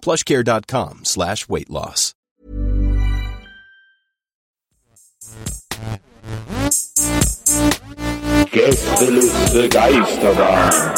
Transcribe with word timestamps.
plushcare.com 0.00 1.04
slash 1.04 1.48
weight 1.48 1.70
loss. 1.70 2.14
Gästeliste 8.50 9.68
Geisterbahn. 9.68 10.94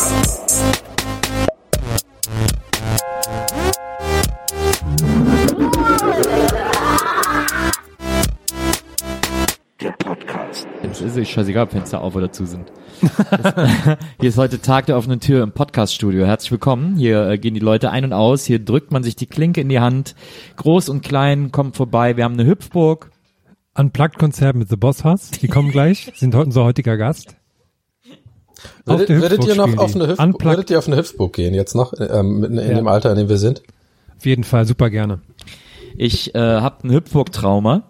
Es 10.91 11.01
ist 11.17 11.29
scheißegal, 11.29 11.65
ob 11.65 11.71
Fenster 11.71 12.01
auf 12.03 12.15
oder 12.17 12.33
zu 12.33 12.45
sind. 12.47 12.73
Das, 13.01 13.97
hier 14.21 14.29
ist 14.29 14.37
heute 14.39 14.61
Tag 14.61 14.87
der 14.87 14.97
offenen 14.97 15.21
Tür 15.21 15.43
im 15.43 15.53
Podcaststudio. 15.53 16.27
Herzlich 16.27 16.51
willkommen. 16.51 16.97
Hier 16.97 17.27
äh, 17.29 17.39
gehen 17.39 17.55
die 17.55 17.61
Leute 17.61 17.91
ein 17.91 18.05
und 18.05 18.13
aus. 18.13 18.45
Hier 18.45 18.59
drückt 18.59 18.91
man 18.93 19.03
sich 19.03 19.17
die 19.17 19.27
Klinke 19.27 19.61
in 19.61 19.69
die 19.69 19.81
Hand. 19.81 20.15
Groß 20.57 20.89
und 20.89 21.03
klein 21.03 21.53
kommt 21.53 21.77
vorbei. 21.77 22.17
Wir 22.17 22.25
haben 22.25 22.35
eine 22.35 22.47
Hüpfburg. 22.47 23.11
Unplugged-Konzert 23.75 24.57
mit 24.57 24.69
The 24.69 24.77
Boss 24.77 25.05
Hoss. 25.05 25.31
Die 25.31 25.49
kommen 25.49 25.71
gleich, 25.73 26.13
sind 26.17 26.35
heute 26.35 26.47
unser 26.47 26.65
heutiger 26.65 26.97
Gast. 26.97 27.37
Würdet, 28.85 29.09
würdet 29.09 29.45
ihr 29.47 29.55
noch 29.55 29.69
Hüpfburg 29.69 29.85
auf 29.85 29.95
eine 29.95 30.05
Unplugged, 30.17 30.45
würdet 30.59 30.71
ihr 30.71 30.79
auf 30.79 30.87
eine 30.89 30.97
Hüpfburg 30.97 31.33
gehen 31.33 31.55
jetzt 31.55 31.75
noch 31.75 31.95
ähm, 31.99 32.45
in, 32.45 32.59
in 32.59 32.71
Ja. 32.71 32.75
dem 32.75 32.89
Alter, 32.89 33.13
in 33.13 33.17
dem 33.19 33.29
wir 33.29 33.39
sind? 33.39 33.63
auf 34.19 34.27
jeden 34.27 34.45
Fall, 34.45 34.67
super 34.67 34.91
gerne. 34.91 35.21
Ich 35.97 36.35
äh, 36.35 36.39
habe 36.39 36.87
ein 36.87 36.93
Hüpfburg-Trauma. 36.93 37.85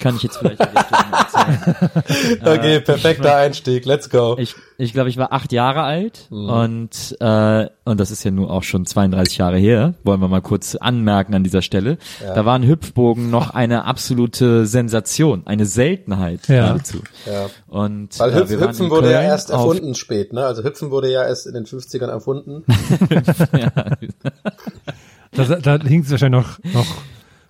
Kann 0.00 0.16
ich 0.16 0.22
jetzt 0.22 0.38
vielleicht 0.38 0.60
erzählen. 0.60 0.80
Okay, 2.44 2.80
perfekter 2.80 3.36
Einstieg. 3.36 3.84
Let's 3.84 4.10
go. 4.10 4.36
Ich 4.38 4.54
ich, 4.78 4.92
glaube, 4.92 5.08
ich 5.10 5.16
war 5.16 5.32
acht 5.32 5.52
Jahre 5.52 5.82
alt 5.82 6.26
und 6.30 7.16
äh, 7.20 7.68
und 7.84 8.00
das 8.00 8.10
ist 8.10 8.24
ja 8.24 8.30
nur 8.30 8.50
auch 8.50 8.62
schon 8.62 8.86
32 8.86 9.38
Jahre 9.38 9.58
her. 9.58 9.94
Wollen 10.04 10.20
wir 10.20 10.28
mal 10.28 10.40
kurz 10.42 10.74
anmerken 10.74 11.34
an 11.34 11.44
dieser 11.44 11.62
Stelle. 11.62 11.98
Da 12.20 12.44
waren 12.44 12.66
Hüpfbogen 12.66 13.30
noch 13.30 13.50
eine 13.50 13.84
absolute 13.84 14.66
Sensation, 14.66 15.42
eine 15.46 15.66
Seltenheit 15.66 16.48
Ja. 16.48 16.66
geradezu. 16.66 16.98
Ja. 17.26 17.46
Und 17.68 18.18
Weil 18.18 18.30
äh, 18.30 18.34
Hüpf, 18.34 18.50
waren 18.52 18.68
Hüpfen 18.68 18.90
wurde 18.90 19.10
ja 19.10 19.22
erst 19.22 19.50
erfunden 19.50 19.94
spät, 19.94 20.32
ne? 20.32 20.44
Also 20.44 20.62
Hüpfen 20.64 20.90
wurde 20.90 21.10
ja 21.10 21.24
erst 21.24 21.46
in 21.46 21.54
den 21.54 21.66
50ern 21.66 22.08
erfunden. 22.08 22.64
Da, 25.32 25.44
da 25.44 25.78
hing 25.84 26.02
es 26.02 26.10
wahrscheinlich 26.10 26.42
noch, 26.42 26.58
noch 26.74 26.86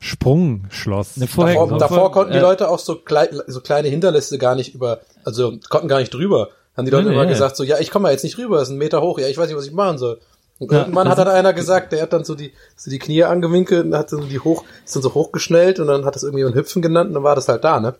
Sprungschloss. 0.00 1.16
Ne, 1.16 1.26
vorher- 1.26 1.54
Davor, 1.54 1.68
vor- 1.68 1.78
davor 1.78 2.12
konnten 2.12 2.32
die 2.32 2.38
äh, 2.38 2.42
Leute 2.42 2.68
auch 2.68 2.78
so, 2.78 2.96
klei 2.96 3.28
so 3.46 3.60
kleine 3.60 3.88
Hinderliste 3.88 4.38
gar 4.38 4.54
nicht 4.54 4.74
über, 4.74 5.00
also 5.24 5.54
konnten 5.68 5.88
gar 5.88 6.00
nicht 6.00 6.12
drüber. 6.12 6.48
Haben 6.76 6.84
die 6.86 6.90
Leute 6.90 7.08
Nee, 7.08 7.14
immer 7.14 7.24
nee. 7.24 7.32
gesagt 7.32 7.56
so, 7.56 7.64
ja, 7.64 7.78
ich 7.78 7.90
komme 7.90 8.04
mal 8.04 8.12
jetzt 8.12 8.24
nicht 8.24 8.38
rüber, 8.38 8.58
das 8.58 8.68
ist 8.68 8.74
ein 8.74 8.78
Meter 8.78 9.02
hoch, 9.02 9.18
ja, 9.18 9.26
ich 9.28 9.36
weiß 9.36 9.48
nicht, 9.48 9.56
was 9.56 9.66
ich 9.66 9.72
machen 9.72 9.98
soll. 9.98 10.20
Und 10.58 10.70
Ja, 10.72 10.80
irgendwann 10.80 11.08
hat 11.08 11.18
dann 11.18 11.28
einer 11.28 11.52
gesagt, 11.52 11.92
der 11.92 12.02
hat 12.02 12.12
dann 12.12 12.24
so 12.24 12.34
die, 12.34 12.52
so 12.76 12.90
die 12.90 12.98
Knie 12.98 13.24
angewinkelt 13.24 13.86
und 13.86 13.94
hat 13.94 14.10
so 14.10 14.20
die 14.20 14.38
hoch, 14.40 14.64
ist 14.84 14.94
dann 14.94 15.02
so 15.02 15.14
hochgeschnellt 15.14 15.80
und 15.80 15.86
dann 15.86 16.04
hat 16.04 16.14
das 16.14 16.22
irgendwie 16.22 16.44
ein 16.44 16.54
Hüpfen 16.54 16.82
genannt 16.82 17.08
und 17.08 17.14
dann 17.14 17.22
war 17.24 17.34
das 17.34 17.48
halt 17.48 17.64
da, 17.64 17.80
ne? 17.80 17.94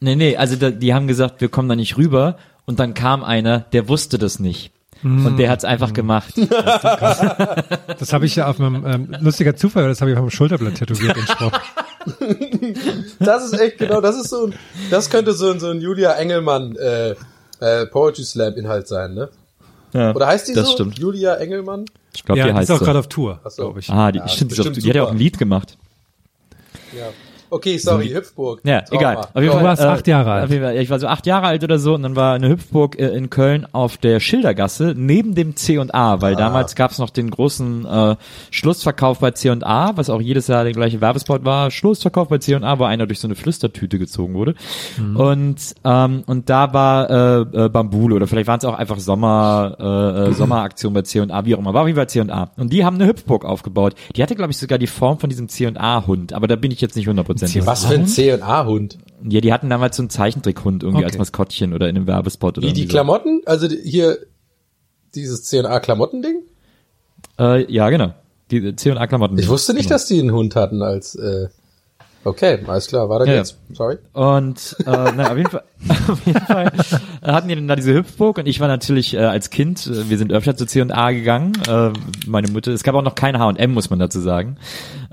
Nee, 0.00 0.14
nee, 0.14 0.36
also 0.36 0.56
da, 0.56 0.70
die 0.70 0.94
haben 0.94 1.06
gesagt, 1.08 1.40
wir 1.40 1.48
kommen 1.48 1.68
da 1.68 1.74
nicht 1.76 1.96
rüber 1.96 2.36
und 2.64 2.78
dann 2.80 2.94
kam 2.94 3.24
einer, 3.24 3.60
der 3.60 3.88
wusste 3.88 4.18
das 4.18 4.38
nicht. 4.40 4.72
Und 5.02 5.36
der 5.36 5.50
hat's 5.50 5.64
einfach 5.64 5.92
gemacht. 5.92 6.34
Das 7.98 8.12
habe 8.12 8.26
ich 8.26 8.36
ja 8.36 8.48
auf 8.48 8.58
meinem, 8.58 8.84
ähm, 8.86 9.14
lustiger 9.20 9.54
Zufall, 9.56 9.88
das 9.88 10.00
habe 10.00 10.10
ich 10.10 10.16
auf 10.16 10.22
meinem 10.22 10.30
Schulterblatt 10.30 10.74
tätowiert 10.74 11.16
in 11.16 11.26
Spruch. 11.26 11.52
Das 13.18 13.44
ist 13.44 13.58
echt 13.58 13.78
genau, 13.78 14.00
das 14.00 14.16
ist 14.16 14.30
so 14.30 14.46
ein, 14.46 14.54
das 14.90 15.10
könnte 15.10 15.32
so 15.32 15.50
ein, 15.50 15.58
so 15.60 15.70
ein 15.70 15.80
Julia 15.80 16.12
Engelmann, 16.12 16.76
äh, 16.76 17.14
äh, 17.60 17.86
Poetry 17.86 18.22
Slam 18.24 18.54
Inhalt 18.54 18.86
sein, 18.86 19.14
ne? 19.14 19.28
Ja, 19.92 20.14
Oder 20.14 20.26
heißt 20.28 20.48
die 20.48 20.52
das 20.54 20.66
so? 20.68 20.72
stimmt. 20.74 20.98
Julia 20.98 21.34
Engelmann? 21.34 21.86
Ich 22.14 22.24
glaube, 22.24 22.38
Ja, 22.38 22.46
die 22.46 22.52
die 22.52 22.56
heißt 22.58 22.70
ist 22.70 22.74
auch 22.76 22.78
so. 22.80 22.84
gerade 22.84 22.98
auf 23.00 23.08
Tour, 23.08 23.40
Ach 23.44 23.50
so. 23.50 23.62
glaube 23.64 23.80
ich. 23.80 23.90
Ah, 23.90 24.12
die, 24.12 24.18
Ja, 24.20 24.28
stimmt, 24.28 24.52
die, 24.56 24.88
hat 24.88 24.94
ja 24.96 25.02
auch 25.04 25.10
ein 25.10 25.18
Lied 25.18 25.38
gemacht. 25.38 25.76
Ja. 26.96 27.06
Okay, 27.50 27.78
sorry, 27.78 28.08
Hüpfburg. 28.08 28.60
Ja, 28.64 28.82
Sag 28.86 28.98
egal. 28.98 29.16
Auf 29.16 29.26
jeden 29.34 29.46
Du 29.46 29.52
Fall, 29.52 29.64
warst 29.64 29.82
äh, 29.82 29.86
acht 29.86 30.06
Jahre 30.06 30.32
alt. 30.32 30.44
Auf 30.44 30.50
jeden 30.50 30.62
Fall, 30.62 30.74
ja, 30.74 30.80
ich 30.80 30.90
war 30.90 30.98
so 30.98 31.06
acht 31.06 31.26
Jahre 31.26 31.46
alt 31.46 31.62
oder 31.64 31.78
so 31.78 31.94
und 31.94 32.02
dann 32.02 32.16
war 32.16 32.34
eine 32.34 32.48
Hüpfburg 32.48 32.98
äh, 32.98 33.08
in 33.08 33.30
Köln 33.30 33.66
auf 33.72 33.96
der 33.96 34.20
Schildergasse 34.20 34.94
neben 34.96 35.34
dem 35.34 35.56
C&A, 35.56 36.20
weil 36.20 36.36
damals 36.36 36.74
gab's 36.74 36.98
noch 36.98 37.10
den 37.10 37.30
großen 37.30 37.84
äh, 37.86 38.16
Schlussverkauf 38.50 39.18
bei 39.20 39.30
C&A, 39.30 39.96
was 39.96 40.10
auch 40.10 40.20
jedes 40.20 40.48
Jahr 40.48 40.64
der 40.64 40.72
gleiche 40.72 41.00
Werbespot 41.00 41.44
war. 41.44 41.70
Schlussverkauf 41.70 42.28
bei 42.28 42.38
C&A, 42.38 42.78
wo 42.78 42.84
einer 42.84 43.06
durch 43.06 43.20
so 43.20 43.28
eine 43.28 43.34
Flüstertüte 43.34 43.98
gezogen 43.98 44.34
wurde. 44.34 44.54
Und 45.14 45.56
ähm, 45.84 46.22
und 46.26 46.48
da 46.50 46.72
war 46.72 47.10
äh, 47.10 47.64
äh, 47.64 47.68
Bambule 47.68 48.14
oder 48.16 48.26
vielleicht 48.26 48.48
waren 48.48 48.58
es 48.58 48.64
auch 48.64 48.74
einfach 48.74 48.98
Sommer 48.98 49.76
äh, 49.78 50.28
äh, 50.28 50.32
Sommeraktion 50.32 50.92
bei 50.92 51.02
C&A, 51.02 51.44
wie 51.44 51.54
auch 51.54 51.58
immer. 51.58 51.74
War 51.74 51.86
wie 51.86 51.92
bei 51.92 52.06
C&A. 52.06 52.50
Und 52.56 52.72
die 52.72 52.84
haben 52.84 52.96
eine 52.96 53.06
Hüpfburg 53.06 53.44
aufgebaut. 53.44 53.94
Die 54.14 54.22
hatte 54.22 54.34
glaube 54.34 54.52
ich 54.52 54.58
sogar 54.58 54.78
die 54.78 54.86
Form 54.86 55.18
von 55.18 55.30
diesem 55.30 55.48
C&A-Hund, 55.48 56.32
aber 56.32 56.46
da 56.46 56.56
bin 56.56 56.70
ich 56.70 56.80
jetzt 56.80 56.96
nicht 56.96 57.06
hundertprozentig. 57.42 57.66
Was 57.66 57.84
für 57.84 57.94
ein 57.94 58.06
C- 58.06 58.32
und 58.32 58.42
A-Hund? 58.42 58.98
Ja, 59.28 59.40
die 59.40 59.52
hatten 59.52 59.70
damals 59.70 59.96
so 59.96 60.02
einen 60.02 60.10
Zeichentrickhund 60.10 60.82
irgendwie 60.82 60.98
Okay. 61.04 61.06
als 61.12 61.18
Maskottchen 61.18 61.72
oder 61.72 61.88
in 61.88 61.96
einem 61.96 62.06
Werbespot 62.06 62.58
oder 62.58 62.66
Wie 62.68 62.72
die 62.72 62.80
irgendwie 62.82 62.92
Klamotten? 62.92 63.42
Also 63.46 63.68
die, 63.68 63.78
hier 63.82 64.18
dieses 65.14 65.44
C- 65.44 65.58
und 65.58 65.66
A-Klamotten-Ding? 65.66 66.42
so. 67.38 67.44
Äh, 67.44 67.72
ja, 67.72 67.88
genau. 67.90 68.14
Die 68.50 68.76
C&A 68.76 69.06
Klamotten. 69.08 69.38
Ich 69.38 69.48
wusste 69.48 69.74
nicht, 69.74 69.90
dass 69.90 70.06
die 70.06 70.20
einen 70.20 70.30
Hund 70.32 70.54
hatten 70.54 70.80
als 70.82 71.16
äh, 71.16 71.48
Okay, 72.26 72.58
alles 72.66 72.88
klar, 72.88 73.08
weiter 73.08 73.24
Ja, 73.24 73.36
geht's. 73.36 73.56
Sorry. 73.72 73.98
Und 74.12 74.76
äh, 74.80 75.12
na, 75.16 75.30
auf 75.30 75.36
jeden 75.36 75.48
Fall, 75.48 75.62
auf 76.08 76.26
jeden 76.26 76.40
Fall 76.40 76.72
hatten 77.22 77.46
die 77.46 77.54
dann 77.54 77.68
da 77.68 77.76
diese 77.76 77.94
Hüpfburg 77.94 78.38
und 78.38 78.46
ich 78.46 78.58
war 78.58 78.66
natürlich 78.66 79.14
äh, 79.14 79.18
als 79.18 79.50
Kind, 79.50 79.86
äh, 79.86 80.10
wir 80.10 80.18
sind 80.18 80.32
öfter 80.32 80.56
zu 80.56 80.66
C&A 80.66 81.12
gegangen. 81.12 81.52
Äh, 81.68 81.92
meine 82.26 82.50
Mutter, 82.50 82.72
es 82.72 82.82
gab 82.82 82.96
auch 82.96 83.02
noch 83.02 83.14
kein 83.14 83.38
H&M, 83.38 83.72
muss 83.72 83.90
man 83.90 84.00
dazu 84.00 84.18
sagen. 84.18 84.56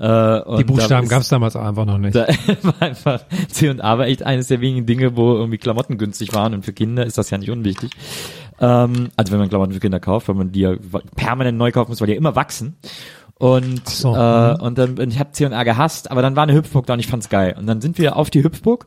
Äh, 0.00 0.40
und 0.40 0.58
Die 0.58 0.64
Buchstaben 0.64 1.06
da 1.06 1.14
gab 1.14 1.22
es 1.22 1.28
damals 1.28 1.54
auch 1.54 1.64
einfach 1.64 1.84
noch 1.84 1.98
nicht. 1.98 2.16
Da 2.24 2.26
war 2.62 2.74
einfach 2.82 3.20
C&A 3.48 3.98
war 3.98 4.06
echt 4.06 4.24
eines 4.24 4.48
der 4.48 4.60
wenigen 4.60 4.84
Dinge, 4.84 5.16
wo 5.16 5.34
irgendwie 5.34 5.58
Klamotten 5.58 5.98
günstig 5.98 6.34
waren 6.34 6.52
und 6.52 6.64
für 6.64 6.72
Kinder 6.72 7.06
ist 7.06 7.16
das 7.16 7.30
ja 7.30 7.38
nicht 7.38 7.50
unwichtig. 7.50 7.92
Ähm, 8.60 9.10
also 9.16 9.32
wenn 9.32 9.38
man 9.38 9.48
Klamotten 9.48 9.72
für 9.72 9.80
Kinder 9.80 10.00
kauft, 10.00 10.26
weil 10.26 10.34
man 10.34 10.50
die 10.50 10.60
ja 10.60 10.74
permanent 11.14 11.58
neu 11.58 11.70
kaufen 11.70 11.92
muss, 11.92 12.00
weil 12.00 12.06
die 12.06 12.14
ja 12.14 12.18
immer 12.18 12.34
wachsen. 12.34 12.76
Und 13.38 13.88
so, 13.88 14.14
äh, 14.14 14.56
und 14.60 14.78
dann 14.78 14.98
und 14.98 15.12
ich 15.12 15.18
habe 15.18 15.32
C&A 15.32 15.64
gehasst, 15.64 16.10
aber 16.10 16.22
dann 16.22 16.36
war 16.36 16.44
eine 16.44 16.54
Hüpfburg 16.54 16.86
da 16.86 16.94
und 16.94 17.00
ich 17.00 17.08
fand's 17.08 17.28
geil. 17.28 17.54
Und 17.58 17.66
dann 17.66 17.80
sind 17.80 17.98
wir 17.98 18.16
auf 18.16 18.30
die 18.30 18.44
Hüpfburg 18.44 18.86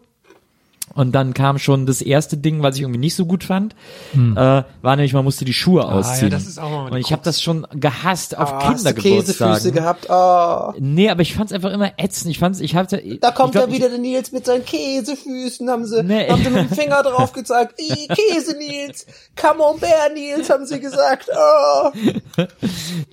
und 0.94 1.12
dann 1.14 1.34
kam 1.34 1.60
schon 1.60 1.86
das 1.86 2.02
erste 2.02 2.38
Ding, 2.38 2.64
was 2.64 2.76
ich 2.76 2.82
irgendwie 2.82 3.00
nicht 3.00 3.16
so 3.16 3.26
gut 3.26 3.44
fand, 3.44 3.76
äh, 4.14 4.18
war 4.36 4.66
nämlich, 4.96 5.14
man 5.14 5.24
musste 5.24 5.46
die 5.46 5.54
Schuhe 5.54 5.86
ausziehen. 5.86 6.28
Hm. 6.32 6.34
Ah, 6.34 6.38
das 6.38 6.48
ist 6.48 6.60
auch 6.60 6.70
mal 6.70 6.92
und 6.92 6.98
ich 6.98 7.12
habe 7.12 7.22
das 7.24 7.42
schon 7.42 7.68
gehasst 7.74 8.38
auf 8.38 8.52
Ah, 8.52 8.64
hast 8.70 8.86
du 8.86 8.94
Kindergeburtstagen. 8.94 9.54
Käsefüße 9.54 9.72
gehabt? 9.72 10.10
Ah. 10.10 10.74
Nee, 10.80 11.10
aber 11.10 11.22
ich 11.22 11.36
fand's 11.36 11.52
einfach 11.54 11.72
immer 11.72 11.92
ätzend. 11.98 12.32
Ich 12.32 12.40
fand's, 12.40 12.60
ich 12.60 12.76
hatte. 12.76 13.02
Da 13.22 13.32
kommt 13.32 13.52
glaub, 13.54 13.68
ja 13.70 13.74
wieder 13.76 13.90
der 13.90 14.00
Nils 14.00 14.32
mit 14.32 14.46
seinen 14.46 14.66
Käsefüßen, 14.66 15.70
haben 15.70 15.86
sie, 15.86 16.04
Nee. 16.04 16.30
haben 16.30 16.44
sie 16.44 16.50
mit 16.50 16.70
dem 16.72 16.76
Finger 16.76 17.04
drauf 17.04 17.32
gezeigt. 17.34 17.76
Ih, 17.80 18.08
Käse 18.08 18.58
Nils, 18.58 19.06
Camembert 19.36 20.14
Nils, 20.14 20.50
haben 20.50 20.66
sie 20.66 20.80
gesagt. 20.80 21.30
Oh. 21.32 21.92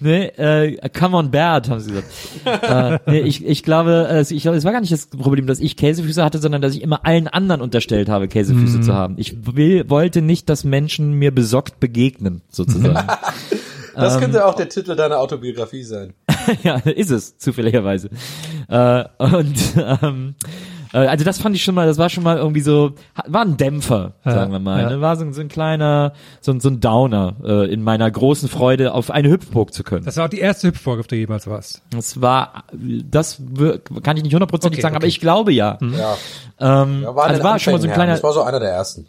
Nee, 0.01 0.27
äh, 0.27 0.89
come 0.91 1.17
on 1.17 1.31
Bert, 1.31 1.69
haben 1.69 1.81
sie 1.81 1.93
gesagt. 1.93 2.09
äh, 2.45 2.99
nee, 3.11 3.21
ich, 3.21 3.45
ich 3.45 3.63
glaube, 3.63 4.09
äh, 4.11 4.21
ich 4.35 4.43
glaube, 4.43 4.57
es 4.57 4.65
war 4.65 4.73
gar 4.73 4.81
nicht 4.81 4.93
das 4.93 5.07
Problem, 5.07 5.47
dass 5.47 5.61
ich 5.61 5.77
Käsefüße 5.77 6.23
hatte, 6.23 6.39
sondern 6.39 6.61
dass 6.63 6.75
ich 6.75 6.83
immer 6.83 7.05
allen 7.07 7.29
anderen 7.29 7.61
unterstellt 7.65 8.09
habe, 8.09 8.29
Käsefüße 8.29 8.81
zu 8.81 8.95
haben. 8.95 9.17
Ich 9.19 9.35
will, 9.57 9.89
wollte 9.91 10.23
nicht, 10.23 10.49
dass 10.49 10.65
Menschen 10.65 11.15
mir 11.15 11.35
besorgt 11.35 11.81
begegnen, 11.81 12.43
sozusagen. 12.49 13.09
Das 13.97 14.19
könnte 14.19 14.45
auch 14.45 14.55
der 14.55 14.69
Titel 14.69 14.97
deiner 14.97 15.21
Autobiografie 15.21 15.85
sein. 15.85 16.15
ja, 16.65 16.79
ist 16.79 17.11
es, 17.11 17.39
zufälligerweise. 17.39 18.11
Äh, 18.69 19.05
und 19.19 19.57
ähm, 19.77 20.35
äh, 20.41 20.74
also 20.99 21.25
das 21.25 21.39
fand 21.39 21.57
ich 21.57 21.63
schon 21.65 21.75
mal, 21.75 21.87
das 21.87 21.99
war 21.99 22.09
schon 22.09 22.23
mal 22.25 22.37
irgendwie 22.37 22.61
so, 22.61 22.93
war 23.27 23.43
ein 23.43 23.57
Dämpfer, 23.57 24.13
Ja, 24.25 24.31
sagen 24.33 24.53
wir 24.53 24.59
mal. 24.61 24.81
ja. 24.83 24.91
Ne? 24.91 25.01
War 25.01 25.17
so, 25.17 25.25
ein- 25.25 25.33
so 25.33 25.41
ein 25.41 25.49
kleiner, 25.49 26.13
so, 26.41 26.53
ein- 26.53 26.61
so 26.61 26.69
ein 26.69 26.81
Downer 26.81 27.35
äh, 27.45 27.73
in 27.73 27.83
meiner 27.83 28.11
großen 28.11 28.49
Freude, 28.49 28.95
auf 28.95 29.11
eine 29.11 29.29
Hüpfburg 29.31 29.73
zu 29.75 29.83
können. 29.85 30.05
Das 30.05 30.17
war 30.17 30.27
auch 30.27 30.31
die 30.31 30.39
erste 30.41 30.69
Hüpfburg, 30.69 31.01
auf 31.01 31.07
der 31.07 31.17
du 31.17 31.21
jemals 31.21 31.47
warst. 31.47 31.83
Das 31.91 32.21
war, 32.21 32.65
das 32.73 33.41
kann 34.03 34.17
ich 34.17 34.23
nicht 34.23 34.33
hundertprozentig 34.35 34.79
Okay, 34.79 34.83
sagen, 34.83 34.97
aber 34.97 35.05
okay. 35.05 35.09
ich 35.09 35.21
glaube 35.21 35.53
ja. 35.53 35.79
Ja. 35.81 36.17
Ähm, 36.83 37.03
Ja, 37.03 37.15
war 37.17 37.27
in 37.27 37.31
also 37.33 37.43
war 37.45 37.59
schon 37.59 37.73
mal 37.73 37.79
so 37.81 37.87
ein 37.87 37.91
ja. 37.91 37.95
kleiner, 37.95 38.13
Das 38.13 38.23
war 38.23 38.33
so 38.33 38.43
einer 38.43 38.61
der 38.61 38.71
ersten. 38.71 39.07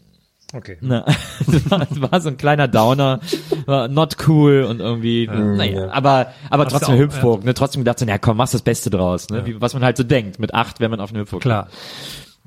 Okay. 0.56 0.78
Ne, 0.82 1.04
das 1.48 1.70
war, 1.70 1.80
das 1.80 2.02
war 2.02 2.22
so 2.22 2.30
ein 2.30 2.38
kleiner 2.38 2.68
Downer, 2.68 3.20
war 3.66 3.88
not 3.90 4.16
cool 4.28 4.64
und 4.70 4.80
irgendwie, 4.80 5.28
naja, 5.28 5.90
aber, 5.92 6.28
aber 6.50 6.64
Hast 6.66 6.72
trotzdem 6.72 6.96
auch, 6.96 7.00
Hüpfburg, 7.00 7.44
ne, 7.44 7.54
trotzdem 7.54 7.82
gedacht 7.82 8.00
so, 8.00 8.06
ja 8.06 8.18
komm, 8.18 8.38
mach's 8.38 8.52
das 8.52 8.62
Beste 8.62 8.90
draus, 8.90 9.30
ne, 9.30 9.46
wie, 9.46 9.60
was 9.60 9.74
man 9.74 9.84
halt 9.84 9.98
so 9.98 10.04
denkt, 10.04 10.40
mit 10.40 10.54
acht, 10.54 10.80
wenn 10.80 10.92
man 10.92 11.00
auf 11.02 11.10
eine 11.10 11.20
Hüpfburg 11.20 11.42
Klar. 11.42 11.68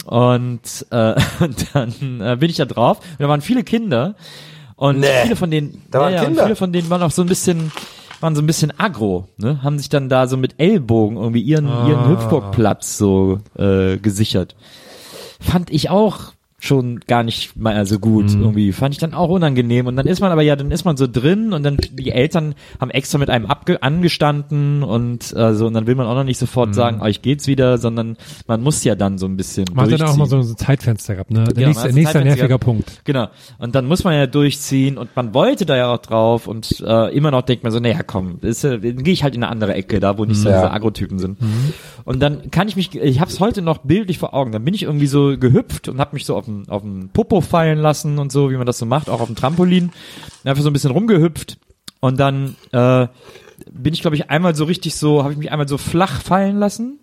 Und, 0.06 0.86
äh, 0.90 1.14
und 1.40 1.66
dann 1.74 2.20
äh, 2.20 2.36
bin 2.38 2.48
ich 2.48 2.56
da 2.56 2.64
drauf 2.64 3.00
und 3.00 3.20
da 3.20 3.28
waren 3.28 3.42
viele 3.42 3.62
Kinder 3.64 4.14
und 4.76 5.00
Nee. 5.00 5.06
viele 5.24 5.36
von 5.36 5.50
denen, 5.50 5.82
Da 5.90 6.00
waren 6.00 6.12
ja, 6.14 6.20
ja, 6.20 6.24
Kinder? 6.24 6.44
Viele 6.44 6.56
von 6.56 6.72
denen 6.72 6.88
waren 6.88 7.02
auch 7.02 7.10
so 7.10 7.22
ein 7.22 7.28
bisschen, 7.28 7.72
waren 8.20 8.34
so 8.34 8.40
ein 8.40 8.46
bisschen 8.46 8.72
aggro, 8.78 9.28
ne, 9.36 9.62
haben 9.62 9.76
sich 9.78 9.88
dann 9.90 10.08
da 10.08 10.26
so 10.28 10.36
mit 10.38 10.54
Ellbogen 10.58 11.16
irgendwie 11.18 11.42
ihren, 11.42 11.66
ihren 11.66 11.98
Ah. 12.04 12.08
Hüpfburgplatz 12.08 12.96
so 12.96 13.40
äh, 13.58 13.98
gesichert 13.98 14.54
fand 15.40 15.70
ich 15.70 15.88
auch 15.88 16.32
schon 16.60 16.98
gar 17.06 17.22
nicht 17.22 17.56
mal 17.56 17.86
so 17.86 18.00
gut 18.00 18.34
Mhm. 18.34 18.40
irgendwie 18.42 18.72
fand 18.72 18.92
ich 18.92 18.98
dann 18.98 19.14
auch 19.14 19.28
unangenehm 19.28 19.86
und 19.86 19.94
dann 19.94 20.06
ist 20.08 20.18
man 20.20 20.32
aber 20.32 20.42
ja 20.42 20.56
dann 20.56 20.72
ist 20.72 20.84
man 20.84 20.96
so 20.96 21.06
drin 21.06 21.52
und 21.52 21.62
dann 21.62 21.76
die 21.92 22.10
Eltern 22.10 22.54
haben 22.80 22.90
extra 22.90 23.16
mit 23.18 23.30
einem 23.30 23.46
abge 23.46 23.80
angestanden 23.80 24.82
und 24.82 25.32
äh, 25.36 25.54
so 25.54 25.66
und 25.68 25.74
dann 25.74 25.86
will 25.86 25.94
man 25.94 26.06
auch 26.06 26.14
noch 26.16 26.24
nicht 26.24 26.38
Mhm. 26.40 26.46
sofort 26.46 26.74
sagen 26.74 27.00
euch 27.00 27.22
geht's 27.22 27.46
wieder 27.46 27.78
sondern 27.78 28.16
man 28.48 28.60
muss 28.60 28.82
ja 28.82 28.96
dann 28.96 29.18
so 29.18 29.26
ein 29.26 29.36
bisschen 29.36 29.66
Man 29.72 29.90
hat 29.90 30.00
dann 30.00 30.08
auch 30.08 30.16
mal 30.16 30.26
so 30.26 30.36
ein 30.38 30.56
Zeitfenster 30.56 31.14
gehabt, 31.14 31.30
ne? 31.30 31.44
Der 31.44 31.54
Genau, 31.54 31.68
nächste, 31.68 31.92
nächster 31.92 32.24
nerviger. 32.24 32.58
Punkt. 32.58 33.02
Genau. 33.04 33.28
Und 33.58 33.74
dann 33.76 33.86
muss 33.86 34.02
man 34.02 34.14
ja 34.14 34.26
durchziehen 34.26 34.98
und 34.98 35.14
man 35.14 35.34
wollte 35.34 35.64
da 35.64 35.76
ja 35.76 35.92
auch 35.94 35.98
drauf 35.98 36.48
und 36.48 36.82
äh, 36.84 37.14
immer 37.16 37.30
noch 37.30 37.42
denkt 37.42 37.62
man 37.62 37.72
so, 37.72 37.78
naja, 37.78 38.00
komm, 38.04 38.38
ist, 38.42 38.64
äh, 38.64 38.78
dann 38.80 39.04
gehe 39.04 39.12
ich 39.14 39.22
halt 39.22 39.36
in 39.36 39.44
eine 39.44 39.52
andere 39.52 39.74
Ecke, 39.74 40.00
da 40.00 40.18
wo 40.18 40.24
nicht 40.24 40.40
so 40.40 40.48
Ja. 40.48 40.56
diese 40.62 40.70
Agrotypen 40.72 41.18
sind. 41.20 41.38
Und 42.04 42.20
dann 42.20 42.50
kann 42.50 42.66
ich 42.68 42.74
mich, 42.76 42.94
ich 42.96 43.20
habe 43.20 43.30
es 43.30 43.38
heute 43.38 43.62
noch 43.62 43.78
bildlich 43.78 44.18
vor 44.18 44.34
Augen, 44.34 44.50
dann 44.50 44.64
bin 44.64 44.74
ich 44.74 44.82
irgendwie 44.82 45.06
so 45.06 45.36
gehüpft 45.38 45.88
und 45.88 46.00
habe 46.00 46.14
mich 46.14 46.24
so 46.24 46.34
auf 46.36 46.47
den, 46.48 46.68
auf 46.68 46.82
den 46.82 47.10
Popo 47.10 47.40
fallen 47.40 47.78
lassen 47.78 48.18
und 48.18 48.32
so, 48.32 48.50
wie 48.50 48.56
man 48.56 48.66
das 48.66 48.78
so 48.78 48.86
macht, 48.86 49.08
auch 49.08 49.20
auf 49.20 49.28
dem 49.28 49.36
Trampolin. 49.36 49.92
Einfach 50.44 50.62
so 50.62 50.70
ein 50.70 50.72
bisschen 50.72 50.90
rumgehüpft 50.90 51.58
und 52.00 52.18
dann 52.18 52.56
äh, 52.72 53.06
bin 53.70 53.92
ich, 53.92 54.00
glaube 54.00 54.16
ich, 54.16 54.30
einmal 54.30 54.54
so 54.54 54.64
richtig 54.64 54.94
so, 54.94 55.22
habe 55.22 55.32
ich 55.32 55.38
mich 55.38 55.52
einmal 55.52 55.68
so 55.68 55.78
flach 55.78 56.20
fallen 56.20 56.58
lassen, 56.58 56.98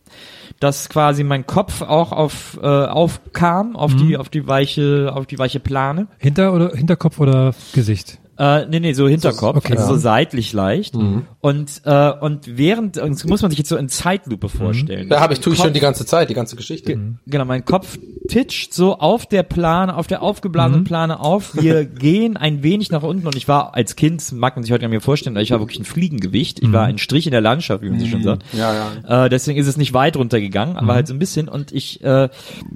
dass 0.59 0.89
quasi 0.89 1.23
mein 1.23 1.45
Kopf 1.45 1.81
auch 1.81 2.11
auf 2.11 2.59
äh, 2.61 2.65
aufkam 2.65 3.75
auf 3.75 3.95
die 3.95 4.17
auf 4.17 4.29
die 4.29 4.47
weiche 4.47 5.11
auf 5.13 5.25
die 5.25 5.37
weiche 5.37 5.59
Plane. 5.59 6.07
Hinter 6.17 6.53
oder 6.53 6.71
Hinterkopf 6.71 7.19
oder 7.19 7.53
Gesicht? 7.73 8.19
Äh, 8.37 8.65
nee, 8.67 8.79
nee, 8.79 8.93
so 8.93 9.07
Hinterkopf, 9.07 9.57
okay, 9.57 9.73
also 9.77 9.83
ja. 9.83 9.89
so 9.89 9.95
seitlich 9.97 10.51
leicht. 10.53 10.95
Und 10.95 11.81
äh, 11.85 12.11
und 12.19 12.57
während 12.57 12.97
und 12.97 13.11
das 13.15 13.25
muss 13.25 13.41
man 13.41 13.51
sich 13.51 13.57
jetzt 13.59 13.69
so 13.69 13.77
in 13.77 13.87
Zeitlupe 13.89 14.49
vorstellen. 14.49 15.07
Da 15.09 15.19
habe 15.21 15.33
ich 15.33 15.39
tue 15.39 15.53
ich 15.53 15.59
Kopf- 15.59 15.65
schon 15.67 15.73
die 15.73 15.79
ganze 15.79 16.05
Zeit, 16.05 16.29
die 16.29 16.33
ganze 16.33 16.55
Geschichte. 16.55 16.97
Genau, 17.27 17.45
mein 17.45 17.63
Kopf 17.65 17.97
titscht 18.27 18.73
so 18.73 18.97
auf 18.99 19.25
der 19.25 19.43
Plane, 19.43 19.95
auf 19.95 20.07
der 20.07 20.21
aufgeblasenen 20.21 20.81
Mhm. 20.81 20.85
Plane 20.85 21.19
auf. 21.19 21.55
Wir 21.55 21.85
gehen 21.85 22.35
ein 22.37 22.63
wenig 22.63 22.91
nach 22.91 23.03
unten 23.03 23.25
und 23.27 23.35
ich 23.35 23.47
war 23.47 23.75
als 23.75 23.95
Kind, 23.95 24.31
mag 24.31 24.55
man 24.55 24.63
sich 24.63 24.71
heute 24.71 24.85
an 24.85 24.91
mir 24.91 25.01
vorstellen, 25.01 25.37
ich 25.37 25.51
war 25.51 25.59
wirklich 25.59 25.79
ein 25.79 25.85
Fliegengewicht. 25.85 26.59
Ich 26.61 26.67
Mhm. 26.69 26.73
war 26.73 26.85
ein 26.85 26.97
Strich 26.97 27.27
in 27.27 27.31
der 27.31 27.41
Landschaft, 27.41 27.83
wie 27.83 27.89
man 27.89 27.99
so 27.99 28.07
schon 28.07 28.23
sagt. 28.23 28.43
Ja, 28.53 28.73
ja. 29.07 29.25
Äh, 29.25 29.29
deswegen 29.29 29.59
ist 29.59 29.67
es 29.67 29.77
nicht 29.77 29.93
weit 29.93 30.17
runtergegangen, 30.17 30.75
aber 30.77 30.85
Mhm. 30.87 30.95
halt 30.95 31.07
so 31.07 31.13
ein 31.13 31.19
bisschen. 31.19 31.47
Und 31.47 31.71
ich, 31.71 32.03
äh, 32.03 32.29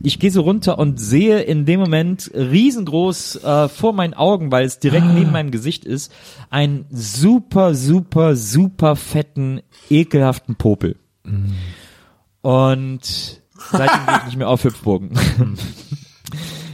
ich 0.04 0.20
gehe 0.20 0.32
so 0.32 0.42
runter 0.42 0.78
und 0.80 1.00
sehe 1.00 1.40
in 1.42 1.66
dem 1.66 1.80
Moment 1.80 2.30
riesengroß 2.34 3.44
äh, 3.44 3.70
vor 3.70 3.94
meinen 3.94 4.14
Augen, 4.14 4.52
weil 4.52 4.66
es 4.66 4.80
direkt 4.80 5.06
Ah. 5.06 5.14
neben 5.14 5.32
meinem 5.32 5.49
Gesicht 5.52 5.86
ist, 5.86 6.12
einen 6.50 6.86
super, 6.90 7.76
super, 7.76 8.36
super 8.36 8.96
fetten, 8.96 9.62
ekelhaften 9.90 10.56
Popel. 10.56 10.96
Mhm. 11.24 11.54
Und 12.42 13.42
seitdem 13.72 14.06
gehe 14.06 14.18
ich 14.18 14.26
nicht 14.26 14.38
mehr 14.38 14.50
auf 14.50 14.64
Hüpfburgen. 14.64 15.12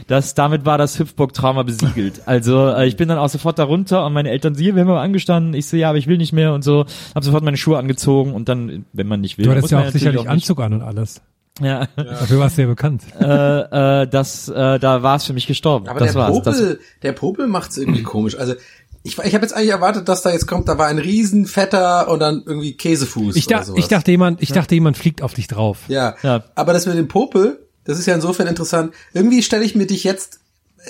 Das, 0.06 0.34
damit 0.34 0.64
war 0.64 0.78
das 0.78 0.98
Hüpfburg-Trauma 0.98 1.64
besiegelt. 1.64 2.22
Also 2.26 2.68
äh, 2.68 2.86
ich 2.86 2.96
bin 2.96 3.08
dann 3.08 3.18
auch 3.18 3.28
sofort 3.28 3.58
da 3.58 3.64
runter 3.64 4.06
und 4.06 4.12
meine 4.12 4.30
Eltern, 4.30 4.54
sie, 4.54 4.74
wir 4.74 4.82
haben 4.82 4.90
aber 4.90 5.00
angestanden. 5.00 5.54
Ich 5.54 5.66
so, 5.66 5.76
ja, 5.76 5.88
aber 5.88 5.98
ich 5.98 6.06
will 6.06 6.16
nicht 6.16 6.32
mehr 6.32 6.54
und 6.54 6.62
so. 6.62 6.86
Hab 7.14 7.24
sofort 7.24 7.42
meine 7.42 7.56
Schuhe 7.56 7.76
angezogen 7.76 8.32
und 8.32 8.48
dann, 8.48 8.84
wenn 8.92 9.08
man 9.08 9.20
nicht 9.20 9.36
will, 9.36 9.46
Du 9.46 9.50
hattest 9.50 9.72
ja 9.72 9.80
auch 9.80 9.90
sicherlich 9.90 10.20
nicht. 10.20 10.30
Anzug 10.30 10.60
an 10.60 10.74
und 10.74 10.82
alles. 10.82 11.22
Ja, 11.60 11.86
Dafür 11.96 12.38
warst 12.38 12.58
du 12.58 12.62
ja 12.62 12.68
bekannt. 12.68 13.02
äh, 13.18 14.02
äh, 14.02 14.06
das, 14.08 14.48
äh, 14.48 14.78
da 14.78 15.02
war 15.02 15.16
es 15.16 15.24
für 15.24 15.32
mich 15.32 15.46
gestorben. 15.46 15.88
Aber 15.88 16.00
das 16.00 16.12
der 16.12 16.20
war's. 16.20 16.42
Das, 16.42 16.58
Popel, 16.58 16.80
der 17.02 17.12
Popel 17.12 17.46
macht's 17.46 17.78
irgendwie 17.78 18.02
komisch. 18.02 18.36
Also 18.36 18.54
ich, 19.02 19.16
ich 19.18 19.34
habe 19.34 19.44
jetzt 19.44 19.54
eigentlich 19.54 19.70
erwartet, 19.70 20.08
dass 20.08 20.22
da 20.22 20.30
jetzt 20.32 20.46
kommt, 20.46 20.68
da 20.68 20.78
war 20.78 20.86
ein 20.88 20.98
riesen 20.98 21.46
fetter 21.46 22.08
und 22.10 22.18
dann 22.20 22.42
irgendwie 22.44 22.72
Käsefuß 22.76 23.36
Ich, 23.36 23.44
sowas. 23.44 23.70
ich 23.76 23.88
dachte 23.88 24.10
jemand, 24.10 24.42
ich 24.42 24.50
dachte 24.52 24.74
jemand 24.74 24.96
fliegt 24.98 25.22
auf 25.22 25.32
dich 25.34 25.46
drauf. 25.48 25.78
ja. 25.88 26.16
Ja. 26.22 26.44
Aber 26.56 26.72
das 26.72 26.86
mit 26.86 26.96
dem 26.98 27.08
Popel, 27.08 27.60
das 27.84 27.98
ist 27.98 28.06
ja 28.06 28.14
insofern 28.14 28.48
interessant. 28.48 28.92
Irgendwie 29.14 29.42
stelle 29.42 29.64
ich 29.64 29.74
mir 29.74 29.86
dich 29.86 30.04
jetzt 30.04 30.40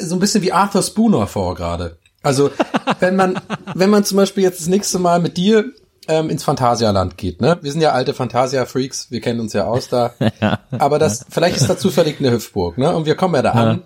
so 0.01 0.17
ein 0.17 0.19
bisschen 0.19 0.43
wie 0.43 0.53
Arthur 0.53 0.83
Spooner 0.83 1.27
vor 1.27 1.55
gerade. 1.55 1.99
Also 2.23 2.51
wenn 3.01 3.15
man, 3.17 3.39
wenn 3.75 3.91
man 3.91 4.03
zum 4.05 4.17
Beispiel 4.17 4.43
jetzt 4.43 4.61
das 4.61 4.67
nächste 4.67 4.99
Mal 4.99 5.21
mit 5.21 5.37
dir 5.37 5.67
ähm, 6.09 6.31
ins 6.31 6.45
Phantasialand 6.45 7.17
geht, 7.17 7.41
ne? 7.41 7.59
Wir 7.63 7.73
sind 7.73 7.81
ja 7.81 7.93
alte 7.93 8.15
Fantasia-Freaks, 8.15 9.11
wir 9.11 9.21
kennen 9.21 9.41
uns 9.41 9.53
ja 9.53 9.67
aus 9.67 9.89
da. 9.89 10.15
Aber 10.71 10.99
das, 10.99 11.25
vielleicht 11.29 11.57
ist 11.57 11.69
da 11.69 11.77
zufällig 11.77 12.21
eine 12.21 12.33
Hüpfburg, 12.33 12.79
ne? 12.79 12.95
Und 12.95 13.07
wir 13.07 13.15
kommen 13.15 13.35
ja 13.35 13.43
da 13.43 13.53
an. 13.53 13.83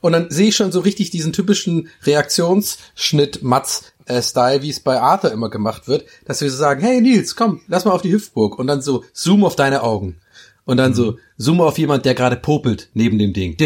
Und 0.00 0.12
dann 0.12 0.30
sehe 0.30 0.48
ich 0.48 0.56
schon 0.56 0.72
so 0.72 0.80
richtig 0.80 1.10
diesen 1.10 1.32
typischen 1.32 1.88
Reaktionsschnitt 2.04 3.42
Mats 3.42 3.92
äh, 4.06 4.20
Style, 4.20 4.62
wie 4.62 4.70
es 4.70 4.80
bei 4.80 5.00
Arthur 5.00 5.32
immer 5.32 5.50
gemacht 5.50 5.88
wird, 5.88 6.04
dass 6.26 6.40
wir 6.40 6.50
so 6.50 6.56
sagen, 6.56 6.82
hey 6.82 7.00
Nils, 7.00 7.36
komm, 7.36 7.60
lass 7.68 7.84
mal 7.84 7.92
auf 7.92 8.02
die 8.02 8.12
Hüpfburg 8.12 8.58
und 8.58 8.66
dann 8.66 8.82
so 8.82 9.04
zoom 9.12 9.44
auf 9.44 9.56
deine 9.56 9.82
Augen. 9.82 10.16
Und 10.64 10.76
dann 10.76 10.94
so 10.94 11.18
zoom 11.38 11.60
auf 11.60 11.76
jemand, 11.78 12.04
der 12.04 12.14
gerade 12.14 12.36
popelt 12.36 12.88
neben 12.94 13.18
dem 13.18 13.32
Ding. 13.32 13.56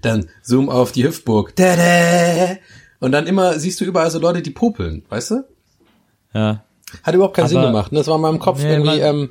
Dann 0.00 0.28
zoom 0.42 0.68
auf 0.68 0.92
die 0.92 1.04
Hüpfburg. 1.04 1.56
Dädä. 1.56 2.60
Und 3.00 3.10
dann 3.10 3.26
immer 3.26 3.58
siehst 3.58 3.80
du 3.80 3.84
überall 3.84 4.10
so 4.10 4.20
Leute, 4.20 4.42
die 4.42 4.50
popeln, 4.50 5.04
weißt 5.08 5.32
du? 5.32 5.44
ja. 6.34 6.64
Hat 7.02 7.14
überhaupt 7.14 7.36
keinen 7.36 7.48
Sinn 7.48 7.58
Aber- 7.58 7.66
gemacht. 7.68 7.92
Ne? 7.92 7.98
Das 7.98 8.06
war 8.08 8.16
in 8.16 8.22
meinem 8.22 8.38
Kopf 8.38 8.62
Nee, 8.62 8.70
irgendwie, 8.70 9.00
man- 9.00 9.16
ähm, 9.16 9.30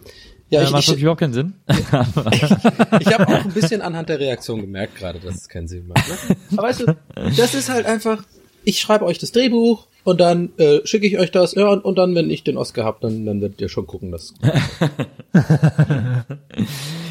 ja, 0.49 0.59
Ja, 0.61 0.65
ich, 0.67 0.71
macht 0.73 0.87
ich, 0.89 1.01
überhaupt 1.01 1.21
keinen 1.21 1.33
Sinn. 1.33 1.53
ich 1.67 3.07
habe 3.13 3.27
auch 3.27 3.45
ein 3.45 3.51
bisschen 3.53 3.81
anhand 3.81 4.09
der 4.09 4.19
Reaktion 4.19 4.59
gemerkt 4.61 4.97
gerade, 4.97 5.19
dass 5.19 5.35
es 5.35 5.47
keinen 5.49 5.67
Sinn 5.69 5.87
macht. 5.87 6.07
Ne? 6.07 6.35
Aber 6.57 6.67
weißt 6.67 6.81
du, 6.81 6.95
das 7.37 7.53
ist 7.53 7.69
halt 7.69 7.85
einfach, 7.85 8.23
ich 8.65 8.79
schreibe 8.79 9.05
euch 9.05 9.17
das 9.17 9.31
Drehbuch 9.31 9.87
und 10.03 10.19
dann 10.19 10.49
äh, 10.57 10.79
schicke 10.83 11.07
ich 11.07 11.17
euch 11.19 11.31
das, 11.31 11.53
ja, 11.55 11.67
und, 11.67 11.85
und 11.85 11.95
dann, 11.97 12.15
wenn 12.15 12.29
ich 12.29 12.43
den 12.43 12.57
Oscar 12.57 12.83
hab, 12.83 13.01
dann, 13.01 13.25
dann 13.25 13.39
werdet 13.39 13.61
ihr 13.61 13.69
schon 13.69 13.87
gucken, 13.87 14.11
dass. 14.11 14.33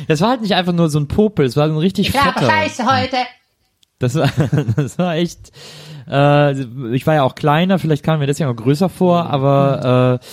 Das 0.08 0.20
war 0.20 0.30
halt 0.30 0.42
nicht 0.42 0.54
einfach 0.54 0.72
nur 0.72 0.90
so 0.90 0.98
ein 0.98 1.08
Popel, 1.08 1.46
es 1.46 1.56
war 1.56 1.68
so 1.68 1.74
ein 1.74 1.78
richtig 1.78 2.10
fetter. 2.10 2.46
heute. 2.46 3.16
Das 4.00 4.16
war, 4.16 4.28
das 4.76 4.98
war 4.98 5.14
echt. 5.14 5.52
Äh, 6.10 6.62
ich 6.92 7.06
war 7.06 7.14
ja 7.14 7.22
auch 7.22 7.36
kleiner, 7.36 7.78
vielleicht 7.78 8.02
kam 8.02 8.18
mir 8.18 8.26
das 8.26 8.40
ja 8.40 8.50
auch 8.50 8.56
größer 8.56 8.88
vor, 8.88 9.26
aber 9.30 10.18
äh, 10.20 10.26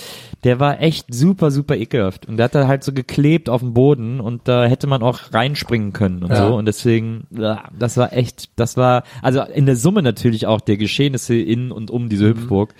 der 0.44 0.58
war 0.58 0.80
echt 0.80 1.12
super, 1.12 1.50
super 1.50 1.76
ekelhaft. 1.76 2.26
Und 2.26 2.36
der 2.36 2.44
hat 2.44 2.54
da 2.54 2.66
halt 2.66 2.82
so 2.82 2.92
geklebt 2.92 3.48
auf 3.48 3.60
dem 3.60 3.74
Boden 3.74 4.18
und 4.20 4.48
da 4.48 4.64
hätte 4.64 4.86
man 4.86 5.02
auch 5.02 5.32
reinspringen 5.32 5.92
können 5.92 6.22
und 6.24 6.30
Ja. 6.30 6.48
so. 6.48 6.56
Und 6.56 6.66
deswegen, 6.66 7.26
ja, 7.30 7.64
das 7.78 7.96
war 7.96 8.12
echt, 8.12 8.50
das 8.56 8.76
war, 8.76 9.04
also 9.22 9.42
in 9.42 9.66
der 9.66 9.76
Summe 9.76 10.02
natürlich 10.02 10.46
auch 10.46 10.60
der 10.60 10.76
Geschehnisse 10.78 11.36
in 11.36 11.70
und 11.70 11.90
um 11.90 12.08
diese 12.08 12.28
Hüpfburg, 12.28 12.74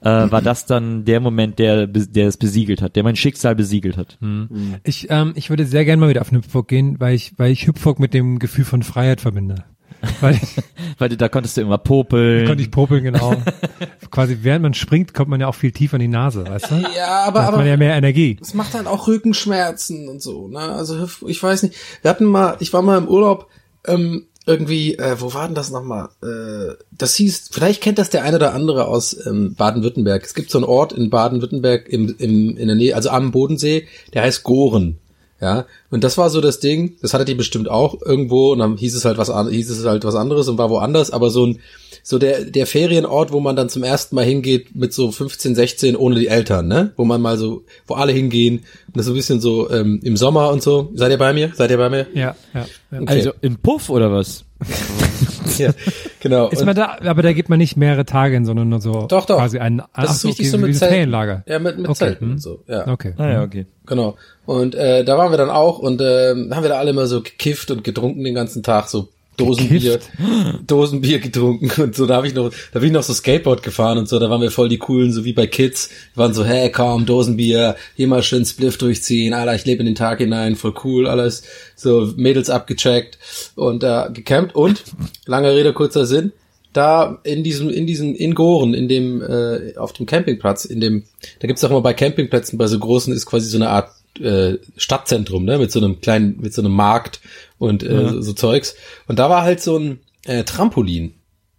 äh, 0.00 0.04
war 0.08 0.42
das 0.42 0.66
dann 0.66 1.04
der 1.04 1.20
Moment, 1.20 1.58
der, 1.58 1.86
der 1.86 2.26
es 2.28 2.36
besiegelt 2.38 2.82
hat, 2.82 2.96
der 2.96 3.04
mein 3.04 3.14
Schicksal 3.16 3.54
besiegelt 3.54 3.96
hat. 3.96 4.18
Ich, 4.84 5.08
ähm, 5.10 5.32
ich 5.36 5.50
würde 5.50 5.66
sehr 5.66 5.84
gerne 5.84 6.00
mal 6.00 6.08
wieder 6.08 6.22
auf 6.22 6.30
eine 6.30 6.38
Hüpfburg 6.38 6.66
gehen, 6.66 6.98
weil 6.98 7.14
ich, 7.14 7.34
weil 7.38 7.52
ich 7.52 7.66
Hüpfburg 7.66 8.00
mit 8.00 8.14
dem 8.14 8.38
Gefühl 8.38 8.64
von 8.64 8.82
Freiheit 8.82 9.20
verbinde. 9.20 9.64
Weil 10.20 10.34
ich, 10.34 10.56
Weil 10.98 11.08
du, 11.08 11.16
da 11.16 11.28
konntest 11.28 11.56
du 11.56 11.60
immer 11.62 11.78
popeln. 11.78 12.46
konnte 12.46 12.62
ich 12.62 12.70
popeln, 12.70 13.02
genau. 13.04 13.34
Quasi 14.10 14.38
während 14.42 14.62
man 14.62 14.74
springt, 14.74 15.14
kommt 15.14 15.30
man 15.30 15.40
ja 15.40 15.48
auch 15.48 15.54
viel 15.54 15.72
tiefer 15.72 15.96
in 15.96 16.00
die 16.02 16.08
Nase, 16.08 16.46
weißt 16.46 16.70
du? 16.70 16.74
Ja, 16.76 16.88
Da 17.06 17.24
aber, 17.26 17.42
hat 17.44 17.52
man 17.52 17.60
aber 17.60 17.68
ja 17.68 17.76
mehr 17.76 17.94
Energie. 17.96 18.36
es 18.40 18.54
macht 18.54 18.74
dann 18.74 18.86
auch 18.86 19.06
Rückenschmerzen 19.08 20.08
und 20.08 20.22
so, 20.22 20.48
ne? 20.48 20.58
Also 20.60 21.08
ich 21.26 21.42
weiß 21.42 21.62
nicht. 21.64 21.74
Wir 22.02 22.10
hatten 22.10 22.24
mal, 22.24 22.56
ich 22.60 22.72
war 22.72 22.82
mal 22.82 22.98
im 22.98 23.08
Urlaub, 23.08 23.48
ähm, 23.86 24.26
irgendwie, 24.44 24.98
äh, 24.98 25.16
wo 25.20 25.34
war 25.34 25.46
denn 25.46 25.54
das 25.54 25.70
nochmal? 25.70 26.08
Äh, 26.22 26.74
das 26.90 27.14
hieß, 27.14 27.50
vielleicht 27.52 27.80
kennt 27.80 27.98
das 27.98 28.10
der 28.10 28.24
eine 28.24 28.36
oder 28.36 28.54
andere 28.54 28.88
aus 28.88 29.16
ähm, 29.26 29.54
Baden-Württemberg. 29.54 30.24
Es 30.24 30.34
gibt 30.34 30.50
so 30.50 30.58
einen 30.58 30.64
Ort 30.64 30.92
in 30.92 31.10
Baden-Württemberg 31.10 31.88
im, 31.88 32.14
im, 32.18 32.56
in 32.56 32.66
der 32.66 32.74
Nähe, 32.76 32.96
also 32.96 33.10
am 33.10 33.30
Bodensee, 33.30 33.86
der 34.14 34.22
heißt 34.22 34.42
Goren. 34.42 34.98
Ja, 35.42 35.66
und 35.90 36.04
das 36.04 36.16
war 36.18 36.30
so 36.30 36.40
das 36.40 36.60
Ding, 36.60 36.96
das 37.02 37.12
hattet 37.14 37.28
ihr 37.28 37.36
bestimmt 37.36 37.68
auch 37.68 38.00
irgendwo 38.00 38.52
und 38.52 38.60
dann 38.60 38.76
hieß 38.76 38.94
es 38.94 39.04
halt 39.04 39.18
was 39.18 39.28
an- 39.28 39.50
hieß 39.50 39.70
es 39.70 39.84
halt 39.84 40.04
was 40.04 40.14
anderes 40.14 40.46
und 40.46 40.56
war 40.56 40.70
woanders, 40.70 41.10
aber 41.10 41.30
so 41.30 41.44
ein 41.44 41.58
so 42.04 42.18
der 42.20 42.44
der 42.44 42.64
Ferienort, 42.68 43.32
wo 43.32 43.40
man 43.40 43.56
dann 43.56 43.68
zum 43.68 43.82
ersten 43.82 44.14
Mal 44.14 44.24
hingeht 44.24 44.76
mit 44.76 44.92
so 44.92 45.10
15, 45.10 45.56
16 45.56 45.96
ohne 45.96 46.14
die 46.20 46.28
Eltern, 46.28 46.68
ne? 46.68 46.92
Wo 46.96 47.04
man 47.04 47.20
mal 47.20 47.36
so 47.38 47.64
wo 47.88 47.94
alle 47.94 48.12
hingehen 48.12 48.58
und 48.86 48.96
das 48.96 49.06
so 49.06 49.12
ein 49.12 49.16
bisschen 49.16 49.40
so 49.40 49.68
ähm, 49.68 49.98
im 50.04 50.16
Sommer 50.16 50.50
und 50.50 50.62
so. 50.62 50.92
Seid 50.94 51.10
ihr 51.10 51.18
bei 51.18 51.32
mir? 51.32 51.50
Seid 51.56 51.72
ihr 51.72 51.78
bei 51.78 51.90
mir? 51.90 52.06
Ja, 52.14 52.36
ja. 52.54 52.66
ja. 52.92 53.00
Okay. 53.00 53.04
Also 53.08 53.32
in 53.40 53.56
Puff 53.56 53.90
oder 53.90 54.12
was? 54.12 54.44
ja, 55.58 55.70
genau. 56.20 56.48
Ist 56.48 56.60
Und- 56.60 56.66
man 56.66 56.76
da, 56.76 56.98
aber 57.04 57.22
da 57.22 57.32
geht 57.32 57.48
man 57.48 57.58
nicht 57.58 57.76
mehrere 57.76 58.04
Tage 58.04 58.34
hin, 58.34 58.44
sondern 58.44 58.68
nur 58.68 58.80
so 58.80 59.06
Doch, 59.06 59.26
doch. 59.26 59.36
quasi 59.38 59.58
ein, 59.58 59.78
das 59.78 59.86
ach 59.92 60.04
ist 60.04 60.24
richtig 60.24 60.46
okay, 60.46 60.50
so 60.50 60.58
mit 60.58 60.68
ein 60.70 60.74
Zelten. 60.74 60.94
Ferienlager. 60.94 61.44
Ja, 61.46 61.58
mit, 61.58 61.76
mit 61.78 61.88
Okay, 61.88 61.98
Zelten 61.98 62.26
hm. 62.26 62.32
und 62.32 62.38
so. 62.38 62.62
Ja. 62.66 62.86
Okay. 62.88 63.14
Ah 63.18 63.28
ja, 63.30 63.42
okay. 63.42 63.66
Genau. 63.86 64.16
Und 64.46 64.74
äh, 64.74 65.04
da 65.04 65.18
waren 65.18 65.30
wir 65.30 65.38
dann 65.38 65.50
auch 65.50 65.78
und 65.78 66.00
äh, 66.00 66.30
haben 66.30 66.62
wir 66.62 66.68
da 66.68 66.78
alle 66.78 66.90
immer 66.90 67.06
so 67.06 67.22
gekifft 67.22 67.70
und 67.70 67.84
getrunken 67.84 68.24
den 68.24 68.34
ganzen 68.34 68.62
Tag, 68.62 68.88
so 68.88 69.08
Dosenbier, 69.36 69.98
Dosenbier 70.66 71.18
getrunken 71.18 71.82
und 71.82 71.94
so. 71.94 72.06
Da 72.06 72.16
habe 72.16 72.26
ich 72.26 72.34
noch, 72.34 72.52
da 72.72 72.80
bin 72.80 72.88
ich 72.88 72.92
noch 72.92 73.02
so 73.02 73.14
Skateboard 73.14 73.62
gefahren 73.62 73.98
und 73.98 74.08
so. 74.08 74.18
Da 74.18 74.28
waren 74.28 74.42
wir 74.42 74.50
voll 74.50 74.68
die 74.68 74.78
coolen, 74.78 75.12
so 75.12 75.24
wie 75.24 75.32
bei 75.32 75.46
Kids. 75.46 75.88
Wir 76.14 76.22
waren 76.22 76.34
so, 76.34 76.44
hey, 76.44 76.70
komm, 76.70 77.06
Dosenbier, 77.06 77.76
hier 77.96 78.08
mal 78.08 78.22
schön 78.22 78.44
Spliff 78.44 78.76
durchziehen, 78.76 79.32
Alter, 79.32 79.54
ich 79.54 79.64
lebe 79.64 79.80
in 79.80 79.86
den 79.86 79.94
Tag 79.94 80.18
hinein, 80.18 80.56
voll 80.56 80.74
cool, 80.84 81.06
alles. 81.06 81.44
So 81.76 82.12
Mädels 82.16 82.50
abgecheckt 82.50 83.18
und 83.54 83.82
äh, 83.82 84.08
gecampt 84.12 84.54
und 84.54 84.84
lange 85.26 85.54
Rede 85.54 85.72
kurzer 85.72 86.06
Sinn. 86.06 86.32
Da 86.72 87.18
in 87.24 87.44
diesem, 87.44 87.68
in 87.68 87.86
diesem, 87.86 88.14
in 88.14 88.34
Goren, 88.34 88.72
in 88.72 88.88
dem, 88.88 89.20
äh, 89.20 89.76
auf 89.76 89.92
dem 89.92 90.06
Campingplatz, 90.06 90.64
in 90.64 90.80
dem, 90.80 91.04
da 91.40 91.46
gibt's 91.46 91.62
auch 91.64 91.70
immer 91.70 91.82
bei 91.82 91.92
Campingplätzen, 91.92 92.58
bei 92.58 92.66
so 92.66 92.78
großen 92.78 93.12
ist 93.12 93.26
quasi 93.26 93.48
so 93.48 93.58
eine 93.58 93.68
Art 93.68 93.90
äh, 94.20 94.58
Stadtzentrum, 94.76 95.44
ne, 95.44 95.58
mit 95.58 95.72
so 95.72 95.80
einem 95.80 96.00
kleinen, 96.00 96.38
mit 96.40 96.54
so 96.54 96.62
einem 96.62 96.72
Markt 96.72 97.20
und 97.62 97.82
äh, 97.82 98.08
so, 98.08 98.20
so 98.22 98.32
Zeugs. 98.32 98.74
Und 99.08 99.18
da 99.18 99.30
war 99.30 99.42
halt 99.42 99.60
so 99.60 99.78
ein 99.78 100.00
äh, 100.24 100.44
Trampolin, 100.44 101.14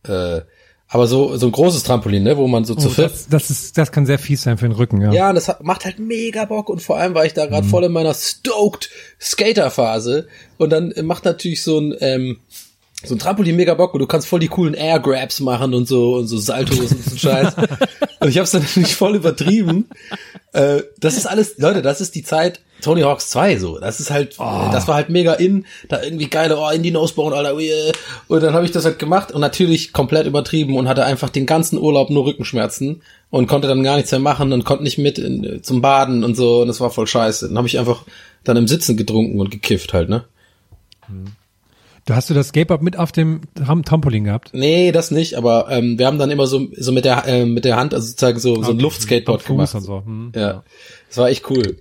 äh, 0.08 0.42
aber 0.88 1.08
so 1.08 1.38
so 1.38 1.48
ein 1.48 1.52
großes 1.52 1.84
Trampolin, 1.84 2.24
ne, 2.24 2.38
wo 2.38 2.48
man 2.48 2.66
so 2.66 2.76
zu 2.76 2.88
Oh, 2.88 2.92
viert. 2.92 3.12
das, 3.12 3.28
das 3.28 3.50
ist, 3.50 3.78
das 3.78 3.92
kann 3.92 4.06
sehr 4.06 4.20
fies 4.20 4.44
sein 4.44 4.58
für 4.58 4.68
den 4.68 4.76
Rücken, 4.76 5.02
ja. 5.02 5.12
Ja, 5.12 5.30
und 5.30 5.36
das 5.36 5.48
hat, 5.48 5.64
macht 5.64 5.86
halt 5.86 5.98
mega 6.00 6.46
Bock 6.46 6.70
und 6.70 6.82
vor 6.82 6.98
allem 6.98 7.16
war 7.16 7.26
ich 7.26 7.34
da 7.34 7.46
gerade 7.48 7.66
voll 7.68 7.84
in 7.86 7.92
meiner 7.92 8.14
stoked 8.14 8.90
Skater-Phase 9.20 10.28
und 10.58 10.70
dann 10.70 10.94
macht 11.04 11.26
natürlich 11.26 11.64
so 11.64 11.80
ein 11.80 11.96
ähm, 12.00 12.38
so 13.06 13.16
ein 13.16 13.20
Trampolin 13.20 13.56
mega 13.56 13.74
Bock 13.74 13.94
und 13.94 14.00
du 14.00 14.08
kannst 14.08 14.28
voll 14.28 14.40
die 14.40 14.48
coolen 14.48 14.74
Air 14.74 15.00
Grabs 15.00 15.40
machen 15.40 15.74
und 15.74 15.88
so 15.88 16.16
und 16.16 16.28
so 16.28 16.38
Saltos 16.38 16.92
und 16.92 17.04
so 17.04 17.18
Scheiß. 17.18 17.54
und 18.20 18.30
ich 18.30 18.38
hab's 18.38 18.52
dann 18.52 18.62
natürlich 18.76 18.96
voll 18.96 19.16
übertrieben. 19.16 19.90
Äh, 20.54 20.84
das 21.00 21.18
ist 21.18 21.26
alles, 21.26 21.58
Leute, 21.58 21.82
das 21.82 22.02
ist 22.02 22.16
die 22.16 22.24
Zeit 22.24 22.62
Tony 22.82 23.02
Hawks 23.02 23.30
2 23.30 23.58
so. 23.58 23.80
Das 23.80 24.00
ist 24.00 24.12
halt, 24.12 24.38
das 24.38 24.88
war 24.88 24.96
halt 24.96 25.10
mega 25.10 25.34
in, 25.34 25.66
da 25.88 26.04
irgendwie 26.04 26.28
geile, 26.28 26.58
oh, 26.58 26.70
in 26.70 26.84
die 26.84 26.92
Nosebone, 26.92 27.36
Alter, 27.36 27.58
yeah. 27.58 27.94
Und 28.28 28.44
dann 28.44 28.54
habe 28.54 28.66
ich 28.66 28.72
das 28.72 28.86
halt 28.86 29.00
gemacht 29.00 29.32
und 29.32 29.42
natürlich 29.42 29.94
komplett 29.94 30.28
übertrieben 30.28 30.78
und 30.78 30.88
hatte 30.88 31.06
einfach 31.06 31.30
den 31.30 31.46
ganzen 31.46 31.80
Urlaub 31.80 32.10
nur 32.10 32.26
Rückenschmerzen 32.26 33.02
und 33.30 33.48
konnte 33.48 33.68
dann 33.68 33.84
gar 33.84 33.96
nichts 33.96 34.12
mehr 34.12 34.20
machen 34.20 34.52
und 34.52 34.66
konnte 34.66 34.84
nicht 34.84 34.98
mit 34.98 35.18
in, 35.18 35.64
zum 35.64 35.82
Baden 35.82 36.24
und 36.24 36.36
so 36.36 36.62
und 36.62 36.68
das 36.68 36.82
war 36.82 36.92
voll 36.92 37.08
scheiße. 37.08 37.48
Dann 37.48 37.58
habe 37.58 37.68
ich 37.68 37.80
einfach 37.80 38.04
dann 38.44 38.58
im 38.58 38.68
Sitzen 38.68 38.98
getrunken 38.98 39.40
und 39.40 39.50
gekifft 39.50 39.94
halt, 39.94 40.10
ne? 40.10 40.26
Du 42.06 42.14
hast 42.14 42.30
du 42.30 42.34
das 42.34 42.50
Skateboard 42.50 42.82
mit 42.82 42.98
auf 42.98 43.14
dem 43.14 43.42
Tram 43.56 43.84
Trampolin 43.84 44.26
gehabt? 44.26 44.50
Nee, 44.54 44.92
das 44.92 45.10
nicht, 45.10 45.36
aber 45.36 45.68
ähm, 45.70 45.98
wir 45.98 46.06
haben 46.06 46.18
dann 46.20 46.32
immer 46.32 46.48
so 46.48 46.68
so 46.76 46.92
mit 46.92 47.06
der 47.06 47.26
äh, 47.28 47.46
mit 47.46 47.64
der 47.64 47.78
Hand 47.78 47.94
also 47.94 48.08
sozusagen 48.08 48.40
so 48.40 48.62
so 48.62 48.72
ein 48.72 48.80
Luftskateboard 48.80 49.46
gemacht. 49.46 49.74
und 49.74 49.82
so. 49.82 50.04
Hm. 50.06 50.32
Ja. 50.36 50.64
Das 51.08 51.18
war 51.18 51.30
echt 51.30 51.50
cool. 51.50 51.78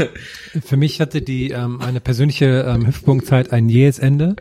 Für 0.64 0.76
mich 0.76 1.00
hatte 1.00 1.22
die 1.22 1.50
ähm, 1.50 1.80
eine 1.80 2.00
persönliche 2.00 2.64
ähm, 2.66 2.86
Hüftbogenzeit 2.86 3.52
ein 3.52 3.68
jähes 3.68 3.98
Ende, 4.00 4.34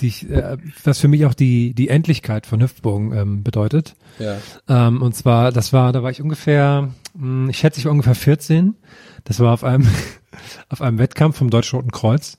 die 0.00 0.08
ich, 0.08 0.28
äh, 0.28 0.58
was 0.84 0.98
für 0.98 1.08
mich 1.08 1.24
auch 1.24 1.34
die 1.34 1.72
die 1.72 1.88
Endlichkeit 1.88 2.44
von 2.44 2.60
Hüftbogen 2.60 3.12
ähm, 3.16 3.42
bedeutet. 3.44 3.94
ja. 4.18 4.36
Ähm, 4.68 5.00
und 5.00 5.14
zwar, 5.14 5.50
das 5.50 5.72
war, 5.72 5.92
da 5.92 6.02
war 6.02 6.10
ich 6.10 6.20
ungefähr, 6.20 6.90
mh, 7.14 7.50
ich 7.50 7.56
schätze 7.58 7.78
ich 7.80 7.86
war 7.86 7.92
ungefähr 7.92 8.14
14. 8.14 8.74
Das 9.24 9.40
war 9.40 9.54
auf 9.54 9.64
einem 9.64 9.86
auf 10.68 10.82
einem 10.82 10.98
Wettkampf 10.98 11.38
vom 11.38 11.48
Deutschen 11.48 11.76
Roten 11.76 11.90
Kreuz. 11.92 12.36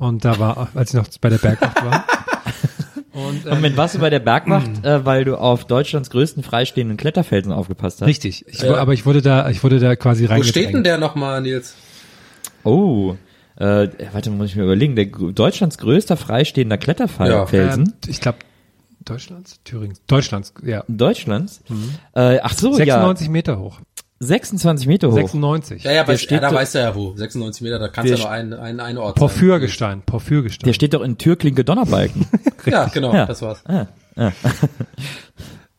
Und 0.00 0.24
da 0.24 0.38
war, 0.40 0.68
als 0.74 0.90
ich 0.90 0.96
noch 0.96 1.06
bei 1.20 1.28
der 1.28 1.38
Bergwacht 1.38 1.84
war. 1.84 2.04
Und, 3.12 3.44
ähm, 3.44 3.50
Moment, 3.56 3.76
warst 3.76 3.94
du 3.94 3.98
bei 3.98 4.08
der 4.08 4.20
Bergwacht, 4.20 4.84
äh, 4.84 5.04
weil 5.04 5.24
du 5.24 5.36
auf 5.36 5.66
Deutschlands 5.66 6.10
größten 6.10 6.42
freistehenden 6.42 6.96
Kletterfelsen 6.96 7.52
aufgepasst 7.52 8.00
hast? 8.00 8.08
richtig. 8.08 8.44
Ich, 8.48 8.62
wu- 8.62 8.74
Aber 8.74 8.92
ich 8.94 9.04
wurde 9.04 9.20
da, 9.20 9.50
ich 9.50 9.62
wurde 9.62 9.78
da 9.78 9.94
quasi 9.96 10.28
Wo 10.28 10.42
steht 10.42 10.72
denn 10.72 10.84
der 10.84 10.96
nochmal, 10.96 11.40
Nils? 11.42 11.74
Oh, 12.64 13.16
äh, 13.56 13.88
warte, 14.12 14.30
muss 14.30 14.48
ich 14.50 14.56
mir 14.56 14.62
überlegen. 14.64 14.96
Der 14.96 15.06
Deutschlands 15.06 15.76
größter 15.78 16.16
freistehender 16.16 16.78
Kletterfelsen 16.78 17.82
Ähm, 17.88 17.92
ich 18.06 18.20
glaube, 18.20 18.38
Deutschlands? 19.04 19.60
Thüringen. 19.64 19.96
Deutschlands, 20.06 20.54
ja. 20.64 20.84
Deutschlands. 20.88 21.62
Äh, 22.14 22.38
ach 22.42 22.54
so, 22.54 22.72
96 22.72 23.28
Meter 23.28 23.58
hoch. 23.58 23.80
Ja, 24.20 24.26
26 24.26 24.86
Meter 24.86 25.08
hoch. 25.08 25.14
96. 25.14 25.82
Ja, 25.82 25.92
ja, 25.92 26.02
bei, 26.02 26.12
Der 26.12 26.18
steht 26.18 26.42
ja, 26.42 26.50
da 26.50 26.54
weißt 26.54 26.74
du 26.74 26.78
ja 26.80 26.94
wo. 26.94 27.14
96 27.16 27.62
Meter, 27.62 27.78
da 27.78 27.88
kannst 27.88 28.10
du 28.12 28.16
ja 28.16 28.20
nur 28.20 28.30
einen, 28.30 28.52
einen, 28.52 28.80
einen 28.80 28.98
Ort 28.98 29.16
Porphyrgestein, 29.16 30.02
Porphyrgestein. 30.02 30.66
Der 30.66 30.72
steht 30.74 30.94
doch 30.94 31.02
in 31.02 31.18
Türklinke 31.18 31.64
Donnerbalken. 31.64 32.26
Ja, 32.66 32.86
genau, 32.86 33.14
Ja. 33.14 33.26
das 33.26 33.40
war's. 33.42 33.62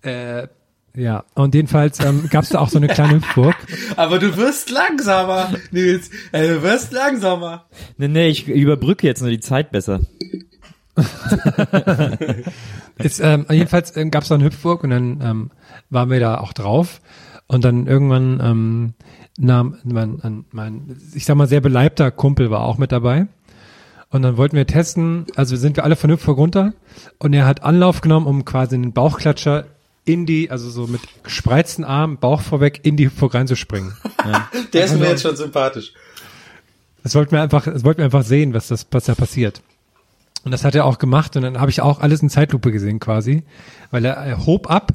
Äh, 0.04 0.48
ja, 0.96 1.24
und 1.36 1.54
jedenfalls 1.54 2.00
ähm, 2.04 2.28
gab 2.32 2.44
es 2.44 2.50
da 2.50 2.58
auch 2.60 2.70
so 2.70 2.78
eine 2.80 2.88
kleine 2.88 3.14
Hüpfburg. 3.18 3.56
Aber 3.98 4.18
du 4.18 4.36
wirst 4.36 4.72
langsamer, 4.72 5.54
Nils. 5.70 6.10
Ey, 6.32 6.48
du 6.48 6.64
wirst 6.64 6.92
langsamer. 6.92 7.66
nee, 7.98 8.08
nee, 8.08 8.28
ich 8.30 8.48
überbrücke 8.48 9.06
jetzt 9.06 9.22
nur 9.22 9.30
die 9.30 9.40
Zeit 9.40 9.72
besser. 9.72 10.00
Ist, 12.98 13.20
ähm, 13.20 13.46
jedenfalls 13.50 13.96
ähm, 13.96 14.12
gab 14.12 14.24
es 14.24 14.30
da 14.30 14.36
eine 14.36 14.46
Hüpfburg 14.46 14.84
und 14.84 14.90
dann 14.90 15.22
ähm, 15.22 15.52
waren 15.92 16.10
wir 16.10 16.20
da 16.20 16.40
auch 16.40 16.54
drauf. 16.54 17.00
Und 17.52 17.66
dann 17.66 17.86
irgendwann 17.86 18.40
ähm, 18.42 18.94
nahm 19.38 19.76
mein, 19.84 20.46
mein, 20.52 20.96
ich 21.14 21.26
sag 21.26 21.36
mal, 21.36 21.48
sehr 21.48 21.60
beleibter 21.60 22.10
Kumpel 22.10 22.50
war 22.50 22.62
auch 22.62 22.78
mit 22.78 22.94
dabei. 22.94 23.28
Und 24.10 24.22
dann 24.22 24.38
wollten 24.38 24.56
wir 24.56 24.66
testen, 24.66 25.26
also 25.36 25.58
sind 25.58 25.76
wir 25.76 25.84
alle 25.84 25.98
von 25.98 26.10
Hüpfburg 26.10 26.38
runter 26.38 26.74
und 27.20 27.34
er 27.34 27.46
hat 27.46 27.62
Anlauf 27.62 28.00
genommen, 28.00 28.26
um 28.26 28.46
quasi 28.46 28.76
einen 28.76 28.94
Bauchklatscher 28.94 29.66
in 30.06 30.26
die, 30.26 30.50
also 30.50 30.70
so 30.70 30.88
mit 30.88 31.02
gespreizten 31.24 31.84
Armen, 31.84 32.20
Bauch 32.20 32.40
vorweg, 32.40 32.80
in 32.84 32.96
die 32.96 33.08
Hüpfburg 33.08 33.34
reinzuspringen. 33.34 33.98
Der 34.74 34.86
ist 34.86 34.98
mir 34.98 35.10
jetzt 35.10 35.24
schon 35.24 35.36
sympathisch. 35.36 35.92
Das 37.04 37.16
wollten 37.16 37.34
wir 37.34 37.42
einfach, 37.42 37.66
das 37.66 37.84
wollten 37.84 37.98
wir 37.98 38.06
einfach 38.06 38.24
sehen, 38.24 38.54
was 38.54 38.70
das, 38.70 38.88
was 38.92 39.04
da 39.04 39.14
passiert. 39.14 39.62
Und 40.46 40.52
das 40.52 40.64
hat 40.64 40.74
er 40.74 40.86
auch 40.86 41.00
gemacht 41.00 41.36
und 41.36 41.42
dann 41.42 41.60
habe 41.60 41.70
ich 41.70 41.82
auch 41.82 42.00
alles 42.00 42.22
in 42.22 42.30
Zeitlupe 42.30 42.72
gesehen 42.72 43.02
quasi, 43.02 43.44
weil 43.90 44.06
er, 44.06 44.14
er 44.14 44.46
hob 44.46 44.72
ab 44.72 44.94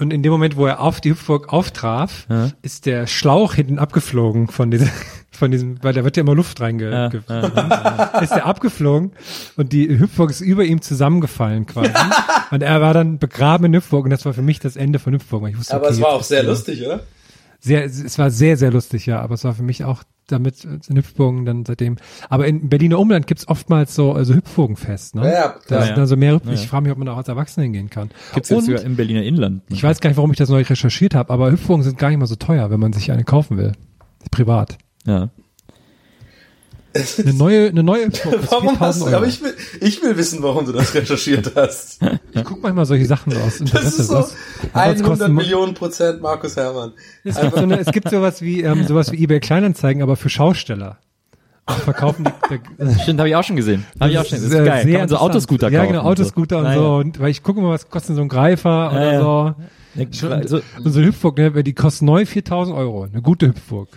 und 0.00 0.12
in 0.12 0.22
dem 0.22 0.32
Moment, 0.32 0.56
wo 0.56 0.66
er 0.66 0.80
auf 0.80 1.00
die 1.00 1.10
Hüpfburg 1.10 1.52
auftraf, 1.52 2.26
ist 2.62 2.86
der 2.86 3.06
Schlauch 3.06 3.54
hinten 3.54 3.78
abgeflogen 3.78 4.48
von 4.48 4.70
diesem, 4.70 4.88
von 5.30 5.50
diesem, 5.50 5.82
weil 5.82 5.92
da 5.94 6.04
wird 6.04 6.16
ja 6.16 6.22
immer 6.22 6.34
Luft 6.34 6.60
reinge, 6.60 6.90
Ja, 6.90 7.08
ge- 7.08 7.20
ist 8.22 8.34
der 8.34 8.46
abgeflogen 8.46 9.12
und 9.56 9.72
die 9.72 9.98
Hüpfburg 9.98 10.30
ist 10.30 10.40
über 10.40 10.64
ihm 10.64 10.82
zusammengefallen 10.82 11.66
quasi. 11.66 11.90
und 12.50 12.62
er 12.62 12.80
war 12.80 12.94
dann 12.94 13.18
begraben 13.18 13.66
in 13.66 13.74
Hüpfburg 13.74 14.04
und 14.04 14.10
das 14.10 14.24
war 14.24 14.32
für 14.32 14.42
mich 14.42 14.58
das 14.60 14.76
Ende 14.76 14.98
von 14.98 15.12
Hüpfburg. 15.14 15.42
wusste, 15.56 15.74
Aber 15.74 15.86
okay, 15.86 15.94
es 15.94 16.00
war 16.00 16.10
auch 16.10 16.22
sehr 16.22 16.42
lustig, 16.42 16.84
oder? 16.84 17.00
sehr, 17.60 17.84
es 17.84 18.18
war 18.18 18.30
sehr, 18.30 18.56
sehr 18.56 18.70
lustig, 18.70 19.06
ja, 19.06 19.20
aber 19.20 19.34
es 19.34 19.44
war 19.44 19.54
für 19.54 19.62
mich 19.62 19.84
auch 19.84 20.02
damit 20.32 20.64
äh, 20.64 20.78
in 20.88 20.96
Hüpfburgen 20.96 21.44
dann 21.44 21.64
seitdem. 21.64 21.96
Aber 22.28 22.46
in 22.46 22.68
Berliner 22.68 22.98
Umland 22.98 23.26
gibt's 23.26 23.48
oftmals 23.48 23.94
so 23.94 24.12
also 24.12 24.34
Hüpfburgenfest, 24.34 25.14
ne? 25.14 25.24
Ja, 25.24 25.30
ja, 25.32 25.54
Da 25.68 25.82
sind 25.86 25.98
dann 25.98 26.06
so 26.06 26.16
mehr 26.16 26.34
Hüpf 26.34 26.50
Ich 26.52 26.66
frage 26.68 26.84
mich, 26.84 26.92
ob 26.92 26.98
man 26.98 27.06
da 27.06 27.12
auch 27.14 27.18
als 27.18 27.28
Erwachsener 27.28 27.64
hingehen 27.64 27.90
kann. 27.90 28.10
Gibt's 28.34 28.48
jetzt 28.50 28.58
Und 28.58 28.64
sogar 28.66 28.82
im 28.82 28.96
Berliner 28.96 29.22
Inland. 29.22 29.62
ich 29.68 29.82
weiß 29.82 30.00
gar 30.00 30.10
nicht, 30.10 30.16
warum 30.16 30.30
ich 30.30 30.38
das 30.38 30.48
neu 30.48 30.62
recherchiert 30.62 31.14
habe, 31.14 31.32
aber 31.32 31.50
Hüpfburgen 31.50 31.82
sind 31.82 31.98
gar 31.98 32.08
nicht 32.10 32.18
mal 32.18 32.26
so 32.26 32.36
teuer, 32.36 32.70
wenn 32.70 32.80
man 32.80 32.92
sich 32.92 33.10
eine 33.12 33.24
kaufen 33.24 33.56
will. 33.56 33.72
Privat. 34.30 34.78
Ja. 35.06 35.30
Eine 37.18 37.34
neue, 37.34 37.68
eine 37.68 37.82
neue 37.84 38.08
Warum 38.50 38.80
hast 38.80 38.98
4000 38.98 39.00
du, 39.02 39.06
Euro. 39.06 39.16
aber 39.18 39.26
ich 39.26 39.42
will, 39.42 39.54
ich 39.80 40.02
will 40.02 40.16
wissen, 40.16 40.42
warum 40.42 40.66
du 40.66 40.72
das 40.72 40.92
recherchiert 40.94 41.52
hast. 41.54 42.00
ich 42.32 42.44
guck 42.44 42.62
manchmal 42.62 42.84
solche 42.86 43.06
Sachen 43.06 43.32
so 43.32 43.38
aus 43.38 43.58
Das 43.72 43.84
ist 43.84 44.08
so 44.08 44.14
was, 44.14 44.34
was 44.72 44.82
100 44.98 45.02
kosten- 45.06 45.34
Millionen 45.34 45.74
Prozent 45.74 46.20
Markus 46.20 46.56
Hermann. 46.56 46.92
Es 47.24 47.40
gibt, 47.40 47.54
so 47.54 47.60
eine, 47.62 47.78
es 47.78 47.86
gibt 47.92 48.10
sowas 48.10 48.42
wie, 48.42 48.62
ähm, 48.62 48.86
sowas 48.86 49.12
wie 49.12 49.22
eBay 49.22 49.38
Kleinanzeigen, 49.40 50.02
aber 50.02 50.16
für 50.16 50.28
Schausteller. 50.28 50.98
Und 51.66 51.76
verkaufen 51.76 52.24
die, 52.24 52.58
der, 52.84 52.98
Stimmt, 53.02 53.20
habe 53.20 53.28
ich 53.28 53.36
auch 53.36 53.44
schon 53.44 53.54
gesehen. 53.56 53.86
Habe 54.00 54.10
ich 54.10 54.18
auch 54.18 54.24
schon 54.24 54.40
gesehen. 54.40 54.50
Das 54.50 54.60
ist 54.60 54.66
geil. 54.66 54.82
Kann 54.90 55.00
man 55.02 55.08
so. 55.08 55.16
Autoscooter 55.18 55.66
kaufen. 55.68 55.74
Ja, 55.74 55.86
genau, 55.86 56.00
Autoscooter 56.02 56.58
und, 56.58 56.64
Ja, 56.64 56.74
so. 56.74 56.80
ja. 56.80 56.88
Und, 56.96 57.20
weil 57.20 57.30
ich 57.30 57.42
gucke 57.44 57.60
mal, 57.60 57.70
was 57.70 57.88
kostet 57.88 58.16
so 58.16 58.22
ein 58.22 58.28
Greifer 58.28 58.90
oder 58.90 59.12
ja. 59.12 59.20
so. 59.20 59.54
Ja, 59.94 60.06
Schon, 60.12 60.46
so, 60.46 60.60
und 60.82 60.92
so 60.92 60.98
eine 60.98 61.08
Hüpfburg, 61.08 61.36
ne, 61.38 61.64
die 61.64 61.74
kostet 61.74 62.02
neu 62.02 62.24
4000 62.24 62.76
Euro. 62.76 63.08
Eine 63.12 63.22
gute 63.22 63.48
Hüpfburg. 63.48 63.88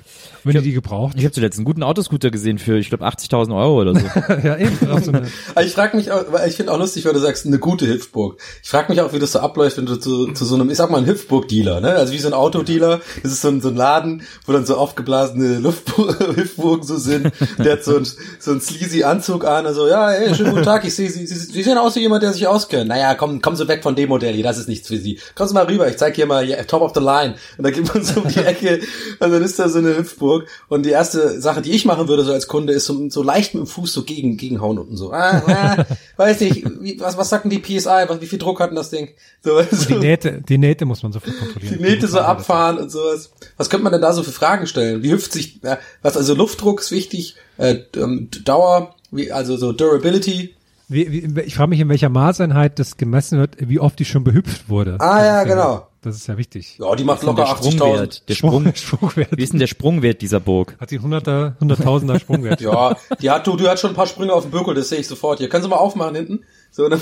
Wenn 0.43 0.55
ihr 0.55 0.61
die 0.61 0.73
gebraucht. 0.73 1.13
ich 1.17 1.23
habe 1.23 1.33
zuletzt 1.33 1.57
einen 1.57 1.65
guten 1.65 1.83
Autoscooter 1.83 2.31
gesehen 2.31 2.57
für, 2.57 2.77
ich 2.77 2.89
glaube, 2.89 3.05
80.000 3.05 3.55
Euro 3.55 3.81
oder 3.81 3.93
so. 3.93 4.01
ja, 4.43 4.57
eben. 4.57 4.77
Auch 4.89 4.99
so 4.99 5.11
eine, 5.11 5.27
Aber 5.55 5.65
ich 5.65 5.73
frage 5.73 5.95
mich 5.95 6.11
auch, 6.11 6.23
weil 6.31 6.49
ich 6.49 6.55
finde 6.55 6.71
auch 6.73 6.79
lustig, 6.79 7.05
weil 7.05 7.13
du 7.13 7.19
sagst, 7.19 7.45
eine 7.45 7.59
gute 7.59 7.87
Hüpfburg. 7.87 8.39
Ich 8.61 8.69
frage 8.69 8.91
mich 8.91 9.01
auch, 9.01 9.13
wie 9.13 9.19
das 9.19 9.31
so 9.31 9.39
abläuft, 9.39 9.77
wenn 9.77 9.85
du 9.85 9.95
zu, 9.97 10.33
zu 10.33 10.45
so 10.45 10.55
einem, 10.55 10.69
ich 10.69 10.77
sag 10.77 10.89
mal, 10.89 10.97
ein 10.97 11.05
Hüpfburg-Dealer, 11.05 11.79
ne? 11.79 11.93
Also 11.93 12.11
wie 12.13 12.17
so 12.17 12.27
ein 12.27 12.33
Autodealer. 12.33 12.99
Das 13.21 13.31
ist 13.31 13.41
so 13.41 13.49
ein, 13.49 13.61
so 13.61 13.69
ein 13.69 13.75
Laden, 13.75 14.23
wo 14.45 14.51
dann 14.53 14.65
so 14.65 14.75
aufgeblasene 14.77 15.59
Luftbu- 15.59 16.35
Hüpfburgen 16.35 16.85
so 16.85 16.97
sind. 16.97 17.31
der 17.59 17.73
hat 17.73 17.83
so 17.83 17.97
ein, 17.97 18.07
so 18.39 18.51
ein 18.51 18.59
sleazy 18.61 19.03
Anzug 19.03 19.45
an, 19.45 19.65
also, 19.65 19.87
ja, 19.87 20.11
ey, 20.11 20.33
schönen 20.35 20.51
guten 20.51 20.63
Tag, 20.63 20.85
ich 20.85 20.95
sehe, 20.95 21.09
Sie, 21.09 21.25
Sie, 21.25 21.35
Sie 21.35 21.63
sehen 21.63 21.77
aus 21.77 21.95
wie 21.95 21.99
jemand, 22.01 22.23
der 22.23 22.33
sich 22.33 22.47
auskennt. 22.47 22.87
Naja, 22.89 23.15
komm, 23.15 23.41
kommen 23.41 23.55
Sie 23.55 23.67
weg 23.67 23.83
von 23.83 23.95
dem 23.95 24.09
Modell 24.09 24.33
hier, 24.33 24.43
das 24.43 24.57
ist 24.57 24.67
nichts 24.67 24.87
für 24.87 24.97
Sie. 24.97 25.19
Kommen 25.35 25.47
Sie 25.49 25.53
mal 25.53 25.65
rüber, 25.65 25.82
ich 25.87 25.97
zeig 25.97 26.15
hier 26.15 26.25
mal, 26.25 26.45
hier, 26.45 26.65
top 26.67 26.81
of 26.81 26.93
the 26.93 26.99
line. 26.99 27.35
Und 27.57 27.63
dann 27.63 27.73
geht 27.73 27.93
man 27.93 28.03
so 28.03 28.21
um 28.21 28.27
die 28.27 28.39
Ecke, 28.45 28.81
und 29.19 29.31
dann 29.31 29.41
ist 29.43 29.59
da 29.59 29.69
so 29.69 29.79
eine 29.79 29.97
Hüpfburg. 29.97 30.47
Und 30.69 30.85
die 30.85 30.91
erste 30.91 31.39
Sache, 31.41 31.61
die 31.61 31.71
ich 31.71 31.85
machen 31.85 32.07
würde, 32.07 32.23
so 32.23 32.33
als 32.33 32.47
Kunde, 32.47 32.73
ist 32.73 32.85
so, 32.85 33.09
so 33.09 33.23
leicht 33.23 33.53
mit 33.53 33.63
dem 33.63 33.67
Fuß 33.67 33.93
so 33.93 34.03
gegen, 34.03 34.37
gegenhauen 34.37 34.77
unten 34.77 34.97
so. 34.97 35.11
Ah, 35.11 35.43
ah, 35.47 35.85
weiß 36.17 36.41
nicht, 36.41 36.65
wie, 36.81 36.99
was, 36.99 37.17
was 37.17 37.29
sagt 37.29 37.45
denn 37.45 37.51
die 37.51 37.59
PSI, 37.59 38.05
was, 38.07 38.21
wie 38.21 38.27
viel 38.27 38.39
Druck 38.39 38.59
hat 38.59 38.69
denn 38.69 38.75
das 38.75 38.89
Ding? 38.89 39.09
So, 39.43 39.57
Und 39.57 39.71
die 39.71 39.75
so, 39.75 39.99
Nähte, 39.99 40.41
die 40.41 40.57
Nähte 40.57 40.85
muss 40.85 41.03
man 41.03 41.11
sofort 41.11 41.37
kontrollieren. 41.37 41.77
die 41.77 41.83
Nähte 41.83 42.07
so 42.07 42.19
abfahren 42.19 42.77
und 42.77 42.89
sowas. 42.89 43.31
Was 43.57 43.69
könnte 43.69 43.83
man 43.83 43.93
denn 43.93 44.01
da 44.01 44.13
so 44.13 44.23
für 44.23 44.31
Fragen 44.31 44.67
stellen? 44.67 45.03
Wie 45.03 45.11
hüpft 45.11 45.31
sich, 45.31 45.59
was, 46.01 46.17
also 46.17 46.35
Luftdruck 46.35 46.79
ist 46.81 46.91
wichtig, 46.91 47.35
äh, 47.57 47.79
ähm, 47.95 48.29
Dauer, 48.43 48.95
wie, 49.11 49.31
also 49.31 49.57
so 49.57 49.71
Durability. 49.71 50.55
Wie, 50.93 51.35
wie, 51.35 51.41
ich 51.41 51.55
frage 51.55 51.69
mich, 51.69 51.79
in 51.79 51.89
welcher 51.89 52.09
Maßeinheit 52.09 52.77
das 52.79 52.97
gemessen 52.97 53.39
wird, 53.39 53.55
wie 53.59 53.79
oft 53.79 53.97
die 53.99 54.05
schon 54.05 54.23
behüpft 54.23 54.69
wurde. 54.69 54.97
Ah, 54.99 55.17
Das 55.17 55.25
ja, 55.27 55.41
ist 55.41 55.47
genau. 55.49 55.87
Das 56.01 56.15
ist 56.17 56.27
ja 56.27 56.37
wichtig. 56.37 56.77
Ja, 56.79 56.93
die 56.95 57.05
macht 57.05 57.23
locker 57.23 57.45
der 57.45 57.53
80.000. 57.55 57.71
Sprungwert, 57.71 58.29
der 58.29 58.33
Sprung, 58.35 58.75
Sprungwert. 58.75 59.29
wie 59.37 59.41
ist 59.43 59.53
denn 59.53 59.59
der 59.61 59.67
Sprungwert 59.67 60.21
dieser 60.21 60.41
Burg? 60.41 60.75
Hat 60.79 60.89
sie 60.89 60.97
einen 60.97 61.05
hunderter, 61.05 61.55
hunderttausender 61.61 62.19
Sprungwert. 62.19 62.59
Ja, 62.59 62.97
die 63.21 63.29
hat, 63.31 63.47
du, 63.47 63.55
du 63.55 63.69
hat 63.69 63.79
schon 63.79 63.91
ein 63.91 63.95
paar 63.95 64.07
Sprünge 64.07 64.33
auf 64.33 64.43
dem 64.43 64.51
Böckel, 64.51 64.73
das 64.75 64.89
sehe 64.89 64.99
ich 64.99 65.07
sofort. 65.07 65.39
Hier, 65.39 65.47
können 65.47 65.63
Sie 65.63 65.69
mal 65.69 65.77
aufmachen 65.77 66.15
hinten? 66.15 66.41
So, 66.71 66.89
dann 66.89 66.99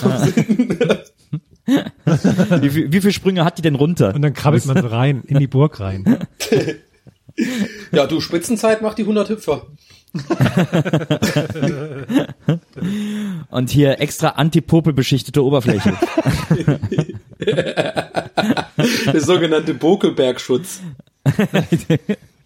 Wie, 1.65 2.69
viel- 2.69 2.91
wie 2.91 3.01
viele 3.01 3.13
Sprünge 3.13 3.45
hat 3.45 3.57
die 3.57 3.61
denn 3.61 3.75
runter? 3.75 4.13
Und 4.13 4.21
dann 4.21 4.33
krabbelt 4.33 4.65
man 4.65 4.81
so 4.81 4.87
rein, 4.87 5.23
in 5.25 5.39
die 5.39 5.47
Burg 5.47 5.79
rein. 5.79 6.19
ja, 7.91 8.07
du, 8.07 8.19
Spitzenzeit 8.21 8.81
macht 8.81 8.97
die 8.97 9.03
100 9.03 9.29
Hüpfer. 9.29 9.67
Und 13.49 13.69
hier 13.69 14.01
extra 14.01 14.29
antipopel 14.29 14.93
beschichtete 14.93 15.43
Oberfläche. 15.43 15.93
Der 17.39 19.21
sogenannte 19.21 19.73
Bokelbergschutz. 19.73 20.81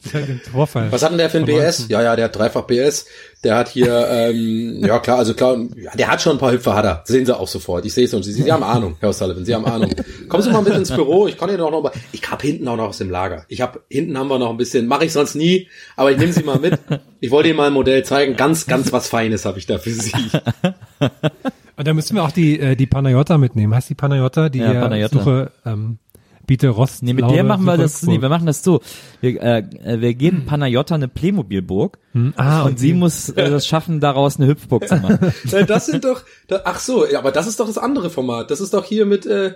Den 0.13 0.39
Vorfall. 0.39 0.91
Was 0.91 1.03
hat 1.03 1.11
denn 1.11 1.17
der 1.17 1.29
für 1.29 1.39
ein 1.39 1.45
BS? 1.45 1.87
Ja, 1.89 2.01
ja, 2.01 2.15
der 2.15 2.25
hat 2.25 2.35
dreifach 2.35 2.63
BS. 2.63 3.05
Der 3.43 3.55
hat 3.55 3.69
hier, 3.69 4.07
ähm, 4.09 4.81
ja 4.85 4.99
klar, 4.99 5.17
also 5.17 5.33
klar, 5.33 5.57
der 5.95 6.07
hat 6.11 6.21
schon 6.21 6.33
ein 6.33 6.39
paar 6.39 6.51
Hüpfer, 6.51 6.75
hat 6.75 6.85
er. 6.85 7.03
Sehen 7.05 7.25
Sie 7.25 7.37
auch 7.37 7.47
sofort. 7.47 7.85
Ich 7.85 7.93
sehe 7.93 8.05
es 8.05 8.13
und 8.13 8.23
Sie, 8.23 8.33
Sie 8.33 8.51
haben 8.51 8.63
Ahnung, 8.63 8.97
Herr 8.99 9.09
O'Sullivan, 9.09 9.45
Sie 9.45 9.53
haben 9.53 9.65
Ahnung. 9.65 9.91
Kommen 10.29 10.43
Sie 10.43 10.51
mal 10.51 10.61
mit 10.61 10.73
ins 10.73 10.91
Büro, 10.91 11.27
ich 11.27 11.37
kann 11.37 11.49
Ihnen 11.49 11.61
auch 11.61 11.71
noch 11.71 11.81
mal, 11.81 11.91
ich 12.11 12.29
hab 12.29 12.41
hinten 12.41 12.67
auch 12.67 12.77
noch 12.77 12.89
aus 12.89 12.97
dem 12.97 13.09
Lager. 13.09 13.45
Ich 13.49 13.61
hab, 13.61 13.81
hinten 13.89 14.17
haben 14.17 14.27
wir 14.29 14.39
noch 14.39 14.49
ein 14.49 14.57
bisschen, 14.57 14.87
mache 14.87 15.05
ich 15.05 15.13
sonst 15.13 15.35
nie, 15.35 15.67
aber 15.95 16.11
ich 16.11 16.17
nehme 16.17 16.33
Sie 16.33 16.43
mal 16.43 16.59
mit. 16.59 16.79
Ich 17.19 17.31
wollte 17.31 17.49
Ihnen 17.49 17.57
mal 17.57 17.67
ein 17.67 17.73
Modell 17.73 18.03
zeigen, 18.03 18.35
ganz, 18.35 18.67
ganz 18.67 18.91
was 18.91 19.07
Feines 19.07 19.45
habe 19.45 19.59
ich 19.59 19.65
da 19.65 19.77
für 19.77 19.91
Sie. 19.91 20.11
Und 21.77 21.87
da 21.87 21.93
müssen 21.93 22.15
wir 22.15 22.23
auch 22.23 22.31
die, 22.31 22.59
äh, 22.59 22.75
die 22.75 22.87
Panayota 22.87 23.37
mitnehmen. 23.37 23.75
Heißt 23.75 23.89
die 23.89 23.95
Panayota, 23.95 24.49
die 24.49 24.59
Ja, 24.59 24.73
ja, 24.73 24.81
Panayota. 24.81 25.17
Suche, 25.17 25.51
ähm, 25.65 25.97
Biete 26.45 26.69
Rost. 26.69 27.03
Nee, 27.03 27.13
mit 27.13 27.21
Laube, 27.21 27.33
der 27.33 27.43
machen 27.43 27.65
wir 27.65 27.77
das, 27.77 28.03
nee, 28.03 28.21
wir 28.21 28.29
machen 28.29 28.45
das 28.45 28.63
so. 28.63 28.81
Wir, 29.21 29.41
äh, 29.41 29.59
äh, 29.59 30.01
wir 30.01 30.13
geben 30.13 30.45
Panayotta 30.45 30.95
eine 30.95 31.07
Playmobilburg 31.07 31.97
Ah, 32.37 32.61
und 32.61 32.73
okay. 32.73 32.75
sie 32.77 32.93
muss 32.93 33.29
äh, 33.29 33.49
das 33.49 33.67
schaffen, 33.67 33.99
daraus 33.99 34.37
eine 34.37 34.47
Hüpfburg 34.47 34.87
zu 34.87 34.95
machen. 34.95 35.33
Das 35.67 35.85
sind 35.85 36.05
doch, 36.05 36.21
da, 36.47 36.61
ach 36.65 36.79
so, 36.79 37.05
ja, 37.05 37.19
aber 37.19 37.31
das 37.31 37.47
ist 37.47 37.59
doch 37.59 37.67
das 37.67 37.77
andere 37.77 38.09
Format. 38.09 38.51
Das 38.51 38.61
ist 38.61 38.73
doch 38.73 38.85
hier 38.85 39.05
mit, 39.05 39.25
äh, 39.25 39.55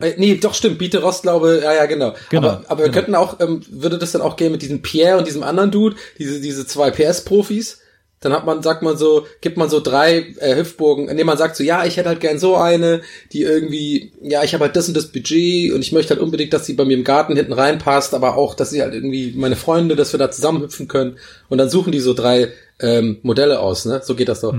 äh, 0.00 0.14
nee, 0.16 0.36
doch 0.36 0.54
stimmt, 0.54 0.78
Biete 0.78 1.02
Rostlaube, 1.02 1.60
ja, 1.62 1.72
ja, 1.72 1.86
genau. 1.86 2.14
Genau, 2.30 2.48
aber, 2.48 2.64
aber 2.68 2.80
wir 2.80 2.90
genau. 2.90 2.94
könnten 2.94 3.14
auch, 3.14 3.40
ähm, 3.40 3.62
würde 3.70 3.98
das 3.98 4.12
dann 4.12 4.22
auch 4.22 4.36
gehen 4.36 4.52
mit 4.52 4.62
diesem 4.62 4.82
Pierre 4.82 5.18
und 5.18 5.26
diesem 5.26 5.42
anderen 5.42 5.70
Dude, 5.70 5.96
diese, 6.18 6.40
diese 6.40 6.66
zwei 6.66 6.90
PS-Profis? 6.90 7.80
Dann 8.26 8.32
hat 8.32 8.44
man, 8.44 8.60
sagt 8.60 8.82
man 8.82 8.96
so, 8.96 9.24
gibt 9.40 9.56
man 9.56 9.70
so 9.70 9.78
drei 9.78 10.34
äh, 10.40 10.56
Hüpfburgen, 10.56 11.08
indem 11.08 11.28
man 11.28 11.38
sagt 11.38 11.54
so, 11.54 11.62
ja, 11.62 11.84
ich 11.84 11.96
hätte 11.96 12.08
halt 12.08 12.18
gern 12.18 12.40
so 12.40 12.56
eine, 12.56 13.02
die 13.32 13.42
irgendwie, 13.42 14.10
ja, 14.20 14.42
ich 14.42 14.52
habe 14.52 14.64
halt 14.64 14.74
das 14.74 14.88
und 14.88 14.96
das 14.96 15.12
Budget 15.12 15.72
und 15.72 15.80
ich 15.80 15.92
möchte 15.92 16.14
halt 16.14 16.20
unbedingt, 16.20 16.52
dass 16.52 16.66
sie 16.66 16.74
bei 16.74 16.84
mir 16.84 16.96
im 16.96 17.04
Garten 17.04 17.36
hinten 17.36 17.52
reinpasst, 17.52 18.14
aber 18.14 18.36
auch, 18.36 18.54
dass 18.54 18.70
sie 18.70 18.82
halt 18.82 18.94
irgendwie 18.94 19.32
meine 19.36 19.54
Freunde, 19.54 19.94
dass 19.94 20.12
wir 20.12 20.18
da 20.18 20.28
zusammen 20.28 20.60
hüpfen 20.60 20.88
können. 20.88 21.18
Und 21.48 21.58
dann 21.58 21.70
suchen 21.70 21.92
die 21.92 22.00
so 22.00 22.14
drei 22.14 22.48
ähm, 22.80 23.18
Modelle 23.22 23.60
aus, 23.60 23.84
ne? 23.84 24.00
So 24.02 24.16
geht 24.16 24.28
das 24.28 24.40
doch. 24.40 24.52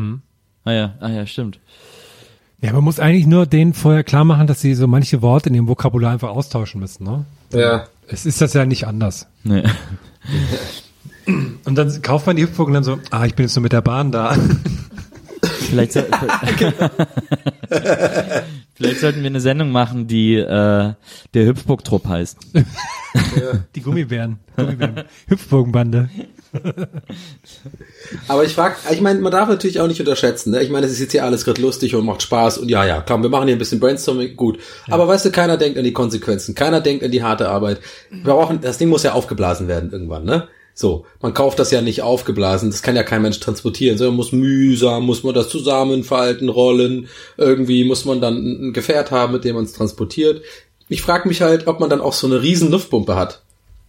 Ah 0.63 0.71
ja, 0.71 0.95
ah 1.01 1.09
ja, 1.09 1.27
stimmt. 1.27 1.59
Ja, 2.61 2.71
man 2.71 2.85
muss 2.85 3.01
eigentlich 3.01 3.27
nur 3.27 3.45
denen 3.47 3.73
vorher 3.73 4.05
klar 4.05 4.23
machen, 4.23 4.47
dass 4.47 4.61
sie 4.61 4.75
so 4.75 4.87
manche 4.87 5.21
Worte 5.21 5.49
in 5.49 5.55
ihrem 5.55 5.67
Vokabular 5.67 6.13
einfach 6.13 6.29
austauschen 6.29 6.79
müssen, 6.79 7.03
ne? 7.03 7.25
Ja. 7.51 7.87
Es 8.07 8.25
ist 8.25 8.39
das 8.39 8.53
ja 8.53 8.65
nicht 8.65 8.87
anders. 8.87 9.27
Nee. 9.43 9.63
Und 11.27 11.75
dann 11.75 12.01
kauft 12.01 12.25
man 12.25 12.35
die 12.35 12.43
Hüpfburg 12.43 12.67
und 12.67 12.73
dann 12.73 12.83
so, 12.83 12.99
ah, 13.11 13.25
ich 13.25 13.35
bin 13.35 13.45
jetzt 13.45 13.55
nur 13.55 13.63
mit 13.63 13.73
der 13.73 13.81
Bahn 13.81 14.11
da. 14.11 14.35
Vielleicht, 15.41 15.93
soll, 15.93 16.05
vielleicht 18.73 18.99
sollten 19.01 19.21
wir 19.21 19.27
eine 19.27 19.41
Sendung 19.41 19.71
machen, 19.71 20.07
die 20.07 20.35
äh, 20.35 20.93
der 21.33 21.45
Hüpfburg-Trupp 21.45 22.07
heißt. 22.07 22.37
Die 23.75 23.81
Gummibären. 23.81 24.39
Gummibären. 24.55 25.03
Hüpfburgenbande. 25.27 26.09
Aber 28.27 28.43
ich 28.45 28.53
frage, 28.53 28.75
ich 28.91 29.01
meine, 29.01 29.19
man 29.19 29.31
darf 29.31 29.49
natürlich 29.49 29.79
auch 29.79 29.87
nicht 29.87 29.99
unterschätzen. 29.99 30.51
Ne? 30.51 30.63
Ich 30.63 30.69
meine, 30.69 30.85
es 30.85 30.93
ist 30.93 30.99
jetzt 30.99 31.11
hier 31.11 31.25
alles 31.25 31.43
gerade 31.43 31.61
lustig 31.61 31.95
und 31.95 32.05
macht 32.05 32.21
Spaß 32.21 32.59
und 32.59 32.69
ja, 32.69 32.85
ja, 32.85 33.03
komm, 33.05 33.21
wir 33.23 33.29
machen 33.29 33.47
hier 33.47 33.55
ein 33.55 33.59
bisschen 33.59 33.79
Brainstorming, 33.79 34.35
gut. 34.35 34.59
Aber 34.89 35.07
weißt 35.07 35.25
du, 35.25 35.31
keiner 35.31 35.57
denkt 35.57 35.77
an 35.77 35.83
die 35.83 35.93
Konsequenzen, 35.93 36.55
keiner 36.55 36.79
denkt 36.81 37.03
an 37.03 37.11
die 37.11 37.23
harte 37.23 37.49
Arbeit. 37.49 37.81
Wir 38.09 38.33
brauchen, 38.33 38.61
das 38.61 38.77
Ding 38.77 38.89
muss 38.89 39.03
ja 39.03 39.13
aufgeblasen 39.13 39.67
werden 39.67 39.91
irgendwann, 39.91 40.23
ne? 40.23 40.47
So, 40.79 41.07
man 41.23 41.33
kauft 41.33 41.57
das 41.57 41.71
ja 41.71 41.81
nicht 41.81 42.03
aufgeblasen, 42.03 42.69
das 42.69 42.83
kann 42.83 42.95
ja 42.95 43.01
kein 43.01 43.23
Mensch 43.23 43.39
transportieren, 43.39 43.97
sondern 43.97 44.15
muss 44.15 44.31
mühsam, 44.31 45.07
muss 45.07 45.23
man 45.23 45.33
das 45.33 45.49
zusammenfalten, 45.49 46.49
rollen, 46.49 47.07
irgendwie 47.35 47.83
muss 47.83 48.05
man 48.05 48.21
dann 48.21 48.35
ein 48.67 48.73
Gefährt 48.73 49.09
haben, 49.09 49.33
mit 49.33 49.43
dem 49.43 49.55
man 49.55 49.65
es 49.65 49.73
transportiert. 49.73 50.43
Ich 50.87 51.01
frage 51.01 51.27
mich 51.27 51.41
halt, 51.41 51.65
ob 51.65 51.79
man 51.79 51.89
dann 51.89 51.99
auch 51.99 52.13
so 52.13 52.27
eine 52.27 52.43
riesen 52.43 52.69
Luftpumpe 52.69 53.15
hat. 53.15 53.41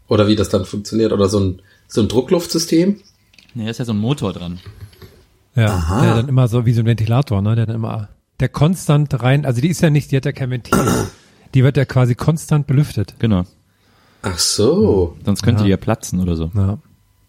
Oder 0.09 0.29
wie 0.29 0.35
das 0.35 0.49
dann 0.49 0.65
funktioniert, 0.65 1.13
oder 1.13 1.29
so 1.29 1.41
ein, 1.41 1.63
so 1.89 2.01
ein 2.01 2.09
Druckluftsystem. 2.09 2.99
Nee, 3.53 3.65
da 3.65 3.71
ist 3.71 3.81
ja 3.81 3.85
so 3.85 3.93
ein 3.93 3.99
Motor 3.99 4.33
dran. 4.33 4.59
Ja, 5.55 6.01
der 6.03 6.15
dann 6.15 6.29
immer 6.29 6.49
so 6.49 6.65
wie 6.65 6.73
so 6.73 6.81
ein 6.81 6.87
Ventilator, 6.87 7.43
ne? 7.43 7.55
Der 7.55 7.67
dann 7.67 7.77
immer, 7.77 8.09
der 8.41 8.49
konstant 8.49 9.23
rein, 9.23 9.45
also 9.45 9.61
die 9.61 9.69
ist 9.69 9.83
ja 9.83 9.91
nicht, 9.91 10.11
die 10.11 10.17
hat 10.17 10.25
ja 10.25 10.33
kein 10.33 10.51
Ventil. 10.51 10.79
Die 11.53 11.65
wird 11.65 11.77
ja 11.77 11.85
quasi 11.85 12.15
konstant 12.15 12.67
belüftet. 12.67 13.17
Genau. 13.19 13.45
Ach 14.23 14.39
so. 14.39 15.17
Sonst 15.25 15.43
könnte 15.43 15.65
die 15.65 15.71
ja 15.71 15.77
platzen 15.77 16.21
oder 16.21 16.37
so. 16.37 16.51
Ja. 16.55 16.79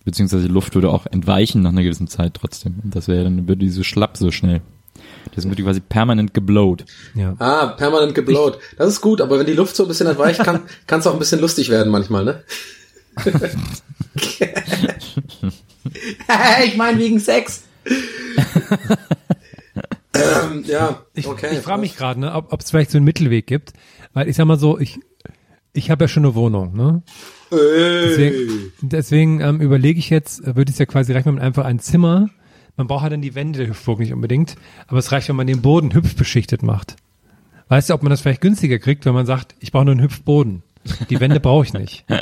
Beziehungsweise 0.05 0.43
die 0.43 0.53
Luft 0.53 0.75
würde 0.75 0.89
auch 0.89 1.05
entweichen 1.05 1.61
nach 1.61 1.71
einer 1.71 1.83
gewissen 1.83 2.07
Zeit 2.07 2.33
trotzdem. 2.33 2.79
Und 2.83 2.95
das 2.95 3.07
wäre 3.07 3.23
dann, 3.25 3.47
würde 3.47 3.61
die 3.61 3.69
so 3.69 3.83
schlapp 3.83 4.17
so 4.17 4.31
schnell. 4.31 4.61
Das 5.35 5.45
wird 5.45 5.59
die 5.59 5.63
quasi 5.63 5.79
permanent 5.79 6.33
geblowt. 6.33 6.85
Ja. 7.13 7.35
Ah, 7.39 7.67
permanent 7.67 8.15
geblowt. 8.15 8.57
Das 8.77 8.87
ist 8.89 9.01
gut, 9.01 9.21
aber 9.21 9.39
wenn 9.39 9.45
die 9.45 9.53
Luft 9.53 9.75
so 9.75 9.83
ein 9.83 9.87
bisschen 9.87 10.07
entweicht, 10.07 10.43
kann 10.43 10.61
kann 10.87 10.99
es 11.01 11.07
auch 11.07 11.13
ein 11.13 11.19
bisschen 11.19 11.39
lustig 11.41 11.69
werden 11.69 11.91
manchmal, 11.91 12.25
ne? 12.25 12.43
ich 16.65 16.77
meine 16.77 16.97
wegen 16.99 17.19
Sex. 17.19 17.63
ähm, 20.13 20.63
ja, 20.65 21.03
Ich, 21.13 21.27
okay. 21.27 21.49
ich 21.53 21.59
frage 21.59 21.81
mich 21.81 21.97
gerade, 21.97 22.19
ne, 22.19 22.33
ob 22.33 22.61
es 22.61 22.69
vielleicht 22.69 22.91
so 22.91 22.97
einen 22.97 23.05
Mittelweg 23.05 23.45
gibt, 23.45 23.73
weil 24.13 24.27
ich 24.29 24.35
sag 24.35 24.45
mal 24.45 24.59
so, 24.59 24.79
ich 24.79 24.99
ich 25.73 25.91
habe 25.91 26.05
ja 26.05 26.07
schon 26.07 26.25
eine 26.25 26.35
Wohnung, 26.35 26.75
ne? 26.75 27.01
Deswegen, 27.51 28.71
deswegen 28.81 29.41
ähm, 29.41 29.61
überlege 29.61 29.99
ich 29.99 30.09
jetzt, 30.09 30.43
äh, 30.45 30.55
würde 30.55 30.71
es 30.71 30.77
ja 30.77 30.85
quasi 30.85 31.13
reichen, 31.13 31.27
wenn 31.27 31.35
man 31.35 31.43
einfach 31.43 31.65
ein 31.65 31.79
Zimmer, 31.79 32.29
man 32.77 32.87
braucht 32.87 33.03
halt 33.03 33.13
dann 33.13 33.21
die 33.21 33.35
Wände 33.35 33.59
der 33.59 33.69
Hüpfburg 33.69 33.99
nicht 33.99 34.13
unbedingt, 34.13 34.55
aber 34.87 34.99
es 34.99 35.11
reicht, 35.11 35.29
wenn 35.29 35.35
man 35.35 35.47
den 35.47 35.61
Boden 35.61 35.93
hüpfbeschichtet 35.93 36.63
macht. 36.63 36.95
Weißt 37.67 37.89
du, 37.89 37.93
ob 37.93 38.03
man 38.03 38.09
das 38.09 38.21
vielleicht 38.21 38.41
günstiger 38.41 38.79
kriegt, 38.79 39.05
wenn 39.05 39.13
man 39.13 39.25
sagt, 39.25 39.55
ich 39.59 39.71
brauche 39.71 39.85
nur 39.85 39.93
einen 39.93 40.03
Hüpfboden. 40.03 40.63
Die 41.09 41.19
Wände 41.19 41.39
brauche 41.39 41.65
ich 41.65 41.73
nicht. 41.73 42.05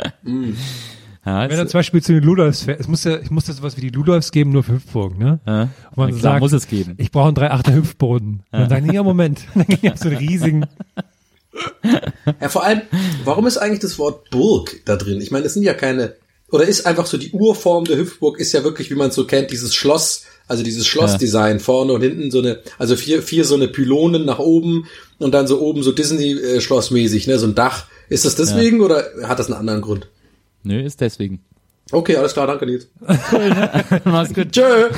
Ja, 1.25 1.41
Wenn 1.41 1.51
er 1.51 1.57
jetzt, 1.57 1.71
zum 1.71 1.79
Beispiel 1.79 2.01
zu 2.01 2.13
den 2.13 2.23
Ludolfs 2.23 2.63
fährt, 2.63 2.79
es 2.79 2.87
muss 2.87 3.03
ja, 3.03 3.17
ich 3.19 3.29
muss 3.31 3.43
das 3.43 3.57
sowas 3.57 3.75
wie 3.75 3.81
die 3.81 3.89
Ludolfs 3.89 4.31
geben, 4.31 4.51
nur 4.53 4.63
für 4.63 4.75
Hüpfburgen, 4.75 5.17
ne? 5.17 5.41
ja, 5.45 5.67
Wo 5.93 6.03
man 6.03 6.11
klar, 6.11 6.21
sagt, 6.21 6.39
muss 6.39 6.53
es 6.53 6.67
geben. 6.67 6.93
Ich 6.95 7.11
brauche 7.11 7.27
einen 7.27 7.35
3,8er 7.35 7.73
Hüpfboden. 7.73 8.29
Und 8.29 8.43
dann 8.49 8.69
sagen 8.69 8.87
die, 8.87 8.95
ja, 8.95 9.03
Moment. 9.03 9.43
Und 9.53 9.55
dann 9.67 9.67
gehen 9.67 9.79
die 9.83 9.91
auf 9.91 9.97
so 9.97 10.07
einen 10.07 10.19
riesigen, 10.19 10.65
Ja, 12.41 12.49
vor 12.49 12.63
allem, 12.63 12.81
warum 13.23 13.47
ist 13.47 13.57
eigentlich 13.57 13.79
das 13.79 13.97
Wort 13.97 14.29
Burg 14.29 14.81
da 14.85 14.97
drin? 14.97 15.21
Ich 15.21 15.31
meine, 15.31 15.45
es 15.45 15.53
sind 15.53 15.63
ja 15.63 15.73
keine, 15.73 16.15
oder 16.51 16.65
ist 16.65 16.85
einfach 16.85 17.05
so 17.05 17.17
die 17.17 17.31
Urform 17.31 17.85
der 17.85 17.97
Hüpfburg 17.97 18.39
ist 18.39 18.51
ja 18.51 18.63
wirklich, 18.63 18.89
wie 18.91 18.95
man 18.95 19.09
es 19.09 19.15
so 19.15 19.25
kennt, 19.25 19.51
dieses 19.51 19.73
Schloss, 19.73 20.25
also 20.47 20.63
dieses 20.63 20.85
Schlossdesign 20.85 21.59
vorne 21.59 21.93
und 21.93 22.01
hinten 22.01 22.29
so 22.29 22.39
eine, 22.39 22.59
also 22.77 22.95
vier, 22.95 23.21
vier 23.21 23.45
so 23.45 23.55
eine 23.55 23.69
Pylonen 23.69 24.25
nach 24.25 24.39
oben 24.39 24.87
und 25.19 25.33
dann 25.33 25.47
so 25.47 25.61
oben 25.61 25.83
so 25.83 25.91
Disney-Schlossmäßig, 25.91 27.27
ne, 27.27 27.39
so 27.39 27.47
ein 27.47 27.55
Dach. 27.55 27.87
Ist 28.09 28.25
das 28.25 28.35
deswegen 28.35 28.81
oder 28.81 29.05
hat 29.23 29.39
das 29.39 29.47
einen 29.47 29.59
anderen 29.59 29.81
Grund? 29.81 30.07
Nö, 30.63 30.81
ist 30.81 31.01
deswegen. 31.01 31.39
Okay, 31.91 32.17
alles 32.17 32.33
klar, 32.33 32.47
danke 32.47 32.65
Nils. 32.65 32.89
Mach's 34.03 34.33
gut. 34.33 34.51
Tschö. 34.51 34.89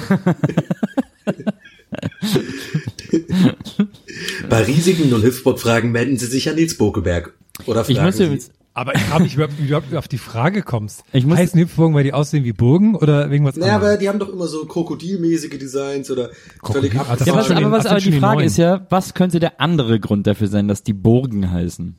Bei 4.50 4.64
riesigen 4.64 5.14
und 5.14 5.24
Hüpfburg-Fragen 5.24 5.92
melden 5.92 6.18
Sie 6.18 6.26
sich 6.28 6.50
an 6.50 6.56
Nils 6.56 6.76
Bokeberg. 6.78 7.34
Oder 7.66 7.82
Ich 7.88 7.96
fragen 7.98 8.06
muss 8.08 8.18
Sie. 8.18 8.24
übrigens 8.24 8.52
Aber 8.74 8.96
ich 8.96 9.02
frage 9.02 9.24
mich, 9.24 9.34
überhaupt, 9.36 9.58
wie 9.58 9.64
du 9.64 9.68
überhaupt 9.70 9.94
auf 9.96 10.08
die 10.08 10.18
Frage 10.18 10.62
kommst. 10.62 11.04
Ich 11.12 11.26
muss- 11.26 11.38
Heißen 11.38 11.60
Hüpfburgen, 11.60 11.96
weil 11.96 12.04
die 12.04 12.14
aussehen 12.14 12.44
wie 12.46 12.54
Burgen 12.54 12.96
oder 12.96 13.30
wegen 13.32 13.44
was 13.46 13.56
Naja, 13.58 13.76
aber 13.76 13.86
anderem? 13.86 14.00
die 14.00 14.10
haben 14.10 14.20
doch 14.20 14.30
immer 14.30 14.48
so 14.48 14.66
krokodilmäßige 14.66 15.58
Designs 15.60 16.10
oder 16.10 16.30
völlig 16.64 16.94
Krokodil- 16.94 17.00
ah, 17.10 17.16
das 17.18 17.28
Ja, 17.28 17.36
was, 17.36 17.52
aber, 17.52 17.72
was, 17.72 17.86
aber 17.86 18.00
die 18.00 18.12
Frage 18.14 18.36
neuen. 18.38 18.48
ist 18.48 18.58
ja, 18.58 18.86
was 18.90 19.14
könnte 19.14 19.40
der 19.40 19.60
andere 19.60 20.00
Grund 20.00 20.28
dafür 20.28 20.48
sein, 20.48 20.68
dass 20.68 20.84
die 20.84 20.94
Burgen 20.94 21.52
heißen? 21.52 21.98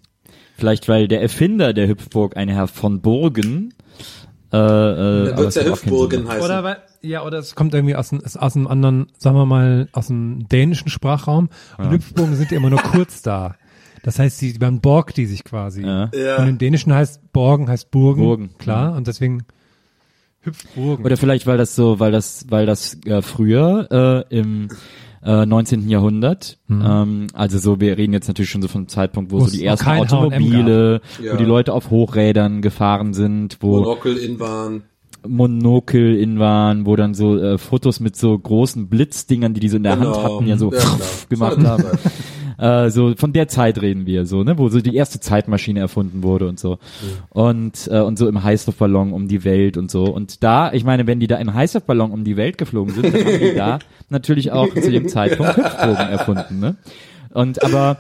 Vielleicht 0.57 0.89
weil 0.89 1.09
der 1.09 1.23
Erfinder 1.23 1.73
der 1.73 1.89
Hüpfburg, 1.89 2.37
ein 2.37 2.49
Herr 2.49 2.69
von 2.69 3.01
Burgen, 3.01 3.75
äh, 4.53 4.57
äh, 4.57 5.27
Dann 5.27 5.39
wird's 5.39 5.55
das 5.55 5.65
ja 5.65 5.71
Hüpfburgen 5.73 6.29
heißen. 6.29 6.45
Oder 6.45 6.65
weil, 6.65 6.77
ja, 7.03 7.23
oder 7.25 7.39
es 7.39 7.55
kommt 7.55 7.75
irgendwie 7.75 7.95
aus, 7.95 8.13
einem- 8.13 8.23
ist 8.23 8.37
aus 8.41 8.57
einem 8.57 8.67
anderen, 8.67 9.07
sagen 9.19 9.37
wir 9.37 9.47
mal, 9.47 9.89
aus 9.93 10.09
dem 10.09 10.49
dänischen 10.49 10.89
Sprachraum. 10.91 11.49
Und 11.79 11.91
Hüpfburgen 11.91 12.35
sind 12.37 12.51
ja 12.51 12.57
immer 12.57 12.71
nur 12.71 12.81
kurz 12.83 13.23
da. 13.23 13.55
Das 14.03 14.19
heißt, 14.19 14.39
sie, 14.39 14.57
man 14.61 14.81
borgt 14.81 15.17
die 15.19 15.27
sich 15.27 15.45
quasi. 15.45 15.83
Ja. 15.83 16.11
Ja. 16.15 16.37
Und 16.39 16.49
im 16.49 16.59
Dänischen 16.59 16.93
heißt 16.95 17.33
Borgen 17.33 17.69
heißt 17.69 17.91
Burgen. 17.91 18.23
Burgen, 18.23 18.51
Klar. 18.59 18.95
Und 18.97 19.07
deswegen 19.07 19.45
Hüpfburgen. 20.41 21.05
Oder 21.05 21.17
vielleicht 21.17 21.47
weil 21.47 21.59
das 21.59 21.75
so, 21.75 22.01
weil 22.01 22.13
das, 22.13 22.47
weil 22.49 22.65
das 22.67 22.97
äh, 23.05 23.21
früher 23.23 24.27
äh, 24.31 24.37
im 24.39 24.69
äh, 25.25 25.45
19. 25.47 25.89
Jahrhundert, 25.89 26.59
ähm, 26.71 27.27
also 27.35 27.59
so, 27.59 27.81
wir 27.81 27.99
reden 27.99 28.13
jetzt 28.13 28.29
natürlich 28.29 28.51
schon 28.51 28.63
so 28.63 28.69
vom 28.69 28.89
Zeitpunkt, 28.89 29.31
wo 29.33 29.41
Wo 29.41 29.45
so 29.47 29.51
die 29.51 29.65
ersten 29.65 29.89
Automobile, 29.89 31.01
Ja. 31.23 31.33
wo 31.33 31.37
die 31.37 31.45
Leute 31.45 31.73
auf 31.73 31.91
Hochrädern 31.91 32.63
gefahren 32.63 33.13
sind, 33.15 33.59
wo 33.61 33.79
Monokel 33.79 34.17
in 34.17 34.39
waren. 34.41 34.83
Monokel 35.27 36.17
in 36.17 36.39
waren, 36.39 36.87
wo 36.87 36.97
dann 36.97 37.15
so 37.15 37.39
äh, 37.39 37.59
Fotos 37.59 38.01
mit 38.01 38.17
so 38.17 38.39
großen 38.39 38.89
Blitzdingern, 38.89 39.55
die 39.55 39.61
die 39.61 39.69
so 39.69 39.77
in 39.77 39.83
der 39.83 39.93
Hand 39.93 40.03
Genau. 40.15 40.23
hatten, 40.37 40.47
ja 40.47 40.57
so 40.57 40.73
Ja, 40.73 40.79
klar. 40.81 40.99
gemacht 41.29 41.59
haben. 41.65 41.85
Äh, 42.59 42.91
so 42.91 43.15
von 43.17 43.33
der 43.33 43.49
Zeit 43.49 43.81
reden 43.81 44.05
wir 44.05 44.27
so, 44.27 44.45
ne, 44.45 44.59
wo 44.59 44.69
so 44.69 44.83
die 44.83 44.95
erste 44.95 45.19
Zeitmaschine 45.19 45.81
erfunden 45.81 46.23
wurde 46.23 46.47
und 46.47 46.61
so. 46.61 46.77
Und 47.31 47.89
äh, 47.91 48.01
und 48.01 48.19
so 48.19 48.29
im 48.29 48.43
Heißluftballon 48.45 49.15
um 49.15 49.29
die 49.29 49.45
Welt 49.45 49.79
und 49.79 49.91
so. 49.91 50.05
Und 50.05 50.43
da, 50.45 50.71
ich 50.75 50.85
meine, 50.85 51.07
wenn 51.07 51.21
die 51.21 51.27
da 51.27 51.37
im 51.39 51.55
Heißluftballon 51.55 52.11
um 52.11 52.23
die 52.23 52.37
Welt 52.37 52.59
geflogen 52.59 52.93
sind, 52.93 53.15
dann 53.15 53.25
haben 53.25 53.39
die 53.41 53.55
da 53.55 53.79
natürlich 54.11 54.53
auch 54.53 54.69
zu 54.75 54.91
dem 54.91 55.09
Zeitpunkt 55.09 55.57
Hüpfbogen 55.57 56.09
erfunden, 56.11 56.61
ne? 56.61 56.77
Und 57.33 57.65
aber 57.65 57.97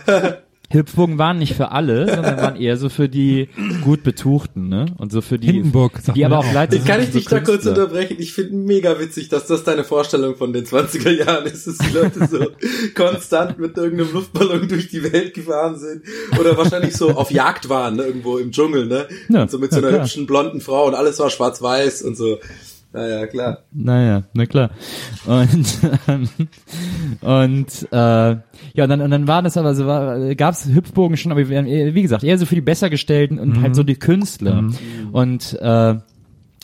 Hüpfbogen 0.73 1.19
waren 1.19 1.39
nicht 1.39 1.55
für 1.55 1.73
alle, 1.73 2.07
sondern 2.07 2.37
waren 2.37 2.57
eher 2.57 2.77
so 2.77 2.89
für 2.89 3.09
die 3.09 3.49
gut 3.83 4.05
Betuchten, 4.05 4.69
ne? 4.69 4.87
Und 4.99 5.11
so 5.11 5.21
für 5.21 5.37
die, 5.37 5.49
Hindenburg, 5.49 5.99
sagt 6.01 6.17
die 6.17 6.25
aber 6.25 6.37
ja 6.37 6.41
auch 6.41 6.51
gleichzeitig 6.51 6.87
Kann 6.87 7.01
ich 7.01 7.07
so 7.09 7.19
dich 7.19 7.25
da 7.27 7.41
kurz 7.41 7.67
unterbrechen? 7.67 8.17
Ich 8.21 8.33
finde 8.35 8.55
mega 8.55 9.01
witzig, 9.01 9.29
dass 9.29 9.47
das 9.47 9.65
deine 9.65 9.83
Vorstellung 9.83 10.37
von 10.37 10.53
den 10.53 10.65
20er 10.65 11.11
Jahren 11.11 11.45
ist, 11.47 11.67
dass 11.67 11.79
die 11.79 11.93
Leute 11.93 12.29
so 12.29 12.47
konstant 12.95 13.59
mit 13.59 13.77
irgendeinem 13.77 14.13
Luftballon 14.13 14.69
durch 14.69 14.89
die 14.89 15.03
Welt 15.13 15.35
gefahren 15.35 15.77
sind 15.77 16.03
oder 16.39 16.57
wahrscheinlich 16.57 16.97
so 16.97 17.11
auf 17.11 17.33
Jagd 17.33 17.69
waren, 17.69 17.97
ne, 17.97 18.05
irgendwo 18.05 18.39
im 18.39 18.53
Dschungel, 18.53 18.87
ne? 18.87 19.09
Ja, 19.29 19.43
und 19.43 19.51
so 19.51 19.59
mit 19.59 19.73
so 19.73 19.81
ja, 19.81 19.83
einer 19.83 19.97
klar. 19.97 20.07
hübschen 20.07 20.27
blonden 20.27 20.61
Frau 20.61 20.87
und 20.87 20.95
alles 20.95 21.19
war 21.19 21.31
schwarz-weiß 21.31 22.03
und 22.03 22.17
so. 22.17 22.39
Naja, 22.93 23.27
klar. 23.29 23.59
Naja, 23.73 24.23
na 24.33 24.47
klar. 24.47 24.71
Und 25.25 25.79
ähm, 26.09 26.29
und 27.21 27.89
äh, 27.93 27.97
ja, 27.97 28.85
und 28.85 28.89
dann 28.89 29.01
und 29.01 29.11
dann 29.11 29.29
war 29.29 29.43
das 29.43 29.57
aber 29.57 29.75
so, 29.75 29.87
war, 29.87 30.35
gab's 30.35 30.67
Hüpfbogen 30.67 31.17
schon, 31.17 31.31
aber 31.31 31.49
wir 31.49 31.59
haben 31.59 31.67
eher, 31.67 31.95
wie 31.95 32.03
gesagt 32.03 32.25
eher 32.25 32.37
so 32.37 32.47
für 32.47 32.57
die 32.57 32.61
Bessergestellten 32.61 33.39
und 33.39 33.61
halt 33.63 33.75
so 33.77 33.83
die 33.85 33.95
Künstler 33.95 34.59
und 35.13 35.59
äh, 35.61 35.95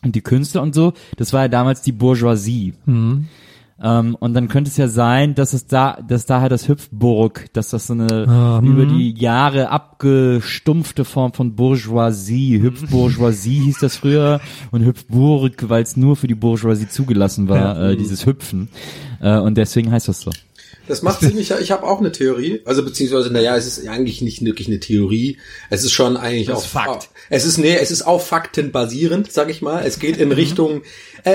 und 0.04 0.14
die 0.14 0.20
Künstler 0.20 0.62
und 0.62 0.74
so. 0.74 0.92
Das 1.16 1.32
war 1.32 1.42
ja 1.42 1.48
damals 1.48 1.82
die 1.82 1.92
Bourgeoisie. 1.92 2.74
Ähm, 3.82 4.14
und 4.18 4.32
dann 4.32 4.48
könnte 4.48 4.70
es 4.70 4.78
ja 4.78 4.88
sein, 4.88 5.34
dass 5.34 5.52
es 5.52 5.66
da, 5.66 5.98
dass 6.06 6.24
da 6.24 6.40
halt 6.40 6.50
das 6.50 6.66
Hüpfburg, 6.66 7.52
dass 7.52 7.70
das 7.70 7.88
so 7.88 7.92
eine 7.92 8.26
Ah, 8.26 8.60
über 8.64 8.86
die 8.86 9.12
Jahre 9.12 9.68
abgestumpfte 9.68 11.04
Form 11.04 11.34
von 11.34 11.54
Bourgeoisie, 11.56 12.62
Hüpfbourgeoisie 12.62 13.60
hieß 13.60 13.78
das 13.80 13.96
früher 13.96 14.40
und 14.70 14.84
Hüpfburg, 14.84 15.68
weil 15.68 15.82
es 15.82 15.96
nur 15.96 16.16
für 16.16 16.26
die 16.26 16.34
Bourgeoisie 16.34 16.88
zugelassen 16.88 17.48
war, 17.48 17.78
äh, 17.90 17.96
dieses 17.96 18.24
Hüpfen. 18.24 18.68
Äh, 19.20 19.38
und 19.38 19.56
deswegen 19.58 19.92
heißt 19.92 20.08
das 20.08 20.20
so. 20.22 20.30
Das 20.88 21.02
macht 21.02 21.20
ziemlich, 21.20 21.50
ich 21.50 21.70
habe 21.70 21.84
auch 21.84 22.00
eine 22.00 22.12
Theorie, 22.12 22.60
also 22.64 22.84
beziehungsweise, 22.84 23.30
naja, 23.30 23.56
es 23.56 23.66
ist 23.66 23.88
eigentlich 23.88 24.22
nicht 24.22 24.44
wirklich 24.44 24.68
eine 24.68 24.80
Theorie, 24.80 25.38
es 25.70 25.84
ist 25.84 25.92
schon 25.92 26.16
eigentlich 26.16 26.46
Das 26.46 26.58
auch 26.58 26.66
Fakt. 26.66 27.08
Es 27.28 27.44
ist, 27.44 27.58
nee, 27.58 27.76
es 27.76 27.90
ist 27.90 28.02
auf 28.02 28.26
Fakten 28.26 28.70
basierend, 28.70 29.32
sag 29.32 29.50
ich 29.50 29.62
mal. 29.62 29.84
Es 29.84 29.98
geht 29.98 30.16
in 30.16 30.32
Richtung, 30.32 30.82
äh, 31.24 31.34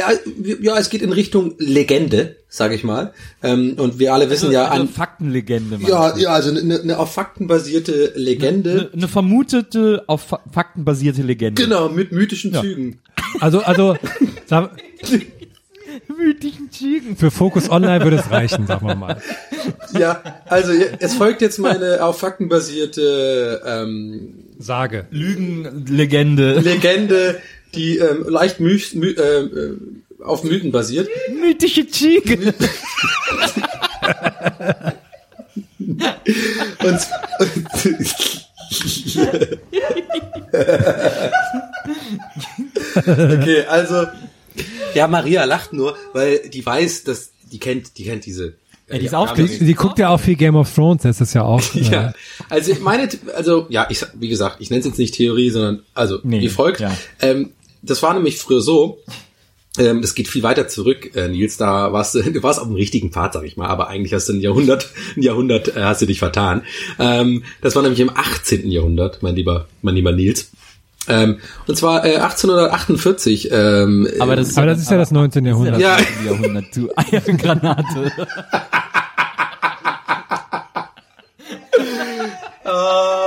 ja, 0.62 0.78
es 0.78 0.90
geht 0.90 1.02
in 1.02 1.12
Richtung 1.12 1.56
Legende, 1.58 2.38
sag 2.48 2.72
ich 2.72 2.84
mal. 2.84 3.14
Ähm, 3.44 3.76
und 3.78 4.00
wir 4.00 4.14
alle 4.14 4.30
wissen 4.30 4.52
ja 4.52 4.66
also 4.66 4.84
an, 4.84 4.88
Faktenlegende. 4.90 5.80
ja, 5.88 6.18
ja, 6.18 6.30
also 6.30 6.50
eine, 6.50 6.80
eine 6.80 7.00
auf 7.00 7.14
Fakten 7.14 7.48
basierte 7.48 8.14
Legende. 8.16 8.72
Eine, 8.72 8.90
eine 8.94 9.08
vermutete, 9.08 10.04
auf 10.08 10.22
Fa 10.22 10.40
Fakten 10.52 10.86
basierte 10.86 11.24
Legende. 11.24 11.62
Genau, 11.62 11.90
mit 11.90 12.12
mythischen 12.12 12.54
Zügen. 12.54 13.00
Also, 13.40 13.60
also, 13.62 13.96
Mythischen 16.08 16.72
Zügen. 16.72 17.16
für 17.16 17.32
Focus 17.32 17.70
Online 17.70 18.04
würde 18.04 18.18
es 18.18 18.30
reichen, 18.30 18.68
sagen 18.68 18.88
wir 18.88 18.96
mal. 18.96 19.22
Ja, 19.98 20.22
also 20.46 20.72
es 21.00 21.14
folgt 21.14 21.42
jetzt 21.42 21.58
meine 21.60 22.04
auf 22.04 22.20
Fakten 22.20 22.50
basierte 22.50 23.62
ähm, 23.66 24.46
Sage. 24.60 25.08
Lügenlegende. 25.12 26.60
Legende, 26.60 27.42
die 27.76 27.98
ähm, 27.98 28.26
leicht 28.28 28.60
my, 28.60 28.80
my, 28.94 29.08
äh, 29.08 29.22
äh, 29.22 29.78
auf 30.24 30.44
Mythen 30.44 30.72
basiert. 30.72 31.10
Mythische 31.40 31.88
Züge. 31.88 32.54
Und, 36.84 37.00
okay, 43.06 43.66
also 43.68 44.08
ja, 44.94 45.08
Maria 45.08 45.44
lacht 45.46 45.74
nur, 45.74 45.96
weil 46.14 46.50
die 46.50 46.66
weiß, 46.66 47.04
dass 47.04 47.32
die 47.52 47.60
kennt, 47.60 47.98
die 47.98 48.06
kennt 48.06 48.26
diese. 48.26 48.54
Ja, 48.90 48.98
die 48.98 49.06
ist 49.06 49.16
auch 49.16 49.34
Die, 49.34 49.48
die 49.48 49.74
guckt 49.74 50.00
ja 50.00 50.10
auch 50.10 50.20
viel 50.20 50.36
Game 50.36 50.56
of 50.56 50.74
Thrones, 50.74 51.04
das 51.04 51.22
ist 51.22 51.34
ja 51.34 51.44
auch. 51.44 51.62
Ja, 51.74 52.10
Äh, 52.10 52.14
also 52.50 52.74
meine, 52.82 53.08
also 53.36 53.66
ja, 53.70 53.88
ich 53.90 54.06
wie 54.16 54.28
gesagt, 54.28 54.58
ich 54.60 54.70
nenne 54.70 54.82
es 54.82 54.86
jetzt 54.86 54.98
nicht 55.00 55.14
Theorie, 55.16 55.50
sondern 55.50 55.84
also 55.94 56.20
Nee, 56.24 56.42
wie 56.42 56.50
folgt. 56.50 56.82
ja. 56.82 56.92
Ähm, 57.22 57.52
das 57.82 58.04
war 58.04 58.14
nämlich 58.14 58.38
früher 58.38 58.62
so. 58.62 59.00
Ähm, 59.78 60.02
das 60.02 60.14
geht 60.16 60.28
viel 60.28 60.44
weiter 60.44 60.68
zurück, 60.68 61.16
äh, 61.16 61.30
Nils. 61.30 61.56
Da 61.56 61.94
warst 61.94 62.16
du, 62.16 62.22
du 62.32 62.44
warst 62.44 62.60
auf 62.60 62.68
dem 62.68 62.76
richtigen 62.76 63.12
Pfad, 63.12 63.32
sag 63.34 63.46
ich 63.46 63.56
mal, 63.56 63.68
aber 63.68 63.88
eigentlich 63.88 64.14
hast 64.14 64.28
du 64.28 64.34
ein 64.34 64.42
Jahrhundert, 64.42 64.90
ein 65.16 65.22
Jahrhundert 65.24 65.76
äh, 65.78 65.82
hast 65.84 66.02
du 66.02 66.06
dich 66.06 66.20
vertan. 66.20 66.64
Ähm, 67.00 67.44
das 67.62 67.76
war 67.76 67.82
nämlich 67.84 68.02
im 68.02 68.10
18. 68.10 68.70
Jahrhundert, 68.70 69.24
mein 69.24 69.36
lieber, 69.36 69.68
mein 69.82 69.96
lieber 69.96 70.12
Nils. 70.12 70.52
Ähm, 71.12 71.40
und 71.68 71.76
zwar 71.76 72.06
äh, 72.06 72.16
1848. 72.16 73.50
Ähm, 73.52 74.08
Aber 74.20 74.36
das 74.36 74.50
ist, 74.50 74.58
aber 74.58 74.68
das 74.68 74.80
ist 74.80 74.90
ja 74.90 74.98
das 74.98 75.12
19. 75.12 75.46
Jahrhundert. 75.46 75.80
Ja. 75.80 75.98
das 75.98 76.06
19. 76.08 76.26
Jahrhundert, 76.26 76.76
du 76.76 76.90
Eiergranate. 76.96 78.12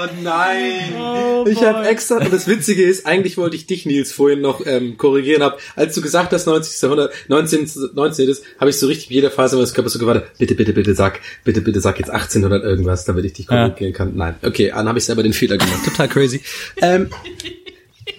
Oh 0.00 0.06
nein. 0.22 1.46
ich 1.46 1.62
habe 1.62 1.86
extra, 1.86 2.16
und 2.16 2.32
das 2.32 2.46
Witzige 2.46 2.82
ist, 2.82 3.06
eigentlich 3.06 3.36
wollte 3.36 3.56
ich 3.56 3.66
dich, 3.66 3.86
Nils, 3.86 4.12
vorhin 4.12 4.40
noch 4.40 4.64
ähm, 4.66 4.96
korrigieren, 4.96 5.42
hab, 5.42 5.58
als 5.76 5.94
du 5.94 6.00
gesagt 6.00 6.32
hast, 6.32 6.46
90. 6.46 6.80
Jahrhundert, 6.80 7.12
19. 7.28 7.68
19. 7.94 8.28
ist, 8.28 8.44
habe 8.58 8.70
ich 8.70 8.78
so 8.78 8.86
richtig 8.86 9.10
in 9.10 9.16
jeder 9.16 9.30
Phase 9.30 9.56
meines 9.56 9.74
Körpers 9.74 9.92
so 9.92 9.98
gewartet, 9.98 10.24
bitte, 10.38 10.54
bitte, 10.54 10.72
bitte 10.72 10.94
sag, 10.94 11.20
bitte, 11.44 11.60
bitte 11.60 11.80
sag 11.80 11.98
jetzt 11.98 12.10
1800 12.10 12.64
irgendwas, 12.64 13.04
damit 13.04 13.24
ich 13.24 13.34
dich 13.34 13.46
korrigieren 13.46 13.92
kann. 13.92 14.16
Nein, 14.16 14.36
okay, 14.42 14.72
dann 14.74 14.88
habe 14.88 14.98
ich 14.98 15.04
selber 15.04 15.22
den 15.22 15.32
Fehler 15.32 15.58
gemacht. 15.58 15.84
Total 15.84 16.08
crazy. 16.08 16.40
Ähm, 16.80 17.10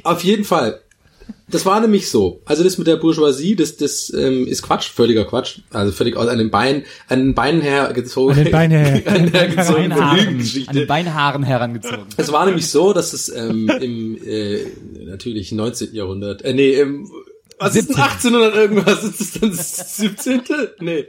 auf 0.04 0.24
jeden 0.24 0.44
Fall. 0.44 0.82
Das 1.52 1.66
war 1.66 1.80
nämlich 1.82 2.10
so. 2.10 2.42
Also 2.46 2.64
das 2.64 2.78
mit 2.78 2.88
der 2.88 2.96
Bourgeoisie, 2.96 3.56
das, 3.56 3.76
das 3.78 4.12
ähm, 4.14 4.48
ist 4.48 4.64
Quatsch, 4.64 4.90
völliger 4.90 5.26
Quatsch. 5.26 5.60
Also 5.72 5.92
völlig 5.92 6.16
aus 6.18 6.28
einem 6.28 6.50
Bein, 6.50 6.84
an 7.08 7.20
den 7.20 7.36
Beinen 7.36 7.62
hergezogen. 7.62 8.36
An 8.38 8.44
den 8.46 8.52
Beinen 8.52 8.86
her- 8.86 9.02
an 9.06 9.24
den 9.26 9.32
hergezogene 9.32 9.90
Beinhaaren, 9.90 10.42
an 10.68 10.76
den 10.76 10.88
Beinhaaren 10.88 11.44
herangezogen. 11.44 12.06
Es 12.18 12.32
war 12.32 12.46
nämlich 12.46 12.68
so, 12.70 12.94
dass 12.94 13.14
es 13.14 13.30
ähm, 13.30 13.70
im 13.82 14.18
äh, 14.26 14.60
natürlich 15.06 15.52
19. 15.52 15.94
Jahrhundert, 15.94 16.42
äh, 16.44 16.54
nee, 16.54 16.74
im 16.80 17.10
was 17.60 17.76
ist 17.76 17.90
denn 17.90 17.96
1800 17.98 18.56
irgendwas? 18.56 19.04
Ist 19.04 19.20
das 19.20 19.32
dann 19.40 19.52
das 19.52 19.98
17.? 19.98 20.42
Nee, 20.80 21.06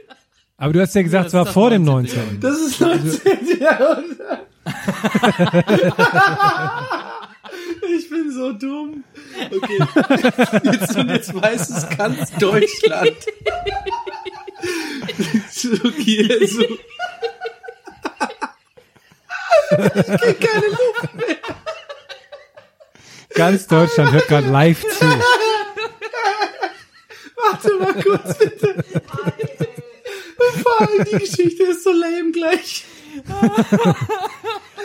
Aber 0.57 0.71
du 0.71 0.81
hast 0.81 0.93
ja 0.93 1.01
gesagt, 1.01 1.29
es 1.29 1.33
war 1.33 1.47
vor 1.47 1.71
dem 1.71 1.83
19. 1.83 2.39
das 2.41 2.59
ist 2.59 2.79
19. 2.79 3.59
Jahrhundert. 3.59 4.45
ich 7.97 8.09
bin 8.09 8.31
so 8.31 8.53
dumm. 8.53 9.03
Okay. 9.51 9.79
Jetzt, 10.63 10.95
jetzt 10.95 11.33
weiß 11.33 11.69
es 11.69 11.89
ganz 11.97 12.31
Deutschland. 12.33 13.07
okay, 15.83 16.37
also. 16.39 16.61
Ich 19.71 20.21
krieg 20.21 20.39
keine 20.39 20.67
Luft 20.67 21.15
mehr. 21.15 21.35
Ganz 23.33 23.65
Deutschland 23.67 24.11
hört 24.11 24.27
gerade 24.27 24.47
live 24.47 24.81
zu. 24.81 25.05
Warte 27.35 27.73
mal 27.79 27.95
kurz, 28.01 28.37
bitte. 28.37 28.85
Vor 30.61 30.81
allem 30.81 31.03
die 31.05 31.17
Geschichte 31.17 31.63
ist 31.63 31.83
so 31.83 31.91
lame 31.91 32.31
gleich. 32.31 32.85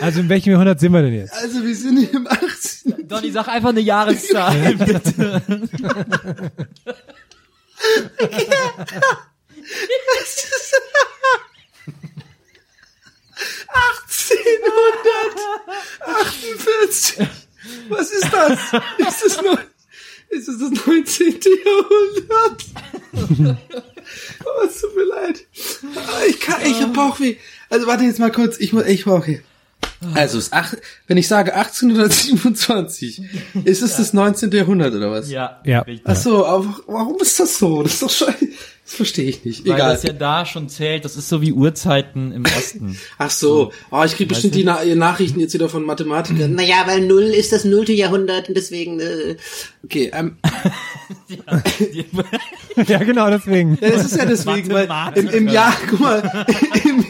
Also 0.01 0.21
in 0.21 0.29
welchem 0.29 0.51
Jahrhundert 0.51 0.79
sind 0.79 0.91
wir 0.93 1.01
denn 1.01 1.13
jetzt? 1.13 1.33
Also 1.33 1.63
wir 1.63 1.75
sind 1.75 2.13
im 2.13 2.27
18. 2.27 3.07
Donny, 3.07 3.31
sag 3.31 3.47
einfach 3.47 3.69
eine 3.69 3.81
Jahreszahl, 3.81 4.75
bitte. 4.75 5.41
Was 17.89 18.11
ist 18.11 18.31
das? 18.31 18.59
Ist 18.97 19.23
das 19.25 19.41
noch, 19.41 19.59
ist 20.29 20.47
das 20.47 20.57
das 20.59 20.85
19. 20.85 21.39
Jahrhundert? 21.65 22.65
Oh, 24.45 24.65
es 24.65 24.81
tut 24.81 24.95
mir 24.95 25.03
leid. 25.03 25.45
Ich 26.27 26.39
kann, 26.39 26.61
ich 26.65 26.81
hab 26.81 26.93
Bauchweh. 26.93 27.35
Also 27.69 27.87
warte 27.87 28.03
jetzt 28.03 28.19
mal 28.19 28.31
kurz, 28.31 28.57
ich 28.59 28.73
muss, 28.73 28.85
ich 28.85 29.05
Bauchweh. 29.05 29.39
Also, 30.15 30.37
es 30.37 30.45
ist 30.45 30.53
ach, 30.53 30.73
wenn 31.07 31.17
ich 31.17 31.27
sage 31.27 31.53
1827, 31.53 33.21
ist 33.65 33.81
es 33.81 33.97
das 33.97 34.13
19. 34.13 34.51
Jahrhundert 34.51 34.93
oder 34.93 35.11
was? 35.11 35.29
Ja, 35.29 35.59
Ja. 35.65 35.85
Ach 36.03 36.15
so, 36.15 36.45
aber 36.45 36.75
warum 36.87 37.17
ist 37.21 37.39
das 37.39 37.57
so? 37.57 37.83
Das 37.83 37.93
ist 37.93 38.01
doch 38.03 38.09
scheiße. 38.09 38.47
Das 38.89 38.95
verstehe 38.95 39.29
ich 39.29 39.45
nicht. 39.45 39.67
Weil 39.67 39.75
Egal. 39.75 39.93
das 39.93 40.01
ja 40.01 40.13
da 40.13 40.47
schon 40.47 40.67
zählt, 40.67 41.05
das 41.05 41.15
ist 41.15 41.29
so 41.29 41.43
wie 41.43 41.53
Uhrzeiten 41.53 42.31
im 42.31 42.43
Osten. 42.43 42.97
Ach 43.19 43.29
so, 43.29 43.71
oh, 43.91 44.03
ich 44.03 44.15
krieg 44.15 44.27
bestimmt 44.27 44.55
die 44.55 44.63
Na 44.63 44.83
Nachrichten 44.83 45.39
jetzt 45.39 45.53
wieder 45.53 45.69
von 45.69 45.83
Mathematikern. 45.85 46.55
Naja, 46.59 46.87
weil 46.87 47.01
Null 47.01 47.25
ist 47.25 47.51
das 47.51 47.65
nullte 47.65 47.93
Jahrhundert 47.93 48.49
und 48.49 48.57
deswegen, 48.57 48.99
äh, 48.99 49.37
okay, 49.83 50.09
ähm, 50.11 50.37
ja, 52.87 52.97
genau 52.97 53.29
deswegen. 53.29 53.77
ja, 53.79 53.91
das 53.91 54.05
ist 54.05 54.17
ja 54.17 54.25
deswegen, 54.25 54.71
weil 54.71 54.89
im, 55.13 55.29
im 55.29 55.47
Jahr, 55.47 55.77
guck 55.87 55.99
mal, 55.99 56.47
im, 56.83 57.05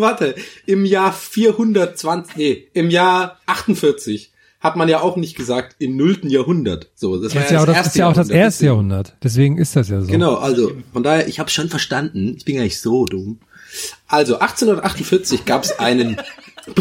warte, 0.00 0.34
im 0.66 0.84
Jahr 0.84 1.12
420, 1.12 2.36
nee, 2.36 2.68
im 2.72 2.90
Jahr 2.90 3.38
48 3.46 4.31
hat 4.62 4.76
man 4.76 4.88
ja 4.88 5.00
auch 5.00 5.16
nicht 5.16 5.36
gesagt 5.36 5.76
im 5.80 5.96
nullten 5.96 6.30
Jahrhundert. 6.30 6.88
So, 6.94 7.20
das, 7.20 7.32
Das 7.32 7.44
ist 7.44 7.50
ja 7.50 7.60
auch 7.62 7.66
das, 7.66 7.86
ist 7.88 7.96
ja 7.96 8.08
auch 8.08 8.12
das 8.14 8.30
erste 8.30 8.66
Jahrhundert. 8.66 9.14
Deswegen 9.22 9.58
ist 9.58 9.74
das 9.76 9.88
ja 9.88 10.00
so. 10.00 10.06
Genau, 10.06 10.36
also 10.36 10.72
von 10.92 11.02
daher, 11.02 11.26
ich 11.28 11.40
habe 11.40 11.50
schon 11.50 11.68
verstanden. 11.68 12.34
Ich 12.36 12.44
bin 12.44 12.54
ja 12.56 12.62
nicht 12.62 12.80
so 12.80 13.04
dumm. 13.04 13.40
Also 14.06 14.38
1848 14.38 15.44
gab 15.44 15.64
es 15.64 15.78
einen 15.78 16.16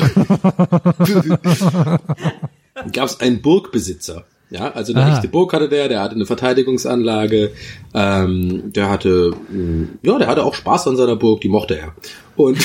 gab 2.94 3.06
es 3.10 3.20
einen 3.20 3.41
Burgbesitzer. 3.41 4.26
Ja, 4.50 4.72
also 4.74 4.94
eine 4.94 5.06
Ah. 5.06 5.13
echte 5.15 5.30
Burg 5.30 5.54
hatte 5.54 5.70
der, 5.70 5.88
der 5.88 6.02
hatte 6.02 6.15
eine 6.15 6.26
Verteidigungsanlage, 6.26 7.54
ähm, 7.94 8.74
der 8.74 8.89
hatte, 8.89 9.32
mh, 9.50 9.88
ja, 10.04 10.17
der 10.17 10.28
hatte 10.28 10.44
auch 10.44 10.56
Spaß 10.56 10.88
an 10.89 10.98
seiner 10.98 11.15
Burg, 11.15 11.39
die 11.39 11.48
mochte 11.48 11.78
er. 11.80 11.96
Und, 12.36 12.58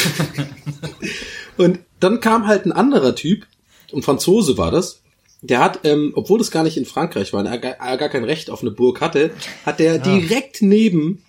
und 1.57 1.79
dann 2.01 2.19
kam 2.21 2.49
halt 2.49 2.67
ein 2.67 2.73
anderer 2.73 3.15
Typ, 3.15 3.47
ein 3.95 4.03
Franzose 4.03 4.59
war 4.59 4.73
das, 4.73 5.01
der 5.47 5.61
hat, 5.61 5.81
ähm, 5.85 6.13
obwohl 6.15 6.39
das 6.39 6.51
gar 6.51 6.63
nicht 6.63 6.77
in 6.77 6.85
Frankreich 6.85 7.33
war, 7.33 7.45
er 7.45 7.59
gar, 7.59 7.97
gar 7.97 8.09
kein 8.09 8.25
Recht 8.25 8.51
auf 8.51 8.63
eine 8.63 8.71
Burg 8.71 9.01
hatte, 9.01 9.31
hat 9.65 9.79
der 9.79 9.99
direkt 9.99 10.63
neben 10.63 11.23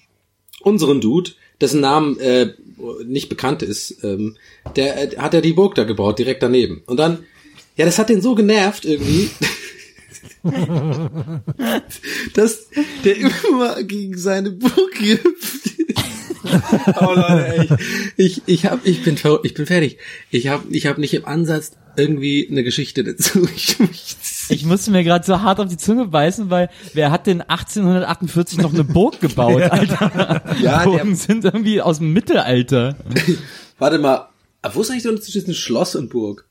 unseren 0.62 1.02
Dude, 1.02 1.32
dessen 1.62 1.82
Namen 1.82 2.20
äh, 2.20 2.54
nicht 3.06 3.30
bekannt 3.30 3.64
ist, 3.64 4.04
ähm, 4.04 4.38
der 4.76 5.14
äh, 5.14 5.18
hat 5.18 5.34
er 5.34 5.42
die 5.42 5.54
Burg 5.54 5.76
da 5.76 5.84
gebaut, 5.84 6.20
direkt 6.20 6.44
daneben. 6.44 6.84
Und 6.86 6.98
dann, 6.98 7.26
ja, 7.76 7.86
das 7.86 8.00
hat 8.00 8.10
den 8.10 8.22
so 8.22 8.36
genervt 8.36 8.86
irgendwie, 8.86 9.30
dass 12.34 12.68
der 13.04 13.18
immer 13.18 13.84
gegen 13.84 14.18
seine 14.18 14.52
Burg 14.52 14.92
gehüpft 15.00 15.66
ist. 15.66 16.04
oh 17.02 17.14
Leute, 17.16 17.78
ich, 18.18 18.38
ich, 18.38 18.42
ich 18.46 18.66
hab, 18.66 18.86
ich 18.86 19.04
bin, 19.04 19.18
ich 19.44 19.54
bin 19.54 19.66
fertig. 19.66 19.98
Ich 20.32 20.48
hab, 20.48 20.64
ich 20.70 20.86
hab 20.88 20.98
nicht 20.98 21.14
im 21.14 21.26
Ansatz 21.26 21.72
irgendwie 21.96 22.48
eine 22.50 22.64
Geschichte 22.64 23.04
dazu. 23.04 23.48
Ich, 23.56 23.80
ich, 23.80 24.16
Ich 24.50 24.66
musste 24.66 24.92
mir 24.92 25.04
gerade 25.04 25.26
so 25.26 25.42
hart 25.42 25.60
auf 25.60 25.68
die 25.68 25.78
Zunge 25.78 26.06
beißen, 26.08 26.50
weil 26.50 26.70
wer 26.94 27.12
hat 27.12 27.28
denn 27.28 27.42
1848 27.42 28.60
noch 28.60 28.74
eine 28.74 28.84
Burg 28.84 29.20
gebaut, 29.22 29.62
Alter? 29.64 30.42
Ja, 30.62 30.80
der- 30.80 30.86
Burgen 30.86 31.16
sind 31.16 31.44
irgendwie 31.44 31.82
aus 31.82 31.98
dem 31.98 32.14
Mittelalter. 32.14 32.96
warte 33.80 33.98
mal, 34.00 34.30
wo 34.74 34.82
ist 34.82 34.90
eigentlich 34.92 35.04
der 35.04 35.12
Unterschied 35.12 35.34
zwischen 35.34 35.54
Schloss 35.54 35.96
und 35.96 36.10
Burg? 36.10 36.46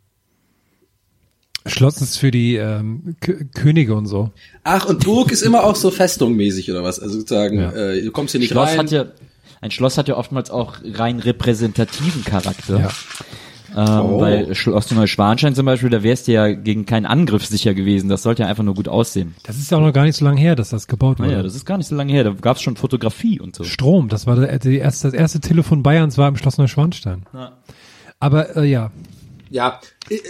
Schloss 1.64 2.00
ist 2.00 2.18
für 2.18 2.30
die 2.30 2.54
ähm, 2.56 3.16
Könige 3.54 3.94
und 3.96 4.06
so. 4.06 4.30
Ach, 4.62 4.86
und 4.86 5.04
Burg 5.04 5.32
ist 5.32 5.42
immer 5.42 5.64
auch 5.64 5.74
so 5.74 5.90
festungmäßig 5.90 6.70
oder 6.70 6.84
was? 6.84 7.00
Also 7.00 7.18
sozusagen, 7.18 7.58
Ja. 7.58 7.72
äh, 7.72 8.02
du 8.02 8.12
kommst 8.12 8.32
hier 8.32 8.40
nicht 8.40 8.50
Schloss 8.50 8.70
rein. 8.70 8.78
hat 8.78 8.90
ja, 8.92 9.06
ein 9.66 9.70
Schloss 9.70 9.98
hat 9.98 10.08
ja 10.08 10.16
oftmals 10.16 10.50
auch 10.50 10.76
rein 10.84 11.18
repräsentativen 11.18 12.24
Charakter. 12.24 12.80
Ja. 12.80 12.88
Ähm, 12.88 12.92
Oh. 13.76 14.18
Bei 14.18 14.54
Schloss 14.54 14.90
Neuschwanstein 14.90 15.54
zum 15.54 15.66
Beispiel, 15.66 15.90
da 15.90 16.02
wärst 16.02 16.28
du 16.28 16.32
ja 16.32 16.50
gegen 16.52 16.86
keinen 16.86 17.04
Angriff 17.04 17.44
sicher 17.44 17.74
gewesen. 17.74 18.08
Das 18.08 18.22
sollte 18.22 18.42
ja 18.44 18.48
einfach 18.48 18.62
nur 18.62 18.74
gut 18.74 18.88
aussehen. 18.88 19.34
Das 19.42 19.58
ist 19.58 19.70
ja 19.70 19.76
auch 19.76 19.82
noch 19.82 19.92
gar 19.92 20.04
nicht 20.04 20.16
so 20.16 20.24
lange 20.24 20.40
her, 20.40 20.56
dass 20.56 20.70
das 20.70 20.86
gebaut 20.86 21.18
wurde. 21.18 21.28
Naja, 21.30 21.42
das 21.42 21.54
ist 21.54 21.66
gar 21.66 21.76
nicht 21.76 21.86
so 21.88 21.94
lange 21.94 22.10
her. 22.10 22.24
Da 22.24 22.30
gab 22.30 22.56
es 22.56 22.62
schon 22.62 22.76
Fotografie 22.76 23.38
und 23.38 23.54
so. 23.54 23.64
Strom, 23.64 24.08
das 24.08 24.26
war 24.26 24.36
der, 24.36 24.58
die 24.60 24.78
erste, 24.78 25.08
das 25.08 25.14
erste 25.14 25.40
Telefon 25.40 25.82
Bayerns 25.82 26.16
war 26.16 26.28
im 26.28 26.36
Schloss 26.36 26.56
Neuschwanstein. 26.56 27.26
Aber 28.18 28.56
äh, 28.56 28.64
ja, 28.64 28.92
Ja, 29.50 29.78
ich, 30.08 30.22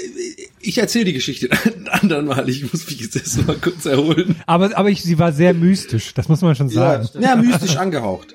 ich 0.60 0.78
erzähle 0.78 1.04
die 1.04 1.12
Geschichte 1.12 1.48
ein 1.64 1.88
anderen 1.88 2.26
Mal. 2.26 2.48
Ich 2.48 2.62
muss 2.72 2.86
mich 2.86 3.00
jetzt 3.00 3.14
erst 3.14 3.46
mal 3.46 3.56
kurz 3.56 3.86
erholen. 3.86 4.34
aber 4.46 4.76
aber 4.76 4.90
ich, 4.90 5.02
sie 5.04 5.20
war 5.20 5.32
sehr 5.32 5.54
mystisch, 5.54 6.14
das 6.14 6.28
muss 6.28 6.40
man 6.42 6.56
schon 6.56 6.68
sagen. 6.68 7.08
Ja, 7.20 7.36
mystisch 7.36 7.76
angehaucht. 7.76 8.34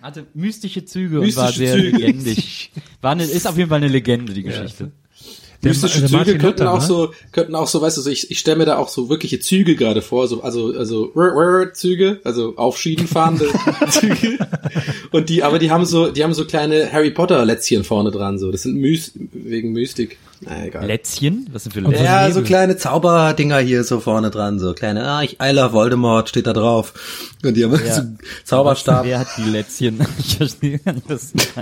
Hatte 0.00 0.26
mystische 0.34 0.84
Züge 0.84 1.18
Mystische 1.18 1.40
und 1.40 1.44
war 1.46 1.52
sehr 1.52 1.74
Züge. 1.74 1.96
legendisch. 1.98 2.70
War 3.00 3.12
eine, 3.12 3.24
ist 3.24 3.46
auf 3.46 3.56
jeden 3.56 3.68
Fall 3.68 3.78
eine 3.78 3.88
Legende, 3.88 4.32
die 4.32 4.42
Geschichte. 4.42 4.92
Der- 5.62 5.70
Mystische 5.70 6.00
der 6.00 6.08
Züge 6.08 6.38
könnten 6.38 6.62
Luther, 6.62 6.72
auch 6.72 6.80
ne? 6.80 6.86
so, 6.86 7.12
könnten 7.32 7.54
auch 7.56 7.66
so, 7.66 7.80
weißt 7.80 7.96
du, 7.96 8.02
so 8.02 8.10
ich, 8.10 8.30
ich 8.30 8.38
stelle 8.38 8.58
mir 8.58 8.64
da 8.64 8.76
auch 8.78 8.88
so 8.88 9.08
wirkliche 9.08 9.40
Züge 9.40 9.74
gerade 9.74 10.02
vor, 10.02 10.28
so, 10.28 10.40
also, 10.42 10.72
also, 10.72 11.12
rrr, 11.16 11.32
rrr 11.34 11.72
Züge, 11.74 12.20
also 12.22 12.54
auf 12.56 12.78
Schienen 12.78 13.08
fahrende 13.08 13.48
Züge. 13.90 14.38
Und 15.10 15.28
die, 15.30 15.42
aber 15.42 15.58
die 15.58 15.72
haben 15.72 15.84
so, 15.84 16.12
die 16.12 16.22
haben 16.22 16.32
so 16.34 16.44
kleine 16.44 16.92
Harry 16.92 17.10
Potter 17.10 17.44
Lätzchen 17.44 17.82
vorne 17.82 18.12
dran, 18.12 18.38
so. 18.38 18.52
Das 18.52 18.62
sind 18.62 18.76
Mys, 18.76 19.12
wegen 19.32 19.72
Mystik. 19.72 20.18
Na, 20.40 20.64
egal. 20.64 20.86
Lätzchen? 20.86 21.48
Was 21.52 21.64
sind 21.64 21.72
für 21.72 21.80
Lätzchen? 21.80 22.04
Ja, 22.04 22.30
so 22.30 22.42
kleine 22.42 22.76
Zauberdinger 22.76 23.58
hier 23.58 23.82
so 23.82 23.98
vorne 24.00 24.30
dran, 24.30 24.58
so 24.58 24.72
kleine, 24.72 25.04
ah, 25.04 25.22
ich, 25.22 25.38
I 25.42 25.50
love 25.50 25.72
Voldemort 25.72 26.28
steht 26.28 26.46
da 26.46 26.52
drauf. 26.52 26.94
Und 27.44 27.56
die 27.56 27.64
haben 27.64 27.76
so 27.76 28.00
einen 28.00 28.18
Zauberstab. 28.44 29.04
Wer 29.04 29.18
hat 29.20 29.28
die 29.36 29.50
Lätzchen? 29.50 30.06
Ich 30.18 30.36
verstehe 30.36 30.80
das 31.08 31.34
nicht. 31.34 31.52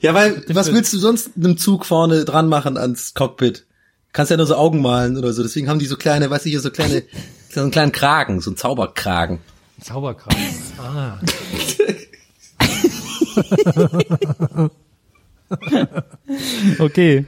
Ja, 0.00 0.14
weil, 0.14 0.42
was 0.48 0.72
willst 0.72 0.92
du 0.92 0.98
sonst 0.98 1.30
einem 1.36 1.56
Zug 1.58 1.86
vorne 1.86 2.24
dran 2.24 2.48
machen 2.48 2.76
ans 2.76 3.14
Cockpit? 3.14 3.66
Kannst 4.12 4.30
ja 4.30 4.36
nur 4.36 4.46
so 4.46 4.56
Augen 4.56 4.80
malen 4.80 5.16
oder 5.16 5.32
so. 5.32 5.42
Deswegen 5.42 5.68
haben 5.68 5.78
die 5.78 5.86
so 5.86 5.96
kleine, 5.96 6.30
weißt 6.30 6.44
du, 6.44 6.50
hier 6.50 6.60
so 6.60 6.70
kleine, 6.70 7.02
so 7.52 7.60
einen 7.60 7.70
kleinen 7.70 7.92
Kragen, 7.92 8.40
so 8.40 8.50
einen 8.50 8.56
Zauberkragen. 8.56 9.38
Zauberkram. 9.80 10.36
Ah. 10.78 11.18
Okay. 16.78 17.26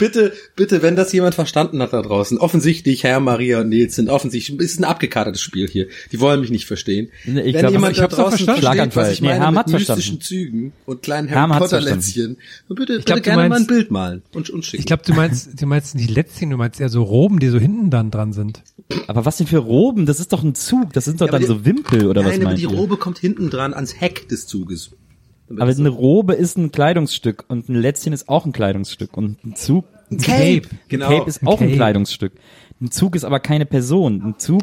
Bitte, 0.00 0.32
bitte, 0.56 0.82
wenn 0.82 0.96
das 0.96 1.12
jemand 1.12 1.36
verstanden 1.36 1.80
hat 1.80 1.92
da 1.92 2.02
draußen, 2.02 2.38
offensichtlich 2.38 3.04
Herr, 3.04 3.20
Maria 3.20 3.60
und 3.60 3.68
Nils 3.68 3.94
sind 3.94 4.08
offensichtlich, 4.08 4.58
es 4.58 4.72
ist 4.72 4.80
ein 4.80 4.84
abgekartetes 4.84 5.40
Spiel 5.40 5.68
hier. 5.68 5.86
Die 6.10 6.18
wollen 6.18 6.40
mich 6.40 6.50
nicht 6.50 6.66
verstehen. 6.66 7.10
Nee, 7.24 7.40
ich 7.42 7.54
wenn 7.54 7.60
glaub, 7.60 7.72
jemand 7.72 7.92
ich 7.92 7.98
da 7.98 8.08
draußen 8.08 8.46
verstanden. 8.46 8.62
versteht, 8.62 8.96
was 8.96 9.12
ich 9.12 9.20
Nee, 9.20 9.28
meine 9.28 9.50
mit 9.50 9.58
hat's 9.58 9.70
verstanden. 9.70 9.98
mystischen 10.00 10.20
Zügen 10.20 10.72
und 10.86 11.02
kleinen 11.02 11.30
Harry 11.30 11.52
Potter 11.52 11.68
verstanden. 11.68 12.00
Lätzchen, 12.00 12.36
dann 12.68 12.76
bitte, 12.76 12.92
bitte 12.94 13.04
glaub, 13.04 13.16
du 13.18 13.22
gerne 13.22 13.36
mal 13.36 13.44
ein 13.44 13.50
meinst- 13.50 13.68
Bild 13.68 13.90
malen 13.92 14.22
und, 14.32 14.50
und 14.50 14.64
schicken. 14.64 14.80
Ich 14.80 14.86
glaube, 14.86 15.02
du 15.06 15.12
meinst, 15.14 15.60
du 15.60 15.66
meinst 15.66 15.94
nicht 15.94 16.10
Lätzchen, 16.10 16.50
du 16.50 16.56
meinst 16.56 16.80
eher 16.80 16.88
so 16.88 17.02
Roben, 17.02 17.38
die 17.38 17.48
so 17.48 17.58
hinten 17.58 17.90
dann 17.90 18.10
dran 18.10 18.32
sind. 18.32 18.62
Aber 19.06 19.24
was 19.26 19.36
denn 19.36 19.46
für 19.46 19.58
Roben? 19.58 20.06
Das 20.06 20.18
ist 20.18 20.32
doch 20.32 20.42
ein 20.42 20.54
Zug. 20.54 20.92
Das 20.94 21.04
sind 21.04 21.20
doch 21.20 21.26
Ja, 21.26 21.32
dann 21.32 21.42
die- 21.42 21.46
so 21.46 21.64
Wimpel 21.64 22.06
oder 22.06 22.24
was 22.24 22.38
Nein, 22.38 22.46
aber 22.46 22.54
die? 22.56 22.64
Robe 22.64 22.96
kommt 22.96 23.18
hinten 23.18 23.50
dran 23.50 23.74
ans 23.74 24.00
Heck 24.00 24.28
des 24.28 24.46
Zuges. 24.46 24.90
Damit 25.50 25.62
Aber 25.62 25.70
eine 25.80 25.88
Robe 25.88 26.34
ist 26.34 26.56
ein 26.56 26.70
Kleidungsstück 26.72 27.44
und 27.48 27.68
ein 27.68 27.74
Lätzchen 27.74 28.12
ist 28.12 28.28
auch 28.28 28.46
ein 28.46 28.52
Kleidungsstück 28.52 29.16
und 29.16 29.44
ein 29.44 29.56
Zug, 29.56 29.84
ein 30.10 30.18
Cape, 30.18 30.62
ein 30.70 30.78
genau. 30.88 31.08
Cape 31.08 31.28
ist 31.28 31.42
Ein 31.42 31.48
auch 31.48 31.60
ein 31.60 31.66
Cape. 31.66 31.76
Kleidungsstück. 31.76 32.32
Ein 32.80 32.90
Zug 32.92 33.16
ist 33.16 33.24
aber 33.24 33.40
keine 33.40 33.66
Person. 33.66 34.22
Ein 34.24 34.38
Zug, 34.38 34.62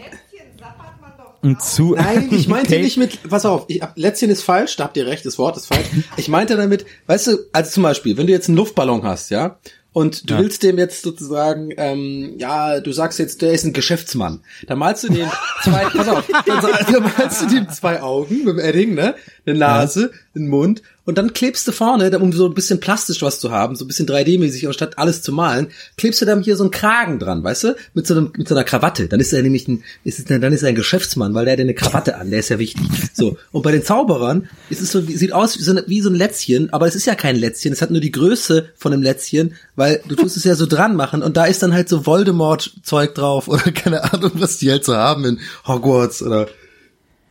ein 1.43 1.59
Zug. 1.59 1.97
Nein, 1.97 2.29
ich 2.31 2.47
meinte 2.47 2.69
Cape- 2.71 2.81
nicht 2.83 2.97
mit, 2.97 3.29
pass 3.29 3.45
auf, 3.45 3.65
ich, 3.67 3.81
Lätzchen 3.95 4.29
ist 4.29 4.41
falsch, 4.43 4.75
da 4.75 4.85
habt 4.85 4.97
ihr 4.97 5.05
recht, 5.05 5.25
das 5.25 5.37
Wort 5.37 5.55
ist 5.57 5.67
falsch. 5.67 5.87
Ich 6.17 6.29
meinte 6.29 6.57
damit, 6.57 6.85
weißt 7.05 7.27
du, 7.27 7.37
also 7.51 7.69
zum 7.71 7.83
Beispiel, 7.83 8.17
wenn 8.17 8.27
du 8.27 8.33
jetzt 8.33 8.47
einen 8.47 8.57
Luftballon 8.57 9.03
hast, 9.03 9.29
ja, 9.29 9.59
und 9.93 10.29
du 10.29 10.35
Ja. 10.35 10.39
willst 10.41 10.61
dem 10.63 10.77
jetzt 10.77 11.01
sozusagen, 11.03 11.71
ähm, 11.77 12.35
ja, 12.37 12.79
du 12.81 12.91
sagst 12.91 13.17
jetzt, 13.17 13.41
der 13.41 13.51
ist 13.53 13.63
ein 13.65 13.73
Geschäftsmann. 13.73 14.41
Dann 14.67 14.77
malst 14.77 15.03
du 15.05 15.11
dem 15.11 15.27
zwei, 15.63 15.85
pass 15.95 16.07
auf, 16.07 16.27
dann, 16.45 16.61
dann 16.91 17.11
malst 17.17 17.41
du 17.43 17.47
dem 17.47 17.69
zwei 17.69 18.01
Augen 18.01 18.39
mit 18.39 18.47
dem 18.47 18.59
Edding, 18.59 18.93
ne? 18.95 19.15
Eine 19.47 19.59
Nase, 19.59 20.11
einen 20.35 20.47
Mund 20.47 20.81
und 21.07 21.17
dann 21.17 21.31
klebst 21.31 21.65
du 21.65 21.71
vorne, 21.71 22.19
um 22.19 22.33
so 22.33 22.47
ein 22.47 22.53
bisschen 22.53 22.81
plastisch 22.81 23.21
was 23.21 23.39
zu 23.39 23.49
haben, 23.49 23.77
so 23.77 23.85
ein 23.85 23.87
bisschen 23.87 24.07
3D-mäßig, 24.07 24.67
anstatt 24.67 24.97
alles 24.97 25.21
zu 25.21 25.31
malen, 25.31 25.67
klebst 25.95 26.21
du 26.21 26.25
dann 26.25 26.43
hier 26.43 26.57
so 26.57 26.65
einen 26.65 26.71
Kragen 26.71 27.17
dran, 27.17 27.45
weißt 27.45 27.63
du, 27.63 27.75
mit 27.93 28.05
so, 28.05 28.13
einem, 28.13 28.33
mit 28.35 28.49
so 28.49 28.55
einer 28.55 28.65
Krawatte. 28.65 29.07
Dann 29.07 29.21
ist 29.21 29.31
er 29.31 29.41
nämlich 29.41 29.69
ein, 29.69 29.85
ist 30.03 30.29
dann 30.29 30.51
ist 30.51 30.63
er 30.63 30.69
ein 30.69 30.75
Geschäftsmann, 30.75 31.33
weil 31.33 31.45
der 31.45 31.53
hat 31.53 31.61
eine 31.61 31.73
Krawatte 31.73 32.17
an, 32.17 32.29
der 32.29 32.39
ist 32.39 32.49
ja 32.49 32.59
wichtig. 32.59 32.85
So. 33.13 33.37
Und 33.53 33.61
bei 33.61 33.71
den 33.71 33.85
Zauberern 33.85 34.49
ist 34.69 34.81
es 34.81 34.91
so, 34.91 34.99
sieht 34.99 35.31
aus 35.31 35.57
wie 35.57 35.63
so, 35.63 35.79
wie 35.87 36.01
so 36.01 36.09
ein 36.09 36.15
Lätzchen, 36.15 36.73
aber 36.73 36.87
es 36.87 36.95
ist 36.95 37.05
ja 37.05 37.15
kein 37.15 37.37
Lätzchen, 37.37 37.71
es 37.71 37.81
hat 37.81 37.89
nur 37.89 38.01
die 38.01 38.11
Größe 38.11 38.65
von 38.75 38.91
einem 38.91 39.01
Lätzchen, 39.01 39.55
weil 39.77 40.01
du 40.09 40.15
tust 40.15 40.35
es 40.35 40.43
ja 40.43 40.55
so 40.55 40.65
dran 40.65 40.97
machen 40.97 41.23
und 41.23 41.37
da 41.37 41.45
ist 41.45 41.63
dann 41.63 41.73
halt 41.73 41.87
so 41.87 42.05
Voldemort-Zeug 42.05 43.15
drauf 43.15 43.47
oder 43.47 43.71
keine 43.71 44.03
Ahnung, 44.11 44.31
was 44.33 44.57
die 44.57 44.69
halt 44.69 44.83
so 44.83 44.93
haben 44.93 45.23
in 45.23 45.39
Hogwarts 45.65 46.21
oder 46.21 46.47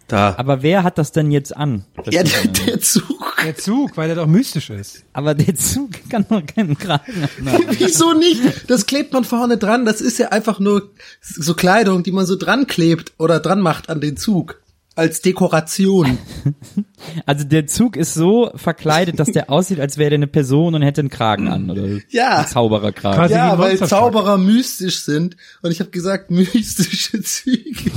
da. 0.09 0.35
Aber 0.37 0.63
wer 0.63 0.83
hat 0.83 0.99
das 0.99 1.13
denn 1.13 1.31
jetzt 1.31 1.57
an? 1.57 1.85
Das 2.05 2.15
ja, 2.15 2.23
der, 2.23 2.47
der 2.47 2.81
Zug. 2.81 3.37
Der 3.45 3.57
Zug, 3.57 3.97
weil 3.97 4.09
der 4.09 4.17
doch 4.17 4.27
mystisch 4.27 4.71
ist. 4.71 5.05
aber 5.13 5.35
der 5.35 5.55
Zug 5.55 5.91
kann 6.11 6.27
doch 6.29 6.45
keinen 6.45 6.79
Kragen 6.79 7.23
haben. 7.23 7.67
Wieso 7.79 8.13
nicht? 8.15 8.71
Das 8.71 8.87
klebt 8.87 9.13
man 9.13 9.25
vorne 9.25 9.59
dran. 9.59 9.85
Das 9.85 10.01
ist 10.01 10.19
ja 10.19 10.29
einfach 10.31 10.59
nur 10.59 10.91
so 11.21 11.55
Kleidung, 11.55 12.03
die 12.03 12.13
man 12.13 12.27
so 12.27 12.37
dran 12.37 12.67
klebt 12.67 13.13
oder 13.19 13.41
dran 13.41 13.61
macht 13.61 13.89
an 13.89 14.01
den 14.01 14.17
Zug. 14.17 14.61
Als 14.95 15.21
Dekoration. 15.21 16.19
Also 17.27 17.45
der 17.45 17.67
Zug 17.67 17.97
ist 17.97 18.15
so 18.15 18.51
verkleidet, 18.55 19.19
dass 19.21 19.31
der 19.31 19.51
aussieht, 19.51 19.81
als 19.81 19.99
wäre 19.99 20.11
der 20.11 20.19
eine 20.19 20.27
Person 20.27 20.75
und 20.75 20.83
hätte 20.83 21.01
einen 21.03 21.11
Kragen 21.11 21.49
an. 21.49 21.71
Oder 21.71 21.83
Ja. 22.11 22.39
Ein 22.39 22.47
Zaubererkragen. 22.47 23.19
Quasi- 23.19 23.35
Ja, 23.35 23.53
ein 23.53 23.59
weil. 23.59 23.77
Zauberer 23.79 24.39
mystisch 24.39 25.01
sind. 25.01 25.37
Und 25.63 25.71
ich 25.71 25.81
habe 25.81 25.91
gesagt, 25.91 26.31
mystische 26.31 27.21
Züge. 27.23 27.91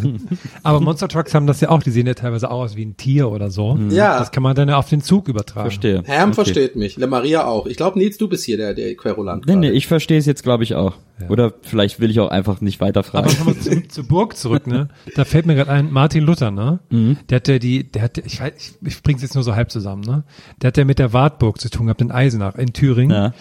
Aber 0.62 0.80
Monster 0.80 1.08
Trucks 1.08 1.34
haben 1.34 1.46
das 1.46 1.60
ja 1.60 1.68
auch, 1.70 1.82
die 1.82 1.90
sehen 1.90 2.06
ja 2.06 2.14
teilweise 2.14 2.50
auch 2.50 2.62
aus 2.62 2.76
wie 2.76 2.84
ein 2.84 2.96
Tier 2.96 3.30
oder 3.30 3.50
so. 3.50 3.78
Ja. 3.90 4.18
Das 4.18 4.30
kann 4.32 4.42
man 4.42 4.54
dann 4.56 4.68
ja 4.68 4.76
auf 4.76 4.88
den 4.88 5.00
Zug 5.02 5.28
übertragen. 5.28 5.68
Verstehe. 5.70 6.02
Herm 6.04 6.30
Okay. 6.30 6.34
versteht 6.34 6.76
mich. 6.76 6.96
La 6.96 7.06
Maria 7.06 7.44
auch. 7.46 7.66
Ich 7.66 7.76
glaube, 7.76 7.98
Nils, 7.98 8.18
du 8.18 8.28
bist 8.28 8.44
hier 8.44 8.56
der, 8.56 8.74
der 8.74 8.94
Querulant. 8.96 9.46
Nee, 9.46 9.56
nee, 9.56 9.70
ich 9.70 9.86
verstehe 9.86 10.18
es 10.18 10.26
jetzt, 10.26 10.42
glaube 10.42 10.64
ich, 10.64 10.74
auch. 10.74 10.94
Oder 11.30 11.54
vielleicht 11.62 11.98
will 11.98 12.10
ich 12.10 12.20
auch 12.20 12.28
einfach 12.28 12.60
nicht 12.60 12.78
weiter 12.80 13.00
Aber 13.00 13.08
fragen. 13.08 13.28
nochmal 13.38 13.56
zu, 13.56 13.88
zur 13.88 14.04
Burg 14.04 14.36
zurück, 14.36 14.66
ne? 14.66 14.88
Da 15.14 15.24
fällt 15.24 15.46
mir 15.46 15.54
gerade 15.54 15.70
ein, 15.70 15.90
Martin 15.90 16.22
Luther, 16.24 16.50
ne? 16.50 16.80
Mhm. 16.90 17.16
Der 17.30 17.36
hatte 17.36 17.58
die, 17.58 17.84
der 17.90 18.02
hatte, 18.02 18.15
ich 18.24 18.40
ich, 18.40 18.74
ich 18.80 19.02
bring's 19.02 19.22
jetzt 19.22 19.34
nur 19.34 19.44
so 19.44 19.54
halb 19.54 19.70
zusammen, 19.70 20.02
ne? 20.02 20.24
Der 20.60 20.68
hat 20.68 20.76
ja 20.76 20.84
mit 20.84 20.98
der 20.98 21.12
Wartburg 21.12 21.60
zu 21.60 21.70
tun 21.70 21.86
gehabt 21.86 22.00
in 22.00 22.10
Eisenach, 22.10 22.54
in 22.56 22.72
Thüringen. 22.72 23.16
Ja. 23.16 23.34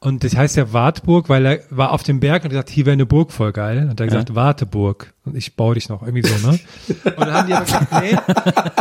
Und 0.00 0.24
das 0.24 0.36
heißt 0.36 0.56
ja 0.56 0.72
Wartburg, 0.72 1.28
weil 1.28 1.46
er 1.46 1.60
war 1.70 1.92
auf 1.92 2.02
dem 2.02 2.20
Berg 2.20 2.42
und 2.42 2.46
hat 2.46 2.50
gesagt, 2.50 2.70
hier 2.70 2.86
wäre 2.86 2.94
eine 2.94 3.06
Burg 3.06 3.32
voll 3.32 3.52
geil. 3.52 3.88
Und 3.90 4.00
er 4.00 4.06
hat 4.06 4.12
gesagt, 4.12 4.34
Warteburg. 4.34 5.12
Und 5.24 5.36
ich 5.36 5.56
baue 5.56 5.74
dich 5.74 5.88
noch, 5.88 6.02
irgendwie 6.02 6.26
so, 6.26 6.48
ne? 6.48 6.58
Und 7.04 7.18
dann 7.18 7.32
haben 7.32 7.46
die 7.46 7.54
aber 7.54 7.64
gesagt, 7.64 7.92
nee, 8.02 8.16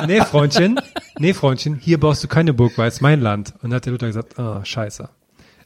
nee, 0.08 0.22
Freundchen, 0.26 0.80
nee, 1.20 1.34
Freundchen, 1.34 1.76
hier 1.76 2.00
baust 2.00 2.24
du 2.24 2.28
keine 2.28 2.54
Burg, 2.54 2.78
weil 2.78 2.88
es 2.88 3.00
mein 3.00 3.22
Land. 3.22 3.54
Und 3.62 3.70
dann 3.70 3.76
hat 3.76 3.86
der 3.86 3.92
Luther 3.92 4.08
gesagt, 4.08 4.40
ah, 4.40 4.66
scheiße. 4.66 5.10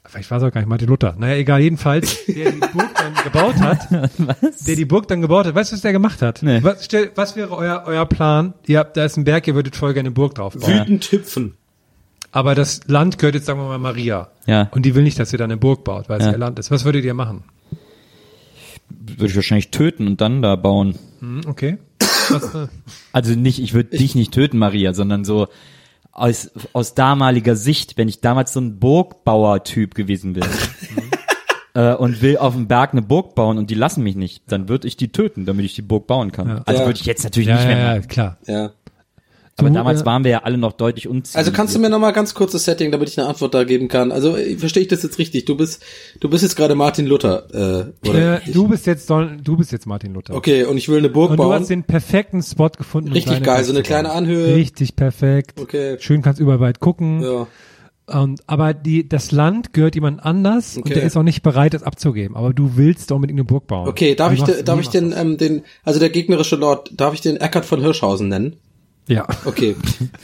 Vielleicht 0.08 0.30
war 0.32 0.38
es 0.38 0.44
auch 0.44 0.52
gar 0.52 0.62
nicht 0.62 0.70
Martin 0.70 0.88
Luther. 0.88 1.15
Naja, 1.18 1.36
egal, 1.36 1.62
jedenfalls, 1.62 2.26
der 2.28 2.52
die 2.52 2.60
Burg 2.60 2.89
dann 2.96 3.13
gebaut 3.24 3.56
hat, 3.58 3.88
der 4.68 4.76
die 4.76 4.86
Burg 4.86 5.08
dann 5.08 5.22
gebaut 5.22 5.46
hat, 5.46 5.56
weißt 5.56 5.72
du, 5.72 5.76
was 5.76 5.82
der 5.82 5.91
gemacht 5.94 6.22
hat? 6.22 6.41
Nee. 6.44 6.60
Was, 6.63 6.86
stell, 6.86 7.12
was 7.15 7.36
wäre 7.36 7.52
euer, 7.56 7.84
euer 7.86 8.06
Plan? 8.06 8.54
Ihr 8.68 8.80
habt, 8.80 8.96
da 8.98 9.06
ist 9.06 9.18
ein 9.18 9.24
Berg, 9.24 9.48
ihr 9.48 9.56
würdet 9.56 9.76
voll 9.76 9.94
gerne 9.94 10.08
eine 10.08 10.13
Burg 10.13 10.36
drauf 10.36 10.54
bauen. 10.58 10.72
Wütend 10.82 11.12
hüpfen. 11.12 11.56
Aber 12.32 12.54
das 12.54 12.82
Land 12.88 13.18
gehört 13.18 13.36
jetzt, 13.36 13.46
sagen 13.46 13.60
wir 13.60 13.68
mal, 13.68 13.78
Maria. 13.78 14.30
Ja. 14.46 14.70
Und 14.72 14.86
die 14.86 14.94
will 14.94 15.04
nicht, 15.04 15.18
dass 15.20 15.32
ihr 15.34 15.39
da 15.39 15.46
eine 15.46 15.58
Burg 15.58 15.84
baut, 15.84 16.10
weil 16.10 16.20
es 16.20 16.26
Ja. 16.26 16.34
ihr 16.34 16.38
Land 16.38 16.60
ist. 16.60 16.70
Was 16.70 16.84
würdet 16.86 17.04
ihr 17.06 17.13
machen? 17.13 17.44
Würde 18.89 19.26
ich 19.28 19.36
wahrscheinlich 19.36 19.72
töten 19.72 20.06
und 20.08 20.22
dann 20.22 20.41
da 20.41 20.56
bauen. 20.56 20.96
Hm, 21.20 21.41
okay. 21.48 21.78
Was, 22.30 22.54
äh, 22.56 22.68
Also 23.12 23.34
nicht, 23.36 23.60
ich 23.62 23.74
würde 23.74 23.98
dich 23.98 24.15
nicht 24.15 24.34
töten, 24.34 24.58
Maria, 24.58 24.94
sondern 24.94 25.24
so 25.26 25.48
aus, 26.15 26.49
aus 26.73 26.95
damaliger 26.95 27.56
Sicht, 27.56 27.97
wenn 27.97 28.08
ich 28.08 28.21
damals 28.21 28.54
so 28.54 28.62
ein 28.62 28.80
Burgbauer-Typ 28.80 29.93
gewesen 29.93 30.34
bin 30.34 30.43
äh, 31.73 31.93
und 31.93 32.21
will 32.21 32.38
auf 32.38 32.54
dem 32.54 32.67
Berg 32.67 32.93
eine 32.93 33.01
Burg 33.01 33.36
bauen 33.36 33.58
und 33.58 33.69
die 33.69 33.75
lassen 33.75 34.01
mich 34.01 34.15
nicht, 34.15 34.43
dann 34.47 34.69
würde 34.69 34.88
ich 34.88 34.97
die 34.97 35.12
töten, 35.12 35.45
damit 35.45 35.65
ich 35.65 35.75
die 35.75 35.82
Burg 35.82 36.08
bauen 36.08 36.32
kann. 36.32 36.47
Ja. 36.47 36.62
Also 36.65 36.82
Ja. 36.82 36.88
würde 36.88 36.99
ich 36.99 37.06
jetzt 37.06 37.23
natürlich 37.23 37.49
ja, 37.49 37.56
nicht 37.56 37.67
mehr 37.67 37.95
ja, 37.95 37.99
klar. 37.99 38.38
Ja. 38.47 38.71
Aber 39.58 39.70
Du, 39.70 39.74
damals 39.76 40.02
äh, 40.02 40.06
waren 40.06 40.26
wir 40.26 40.32
ja 40.32 40.39
alle 40.44 40.58
noch 40.58 40.74
deutlich 40.74 41.08
unziemlich. 41.08 41.38
Also 41.38 41.52
kannst 41.54 41.74
du 41.74 41.80
mir 41.80 41.89
noch 41.89 42.00
mal 42.00 42.12
ganz 42.12 42.34
kurzes 42.34 42.65
Setting, 42.65 42.91
damit 42.91 43.08
ich 43.08 43.18
eine 43.18 43.30
Antwort 43.30 43.54
da 43.54 43.63
geben 43.63 43.88
kann. 43.88 44.12
Also 44.12 44.36
äh, 44.36 44.58
verstehe 44.58 44.84
ich 44.84 44.89
das 44.89 45.02
jetzt 45.02 45.18
richtig? 45.18 45.46
Du 45.46 45.56
bist, 45.56 45.82
du 46.20 46.30
bist 46.30 46.44
jetzt 46.44 46.58
gerade 46.58 46.76
Martin 46.76 47.06
Luther, 47.06 47.46
äh, 48.04 48.10
oder? 48.10 48.46
Äh, 48.46 48.52
du 48.52 48.68
bist 48.68 48.86
jetzt 48.86 49.10
du 49.10 49.56
bist 49.58 49.72
jetzt 49.72 49.86
Martin 49.86 50.13
Luther. 50.13 50.36
okay, 50.36 50.65
und 50.65 50.76
ich 50.78 50.89
will 50.89 50.98
eine 50.98 51.08
Burg 51.10 51.32
Und 51.32 51.38
du 51.38 51.44
bauen. 51.44 51.62
hast 51.62 51.70
den 51.70 51.84
perfekten 51.84 52.44
Spot 52.44 52.70
gefunden. 52.70 53.13
Richtig 53.13 53.44
geil, 53.44 53.63
so 53.63 53.72
eine 53.72 53.82
kleine 53.82 54.12
Anhöhe. 54.12 54.56
Richtig 54.56 54.98
perfekt. 54.98 55.62
Okay. 55.62 55.98
Schön 56.02 56.22
kannst 56.22 56.41
überall 56.41 56.60
weit 56.60 56.82
gucken. 56.82 57.22
Ja. 57.22 57.48
Und, 58.08 58.41
aber 58.48 58.74
die, 58.74 59.08
das 59.08 59.32
Land 59.32 59.74
gehört 59.74 59.96
jemand 59.96 60.24
anders 60.24 60.76
und 60.78 60.84
Okay. 60.86 60.96
der 60.96 61.04
ist 61.04 61.15
auch 61.18 61.24
nicht 61.24 61.41
bereit, 61.41 61.74
das 61.74 61.82
abzugeben. 61.82 62.36
Aber 62.36 62.54
du 62.54 62.76
willst 62.76 63.12
unbedingt 63.12 63.39
eine 63.39 63.46
Burg 63.46 63.68
bauen. 63.68 63.88
Okay, 63.88 64.13
darf 64.15 64.32
Wie 64.32 64.36
ich, 64.36 64.44
de, 64.44 64.63
darf 64.63 64.80
ich 64.80 64.89
den, 64.89 65.10
du 65.12 65.15
ähm, 65.18 65.38
den, 65.38 65.63
also 65.84 66.00
der 66.00 66.10
gegnerische 66.10 66.56
Lord, 66.56 66.91
darf 66.94 67.13
ich 67.15 67.22
den 67.22 67.38
Eckart 67.38 67.65
von 67.65 67.82
Hirschhausen 67.82 68.28
nennen? 68.28 68.58
Ja. 69.08 69.28
Okay. 69.46 69.76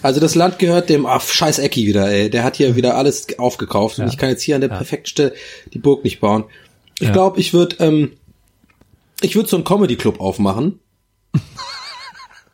Also 0.01 0.19
das 0.19 0.33
Land 0.35 0.57
gehört 0.59 0.89
dem, 0.89 1.05
ach, 1.05 1.21
scheiß 1.21 1.59
Ecki 1.59 1.85
wieder, 1.85 2.09
ey. 2.09 2.29
Der 2.29 2.43
hat 2.43 2.55
hier 2.57 2.75
wieder 2.75 2.95
alles 2.97 3.37
aufgekauft 3.37 3.99
und 3.99 4.05
Ja. 4.05 4.09
ich 4.11 4.17
kann 4.17 4.29
jetzt 4.29 4.41
hier 4.41 4.55
an 4.55 4.61
der 4.61 4.69
perfekten 4.69 5.07
Stelle 5.07 5.33
die 5.73 5.79
Burg 5.79 6.03
nicht 6.03 6.19
bauen. 6.19 6.45
Ich 6.99 7.07
Ja. 7.07 7.13
glaube, 7.13 7.39
ich 7.39 7.53
würde, 7.53 7.75
ähm, 7.79 8.11
ich 9.21 9.35
würde 9.35 9.49
so 9.49 9.55
einen 9.57 9.65
Comedy-Club 9.65 10.19
aufmachen. 10.19 10.79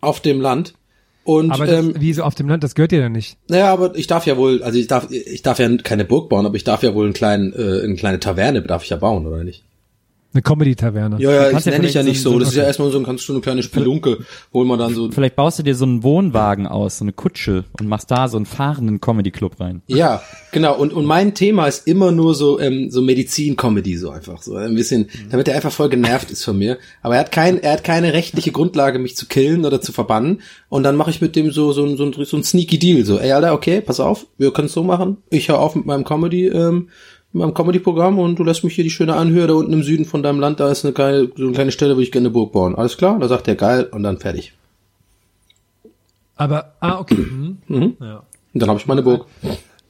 auf 0.02 0.20
dem 0.20 0.42
Land. 0.42 0.74
Und, 1.24 1.52
Aber 1.52 1.66
das, 1.66 1.80
ähm, 1.84 1.96
wie 2.00 2.14
so 2.14 2.24
auf 2.24 2.36
dem 2.36 2.48
Land, 2.48 2.64
das 2.64 2.74
gehört 2.76 2.92
dir 2.92 3.02
dann 3.02 3.12
nicht. 3.12 3.38
naja, 3.50 3.74
aber 3.74 3.96
ich 3.96 4.08
darf 4.08 4.26
ja 4.26 4.38
wohl, 4.38 4.64
also 4.64 4.80
ich 4.80 4.88
darf, 4.88 5.12
ich 5.12 5.42
darf 5.42 5.60
ja 5.60 5.76
keine 5.78 6.06
Burg 6.06 6.30
bauen, 6.30 6.46
aber 6.46 6.56
ich 6.56 6.64
darf 6.64 6.84
ja 6.84 6.94
wohl 6.94 7.04
einen 7.06 7.14
kleinen, 7.14 7.52
äh, 7.54 7.84
eine 7.84 7.96
kleine 7.96 8.20
Taverne 8.20 8.62
darf 8.62 8.84
ich 8.84 8.90
ja 8.92 8.96
bauen, 8.98 9.26
oder 9.28 9.44
nicht? 9.44 9.66
Eine 10.34 10.42
Comedy-Taverne. 10.44 11.18
Ja, 11.20 11.32
ja, 11.32 11.50
ja 11.52 11.72
nenne 11.72 11.88
ich 11.88 11.94
ja 11.96 12.04
nicht 12.04 12.22
so- 12.22 12.32
so. 12.34 12.40
Das 12.40 12.50
ist 12.50 12.56
ja 12.56 12.64
erstmal 12.64 12.92
so, 12.92 13.02
kannst 13.02 13.28
du 13.28 13.34
eine 13.34 13.42
kleine 13.42 13.64
Spelunke, 13.64 14.20
wo 14.52 14.64
man 14.66 14.78
dann 14.78 14.94
so, 14.94 15.10
Vielleicht 15.10 15.36
baust 15.36 15.58
du 15.58 15.64
dir 15.64 15.74
so 15.74 15.86
einen 15.86 16.04
Wohnwagen 16.04 16.68
aus, 16.68 17.00
so 17.00 17.06
eine 17.06 17.14
Kutsche 17.14 17.64
und 17.80 17.88
machst 17.88 18.12
da 18.12 18.28
so 18.28 18.38
einen 18.38 18.46
fahrenden 18.46 19.02
Comedy-Club 19.02 19.60
rein. 19.60 19.82
Ja, 19.88 20.22
genau. 20.52 20.76
Und, 20.78 20.94
und 20.94 21.06
mein 21.06 21.34
Thema 21.34 21.66
ist 21.68 21.88
immer 21.88 22.12
nur 22.12 22.36
so, 22.36 22.60
ähm, 22.60 22.92
so 22.92 23.02
Medizin-Comedy, 23.02 23.98
so 23.98 24.10
einfach. 24.12 24.42
So 24.44 24.56
ein 24.58 24.76
bisschen, 24.76 25.10
damit 25.32 25.48
er 25.48 25.56
einfach 25.56 25.72
voll 25.72 25.90
genervt 25.90 26.30
ist 26.30 26.44
von 26.44 26.58
mir. 26.58 26.78
Aber 27.02 27.16
er 27.16 27.22
hat 27.22 27.32
kein, 27.32 27.62
er 27.64 27.72
hat 27.74 27.84
keine 27.84 28.14
rechtliche 28.14 28.52
Grundlage, 28.52 29.00
mich 29.00 29.16
zu 29.16 29.26
killen 29.28 29.66
oder 29.66 29.82
zu 29.82 29.92
verbannen. 29.92 30.42
Und 30.70 30.84
dann 30.84 30.96
mache 30.98 31.10
ich 31.10 31.22
mit 31.22 31.36
dem 31.36 31.52
so, 31.52 31.72
so, 31.72 31.86
ein- 31.86 31.98
so, 31.98 32.04
ein- 32.06 32.14
so 32.26 32.38
ein 32.38 32.44
sneaky 32.44 32.78
Deal. 32.78 33.06
So, 33.06 33.18
ey, 33.18 33.32
Alter, 33.32 33.54
okay, 33.54 33.82
pass 33.82 34.00
auf, 34.00 34.28
wir 34.38 34.52
können 34.52 34.68
es 34.68 34.74
so 34.74 34.84
machen. 34.84 35.18
Ich 35.30 35.50
höre 35.50 35.60
auf 35.60 35.74
mit 35.76 35.86
meinem 35.86 36.04
Comedy, 36.04 36.48
ähm, 36.48 36.90
meinem 37.38 37.54
Comedy-Programm 37.54 38.20
und 38.20 38.38
du 38.38 38.44
lässt 38.44 38.64
mich 38.64 38.76
hier 38.76 38.84
die 38.84 38.90
schöne 38.90 39.16
Anhöhe 39.16 39.48
da 39.48 39.54
unten 39.54 39.74
im 39.74 39.84
Süden 39.84 40.06
von 40.06 40.24
deinem 40.24 40.40
Land, 40.40 40.60
da 40.60 40.70
ist 40.70 40.86
eine 40.86 40.94
kleine, 40.94 41.30
so 41.36 41.44
eine 41.44 41.54
kleine 41.54 41.72
Stelle, 41.72 41.96
wo 41.96 42.00
ich 42.00 42.12
gerne 42.12 42.28
eine 42.28 42.34
Burg 42.34 42.52
bauen. 42.52 42.76
Alles 42.76 42.98
klar? 42.98 43.20
Da 43.20 43.28
sagt 43.28 43.48
er 43.48 43.56
geil 43.56 43.86
und 43.86 44.04
dann 44.04 44.18
fertig. 44.18 44.54
Aber, 46.36 46.74
ah, 46.80 47.00
okay. 47.00 47.16
Mhm. 47.16 47.58
Mhm. 47.68 47.98
Ja. 48.00 48.24
Und 48.54 48.62
dann 48.62 48.70
habe 48.70 48.80
ich 48.80 48.88
meine 48.88 49.04
Burg. 49.04 49.26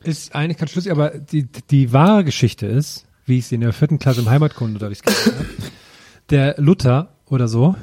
Ist 0.04 0.34
eigentlich 0.36 0.58
ganz 0.58 0.72
schlüssig, 0.72 0.92
aber 0.92 1.10
die, 1.10 1.48
die 1.70 1.92
wahre 1.92 2.24
Geschichte 2.24 2.66
ist, 2.66 3.06
wie 3.26 3.40
ich 3.40 3.48
sie 3.48 3.56
in 3.56 3.62
der 3.62 3.74
vierten 3.74 4.00
Klasse 4.00 4.22
im 4.22 4.30
Heimatkundenunterricht 4.30 5.04
gelernt 5.04 5.26
habe, 5.26 5.46
der 6.30 6.56
Luther 6.58 7.10
oder 7.30 7.48
so 7.48 7.76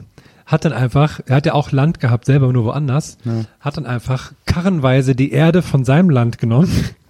hat 0.47 0.65
dann 0.65 0.73
einfach, 0.73 1.21
er 1.27 1.37
hat 1.37 1.47
ja 1.47 1.55
auch 1.55 1.73
Land 1.73 2.01
gehabt, 2.01 2.27
selber 2.27 2.53
nur 2.53 2.65
woanders, 2.65 3.17
hat 3.61 3.77
dann 3.77 3.87
einfach 3.87 4.33
karrenweise 4.45 5.15
die 5.15 5.33
Erde 5.33 5.63
von 5.63 5.85
seinem 5.85 6.11
Land 6.11 6.39
genommen, 6.39 6.71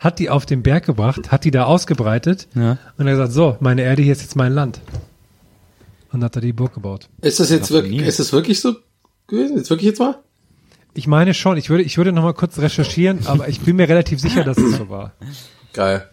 hat 0.00 0.18
die 0.18 0.30
auf 0.30 0.46
den 0.46 0.62
Berg 0.62 0.86
gebracht, 0.86 1.30
hat 1.30 1.44
die 1.44 1.50
da 1.50 1.64
ausgebreitet 1.64 2.48
Ja. 2.54 2.78
und 2.98 3.06
er 3.06 3.12
gesagt, 3.12 3.32
so, 3.32 3.56
meine 3.60 3.82
Erde 3.82 4.02
hier 4.02 4.12
ist 4.12 4.22
jetzt 4.22 4.34
mein 4.34 4.52
Land. 4.52 4.80
Und 6.10 6.24
hat 6.24 6.34
er 6.34 6.42
die 6.42 6.52
Burg 6.54 6.74
gebaut. 6.74 7.08
Ist 7.20 7.38
das 7.38 7.50
jetzt 7.50 7.70
wirklich, 7.70 7.92
Raffiniert. 7.92 8.08
ist 8.08 8.18
das 8.18 8.32
wirklich 8.32 8.60
so 8.60 8.74
gewesen? 9.28 9.56
Jetzt 9.58 9.70
wirklich 9.70 9.86
jetzt 9.90 10.00
mal? 10.00 10.16
Ich 10.94 11.06
meine 11.06 11.34
schon, 11.34 11.56
ich 11.56 11.70
würde, 11.70 11.84
ich 11.84 11.96
würde 11.98 12.10
noch 12.12 12.24
mal 12.24 12.34
kurz 12.34 12.58
recherchieren, 12.58 13.20
aber 13.26 13.48
ich 13.48 13.60
bin 13.60 13.76
mir 13.76 13.88
relativ 13.88 14.18
sicher, 14.20 14.42
dass 14.42 14.56
es 14.58 14.76
so 14.76 14.88
war. 14.88 15.12
Geil. 15.72 16.04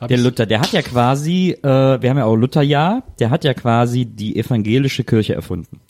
Hab 0.00 0.08
Der 0.08 0.16
Luther, 0.18 0.46
der 0.46 0.60
hat 0.60 0.72
ja 0.72 0.80
quasi, 0.82 1.50
äh, 1.62 1.66
wir 1.66 2.08
haben 2.10 2.16
ja 2.18 2.24
auch 2.24 2.36
Lutherjahr, 2.36 3.02
der 3.18 3.30
hat 3.30 3.44
ja 3.44 3.52
quasi 3.52 4.06
die 4.06 4.36
evangelische 4.36 5.04
Kirche 5.04 5.34
erfunden. 5.34 5.80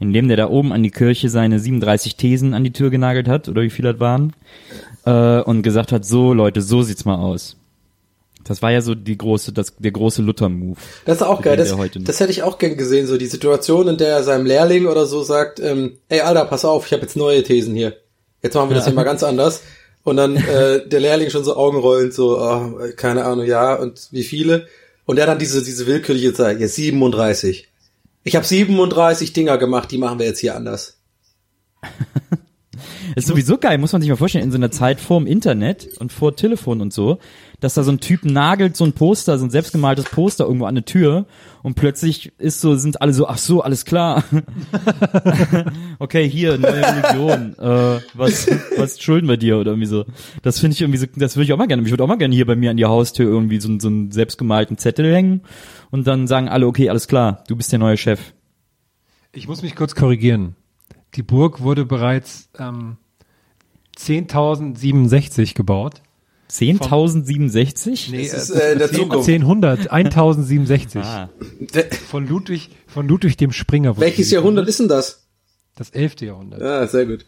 Indem 0.00 0.28
der 0.28 0.36
da 0.36 0.48
oben 0.48 0.72
an 0.72 0.82
die 0.82 0.90
Kirche 0.90 1.28
seine 1.28 1.58
37 1.60 2.16
Thesen 2.16 2.54
an 2.54 2.64
die 2.64 2.72
Tür 2.72 2.90
genagelt 2.90 3.28
hat, 3.28 3.48
oder 3.48 3.62
wie 3.62 3.70
viele 3.70 3.92
das 3.92 4.00
waren, 4.00 4.32
äh, 5.06 5.40
und 5.40 5.62
gesagt 5.62 5.92
hat, 5.92 6.04
so 6.04 6.32
Leute, 6.32 6.62
so 6.62 6.82
sieht's 6.82 7.04
mal 7.04 7.16
aus. 7.16 7.56
Das 8.44 8.60
war 8.60 8.70
ja 8.70 8.82
so 8.82 8.94
die 8.94 9.16
große, 9.16 9.52
das, 9.52 9.74
der 9.78 9.90
große 9.90 10.20
Luther-Move. 10.20 10.76
Das 11.06 11.16
ist 11.16 11.22
auch 11.22 11.40
geil. 11.40 11.56
Das, 11.56 11.74
das 12.04 12.20
hätte 12.20 12.30
ich 12.30 12.42
auch 12.42 12.58
gern 12.58 12.76
gesehen, 12.76 13.06
so 13.06 13.16
die 13.16 13.26
Situation, 13.26 13.88
in 13.88 13.96
der 13.96 14.08
er 14.08 14.22
seinem 14.22 14.44
Lehrling 14.44 14.86
oder 14.86 15.06
so 15.06 15.22
sagt, 15.22 15.60
ähm, 15.60 15.98
ey 16.08 16.20
Alter, 16.20 16.44
pass 16.44 16.64
auf, 16.64 16.86
ich 16.86 16.92
habe 16.92 17.02
jetzt 17.02 17.16
neue 17.16 17.42
Thesen 17.42 17.74
hier. 17.74 17.96
Jetzt 18.42 18.54
machen 18.54 18.68
wir 18.68 18.76
das 18.76 18.84
hier 18.84 18.92
mal 18.92 19.04
ganz 19.04 19.22
anders. 19.22 19.62
Und 20.02 20.16
dann 20.16 20.36
äh, 20.36 20.86
der 20.88 21.00
Lehrling 21.00 21.30
schon 21.30 21.44
so 21.44 21.56
augenrollend, 21.56 22.12
so, 22.12 22.38
oh, 22.38 22.78
keine 22.96 23.24
Ahnung, 23.24 23.46
ja, 23.46 23.74
und 23.74 24.08
wie 24.10 24.24
viele? 24.24 24.66
Und 25.06 25.18
er 25.18 25.26
dann 25.26 25.38
diese, 25.38 25.62
diese 25.62 25.86
willkürliche 25.86 26.34
Zeit, 26.34 26.60
jetzt 26.60 26.74
37. 26.74 27.68
Ich 28.24 28.36
habe 28.36 28.46
37 28.46 29.32
Dinger 29.32 29.56
gemacht, 29.56 29.90
die 29.90 29.98
machen 29.98 30.18
wir 30.18 30.26
jetzt 30.26 30.40
hier 30.40 30.54
anders. 30.54 30.98
ist 33.16 33.28
sowieso 33.28 33.58
geil, 33.58 33.78
muss 33.78 33.92
man 33.92 34.02
sich 34.02 34.10
mal 34.10 34.16
vorstellen, 34.16 34.44
in 34.44 34.50
so 34.50 34.56
einer 34.56 34.70
Zeit 34.70 35.00
vor 35.00 35.20
dem 35.20 35.26
Internet 35.26 35.88
und 35.98 36.12
vor 36.12 36.36
Telefon 36.36 36.80
und 36.80 36.92
so, 36.92 37.18
dass 37.60 37.74
da 37.74 37.82
so 37.82 37.92
ein 37.92 38.00
Typ 38.00 38.24
nagelt 38.24 38.76
so 38.76 38.84
ein 38.84 38.92
Poster, 38.92 39.38
so 39.38 39.46
ein 39.46 39.50
selbstgemaltes 39.50 40.04
Poster 40.06 40.44
irgendwo 40.44 40.66
an 40.66 40.74
eine 40.74 40.84
Tür 40.84 41.26
und 41.62 41.74
plötzlich 41.74 42.32
ist 42.38 42.60
so, 42.60 42.76
sind 42.76 43.00
alle 43.00 43.14
so, 43.14 43.26
ach 43.26 43.38
so, 43.38 43.62
alles 43.62 43.84
klar. 43.84 44.24
okay, 45.98 46.28
hier, 46.28 46.58
neue 46.58 46.82
Religion, 46.82 47.58
äh, 47.58 48.00
was, 48.12 48.48
was 48.76 49.00
schulden 49.00 49.28
wir 49.28 49.36
dir 49.36 49.58
oder 49.58 49.70
irgendwie 49.72 49.86
so. 49.86 50.04
Das 50.42 50.58
finde 50.58 50.74
ich 50.74 50.82
irgendwie 50.82 50.98
so, 50.98 51.06
das 51.16 51.36
würde 51.36 51.44
ich 51.44 51.52
auch 51.52 51.58
mal 51.58 51.66
gerne, 51.66 51.82
ich 51.82 51.90
würde 51.90 52.04
auch 52.04 52.08
mal 52.08 52.18
gerne 52.18 52.34
hier 52.34 52.46
bei 52.46 52.56
mir 52.56 52.70
an 52.70 52.76
die 52.76 52.84
Haustür 52.84 53.26
irgendwie 53.26 53.60
so, 53.60 53.78
so 53.78 53.88
einen 53.88 54.10
selbstgemalten 54.10 54.76
Zettel 54.76 55.14
hängen 55.14 55.42
und 55.90 56.06
dann 56.06 56.26
sagen 56.26 56.48
alle, 56.48 56.66
okay, 56.66 56.90
alles 56.90 57.08
klar, 57.08 57.44
du 57.48 57.56
bist 57.56 57.72
der 57.72 57.78
neue 57.78 57.96
Chef. 57.96 58.20
Ich 59.32 59.48
muss 59.48 59.62
mich 59.62 59.74
kurz 59.74 59.94
korrigieren. 59.94 60.54
Die 61.14 61.22
Burg 61.22 61.60
wurde 61.60 61.84
bereits 61.84 62.48
ähm, 62.58 62.96
10.067 63.96 65.54
gebaut. 65.54 66.02
10.067? 66.50 68.10
Nee, 68.10 68.28
Das 68.30 68.50
ist, 68.50 68.56
äh, 68.56 68.72
in 68.72 68.78
der 68.78 68.92
Zukunft. 68.92 69.28
1000, 69.28 69.90
1067. 69.90 71.02
Ah. 71.02 71.30
Von 72.08 72.26
Ludwig, 72.28 72.70
von 72.86 73.08
Ludwig 73.08 73.36
dem 73.36 73.50
Springer. 73.52 73.98
welches 73.98 74.30
Jahrhundert 74.30 74.68
ist 74.68 74.80
denn 74.80 74.88
das? 74.88 75.26
Das 75.76 75.90
11. 75.90 76.20
Jahrhundert. 76.20 76.60
Ja, 76.60 76.86
sehr 76.86 77.06
gut. 77.06 77.24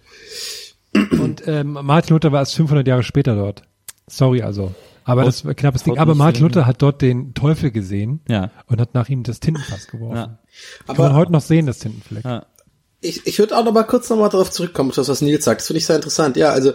Und 1.18 1.43
ähm, 1.47 1.72
Martin 1.82 2.14
Luther 2.14 2.30
war 2.32 2.41
erst 2.41 2.55
500 2.55 2.87
Jahre 2.87 3.03
später 3.03 3.34
dort. 3.34 3.62
Sorry 4.07 4.43
also. 4.43 4.74
Aber 5.05 5.24
das 5.24 5.45
war 5.45 5.53
ein 5.53 5.57
knappes 5.57 5.82
Ding. 5.82 5.95
Haut 5.95 5.99
Aber 6.01 6.14
Martin 6.14 6.43
hin. 6.43 6.49
Luther 6.49 6.66
hat 6.66 6.82
dort 6.82 7.03
den 7.03 7.34
Teufel 7.34 7.70
gesehen 7.70 8.20
Ja. 8.28 8.51
und 8.66 8.80
hat 8.80 8.95
nach 8.95 9.09
ihm 9.09 9.22
das 9.22 9.41
Tintenfass 9.41 9.89
geworfen. 9.89 10.16
Ja. 10.16 10.39
Kann 10.87 10.97
man 10.97 11.14
heute 11.14 11.32
noch 11.32 11.41
sehen, 11.43 11.66
das 11.66 11.78
Tintenfleck. 11.78 12.24
Ja. 12.24 12.47
Ich, 13.01 13.27
ich 13.27 13.39
würde 13.39 13.57
auch 13.57 13.65
noch 13.65 13.73
mal 13.73 13.85
kurz 13.85 14.09
noch 14.11 14.17
mal 14.17 14.29
darauf 14.29 14.51
zurückkommen, 14.51 14.93
das, 14.95 15.09
was 15.09 15.21
Nils 15.21 15.45
sagt. 15.45 15.61
Das 15.61 15.67
finde 15.67 15.79
ich 15.79 15.87
sehr 15.87 15.97
interessant. 15.97 16.37
Ja, 16.37 16.51
also 16.51 16.73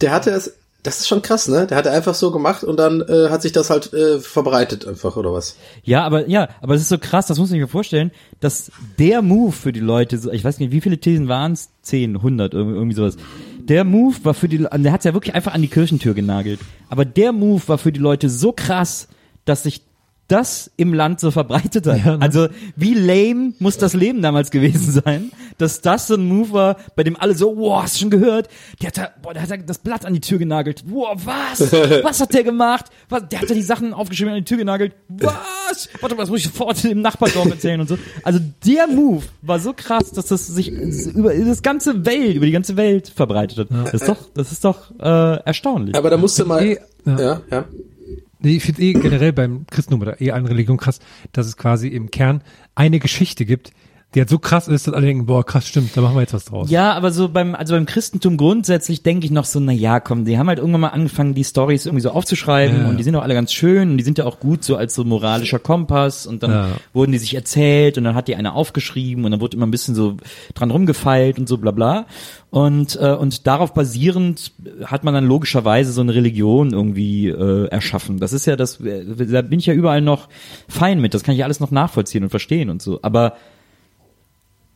der 0.00 0.12
hatte 0.12 0.30
es, 0.30 0.54
das 0.82 1.00
ist 1.00 1.08
schon 1.08 1.22
krass, 1.22 1.48
ne? 1.48 1.66
Der 1.66 1.78
hat 1.78 1.86
einfach 1.86 2.14
so 2.14 2.30
gemacht 2.30 2.62
und 2.62 2.78
dann 2.78 3.00
äh, 3.00 3.30
hat 3.30 3.42
sich 3.42 3.52
das 3.52 3.70
halt 3.70 3.92
äh, 3.94 4.20
verbreitet 4.20 4.86
einfach, 4.86 5.16
oder 5.16 5.32
was? 5.32 5.56
Ja, 5.82 6.04
aber 6.04 6.28
ja, 6.28 6.48
aber 6.60 6.74
es 6.74 6.82
ist 6.82 6.90
so 6.90 6.98
krass, 6.98 7.26
das 7.26 7.38
muss 7.38 7.48
sich 7.48 7.58
mal 7.58 7.66
vorstellen, 7.66 8.12
dass 8.40 8.70
der 8.98 9.22
Move 9.22 9.52
für 9.52 9.72
die 9.72 9.80
Leute, 9.80 10.18
so, 10.18 10.30
ich 10.30 10.44
weiß 10.44 10.58
nicht, 10.58 10.72
wie 10.72 10.82
viele 10.82 10.98
Thesen 10.98 11.26
waren 11.26 11.52
es? 11.52 11.70
10, 11.82 12.16
100, 12.16 12.52
irgendwie, 12.52 12.76
irgendwie 12.76 12.96
sowas. 12.96 13.16
Der 13.60 13.84
Move 13.84 14.16
war 14.24 14.34
für 14.34 14.48
die, 14.48 14.58
der 14.58 14.92
hat 14.92 15.04
ja 15.04 15.14
wirklich 15.14 15.34
einfach 15.34 15.54
an 15.54 15.62
die 15.62 15.68
Kirchentür 15.68 16.12
genagelt. 16.12 16.60
Aber 16.90 17.06
der 17.06 17.32
Move 17.32 17.62
war 17.66 17.78
für 17.78 17.92
die 17.92 18.00
Leute 18.00 18.28
so 18.28 18.52
krass, 18.52 19.08
dass 19.46 19.62
sich 19.62 19.82
das 20.28 20.70
im 20.76 20.94
Land 20.94 21.20
so 21.20 21.30
verbreitet 21.30 21.86
hat. 21.86 21.98
Ja, 22.04 22.16
ne? 22.16 22.22
Also 22.22 22.48
wie 22.76 22.94
lame 22.94 23.52
muss 23.58 23.78
das 23.78 23.94
Leben 23.94 24.22
damals 24.22 24.50
gewesen 24.50 24.90
sein, 24.92 25.32
dass 25.58 25.80
das 25.80 26.06
so 26.06 26.14
ein 26.14 26.26
Move 26.26 26.52
war, 26.52 26.76
bei 26.96 27.02
dem 27.04 27.18
alle 27.18 27.34
so, 27.34 27.56
wow, 27.56 27.82
hast 27.82 27.96
du 27.96 28.00
schon 28.00 28.10
gehört? 28.10 28.48
Der 28.80 28.88
hat 28.88 28.96
da, 28.96 29.08
boah, 29.22 29.34
der 29.34 29.42
hat 29.42 29.50
da 29.50 29.56
das 29.56 29.78
Blatt 29.78 30.06
an 30.06 30.14
die 30.14 30.20
Tür 30.20 30.38
genagelt. 30.38 30.84
Wow, 30.86 31.20
was? 31.24 31.72
Was 32.04 32.20
hat 32.20 32.34
der 32.34 32.44
gemacht? 32.44 32.86
Was? 33.08 33.28
Der 33.28 33.40
hat 33.40 33.50
da 33.50 33.54
die 33.54 33.62
Sachen 33.62 33.92
aufgeschrieben 33.92 34.32
an 34.32 34.38
die 34.38 34.44
Tür 34.44 34.58
genagelt. 34.58 34.94
Was? 35.08 35.88
Warte 36.00 36.14
mal, 36.14 36.22
das 36.22 36.30
muss 36.30 36.40
ich 36.40 36.46
sofort 36.46 36.82
dem 36.84 37.00
Nachbardorf 37.02 37.50
erzählen 37.50 37.80
und 37.80 37.88
so. 37.88 37.98
Also 38.22 38.40
der 38.64 38.86
Move 38.86 39.24
war 39.42 39.58
so 39.58 39.72
krass, 39.74 40.10
dass 40.10 40.26
das 40.26 40.46
sich 40.46 40.70
über 40.70 41.34
das 41.34 41.62
ganze 41.62 42.06
Welt, 42.06 42.36
über 42.36 42.46
die 42.46 42.52
ganze 42.52 42.76
Welt 42.76 43.12
verbreitet 43.14 43.58
hat. 43.58 43.68
Das 43.70 43.94
ist 43.94 44.08
doch, 44.08 44.18
das 44.34 44.52
ist 44.52 44.64
doch 44.64 44.90
äh, 44.98 45.36
erstaunlich. 45.44 45.96
Aber 45.96 46.10
da 46.10 46.16
musste 46.16 46.44
mal. 46.44 46.62
Eh, 46.62 46.78
ja. 47.04 47.20
Ja, 47.20 47.40
ja. 47.50 47.64
Ich 48.44 48.62
finde 48.62 48.82
eh 48.82 48.92
generell 48.92 49.32
beim 49.32 49.66
Christentum 49.70 50.02
oder 50.02 50.20
eh 50.20 50.30
allen 50.30 50.46
Religionen 50.46 50.78
krass, 50.78 51.00
dass 51.32 51.46
es 51.46 51.56
quasi 51.56 51.88
im 51.88 52.10
Kern 52.10 52.42
eine 52.74 52.98
Geschichte 52.98 53.44
gibt, 53.46 53.72
die 54.14 54.20
halt 54.20 54.28
so 54.30 54.38
krass 54.38 54.68
ist, 54.68 54.86
dass 54.86 54.94
alle 54.94 55.06
denken, 55.06 55.26
boah, 55.26 55.44
krass, 55.44 55.66
stimmt, 55.66 55.96
da 55.96 56.00
machen 56.00 56.14
wir 56.14 56.20
jetzt 56.20 56.34
was 56.34 56.44
draus. 56.44 56.70
Ja, 56.70 56.92
aber 56.92 57.10
so 57.10 57.28
beim, 57.28 57.54
also 57.54 57.74
beim 57.74 57.86
Christentum 57.86 58.36
grundsätzlich 58.36 59.02
denke 59.02 59.26
ich 59.26 59.32
noch 59.32 59.44
so, 59.44 59.58
na 59.60 59.72
ja, 59.72 59.98
komm, 60.00 60.24
die 60.24 60.38
haben 60.38 60.48
halt 60.48 60.58
irgendwann 60.58 60.82
mal 60.82 60.88
angefangen, 60.88 61.34
die 61.34 61.44
Stories 61.44 61.86
irgendwie 61.86 62.02
so 62.02 62.10
aufzuschreiben 62.10 62.82
Ja. 62.82 62.88
und 62.88 62.96
die 62.98 63.02
sind 63.02 63.16
auch 63.16 63.22
alle 63.22 63.34
ganz 63.34 63.52
schön 63.52 63.90
und 63.90 63.98
die 63.98 64.04
sind 64.04 64.18
ja 64.18 64.24
auch 64.26 64.38
gut 64.40 64.62
so 64.62 64.76
als 64.76 64.94
so 64.94 65.04
moralischer 65.04 65.58
Kompass 65.58 66.26
und 66.26 66.42
dann 66.42 66.50
Ja. 66.50 66.68
wurden 66.92 67.12
die 67.12 67.18
sich 67.18 67.34
erzählt 67.34 67.98
und 67.98 68.04
dann 68.04 68.14
hat 68.14 68.28
die 68.28 68.36
eine 68.36 68.54
aufgeschrieben 68.54 69.24
und 69.24 69.30
dann 69.32 69.40
wurde 69.40 69.56
immer 69.56 69.66
ein 69.66 69.70
bisschen 69.72 69.94
so 69.94 70.16
dran 70.54 70.70
rumgefeilt 70.70 71.38
und 71.38 71.48
so 71.48 71.58
bla 71.58 71.72
bla. 71.72 72.06
Und, 72.50 72.96
äh, 73.00 73.10
und 73.12 73.48
darauf 73.48 73.74
basierend 73.74 74.52
hat 74.84 75.02
man 75.02 75.12
dann 75.12 75.26
logischerweise 75.26 75.90
so 75.90 76.02
eine 76.02 76.14
Religion 76.14 76.72
irgendwie 76.72 77.28
äh, 77.30 77.66
erschaffen. 77.66 78.20
Das 78.20 78.32
ist 78.32 78.46
ja 78.46 78.54
das, 78.54 78.80
äh, 78.80 79.04
da 79.26 79.42
bin 79.42 79.58
ich 79.58 79.66
ja 79.66 79.74
überall 79.74 80.00
noch 80.00 80.28
fein 80.68 81.00
mit, 81.00 81.14
das 81.14 81.24
kann 81.24 81.34
ich 81.34 81.42
alles 81.42 81.58
noch 81.58 81.72
nachvollziehen 81.72 82.22
und 82.22 82.30
verstehen 82.30 82.70
und 82.70 82.80
so. 82.80 83.00
Aber 83.02 83.34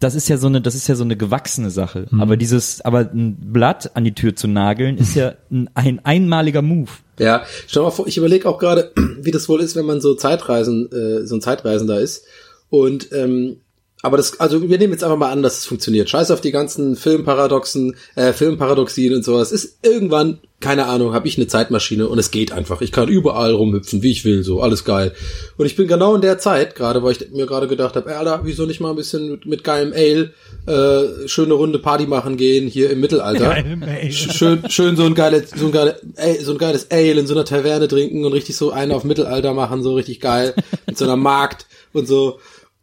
das 0.01 0.15
ist 0.15 0.29
ja 0.29 0.37
so 0.37 0.47
eine, 0.47 0.61
das 0.61 0.75
ist 0.75 0.89
ja 0.89 0.95
so 0.95 1.05
eine 1.05 1.17
gewachsene 1.17 1.71
Sache. 1.71 2.07
Aber 2.19 2.37
dieses, 2.37 2.81
aber 2.83 3.01
ein 3.01 3.37
Blatt 3.53 3.93
an 3.95 4.05
die 4.05 4.15
Tür 4.15 4.37
zu 4.37 4.47
nageln, 4.47 4.97
ist 4.97 5.15
ja 5.15 5.35
ein, 5.51 5.69
ein 5.75 6.01
einmaliger 6.05 6.63
Move. 6.63 6.91
Ja, 7.19 7.43
stell 7.67 7.83
mal 7.83 7.91
vor, 7.91 8.07
ich 8.07 8.17
überlege 8.17 8.49
auch 8.49 8.59
gerade, 8.59 8.93
wie 9.21 9.33
das 9.33 9.49
wohl 9.49 9.61
ist, 9.61 9.75
wenn 9.75 9.87
man 9.87 10.01
so 10.01 10.15
Zeitreisen, 10.15 10.91
äh, 10.93 11.27
so 11.27 11.35
ein 11.35 11.41
Zeitreisender 11.41 12.01
ist. 12.01 12.25
Und 12.71 13.13
ähm, 13.13 13.57
aber 14.03 14.17
das, 14.17 14.39
also 14.39 14.63
wir 14.69 14.79
nehmen 14.79 14.93
jetzt 14.93 15.03
einfach 15.03 15.17
mal 15.19 15.31
an, 15.33 15.43
dass 15.43 15.59
es 15.59 15.67
funktioniert. 15.67 16.09
Scheiß 16.09 16.31
auf 16.31 16.41
die 16.41 16.53
ganzen 16.53 16.95
Filmparadoxen, 16.97 17.97
äh, 18.15 18.33
Filmparadoxien 18.33 19.15
und 19.15 19.25
sowas. 19.25 19.51
Ist 19.51 19.79
irgendwann, 19.83 20.39
keine 20.61 20.87
Ahnung, 20.87 21.15
habe 21.15 21.27
ich 21.27 21.37
eine 21.37 21.47
Zeitmaschine 21.49 22.09
und 22.09 22.19
es 22.19 22.31
geht 22.31 22.53
einfach. 22.53 22.81
Ich 22.81 22.93
kann 22.93 23.09
überall 23.09 23.53
rumhüpfen, 23.53 24.03
wie 24.03 24.11
ich 24.13 24.25
will, 24.25 24.45
so 24.45 24.61
alles 24.61 24.85
geil. 24.85 25.13
Und 25.57 25.67
ich 25.67 25.75
bin 25.77 25.89
genau 25.89 26.15
in 26.15 26.21
der 26.21 26.39
Zeit, 26.39 26.75
gerade 26.77 27.03
weil 27.03 27.13
ich 27.13 27.31
mir 27.33 27.47
gerade 27.47 27.67
gedacht 27.67 27.97
habe, 27.97 28.09
ey, 28.11 28.17
Alter, 28.17 28.41
wieso 28.45 28.67
nicht 28.67 28.81
mal 28.81 28.91
ein 28.91 28.97
bisschen 28.97 29.31
mit, 29.33 29.47
mit 29.47 29.65
geilem 29.65 29.93
Ale 29.93 30.33
äh, 30.67 31.27
schöne 31.29 31.55
Runde 31.55 31.79
Party 31.81 32.07
machen 32.07 32.37
gehen 32.37 32.69
hier 32.69 32.91
im 32.91 33.01
Mittelalter. 33.01 33.45
Geilem 33.51 33.83
Ale. 33.83 34.09
Sch- 34.11 34.33
Schön, 34.33 34.71
schön 34.71 34.97
so 34.97 35.05
ein 35.05 35.15
geiles, 35.15 35.51
so 35.57 35.67
ein 35.67 35.73
geiles, 35.73 35.97
so 36.45 36.53
ein 36.53 36.59
geiles 36.59 36.91
Ale 36.91 37.19
in 37.21 37.27
so 37.27 37.35
einer 37.35 37.45
Taverne 37.45 37.89
trinken 37.89 38.25
und 38.25 38.33
richtig 38.33 38.57
so 38.57 38.71
einen 38.71 38.93
auf 38.93 39.03
Mittelalter 39.05 39.55
machen, 39.55 39.83
so 39.83 39.95
richtig 39.95 40.21
geil 40.21 40.55
mit 40.87 40.97
so 40.99 41.05
einer 41.05 41.17
Markt 41.17 41.67
und 41.93 42.07
so. 42.07 42.39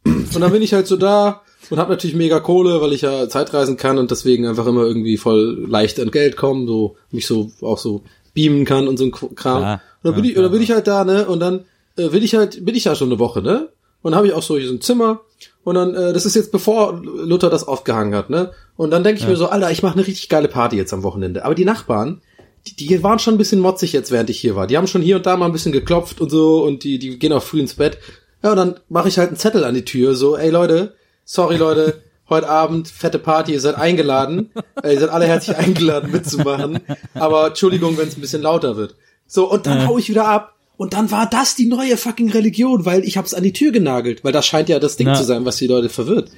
Und 0.05 0.39
dann 0.39 0.51
bin 0.51 0.61
ich 0.61 0.73
halt 0.73 0.87
so 0.87 0.97
da 0.97 1.41
und 1.69 1.79
habe 1.79 1.91
natürlich 1.91 2.15
mega 2.15 2.39
Kohle, 2.39 2.81
weil 2.81 2.93
ich 2.93 3.01
ja 3.01 3.27
Zeitreisen 3.27 3.77
kann 3.77 3.97
und 3.97 4.11
deswegen 4.11 4.45
einfach 4.47 4.67
immer 4.67 4.83
irgendwie 4.83 5.17
voll 5.17 5.65
leicht 5.67 5.99
an 5.99 6.11
Geld 6.11 6.37
kommen, 6.37 6.67
so 6.67 6.95
mich 7.11 7.25
so 7.27 7.51
auch 7.61 7.77
so 7.77 8.03
beamen 8.33 8.65
kann 8.65 8.87
und 8.87 8.97
so 8.97 9.05
ein 9.05 9.11
Kram. 9.11 9.61
Ja, 9.61 9.73
und 9.73 9.81
dann 10.03 10.15
bin 10.15 10.25
ich, 10.25 10.37
und 10.37 10.43
dann 10.43 10.51
bin 10.51 10.61
ich 10.61 10.71
halt 10.71 10.87
da, 10.87 11.03
ne? 11.03 11.25
Und 11.25 11.39
dann 11.39 11.65
äh, 11.97 12.11
will 12.11 12.23
ich 12.23 12.35
halt, 12.35 12.63
bin 12.65 12.75
ich 12.75 12.83
da 12.83 12.95
schon 12.95 13.09
eine 13.09 13.19
Woche, 13.19 13.41
ne? 13.41 13.69
Und 14.01 14.11
dann 14.11 14.17
habe 14.17 14.27
ich 14.27 14.33
auch 14.33 14.43
so 14.43 14.57
hier 14.57 14.67
so 14.67 14.73
ein 14.73 14.81
Zimmer 14.81 15.21
und 15.63 15.73
dann, 15.75 15.95
äh, 15.95 16.13
das 16.13 16.27
ist 16.27 16.35
jetzt 16.35 16.51
bevor 16.51 17.01
Luther 17.03 17.49
das 17.49 17.67
aufgehangen 17.67 18.13
hat, 18.13 18.29
ne? 18.29 18.51
Und 18.77 18.91
dann 18.91 19.03
denke 19.03 19.21
ich 19.21 19.27
mir 19.27 19.35
so, 19.35 19.47
Alter, 19.47 19.71
ich 19.71 19.81
mache 19.81 19.93
eine 19.93 20.05
richtig 20.05 20.29
geile 20.29 20.47
Party 20.47 20.75
jetzt 20.75 20.93
am 20.93 21.01
Wochenende. 21.01 21.45
Aber 21.45 21.55
die 21.55 21.65
Nachbarn, 21.65 22.21
die, 22.67 22.75
die 22.75 23.03
waren 23.03 23.19
schon 23.19 23.35
ein 23.35 23.39
bisschen 23.39 23.59
motzig 23.59 23.93
jetzt, 23.93 24.11
während 24.11 24.29
ich 24.29 24.39
hier 24.39 24.55
war. 24.55 24.67
Die 24.67 24.77
haben 24.77 24.87
schon 24.87 25.01
hier 25.01 25.15
und 25.15 25.25
da 25.25 25.37
mal 25.37 25.45
ein 25.45 25.51
bisschen 25.51 25.71
geklopft 25.71 26.21
und 26.21 26.29
so 26.29 26.63
und 26.63 26.83
die, 26.83 26.99
die 26.99 27.17
gehen 27.17 27.33
auch 27.33 27.41
früh 27.41 27.59
ins 27.59 27.75
Bett. 27.75 27.97
Ja, 28.45 28.51
und 28.51 28.57
dann 28.57 28.75
mache 28.89 29.07
ich 29.07 29.17
halt 29.17 29.29
einen 29.29 29.37
Zettel 29.37 29.63
an 29.63 29.73
die 29.73 29.85
Tür, 29.85 30.13
so, 30.13 30.37
ey 30.37 30.51
Leute, 30.51 30.93
sorry 31.23 31.57
Leute, 31.57 32.03
heute 32.29 32.47
Abend, 32.47 32.87
fette 32.87 33.17
Party, 33.17 33.53
ihr 33.53 33.59
seid 33.59 33.73
eingeladen. 33.75 34.51
Äh, 34.83 34.93
ihr 34.93 34.99
seid 34.99 35.09
alle 35.09 35.25
herzlich 35.25 35.57
eingeladen 35.57 36.11
mitzumachen. 36.11 36.79
Aber 37.15 37.47
Entschuldigung, 37.47 37.97
wenn 37.97 38.07
es 38.07 38.15
ein 38.15 38.21
bisschen 38.21 38.43
lauter 38.43 38.77
wird. 38.77 38.93
So, 39.25 39.49
und 39.51 39.65
dann 39.65 39.87
hau 39.87 39.97
ich 39.97 40.09
wieder 40.09 40.27
ab. 40.27 40.53
Und 40.77 40.93
dann 40.93 41.09
war 41.09 41.27
das 41.27 41.55
die 41.55 41.65
neue 41.65 41.97
fucking 41.97 42.29
Religion, 42.29 42.85
weil 42.85 43.03
ich 43.03 43.17
hab's 43.17 43.33
an 43.33 43.41
die 43.41 43.53
Tür 43.53 43.71
genagelt. 43.71 44.23
Weil 44.23 44.31
das 44.31 44.45
scheint 44.45 44.69
ja 44.69 44.77
das 44.77 44.95
Ding 44.95 45.07
Ja. 45.07 45.15
zu 45.15 45.23
sein, 45.23 45.43
was 45.43 45.55
die 45.57 45.65
Leute 45.65 45.89
verwirrt. 45.89 46.29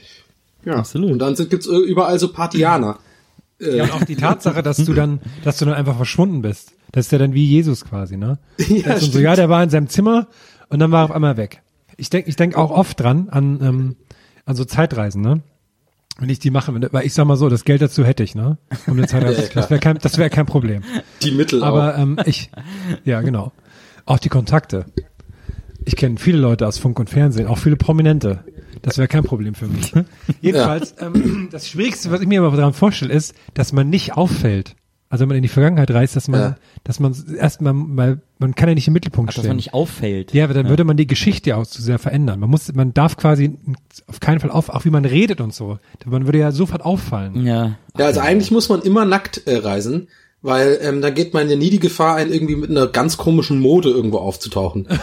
Ja, 0.64 0.76
Absolut. 0.76 1.12
Und 1.12 1.20
dann 1.20 1.36
sind, 1.36 1.50
gibt's 1.50 1.66
überall 1.68 2.18
so 2.20 2.32
Partianer. 2.32 3.00
Ja, 3.60 3.84
und 3.84 3.92
auch 3.94 4.04
die 4.06 4.16
Tatsache, 4.16 4.64
dass 4.64 4.78
du 4.78 4.94
dann, 4.94 5.20
dass 5.44 5.58
du 5.58 5.66
dann 5.66 5.74
einfach 5.74 5.98
verschwunden 5.98 6.42
bist. 6.42 6.72
Das 6.94 7.08
ist 7.08 7.12
ja 7.12 7.18
dann 7.18 7.34
wie 7.34 7.44
Jesus 7.46 7.84
quasi, 7.84 8.16
ne? 8.16 8.38
Ja, 8.70 8.98
so, 8.98 9.20
ja, 9.20 9.36
der 9.36 9.50
war 9.50 9.62
in 9.62 9.70
seinem 9.70 9.90
Zimmer 9.90 10.28
und 10.70 10.80
dann 10.80 10.92
war 10.92 11.02
er 11.02 11.06
auf 11.06 11.12
einmal 11.12 11.36
weg. 11.36 11.62
Ich 11.98 12.10
denke 12.10 12.30
ich 12.30 12.36
denk 12.36 12.56
auch 12.56 12.72
oft 12.72 13.00
dran 13.00 13.30
an, 13.30 13.60
ähm, 13.62 13.96
an 14.46 14.56
so 14.56 14.64
Zeitreisen, 14.66 15.22
ne? 15.22 15.42
Wenn 16.20 16.30
ich 16.30 16.40
die 16.40 16.50
mache, 16.52 16.74
wenn- 16.74 16.88
weil 16.92 17.06
ich 17.06 17.14
sag 17.14 17.26
mal 17.26 17.36
so, 17.38 17.48
das 17.50 17.64
Geld 17.64 17.82
dazu 17.82 18.04
hätte 18.06 18.24
ich, 18.24 18.34
ne? 18.36 18.58
Um 18.88 18.98
eine 18.98 19.08
Zeitreise. 19.08 19.42
Ja, 19.44 19.50
das 19.54 19.70
wäre 19.70 19.80
kein, 19.80 19.98
das 20.00 20.18
wäre 20.18 20.30
kein 20.30 20.46
Problem. 20.46 20.84
Die 21.22 21.32
Mittel 21.32 21.62
auch. 21.64 21.68
Aber 21.68 21.98
ähm, 21.98 22.18
ich, 22.26 22.50
ja, 23.04 23.22
genau. 23.22 23.52
Auch 24.06 24.20
die 24.20 24.30
Kontakte. 24.30 24.86
Ich 25.86 25.96
kenne 25.96 26.18
viele 26.18 26.38
Leute 26.38 26.68
aus 26.68 26.78
Funk 26.80 27.00
und 27.00 27.10
Fernsehen, 27.10 27.48
auch 27.48 27.58
viele 27.58 27.76
Prominente. 27.78 28.44
Das 28.82 28.98
wäre 28.98 29.08
kein 29.08 29.24
Problem 29.24 29.56
für 29.56 29.68
mich. 29.68 29.94
Jedenfalls, 30.42 30.96
ähm, 31.00 31.50
das 31.52 31.68
Schwierigste, 31.68 32.12
was 32.12 32.22
ich 32.22 32.28
mir 32.28 32.42
aber 32.42 32.56
daran 32.58 32.74
vorstelle, 32.74 33.14
ist, 33.14 33.34
dass 33.54 33.74
man 33.74 33.90
nicht 33.90 34.14
auffällt. 34.18 34.76
Also 35.10 35.22
wenn 35.22 35.30
man 35.30 35.38
in 35.38 35.44
die 35.44 35.48
Vergangenheit 35.50 35.90
reist, 35.92 36.16
dass 36.18 36.28
man, 36.28 36.40
Ja. 36.42 36.56
dass 36.84 37.00
man 37.00 37.16
erstmal, 37.38 37.72
mal, 37.74 38.20
man 38.40 38.56
kann 38.56 38.68
ja 38.68 38.76
nicht 38.76 38.88
im 38.88 38.94
Mittelpunkt 38.94 39.30
Ach, 39.30 39.36
dass 39.36 39.44
stehen. 39.44 39.50
man 39.52 39.56
nicht 39.58 39.74
auffällt. 39.74 40.34
ja, 40.34 40.44
aber 40.44 40.54
dann 40.54 40.68
würde 40.68 40.84
man 40.84 40.98
die 40.98 41.08
Geschichte 41.08 41.56
auch 41.56 41.66
zu 41.66 41.82
sehr 41.82 41.98
verändern. 41.98 42.40
Man 42.42 42.50
muss, 42.50 42.74
man 42.74 42.94
darf 42.94 43.16
quasi 43.16 43.58
auf 44.08 44.20
keinen 44.20 44.42
Fall 44.42 44.52
auf, 44.52 44.68
auch 44.70 44.84
wie 44.84 44.90
man 44.90 45.06
redet 45.06 45.40
und 45.40 45.54
so. 45.54 45.80
Man 46.06 46.26
würde 46.26 46.40
ja 46.40 46.52
sofort 46.52 46.84
auffallen. 46.84 47.46
Ja. 47.46 47.78
Ja, 47.98 48.06
also 48.06 48.20
eigentlich 48.20 48.52
muss 48.52 48.68
man 48.70 48.82
immer 48.82 49.06
nackt 49.06 49.48
äh, 49.48 49.56
reisen, 49.58 50.10
weil 50.42 50.78
ähm, 50.82 51.02
dann 51.02 51.14
geht 51.16 51.34
man 51.34 51.50
ja 51.50 51.56
nie 51.56 51.70
die 51.70 51.80
Gefahr 51.80 52.16
ein, 52.18 52.32
irgendwie 52.32 52.56
mit 52.58 52.70
einer 52.70 52.88
ganz 52.88 53.16
komischen 53.18 53.60
Mode 53.60 53.90
irgendwo 53.90 54.18
aufzutauchen. 54.18 54.88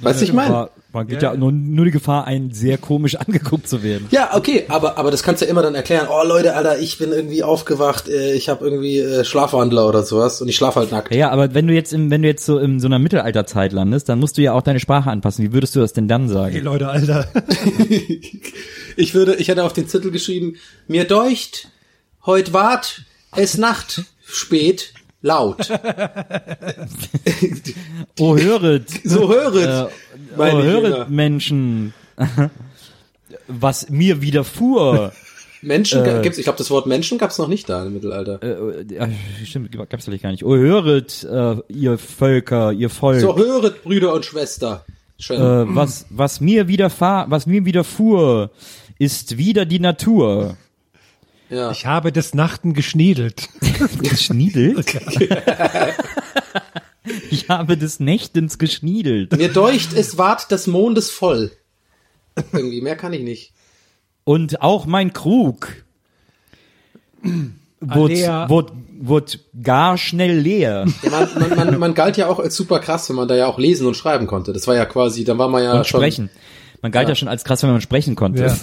weißt 0.00 0.20
du, 0.20 0.24
ich 0.24 0.32
meine? 0.32 0.70
Man 0.92 1.06
gibt 1.06 1.22
ja, 1.22 1.34
nur, 1.34 1.52
nur 1.52 1.84
die 1.84 1.90
Gefahr, 1.90 2.26
einen 2.26 2.52
sehr 2.52 2.78
komisch 2.78 3.16
angeguckt 3.20 3.68
zu 3.68 3.82
werden. 3.82 4.06
Ja, 4.10 4.34
okay, 4.34 4.64
aber 4.68 4.96
aber 4.96 5.10
das 5.10 5.22
kannst 5.22 5.42
du 5.42 5.46
ja 5.46 5.50
immer 5.50 5.62
dann 5.62 5.74
erklären. 5.74 6.08
Oh 6.10 6.26
Leute, 6.26 6.54
Alter, 6.54 6.78
ich 6.78 6.96
bin 6.96 7.12
irgendwie 7.12 7.42
aufgewacht, 7.42 8.08
äh, 8.08 8.32
ich 8.32 8.48
habe 8.48 8.64
irgendwie 8.64 8.98
äh, 9.00 9.24
Schlafwandler 9.24 9.86
oder 9.86 10.02
sowas 10.04 10.40
und 10.40 10.48
ich 10.48 10.56
schlafe 10.56 10.80
halt 10.80 10.92
nackt. 10.92 11.14
Ja, 11.14 11.30
aber 11.30 11.52
wenn 11.52 11.66
du 11.66 11.74
jetzt 11.74 11.92
im, 11.92 12.10
wenn 12.10 12.22
du 12.22 12.28
jetzt 12.28 12.46
so 12.46 12.58
in 12.58 12.80
so 12.80 12.86
einer 12.86 12.98
Mittelalterzeit 12.98 13.72
landest, 13.72 14.08
dann 14.08 14.18
musst 14.18 14.38
du 14.38 14.42
ja 14.42 14.52
auch 14.52 14.62
deine 14.62 14.80
Sprache 14.80 15.10
anpassen. 15.10 15.44
Wie 15.44 15.52
würdest 15.52 15.76
du 15.76 15.80
das 15.80 15.92
denn 15.92 16.08
dann 16.08 16.28
sagen? 16.28 16.52
Hey 16.52 16.62
Leute, 16.62 16.88
Alter. 16.88 17.28
Ich 18.96 19.14
würde, 19.14 19.34
ich 19.34 19.48
hätte 19.48 19.62
auf 19.62 19.74
den 19.74 19.88
Zettel 19.88 20.10
geschrieben, 20.10 20.56
mir 20.88 21.04
deucht, 21.04 21.68
heut 22.24 22.54
wart, 22.54 23.02
es 23.36 23.58
Nacht, 23.58 24.04
spät, 24.24 24.94
laut. 25.22 25.68
Oh, 28.18 28.36
höret. 28.36 28.88
So 29.04 29.28
höret, 29.28 29.90
Äh, 30.36 30.38
oh, 30.38 30.62
höret 30.62 31.10
Menschen. 31.10 31.92
Was 33.46 33.88
mir 33.90 34.22
widerfuhr. 34.22 35.12
Menschen 35.62 36.04
Äh. 36.04 36.22
gibt's, 36.22 36.38
ich 36.38 36.44
glaube, 36.44 36.58
das 36.58 36.70
Wort 36.70 36.86
Menschen 36.86 37.18
gab's 37.18 37.38
noch 37.38 37.48
nicht 37.48 37.68
da 37.68 37.84
im 37.84 37.94
Mittelalter. 37.94 38.40
äh, 38.42 38.94
äh, 38.94 39.08
stimmt, 39.44 39.72
gab's 39.90 40.04
vielleicht 40.04 40.22
gar 40.22 40.30
nicht. 40.30 40.44
Oh, 40.44 40.54
höret, 40.56 41.24
äh, 41.30 41.56
ihr 41.68 41.98
Völker, 41.98 42.72
ihr 42.72 42.90
Volk. 42.90 43.20
So 43.20 43.36
höret, 43.36 43.82
Brüder 43.82 44.12
und 44.14 44.24
Schwester. 44.24 44.84
Schön. 45.18 45.40
äh, 45.40 45.74
was, 45.74 46.06
was 46.10 46.40
mir 46.40 46.68
widerfahr, 46.68 47.30
was 47.30 47.46
mir 47.46 47.64
widerfuhr, 47.64 48.50
ist 48.98 49.38
wieder 49.38 49.64
die 49.64 49.80
Natur. 49.80 50.56
Ja. 51.50 51.70
Ich 51.70 51.86
habe 51.86 52.12
des 52.12 52.34
Nachten 52.34 52.74
geschniedelt. 52.74 53.48
Geschniedelt? 54.00 54.86
ich 57.30 57.48
habe 57.48 57.76
des 57.76 58.00
Nächtens 58.00 58.58
geschniedelt. 58.58 59.36
Mir 59.36 59.52
deucht, 59.52 59.92
es 59.94 60.18
ward 60.18 60.50
des 60.50 60.66
Mondes 60.66 61.10
voll. 61.10 61.52
Irgendwie, 62.52 62.80
mehr 62.80 62.96
kann 62.96 63.12
ich 63.12 63.22
nicht. 63.22 63.52
Und 64.24 64.60
auch 64.60 64.86
mein 64.86 65.12
Krug 65.12 65.68
wurde, 67.80 68.46
wurde, 68.48 68.72
wurde 68.98 69.32
gar 69.62 69.98
schnell 69.98 70.38
leer. 70.38 70.86
Ja, 71.02 71.10
man, 71.10 71.28
man, 71.38 71.56
man, 71.56 71.78
man 71.78 71.94
galt 71.94 72.16
ja 72.16 72.26
auch 72.28 72.38
als 72.38 72.56
super 72.56 72.80
krass, 72.80 73.08
wenn 73.08 73.16
man 73.16 73.28
da 73.28 73.36
ja 73.36 73.46
auch 73.46 73.58
lesen 73.58 73.86
und 73.86 73.96
schreiben 73.96 74.26
konnte. 74.26 74.52
Das 74.52 74.66
war 74.66 74.74
ja 74.74 74.84
quasi, 74.84 75.24
dann 75.24 75.38
war 75.38 75.48
man 75.48 75.62
ja 75.62 75.72
Und 75.78 75.86
schon. 75.86 76.00
sprechen. 76.00 76.30
Man 76.86 76.92
galt 76.92 77.08
ja. 77.08 77.16
schon 77.16 77.26
als 77.26 77.42
krass, 77.42 77.64
wenn 77.64 77.72
man 77.72 77.80
sprechen 77.80 78.14
konnte. 78.14 78.42
Ja. 78.42 78.56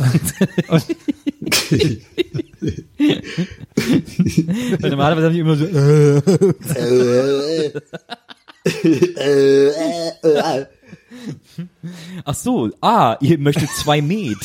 Weil 4.79 4.91
normalerweise 4.91 5.25
haben 5.25 5.33
die 5.33 5.41
immer 5.41 5.57
so, 5.57 5.65
ach 12.23 12.33
so, 12.33 12.69
ah, 12.79 13.17
ihr 13.19 13.37
möchtet 13.39 13.71
zwei 13.71 14.01
Met. 14.01 14.37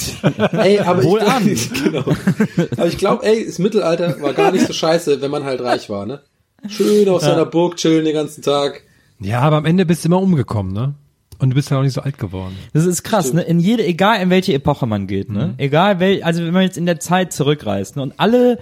Ey, 0.55 0.81
aber 0.81 1.05
Wohl 1.05 1.21
ich, 1.21 1.29
an. 1.29 1.45
genau. 1.85 2.05
Aber 2.73 2.89
ich 2.89 2.99
glaube, 2.99 3.25
ey, 3.25 3.47
das 3.47 3.61
Mittelalter 3.61 4.21
war 4.21 4.33
gar 4.33 4.51
nicht 4.51 4.67
so 4.67 4.73
scheiße, 4.73 5.21
wenn 5.21 5.31
man 5.31 5.45
halt 5.45 5.61
reich 5.61 5.89
war, 5.89 6.05
ne? 6.05 6.23
Schön 6.67 7.09
auf 7.09 7.23
seiner 7.23 7.47
Burg 7.47 7.77
chillen 7.77 8.05
den 8.05 8.15
ganzen 8.15 8.43
Tag. 8.43 8.83
Ja, 9.21 9.43
aber 9.43 9.59
am 9.59 9.67
Ende 9.67 9.87
bist 9.87 10.03
du 10.03 10.09
immer 10.09 10.21
umgekommen, 10.21 10.73
ne? 10.73 10.97
Und 11.39 11.51
du 11.51 11.55
bist 11.55 11.71
ja 11.71 11.79
auch 11.79 11.83
nicht 11.83 11.93
so 11.93 12.01
alt 12.01 12.19
geworden. 12.19 12.57
Das 12.73 12.85
ist 12.85 13.05
krass, 13.05 13.33
ne? 13.33 13.43
In 13.43 13.61
jede, 13.61 13.85
egal 13.87 14.21
in 14.21 14.31
welche 14.31 14.55
Epoche 14.55 14.87
man 14.87 15.07
geht, 15.07 15.31
ne? 15.31 15.55
Egal 15.59 16.01
wel, 16.01 16.23
also 16.25 16.45
wenn 16.45 16.53
man 16.53 16.63
jetzt 16.63 16.77
in 16.77 16.87
der 16.87 16.99
Zeit 16.99 17.33
zurückreist, 17.33 17.95
ne? 17.97 18.03
Und 18.03 18.15
alle 18.17 18.59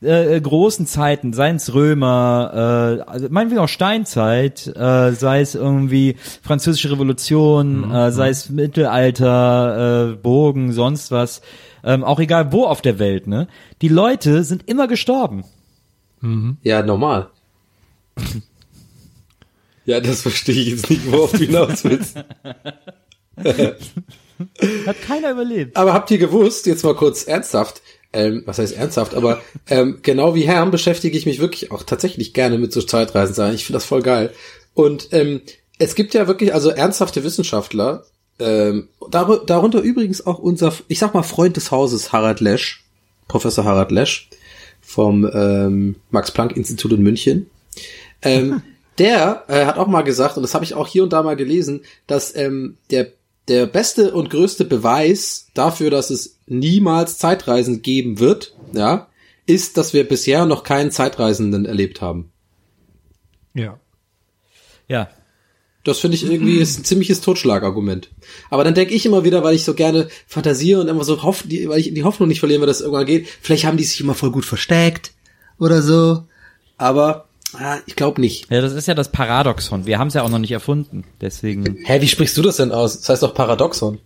äh, 0.00 0.40
großen 0.40 0.86
Zeiten, 0.86 1.32
seien 1.32 1.56
es 1.56 1.74
Römer, 1.74 2.98
äh, 3.06 3.10
also 3.10 3.26
meinetwegen 3.30 3.60
auch 3.60 3.68
Steinzeit, 3.68 4.66
äh, 4.66 5.12
sei 5.12 5.40
es 5.40 5.54
irgendwie 5.54 6.16
Französische 6.42 6.90
Revolution, 6.90 7.90
äh, 7.92 8.10
sei 8.12 8.30
es 8.30 8.48
Mittelalter, 8.48 10.12
äh, 10.12 10.16
Burgen, 10.16 10.72
sonst 10.72 11.10
was, 11.10 11.42
ähm, 11.84 12.02
auch 12.02 12.18
egal 12.18 12.52
wo 12.52 12.64
auf 12.64 12.80
der 12.80 12.98
Welt, 12.98 13.26
ne? 13.26 13.46
Die 13.82 13.88
Leute 13.88 14.42
sind 14.44 14.68
immer 14.68 14.88
gestorben. 14.88 15.44
Ja, 16.62 16.82
normal. 16.82 17.28
ja, 19.86 20.00
das 20.00 20.22
verstehe 20.22 20.60
ich 20.60 20.68
jetzt 20.68 20.90
nicht, 20.90 21.10
worauf 21.10 21.32
du 21.32 21.38
hinaus 21.38 21.84
willst. 21.84 22.16
Hat 24.86 25.02
keiner 25.02 25.30
überlebt. 25.30 25.76
Aber 25.76 25.94
habt 25.94 26.10
ihr 26.10 26.18
gewusst, 26.18 26.66
jetzt 26.66 26.84
mal 26.84 26.94
kurz 26.94 27.24
ernsthaft, 27.24 27.82
ähm, 28.12 28.42
was 28.46 28.58
heißt 28.58 28.76
ernsthaft, 28.76 29.14
aber 29.14 29.40
ähm, 29.68 30.00
genau 30.02 30.34
wie 30.34 30.46
Herrn 30.46 30.70
beschäftige 30.70 31.16
ich 31.16 31.26
mich 31.26 31.38
wirklich 31.38 31.70
auch 31.70 31.82
tatsächlich 31.82 32.34
gerne 32.34 32.58
mit 32.58 32.72
so 32.72 32.82
Zeitreisen 32.82 33.34
sein. 33.34 33.54
Ich 33.54 33.64
finde 33.64 33.76
das 33.76 33.86
voll 33.86 34.02
geil. 34.02 34.32
Und 34.74 35.08
ähm, 35.12 35.40
es 35.78 35.94
gibt 35.94 36.14
ja 36.14 36.26
wirklich, 36.26 36.52
also 36.52 36.70
ernsthafte 36.70 37.24
Wissenschaftler, 37.24 38.04
ähm, 38.38 38.88
dar 39.10 39.44
darunter 39.46 39.80
übrigens 39.80 40.26
auch 40.26 40.38
unser, 40.38 40.72
ich 40.88 40.98
sag 40.98 41.14
mal, 41.14 41.22
Freund 41.22 41.56
des 41.56 41.70
Hauses, 41.70 42.12
Harald 42.12 42.40
Lesch, 42.40 42.84
Professor 43.28 43.64
Harald 43.64 43.90
Lesch 43.90 44.28
vom 44.80 45.28
ähm, 45.32 45.96
Max-Planck-Institut 46.10 46.92
in 46.92 47.02
München. 47.02 47.50
Ähm, 48.22 48.62
der 48.98 49.44
äh, 49.48 49.66
hat 49.66 49.78
auch 49.78 49.86
mal 49.86 50.02
gesagt, 50.02 50.36
und 50.36 50.42
das 50.42 50.54
habe 50.54 50.64
ich 50.64 50.74
auch 50.74 50.86
hier 50.86 51.02
und 51.02 51.12
da 51.12 51.22
mal 51.22 51.36
gelesen, 51.36 51.82
dass 52.06 52.34
ähm, 52.34 52.76
der, 52.90 53.08
der 53.48 53.66
beste 53.66 54.12
und 54.14 54.30
größte 54.30 54.64
Beweis 54.64 55.48
dafür, 55.54 55.90
dass 55.90 56.10
es 56.10 56.38
niemals 56.46 57.18
Zeitreisen 57.18 57.82
geben 57.82 58.18
wird, 58.18 58.54
ja, 58.72 59.08
ist, 59.46 59.76
dass 59.76 59.92
wir 59.92 60.06
bisher 60.08 60.46
noch 60.46 60.62
keinen 60.62 60.90
Zeitreisenden 60.90 61.66
erlebt 61.66 62.00
haben. 62.00 62.32
Ja. 63.54 63.78
Ja. 64.88 65.08
Das 65.84 66.00
finde 66.00 66.16
ich 66.16 66.28
irgendwie 66.28 66.58
ist 66.58 66.80
ein 66.80 66.84
ziemliches 66.84 67.20
Totschlagargument. 67.20 68.10
Aber 68.50 68.64
dann 68.64 68.74
denke 68.74 68.92
ich 68.92 69.06
immer 69.06 69.22
wieder, 69.22 69.44
weil 69.44 69.54
ich 69.54 69.62
so 69.62 69.72
gerne 69.74 70.08
fantasiere 70.26 70.80
und 70.80 70.88
immer 70.88 71.04
so 71.04 71.22
hoffe, 71.22 71.46
die, 71.46 71.68
weil 71.68 71.78
ich 71.78 71.94
die 71.94 72.02
Hoffnung 72.02 72.28
nicht 72.28 72.40
verlieren, 72.40 72.60
weil 72.60 72.66
das 72.66 72.80
irgendwann 72.80 73.06
geht. 73.06 73.28
Vielleicht 73.40 73.64
haben 73.64 73.76
die 73.76 73.84
sich 73.84 74.00
immer 74.00 74.14
voll 74.14 74.32
gut 74.32 74.44
versteckt 74.44 75.12
oder 75.60 75.82
so. 75.82 76.24
Aber 76.76 77.28
ah, 77.58 77.78
ich 77.86 77.96
glaube 77.96 78.20
nicht. 78.20 78.50
Ja, 78.50 78.60
das 78.60 78.72
ist 78.72 78.86
ja 78.88 78.94
das 78.94 79.10
Paradoxon. 79.12 79.86
Wir 79.86 79.98
haben 79.98 80.08
es 80.08 80.14
ja 80.14 80.22
auch 80.22 80.28
noch 80.28 80.38
nicht 80.38 80.52
erfunden. 80.52 81.04
Deswegen. 81.20 81.76
Hä, 81.84 82.00
wie 82.00 82.08
sprichst 82.08 82.36
du 82.36 82.42
das 82.42 82.56
denn 82.56 82.72
aus? 82.72 82.98
Das 83.00 83.08
heißt 83.08 83.22
doch 83.22 83.34
Paradoxon. 83.34 83.98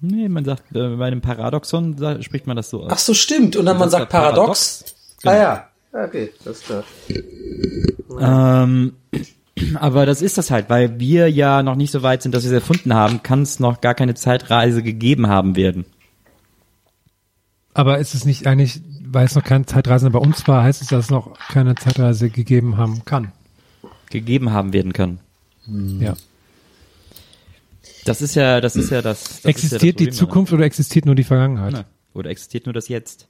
Nee, 0.00 0.28
man 0.28 0.44
sagt, 0.44 0.74
äh, 0.76 0.88
bei 0.96 1.06
einem 1.06 1.20
Paradoxon 1.22 1.96
sa- 1.96 2.20
spricht 2.22 2.46
man 2.46 2.56
das 2.56 2.70
so 2.70 2.82
aus. 2.82 2.92
Ach 2.92 2.98
so, 2.98 3.14
stimmt. 3.14 3.56
Und 3.56 3.64
dann 3.66 3.78
man 3.78 3.88
sagt 3.90 4.10
Paradox. 4.10 4.84
Genau. 5.22 5.34
Ah 5.34 5.38
ja. 5.38 5.68
Okay, 5.92 6.30
das 6.44 6.58
ist 6.58 6.66
klar. 6.66 6.84
Ähm, 8.20 8.92
aber 9.76 10.04
das 10.04 10.20
ist 10.20 10.36
das 10.36 10.50
halt, 10.50 10.68
weil 10.68 11.00
wir 11.00 11.30
ja 11.30 11.62
noch 11.62 11.76
nicht 11.76 11.90
so 11.90 12.02
weit 12.02 12.22
sind, 12.22 12.34
dass 12.34 12.44
wir 12.44 12.50
es 12.50 12.54
erfunden 12.54 12.92
haben, 12.94 13.22
kann 13.22 13.42
es 13.42 13.58
noch 13.58 13.80
gar 13.80 13.94
keine 13.94 14.14
Zeitreise 14.14 14.82
gegeben 14.82 15.28
haben 15.28 15.56
werden. 15.56 15.86
Aber 17.72 17.98
ist 17.98 18.14
es 18.14 18.24
nicht 18.24 18.46
eigentlich, 18.46 18.80
weil 19.16 19.24
es 19.24 19.34
noch 19.34 19.44
keine 19.44 19.64
Zeitreise 19.64 20.10
bei 20.10 20.18
uns 20.18 20.46
war, 20.46 20.62
heißt 20.62 20.82
es, 20.82 20.88
dass 20.88 21.06
es 21.06 21.10
noch 21.10 21.38
keine 21.48 21.74
Zeitreise 21.74 22.28
gegeben 22.28 22.76
haben 22.76 23.02
kann? 23.06 23.32
Gegeben 24.10 24.52
haben 24.52 24.74
werden 24.74 24.92
können. 24.92 25.20
Ja. 26.00 26.16
Das 28.04 28.20
ist 28.20 28.34
ja, 28.34 28.60
das 28.60 28.76
ist 28.76 28.90
ja 28.90 29.00
das. 29.00 29.22
das 29.22 29.30
ist 29.30 29.44
ja 29.44 29.48
das 29.48 29.54
existiert 29.54 30.00
die. 30.00 30.10
Zukunft 30.10 30.52
oder 30.52 30.66
existiert 30.66 31.06
nur 31.06 31.14
die 31.14 31.24
Vergangenheit? 31.24 31.72
Na, 31.72 31.84
Oder 32.12 32.28
existiert 32.28 32.66
nur 32.66 32.74
das 32.74 32.88
Jetzt? 32.88 33.26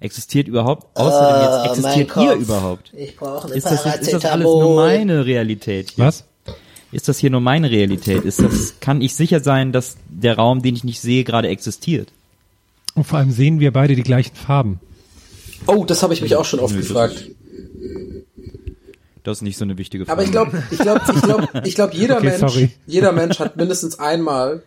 Existiert 0.00 0.48
überhaupt, 0.48 0.88
außerdem 0.96 1.70
jetzt 1.70 1.78
existiert 1.78 2.16
ihr 2.16 2.32
überhaupt? 2.34 2.92
Ich 2.96 3.16
brauche 3.16 3.46
eine 3.46 3.54
Ist 3.54 3.66
das, 3.66 3.84
jetzt, 3.84 4.00
ist 4.02 4.14
das 4.14 4.24
alles 4.24 4.44
nur 4.44 4.74
meine 4.74 5.24
Realität? 5.24 5.92
Hier? 5.92 6.04
Was? 6.04 6.24
Ist 6.90 7.06
das 7.06 7.18
hier 7.18 7.30
nur 7.30 7.40
meine 7.40 7.70
Realität? 7.70 8.24
Ist 8.24 8.42
das, 8.42 8.80
kann 8.80 9.02
ich 9.02 9.14
sicher 9.14 9.38
sein, 9.38 9.70
dass 9.70 9.98
der 10.08 10.34
Raum, 10.34 10.62
den 10.62 10.74
ich 10.74 10.82
nicht 10.82 11.00
sehe, 11.00 11.22
gerade 11.22 11.46
existiert? 11.46 12.12
Und 12.94 13.04
vor 13.04 13.20
allem 13.20 13.30
sehen 13.30 13.60
wir 13.60 13.72
beide 13.72 13.94
die 13.94 14.02
gleichen 14.02 14.34
Farben. 14.34 14.80
Oh, 15.66 15.84
das 15.84 16.02
habe 16.02 16.14
ich 16.14 16.22
mich 16.22 16.36
auch 16.36 16.44
schon 16.44 16.60
oft 16.60 16.76
gefragt. 16.76 17.30
Das 19.24 19.38
ist 19.38 19.42
nicht 19.42 19.58
so 19.58 19.64
eine 19.64 19.76
wichtige 19.76 20.06
Frage. 20.06 20.12
Aber 20.12 20.24
ich 20.24 20.30
glaube, 20.30 20.62
ich 20.70 20.78
glaube, 20.78 21.00
ich 21.14 21.22
glaube, 21.22 21.48
ich 21.64 21.74
glaube, 21.74 21.94
jeder 21.94 22.16
Okay, 22.18 22.26
Mensch, 22.26 22.40
sorry. 22.40 22.70
jeder 22.86 23.12
Mensch 23.12 23.38
hat 23.38 23.56
mindestens 23.56 23.98
einmal, 23.98 24.62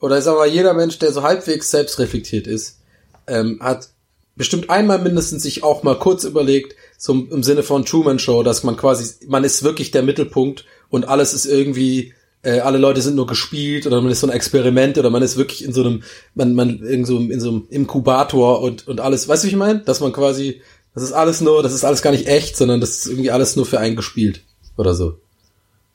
oder 0.00 0.18
ich 0.18 0.24
sag 0.24 0.36
mal, 0.36 0.46
jeder 0.48 0.74
Mensch, 0.74 0.98
der 0.98 1.12
so 1.12 1.22
halbwegs 1.22 1.70
selbstreflektiert 1.70 2.46
ist, 2.46 2.80
ähm, 3.26 3.58
hat 3.62 3.88
bestimmt 4.36 4.68
einmal 4.70 4.98
mindestens 4.98 5.42
sich 5.42 5.62
auch 5.62 5.82
mal 5.82 5.98
kurz 5.98 6.24
überlegt, 6.24 6.74
so 6.98 7.12
im 7.12 7.30
im 7.30 7.42
Sinne 7.42 7.62
von 7.62 7.84
Truman 7.84 8.18
Show, 8.18 8.42
dass 8.42 8.64
man 8.64 8.76
quasi, 8.76 9.26
man 9.28 9.44
ist 9.44 9.62
wirklich 9.62 9.90
der 9.92 10.02
Mittelpunkt 10.02 10.64
und 10.90 11.06
alles 11.08 11.32
ist 11.32 11.46
irgendwie, 11.46 12.12
äh, 12.42 12.60
alle 12.60 12.78
Leute 12.78 13.00
sind 13.00 13.14
nur 13.14 13.26
gespielt 13.26 13.86
oder 13.86 14.00
man 14.00 14.10
ist 14.10 14.20
so 14.20 14.26
ein 14.26 14.32
Experiment 14.32 14.98
oder 14.98 15.10
man 15.10 15.22
ist 15.22 15.36
wirklich 15.36 15.64
in 15.64 15.72
so 15.72 15.82
einem, 15.82 16.02
man, 16.34 16.54
man 16.54 16.80
in 16.80 17.04
so, 17.04 17.18
in 17.18 17.40
so 17.40 17.50
einem 17.50 17.66
Inkubator 17.70 18.60
und, 18.60 18.88
und 18.88 19.00
alles, 19.00 19.28
weißt 19.28 19.44
du, 19.44 19.46
wie 19.46 19.52
ich 19.52 19.56
meine? 19.56 19.80
Dass 19.80 20.00
man 20.00 20.12
quasi, 20.12 20.60
das 20.94 21.04
ist 21.04 21.12
alles 21.12 21.40
nur, 21.40 21.62
das 21.62 21.72
ist 21.72 21.84
alles 21.84 22.02
gar 22.02 22.10
nicht 22.10 22.26
echt, 22.26 22.56
sondern 22.56 22.80
das 22.80 22.98
ist 22.98 23.06
irgendwie 23.06 23.30
alles 23.30 23.56
nur 23.56 23.64
für 23.64 23.78
einen 23.78 23.96
gespielt 23.96 24.42
oder 24.76 24.94
so. 24.94 25.18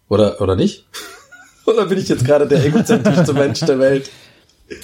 Oder, 0.10 0.39
oder 0.39 0.56
nicht? 0.56 0.86
oder 1.66 1.86
bin 1.86 1.98
ich 1.98 2.08
jetzt 2.08 2.26
gerade 2.26 2.48
der 2.48 2.66
egozentrischste 2.66 3.34
Mensch 3.34 3.60
der 3.62 3.80
Welt? 3.80 4.10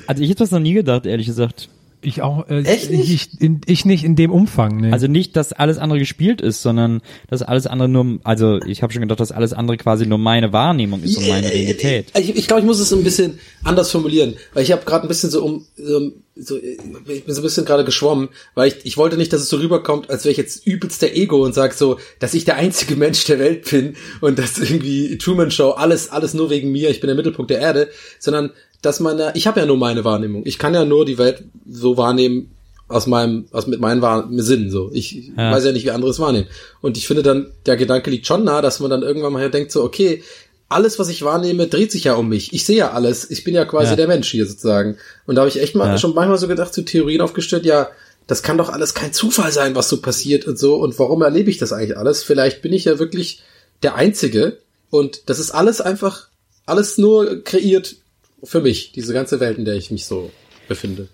Also 0.06 0.22
ich 0.22 0.30
hätte 0.30 0.40
das 0.40 0.52
noch 0.52 0.60
nie 0.60 0.74
gedacht, 0.74 1.06
ehrlich 1.06 1.28
gesagt. 1.28 1.70
Ich 2.04 2.22
auch. 2.22 2.48
Äh, 2.50 2.64
Echt 2.64 2.92
nicht? 2.92 3.10
Ich, 3.10 3.42
in, 3.42 3.62
ich 3.66 3.86
nicht 3.86 4.04
in 4.04 4.16
dem 4.16 4.32
Umfang. 4.32 4.78
Nee. 4.78 4.92
Also 4.92 5.08
nicht, 5.08 5.36
dass 5.36 5.54
alles 5.54 5.78
andere 5.78 6.00
gespielt 6.00 6.42
ist, 6.42 6.62
sondern 6.62 7.02
dass 7.30 7.42
alles 7.42 7.68
andere 7.68 7.90
nur, 7.90 8.20
also 8.24 8.60
ich 8.62 8.84
habe 8.84 8.92
schon 8.92 9.02
gedacht, 9.02 9.20
dass 9.20 9.32
alles 9.32 9.54
andere 9.54 9.78
quasi 9.78 10.06
nur 10.06 10.18
meine 10.18 10.54
Wahrnehmung 10.54 11.02
ist 11.04 11.18
und 11.18 11.28
meine 11.28 11.50
Realität. 11.50 12.08
Ich, 12.18 12.36
ich 12.36 12.48
glaube, 12.48 12.62
ich 12.62 12.66
muss 12.66 12.80
es 12.80 12.92
ein 12.94 13.04
bisschen 13.04 13.40
anders 13.64 13.92
formulieren, 13.92 14.36
weil 14.54 14.64
ich 14.64 14.72
habe 14.72 14.84
gerade 14.86 15.06
ein 15.06 15.08
bisschen 15.08 15.30
so 15.30 15.44
um, 15.44 15.66
so, 15.76 16.12
so, 16.36 16.58
ich 16.58 17.26
bin 17.26 17.34
so 17.34 17.42
ein 17.42 17.44
bisschen 17.44 17.66
gerade 17.66 17.86
geschwommen, 17.86 18.30
weil 18.56 18.70
ich, 18.70 18.86
ich 18.86 18.98
wollte 18.98 19.18
nicht, 19.18 19.32
dass 19.32 19.42
es 19.42 19.50
so 19.50 19.58
rüberkommt, 19.58 20.10
als 20.10 20.24
wäre 20.24 20.32
ich 20.32 20.38
jetzt 20.38 20.66
übelst 20.66 21.02
der 21.02 21.16
Ego 21.16 21.44
und 21.44 21.54
sag 21.54 21.74
so, 21.74 22.00
dass 22.20 22.34
ich 22.34 22.46
der 22.46 22.56
einzige 22.56 22.96
Mensch 22.98 23.24
der 23.26 23.40
Welt 23.40 23.70
bin 23.70 23.96
und 24.22 24.40
dass 24.40 24.58
irgendwie 24.58 25.18
Truman 25.18 25.52
Show 25.52 25.72
alles 25.72 26.10
alles 26.10 26.34
nur 26.34 26.50
wegen 26.50 26.72
mir, 26.72 26.90
ich 26.90 27.00
bin 27.00 27.08
der 27.08 27.16
Mittelpunkt 27.16 27.52
der 27.52 27.60
Erde, 27.60 27.90
sondern 28.20 28.52
dass 28.84 29.00
man 29.00 29.18
ja, 29.18 29.32
ich 29.34 29.48
habe 29.48 29.60
ja 29.60 29.66
nur 29.66 29.78
meine 29.78 30.04
Wahrnehmung, 30.06 30.44
ich 30.46 30.60
kann 30.60 30.74
ja 30.76 30.86
nur 30.86 31.06
die 31.06 31.18
Welt 31.18 31.44
so 31.68 31.98
wahrnehmen 31.98 32.52
aus 32.88 33.08
meinem, 33.08 33.46
aus 33.52 33.66
mit 33.66 33.80
meinen 33.80 34.02
Wahr 34.04 34.28
Sinnen 34.38 34.70
so. 34.70 34.92
Ich 34.94 35.32
Ja. 35.36 35.52
weiß 35.52 35.66
ja 35.66 35.72
nicht, 35.72 35.86
wie 35.86 35.92
andere 35.92 36.12
es 36.12 36.20
wahrnehmen. 36.20 36.48
Und 36.82 36.98
ich 36.98 37.08
finde 37.08 37.24
dann, 37.24 37.48
der 37.66 37.78
Gedanke 37.78 38.12
liegt 38.12 38.28
schon 38.28 38.44
nah, 38.44 38.62
dass 38.62 38.80
man 38.80 38.92
dann 38.92 39.02
irgendwann 39.02 39.34
mal 39.34 39.50
denkt 39.50 39.72
so, 39.72 39.84
okay, 39.84 40.22
alles, 40.70 41.00
was 41.00 41.10
ich 41.10 41.24
wahrnehme, 41.24 41.68
dreht 41.68 41.92
sich 41.92 42.04
ja 42.04 42.16
um 42.16 42.30
mich. 42.30 42.52
Ich 42.54 42.66
sehe 42.66 42.78
ja 42.78 42.92
alles. 42.92 43.30
Ich 43.32 43.44
bin 43.44 43.54
ja 43.56 43.66
quasi 43.66 43.92
Ja. 43.92 43.96
der 43.96 44.08
Mensch 44.08 44.30
hier 44.30 44.46
sozusagen. 44.46 44.98
Und 45.26 45.36
da 45.36 45.42
habe 45.42 45.50
ich 45.50 45.60
echt 45.62 45.76
mal 45.76 45.88
Ja. 45.88 45.98
schon 45.98 46.14
manchmal 46.14 46.38
so 46.38 46.48
gedacht, 46.48 46.74
so 46.74 46.82
Theorien 46.82 47.22
aufgestellt, 47.22 47.66
ja, 47.66 47.90
das 48.28 48.44
kann 48.44 48.58
doch 48.58 48.70
alles 48.70 48.94
kein 48.94 49.14
Zufall 49.14 49.52
sein, 49.52 49.76
was 49.76 49.90
so 49.90 50.02
passiert 50.02 50.46
und 50.46 50.60
so. 50.60 50.76
Und 50.76 50.98
warum 51.00 51.22
erlebe 51.22 51.50
ich 51.50 51.58
das 51.58 51.74
eigentlich 51.74 51.98
alles? 51.98 52.22
Vielleicht 52.24 52.62
bin 52.62 52.74
ich 52.74 52.86
ja 52.86 53.00
wirklich 53.00 53.42
der 53.82 53.96
Einzige. 53.96 54.58
Und 54.90 55.24
das 55.30 55.40
ist 55.40 55.52
alles 55.52 55.80
einfach, 55.82 56.28
alles 56.66 56.98
nur 56.98 57.44
kreiert 57.44 57.96
für 58.44 58.62
mich, 58.62 58.92
diese 58.92 59.14
ganze 59.14 59.40
Welt, 59.40 59.58
in 59.58 59.66
der 59.66 59.76
ich 59.76 59.92
mich 59.92 60.06
so 60.06 60.32
befinde. 60.68 61.08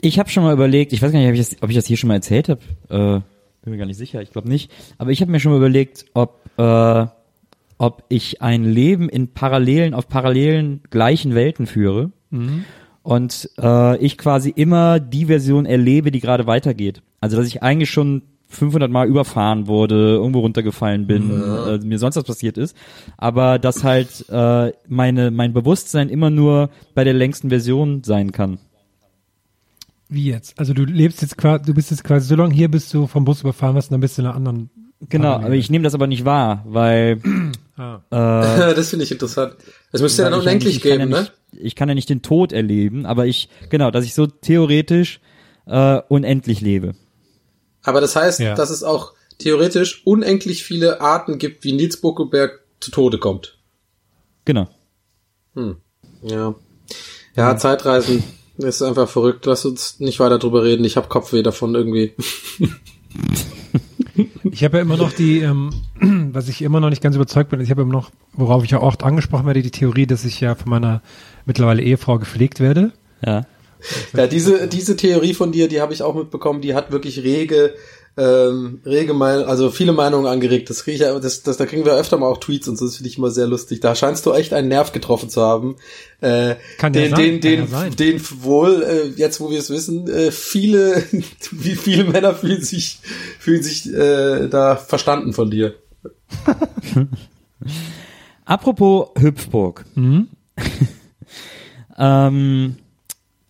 Ich 0.00 0.18
habe 0.18 0.28
schon 0.28 0.44
mal 0.44 0.52
überlegt, 0.52 0.92
ich 0.92 1.02
weiß 1.02 1.12
gar 1.12 1.18
nicht, 1.18 1.28
ob 1.28 1.34
ich 1.34 1.40
das, 1.40 1.62
ob 1.62 1.70
ich 1.70 1.76
das 1.76 1.86
hier 1.86 1.96
schon 1.96 2.08
mal 2.08 2.14
erzählt 2.14 2.48
habe, 2.48 2.60
äh, 2.88 3.20
bin 3.62 3.72
mir 3.72 3.78
gar 3.78 3.86
nicht 3.86 3.96
sicher, 3.96 4.22
ich 4.22 4.30
glaube 4.30 4.48
nicht, 4.48 4.70
aber 4.96 5.10
ich 5.10 5.20
habe 5.20 5.30
mir 5.30 5.40
schon 5.40 5.52
mal 5.52 5.58
überlegt, 5.58 6.06
ob, 6.14 6.40
äh, 6.56 7.06
ob 7.78 8.04
ich 8.08 8.40
ein 8.42 8.64
Leben 8.64 9.08
in 9.08 9.28
parallelen, 9.28 9.94
auf 9.94 10.08
parallelen 10.08 10.82
gleichen 10.90 11.34
Welten 11.34 11.66
führe 11.66 12.12
und 13.02 13.50
äh, 13.58 13.96
ich 13.98 14.18
quasi 14.18 14.50
immer 14.50 15.00
die 15.00 15.26
Version 15.26 15.66
erlebe, 15.66 16.10
die 16.10 16.20
gerade 16.20 16.46
weitergeht. 16.46 17.02
Also 17.20 17.36
dass 17.36 17.46
ich 17.46 17.62
eigentlich 17.62 17.90
schon 17.90 18.22
500 18.48 18.90
Mal 18.90 19.06
überfahren 19.06 19.66
wurde, 19.66 20.14
irgendwo 20.14 20.40
runtergefallen 20.40 21.06
bin, 21.06 21.30
äh, 21.30 21.78
mir 21.78 21.98
sonst 21.98 22.16
was 22.16 22.24
passiert 22.24 22.56
ist, 22.56 22.74
aber 23.16 23.58
dass 23.58 23.84
halt 23.84 24.24
äh, 24.30 24.72
meine 24.88 25.30
mein 25.30 25.52
Bewusstsein 25.52 26.08
immer 26.08 26.30
nur 26.30 26.70
bei 26.94 27.04
der 27.04 27.12
längsten 27.14 27.50
Version 27.50 28.02
sein 28.04 28.32
kann. 28.32 28.58
Wie 30.08 30.24
jetzt? 30.30 30.58
Also 30.58 30.72
du 30.72 30.84
lebst 30.84 31.20
jetzt 31.20 31.36
quasi, 31.36 31.64
du 31.66 31.74
bist 31.74 31.90
jetzt 31.90 32.02
quasi 32.04 32.26
so 32.26 32.36
lange 32.36 32.54
hier, 32.54 32.70
bis 32.70 32.88
du 32.88 33.06
vom 33.06 33.24
Bus 33.26 33.42
überfahren 33.42 33.76
wirst 33.76 33.90
und 33.90 33.94
dann 33.94 34.00
bist 34.00 34.16
du 34.16 34.22
in 34.22 34.26
einer 34.28 34.36
anderen. 34.36 34.70
Genau, 35.10 35.24
Parallele. 35.24 35.46
aber 35.46 35.54
ich 35.56 35.70
nehme 35.70 35.84
das 35.84 35.94
aber 35.94 36.06
nicht 36.06 36.24
wahr, 36.24 36.64
weil 36.66 37.20
Ah. 37.76 38.00
äh, 38.10 38.74
das 38.74 38.90
finde 38.90 39.04
ich 39.04 39.12
interessant. 39.12 39.54
Es 39.92 40.00
müsste 40.00 40.22
ja 40.22 40.30
dann 40.30 40.40
ich 40.40 40.44
ja 40.46 40.50
unendlich 40.50 40.80
geben, 40.80 41.00
ja 41.00 41.06
ne? 41.06 41.20
nicht, 41.20 41.32
Ich 41.52 41.74
kann 41.76 41.88
ja 41.88 41.94
nicht 41.94 42.08
den 42.08 42.22
Tod 42.22 42.52
erleben, 42.52 43.06
aber 43.06 43.26
ich, 43.26 43.48
genau, 43.70 43.90
dass 43.90 44.04
ich 44.04 44.14
so 44.14 44.26
theoretisch 44.26 45.20
äh, 45.66 46.00
unendlich 46.08 46.60
lebe. 46.62 46.94
Aber 47.88 48.00
das 48.02 48.14
heißt, 48.16 48.38
Ja. 48.40 48.54
dass 48.54 48.68
es 48.70 48.82
auch 48.84 49.14
theoretisch 49.38 50.02
unendlich 50.04 50.62
viele 50.62 51.00
Arten 51.00 51.38
gibt, 51.38 51.64
wie 51.64 51.72
Nils 51.72 51.96
Buckelberg 52.00 52.60
zu 52.80 52.90
Tode 52.90 53.18
kommt. 53.18 53.56
Genau. 54.44 54.68
Ja. 56.22 56.54
Ja, 57.34 57.56
Zeitreisen 57.56 58.22
ist 58.58 58.82
einfach 58.82 59.08
verrückt. 59.08 59.46
Lass 59.46 59.64
uns 59.64 60.00
nicht 60.00 60.20
weiter 60.20 60.38
drüber 60.38 60.64
reden. 60.64 60.84
Ich 60.84 60.96
habe 60.96 61.08
Kopfweh 61.08 61.42
davon 61.42 61.74
irgendwie. 61.74 62.12
Ich 64.50 64.64
habe 64.64 64.78
ja 64.78 64.82
immer 64.82 64.96
noch 64.96 65.12
die, 65.12 65.40
ähm, 65.40 65.70
was 66.32 66.48
ich 66.48 66.62
immer 66.62 66.80
noch 66.80 66.90
nicht 66.90 67.02
ganz 67.02 67.14
überzeugt 67.14 67.50
bin, 67.50 67.60
ich 67.60 67.70
habe 67.70 67.82
immer 67.82 67.92
noch, 67.92 68.10
worauf 68.32 68.64
ich 68.64 68.70
ja 68.70 68.80
oft 68.82 69.04
angesprochen 69.04 69.46
werde, 69.46 69.62
die 69.62 69.70
Theorie, 69.70 70.06
dass 70.06 70.24
ich 70.24 70.40
ja 70.40 70.56
von 70.56 70.70
meiner 70.70 71.02
mittlerweile 71.44 71.82
Ehefrau 71.82 72.18
gepflegt 72.18 72.58
werde. 72.58 72.92
Ja. 73.24 73.46
Ja, 74.16 74.26
diese, 74.26 74.68
diese 74.68 74.96
Theorie 74.96 75.34
von 75.34 75.52
dir, 75.52 75.68
die 75.68 75.80
habe 75.80 75.92
ich 75.92 76.02
auch 76.02 76.14
mitbekommen, 76.14 76.60
die 76.60 76.74
hat 76.74 76.90
wirklich 76.92 77.22
rege, 77.22 77.74
ähm, 78.18 78.80
rege 78.84 79.14
Meinung, 79.14 79.46
also 79.46 79.70
viele 79.70 79.92
Meinungen 79.92 80.26
angeregt. 80.26 80.68
Das 80.70 80.82
kriege 80.82 80.96
ich 80.96 81.00
ja, 81.02 81.16
das, 81.18 81.44
das, 81.44 81.56
da 81.56 81.66
kriegen 81.66 81.84
wir 81.84 81.92
öfter 81.92 82.18
mal 82.18 82.26
auch 82.26 82.38
Tweets 82.38 82.66
und 82.66 82.76
so, 82.76 82.84
das 82.84 82.96
finde 82.96 83.10
ich 83.10 83.16
immer 83.18 83.30
sehr 83.30 83.46
lustig. 83.46 83.78
Da 83.78 83.94
scheinst 83.94 84.26
du 84.26 84.32
echt 84.32 84.52
einen 84.52 84.66
Nerv 84.68 84.90
getroffen 84.90 85.30
zu 85.30 85.40
haben. 85.40 85.76
Äh, 86.20 86.56
Kann 86.78 86.94
ja 86.94 87.02
den, 87.02 87.10
sein, 87.10 87.18
den, 87.20 87.32
kann 87.32 87.40
den, 87.40 87.60
ja 87.60 87.66
sein. 87.66 87.96
den 87.96 88.20
wohl, 88.42 88.82
äh, 88.82 89.06
jetzt 89.16 89.40
wo 89.40 89.50
wir 89.50 89.58
es 89.60 89.70
wissen, 89.70 90.08
äh, 90.08 90.32
viele, 90.32 91.04
wie 91.52 91.76
viele 91.76 92.04
Männer 92.04 92.34
fühlen 92.34 92.62
sich, 92.62 92.98
fühlen 93.38 93.62
sich 93.62 93.92
äh, 93.92 94.48
da 94.48 94.74
verstanden 94.74 95.32
von 95.32 95.50
dir. 95.50 95.74
Apropos 98.44 99.10
Hüpfburg. 99.16 99.84
Mhm. 99.94 100.28
ähm, 101.96 102.76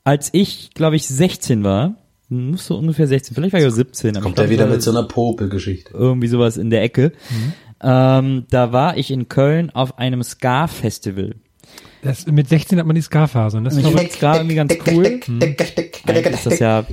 als 0.08 0.30
ich, 0.32 0.70
glaube 0.74 0.96
ich, 0.96 1.06
16 1.06 1.64
war, 1.64 1.94
muss 2.30 2.66
so 2.66 2.76
ungefähr 2.76 3.06
16, 3.06 3.34
vielleicht 3.34 3.52
war 3.52 3.60
ich 3.60 3.66
auch 3.66 3.70
17. 3.70 4.16
aber 4.16 4.22
Kommt 4.22 4.34
ich 4.38 4.42
er 4.42 4.46
glaub, 4.48 4.52
wieder 4.58 4.66
mit 4.66 4.82
so 4.82 4.90
einer 4.90 5.02
Popelgeschichte. 5.04 5.92
irgendwie 5.94 6.28
sowas 6.28 6.56
in 6.56 6.70
der 6.70 6.82
Ecke. 6.82 7.12
Ähm, 7.82 8.44
da 8.50 8.72
war 8.72 8.96
ich 8.96 9.10
in 9.10 9.28
Köln 9.28 9.70
auf 9.70 9.98
einem 9.98 10.22
Ska-Festival. 10.22 11.36
Das, 12.02 12.26
mit 12.26 12.48
16 12.48 12.78
hat 12.78 12.86
man 12.86 12.96
die 12.96 13.02
Ska-Phase. 13.02 13.56
und 13.58 13.64
Das 13.64 13.76
ist 13.76 13.84
Ich 13.86 13.92
fand's 13.92 14.18
gerade 14.18 14.38
irgendwie 14.40 14.56
ganz 14.56 14.74
cool. 14.90 15.20
Eigentlich 16.06 16.32
ist 16.34 16.46
das 16.46 16.58
ja, 16.58 16.84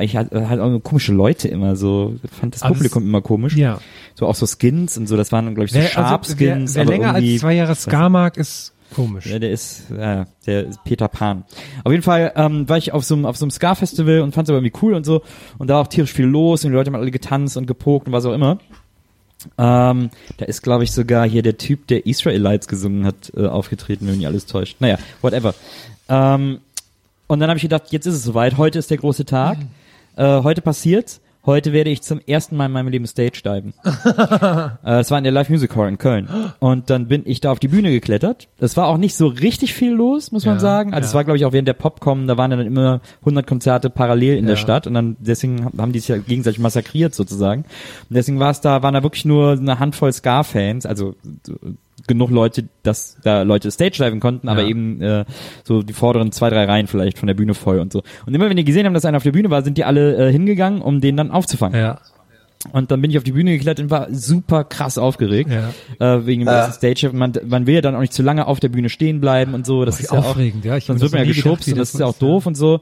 ich 0.00 0.16
hatte 0.16 0.48
halt 0.48 0.60
auch 0.60 0.78
komische 0.80 1.12
Leute 1.12 1.48
immer 1.48 1.76
so, 1.76 2.16
fand 2.40 2.54
das 2.54 2.60
das- 2.60 2.68
Publikum 2.72 3.02
immer 3.02 3.22
komisch. 3.22 3.56
Ja. 3.56 3.80
So 4.14 4.26
auch 4.26 4.34
so 4.34 4.46
Skins 4.46 4.96
und 4.98 5.06
so, 5.08 5.16
das 5.16 5.32
waren 5.32 5.46
glaube 5.54 5.66
ich 5.66 5.72
so 5.72 5.78
Wer, 5.78 5.84
also, 5.86 5.98
wer, 5.98 6.08
Sharp-Skins. 6.08 6.74
wer 6.74 6.82
aber 6.82 6.90
länger 6.92 7.14
als 7.14 7.38
zwei 7.38 7.54
Jahre 7.54 7.74
Ska 7.74 8.08
mag, 8.08 8.36
ist 8.36 8.72
komisch. 8.94 9.26
Ja, 9.26 9.38
der 9.38 9.50
ist, 9.50 9.84
ja, 9.90 10.26
der 10.46 10.66
ist 10.66 10.84
Peter 10.84 11.08
Pan. 11.08 11.44
Auf 11.84 11.92
jeden 11.92 12.02
Fall 12.02 12.32
ähm, 12.36 12.68
war 12.68 12.78
ich 12.78 12.92
auf 12.92 13.04
so 13.04 13.14
einem 13.14 13.26
auf 13.26 13.36
so 13.36 13.44
einem 13.44 13.50
Ska-Festival 13.50 14.20
und 14.20 14.34
fand 14.34 14.48
es 14.48 14.50
aber 14.50 14.58
irgendwie 14.58 14.78
cool 14.82 14.94
und 14.94 15.04
so. 15.04 15.22
Und 15.58 15.68
da 15.68 15.74
war 15.74 15.82
auch 15.82 15.88
tierisch 15.88 16.12
viel 16.12 16.26
los 16.26 16.64
und 16.64 16.70
die 16.70 16.76
Leute 16.76 16.90
haben 16.90 17.00
alle 17.00 17.10
getanzt 17.10 17.56
und 17.56 17.66
gepokt 17.66 18.06
und 18.06 18.12
was 18.12 18.26
auch 18.26 18.32
immer. 18.32 18.58
Ähm, 19.56 20.10
da 20.36 20.44
ist, 20.44 20.62
glaube 20.62 20.84
ich, 20.84 20.92
sogar 20.92 21.26
hier 21.26 21.42
der 21.42 21.56
Typ, 21.56 21.86
der 21.86 22.06
Israelites 22.06 22.68
gesungen 22.68 23.06
hat, 23.06 23.32
äh, 23.36 23.46
aufgetreten, 23.46 24.06
wenn 24.06 24.18
mich 24.18 24.26
alles 24.26 24.46
täuscht. 24.46 24.76
Naja, 24.80 24.98
whatever. 25.22 25.54
Ähm, 26.08 26.60
und 27.26 27.40
dann 27.40 27.48
habe 27.48 27.56
ich 27.56 27.62
gedacht, 27.62 27.84
jetzt 27.90 28.06
ist 28.06 28.14
es 28.14 28.24
soweit. 28.24 28.58
Heute 28.58 28.78
ist 28.78 28.90
der 28.90 28.98
große 28.98 29.24
Tag. 29.24 29.58
Äh, 30.16 30.42
heute 30.42 30.60
passiert's. 30.60 31.20
Heute 31.46 31.72
werde 31.72 31.88
ich 31.88 32.02
zum 32.02 32.20
ersten 32.26 32.54
Mal 32.56 32.66
in 32.66 32.72
meinem 32.72 32.88
Leben 32.88 33.06
Stage 33.06 33.40
diven. 33.44 33.72
Äh, 34.84 35.00
Es 35.00 35.10
war 35.10 35.16
in 35.18 35.24
der 35.24 35.32
Live 35.32 35.48
Music 35.48 35.74
Hall 35.74 35.88
in 35.88 35.96
Köln. 35.98 36.28
Und 36.58 36.90
dann 36.90 37.08
bin 37.08 37.22
ich 37.24 37.40
da 37.40 37.50
auf 37.50 37.58
die 37.58 37.68
Bühne 37.68 37.90
geklettert. 37.90 38.48
Es 38.58 38.76
war 38.76 38.86
auch 38.88 38.98
nicht 38.98 39.14
so 39.16 39.26
richtig 39.26 39.72
viel 39.74 39.92
los, 39.92 40.32
muss 40.32 40.44
man 40.44 40.56
Ja, 40.56 40.60
sagen. 40.60 40.92
Also 40.92 41.06
es 41.06 41.12
ja. 41.12 41.16
war, 41.16 41.24
glaube 41.24 41.38
ich, 41.38 41.44
auch 41.46 41.52
während 41.52 41.66
der 41.68 41.72
Popcom, 41.74 42.26
da 42.26 42.36
waren 42.36 42.50
dann 42.50 42.60
immer 42.60 43.00
100 43.20 43.46
Konzerte 43.46 43.88
parallel 43.90 44.36
in 44.36 44.46
der 44.46 44.56
Ja. 44.56 44.60
Stadt. 44.60 44.86
Und 44.86 44.94
dann 44.94 45.16
deswegen 45.18 45.64
haben- 45.78 45.92
die 45.92 45.98
sich 46.00 46.08
ja 46.08 46.18
gegenseitig 46.18 46.58
massakriert 46.60 47.14
sozusagen. 47.14 47.62
Und 47.62 48.14
deswegen 48.16 48.38
war 48.38 48.50
es 48.50 48.60
da, 48.60 48.82
waren 48.82 48.94
da 48.94 49.02
wirklich 49.02 49.24
nur 49.24 49.52
eine 49.52 49.78
Handvoll 49.78 50.12
Ska-Fans, 50.12 50.84
also 50.86 51.14
so, 51.46 51.54
genug 52.06 52.30
Leute, 52.30 52.64
dass 52.82 53.16
da 53.22 53.42
Leute 53.42 53.70
Stage 53.70 54.02
diven 54.04 54.20
konnten, 54.20 54.48
aber 54.48 54.62
Ja. 54.62 54.68
eben 54.68 55.00
äh, 55.02 55.24
so 55.64 55.82
die 55.82 55.92
vorderen 55.92 56.32
zwei, 56.32 56.50
drei 56.50 56.64
Reihen 56.64 56.86
vielleicht 56.86 57.18
von 57.18 57.26
der 57.26 57.34
Bühne 57.34 57.54
voll 57.54 57.78
und 57.78 57.92
so. 57.92 58.02
Und 58.26 58.34
immer 58.34 58.48
wenn 58.48 58.56
die 58.56 58.64
gesehen 58.64 58.86
haben, 58.86 58.94
dass 58.94 59.04
einer 59.04 59.16
auf 59.18 59.22
der 59.22 59.32
Bühne 59.32 59.50
war, 59.50 59.62
sind 59.62 59.78
die 59.78 59.84
alle 59.84 60.28
äh, 60.28 60.32
hingegangen, 60.32 60.82
um 60.82 61.00
den 61.00 61.16
dann 61.16 61.30
aufzufangen. 61.30 61.78
Ja. 61.78 62.00
Und 62.72 62.90
dann 62.90 63.00
bin 63.00 63.10
ich 63.10 63.16
auf 63.16 63.24
die 63.24 63.32
Bühne 63.32 63.52
geklettert 63.52 63.84
und 63.84 63.90
war 63.90 64.08
super 64.10 64.64
krass 64.64 64.98
aufgeregt. 64.98 65.50
Ja. 65.50 66.16
Äh, 66.16 66.26
wegen 66.26 66.42
dem 66.42 66.48
ersten 66.48 66.74
Stage. 66.74 67.10
Man, 67.14 67.32
man 67.46 67.66
will 67.66 67.76
ja 67.76 67.80
dann 67.80 67.94
auch 67.94 68.00
nicht 68.00 68.12
zu 68.12 68.22
lange 68.22 68.46
auf 68.46 68.60
der 68.60 68.68
Bühne 68.68 68.90
stehen 68.90 69.20
bleiben 69.20 69.54
und 69.54 69.64
so. 69.64 69.84
Das 69.86 69.98
Wie 69.98 70.02
ist 70.02 70.12
ja 70.12 70.18
auch, 70.18 70.26
aufregend, 70.30 70.64
ja. 70.66 70.76
Ich 70.76 70.84
sonst 70.84 71.00
wird 71.00 71.12
man 71.12 71.20
ja 71.20 71.24
gedacht, 71.24 71.42
geschubst 71.42 71.66
wie 71.68 71.72
und 71.72 71.78
das 71.78 71.88
das 71.92 71.94
ist 71.94 72.00
ja 72.00 72.06
auch 72.06 72.18
doof 72.18 72.44
und 72.46 72.56
so. 72.56 72.80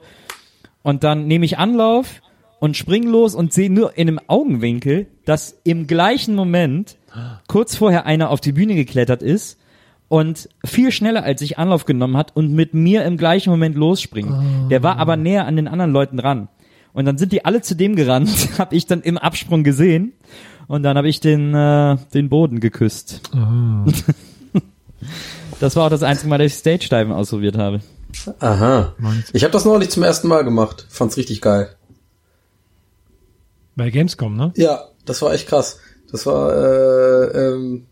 Und 0.83 1.05
dann 1.05 1.27
nehme 1.29 1.45
ich 1.45 1.59
Anlauf 1.59 2.23
und 2.59 2.77
spring 2.77 3.05
los 3.05 3.37
und 3.37 3.53
sehe 3.53 3.71
nur 3.71 3.97
in 3.97 4.09
einem 4.09 4.21
Augenwinkel, 4.27 5.07
dass 5.25 5.61
im 5.63 5.87
gleichen 5.87 6.35
Moment 6.35 6.97
kurz 7.47 7.77
vorher 7.77 8.07
einer 8.07 8.31
auf 8.31 8.41
die 8.41 8.53
Bühne 8.53 8.75
geklettert 8.75 9.23
ist 9.23 9.59
und 10.09 10.49
viel 10.65 10.91
schneller 10.91 11.23
als 11.23 11.43
ich 11.43 11.59
Anlauf 11.59 11.85
genommen 11.85 12.17
hat 12.17 12.35
und 12.35 12.53
mit 12.53 12.75
mir 12.75 13.05
im 13.05 13.17
gleichen 13.17 13.51
Moment 13.51 13.77
losspringt. 13.77 14.71
Der 14.71 14.83
war 14.83 14.99
aber 14.99 15.17
näher 15.17 15.47
an 15.47 15.57
den 15.57 15.69
anderen 15.69 15.93
Leuten 15.93 16.17
dran. 16.17 16.49
Und 16.93 17.05
dann 17.05 17.19
sind 17.19 17.33
die 17.33 17.45
alle 17.45 17.61
zu 17.61 17.77
dem 17.77 17.97
gerannt, 17.97 18.49
habe 18.59 18.75
ich 18.75 18.87
dann 18.87 19.03
im 19.03 19.19
Absprung 19.19 19.63
gesehen 19.63 20.13
und 20.67 20.83
dann 20.83 20.97
habe 20.97 21.09
ich 21.09 21.21
den 21.21 21.55
äh, 21.55 21.97
den 22.15 22.29
Boden 22.29 22.61
geküsst. 22.61 23.31
das 25.61 25.77
war 25.77 25.87
auch 25.87 25.91
das 25.91 26.03
einzige 26.03 26.29
Mal, 26.29 26.39
dass 26.39 26.53
ich 26.53 26.55
Stage 26.55 26.89
Diven 26.91 27.13
ausprobiert 27.13 27.57
habe. 27.57 27.81
Aha. 28.41 28.95
Ich 29.33 29.45
habe 29.45 29.53
das 29.53 29.65
neulich 29.65 29.91
zum 29.91 30.03
ersten 30.03 30.29
Mal 30.29 30.45
gemacht. 30.45 30.87
Fand's 30.89 31.17
richtig 31.17 31.41
geil. 31.41 31.75
Bei 33.77 33.91
Gamescom, 33.91 34.35
ne? 34.35 34.53
Ja, 34.57 34.87
das 35.05 35.23
war 35.23 35.33
echt 35.33 35.47
krass. 35.47 35.79
Das 36.11 36.27
war 36.27 36.53
äh, 36.55 37.49
ähm, 37.49 37.87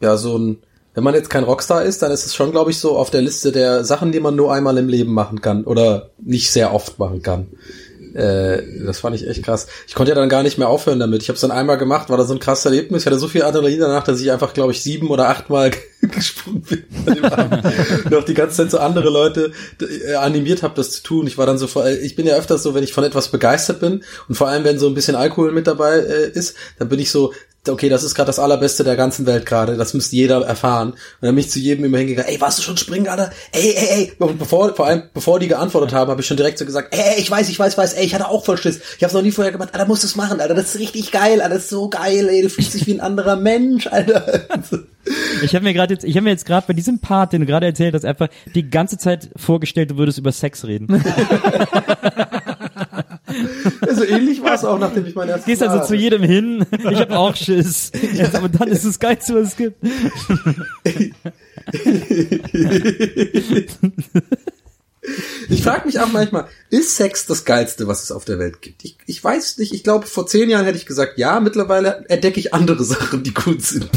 ja 0.00 0.16
so 0.16 0.38
ein. 0.38 0.58
Wenn 0.92 1.04
man 1.04 1.14
jetzt 1.14 1.30
kein 1.30 1.44
Rockstar 1.44 1.84
ist, 1.84 2.02
dann 2.02 2.10
ist 2.10 2.26
es 2.26 2.34
schon, 2.34 2.50
glaube 2.50 2.72
ich, 2.72 2.78
so 2.78 2.96
auf 2.96 3.10
der 3.10 3.22
Liste 3.22 3.52
der 3.52 3.84
Sachen, 3.84 4.10
die 4.10 4.18
man 4.18 4.34
nur 4.34 4.52
einmal 4.52 4.76
im 4.76 4.88
Leben 4.88 5.12
machen 5.12 5.40
kann 5.40 5.62
oder 5.64 6.10
nicht 6.20 6.50
sehr 6.50 6.74
oft 6.74 6.98
machen 6.98 7.22
kann. 7.22 7.46
Äh, 8.12 8.62
das 8.84 8.98
fand 8.98 9.14
ich 9.14 9.28
echt 9.28 9.44
krass. 9.44 9.68
Ich 9.86 9.94
konnte 9.94 10.10
ja 10.10 10.16
dann 10.16 10.28
gar 10.28 10.42
nicht 10.42 10.58
mehr 10.58 10.68
aufhören 10.68 10.98
damit. 10.98 11.22
Ich 11.22 11.28
habe 11.28 11.36
es 11.36 11.42
dann 11.42 11.52
einmal 11.52 11.78
gemacht, 11.78 12.10
war 12.10 12.16
da 12.16 12.24
so 12.24 12.34
ein 12.34 12.40
krasses 12.40 12.64
Erlebnis. 12.64 13.02
Ich 13.02 13.06
hatte 13.06 13.20
so 13.20 13.28
viel 13.28 13.44
Adrenalin 13.44 13.78
danach, 13.78 14.02
dass 14.02 14.20
ich 14.20 14.32
einfach, 14.32 14.52
glaube 14.52 14.72
ich, 14.72 14.82
sieben 14.82 15.10
oder 15.10 15.28
achtmal 15.28 15.70
gesprungen 16.02 16.62
bin. 16.62 16.84
Und 18.04 18.14
auch 18.16 18.24
die 18.24 18.34
ganze 18.34 18.56
Zeit 18.56 18.72
so 18.72 18.78
andere 18.78 19.10
Leute 19.10 19.52
äh, 20.08 20.14
animiert 20.14 20.64
habe, 20.64 20.74
das 20.74 20.90
zu 20.90 21.02
tun. 21.04 21.28
Ich 21.28 21.38
war 21.38 21.46
dann 21.46 21.56
so, 21.58 21.68
vor- 21.68 21.86
ich 21.88 22.16
bin 22.16 22.26
ja 22.26 22.34
öfters 22.34 22.64
so, 22.64 22.74
wenn 22.74 22.82
ich 22.82 22.92
von 22.92 23.04
etwas 23.04 23.28
begeistert 23.28 23.78
bin 23.78 24.02
und 24.28 24.34
vor 24.34 24.48
allem, 24.48 24.64
wenn 24.64 24.80
so 24.80 24.88
ein 24.88 24.94
bisschen 24.94 25.14
Alkohol 25.14 25.52
mit 25.52 25.68
dabei 25.68 25.98
äh, 26.00 26.30
ist, 26.30 26.56
dann 26.80 26.88
bin 26.88 26.98
ich 26.98 27.12
so, 27.12 27.32
okay, 27.68 27.88
das 27.88 28.02
ist 28.04 28.14
gerade 28.14 28.28
das 28.28 28.38
allerbeste 28.38 28.84
der 28.84 28.96
ganzen 28.96 29.26
Welt 29.26 29.44
gerade, 29.44 29.76
das 29.76 29.92
müsste 29.92 30.16
jeder 30.16 30.40
erfahren. 30.46 30.90
Und 30.92 30.98
dann 31.20 31.34
bin 31.34 31.44
ich 31.44 31.50
zu 31.50 31.58
jedem 31.58 31.84
immer 31.84 31.98
hingegangen, 31.98 32.30
ey, 32.30 32.40
warst 32.40 32.58
du 32.58 32.62
schon 32.62 32.76
springen, 32.76 33.08
Alter? 33.08 33.30
Ey, 33.52 33.74
ey, 33.76 33.88
ey. 33.88 34.12
Und 34.18 34.38
bevor, 34.38 34.74
vor 34.74 34.86
allem, 34.86 35.02
bevor 35.12 35.38
die 35.38 35.48
geantwortet 35.48 35.92
haben, 35.92 36.10
habe 36.10 36.20
ich 36.20 36.26
schon 36.26 36.36
direkt 36.36 36.58
so 36.58 36.64
gesagt, 36.64 36.94
ey, 36.94 37.14
ey, 37.16 37.20
ich 37.20 37.30
weiß, 37.30 37.48
ich 37.48 37.58
weiß, 37.58 37.76
weiß, 37.76 37.94
ey, 37.94 38.06
ich 38.06 38.14
hatte 38.14 38.28
auch 38.28 38.44
voll 38.44 38.56
Schiss. 38.56 38.80
Ich 38.96 39.04
hab's 39.04 39.14
noch 39.14 39.22
nie 39.22 39.32
vorher 39.32 39.52
gemacht, 39.52 39.70
Alter, 39.72 39.86
musst 39.86 40.02
du 40.02 40.06
es 40.06 40.16
machen, 40.16 40.40
Alter, 40.40 40.54
das 40.54 40.74
ist 40.74 40.80
richtig 40.80 41.12
geil, 41.12 41.40
Alter, 41.42 41.54
das 41.54 41.64
ist 41.64 41.70
so 41.70 41.88
geil, 41.90 42.28
ey, 42.28 42.42
du 42.42 42.48
fühlst 42.48 42.74
dich 42.74 42.86
wie 42.86 42.94
ein 42.94 43.00
anderer 43.00 43.36
Mensch, 43.36 43.86
Alter. 43.86 44.24
Ich 45.42 45.54
habe 45.54 45.64
mir 45.64 45.72
gerade 45.72 45.94
jetzt, 45.94 46.04
ich 46.04 46.14
habe 46.14 46.24
mir 46.24 46.30
jetzt 46.30 46.44
gerade 46.44 46.66
bei 46.66 46.74
diesem 46.74 46.98
Part, 46.98 47.32
den 47.32 47.40
du 47.40 47.46
gerade 47.46 47.64
erzählt 47.64 47.94
hast, 47.94 48.04
einfach 48.04 48.28
die 48.54 48.68
ganze 48.68 48.98
Zeit 48.98 49.30
vorgestellt, 49.34 49.92
du 49.92 49.96
würdest 49.96 50.18
über 50.18 50.30
Sex 50.30 50.66
reden. 50.66 50.88
so 54.00 54.06
ähnlich 54.06 54.42
war 54.42 54.54
es 54.54 54.64
auch, 54.64 54.78
nachdem 54.78 55.04
ich 55.06 55.14
mein 55.14 55.28
erstes 55.28 55.46
Gehst 55.46 55.62
also 55.62 55.86
zu 55.86 55.94
jedem 55.94 56.22
hin. 56.22 56.64
Ich 56.72 57.00
habe 57.00 57.18
auch 57.18 57.36
Schiss. 57.36 57.92
Aber 58.32 58.48
dann 58.48 58.68
ist 58.68 58.84
es 58.84 58.98
geilste, 58.98 59.34
was 59.34 59.48
es 59.48 59.56
gibt. 59.56 59.76
Ich 65.48 65.62
frage 65.62 65.86
mich 65.86 65.98
auch 65.98 66.12
manchmal, 66.12 66.46
ist 66.70 66.96
Sex 66.96 67.26
das 67.26 67.44
Geilste, 67.44 67.86
was 67.88 68.02
es 68.02 68.12
auf 68.12 68.24
der 68.24 68.38
Welt 68.38 68.62
gibt? 68.62 68.84
Ich, 68.84 68.96
ich 69.06 69.22
weiß 69.22 69.58
nicht, 69.58 69.72
ich 69.72 69.82
glaube, 69.82 70.06
vor 70.06 70.26
zehn 70.26 70.48
Jahren 70.48 70.64
hätte 70.64 70.78
ich 70.78 70.86
gesagt, 70.86 71.18
ja, 71.18 71.40
mittlerweile 71.40 72.04
entdecke 72.08 72.38
ich 72.40 72.54
andere 72.54 72.84
Sachen, 72.84 73.22
die 73.22 73.34
gut 73.34 73.62
sind. 73.62 73.88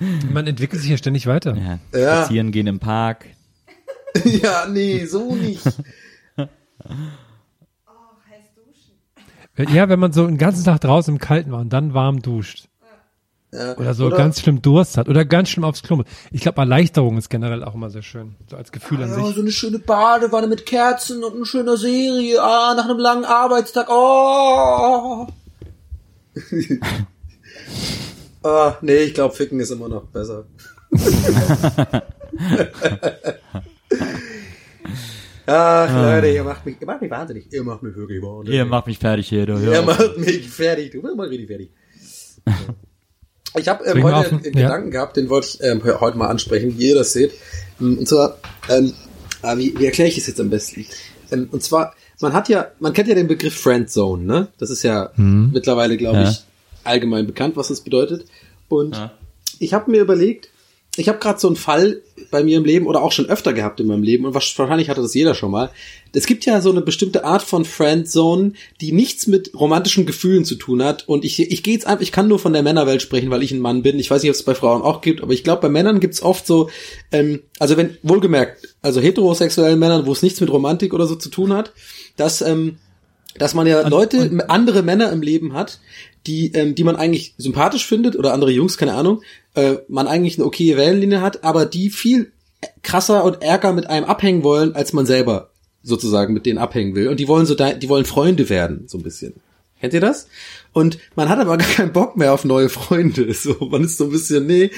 Man 0.32 0.46
entwickelt 0.46 0.80
sich 0.82 0.90
ja 0.90 0.96
ständig 0.96 1.26
weiter. 1.26 1.56
Ja, 1.56 1.98
Ja. 1.98 2.16
spazieren 2.22 2.50
gehen 2.52 2.66
im 2.66 2.80
Park. 2.80 3.26
ja, 4.24 4.66
nee, 4.68 5.04
so 5.06 5.34
nicht. 5.34 5.62
Ja, 9.58 9.88
wenn 9.88 9.98
man 9.98 10.12
so 10.12 10.24
einen 10.24 10.38
ganzen 10.38 10.64
Tag 10.64 10.80
draußen 10.80 11.14
im 11.14 11.18
Kalten 11.18 11.52
war 11.52 11.60
und 11.60 11.72
dann 11.72 11.94
warm 11.94 12.22
duscht. 12.22 12.68
Ja. 13.52 13.76
Oder 13.78 13.94
so 13.94 14.10
ganz 14.10 14.40
schlimm 14.40 14.60
Durst 14.60 14.98
hat. 14.98 15.08
Oder 15.08 15.24
ganz 15.24 15.48
schlimm 15.48 15.64
aufs 15.64 15.82
Klo. 15.82 15.96
muss. 15.96 16.06
Ich 16.30 16.42
glaube, 16.42 16.60
Erleichterung 16.60 17.16
ist 17.16 17.30
generell 17.30 17.64
auch 17.64 17.74
immer 17.74 17.88
sehr 17.88 18.02
schön. 18.02 18.34
So 18.50 18.56
als 18.56 18.72
Gefühl 18.72 19.02
an 19.02 19.08
Ja, 19.08 19.24
sich. 19.24 19.34
so 19.34 19.40
eine 19.40 19.50
schöne 19.50 19.78
Badewanne 19.78 20.48
mit 20.48 20.66
Kerzen 20.66 21.24
und 21.24 21.34
eine 21.34 21.46
schöne 21.46 21.78
Serie, 21.78 22.42
ah, 22.42 22.74
nach 22.76 22.84
einem 22.84 22.98
langen 22.98 23.24
Arbeitstag, 23.24 23.88
oh. 23.90 25.26
ah, 28.42 28.74
nee, 28.82 28.96
ich 28.98 29.14
glaube, 29.14 29.34
Ficken 29.34 29.60
ist 29.60 29.70
immer 29.70 29.88
noch 29.88 30.04
besser. 30.04 30.44
Ach, 35.50 36.02
Leute, 36.02 36.28
ihr 36.28 36.44
macht 36.44 36.66
mich, 36.66 36.76
ihr 36.78 36.86
macht 36.86 37.00
mich 37.00 37.10
wahnsinnig. 37.10 37.50
Ihr 37.50 37.62
macht 37.62 37.82
mich 37.82 37.96
wirklich 37.96 38.20
wahnsinnig. 38.22 38.54
Ihr 38.58 38.64
macht 38.66 38.86
mich 38.86 38.98
fertig 38.98 39.28
hier, 39.28 39.46
du. 39.46 39.56
Ihr 39.58 39.80
auf. 39.80 39.86
macht 39.86 40.18
mich 40.18 40.46
fertig. 40.48 40.90
Du 40.92 41.00
bist 41.00 41.16
mal 41.16 41.26
richtig 41.28 41.48
fertig. 41.48 41.70
Ich 43.58 43.66
habe 43.66 43.84
ähm, 43.86 44.02
heute 44.02 44.28
einen 44.30 44.42
ja. 44.44 44.50
Gedanken 44.50 44.90
gehabt, 44.90 45.16
den 45.16 45.30
wollte 45.30 45.48
ich 45.48 45.62
ähm, 45.62 45.82
heute 45.84 46.18
mal 46.18 46.28
ansprechen, 46.28 46.78
wie 46.78 46.88
ihr 46.90 46.94
das 46.96 47.12
seht. 47.14 47.32
Ähm, 47.80 47.98
Und 47.98 48.06
zwar, 48.06 48.36
ähm, 48.68 48.92
äh, 49.42 49.56
wie, 49.56 49.74
wie 49.78 49.86
erkläre 49.86 50.08
ich 50.10 50.16
das 50.16 50.26
jetzt 50.26 50.40
am 50.40 50.50
besten? 50.50 50.84
Ähm, 51.30 51.48
und 51.50 51.62
zwar, 51.62 51.94
man 52.20 52.34
hat 52.34 52.48
ja, 52.50 52.68
man 52.78 52.92
kennt 52.92 53.08
ja 53.08 53.14
den 53.14 53.26
Begriff 53.26 53.54
Friendzone, 53.58 54.22
ne? 54.24 54.48
Das 54.58 54.68
ist 54.70 54.82
ja 54.82 55.12
mittlerweile, 55.16 55.96
glaube 55.96 56.18
Ja. 56.18 56.30
ich, 56.30 56.44
allgemein 56.84 57.26
bekannt, 57.26 57.56
was 57.56 57.68
das 57.68 57.80
bedeutet. 57.80 58.26
Und 58.68 59.10
ich 59.60 59.72
habe 59.72 59.90
mir 59.90 60.00
überlegt, 60.02 60.50
ich 60.98 61.08
habe 61.08 61.18
gerade 61.18 61.38
so 61.38 61.46
einen 61.46 61.56
Fall 61.56 62.02
bei 62.30 62.42
mir 62.42 62.58
im 62.58 62.64
Leben 62.64 62.86
oder 62.86 63.02
auch 63.02 63.12
schon 63.12 63.26
öfter 63.26 63.52
gehabt 63.52 63.80
in 63.80 63.86
meinem 63.86 64.02
Leben 64.02 64.26
und 64.26 64.34
wahrscheinlich 64.34 64.90
hatte 64.90 65.00
das 65.00 65.14
jeder 65.14 65.34
schon 65.34 65.50
mal. 65.50 65.70
Es 66.12 66.26
gibt 66.26 66.44
ja 66.44 66.60
so 66.60 66.70
eine 66.70 66.80
bestimmte 66.80 67.24
Art 67.24 67.42
von 67.42 67.64
Friendzone, 67.64 68.52
die 68.80 68.92
nichts 68.92 69.26
mit 69.26 69.52
romantischen 69.54 70.06
Gefühlen 70.06 70.44
zu 70.44 70.56
tun 70.56 70.82
hat. 70.82 71.08
Und 71.08 71.24
ich, 71.24 71.40
ich 71.40 71.62
gehe 71.62 71.74
jetzt 71.74 71.86
einfach, 71.86 72.02
ich 72.02 72.12
kann 72.12 72.28
nur 72.28 72.38
von 72.38 72.52
der 72.52 72.62
Männerwelt 72.62 73.00
sprechen, 73.02 73.30
weil 73.30 73.42
ich 73.42 73.52
ein 73.52 73.60
Mann 73.60 73.82
bin. 73.82 73.98
Ich 73.98 74.10
weiß 74.10 74.22
nicht, 74.22 74.30
ob 74.30 74.36
es 74.36 74.42
bei 74.42 74.54
Frauen 74.54 74.82
auch 74.82 75.00
gibt, 75.00 75.22
aber 75.22 75.32
ich 75.32 75.44
glaube, 75.44 75.62
bei 75.62 75.68
Männern 75.68 76.00
gibt's 76.00 76.22
oft 76.22 76.46
so, 76.46 76.68
ähm, 77.12 77.42
also 77.58 77.76
wenn, 77.76 77.96
wohlgemerkt, 78.02 78.74
also 78.82 79.00
heterosexuellen 79.00 79.78
Männern, 79.78 80.06
wo 80.06 80.12
es 80.12 80.22
nichts 80.22 80.40
mit 80.40 80.50
Romantik 80.50 80.92
oder 80.94 81.06
so 81.06 81.14
zu 81.14 81.28
tun 81.28 81.52
hat, 81.52 81.72
dass, 82.16 82.42
ähm, 82.42 82.78
dass 83.36 83.54
man 83.54 83.66
ja 83.66 83.86
Leute, 83.86 84.44
andere 84.48 84.82
Männer 84.82 85.12
im 85.12 85.22
Leben 85.22 85.52
hat, 85.52 85.78
die, 86.26 86.52
ähm, 86.52 86.74
die 86.74 86.84
man 86.84 86.96
eigentlich 86.96 87.34
sympathisch 87.38 87.86
findet 87.86 88.16
oder 88.16 88.32
andere 88.32 88.50
Jungs, 88.50 88.78
keine 88.78 88.94
Ahnung, 88.94 89.22
äh, 89.54 89.76
man 89.88 90.06
eigentlich 90.06 90.38
eine 90.38 90.46
okaye 90.46 90.76
Wellenlinie 90.76 91.20
hat, 91.20 91.44
aber 91.44 91.66
die 91.66 91.90
viel 91.90 92.32
krasser 92.82 93.24
und 93.24 93.42
ärger 93.42 93.72
mit 93.72 93.88
einem 93.88 94.06
abhängen 94.06 94.42
wollen, 94.42 94.74
als 94.74 94.92
man 94.92 95.06
selber 95.06 95.50
sozusagen 95.82 96.34
mit 96.34 96.46
denen 96.46 96.58
abhängen 96.58 96.94
will. 96.94 97.08
Und 97.08 97.20
die 97.20 97.28
wollen 97.28 97.46
so, 97.46 97.54
die 97.54 97.88
wollen 97.88 98.04
Freunde 98.04 98.48
werden, 98.48 98.84
so 98.88 98.98
ein 98.98 99.02
bisschen. 99.02 99.34
Kennt 99.80 99.94
ihr 99.94 100.00
das? 100.00 100.28
Und 100.72 100.98
man 101.14 101.28
hat 101.28 101.38
aber 101.38 101.56
gar 101.58 101.68
keinen 101.68 101.92
Bock 101.92 102.16
mehr 102.16 102.32
auf 102.32 102.44
neue 102.44 102.68
Freunde. 102.68 103.32
So, 103.34 103.56
man 103.70 103.84
ist 103.84 103.96
so 103.96 104.04
ein 104.04 104.10
bisschen, 104.10 104.46
nee, 104.46 104.70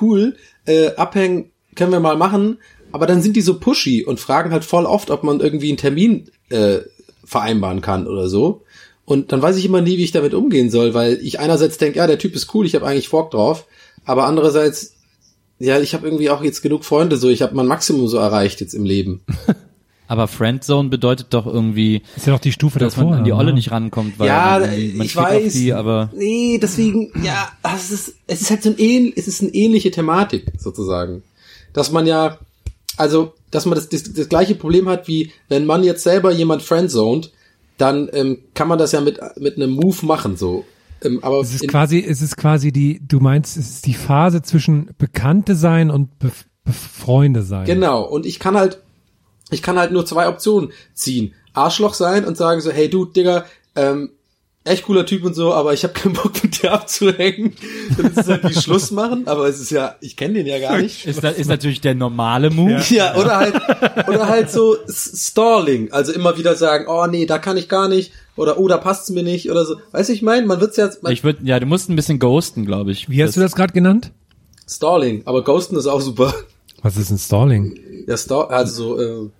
cool, 0.00 0.36
äh, 0.64 0.94
abhängen 0.94 1.50
können 1.74 1.92
wir 1.92 2.00
mal 2.00 2.16
machen, 2.16 2.58
aber 2.90 3.06
dann 3.06 3.20
sind 3.20 3.36
die 3.36 3.42
so 3.42 3.60
pushy 3.60 4.04
und 4.04 4.18
fragen 4.18 4.52
halt 4.52 4.64
voll 4.64 4.86
oft, 4.86 5.10
ob 5.10 5.22
man 5.22 5.40
irgendwie 5.40 5.68
einen 5.68 5.76
Termin 5.76 6.30
äh, 6.48 6.78
vereinbaren 7.24 7.82
kann 7.82 8.06
oder 8.06 8.28
so. 8.28 8.62
Und 9.06 9.30
dann 9.30 9.40
weiß 9.40 9.56
ich 9.56 9.64
immer 9.64 9.80
nie, 9.80 9.96
wie 9.96 10.04
ich 10.04 10.10
damit 10.10 10.34
umgehen 10.34 10.68
soll, 10.68 10.92
weil 10.92 11.18
ich 11.22 11.38
einerseits 11.38 11.78
denke, 11.78 11.98
ja, 11.98 12.06
der 12.08 12.18
Typ 12.18 12.34
ist 12.34 12.52
cool, 12.52 12.66
ich 12.66 12.74
habe 12.74 12.86
eigentlich 12.86 13.08
Bock 13.08 13.30
drauf, 13.30 13.66
aber 14.04 14.26
andererseits, 14.26 14.94
ja, 15.60 15.78
ich 15.80 15.94
habe 15.94 16.06
irgendwie 16.06 16.28
auch 16.28 16.42
jetzt 16.42 16.60
genug 16.60 16.84
Freunde, 16.84 17.16
so 17.16 17.28
ich 17.28 17.40
habe 17.40 17.54
mein 17.54 17.66
Maximum 17.66 18.08
so 18.08 18.18
erreicht 18.18 18.60
jetzt 18.60 18.74
im 18.74 18.84
Leben. 18.84 19.22
Aber 20.08 20.28
Friendzone 20.28 20.88
bedeutet 20.88 21.28
doch 21.30 21.46
irgendwie, 21.46 22.02
Ist 22.16 22.26
ja 22.26 22.32
noch 22.32 22.38
die 22.38 22.52
Stufe 22.52 22.78
dass 22.78 22.94
davor. 22.94 23.10
man 23.10 23.18
an 23.18 23.24
die 23.24 23.32
Olle 23.32 23.46
ne? 23.46 23.54
nicht 23.54 23.72
rankommt, 23.72 24.18
weil 24.18 24.28
ja, 24.28 24.58
man, 24.60 24.96
man 24.96 25.06
ich 25.06 25.16
weiß. 25.16 25.46
auf 25.46 25.52
die, 25.52 25.72
aber 25.72 26.10
nee, 26.14 26.58
deswegen, 26.62 27.10
ja, 27.24 27.48
es 27.74 27.90
ist, 27.90 28.14
es 28.28 28.42
ist 28.42 28.50
halt 28.50 28.62
so 28.62 28.70
ein 28.70 28.78
ähn, 28.78 29.12
es 29.16 29.26
ist 29.26 29.42
eine 29.42 29.52
ähnliche 29.52 29.90
Thematik 29.90 30.52
sozusagen, 30.58 31.24
dass 31.72 31.90
man 31.90 32.06
ja, 32.06 32.38
also, 32.96 33.32
dass 33.50 33.66
man 33.66 33.74
das, 33.74 33.88
das, 33.88 34.12
das 34.12 34.28
gleiche 34.28 34.54
Problem 34.54 34.88
hat 34.88 35.08
wie 35.08 35.32
wenn 35.48 35.66
man 35.66 35.82
jetzt 35.82 36.04
selber 36.04 36.30
jemand 36.30 36.62
friendzoned, 36.62 37.32
dann 37.78 38.08
ähm, 38.12 38.38
kann 38.54 38.68
man 38.68 38.78
das 38.78 38.92
ja 38.92 39.00
mit 39.00 39.20
mit 39.36 39.56
einem 39.56 39.70
Move 39.70 40.04
machen 40.06 40.36
so. 40.36 40.64
Ähm, 41.02 41.20
aber 41.22 41.40
Es 41.40 41.54
ist 41.54 41.68
quasi, 41.68 42.04
es 42.06 42.22
ist 42.22 42.36
quasi 42.36 42.72
die, 42.72 43.00
du 43.06 43.20
meinst, 43.20 43.56
es 43.56 43.70
ist 43.70 43.86
die 43.86 43.94
Phase 43.94 44.42
zwischen 44.42 44.90
Bekannte 44.98 45.54
sein 45.54 45.90
und 45.90 46.18
Be 46.18 46.30
Freunde 46.68 47.42
sein. 47.42 47.64
Genau, 47.64 48.02
und 48.02 48.26
ich 48.26 48.40
kann 48.40 48.56
halt, 48.56 48.82
ich 49.50 49.62
kann 49.62 49.78
halt 49.78 49.92
nur 49.92 50.04
zwei 50.04 50.28
Optionen 50.28 50.72
ziehen. 50.94 51.32
Arschloch 51.52 51.94
sein 51.94 52.24
und 52.24 52.36
sagen 52.36 52.60
so, 52.60 52.72
hey 52.72 52.90
du, 52.90 53.04
Digga, 53.04 53.44
ähm, 53.76 54.10
echt 54.66 54.84
cooler 54.84 55.06
Typ 55.06 55.24
und 55.24 55.34
so, 55.34 55.52
aber 55.52 55.72
ich 55.72 55.82
habe 55.84 55.94
keinen 55.94 56.14
Bock 56.14 56.32
mit 56.42 56.62
dir 56.62 56.72
abzuhängen. 56.72 57.54
Dann 57.96 58.06
ist 58.06 58.18
es 58.18 58.28
halt 58.28 58.44
wie 58.44 58.54
Schluss 58.54 58.90
machen, 58.90 59.26
aber 59.26 59.48
es 59.48 59.60
ist 59.60 59.70
ja, 59.70 59.96
ich 60.00 60.16
kenne 60.16 60.34
den 60.34 60.46
ja 60.46 60.58
gar 60.58 60.78
nicht. 60.78 61.06
ist, 61.06 61.22
da, 61.22 61.30
ist 61.30 61.48
natürlich 61.48 61.80
der 61.80 61.94
normale 61.94 62.50
Move. 62.50 62.82
Ja, 62.90 63.16
oder 63.16 63.36
halt, 63.36 63.54
oder 64.08 64.28
halt 64.28 64.50
so 64.50 64.76
Stalling, 64.88 65.92
also 65.92 66.12
immer 66.12 66.36
wieder 66.38 66.54
sagen, 66.54 66.86
oh 66.88 67.06
nee, 67.06 67.26
da 67.26 67.38
kann 67.38 67.56
ich 67.56 67.68
gar 67.68 67.88
nicht, 67.88 68.12
oder 68.36 68.58
oh, 68.58 68.68
da 68.68 68.78
passt's 68.78 69.10
mir 69.10 69.22
nicht, 69.22 69.50
oder 69.50 69.64
so. 69.64 69.76
Weißt 69.92 70.08
du, 70.08 70.12
ich 70.12 70.22
meine, 70.22 70.46
man 70.46 70.60
wird's 70.60 70.76
ja, 70.76 70.90
man, 71.02 71.12
Ich 71.12 71.24
würde, 71.24 71.40
ja, 71.44 71.58
du 71.58 71.66
musst 71.66 71.88
ein 71.88 71.96
bisschen 71.96 72.18
ghosten, 72.18 72.66
glaube 72.66 72.92
ich. 72.92 73.08
Wie 73.08 73.22
hast 73.22 73.36
du 73.36 73.40
das 73.40 73.54
gerade 73.54 73.72
genannt? 73.72 74.12
Stalling, 74.68 75.22
aber 75.26 75.44
Ghosten 75.44 75.76
ist 75.76 75.86
auch 75.86 76.00
super. 76.00 76.34
Was 76.82 76.96
ist 76.96 77.10
ein 77.10 77.18
Stalling? 77.18 77.78
Ja, 78.06 78.16
Star, 78.16 78.50
also 78.50 78.96
so, 78.96 79.00
äh, 79.00 79.30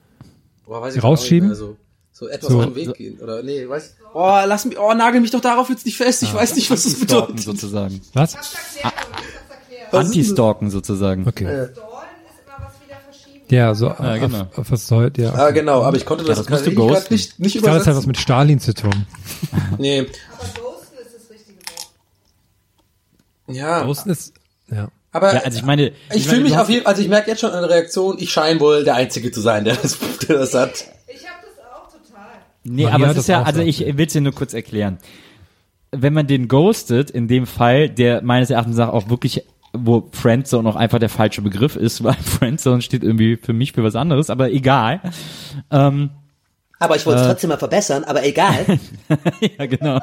boah, 0.66 0.82
weiß 0.82 0.96
ich 0.96 1.02
Rausschieben? 1.02 1.50
Nicht 1.50 1.60
mehr, 1.60 1.76
so, 2.18 2.28
etwas 2.28 2.50
So- 2.50 2.58
auf 2.60 2.64
den 2.66 2.74
Weg 2.76 2.94
gehen, 2.94 3.18
oder 3.20 3.42
nee, 3.42 3.68
weiß, 3.68 3.94
oh, 4.14 4.40
lass 4.46 4.64
mich, 4.64 4.78
oh, 4.78 4.94
nagel 4.94 5.20
mich 5.20 5.30
doch 5.32 5.40
darauf 5.42 5.68
jetzt 5.68 5.84
nicht 5.84 5.98
fest, 5.98 6.22
ich 6.22 6.32
weiß 6.32 6.54
nicht, 6.56 6.70
was 6.70 6.84
das 6.84 6.94
bedeutet. 6.98 7.40
sozusagen. 7.40 8.00
Was? 8.14 8.32
Ist 8.34 9.92
Anti-Stalken 9.92 10.70
sozusagen. 10.70 11.26
Okay. 11.28 11.44
Äh. 11.44 11.68
Ja, 13.48 13.74
so 13.74 13.86
Ja, 13.86 14.16
genau. 14.16 14.40
auf, 14.40 14.58
auf 14.58 14.70
was 14.72 14.86
soll, 14.88 15.12
ja. 15.18 15.32
Ah, 15.34 15.50
genau, 15.50 15.82
aber 15.82 15.96
ich 15.96 16.04
konnte 16.06 16.24
das, 16.24 16.38
das 16.38 16.48
musst 16.48 16.66
du 16.66 16.70
ich 16.70 16.76
ghosten. 16.76 17.14
nicht, 17.14 17.38
nicht 17.38 17.54
Ich 17.56 17.62
glaube, 17.62 17.78
das 17.78 17.86
hat 17.86 17.94
was 17.94 18.04
übersetzen. 18.04 18.08
mit 18.08 18.18
Stalin 18.18 18.60
zu 18.60 18.74
tun. 18.74 19.06
Nee. 19.78 20.06
Ja, 23.48 23.84
Ghosten 23.84 24.10
ist, 24.10 24.32
ja. 24.70 24.88
aber 25.12 25.34
Ja, 25.34 25.40
also 25.42 25.58
ich 25.58 25.64
meine, 25.64 25.88
ich 25.88 25.92
meine, 26.10 26.20
fühle 26.22 26.40
mich 26.42 26.58
auf 26.58 26.68
jeden 26.68 26.82
Fall, 26.82 26.92
also 26.92 27.02
ich 27.02 27.08
merke 27.08 27.30
jetzt 27.30 27.40
schon 27.40 27.52
eine 27.52 27.68
Reaktion, 27.70 28.16
ich 28.18 28.32
scheine 28.32 28.58
wohl 28.58 28.82
der 28.82 28.96
Einzige 28.96 29.30
zu 29.30 29.40
sein, 29.40 29.64
der 29.64 29.76
das, 29.76 29.96
der 30.26 30.38
das 30.38 30.54
hat. 30.54 30.84
Ich 31.06 31.24
habe 31.28 31.46
das 31.46 31.64
auch 31.72 31.86
total. 31.92 32.26
Nee, 32.68 32.84
Maria 32.84 32.94
aber 32.96 33.10
es 33.12 33.16
ist 33.18 33.28
ja, 33.28 33.42
also 33.42 33.60
so. 33.60 33.66
ich 33.66 33.80
will 33.96 34.06
es 34.06 34.12
dir 34.12 34.20
nur 34.20 34.32
kurz 34.34 34.54
erklären. 34.54 34.98
Wenn 35.92 36.12
man 36.12 36.26
den 36.26 36.48
ghostet, 36.48 37.10
in 37.10 37.28
dem 37.28 37.46
Fall, 37.46 37.88
der 37.88 38.22
meines 38.22 38.50
Erachtens 38.50 38.76
nach 38.76 38.88
auch 38.88 39.08
wirklich, 39.08 39.42
wo 39.72 40.08
Friendzone 40.12 40.68
auch 40.68 40.76
einfach 40.76 40.98
der 40.98 41.08
falsche 41.08 41.42
Begriff 41.42 41.76
ist, 41.76 42.02
weil 42.04 42.14
Friendzone 42.14 42.82
steht 42.82 43.02
irgendwie 43.02 43.36
für 43.36 43.52
mich 43.52 43.72
für 43.72 43.84
was 43.84 43.94
anderes, 43.94 44.28
aber 44.30 44.50
egal. 44.50 45.00
Ähm, 45.70 46.10
Aber 46.78 46.96
ich 46.96 47.06
wollte 47.06 47.20
es 47.20 47.26
trotzdem 47.26 47.48
mal 47.50 47.56
verbessern, 47.58 48.04
aber 48.04 48.24
egal. 48.24 48.66
ja, 49.58 49.66
genau. 49.66 50.00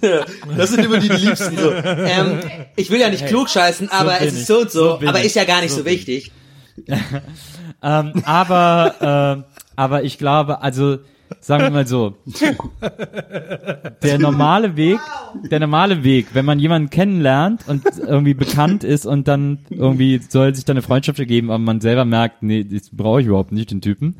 Das 0.56 0.70
sind 0.70 0.84
immer 0.84 0.98
die, 0.98 1.08
die 1.08 1.16
liebsten 1.26 1.56
so. 1.56 1.72
Ähm, 1.72 2.40
ich 2.76 2.90
will 2.90 3.00
ja 3.00 3.08
nicht 3.08 3.26
klug 3.26 3.48
scheißen, 3.48 3.90
aber 3.90 4.18
bin 4.18 4.28
es 4.28 4.34
ist 4.34 4.46
so 4.46 4.60
und 4.60 4.70
so, 4.70 4.98
So 5.00 5.06
aber 5.06 5.20
ich. 5.20 5.26
ist 5.26 5.36
ja 5.36 5.44
gar 5.44 5.60
nicht 5.62 5.70
so, 5.70 5.78
So 5.78 5.84
wichtig. 5.86 6.32
ähm, 7.82 8.12
aber, 8.24 8.94
ähm, 9.00 9.44
aber 9.76 10.02
ich 10.04 10.18
glaube, 10.18 10.60
also 10.62 10.98
sagen 11.40 11.64
wir 11.64 11.70
mal 11.70 11.86
so, 11.86 12.14
der 14.02 14.18
normale 14.18 14.76
Weg, 14.76 14.98
der 15.50 15.60
normale 15.60 16.04
Weg, 16.04 16.28
wenn 16.34 16.44
man 16.44 16.58
jemanden 16.58 16.90
kennenlernt 16.90 17.62
und 17.68 17.82
irgendwie 17.98 18.34
bekannt 18.34 18.84
ist 18.84 19.06
und 19.06 19.28
dann 19.28 19.58
irgendwie 19.70 20.20
soll 20.28 20.54
sich 20.54 20.64
dann 20.64 20.76
eine 20.76 20.82
Freundschaft 20.82 21.18
ergeben, 21.18 21.50
aber 21.50 21.58
man 21.58 21.80
selber 21.80 22.04
merkt, 22.04 22.42
nee, 22.42 22.64
das 22.64 22.90
brauche 22.90 23.20
ich 23.20 23.26
überhaupt 23.26 23.52
nicht, 23.52 23.70
den 23.70 23.80
Typen, 23.80 24.16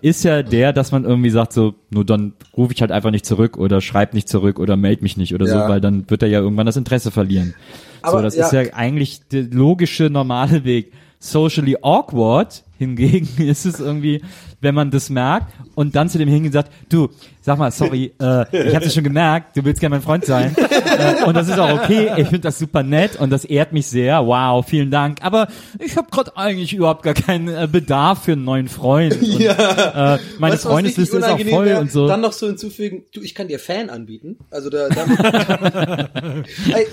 ist 0.00 0.24
ja 0.24 0.42
der, 0.42 0.72
dass 0.72 0.92
man 0.92 1.04
irgendwie 1.04 1.30
sagt 1.30 1.52
so, 1.52 1.74
nur 1.90 2.04
dann 2.04 2.32
rufe 2.56 2.72
ich 2.72 2.80
halt 2.80 2.92
einfach 2.92 3.10
nicht 3.10 3.26
zurück 3.26 3.56
oder 3.56 3.80
schreib 3.80 4.14
nicht 4.14 4.28
zurück 4.28 4.58
oder 4.58 4.76
melde 4.76 5.02
mich 5.02 5.16
nicht 5.16 5.34
oder 5.34 5.46
Ja. 5.46 5.62
so, 5.64 5.68
weil 5.68 5.80
dann 5.80 6.08
wird 6.10 6.22
er 6.22 6.28
ja 6.28 6.40
irgendwann 6.40 6.66
das 6.66 6.76
Interesse 6.76 7.10
verlieren. 7.10 7.54
Aber 8.02 8.18
so, 8.18 8.22
das 8.22 8.36
ja. 8.36 8.46
ist 8.46 8.52
ja 8.52 8.60
eigentlich 8.74 9.20
der 9.28 9.44
logische, 9.44 10.10
normale 10.10 10.64
Weg. 10.64 10.92
Socially 11.18 11.76
awkward 11.82 12.62
hingegen 12.78 13.28
ist 13.38 13.64
es 13.66 13.80
irgendwie, 13.80 14.22
wenn 14.60 14.74
man 14.74 14.90
das 14.90 15.10
merkt 15.10 15.52
und 15.74 15.94
dann 15.96 16.08
zu 16.08 16.18
dem 16.18 16.28
hingehen 16.28 16.52
sagt, 16.52 16.72
du, 16.88 17.08
sag 17.42 17.58
mal, 17.58 17.70
sorry, 17.70 18.12
äh, 18.20 18.68
ich 18.68 18.74
habe 18.74 18.84
es 18.86 18.94
schon 18.94 19.04
gemerkt, 19.04 19.56
du 19.56 19.64
willst 19.64 19.80
gerne 19.80 19.96
mein 19.96 20.02
Freund 20.02 20.24
sein 20.24 20.54
äh, 20.58 21.24
und 21.24 21.34
das 21.36 21.48
ist 21.48 21.58
auch 21.58 21.82
okay, 21.82 22.10
ich 22.16 22.24
finde 22.28 22.40
das 22.40 22.58
super 22.58 22.82
nett 22.82 23.16
und 23.20 23.30
das 23.30 23.44
ehrt 23.44 23.72
mich 23.72 23.86
sehr, 23.86 24.26
wow, 24.26 24.64
vielen 24.66 24.90
Dank, 24.90 25.18
aber 25.22 25.48
ich 25.78 25.96
habe 25.96 26.08
gerade 26.10 26.36
eigentlich 26.36 26.72
überhaupt 26.72 27.02
gar 27.02 27.14
keinen 27.14 27.48
äh, 27.48 27.68
Bedarf 27.70 28.24
für 28.24 28.32
einen 28.32 28.44
neuen 28.44 28.68
Freund 28.68 29.14
und, 29.20 29.40
äh, 29.40 30.18
meine 30.38 30.54
Weißt 30.54 30.62
Freundesliste 30.64 31.18
ist 31.18 31.24
auch 31.24 31.40
voll 31.40 31.66
wär? 31.66 31.80
und 31.80 31.92
so. 31.92 32.08
Dann 32.08 32.20
noch 32.20 32.32
so 32.32 32.46
hinzufügen, 32.46 33.04
du, 33.12 33.20
ich 33.22 33.34
kann 33.34 33.48
dir 33.48 33.58
Fan 33.58 33.90
anbieten. 33.90 34.36
Also 34.50 34.70
da, 34.70 34.88
da 34.88 36.08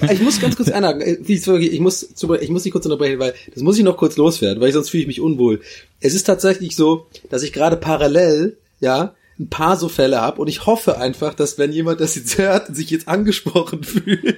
ich 0.11 0.21
muss 0.21 0.39
ganz 0.39 0.55
kurz 0.55 0.69
einhaken. 0.69 1.01
Wirklich- 1.01 1.73
Ich 1.73 1.79
muss, 1.79 2.03
ich 2.41 2.49
muss 2.49 2.63
dich 2.63 2.71
kurz 2.71 2.85
unterbrechen, 2.85 3.19
weil 3.19 3.33
das 3.53 3.63
muss 3.63 3.77
ich 3.77 3.83
noch 3.83 3.97
kurz 3.97 4.17
loswerden, 4.17 4.61
weil 4.61 4.71
sonst 4.71 4.89
fühle 4.89 5.01
ich 5.01 5.07
mich 5.07 5.21
unwohl. 5.21 5.61
Es 5.99 6.13
ist 6.13 6.23
tatsächlich 6.23 6.75
so, 6.75 7.07
dass 7.29 7.43
ich 7.43 7.53
gerade 7.53 7.77
parallel, 7.77 8.57
ja, 8.79 9.15
ein 9.39 9.49
paar 9.49 9.77
so 9.77 9.89
Fälle 9.89 10.21
habe 10.21 10.41
und 10.41 10.47
ich 10.47 10.65
hoffe 10.65 10.97
einfach, 10.99 11.33
dass 11.33 11.57
wenn 11.57 11.71
jemand 11.71 11.99
das 12.01 12.15
jetzt 12.15 12.37
hört, 12.37 12.75
sich 12.75 12.89
jetzt 12.91 13.07
angesprochen 13.07 13.83
fühlt. 13.83 14.37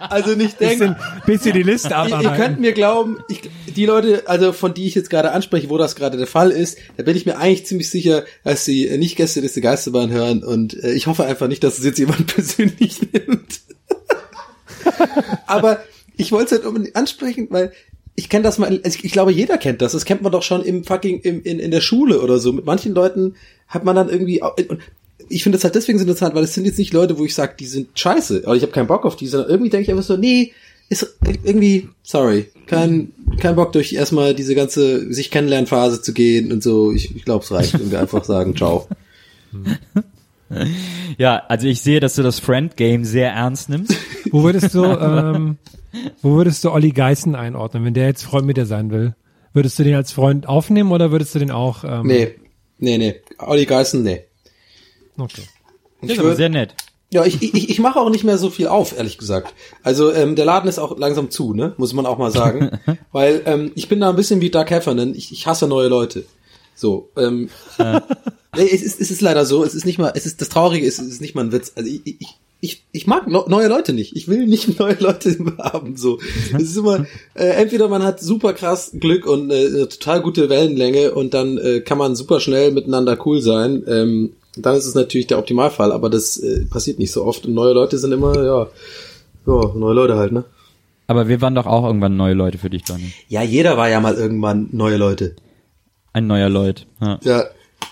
also 0.00 0.34
nicht 0.34 0.58
denkt, 0.60 0.78
Bisschen, 0.78 0.96
bisschen 1.26 1.52
die 1.52 1.62
Liste 1.62 1.88
ihr, 1.88 1.92
ihr 1.94 1.98
abarbeiten. 1.98 2.36
könnt 2.36 2.60
mir 2.60 2.72
glauben, 2.72 3.18
ich, 3.28 3.42
die 3.66 3.86
Leute, 3.86 4.24
also 4.26 4.52
von 4.52 4.74
die 4.74 4.86
ich 4.86 4.94
jetzt 4.94 5.10
gerade 5.10 5.32
anspreche, 5.32 5.68
wo 5.70 5.78
das 5.78 5.94
gerade 5.96 6.16
der 6.16 6.26
Fall 6.26 6.50
ist, 6.50 6.78
da 6.96 7.02
bin 7.02 7.16
ich 7.16 7.26
mir 7.26 7.36
eigentlich 7.38 7.66
ziemlich 7.66 7.90
sicher, 7.90 8.24
dass 8.42 8.64
sie 8.64 8.96
nicht 8.98 9.16
Gäste 9.16 9.40
des 9.40 9.54
Geisterbahn 9.54 10.10
hören 10.10 10.42
und 10.42 10.74
äh, 10.82 10.92
ich 10.92 11.06
hoffe 11.06 11.24
einfach 11.24 11.48
nicht, 11.48 11.62
dass 11.64 11.78
es 11.78 11.84
jetzt 11.84 11.98
jemand 11.98 12.26
persönlich 12.34 13.00
nimmt. 13.12 13.60
Aber 15.46 15.82
ich 16.16 16.32
wollte 16.32 16.46
es 16.46 16.52
halt 16.52 16.66
unbedingt 16.66 16.96
ansprechen, 16.96 17.48
weil 17.50 17.72
ich 18.16 18.28
kenne 18.28 18.44
das 18.44 18.58
mal, 18.58 18.68
also 18.68 18.80
ich, 18.98 19.04
ich 19.04 19.12
glaube, 19.12 19.32
jeder 19.32 19.58
kennt 19.58 19.82
das. 19.82 19.92
Das 19.92 20.04
kennt 20.04 20.22
man 20.22 20.32
doch 20.32 20.42
schon 20.42 20.62
im 20.62 20.84
fucking, 20.84 21.20
im, 21.20 21.42
in, 21.42 21.58
in 21.58 21.70
der 21.70 21.80
Schule 21.80 22.20
oder 22.20 22.38
so. 22.38 22.52
Mit 22.52 22.64
manchen 22.64 22.94
Leuten 22.94 23.34
hat 23.66 23.84
man 23.84 23.96
dann 23.96 24.08
irgendwie, 24.08 24.42
auch- 24.42 24.56
und 24.68 24.80
ich 25.28 25.42
finde 25.42 25.56
das 25.56 25.64
halt 25.64 25.74
deswegen 25.74 25.98
so 25.98 26.04
interessant, 26.04 26.34
weil 26.34 26.44
es 26.44 26.54
sind 26.54 26.64
jetzt 26.64 26.78
nicht 26.78 26.92
Leute, 26.92 27.18
wo 27.18 27.24
ich 27.24 27.34
sage, 27.34 27.54
die 27.58 27.66
sind 27.66 27.98
scheiße, 27.98 28.42
aber 28.44 28.56
ich 28.56 28.62
habe 28.62 28.72
keinen 28.72 28.86
Bock 28.86 29.04
auf 29.04 29.16
die, 29.16 29.26
sondern 29.26 29.50
irgendwie 29.50 29.70
denke 29.70 29.84
ich 29.84 29.90
einfach 29.90 30.04
so, 30.04 30.16
nee, 30.16 30.52
ist 30.90 31.16
irgendwie, 31.44 31.88
sorry, 32.02 32.50
kein, 32.66 33.12
kein 33.40 33.56
Bock 33.56 33.72
durch 33.72 33.94
erstmal 33.94 34.34
diese 34.34 34.54
ganze 34.54 35.12
sich 35.12 35.30
kennenlernen 35.30 35.66
Phase 35.66 36.02
zu 36.02 36.12
gehen 36.12 36.52
und 36.52 36.62
so. 36.62 36.92
Ich, 36.92 37.16
ich 37.16 37.24
glaube, 37.24 37.42
es 37.42 37.50
reicht, 37.50 37.78
wenn 37.78 37.90
wir 37.90 38.00
einfach 38.00 38.24
sagen, 38.24 38.54
ciao. 38.54 38.86
Ja, 41.18 41.42
also 41.48 41.68
ich 41.68 41.80
sehe, 41.80 42.00
dass 42.00 42.16
du 42.16 42.22
das 42.24 42.40
Friend-Game 42.40 43.04
sehr 43.04 43.30
ernst 43.30 43.68
nimmst. 43.68 43.94
Wo 44.32 44.42
würdest 44.42 44.74
du, 44.74 44.84
ähm, 44.84 45.58
wo 46.22 46.36
würdest 46.36 46.64
du 46.64 46.72
Olli 46.72 46.90
Geißen 46.90 47.36
einordnen, 47.36 47.84
wenn 47.84 47.94
der 47.94 48.06
jetzt 48.06 48.24
Freund 48.24 48.46
mit 48.46 48.56
dir 48.56 48.66
sein 48.66 48.90
will? 48.90 49.14
Würdest 49.52 49.78
du 49.78 49.84
den 49.84 49.94
als 49.94 50.10
Freund 50.10 50.48
aufnehmen 50.48 50.90
oder 50.90 51.12
würdest 51.12 51.34
du 51.34 51.38
den 51.38 51.52
auch? 51.52 51.84
Ähm, 51.84 52.06
Nee, 52.06 52.34
nee, 52.78 52.98
nee. 52.98 53.14
Olli 53.38 53.64
Geißen, 53.64 54.02
nee. 54.02 54.24
Okay. 55.16 55.42
Das 56.00 56.10
Ich 56.10 56.16
ist 56.16 56.18
aber 56.18 56.34
sehr 56.34 56.48
nett. 56.48 56.74
Ja, 57.12 57.24
ich, 57.24 57.40
ich, 57.42 57.70
ich 57.70 57.78
mache 57.78 58.00
auch 58.00 58.10
nicht 58.10 58.24
mehr 58.24 58.38
so 58.38 58.50
viel 58.50 58.66
auf, 58.66 58.96
ehrlich 58.98 59.18
gesagt. 59.18 59.54
Also 59.84 60.12
ähm, 60.12 60.34
der 60.34 60.46
Laden 60.46 60.68
ist 60.68 60.80
auch 60.80 60.98
langsam 60.98 61.30
zu, 61.30 61.54
ne? 61.54 61.74
Muss 61.76 61.92
man 61.92 62.06
auch 62.06 62.18
mal 62.18 62.32
sagen. 62.32 62.80
Weil 63.12 63.42
ähm, 63.46 63.70
ich 63.76 63.88
bin 63.88 64.00
da 64.00 64.10
ein 64.10 64.16
bisschen 64.16 64.40
wie 64.40 64.50
Doug 64.50 64.66
Heffernan. 64.68 65.14
Ich, 65.14 65.30
ich 65.30 65.46
hasse 65.46 65.68
neue 65.68 65.86
Leute. 65.86 66.24
So, 66.74 67.10
ähm, 67.16 67.48
nee, 67.78 68.68
es, 68.70 68.82
ist, 68.82 69.00
es 69.00 69.10
ist 69.10 69.20
leider 69.20 69.46
so. 69.46 69.64
Es 69.64 69.74
ist 69.74 69.86
nicht 69.86 69.98
mal, 69.98 70.12
es 70.14 70.26
ist 70.26 70.40
das 70.40 70.48
Traurige 70.48 70.86
ist, 70.86 70.98
es 70.98 71.08
ist 71.08 71.20
nicht 71.20 71.34
mal 71.34 71.44
ein 71.44 71.52
Witz. 71.52 71.72
Also 71.76 71.90
ich, 71.90 72.00
ich, 72.04 72.38
ich, 72.60 72.84
ich 72.92 73.06
mag 73.06 73.28
neue 73.28 73.68
Leute 73.68 73.92
nicht. 73.92 74.16
Ich 74.16 74.26
will 74.26 74.46
nicht 74.46 74.78
neue 74.78 74.96
Leute 74.98 75.36
haben. 75.58 75.96
So, 75.96 76.18
es 76.54 76.62
ist 76.62 76.76
immer 76.76 77.06
äh, 77.34 77.46
entweder 77.46 77.88
man 77.88 78.02
hat 78.02 78.20
super 78.20 78.54
krass 78.54 78.92
Glück 78.98 79.26
und 79.26 79.50
äh, 79.50 79.66
eine 79.66 79.88
total 79.88 80.22
gute 80.22 80.48
Wellenlänge 80.48 81.12
und 81.12 81.34
dann 81.34 81.58
äh, 81.58 81.80
kann 81.80 81.98
man 81.98 82.16
super 82.16 82.40
schnell 82.40 82.70
miteinander 82.72 83.18
cool 83.26 83.40
sein. 83.40 83.84
Ähm, 83.86 84.32
dann 84.56 84.76
ist 84.76 84.86
es 84.86 84.94
natürlich 84.94 85.26
der 85.26 85.38
Optimalfall, 85.38 85.92
aber 85.92 86.08
das 86.10 86.38
äh, 86.38 86.64
passiert 86.66 86.98
nicht 86.98 87.12
so 87.12 87.24
oft. 87.24 87.46
Und 87.46 87.54
neue 87.54 87.72
Leute 87.72 87.98
sind 87.98 88.12
immer, 88.12 88.34
ja, 88.42 88.68
ja, 89.46 89.72
neue 89.74 89.94
Leute 89.94 90.16
halt, 90.16 90.32
ne? 90.32 90.44
Aber 91.06 91.28
wir 91.28 91.40
waren 91.42 91.54
doch 91.54 91.66
auch 91.66 91.84
irgendwann 91.84 92.16
neue 92.16 92.34
Leute 92.34 92.56
für 92.56 92.70
dich, 92.70 92.84
Donny. 92.84 93.12
Ja, 93.28 93.42
jeder 93.42 93.76
war 93.76 93.90
ja 93.90 94.00
mal 94.00 94.14
irgendwann 94.14 94.68
neue 94.72 94.96
Leute. 94.96 95.36
Ein 96.14 96.26
neuer 96.26 96.48
Leut. 96.48 96.86
Ja. 97.02 97.18
Ja, 97.22 97.44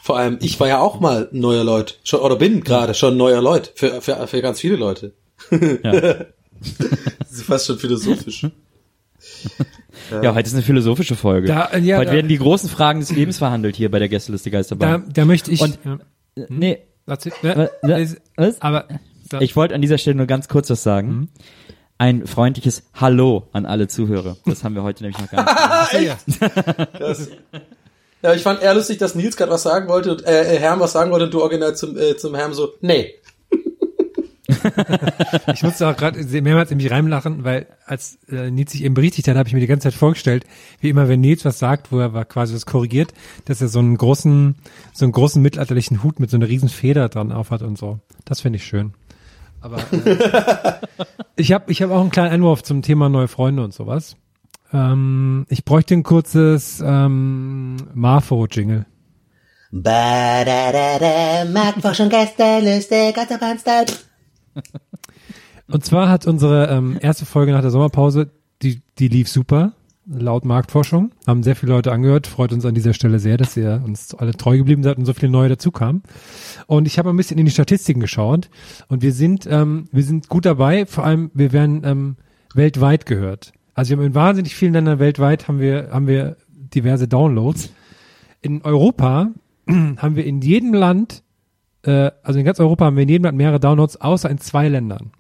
vor 0.03 0.17
allem, 0.17 0.39
ich 0.41 0.59
war 0.59 0.69
ja 0.69 0.79
auch 0.81 0.99
mal 1.01 1.29
ein 1.31 1.39
neuer 1.41 1.65
Leut. 1.65 1.99
Schon, 2.05 2.21
oder 2.21 2.37
bin 2.37 2.63
gerade 2.65 2.95
schon 2.95 3.15
ein 3.15 3.17
neuer 3.19 3.43
Leut. 3.43 3.73
Für, 3.75 4.01
für, 4.01 4.27
für 4.27 4.41
ganz 4.41 4.61
viele 4.61 4.77
Leute. 4.77 5.13
Ja. 5.51 6.15
Das 7.19 7.33
ist 7.33 7.43
fast 7.43 7.67
schon 7.67 7.77
philosophisch. 7.77 8.47
ja, 10.23 10.33
heute 10.35 10.47
ist 10.47 10.55
eine 10.55 10.63
philosophische 10.63 11.17
Folge. 11.17 11.49
Da, 11.49 11.65
äh, 11.73 11.81
ja, 11.81 11.97
heute 11.99 12.11
da- 12.11 12.17
werden 12.17 12.29
die 12.29 12.39
großen 12.39 12.69
Fragen 12.69 13.01
des 13.01 13.11
Lebens 13.11 13.39
verhandelt 13.39 13.75
hier 13.75 13.91
bei 13.91 13.99
der 13.99 14.09
Gästeliste 14.09 14.49
Da, 14.51 14.59
Geisterbahn. 14.59 15.05
da 15.13 15.25
möchte 15.25 15.51
ich. 15.51 15.61
Und- 15.61 15.81
ja. 15.85 15.99
nee, 16.49 16.79
Erzähl- 17.07 17.33
wa- 17.43 17.49
ja, 17.49 17.69
wa- 17.83 17.97
ist- 17.97 18.19
was? 18.37 18.63
aber 18.63 18.87
so. 19.29 19.41
Ich 19.41 19.57
wollte 19.57 19.75
an 19.75 19.83
dieser 19.83 19.99
Stelle 19.99 20.15
nur 20.17 20.27
ganz 20.27 20.47
kurz 20.47 20.71
was 20.71 20.85
sagen. 20.85 21.31
Ein 21.99 22.29
freundliches 22.29 22.85
Hallo 22.95 23.49
an 23.53 23.67
alle 23.67 23.89
Zuhörer. 23.89 24.37
Das 24.47 24.63
haben 24.63 24.77
wir 24.77 24.85
heute 24.85 25.03
nämlich 25.03 25.19
noch 25.21 25.31
gar 25.33 25.89
nicht. 25.99 26.17
Das, 27.01 27.29
ja, 28.23 28.35
ich 28.35 28.43
fand 28.43 28.63
eher 28.63 28.75
lustig, 28.75 28.99
dass 28.99 29.15
Nils 29.15 29.37
gerade 29.37 29.51
was 29.51 29.65
sagen 29.65 29.89
wollte 29.89 30.13
und 30.13 30.25
äh, 30.25 30.55
äh, 30.55 30.59
Herm 30.59 30.81
was 30.81 30.93
sagen 30.93 31.11
wollte 31.11 31.27
und 31.27 31.35
du 31.35 31.43
original 31.43 31.75
zum, 31.75 31.97
äh, 31.97 32.17
zum 32.17 32.35
Herm 32.35 32.53
so, 32.53 32.75
nee. 32.81 33.15
Ich 35.55 35.63
musste 35.63 35.89
auch 35.89 35.97
gerade 35.97 36.23
mehrmals 36.41 36.71
in 36.71 36.77
mich 36.77 36.91
reinlachen, 36.91 37.43
weil 37.43 37.67
als 37.85 38.19
äh, 38.29 38.51
Nils 38.51 38.73
sich 38.73 38.85
eben 38.85 38.95
berichtigt 38.95 39.27
hat, 39.27 39.37
habe 39.37 39.49
ich 39.49 39.55
mir 39.55 39.61
die 39.61 39.67
ganze 39.67 39.89
Zeit 39.91 39.99
vorgestellt, 39.99 40.45
wie 40.81 40.91
immer, 40.91 41.09
wenn 41.09 41.21
Nils 41.21 41.45
was 41.45 41.59
sagt, 41.59 41.91
wo 41.91 41.99
er 41.99 42.13
war 42.13 42.25
quasi 42.25 42.55
was 42.55 42.67
korrigiert, 42.67 43.13
dass 43.47 43.61
er 43.61 43.69
so 43.69 43.81
einen 43.81 43.97
großen, 43.97 44.55
so 44.93 45.05
einen 45.05 45.13
großen 45.13 45.43
mittelalterlichen 45.43 46.05
Hut 46.05 46.21
mit 46.21 46.31
so 46.31 46.37
einer 46.37 46.49
riesen 46.49 46.69
Feder 46.69 47.09
dran 47.09 47.33
aufhat 47.33 47.63
und 47.63 47.77
so. 47.77 47.99
Das 48.25 48.41
finde 48.41 48.59
ich 48.59 48.65
schön. 48.65 48.95
Aber 49.61 49.79
äh, 49.93 50.75
ich 51.37 51.53
habe 51.53 51.71
ich 51.73 51.83
hab 51.83 51.91
auch 51.91 52.01
einen 52.01 52.11
kleinen 52.11 52.33
Einwurf 52.33 52.63
zum 52.63 52.83
Thema 52.83 53.09
neue 53.09 53.29
Freunde 53.29 53.65
und 53.65 53.75
sowas. 53.75 54.17
Ähm, 54.73 55.47
ich 55.49 55.65
bräuchte 55.65 55.95
ein 55.95 56.03
kurzes 56.03 56.83
ähm, 56.85 57.77
Marfo-Jingle. 57.95 58.87
Ba-da-da-da, 59.71 61.47
Marktforschung, 61.51 62.09
Gästeliste, 62.09 63.13
Gotterbahn-Style. 63.15 63.87
Und 65.69 65.85
zwar 65.85 66.11
hat 66.11 66.27
unsere 66.27 66.69
ähm, 66.69 66.99
erste 67.01 67.25
Folge 67.25 67.53
nach 67.53 67.63
der 67.63 67.71
Sommerpause, 67.71 68.31
die, 68.61 68.83
die 68.99 69.09
lief 69.09 69.29
super, 69.29 69.73
laut 70.07 70.45
Marktforschung. 70.45 71.13
Haben 71.27 71.43
sehr 71.43 71.57
viele 71.57 71.73
Leute 71.73 71.93
angehört. 71.93 72.27
Freut 72.27 72.53
uns 72.53 72.67
an 72.67 72.75
dieser 72.75 72.93
Stelle 72.93 73.19
sehr, 73.19 73.39
dass 73.39 73.57
ihr 73.57 73.83
uns 73.85 74.15
alle 74.15 74.33
treu 74.33 74.59
geblieben 74.59 74.83
seid 74.83 74.99
und 74.99 75.07
so 75.07 75.15
viele 75.15 75.33
neue 75.33 75.49
dazukamen. 75.49 76.03
Und 76.67 76.87
ich 76.87 76.99
habe 76.99 77.11
ein 77.11 77.17
bisschen 77.17 77.39
in 77.39 77.47
die 77.47 77.53
Statistiken 77.53 78.01
geschaut 78.01 78.51
und 78.89 79.03
wir 79.03 79.13
sind, 79.13 79.47
ähm, 79.51 79.89
wir 79.93 80.03
sind 80.03 80.29
gut 80.29 80.45
dabei. 80.45 80.87
Vor 80.87 81.05
allem, 81.05 81.31
wir 81.35 81.53
werden 81.53 81.83
ähm, 81.85 82.17
weltweit 82.55 83.07
gehört. 83.07 83.53
Also 83.75 83.91
wir 83.91 83.99
haben 83.99 84.07
in 84.07 84.15
wahnsinnig 84.15 84.55
vielen 84.55 84.75
Ländern 84.75 84.99
weltweit 84.99 85.49
haben 85.49 85.61
wir, 85.61 85.89
haben 85.93 86.07
wir 86.07 86.37
diverse 86.49 87.09
Downloads. 87.09 87.71
In 88.41 88.63
Europa 88.63 89.31
haben 89.69 90.17
wir 90.17 90.25
in 90.25 90.41
jedem 90.41 90.75
Land 90.75 91.23
äh, 91.83 92.11
also 92.23 92.39
in 92.39 92.45
ganz 92.45 92.61
Europa 92.61 92.85
haben 92.85 92.97
wir 92.97 93.03
in 93.03 93.09
jedem 93.09 93.25
Land 93.25 93.37
mehrere 93.37 93.61
Downloads, 93.61 94.01
außer 94.01 94.31
in 94.31 94.39
zwei 94.39 94.69
Ländern. 94.69 95.11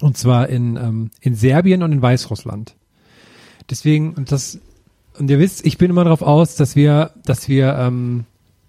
Und 0.00 0.16
zwar 0.16 0.48
in, 0.48 0.76
ähm, 0.76 1.10
in 1.20 1.34
Serbien 1.34 1.82
und 1.82 1.92
in 1.92 2.02
Weißrussland. 2.02 2.76
Deswegen, 3.68 4.14
und 4.14 4.30
das, 4.30 4.58
und 5.18 5.30
ihr 5.30 5.38
wisst, 5.38 5.66
ich 5.66 5.76
bin 5.78 5.90
immer 5.90 6.04
darauf 6.04 6.22
aus, 6.22 6.54
dass 6.54 6.76
wir, 6.76 7.12
dass 7.24 7.48
wir, 7.48 7.74
ähm, 7.74 8.24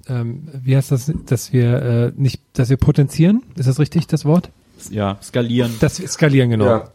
ähm, 0.08 0.48
wie 0.64 0.76
heißt 0.76 0.92
das, 0.92 1.12
dass 1.28 1.54
wir 1.54 1.82
äh, 1.82 2.12
nicht, 2.16 2.42
dass 2.54 2.70
wir 2.70 2.78
potenzieren, 2.78 3.44
ist 3.56 3.68
das 3.68 3.80
richtig, 3.80 4.08
das 4.08 4.26
Wort? 4.26 4.50
Ja, 4.90 5.18
skalieren. 5.22 5.74
Dass 5.80 6.00
wir 6.00 6.08
skalieren, 6.08 6.50
genau. 6.50 6.66
Ja. 6.66 6.92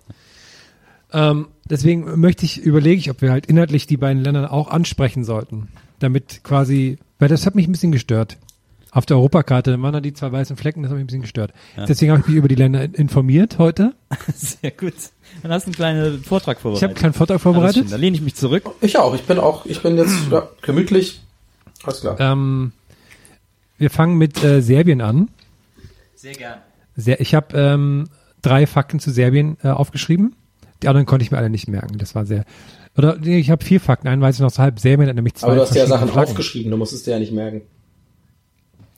Ähm, 1.15 1.47
deswegen 1.71 2.21
möchte 2.21 2.45
ich, 2.45 2.61
überlege 2.61 2.99
ich, 2.99 3.11
ob 3.11 3.23
wir 3.23 3.31
halt 3.31 3.47
inhaltlich 3.47 3.87
die 3.87 3.97
beiden 3.97 4.23
Länder 4.23 4.53
auch 4.53 4.69
ansprechen 4.69 5.25
sollten, 5.25 5.69
damit 6.01 6.43
quasi 6.45 6.99
Weil 7.19 7.29
das 7.29 7.47
hat 7.47 7.55
mich 7.55 7.69
ein 7.69 7.73
bisschen 7.73 7.93
gestört. 7.93 8.37
Auf 8.91 9.07
der 9.07 9.17
Europakarte 9.17 9.81
waren 9.83 9.93
da 9.93 10.01
die 10.01 10.13
zwei 10.13 10.31
weißen 10.31 10.57
Flecken, 10.57 10.83
das 10.83 10.91
hat 10.91 10.97
mich 10.97 11.05
ein 11.05 11.07
bisschen 11.09 11.23
gestört. 11.23 11.53
Deswegen 11.77 12.13
habe 12.13 12.21
ich 12.21 12.29
mich 12.29 12.37
über 12.37 12.47
die 12.47 12.55
Länder 12.55 12.85
informiert 12.93 13.59
heute. 13.59 13.95
Sehr 14.35 14.71
gut. 14.71 14.95
Dann 15.43 15.51
hast 15.51 15.65
du 15.65 15.69
einen 15.69 15.75
kleinen 15.75 16.23
Vortrag 16.23 16.59
Ich 16.59 16.63
vorbereitet. 16.63 16.83
habe 16.83 16.91
einen 16.91 16.99
kleinen 16.99 17.15
Vortrag 17.15 17.41
vorbereitet. 17.41 17.91
Da 17.91 17.97
lehne 17.97 18.17
ich 18.17 18.23
mich 18.23 18.37
zurück. 18.37 18.65
Ich 18.81 18.97
auch. 18.99 19.15
Ich 19.15 19.23
bin 19.23 19.39
auch, 19.39 19.67
ich 19.67 19.83
bin 19.83 19.97
jetzt 19.97 20.15
ja, 20.31 20.49
gemütlich. 20.63 21.23
Alles 21.83 22.01
klar. 22.03 22.21
Ähm, 22.21 22.71
wir 23.79 23.91
fangen 23.91 24.17
mit 24.17 24.43
äh, 24.45 24.63
Serbien 24.63 25.01
an. 25.01 25.29
Sehr 26.15 26.35
gern. 26.35 26.59
Sehr, 26.95 27.21
ich 27.21 27.35
habe 27.35 27.57
ähm, 27.59 28.09
drei 28.43 28.67
Fakten 28.67 29.01
zu 29.01 29.11
Serbien 29.11 29.57
äh, 29.65 29.69
aufgeschrieben. 29.71 30.37
Die 30.85 30.89
anderen 30.89 31.07
konnte 31.07 31.25
ich 31.25 31.31
mir 31.31 31.39
alle 31.39 31.51
nicht 31.51 31.67
merken. 31.69 31.99
Das 31.99 32.15
war 32.15 32.27
sehr. 32.27 32.45
Oder 32.97 33.17
nee, 33.19 33.39
ich 33.39 33.51
habe 33.51 33.65
vier 33.65 33.81
Fakten. 33.81 34.07
Einen 34.07 34.21
weiß 34.23 34.37
ich 34.37 34.41
noch 34.43 34.51
so 34.51 34.63
halb. 34.63 34.79
Serbien 34.79 35.09
hat 35.09 35.17
nämlich 35.17 35.35
zwei. 35.35 35.47
Aber 35.49 35.57
du 35.57 35.63
hast 35.63 35.75
ja 35.75 35.87
Sachen 35.87 36.09
Flaggen. 36.09 36.31
aufgeschrieben, 36.31 36.71
du 36.71 36.77
musst 36.77 36.93
es 36.93 37.03
dir 37.05 37.13
ja 37.13 37.19
nicht 37.19 37.33
merken. 37.33 37.63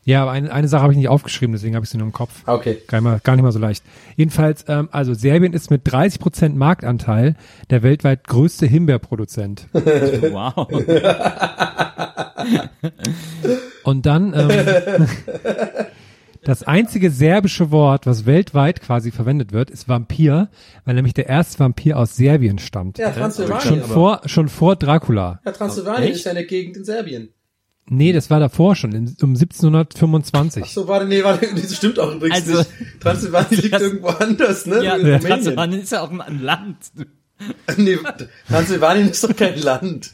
Ja, 0.05 0.23
aber 0.23 0.31
eine, 0.31 0.53
eine 0.53 0.69
Sache 0.69 0.83
habe 0.83 0.93
ich 0.93 0.97
nicht 0.99 1.09
aufgeschrieben, 1.09 1.53
deswegen 1.53 1.75
habe 1.75 1.85
ich 1.85 1.91
sie 1.91 1.97
nur 1.99 2.07
im 2.07 2.13
Kopf. 2.13 2.43
Ah, 2.47 2.55
Okay. 2.55 2.79
Gar 2.87 2.99
nicht, 3.01 3.05
mal, 3.05 3.21
gar 3.25 3.35
nicht 3.35 3.43
mal 3.43 3.51
so 3.51 3.59
leicht. 3.59 3.83
Jedenfalls, 4.17 4.65
ähm, 4.69 4.89
also 4.93 5.15
Serbien 5.15 5.53
ist 5.53 5.69
mit 5.71 5.83
30 5.85 6.21
Prozent 6.21 6.57
Marktanteil 6.57 7.35
der 7.71 7.83
weltweit 7.83 8.25
größte 8.29 8.67
Himbeerproduzent. 8.67 9.67
Wow. 9.73 10.69
Und 13.83 14.07
dann 14.07 14.33
ähm, 14.35 14.49
das 16.47 16.63
einzige 16.63 17.11
serbische 17.11 17.71
Wort, 17.71 18.07
was 18.07 18.25
weltweit 18.25 18.81
quasi 18.81 19.11
verwendet 19.11 19.53
wird, 19.53 19.69
ist 19.71 19.89
Vampir, 19.89 20.49
weil 20.85 20.95
nämlich 20.95 21.15
der 21.15 21.27
erste 21.29 21.59
Vampir 21.59 21.99
aus 21.99 22.17
Serbien 22.17 22.59
stammt. 22.59 22.99
Ja, 22.99 23.09
Schon 23.13 23.21
Transsilvanien. 23.23 23.83
aber. 23.83 23.93
vor, 23.95 24.21
schon 24.27 24.49
vor 24.49 24.77
Dracula. 24.77 25.41
Ja, 25.45 25.53
Transsilvanien 25.53 26.13
ist 26.13 26.25
ja 26.25 26.31
eine 26.31 26.45
Gegend 26.45 26.77
in 26.77 26.85
Serbien. 26.85 27.31
Nee, 27.89 28.13
das 28.13 28.31
war 28.31 28.41
davor 28.41 28.75
schon, 28.75 28.91
um 29.23 29.31
1725. 29.35 30.63
Ach 30.65 30.69
so, 30.69 30.89
warte, 30.89 31.07
nee, 31.07 31.23
warte, 31.23 31.47
das 31.55 31.77
stimmt 31.77 31.99
auch 31.99 32.13
übrigens 32.15 32.37
Also- 32.49 32.59
nicht. 32.59 32.71
Transsilvanien 33.01 33.61
liegt 33.63 33.81
irgendwo 33.81 34.09
anders, 34.09 34.67
ne? 34.67 34.77
Ja, 34.85 34.95
In 34.95 35.01
Rumänien. 35.03 35.21
Transsilvanien 35.21 35.81
ist 35.83 35.93
ja 35.93 36.01
auch 36.03 36.11
ein 36.11 36.41
Land. 36.43 36.77
Nee, 37.77 37.99
Transsilvanien 38.49 39.11
ist 39.11 39.23
doch 39.23 39.37
kein 39.37 39.59
Land. 39.61 40.13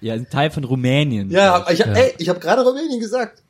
Ja, 0.00 0.14
ein 0.14 0.26
Teil 0.30 0.50
von 0.50 0.64
Rumänien. 0.64 1.30
Ja, 1.30 1.66
ich 1.70 1.80
hab, 1.82 1.88
Ja. 1.88 1.92
ey, 1.94 2.14
ich 2.16 2.28
habe 2.30 2.40
gerade 2.40 2.62
Rumänien 2.62 2.98
gesagt. 2.98 3.42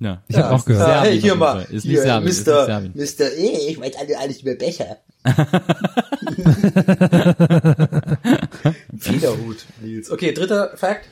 Ja. 0.00 0.22
Ich 0.28 0.36
habe 0.36 0.50
auch 0.54 0.64
gehört. 0.64 0.88
Ja, 0.88 1.00
hey, 1.02 1.20
Serbien 1.20 1.22
hier 1.22 1.34
mal. 1.36 1.60
Ist 1.62 1.72
nicht 1.72 1.82
hier, 1.84 2.02
Serbien, 2.02 2.30
ist 2.30 2.46
nicht 2.46 2.56
Mr. 2.56 2.64
Serbien. 2.66 2.92
Mr. 2.94 3.32
Eh, 3.36 3.70
ich 3.70 3.80
weiß 3.80 3.96
alle- 3.96 4.18
alles 4.18 4.40
über 4.42 4.54
Becher. 4.54 4.96
Federhut, 8.98 9.66
Nils. 9.82 10.10
Okay, 10.10 10.32
dritter 10.32 10.76
Fact. 10.76 11.08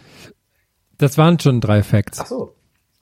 Das 0.99 1.19
waren 1.19 1.39
schon 1.39 1.61
drei 1.61 1.83
Facts. 1.83 2.21
Ach 2.21 2.27
so. 2.27 2.53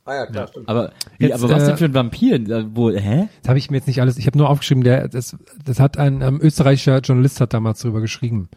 Ah 0.06 0.16
ja, 0.16 0.26
klar, 0.26 0.48
stimmt. 0.48 0.68
Aber, 0.68 0.92
wie, 1.18 1.28
Jetzt, 1.28 1.42
aber 1.42 1.54
was 1.54 1.62
äh, 1.62 1.66
denn 1.68 1.76
für 1.78 1.84
ein 1.86 1.94
Vampir? 1.94 2.38
Wo, 2.74 2.90
hä? 2.90 3.28
Das 3.42 3.48
habe 3.48 3.58
ich 3.58 3.70
mir 3.70 3.78
jetzt 3.78 3.86
nicht 3.86 4.02
alles, 4.02 4.18
ich 4.18 4.26
habe 4.26 4.36
nur 4.36 4.50
aufgeschrieben, 4.50 4.84
der, 4.84 5.08
das, 5.08 5.34
das 5.64 5.80
hat 5.80 5.96
ein 5.96 6.20
ähm, 6.20 6.40
österreichischer 6.42 6.98
Journalist 6.98 7.40
hat 7.40 7.54
damals 7.54 7.80
drüber 7.80 8.02
geschrieben, 8.02 8.50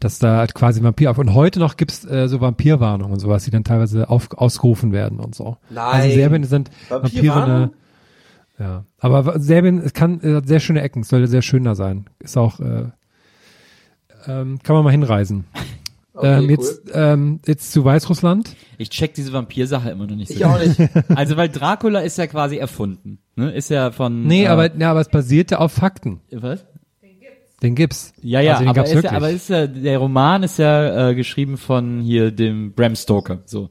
dass 0.00 0.18
da 0.18 0.38
halt 0.38 0.54
quasi 0.54 0.82
Vampir 0.82 1.10
auf. 1.10 1.18
Und 1.18 1.34
heute 1.34 1.58
noch 1.58 1.76
gibt's 1.76 2.04
äh, 2.04 2.28
so 2.28 2.40
Vampirwarnungen 2.40 3.12
und 3.12 3.20
sowas, 3.20 3.44
die 3.44 3.50
dann 3.50 3.64
teilweise 3.64 4.08
auf, 4.08 4.28
ausgerufen 4.32 4.92
werden 4.92 5.20
und 5.20 5.34
so. 5.34 5.56
Nein. 5.70 5.84
Also 5.84 6.14
Serbien 6.14 6.44
sind 6.44 6.70
Vampire 6.88 7.44
eine, 7.44 7.70
ja. 8.58 8.84
Aber 8.98 9.38
Serbien 9.38 9.78
es 9.78 9.92
kann, 9.92 10.20
es 10.22 10.34
hat 10.34 10.48
sehr 10.48 10.60
schöne 10.60 10.82
Ecken, 10.82 11.02
es 11.02 11.08
soll 11.08 11.26
sehr 11.26 11.42
schön 11.42 11.64
da 11.64 11.74
sein. 11.74 12.06
Ist 12.18 12.36
auch, 12.36 12.60
äh, 12.60 12.86
ähm, 14.26 14.58
kann 14.62 14.74
man 14.76 14.84
mal 14.84 14.90
hinreisen. 14.90 15.44
Okay, 16.14 16.26
ähm, 16.26 16.44
cool. 16.44 16.50
jetzt, 16.50 16.82
ähm, 16.94 17.40
jetzt 17.46 17.70
zu 17.70 17.84
Weißrussland. 17.84 18.56
Ich 18.76 18.90
check 18.90 19.14
diese 19.14 19.32
Vampir-Sache 19.32 19.90
immer 19.90 20.08
noch 20.08 20.16
nicht 20.16 20.32
so. 20.32 20.34
Ich 20.34 20.44
auch 20.44 20.58
nicht. 20.58 20.76
Also, 21.14 21.36
weil 21.36 21.48
Dracula 21.48 22.00
ist 22.00 22.18
ja 22.18 22.26
quasi 22.26 22.56
erfunden. 22.56 23.20
Ne? 23.36 23.52
Ist 23.52 23.70
ja 23.70 23.92
von. 23.92 24.26
Nee, 24.26 24.46
äh, 24.46 24.48
aber, 24.48 24.74
ja, 24.76 24.90
aber 24.90 25.00
es 25.00 25.10
basierte 25.10 25.60
auf 25.60 25.70
Fakten. 25.70 26.20
Was? 26.32 26.64
Den 27.62 27.74
gibt's. 27.74 28.12
Ja, 28.22 28.40
ja, 28.40 28.52
also 28.52 28.62
den 28.62 28.68
aber, 28.68 28.74
gab's 28.76 28.88
ist 28.90 28.94
ja, 28.96 29.02
wirklich. 29.02 29.16
aber 29.16 29.30
ist 29.30 29.48
ja, 29.48 29.66
der 29.66 29.98
Roman 29.98 30.42
ist 30.44 30.58
ja 30.58 31.08
äh, 31.10 31.14
geschrieben 31.14 31.56
von 31.56 32.00
hier 32.00 32.30
dem 32.30 32.72
Bram 32.72 32.94
Stoker. 32.94 33.40
So. 33.46 33.70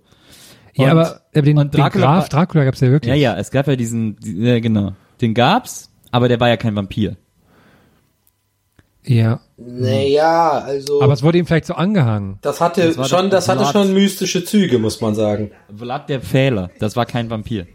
ja, 0.73 0.85
Und- 0.85 0.89
aber, 0.91 1.21
aber 1.33 1.41
den, 1.41 1.57
und 1.57 1.73
den 1.73 1.81
Dracula 1.81 2.05
Graf 2.05 2.21
war- 2.23 2.29
Dracula 2.29 2.65
gab's 2.65 2.81
ja 2.81 2.89
wirklich. 2.91 3.09
Ja, 3.09 3.15
ja, 3.15 3.37
es 3.37 3.49
gab 3.51 3.67
ja 3.67 3.75
diesen, 3.77 4.17
die- 4.17 4.39
ja, 4.43 4.59
genau. 4.59 4.91
Den 5.21 5.33
gab's, 5.33 5.89
aber 6.11 6.27
der 6.27 6.39
war 6.39 6.49
ja 6.49 6.57
kein 6.57 6.75
Vampir. 6.75 7.15
Ja. 9.05 9.39
Naja, 9.55 10.59
also. 10.59 11.01
Aber 11.01 11.13
es 11.13 11.23
wurde 11.23 11.37
ihm 11.37 11.45
vielleicht 11.45 11.65
so 11.67 11.73
angehangen. 11.75 12.39
das 12.41 12.59
hatte 12.59 12.93
Das 12.93 13.09
schon, 13.09 13.29
das 13.29 13.47
hatte 13.47 13.61
Vlad. 13.61 13.71
schon 13.71 13.93
mystische 13.93 14.43
Züge, 14.43 14.79
muss 14.79 14.99
man 14.99 15.15
sagen. 15.15 15.51
Vlad 15.73 16.09
der 16.09 16.19
Pfähler, 16.19 16.71
das 16.79 16.97
war 16.97 17.05
kein 17.05 17.29
Vampir. 17.29 17.67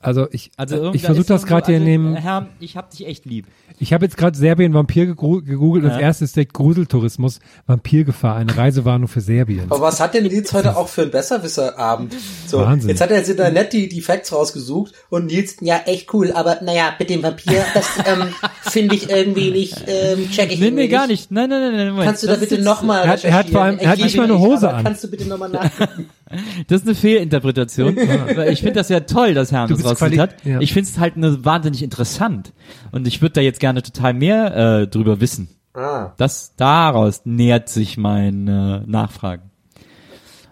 Also 0.00 0.28
ich, 0.30 0.52
Also 0.56 0.92
äh, 0.92 0.96
ich 0.96 1.02
versuche 1.02 1.26
das 1.26 1.40
so- 1.42 1.46
gerade 1.48 1.66
hier 1.66 1.76
in 1.76 1.82
also, 1.82 1.90
dem, 1.92 2.16
Herr, 2.16 2.46
ich 2.60 2.76
hab 2.76 2.90
dich 2.90 3.04
echt 3.06 3.24
lieb. 3.24 3.46
ich 3.80 3.92
habe 3.92 4.04
jetzt 4.04 4.16
gerade 4.16 4.38
Serbien 4.38 4.72
Vampir 4.72 5.06
gegoogelt. 5.06 5.84
Das 5.84 5.94
Ja. 5.94 5.98
erste 6.00 6.24
ist 6.24 6.36
der 6.36 6.44
Gruseltourismus, 6.46 7.40
Vampirgefahr, 7.66 8.36
eine 8.36 8.56
Reisewarnung 8.56 9.08
für 9.08 9.20
Serbien. 9.20 9.64
Aber 9.70 9.80
was 9.80 9.98
hat 10.00 10.14
denn 10.14 10.24
Nils 10.24 10.52
heute 10.52 10.76
auch 10.76 10.86
für 10.88 11.02
einen 11.02 11.10
Besserwisserabend? 11.10 12.14
So, 12.46 12.58
Wahnsinn. 12.60 12.90
jetzt 12.90 13.00
hat 13.00 13.10
er 13.10 13.16
jetzt 13.18 13.28
in 13.30 13.36
der 13.38 13.50
Net 13.50 13.72
die, 13.72 13.88
die 13.88 14.00
Facts 14.00 14.32
rausgesucht 14.32 14.92
und 15.10 15.26
Nils, 15.26 15.56
Ja, 15.62 15.80
echt 15.86 16.14
cool, 16.14 16.30
aber 16.32 16.58
naja, 16.62 16.92
mit 16.98 17.10
dem 17.10 17.22
Vampir, 17.24 17.64
das 17.74 17.88
ähm, 18.06 18.28
finde 18.62 18.94
ich 18.94 19.10
irgendwie 19.10 19.50
nicht, 19.50 19.82
ähm, 19.88 20.30
check 20.30 20.52
ich 20.52 20.60
Nee, 20.60 20.70
nee, 20.70 20.86
gar 20.86 21.08
nicht. 21.08 21.32
Nein, 21.32 21.50
nein, 21.50 21.60
nein, 21.60 21.72
nein. 21.76 21.88
Moment. 21.90 22.06
Kannst 22.06 22.22
du 22.22 22.28
da 22.28 22.34
Das 22.34 22.42
ist 22.42 22.50
bitte 22.50 22.62
nochmal 22.62 23.04
Er 23.04 23.10
hat- 23.10 23.24
er 23.24 23.32
hat 23.34 23.50
vor 23.50 23.62
allem- 23.62 23.78
er 23.78 23.90
hat 23.90 23.98
nicht 23.98 24.16
mal 24.16 24.24
eine 24.24 24.38
Hose 24.38 24.72
an. 24.72 24.84
Kannst 24.84 25.02
du 25.02 25.08
bitte 25.10 25.26
nochmal 25.26 25.48
nachgucken? 25.48 26.08
Das 26.66 26.82
ist 26.82 26.86
eine 26.86 26.94
Fehlinterpretation. 26.94 27.96
Ich 28.50 28.60
finde 28.60 28.74
das 28.74 28.88
ja 28.88 29.00
toll, 29.00 29.34
dass 29.34 29.52
Herrn 29.52 29.68
Du 29.68 29.76
das 29.76 29.98
quali- 29.98 30.18
hat. 30.18 30.44
ja. 30.44 30.60
Ich 30.60 30.72
finde 30.72 30.88
es 30.90 30.98
halt 30.98 31.16
nur 31.16 31.44
wahnsinnig 31.44 31.82
interessant. 31.82 32.52
Und 32.92 33.06
ich 33.06 33.20
würde 33.22 33.34
da 33.34 33.40
jetzt 33.40 33.60
gerne 33.60 33.82
total 33.82 34.14
mehr 34.14 34.56
äh, 34.82 34.86
drüber 34.86 35.20
wissen. 35.20 35.48
ah, 35.74 36.12
Das 36.18 36.54
daraus 36.56 37.22
nähert 37.24 37.68
sich 37.68 37.96
mein 37.96 38.46
äh, 38.48 38.80
Nachfragen. 38.86 39.50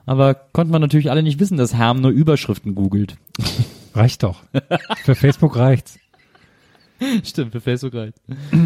Aber 0.06 0.34
konnte 0.34 0.70
man 0.72 0.80
natürlich 0.80 1.10
alle 1.10 1.22
nicht 1.22 1.40
wissen, 1.40 1.56
dass 1.56 1.74
Herm 1.74 2.00
nur 2.00 2.10
Überschriften 2.12 2.74
googelt. 2.74 3.16
Reicht 3.94 4.22
doch. 4.22 4.42
für 5.04 5.14
Facebook 5.14 5.56
reicht's. 5.56 5.98
Stimmt, 7.24 7.52
für 7.52 7.60
Facebook 7.60 7.94
reicht. 7.94 8.16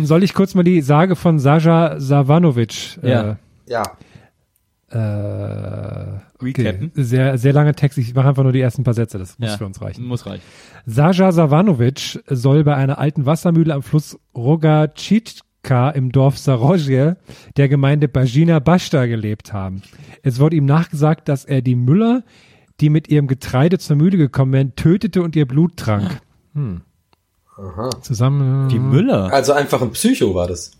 Soll 0.02 0.22
ich 0.22 0.34
kurz 0.34 0.54
mal 0.54 0.62
die 0.64 0.82
Sage 0.82 1.16
von 1.16 1.38
Saja 1.38 1.98
Savanovic 1.98 2.98
Ja. 3.02 3.38
ja. 3.66 3.82
Äh, 4.90 4.98
Recappen? 6.42 6.90
Sehr, 6.94 7.38
sehr 7.38 7.52
langer 7.52 7.74
Text. 7.74 7.98
Ich 7.98 8.14
mache 8.14 8.28
einfach 8.28 8.42
nur 8.42 8.52
die 8.52 8.60
ersten 8.60 8.84
paar 8.84 8.94
Sätze. 8.94 9.18
Das 9.18 9.38
muss 9.38 9.50
ja. 9.50 9.56
für 9.56 9.66
uns 9.66 9.80
reichen. 9.80 10.04
Muss 10.04 10.26
reichen. 10.26 10.42
Saja 10.86 11.32
Savanovic 11.32 12.22
soll 12.28 12.64
bei 12.64 12.74
einer 12.74 12.98
alten 12.98 13.26
Wassermühle 13.26 13.74
am 13.74 13.82
Fluss 13.82 14.18
Rogačička 14.34 15.90
im 15.90 16.10
Dorf 16.10 16.38
Sarozje 16.38 17.16
der 17.56 17.68
Gemeinde 17.68 18.08
Bajina 18.08 18.58
Bashta 18.58 19.06
gelebt 19.06 19.52
haben. 19.52 19.82
Es 20.22 20.40
wurde 20.40 20.56
ihm 20.56 20.66
nachgesagt, 20.66 21.28
dass 21.28 21.44
er 21.44 21.62
die 21.62 21.76
Müller, 21.76 22.24
die 22.80 22.90
mit 22.90 23.08
ihrem 23.08 23.26
Getreide 23.26 23.78
zur 23.78 23.96
Mühle 23.96 24.16
gekommen 24.16 24.52
wären, 24.52 24.74
tötete 24.74 25.22
und 25.22 25.36
ihr 25.36 25.46
Blut 25.46 25.76
trank. 25.76 26.20
Hm. 26.54 26.82
Zusammen. 28.00 28.68
Die 28.70 28.78
Müller. 28.78 29.32
Also 29.32 29.52
einfach 29.52 29.82
ein 29.82 29.90
Psycho 29.92 30.34
war 30.34 30.48
das. 30.48 30.79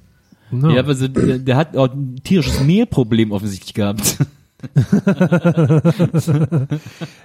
Ja, 0.52 0.80
aber 0.80 0.94
so, 0.94 1.08
der, 1.08 1.38
der 1.38 1.56
hat 1.56 1.76
auch 1.76 1.92
ein 1.92 2.16
tierisches 2.24 2.60
Mehlproblem 2.60 3.32
offensichtlich 3.32 3.74
gehabt. 3.74 4.18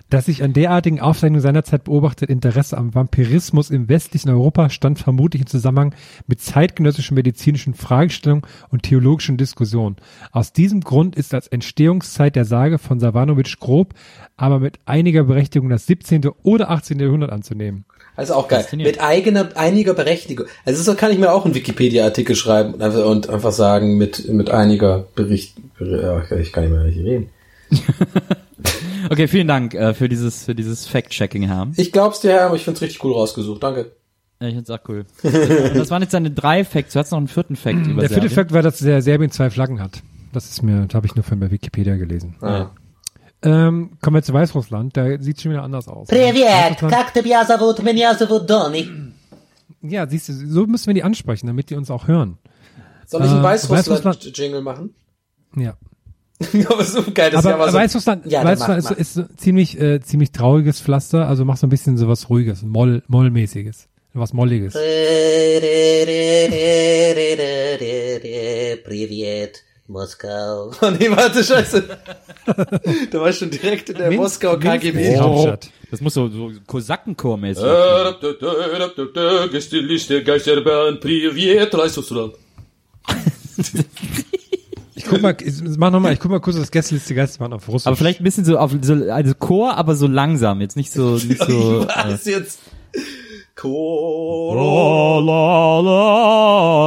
Das 0.10 0.26
sich 0.26 0.44
an 0.44 0.54
derartigen 0.54 1.00
Aufzeichnungen 1.00 1.42
seinerzeit 1.42 1.86
beobachtet 1.86 2.30
Interesse 2.30 2.78
am 2.78 2.94
Vampirismus 2.94 3.70
im 3.70 3.90
westlichen 3.90 4.30
Europa 4.30 4.70
stand 4.70 5.00
vermutlich 5.00 5.42
im 5.42 5.48
Zusammenhang 5.48 5.96
mit 6.28 6.42
zeitgenössischen 6.42 7.16
medizinischen 7.16 7.74
Fragestellungen 7.74 8.46
und 8.70 8.84
theologischen 8.84 9.38
Diskussionen. 9.38 9.96
Aus 10.32 10.54
diesem 10.54 10.82
Grund 10.82 11.16
ist 11.16 11.34
als 11.34 11.48
Entstehungszeit 11.48 12.36
der 12.36 12.46
Sage 12.46 12.78
von 12.78 13.00
Savanovic 13.00 13.60
grob, 13.60 13.94
aber 14.38 14.60
mit 14.60 14.80
einiger 14.86 15.24
Berechtigung 15.24 15.70
das 15.70 15.88
17. 15.88 16.28
oder 16.44 16.70
18. 16.70 17.00
Jahrhundert 17.00 17.32
anzunehmen. 17.32 17.86
Also 18.16 18.36
auch 18.36 18.48
geil. 18.48 18.66
Mit 18.74 19.02
eigener, 19.02 19.50
einiger 19.56 19.94
Berechtigung. 19.94 20.48
Also 20.66 20.84
so 20.84 20.96
kann 20.96 21.12
ich 21.12 21.18
mir 21.18 21.32
auch 21.32 21.46
einen 21.46 21.56
Wikipedia-Artikel 21.56 22.36
schreiben 22.36 22.74
und 22.74 22.82
einfach, 22.82 23.06
und 23.06 23.30
einfach 23.30 23.52
sagen, 23.52 23.98
mit, 23.98 24.28
mit 24.30 24.52
einiger 24.52 25.06
Bericht, 25.16 25.56
ich 25.80 26.54
kann 26.54 26.64
nicht 26.64 26.74
mehr 26.74 26.86
richtig 26.86 27.06
reden. 27.06 27.24
Okay, 29.11 29.28
vielen 29.28 29.49
Dank 29.49 29.74
äh, 29.74 29.95
für 29.95 30.09
dieses 30.09 30.45
für 30.45 30.55
dieses 30.55 30.87
Fact-Checking, 30.87 31.43
Herm. 31.45 31.72
Ich 31.76 31.93
glaub's 31.93 32.20
dir, 32.20 32.31
Herr, 32.33 32.47
aber 32.47 32.57
ich 32.57 32.64
find's 32.64 32.81
richtig 32.83 33.03
cool 33.05 33.12
rausgesucht. 33.12 33.62
Danke. 33.62 33.93
Ja, 34.41 34.49
ich 34.49 34.55
find's 34.55 34.70
auch 34.70 34.78
cool. 34.89 35.05
Und 35.22 35.76
das 35.76 35.91
waren 35.91 36.03
jetzt 36.03 36.12
deine 36.14 36.31
drei 36.31 36.64
Facts. 36.64 36.93
Du 36.93 36.99
hast 36.99 37.11
noch 37.11 37.18
einen 37.18 37.28
vierten 37.28 37.57
Fact 37.57 37.87
über 37.87 38.01
Der 38.01 38.09
vierte 38.11 38.28
Serbien. 38.28 38.31
Fakt 38.31 38.53
war, 38.53 38.62
dass 38.62 38.78
der 38.78 39.03
Serbien 39.03 39.31
zwei 39.31 39.51
Flaggen 39.51 39.81
hat. 39.81 40.03
Das 40.33 40.49
ist 40.51 40.62
mir, 40.62 40.87
das 40.87 40.95
habe 40.95 41.07
ich 41.07 41.14
nur 41.14 41.24
von 41.24 41.41
bei 41.41 41.51
Wikipedia 41.51 41.97
gelesen. 41.97 42.37
Ah. 42.41 42.70
Ähm, 43.43 43.93
kommen 44.03 44.16
wir 44.16 44.22
zu 44.22 44.33
Weißrussland, 44.35 44.97
da 44.97 45.18
sieht 45.18 45.41
schon 45.41 45.53
wieder 45.53 45.62
anders 45.62 45.89
aus. 45.89 46.09
Привет, 46.09 46.78
Weißrussland- 46.78 46.91
как 46.91 47.12
тебя 47.14 47.45
зовут? 47.47 47.83
Меня 47.83 48.14
зовут 48.14 48.49
Донни. 48.49 48.87
Ja, 49.83 50.07
siehst 50.07 50.28
du, 50.28 50.33
so 50.35 50.66
müssen 50.66 50.89
wir 50.89 50.95
die 50.95 51.03
ansprechen, 51.03 51.47
damit 51.47 51.70
die 51.70 51.74
uns 51.74 51.91
auch 51.91 52.07
hören. 52.07 52.37
Soll 53.07 53.24
ich 53.24 53.31
einen 53.31 53.41
Äh, 53.41 53.45
Weißrussland-Jingle 53.45 54.61
machen? 54.61 54.95
Ja. 55.57 55.74
aber 56.70 56.84
so 56.84 57.02
geil, 57.14 57.32
das 57.32 57.40
ist 57.42 57.46
ja 57.46 57.54
Aber 57.56 57.64
aber 57.64 57.72
so. 57.72 57.78
Weißrussland, 57.78 58.26
Ja, 58.26 58.44
dann 58.44 58.52
Weißrussland 58.52 58.84
mach, 58.84 58.92
ist, 58.92 59.00
ist 59.00 59.14
so 59.14 59.24
ziemlich, 59.38 59.80
äh, 59.80 60.02
ziemlich 60.02 60.32
trauriges 60.32 60.82
Pflaster, 60.82 61.28
also 61.28 61.46
mach 61.46 61.58
so 61.58 61.66
ein 61.66 61.70
bisschen 61.70 61.98
sowas 61.98 62.30
Ruhiges, 62.30 62.62
Moll, 62.64 63.04
Mollmäßiges, 63.08 63.88
was 64.14 64.34
Molliges. 64.34 64.74
Privet, 68.84 69.64
Moskau. 69.88 70.72
Oh 70.82 70.90
nee, 70.90 71.10
warte, 71.10 71.44
scheiße. 71.44 71.84
da 73.12 73.20
war 73.22 73.30
ich 73.30 73.38
schon 73.38 73.50
direkt 73.50 73.90
in 73.90 73.98
der 73.98 74.10
Minsk- 74.10 74.18
Moskau 74.44 74.58
KGB. 74.58 75.14
ist 75.14 75.20
Hauptstadt. 75.20 75.70
Das 75.92 76.02
muss 76.02 76.14
so, 76.16 76.28
so 76.28 76.52
Kosakenchor-mäßig. 76.68 77.64
Geisterbahn, 80.26 81.00
Privet, 81.00 81.74
Weißrussland. 81.74 82.34
Ich 85.06 85.12
guck 85.12 85.22
mal, 85.22 85.36
ich, 85.39 85.53
mach 85.78 85.91
noch 85.91 85.99
mal, 85.99 86.14
ich 86.14 86.20
guck 86.20 86.32
mal 86.32 86.39
kurz 86.39 86.56
das 86.56 86.72
Gästeliste 86.72 87.14
Geisterbahn 87.14 87.53
auf 87.53 87.68
Russisch. 87.68 87.86
Aber 87.86 87.95
vielleicht 87.95 88.22
ein 88.22 88.24
bisschen 88.24 88.43
so 88.43 88.58
auf 88.58 88.72
so, 88.82 88.93
also 88.93 89.34
Chor, 89.38 89.76
aber 89.78 89.95
so 89.95 90.08
langsam, 90.08 90.62
jetzt 90.62 90.76
nicht 90.76 90.91
so, 90.91 91.12
nicht 91.12 91.38
so. 91.43 91.82
äh, 91.84 91.88
Was 91.88 92.26
jetzt? 92.26 92.60
Chor. 93.56 94.56
la 94.56 95.80
la 95.80 95.80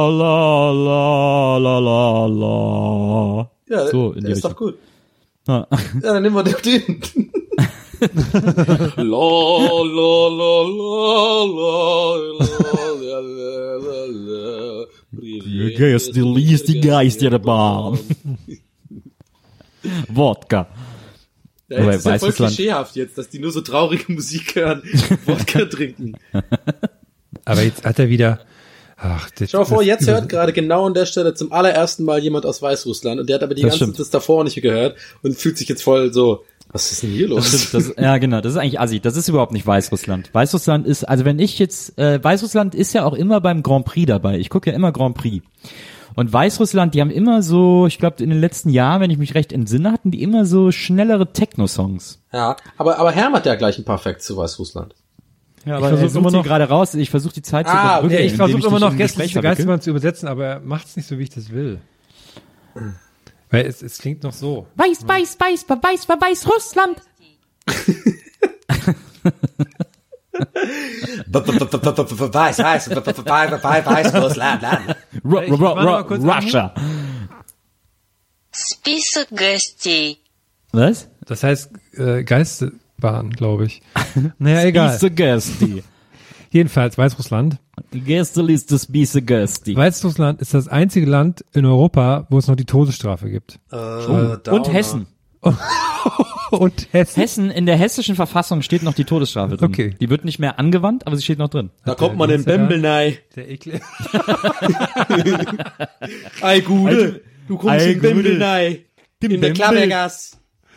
la 0.09 0.71
la 0.71 1.57
la 1.57 1.79
la 1.79 2.25
la. 2.27 3.49
Ja, 3.69 3.87
So, 3.87 4.11
in 4.11 4.15
die 4.19 4.21
der 4.25 4.31
ist 4.31 4.43
doch 4.43 4.49
Richtung. 4.51 4.67
gut. 4.67 4.77
Ja. 5.47 5.67
Ja, 6.03 6.13
dann 6.13 6.23
nehmen 6.23 6.35
wir 6.35 6.43
doch 6.43 6.59
den. 6.61 7.01
la 8.97 9.03
la 9.05 10.27
la 10.39 10.53
la 10.77 11.45
la 11.45 11.71
la 13.01 13.19
la 13.19 13.75
la 13.79 13.99
la 14.11 14.78
Privet, 15.19 15.77
Gästeliste 15.77 16.79
Geisterbahn. 16.79 17.99
Wodka. 20.09 20.67
Ja, 21.69 21.81
Wobei 21.83 21.95
ist 21.95 22.05
ja 22.05 22.17
voll 22.19 22.31
klischeehaft 22.31 22.95
jetzt, 22.95 23.17
dass 23.17 23.29
die 23.29 23.39
nur 23.39 23.51
so 23.51 23.61
traurige 23.61 24.11
Musik 24.11 24.55
hören, 24.55 24.81
Wodka 25.25 25.65
trinken. 25.65 26.13
Aber 27.45 27.61
jetzt 27.61 27.85
hat 27.85 27.99
er 27.99 28.09
wieder, 28.09 28.39
ach, 28.97 29.29
das, 29.31 29.51
Schau 29.51 29.59
mal 29.59 29.65
vor, 29.65 29.77
das- 29.77 29.85
jetzt 29.85 30.07
hört 30.07 30.29
gerade 30.29 30.51
genau 30.51 30.87
an 30.87 30.95
der 30.95 31.05
Stelle 31.05 31.35
zum 31.35 31.51
allerersten 31.51 32.03
Mal 32.05 32.19
jemand 32.23 32.45
aus 32.47 32.61
Weißrussland 32.61 33.19
und 33.21 33.29
der 33.29 33.35
hat 33.35 33.43
aber 33.43 33.53
die 33.53 33.61
Das 33.61 33.71
ganze 33.73 33.83
stimmt. 33.85 33.99
das 33.99 34.09
davor 34.09 34.43
nicht 34.43 34.59
gehört 34.61 34.97
und 35.21 35.37
fühlt 35.37 35.57
sich 35.59 35.69
jetzt 35.69 35.83
voll 35.83 36.11
so, 36.11 36.43
was 36.71 36.91
ist 36.91 37.01
denn 37.03 37.09
hier 37.11 37.27
los? 37.27 37.51
Das, 37.51 37.71
das, 37.71 37.93
ja, 37.97 38.17
genau, 38.19 38.41
das 38.41 38.53
ist 38.53 38.57
eigentlich 38.59 38.79
assi. 38.79 38.99
Das 38.99 39.15
ist 39.17 39.27
überhaupt 39.27 39.51
nicht 39.53 39.65
Weißrussland. 39.65 40.33
Weißrussland 40.33 40.85
ist, 40.85 41.03
also 41.03 41.25
wenn 41.25 41.39
ich 41.39 41.57
jetzt, 41.59 41.97
äh, 41.97 42.23
Weißrussland 42.23 42.75
ist 42.75 42.93
ja 42.93 43.05
auch 43.05 43.13
immer 43.13 43.41
beim 43.41 43.63
Grand 43.63 43.85
Prix 43.85 44.05
dabei. 44.07 44.37
Ich 44.37 44.49
gucke 44.49 44.69
ja 44.69 44.75
immer 44.75 44.91
Grand 44.91 45.15
Prix. 45.17 45.43
Und 46.15 46.31
Weißrussland, 46.33 46.93
die 46.95 47.01
haben 47.01 47.11
immer 47.11 47.41
so, 47.41 47.87
ich 47.87 47.97
glaube 47.97 48.21
in 48.23 48.29
den 48.29 48.39
letzten 48.41 48.69
Jahren, 48.69 49.01
wenn 49.01 49.09
ich 49.11 49.17
mich 49.17 49.35
recht 49.35 49.53
entsinne, 49.53 49.91
hatten 49.91 50.11
die 50.11 50.21
immer 50.21 50.45
so 50.45 50.71
schnellere 50.71 51.31
Techno-Songs. 51.33 52.21
Ja, 52.33 52.55
aber, 52.77 52.99
aber 52.99 53.11
Herm 53.11 53.33
hat 53.33 53.45
ja 53.45 53.55
gleich 53.55 53.77
ein 53.77 53.85
paar 53.85 53.97
Facts 53.99 54.25
zu 54.25 54.35
Weißrussland. 54.37 54.95
Ja, 55.65 55.77
aber 55.77 55.89
versuch 55.89 56.03
er 56.03 56.09
sucht 56.09 56.21
immer 56.21 56.31
noch- 56.31 56.43
gerade 56.43 56.65
raus. 56.65 56.93
Ich 56.93 57.09
versuche 57.09 57.33
die 57.33 57.41
Zeit 57.41 57.67
zu 57.67 57.73
Ah, 57.73 57.99
überbrücken. 57.99 58.13
Ja, 58.13 58.19
ich 58.21 58.33
versuche 58.33 58.67
immer 58.67 58.79
noch 58.79 58.95
Gästeliste 58.95 59.33
verwickel. 59.33 59.41
Geisterbahn 59.55 59.81
zu 59.81 59.89
übersetzen, 59.91 60.27
aber 60.27 60.45
er 60.45 60.59
macht's 60.61 60.95
nicht 60.97 61.07
so, 61.07 61.17
wie 61.17 61.23
ich 61.23 61.29
das 61.29 61.49
will. 61.51 61.79
Weil 63.50 63.66
es, 63.66 63.82
es 63.82 63.98
klingt 63.98 64.22
noch 64.22 64.32
so. 64.32 64.66
Weiß, 64.76 65.06
weiß, 65.06 65.36
weiß, 65.38 65.66
weiß, 65.68 65.82
weiß, 65.82 66.08
weiß, 66.20 66.46
Russland. 66.48 66.96
Weiß, 71.30 73.64
weiß, 73.64 73.86
weiß, 73.86 74.14
Russland, 74.14 74.62
Ru- 75.24 75.42
Ich 75.42 75.50
ru- 75.50 75.58
mach 75.58 75.74
noch 75.76 75.84
mal 75.84 76.02
ru- 76.02 76.06
kurz 76.06 76.22
Russia. 76.24 76.74
Список 78.52 79.28
гостей. 79.30 80.18
Was? 80.72 81.08
Das 81.26 81.42
heißt 81.42 81.70
äh, 81.94 82.22
Geisterbahn, 82.24 83.30
glaube 83.30 83.66
ich. 83.66 83.82
Naja, 84.38 84.64
egal. 84.64 84.90
Spise 84.96 85.10
Gästi. 85.10 85.84
Jedenfalls 86.51 86.97
Weißrussland. 86.97 87.57
Gästeliste 87.91 88.77
Spise 88.79 89.21
Gästi. 89.21 89.75
Weißrussland 89.75 90.41
ist 90.41 90.53
das 90.53 90.67
einzige 90.67 91.05
Land 91.05 91.45
in 91.53 91.65
Europa, 91.65 92.27
wo 92.29 92.37
es 92.37 92.47
noch 92.47 92.55
die 92.55 92.65
Todesstrafe 92.65 93.29
gibt. 93.29 93.59
Und 93.71 94.73
Hessen. 94.73 95.07
Und 96.51 96.87
Hessen. 96.91 97.21
Hessen, 97.21 97.51
in 97.51 97.65
der 97.65 97.77
hessischen 97.77 98.15
Verfassung 98.15 98.61
steht 98.63 98.83
noch 98.83 98.93
die 98.93 99.05
Todesstrafe 99.05 99.55
drin. 99.57 99.69
Okay. 99.69 99.95
Die 100.01 100.09
wird 100.09 100.25
nicht 100.25 100.39
mehr 100.39 100.57
angewandt, 100.59 101.05
aber 101.07 101.15
sie 101.15 101.23
steht 101.23 101.37
noch 101.37 101.49
drin. 101.49 101.69
Da 101.85 101.95
kommt 101.95 102.17
man 102.17 102.29
in 102.31 102.43
Bembel 102.43 102.85
rein. 102.85 103.17
Der 103.35 103.49
Ekel. 103.49 103.79
Ei, 106.41 106.59
Gude. 106.61 107.21
Du 107.47 107.57
kommst 107.57 107.85
Ei, 107.85 107.91
in 107.91 108.01
Bembel 108.01 108.33
Gude. 108.33 108.45
rein. 108.45 108.77
Dem 109.21 109.31
In 109.31 109.41
der 109.41 109.53
Bembel. 109.53 110.09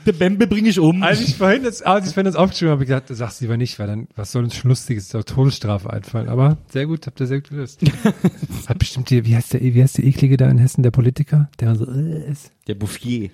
Der 0.07 0.13
Bembe 0.13 0.47
bringe 0.47 0.69
ich 0.69 0.79
um. 0.79 1.03
Als 1.03 1.21
ich 1.21 1.37
vorhin 1.37 1.63
das, 1.63 1.83
als 1.83 2.09
ich 2.09 2.15
vorhin 2.15 2.27
das 2.27 2.37
aufgeschrieben 2.37 2.71
habe, 2.71 2.77
habe 2.77 2.85
ich 2.85 2.89
gedacht, 2.89 3.11
du 3.11 3.15
sagst 3.15 3.41
lieber 3.41 3.57
nicht, 3.57 3.79
weil 3.79 3.87
dann, 3.87 4.09
was 4.17 4.33
soll 4.33 4.45
uns 4.45 4.57
schon 4.57 4.71
Lustiges, 4.71 5.09
zur 5.09 5.25
Todesstrafe 5.25 5.93
einfallen. 5.93 6.29
Aber 6.29 6.59
sehr 6.69 6.87
gut, 6.87 7.07
habt 7.07 7.21
ihr 7.21 7.27
sehr 7.27 7.41
gut 7.41 7.51
gelöst. 7.51 7.81
Hat 8.69 8.79
bestimmt 8.79 9.11
die, 9.11 9.25
wie 9.25 9.37
heißt 9.37 9.55
der, 9.55 9.61
wie 9.61 9.83
heißt 9.83 9.99
der 9.99 10.05
Eklige 10.05 10.37
da 10.37 10.49
in 10.49 10.59
Hessen, 10.59 10.83
der 10.83 10.91
Politiker? 10.91 11.49
Der 11.61 11.75
so, 11.77 11.85
äh, 11.85 12.31
ist. 12.31 12.51
Der 12.67 12.75
Bouffier. 12.75 13.31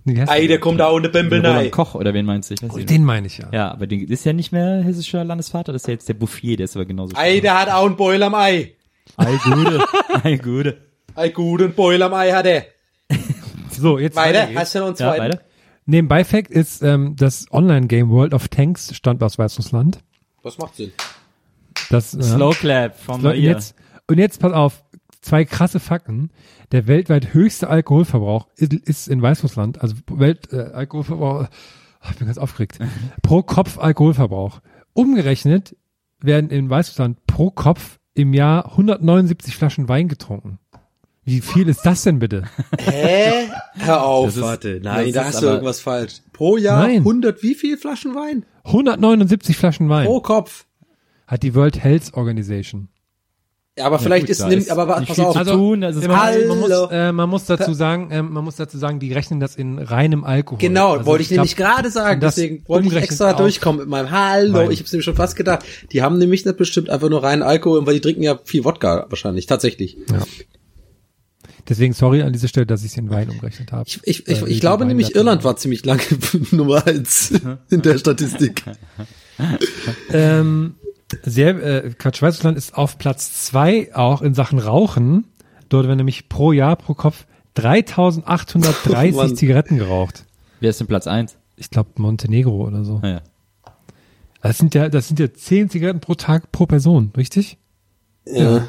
Nee, 0.05 0.25
Ei, 0.27 0.47
der 0.47 0.59
kommt 0.59 0.81
da 0.81 0.91
ohne 0.91 1.11
Bembel 1.11 1.45
rein. 1.45 1.71
Koch, 1.71 1.95
oder 1.95 2.15
wen 2.15 2.25
meinst 2.25 2.49
du? 2.49 2.55
Ich 2.55 2.63
weiß 2.63 2.75
nicht. 2.77 2.89
Den 2.89 3.05
meine 3.05 3.27
ich 3.27 3.39
ja. 3.39 3.49
Ja, 3.53 3.71
aber 3.73 3.87
den 3.87 4.09
ist 4.09 4.25
ja 4.25 4.33
nicht 4.33 4.53
mehr 4.53 4.83
hessischer 4.83 5.23
Landesvater, 5.23 5.73
das 5.73 5.83
ist 5.83 5.87
ja 5.87 5.93
jetzt 5.93 6.09
der 6.09 6.15
Bouffier, 6.15 6.57
der 6.57 6.65
ist 6.65 6.77
aber 6.77 6.87
genauso. 6.87 7.15
Ei, 7.15 7.41
der 7.41 7.61
hat 7.61 7.69
auch 7.69 7.85
einen 7.85 7.97
Beul 7.97 8.23
am 8.23 8.35
Ei. 8.35 8.73
Ei, 9.19 9.39
Gude. 9.45 9.85
Ei, 10.23 10.37
Gude. 10.37 10.79
Ei, 11.15 11.29
Gude, 11.29 11.65
einen 11.65 11.75
Beul 11.75 12.03
am 12.03 12.15
Ei 12.15 12.31
hat 12.33 12.47
er. 12.47 12.65
So, 13.79 13.99
jetzt 13.99 14.17
Weiter, 14.17 14.49
weiter. 14.49 14.61
hast 14.61 14.75
du 14.75 14.79
noch 14.81 14.87
einen 14.89 14.97
Ja, 14.97 15.15
zweiten? 15.15 15.23
weiter. 15.35 15.41
Nebenbei 15.87 16.25
Fact 16.25 16.51
ist, 16.51 16.83
ähm, 16.83 17.17
das 17.17 17.47
Online-Game 17.51 18.11
World 18.11 18.35
of 18.35 18.49
Tanks 18.49 18.95
stammt 18.95 19.23
aus 19.23 19.39
Weißrussland. 19.39 20.01
Was 20.43 20.59
macht 20.59 20.77
Sinn? 20.77 20.93
Das, 21.91 22.13
äh, 22.15 22.23
Slow 22.23 22.55
Clap 22.55 22.99
von 22.99 23.21
So, 23.23 23.31
und 23.31 23.37
jetzt, 23.37 23.75
und 24.07 24.19
jetzt 24.19 24.41
pass 24.41 24.53
auf, 24.53 24.85
zwei 25.23 25.45
krasse 25.45 25.81
Fakten. 25.81 26.31
Der 26.73 26.87
weltweit 26.87 27.33
höchste 27.33 27.69
Alkoholverbrauch 27.71 28.49
ist, 28.57 28.75
ist 28.75 29.09
in 29.09 29.23
Weißrussland, 29.23 29.81
also 29.81 29.95
Welt 30.11 30.53
äh, 30.53 30.71
Alkoholverbrauch, 30.73 31.47
ach, 32.01 32.11
ich 32.11 32.19
bin 32.19 32.27
ganz 32.27 32.37
aufgeregt, 32.39 32.79
pro 33.23 33.43
Kopf 33.43 33.79
Alkoholverbrauch. 33.79 34.61
Umgerechnet 34.93 35.75
werden 36.21 36.51
in 36.51 36.69
Weißrussland 36.69 37.27
pro 37.27 37.51
Kopf 37.51 37.99
im 38.15 38.35
Jahr 38.35 38.67
179 38.73 39.57
Flaschen 39.57 39.89
Wein 39.89 40.09
getrunken. 40.09 40.59
Wie 41.29 41.41
viel 41.43 41.69
ist 41.69 41.85
das 41.85 42.03
denn 42.05 42.19
bitte? 42.19 42.45
Hä? 42.79 43.49
Hör 43.75 44.03
auf, 44.05 44.29
ist- 44.29 44.41
warte. 44.41 44.81
Nein, 44.83 45.13
da 45.13 45.21
ist 45.23 45.27
hast 45.35 45.43
du 45.43 45.47
irgendwas 45.47 45.81
falsch. 45.81 46.15
Pro 46.33 46.57
Jahr 46.57 46.81
Nein. 46.87 46.99
100 46.99 47.43
wie 47.43 47.55
viel 47.55 47.77
Flaschen 47.77 48.15
Wein? 48.15 48.45
179 48.65 49.57
Flaschen 49.57 49.89
Wein 49.89 50.07
Pro 50.07 50.21
Kopf. 50.21 50.65
hat 51.27 51.43
die 51.43 51.55
World 51.55 51.83
Health 51.83 52.15
Organization. 52.15 52.89
Ja, 53.79 53.85
aber 53.85 53.99
vielleicht 54.01 54.23
gut, 54.27 54.31
ist, 54.31 54.41
nimmt, 54.41 54.63
ist 54.63 54.71
aber 54.73 54.99
nicht 54.99 55.09
pass 55.09 55.17
viel 55.17 55.25
auf. 55.27 55.37
zu 55.37 55.45
tun, 55.45 55.83
das 55.83 55.95
ist 55.95 56.09
man, 56.09 56.21
Hallo. 56.21 56.49
man, 56.49 56.59
muss, 56.59 56.71
äh, 56.91 57.13
man 57.13 57.29
muss 57.31 57.45
dazu 57.45 57.73
sagen, 57.75 58.09
ähm, 58.11 58.33
man 58.33 58.43
muss 58.43 58.57
dazu 58.57 58.77
sagen, 58.77 58.99
die 58.99 59.13
rechnen 59.13 59.39
das 59.39 59.55
in 59.55 59.79
reinem 59.79 60.25
Alkohol. 60.25 60.59
Genau, 60.59 60.95
Also 60.95 61.07
wollte 61.07 61.23
ich, 61.23 61.29
glaub, 61.29 61.37
nämlich 61.39 61.55
gerade 61.55 61.89
sagen, 61.91 62.21
deswegen 62.21 62.65
wollte 62.67 62.89
ich 62.89 62.97
extra 62.97 63.31
auf- 63.33 63.37
durchkommen 63.37 63.79
mit 63.83 63.89
meinem 63.89 64.11
Hallo, 64.11 64.55
Wein. 64.55 64.71
ich 64.73 64.81
hab's 64.81 64.91
nämlich 64.93 65.05
schon 65.05 65.15
fast 65.15 65.37
gedacht. 65.37 65.65
Die 65.93 66.03
haben 66.03 66.19
nämlich 66.19 66.45
nicht 66.45 66.57
bestimmt 66.57 66.91
einfach 66.91 67.09
nur 67.09 67.23
reinen 67.23 67.45
Alkohol, 67.45 67.87
weil 67.87 67.95
die 67.95 68.01
trinken 68.01 68.23
ja 68.25 68.39
viel 68.45 68.65
Wodka 68.65 69.07
wahrscheinlich, 69.11 69.47
tatsächlich. 69.47 69.97
Deswegen 71.69 71.93
sorry 71.93 72.23
an 72.23 72.33
dieser 72.33 72.49
Stelle, 72.49 72.67
dass 72.67 72.83
ich 72.83 72.93
es 72.93 72.97
in 72.97 73.11
Wein 73.11 73.29
umgerechnet 73.29 73.73
habe. 73.73 73.85
Ich, 73.87 74.01
ich, 74.05 74.27
ich, 74.27 74.43
Äh, 74.43 74.49
ich 74.49 74.61
glaube 74.61 74.83
Wein 74.83 74.89
nämlich. 74.89 75.15
Irland 75.15 75.45
war 75.45 75.57
ziemlich 75.57 75.85
lange 75.85 76.03
Nummer 76.51 76.87
eins 76.87 77.33
in 77.71 77.83
der 77.83 77.99
Statistik. 77.99 78.63
Ähm, 80.11 80.75
sehr, 81.23 81.85
äh, 81.85 81.91
Quatsch, 81.97 82.23
Weißrussland 82.23 82.57
ist 82.59 82.75
auf 82.77 82.99
Platz 82.99 83.45
zwei 83.47 83.95
auch 83.95 84.23
in 84.23 84.35
Sachen 84.35 84.59
Rauchen. 84.59 85.25
Dort 85.69 85.87
werden 85.87 85.99
nämlich 85.99 86.29
pro 86.29 86.53
Jahr, 86.53 86.77
pro 86.77 86.95
Kopf 86.95 87.27
3830 87.55 89.15
Oh. 89.17 89.29
Zigaretten 89.35 89.79
geraucht. 89.79 90.25
Wer 90.61 90.71
ist 90.71 90.81
denn 90.81 90.87
Platz 90.87 91.07
eins? 91.07 91.37
Ich 91.57 91.71
glaube 91.71 91.91
Montenegro 91.97 92.67
oder 92.67 92.85
so. 92.85 92.99
Naja. 93.01 93.21
Das 94.41 94.59
sind 94.59 94.75
ja, 94.75 94.89
das 94.89 95.09
sind 95.09 95.19
ja 95.19 95.33
zehn 95.33 95.69
Zigaretten 95.69 96.01
pro 96.01 96.15
Tag 96.15 96.53
pro 96.53 96.67
Person, 96.67 97.13
richtig? 97.17 97.59
Ja. 98.25 98.69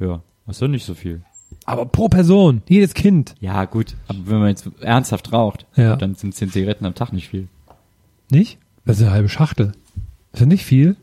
Ja, 0.00 0.22
das 0.46 0.56
ist 0.56 0.62
doch 0.62 0.68
nicht 0.68 0.84
so 0.86 0.94
viel. 0.94 1.22
Aber 1.64 1.84
pro 1.86 2.08
Person, 2.08 2.62
jedes 2.68 2.94
Kind. 2.94 3.34
Ja, 3.40 3.64
gut. 3.64 3.94
Aber 4.08 4.18
wenn 4.26 4.38
man 4.38 4.48
jetzt 4.48 4.68
ernsthaft 4.80 5.32
raucht, 5.32 5.66
Ja. 5.74 5.96
dann 5.96 6.14
sind 6.14 6.34
zehn 6.34 6.50
Zigaretten 6.50 6.86
am 6.86 6.94
Tag 6.94 7.12
nicht 7.12 7.28
viel. 7.28 7.48
Nicht? 8.30 8.58
Das 8.84 8.96
ist 8.98 9.02
eine 9.02 9.12
halbe 9.12 9.28
Schachtel. 9.28 9.72
Das 10.32 10.42
ist 10.42 10.46
nicht 10.46 10.64
viel. 10.64 10.96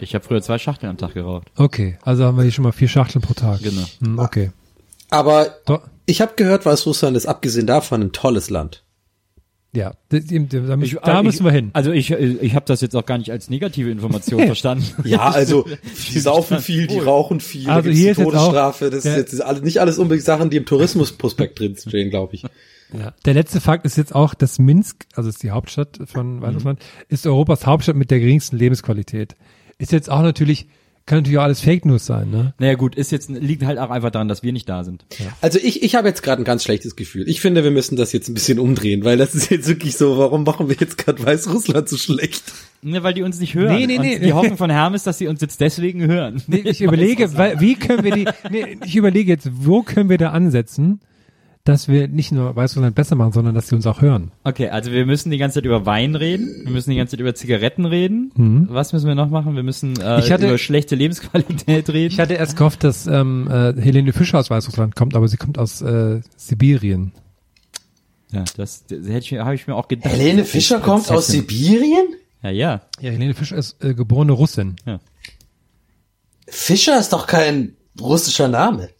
Ich 0.00 0.14
habe 0.14 0.24
früher 0.24 0.42
zwei 0.42 0.58
Schachteln 0.58 0.90
am 0.90 0.96
Tag 0.98 1.14
geraucht. 1.14 1.50
Okay, 1.56 1.96
also 2.02 2.24
haben 2.24 2.36
wir 2.36 2.42
hier 2.42 2.52
schon 2.52 2.64
mal 2.64 2.72
vier 2.72 2.88
Schachteln 2.88 3.22
pro 3.22 3.32
Tag. 3.34 3.62
Genau. 3.62 3.84
Hm, 4.00 4.18
okay. 4.18 4.50
Aber 5.10 5.46
Do 5.66 5.80
ich 6.06 6.20
habe 6.20 6.32
gehört, 6.36 6.66
Weißrussland 6.66 7.16
ist 7.16 7.24
abgesehen 7.26 7.66
davon 7.66 8.02
ein 8.02 8.12
tolles 8.12 8.50
Land. 8.50 8.82
Ja, 9.74 9.94
das, 10.08 10.26
da 10.26 10.76
müssen, 10.76 10.82
Ich- 10.82 11.00
da 11.02 11.20
äh, 11.20 11.22
müssen 11.22 11.38
ich, 11.38 11.44
wir 11.44 11.50
hin. 11.50 11.70
Also 11.72 11.90
ich, 11.92 12.10
ich 12.10 12.54
habe 12.54 12.64
das 12.66 12.80
jetzt 12.80 12.94
auch 12.94 13.04
gar 13.06 13.18
nicht 13.18 13.30
als 13.30 13.50
negative 13.50 13.90
Information 13.90 14.40
verstanden. 14.46 14.84
Ja, 15.04 15.30
also 15.30 15.66
die 16.12 16.18
saufen 16.20 16.58
viel, 16.60 16.86
die 16.86 16.98
rauchen 16.98 17.40
viel, 17.40 17.68
Also 17.68 17.90
hier 17.90 17.92
die 17.92 18.08
ist 18.08 18.18
jetzt 18.18 18.26
auch 18.26 18.32
Todesstrafe. 18.32 18.90
Das 18.90 19.04
ist 19.04 19.16
jetzt 19.16 19.42
alles, 19.42 19.62
nicht 19.62 19.80
alles 19.80 19.98
unbedingt 19.98 20.24
Sachen, 20.24 20.50
die 20.50 20.56
im 20.58 20.66
Tourismusprospekt 20.66 21.58
drin 21.58 21.76
stehen, 21.76 22.10
glaube 22.10 22.34
ich. 22.36 22.42
Ja. 22.92 23.12
Der 23.24 23.34
letzte 23.34 23.60
Fakt 23.60 23.84
ist 23.86 23.96
jetzt 23.96 24.14
auch, 24.14 24.34
dass 24.34 24.58
Minsk, 24.60 25.06
also 25.14 25.28
ist 25.28 25.42
die 25.42 25.50
Hauptstadt 25.50 25.98
von 26.04 26.40
Weißrussland, 26.40 26.78
ist 27.08 27.26
Europas 27.26 27.66
Hauptstadt 27.66 27.96
mit 27.96 28.10
der 28.12 28.20
geringsten 28.20 28.56
Lebensqualität. 28.56 29.34
Ist 29.78 29.90
jetzt 29.90 30.08
auch 30.10 30.22
natürlich, 30.22 30.68
kann 31.06 31.18
natürlich 31.18 31.38
auch 31.38 31.42
alles 31.42 31.60
Fake 31.60 31.84
News 31.84 32.06
sein, 32.06 32.30
ne? 32.30 32.54
Naja 32.58 32.74
gut, 32.74 32.94
ist 32.94 33.12
jetzt 33.12 33.28
liegt 33.28 33.62
halt 33.62 33.78
auch 33.78 33.90
einfach 33.90 34.10
daran, 34.10 34.28
dass 34.28 34.42
wir 34.42 34.52
nicht 34.52 34.68
da 34.68 34.84
sind. 34.84 35.04
Also 35.42 35.58
ich, 35.62 35.82
ich 35.82 35.94
habe 35.96 36.08
jetzt 36.08 36.22
gerade 36.22 36.40
ein 36.40 36.46
ganz 36.46 36.64
schlechtes 36.64 36.96
Gefühl. 36.96 37.28
Ich 37.28 37.42
finde, 37.42 37.62
wir 37.62 37.70
müssen 37.70 37.96
das 37.96 38.12
jetzt 38.12 38.28
ein 38.28 38.34
bisschen 38.34 38.58
umdrehen, 38.58 39.04
weil 39.04 39.18
das 39.18 39.34
ist 39.34 39.50
jetzt 39.50 39.68
wirklich 39.68 39.98
so, 39.98 40.16
warum 40.16 40.44
machen 40.44 40.68
wir 40.68 40.76
jetzt 40.78 40.96
gerade 40.96 41.22
Weißrussland 41.22 41.88
so 41.90 41.98
schlecht? 41.98 42.42
Ne, 42.80 43.02
weil 43.02 43.12
die 43.12 43.22
uns 43.22 43.38
nicht 43.38 43.54
hören. 43.54 43.76
Nee, 43.76 43.86
nee, 43.86 43.98
nee. 43.98 44.16
Und 44.16 44.22
die 44.24 44.32
Hoffnung 44.32 44.56
von 44.56 44.70
Herm 44.70 44.94
ist, 44.94 45.06
dass 45.06 45.18
sie 45.18 45.26
uns 45.28 45.40
jetzt 45.40 45.60
deswegen 45.60 46.06
hören. 46.06 46.42
Nee, 46.46 46.62
ich 46.64 46.80
überlege, 46.80 47.36
weil, 47.36 47.60
wie 47.60 47.74
können 47.74 48.04
wir 48.04 48.12
die, 48.12 48.26
nee, 48.50 48.78
ich 48.84 48.96
überlege 48.96 49.32
jetzt, 49.32 49.48
wo 49.52 49.82
können 49.82 50.08
wir 50.08 50.18
da 50.18 50.30
ansetzen, 50.30 51.00
dass 51.64 51.88
wir 51.88 52.08
nicht 52.08 52.30
nur 52.30 52.54
Weißrussland 52.54 52.94
besser 52.94 53.16
machen, 53.16 53.32
sondern 53.32 53.54
dass 53.54 53.68
sie 53.68 53.74
uns 53.74 53.86
auch 53.86 54.02
hören. 54.02 54.32
Okay, 54.44 54.68
also 54.68 54.92
wir 54.92 55.06
müssen 55.06 55.30
die 55.30 55.38
ganze 55.38 55.54
Zeit 55.56 55.64
über 55.64 55.86
Wein 55.86 56.14
reden, 56.14 56.60
wir 56.64 56.70
müssen 56.72 56.90
die 56.90 56.96
ganze 56.96 57.12
Zeit 57.12 57.20
über 57.20 57.34
Zigaretten 57.34 57.86
reden. 57.86 58.66
Was 58.70 58.92
müssen 58.92 59.06
wir 59.06 59.14
noch 59.14 59.30
machen? 59.30 59.56
Wir 59.56 59.62
müssen 59.62 59.98
äh, 59.98 60.20
Ich 60.20 60.30
hatte- 60.30 60.46
über 60.46 60.58
schlechte 60.58 60.94
Lebensqualität 60.94 61.88
reden. 61.88 62.12
Ich 62.12 62.20
hatte 62.20 62.34
erst 62.34 62.56
gehofft, 62.58 62.84
dass 62.84 63.06
ähm, 63.06 63.48
äh, 63.50 63.72
Helene 63.80 64.12
Fischer 64.12 64.38
aus 64.38 64.50
Weißrussland 64.50 64.94
kommt, 64.94 65.16
aber 65.16 65.26
sie 65.26 65.38
kommt 65.38 65.56
aus 65.58 65.80
äh, 65.80 66.20
Sibirien. 66.36 67.12
ja, 68.30 68.44
das, 68.58 68.84
das 68.86 68.98
hätte 69.06 69.18
ich 69.20 69.32
mir, 69.32 69.44
habe 69.46 69.54
ich 69.54 69.66
mir 69.66 69.74
auch 69.74 69.88
gedacht. 69.88 70.12
Helene 70.12 70.44
Fischer 70.44 70.80
kommt 70.80 71.10
aus. 71.10 71.28
Sibirien? 71.28 72.08
Ja, 72.42 72.50
ja. 72.50 72.82
Ja, 73.00 73.10
Helene 73.10 73.32
Fischer 73.32 73.56
ist 73.56 73.82
äh, 73.82 73.94
geborene 73.94 74.32
Russin. 74.32 74.76
Fischer 76.46 76.98
ist 77.00 77.14
doch 77.14 77.26
kein 77.26 77.74
russischer 77.98 78.48
Name. 78.48 78.90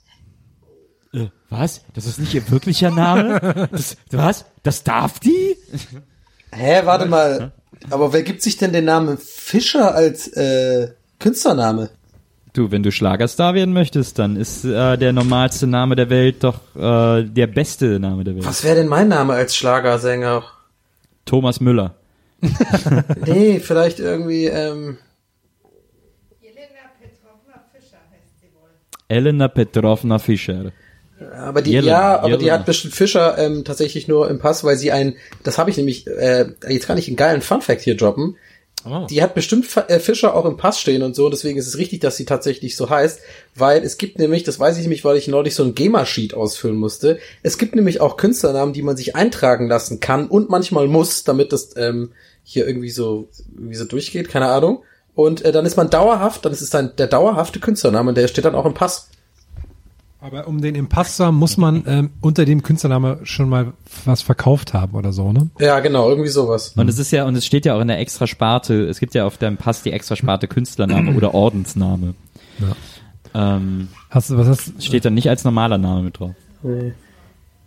Was? 1.51 1.83
Das 1.95 2.07
ist 2.07 2.19
nicht 2.19 2.35
ihr 2.35 2.51
wirklicher 2.51 2.91
Name? 2.91 3.69
Das, 3.71 3.97
was? 4.11 4.45
Das 4.63 4.83
darf 4.85 5.21
die? 5.21 5.57
Hä, 6.53 6.81
warte 6.85 7.07
mal. 7.07 7.53
Aber 7.91 8.13
wer 8.13 8.23
gibt 8.23 8.43
sich 8.43 8.57
denn 8.57 8.73
den 8.73 8.87
Namen 8.87 9.19
Fischer 9.19 9.95
als 9.95 10.29
äh, 10.29 10.89
Künstlername? 11.19 11.91
Du, 12.55 12.71
wenn 12.71 12.83
du 12.85 12.93
Schlagerstar 12.93 13.55
werden 13.55 13.75
möchtest, 13.75 14.19
dann 14.19 14.37
ist 14.37 14.65
äh, 14.65 14.97
der 14.97 15.13
normalste 15.13 15.67
Name 15.67 15.97
der 15.97 16.09
Welt 16.09 16.45
doch 16.45 16.61
äh, 16.77 17.25
der 17.25 17.49
beste 17.49 17.99
Name 17.99 18.23
der 18.23 18.37
Welt. 18.37 18.47
Was 18.47 18.63
wäre 18.63 18.77
denn 18.77 18.87
mein 18.89 19.09
Name 19.09 19.33
als 19.35 19.57
Schlagersänger? 19.57 20.45
Thomas 21.25 21.61
Müller. 21.61 21.95
Nee, 23.27 23.59
vielleicht 23.59 23.99
irgendwie, 24.01 24.47
ähm, 24.47 24.99
Jelena 26.41 26.91
Petrovna 27.01 27.65
Fischer 27.73 27.99
heißt 28.13 28.41
sie 28.41 28.49
wohl. 28.55 28.71
Elena 29.09 29.49
Petrovna 29.49 30.19
Fischer. 30.19 30.73
Aber 31.33 31.63
die, 31.63 31.73
Jelena, 31.73 31.93
ja, 31.93 32.21
aber 32.21 32.37
die 32.37 32.51
hat 32.51 32.67
bestimmt 32.67 32.95
Fischer 32.95 33.39
ähm, 33.39 33.65
tatsächlich 33.65 34.09
nur 34.09 34.29
im 34.29 34.39
Pass, 34.39 34.65
weil 34.65 34.77
sie 34.77 34.93
ein, 34.93 35.17
das 35.43 35.59
habe 35.59 35.71
ich 35.71 35.77
nämlich, 35.77 36.07
äh, 36.07 36.47
jetzt 36.69 36.87
kann 36.87 36.99
ich 36.99 37.09
einen 37.09 37.17
geilen 37.17 37.43
Funfact 37.43 37.83
hier 37.83 37.97
droppen. 37.97 38.37
Die 39.09 39.23
hat 39.23 39.35
bestimmt 39.35 39.67
äh, 39.89 39.99
Fischer 39.99 40.35
auch 40.35 40.45
im 40.45 40.59
Pass 40.59 40.79
stehen 40.79 41.03
und 41.03 41.17
so, 41.17 41.31
deswegen 41.31 41.59
ist 41.59 41.67
es 41.67 41.79
richtig, 41.79 42.01
dass 42.01 42.19
sie 42.19 42.27
tatsächlich 42.27 42.77
so 42.77 42.91
heißt, 42.91 43.21
weil 43.55 43.83
es 43.83 43.97
gibt 43.97 44.19
nämlich, 44.19 44.43
das 44.43 44.61
weiß 44.61 44.77
ich 44.77 44.83
nämlich, 44.83 45.07
weil 45.07 45.17
ich 45.17 45.27
neulich 45.27 45.55
so 45.55 45.65
ein 45.65 45.75
GEMA-Sheet 45.75 46.35
ausfüllen 46.35 46.77
musste, 46.77 47.19
es 47.43 47.57
gibt 47.57 47.75
nämlich 47.75 48.03
auch 48.03 48.19
Künstlernamen, 48.19 48.75
die 48.75 48.83
man 48.83 48.99
sich 48.99 49.17
eintragen 49.17 49.69
lassen 49.69 50.01
kann 50.01 50.29
und 50.29 50.51
manchmal 50.51 50.87
muss, 50.87 51.25
damit 51.25 51.53
das 51.53 51.75
ähm, 51.77 52.13
hier 52.43 52.67
irgendwie 52.67 52.91
so, 52.91 53.29
irgendwie 53.55 53.75
so 53.75 53.87
durchgeht, 53.87 54.29
keine 54.29 54.49
Ahnung. 54.49 54.83
Und 55.15 55.43
äh, 55.47 55.53
dann 55.53 55.65
ist 55.65 55.77
man 55.77 55.89
dauerhaft, 55.89 56.45
dann 56.45 56.53
ist 56.53 56.61
es 56.61 56.71
dann 56.71 56.95
der 56.97 57.07
dauerhafte 57.07 57.61
Künstlername, 57.61 58.11
und 58.11 58.19
der 58.19 58.29
steht 58.29 58.45
dann 58.45 58.55
auch 58.55 58.67
im 58.67 58.75
Pass. 58.75 59.09
Aber 60.25 60.49
um 60.49 60.63
den 60.63 60.75
im 60.75 60.89
Pass 60.89 61.17
zu 61.17 61.27
haben, 61.27 61.37
muss 61.37 61.59
man 61.59 61.85
ähm, 61.87 62.11
unter 62.23 62.47
dem 62.47 62.63
Künstlername 62.63 63.19
schon 63.25 63.47
mal 63.47 63.75
was 64.07 64.23
verkauft 64.23 64.73
haben 64.73 64.95
oder 64.95 65.13
so, 65.13 65.33
ne? 65.33 65.51
Ja, 65.59 65.81
genau, 65.81 66.09
irgendwie 66.09 66.31
sowas. 66.31 66.73
Und 66.77 66.89
es 66.89 66.99
ist 66.99 67.11
ja, 67.11 67.27
und 67.27 67.37
es 67.37 67.45
steht 67.45 67.67
ja 67.67 67.75
auch 67.77 67.81
in 67.83 67.89
der 67.89 67.99
Extrasparte, 67.99 68.87
es 68.87 69.01
gibt 69.01 69.15
ja 69.15 69.27
auf 69.27 69.37
deinem 69.37 69.59
Pass 69.59 69.83
die 69.83 69.93
Extrasparte 69.93 70.49
Künstlername 70.49 71.13
oder 71.15 71.35
Ordensname. 71.35 72.15
Ähm, 73.35 73.89
Hast 74.09 74.31
du, 74.31 74.39
was 74.39 74.49
hast 74.49 74.83
steht 74.83 75.05
dann 75.05 75.13
nicht 75.13 75.29
als 75.29 75.45
normaler 75.45 75.77
Name 75.77 76.01
mit 76.05 76.19
drauf. 76.19 76.31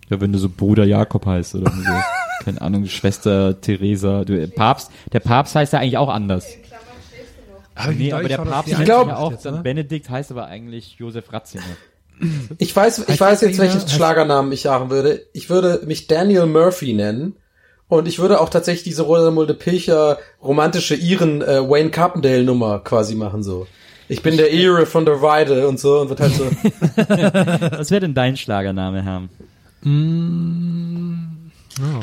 Ja, 0.10 0.20
wenn 0.20 0.32
du 0.32 0.40
so 0.40 0.50
Bruder 0.50 0.86
Jakob 0.86 1.28
heißt 1.28 1.54
oder 1.56 1.72
so. 1.72 1.84
Keine 2.44 2.60
Ahnung, 2.60 2.88
Schwester 2.88 3.62
Theresa. 3.62 4.26
Du, 4.26 4.48
Papst, 4.48 4.90
der 5.14 5.20
Papst 5.20 5.54
heißt 5.54 5.74
ja 5.74 5.80
eigentlich 5.80 5.98
auch 6.00 6.10
anders. 6.10 6.48
aber 7.76 7.92
Nee, 7.92 8.14
aber 8.14 8.28
der 8.28 8.38
Papst 8.38 8.76
heißt 8.76 8.88
ja 8.88 9.16
auch, 9.16 9.32
jetzt, 9.32 9.46
ne? 9.46 9.60
Benedikt 9.62 10.10
heißt 10.10 10.32
aber 10.32 10.48
eigentlich 10.48 10.96
Josef 10.98 11.32
Ratzinger. 11.32 11.64
Ich 12.58 12.76
weiß, 12.76 13.06
ich 13.08 13.20
weiß 13.20 13.42
jetzt, 13.42 13.60
welchen 13.60 13.88
Schlagernamen 13.88 14.52
ich 14.52 14.62
sagen 14.62 14.90
würde. 14.90 15.26
Ich 15.34 15.50
würde 15.50 15.82
mich 15.86 16.08
Daniel 16.08 16.46
Murphy 16.46 16.94
nennen. 16.94 17.36
Und 17.90 18.08
ich 18.08 18.20
würde 18.20 18.42
auch 18.42 18.50
tatsächlich 18.50 18.84
diese 18.84 19.04
Rosamunde 19.04 19.54
Pilcher 19.54 20.18
romantische 20.44 20.96
Iren 20.96 21.42
äh, 21.42 21.70
Wayne 21.70 21.90
Carpendale 21.90 22.44
Nummer 22.44 22.80
quasi 22.80 23.16
machen 23.16 23.44
so. 23.44 23.66
Ich 24.10 24.22
bin 24.22 24.38
der 24.38 24.54
Ire 24.54 24.86
von 24.86 25.06
der 25.06 25.22
Weide 25.22 25.68
und 25.68 25.80
so 25.80 26.00
und 26.00 26.10
wird 26.10 26.20
halt 26.20 26.34
so. 26.34 26.46
Was 27.78 27.92
wäre 27.92 28.02
denn 28.02 28.14
dein 28.14 28.38
Schlagername, 28.38 29.04
Herr? 29.04 29.24
Mm, 29.82 31.52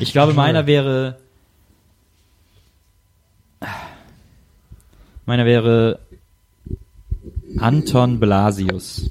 ich 0.00 0.12
glaube, 0.12 0.34
meiner 0.34 0.66
wäre. 0.66 1.16
Meiner 5.26 5.46
wäre 5.46 5.98
Anton 7.58 8.20
Blasius. 8.20 9.10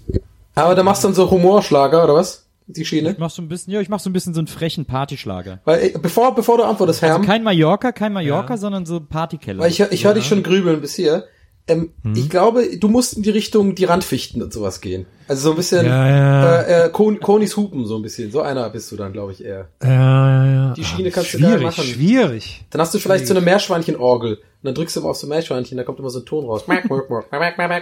Aber 0.56 0.76
da 0.76 0.84
machst 0.84 1.04
du 1.04 1.08
dann 1.08 1.16
so 1.16 1.30
Humorschlager 1.32 2.04
oder 2.04 2.16
was? 2.16 2.48
Die 2.68 2.86
Schiene? 2.86 3.12
Ich 3.12 3.18
mach 3.18 3.30
so 3.30 3.42
ein 3.42 3.50
bisschen, 3.50 3.74
ja, 3.74 3.82
ich 3.82 3.90
mach 3.90 4.00
so 4.00 4.10
ein 4.10 4.14
bisschen 4.14 4.34
so 4.34 4.40
einen 4.40 4.48
frechen 4.48 4.86
Partyschlager. 4.86 5.60
Weil 5.66 5.92
bevor 6.02 6.34
bevor 6.34 6.58
du 6.58 6.64
antwortest, 6.64 7.02
Herr, 7.02 7.16
Also 7.16 7.26
kein 7.26 7.44
Mallorca, 7.44 7.92
kein 7.92 8.14
Mallorca, 8.14 8.56
sondern 8.58 8.86
so 8.86 9.02
Partykeller. 9.02 9.60
weil 9.64 9.70
ich 9.72 9.80
ich 9.82 10.06
höre 10.06 10.14
dich 10.14 10.26
schon 10.26 10.44
grübeln 10.44 10.80
bis 10.80 10.96
hier. 10.96 11.26
Ähm, 11.68 11.92
Hm? 12.04 12.14
Ich 12.16 12.30
glaube, 12.30 12.78
du 12.78 12.88
musst 12.90 13.14
in 13.16 13.24
die 13.24 13.30
Richtung 13.30 13.74
die 13.76 13.86
Randfichten 13.86 14.42
und 14.42 14.52
sowas 14.52 14.82
gehen. 14.82 15.06
Also 15.30 15.44
so 15.44 15.50
ein 15.52 15.56
bisschen 15.56 15.86
Ja, 15.86 16.10
ja. 16.10 16.62
Äh, 16.62 16.86
äh, 16.86 16.90
Kon 16.90 17.20
Konis 17.22 17.56
Hupen 17.56 17.86
so 17.86 17.96
ein 17.96 18.02
bisschen. 18.02 18.32
So 18.32 18.42
einer 18.42 18.70
bist 18.70 18.92
du 18.92 18.98
dann, 18.98 19.14
glaube 19.14 19.32
ich 19.32 19.44
eher. 19.46 19.70
Ja, 19.82 19.90
ja, 19.90 20.46
ja. 20.68 20.74
Die 20.74 20.84
Schiene 20.84 21.10
kannst 21.12 21.34
du 21.34 21.38
schwierig, 21.38 21.64
machen. 21.64 21.84
schwierig. 21.86 22.66
Dann 22.70 22.82
hast 22.82 22.94
du 22.94 23.00
vielleicht 23.00 23.28
so 23.28 23.34
eine 23.34 23.40
Meerschweinchenorgel. 23.40 24.34
Und 24.36 24.42
dann 24.62 24.76
drückst 24.76 24.96
du 24.96 25.00
immer 25.02 25.10
auf 25.12 25.18
so 25.18 25.26
ein 25.26 25.30
Meerschweinchen, 25.30 25.78
da 25.78 25.84
kommt 25.84 26.00
immer 26.00 26.10
so 26.10 26.20
ein 26.20 26.26
Ton 26.26 26.46
raus. 26.46 26.64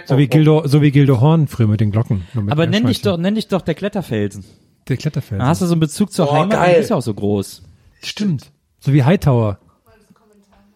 So 0.06 0.18
wie 0.18 0.28
Gildo, 0.28 0.62
so 0.66 0.80
wie 0.82 0.90
Gildo 0.92 1.20
Horn 1.20 1.48
früher 1.48 1.66
mit 1.68 1.80
den 1.80 1.90
Glocken. 1.90 2.26
mit 2.34 2.52
Aber 2.52 2.66
nenn 2.66 2.86
dich 2.86 3.02
doch, 3.02 3.16
nenn 3.16 3.34
dich 3.34 3.48
doch 3.48 3.62
der 3.62 3.74
Kletterfelsen. 3.74 4.44
Der 4.88 4.96
Kletterfelsen. 4.96 5.38
Dann 5.38 5.48
hast 5.48 5.62
du 5.62 5.66
so 5.66 5.72
einen 5.74 5.80
Bezug 5.80 6.12
zur 6.12 6.28
Oh, 6.28 6.32
Heimat 6.32 6.50
geil. 6.50 6.76
bist 6.78 6.90
ja 6.90 6.96
auch 6.96 7.02
so 7.02 7.14
groß. 7.14 7.62
Stimmt. 8.02 8.50
So 8.80 8.92
wie 8.92 9.04
Hightower. 9.04 9.58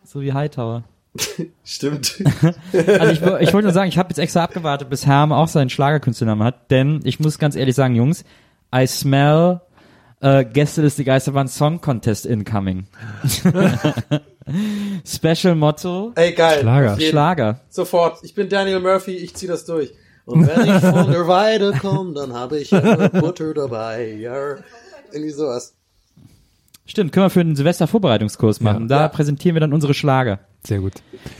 So 0.05 0.21
wie 0.21 0.33
Hightower. 0.33 0.85
Stimmt. 1.65 2.23
Also 2.73 3.13
ich, 3.13 3.21
ich 3.21 3.53
wollte 3.53 3.65
nur 3.65 3.73
sagen, 3.73 3.89
ich 3.89 3.99
habe 3.99 4.09
jetzt 4.11 4.19
extra 4.19 4.45
abgewartet, 4.45 4.91
bis 4.91 5.07
Herm 5.07 5.33
auch 5.33 5.49
seinen 5.49 5.71
Schlagerkünstlernamen 5.71 6.45
hat, 6.45 6.71
denn 6.71 7.01
ich 7.05 7.21
muss 7.21 7.39
ganz 7.39 7.57
ehrlich 7.57 7.75
sagen, 7.75 7.95
Jungs, 7.95 8.25
I 8.75 8.87
smell 8.87 9.61
uh, 10.23 10.45
Gästeliste 10.53 11.05
Geisterbahn 11.05 11.49
Song 11.49 11.81
Contest 11.81 12.27
incoming. 12.27 12.87
Special 15.05 15.55
Motto, 15.55 16.13
Ey, 16.15 16.33
geil. 16.33 16.61
Schlager. 16.61 17.01
Schlager. 17.01 17.61
Sofort. 17.69 18.19
Ich 18.23 18.35
bin 18.35 18.49
Daniel 18.49 18.81
Murphy, 18.81 19.17
ich 19.17 19.35
zieh 19.35 19.47
das 19.47 19.65
durch. 19.65 19.93
Und 20.25 20.47
wenn 20.47 20.67
ich 20.67 20.81
von 20.81 21.11
der 21.11 21.29
Weide 21.29 21.73
komme, 21.73 22.13
dann 22.13 22.33
habe 22.33 22.59
ich 22.59 22.73
äh, 22.73 23.11
Butter 23.13 23.55
dabei. 23.55 24.13
Ja. 24.13 24.57
Irgendwie 25.13 25.31
sowas. 25.31 25.76
Stimmt, 26.87 27.13
können 27.13 27.27
wir 27.27 27.31
für 27.31 27.45
den 27.45 27.57
Silvester-Vorbereitungskurs 27.57 28.61
machen. 28.61 28.89
da 28.89 29.01
Ja. 29.03 29.09
präsentieren 29.09 29.55
wir 29.57 29.61
dann 29.61 29.73
unsere 29.73 29.93
Schlager. 29.95 30.39
Sehr 30.65 30.81
gut. 30.81 30.93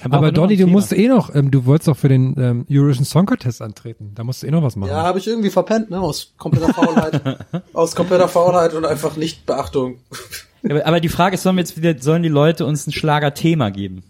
Aber 0.03 0.21
nur 0.21 0.33
Donny, 0.33 0.57
du 0.57 0.67
musst 0.67 0.93
eh 0.93 1.09
noch, 1.09 1.35
ähm, 1.35 1.51
du 1.51 1.65
wolltest 1.67 1.89
doch 1.89 1.97
für 1.97 2.09
den 2.09 2.35
ähm, 2.39 2.67
Eurovision 2.71 3.05
Song 3.05 3.27
Contest 3.27 3.63
antreten. 3.63 4.13
Da 4.15 4.23
musst 4.25 4.43
du 4.43 4.47
eh 4.47 4.51
noch 4.51 4.63
was 4.63 4.77
machen. 4.77 4.91
Ja, 4.91 5.03
habe 5.03 5.19
ich 5.19 5.27
irgendwie 5.27 5.51
verpennt, 5.51 5.91
ne? 5.91 6.01
Aus 6.01 6.35
kompletter 6.37 6.73
Faulheit. 6.73 7.23
Aus 7.73 7.95
kompletter 7.97 8.29
Faulheit 8.29 8.75
und 8.75 8.85
einfach 8.85 9.17
nicht 9.17 9.47
Beachtung. 9.47 9.99
Aber, 10.69 10.87
aber 10.87 11.01
die 11.01 11.09
Frage 11.09 11.35
ist, 11.35 11.43
sollen 11.43 11.57
wir 11.57 11.61
jetzt 11.63 11.77
wieder, 11.77 11.97
sollen 12.01 12.23
die 12.23 12.29
Leute 12.29 12.67
uns 12.67 12.87
ein 12.87 12.93
Schlagerthema 12.93 13.71
geben? 13.71 14.03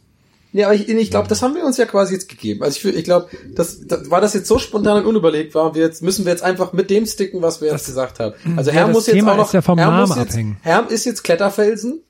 Nee, 0.56 0.64
aber 0.64 0.74
ich, 0.74 0.88
ich 0.88 1.10
glaube, 1.10 1.28
das 1.28 1.42
haben 1.42 1.54
wir 1.54 1.64
uns 1.66 1.76
ja 1.76 1.84
quasi 1.84 2.14
jetzt 2.14 2.30
gegeben. 2.30 2.62
Also 2.62 2.76
ich, 2.76 2.80
fühl- 2.82 2.96
ich 2.96 3.04
glaube, 3.04 3.28
das, 3.54 3.86
das 3.86 4.08
war 4.10 4.22
das 4.22 4.32
jetzt 4.32 4.48
so 4.48 4.58
spontan 4.58 4.96
und 5.02 5.06
unüberlegt 5.06 5.54
war, 5.54 5.74
wir 5.74 5.82
jetzt 5.82 6.02
müssen 6.02 6.24
wir 6.24 6.32
jetzt 6.32 6.42
einfach 6.42 6.72
mit 6.72 6.88
dem 6.88 7.04
sticken, 7.04 7.42
was 7.42 7.60
wir 7.60 7.70
jetzt 7.70 7.84
gesagt 7.84 8.20
haben. 8.20 8.34
Also 8.56 8.70
ja, 8.70 8.76
Herm 8.78 8.88
das 8.88 8.96
muss 8.96 9.06
jetzt 9.06 9.16
Thema 9.16 9.32
auch 9.32 9.36
noch, 9.36 9.46
ist 9.48 9.52
ja 9.52 9.60
vom 9.60 9.78
Herm 9.78 9.90
Namen 9.92 10.08
muss 10.08 10.16
jetzt, 10.16 10.30
abhängen. 10.32 10.56
Herm 10.62 10.88
ist 10.88 11.04
jetzt 11.04 11.22
Kletterfelsen, 11.24 12.00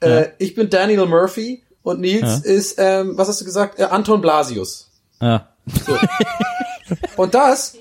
äh, 0.00 0.28
ich 0.38 0.54
bin 0.54 0.70
Daniel 0.70 1.04
Murphy 1.04 1.62
und 1.82 2.00
Nils 2.00 2.22
Ja. 2.42 2.50
ist, 2.50 2.76
ähm, 2.78 3.18
was 3.18 3.28
hast 3.28 3.40
du 3.42 3.44
gesagt, 3.44 3.78
äh, 3.78 3.82
Anton 3.84 4.22
Blasius. 4.22 4.88
Ah. 5.20 5.42
Und 7.16 7.34
das 7.34 7.76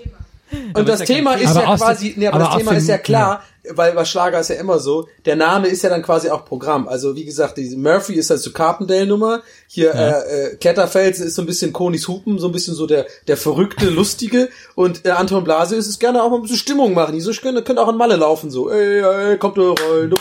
und 0.73 0.89
das 0.89 0.99
ja 0.99 1.05
Thema 1.05 1.33
ist 1.35 1.55
ja 1.55 1.75
quasi, 1.77 2.11
dem- 2.13 2.19
nee, 2.19 2.27
aber, 2.27 2.37
aber 2.37 2.45
das 2.45 2.57
Thema 2.57 2.71
dem- 2.71 2.77
ist 2.79 2.87
ja 2.87 2.97
klar, 2.97 3.43
weil 3.73 3.93
bei 3.93 4.05
Schlager 4.05 4.39
ist 4.39 4.49
ja 4.49 4.55
immer 4.55 4.79
so, 4.79 5.07
der 5.25 5.35
Name 5.35 5.67
ist 5.67 5.81
ja 5.81 5.89
dann 5.89 6.01
quasi 6.01 6.29
auch 6.29 6.45
Programm. 6.45 6.87
Also 6.87 7.15
wie 7.15 7.25
gesagt, 7.25 7.57
diese 7.57 7.77
Murphy 7.77 8.13
ist 8.13 8.29
halt 8.29 8.39
so 8.39 8.51
Carpendale-Nummer. 8.51 9.41
Hier 9.67 9.93
äh, 9.93 10.53
äh, 10.53 10.55
Kletterfelsen 10.55 11.27
ist 11.27 11.35
so 11.35 11.41
ein 11.41 11.45
bisschen 11.45 11.73
Konis 11.73 12.07
Hupen, 12.07 12.39
so 12.39 12.47
ein 12.47 12.51
bisschen 12.51 12.75
so 12.75 12.87
der 12.87 13.05
der 13.27 13.37
verrückte, 13.37 13.89
lustige. 13.89 14.49
Und 14.75 15.05
äh, 15.05 15.11
Anton 15.11 15.43
Blasius 15.43 15.87
ist 15.87 15.99
gerne 15.99 16.23
auch 16.23 16.29
mal 16.29 16.37
ein 16.37 16.41
bisschen 16.43 16.57
Stimmung 16.57 16.93
machen. 16.93 17.13
Die 17.13 17.21
so 17.21 17.31
können, 17.31 17.63
können 17.63 17.79
auch 17.79 17.87
an 17.87 17.97
Malle 17.97 18.15
laufen, 18.15 18.51
so, 18.51 18.69
ey, 18.69 19.01
ey, 19.01 19.37
kommt 19.37 19.57
rein. 19.57 20.13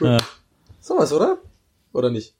Ja. 0.00 0.18
Sowas, 0.80 1.12
oder? 1.12 1.38
Oder 1.92 2.10
nicht? 2.10 2.34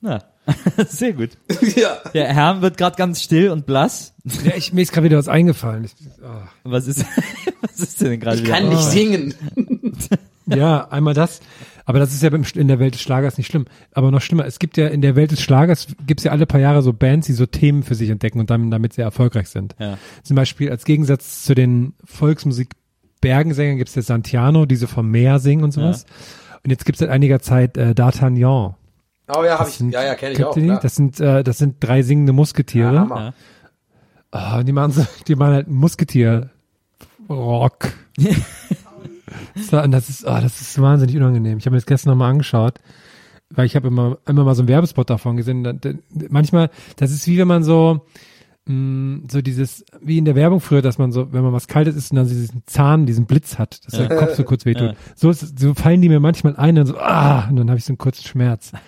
Ja. 0.00 0.31
Sehr 0.88 1.12
gut. 1.12 1.30
ja. 1.76 1.98
Der 2.14 2.32
Herr 2.34 2.62
wird 2.62 2.76
gerade 2.76 2.96
ganz 2.96 3.22
still 3.22 3.50
und 3.50 3.64
blass. 3.66 4.14
Ja, 4.44 4.52
ich, 4.56 4.72
mir 4.72 4.82
ist 4.82 4.92
gerade 4.92 5.04
wieder 5.04 5.18
was 5.18 5.28
eingefallen. 5.28 5.84
Ich, 5.84 5.94
ah. 6.24 6.48
Was 6.64 6.86
ist, 6.86 7.04
was 7.62 7.78
ist 7.78 8.00
denn 8.00 8.18
gerade 8.20 8.36
Ich 8.38 8.42
wieder? 8.44 8.52
kann 8.54 8.68
nicht 8.68 8.82
singen. 8.82 9.34
Ja, 10.46 10.88
einmal 10.88 11.14
das. 11.14 11.40
Aber 11.84 11.98
das 11.98 12.12
ist 12.12 12.22
ja 12.22 12.30
beim- 12.30 12.44
in 12.54 12.68
der 12.68 12.78
Welt 12.78 12.94
des 12.94 13.00
Schlagers 13.02 13.38
nicht 13.38 13.46
schlimm. 13.48 13.64
Aber 13.92 14.10
noch 14.10 14.20
schlimmer, 14.20 14.44
es 14.46 14.58
gibt 14.58 14.76
ja 14.76 14.86
in 14.88 15.00
der 15.02 15.16
Welt 15.16 15.30
des 15.32 15.40
Schlagers, 15.40 15.86
gibt's 16.06 16.24
ja 16.24 16.30
alle 16.32 16.46
paar 16.46 16.60
Jahre 16.60 16.82
so 16.82 16.92
Bands, 16.92 17.26
die 17.26 17.32
so 17.32 17.46
Themen 17.46 17.82
für 17.82 17.94
sich 17.94 18.10
entdecken 18.10 18.38
und 18.40 18.50
dann, 18.50 18.70
damit 18.70 18.92
sehr 18.92 19.04
erfolgreich 19.04 19.48
sind. 19.48 19.74
Ja. 19.78 19.98
Zum 20.22 20.36
Beispiel 20.36 20.70
als 20.70 20.84
Gegensatz 20.84 21.42
zu 21.44 21.54
den 21.54 21.94
Volksmusik-Bergensängern 22.04 23.78
gibt's 23.78 23.94
der 23.94 24.02
Santiano, 24.02 24.66
die 24.66 24.76
so 24.76 24.86
vom 24.86 25.10
Meer 25.10 25.38
singen 25.38 25.64
und 25.64 25.72
sowas. 25.72 26.06
Und 26.64 26.70
jetzt 26.70 26.84
gibt's 26.84 27.00
seit 27.00 27.08
einiger 27.10 27.40
Zeit 27.40 27.76
äh, 27.76 27.90
D'Artagnan. 27.90 28.74
Oh 29.28 29.44
ja, 29.44 29.52
habe 29.54 29.64
Das 29.64 29.68
ich. 29.70 29.76
sind- 29.78 29.92
Ja, 29.92 30.02
ja, 30.02 30.14
kenne 30.14 30.32
ich 30.32 30.38
kennt 30.38 30.48
auch. 30.48 30.56
ihr 30.56 30.74
die? 30.74 30.78
Das 30.82 30.94
sind, 30.96 31.20
äh, 31.20 31.44
das 31.44 31.58
sind 31.58 31.76
drei 31.80 32.02
singende 32.02 32.32
Musketiere. 32.32 32.94
Ja. 32.94 33.32
Ah, 34.30 34.58
und 34.58 34.66
die 34.66 34.72
machen 34.72 34.92
so, 34.92 35.04
die 35.28 35.34
machen 35.36 35.52
halt 35.54 35.68
Musketier-Rock. 35.68 37.92
so, 39.56 39.80
und 39.80 39.90
das 39.92 40.08
ist, 40.08 40.26
ah, 40.26 40.40
das 40.40 40.60
ist 40.60 40.80
wahnsinnig 40.80 41.16
unangenehm. 41.16 41.58
Ich 41.58 41.66
habe 41.66 41.74
mir 41.74 41.78
das 41.78 41.86
gestern 41.86 42.10
nochmal 42.10 42.30
angeschaut, 42.30 42.78
weil 43.50 43.66
ich 43.66 43.76
habe 43.76 43.88
immer, 43.88 44.18
immer 44.26 44.44
mal 44.44 44.54
so 44.54 44.62
einen 44.62 44.68
Werbespot 44.68 45.10
davon 45.10 45.36
gesehen. 45.36 45.64
Da- 45.64 45.72
da- 45.72 45.92
Manchmal, 46.30 46.70
das 46.96 47.10
ist 47.10 47.26
wie 47.26 47.38
wenn 47.38 47.48
man 47.48 47.64
so, 47.64 48.04
mh, 48.66 49.28
so 49.30 49.42
dieses, 49.42 49.84
wie 50.00 50.18
in 50.18 50.24
der 50.24 50.34
Werbung 50.34 50.60
früher, 50.60 50.82
dass 50.82 50.98
man 50.98 51.12
so, 51.12 51.32
wenn 51.32 51.42
man 51.42 51.52
was 51.52 51.68
Kaltes 51.68 51.96
isst 51.96 52.12
und 52.12 52.16
dann 52.16 52.28
diesen 52.28 52.62
Zahn, 52.66 53.06
diesen 53.06 53.26
Blitz 53.26 53.58
hat, 53.58 53.84
dass 53.84 53.98
der 53.98 54.08
Kopf 54.08 54.34
so 54.34 54.44
kurz 54.44 54.64
wehtut. 54.64 54.90
Ja. 54.90 54.94
So, 55.14 55.30
ist, 55.30 55.58
so 55.58 55.74
fallen 55.74 56.02
die 56.02 56.08
mir 56.08 56.20
manchmal 56.20 56.56
ein 56.56 56.78
und 56.78 56.86
so, 56.86 56.98
ah, 56.98 57.48
und 57.48 57.56
dann 57.56 57.68
habe 57.70 57.78
ich 57.78 57.84
so 57.84 57.90
einen 57.90 57.98
kurzen 57.98 58.24
Schmerz. 58.24 58.72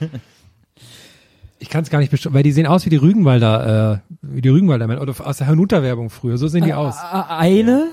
Ich 1.61 1.71
kann 1.71 1.83
es 1.83 1.89
gar 1.89 2.01
nicht 2.01 2.11
bestimmen, 2.11 2.35
weil 2.35 2.43
die 2.43 2.53
sehen 2.53 2.67
aus 2.67 2.85
wie 2.85 2.91
die 2.91 2.97
Rügenwalder, 2.97 4.03
äh, 4.03 4.15
wie 4.21 4.43
die 4.43 4.51
Rügenwalder 4.51 5.01
oder 5.01 5.15
aus 5.27 5.39
der 5.39 5.47
Hanuta-Werbung 5.47 6.11
früher. 6.11 6.37
So 6.37 6.47
sehen 6.47 6.65
die 6.65 6.75
aus. 6.75 6.97
Eine? 7.01 7.93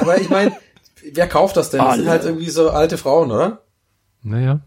Aber 0.00 0.20
ich 0.20 0.28
meine, 0.28 0.50
wer 1.12 1.28
kauft 1.28 1.56
das 1.56 1.70
denn? 1.70 1.78
Das 1.78 1.96
sind 1.96 2.08
halt 2.08 2.24
irgendwie 2.24 2.50
so 2.50 2.70
alte 2.70 2.98
Frauen, 2.98 3.30
oder? 3.30 3.60
Naja. 4.24 4.60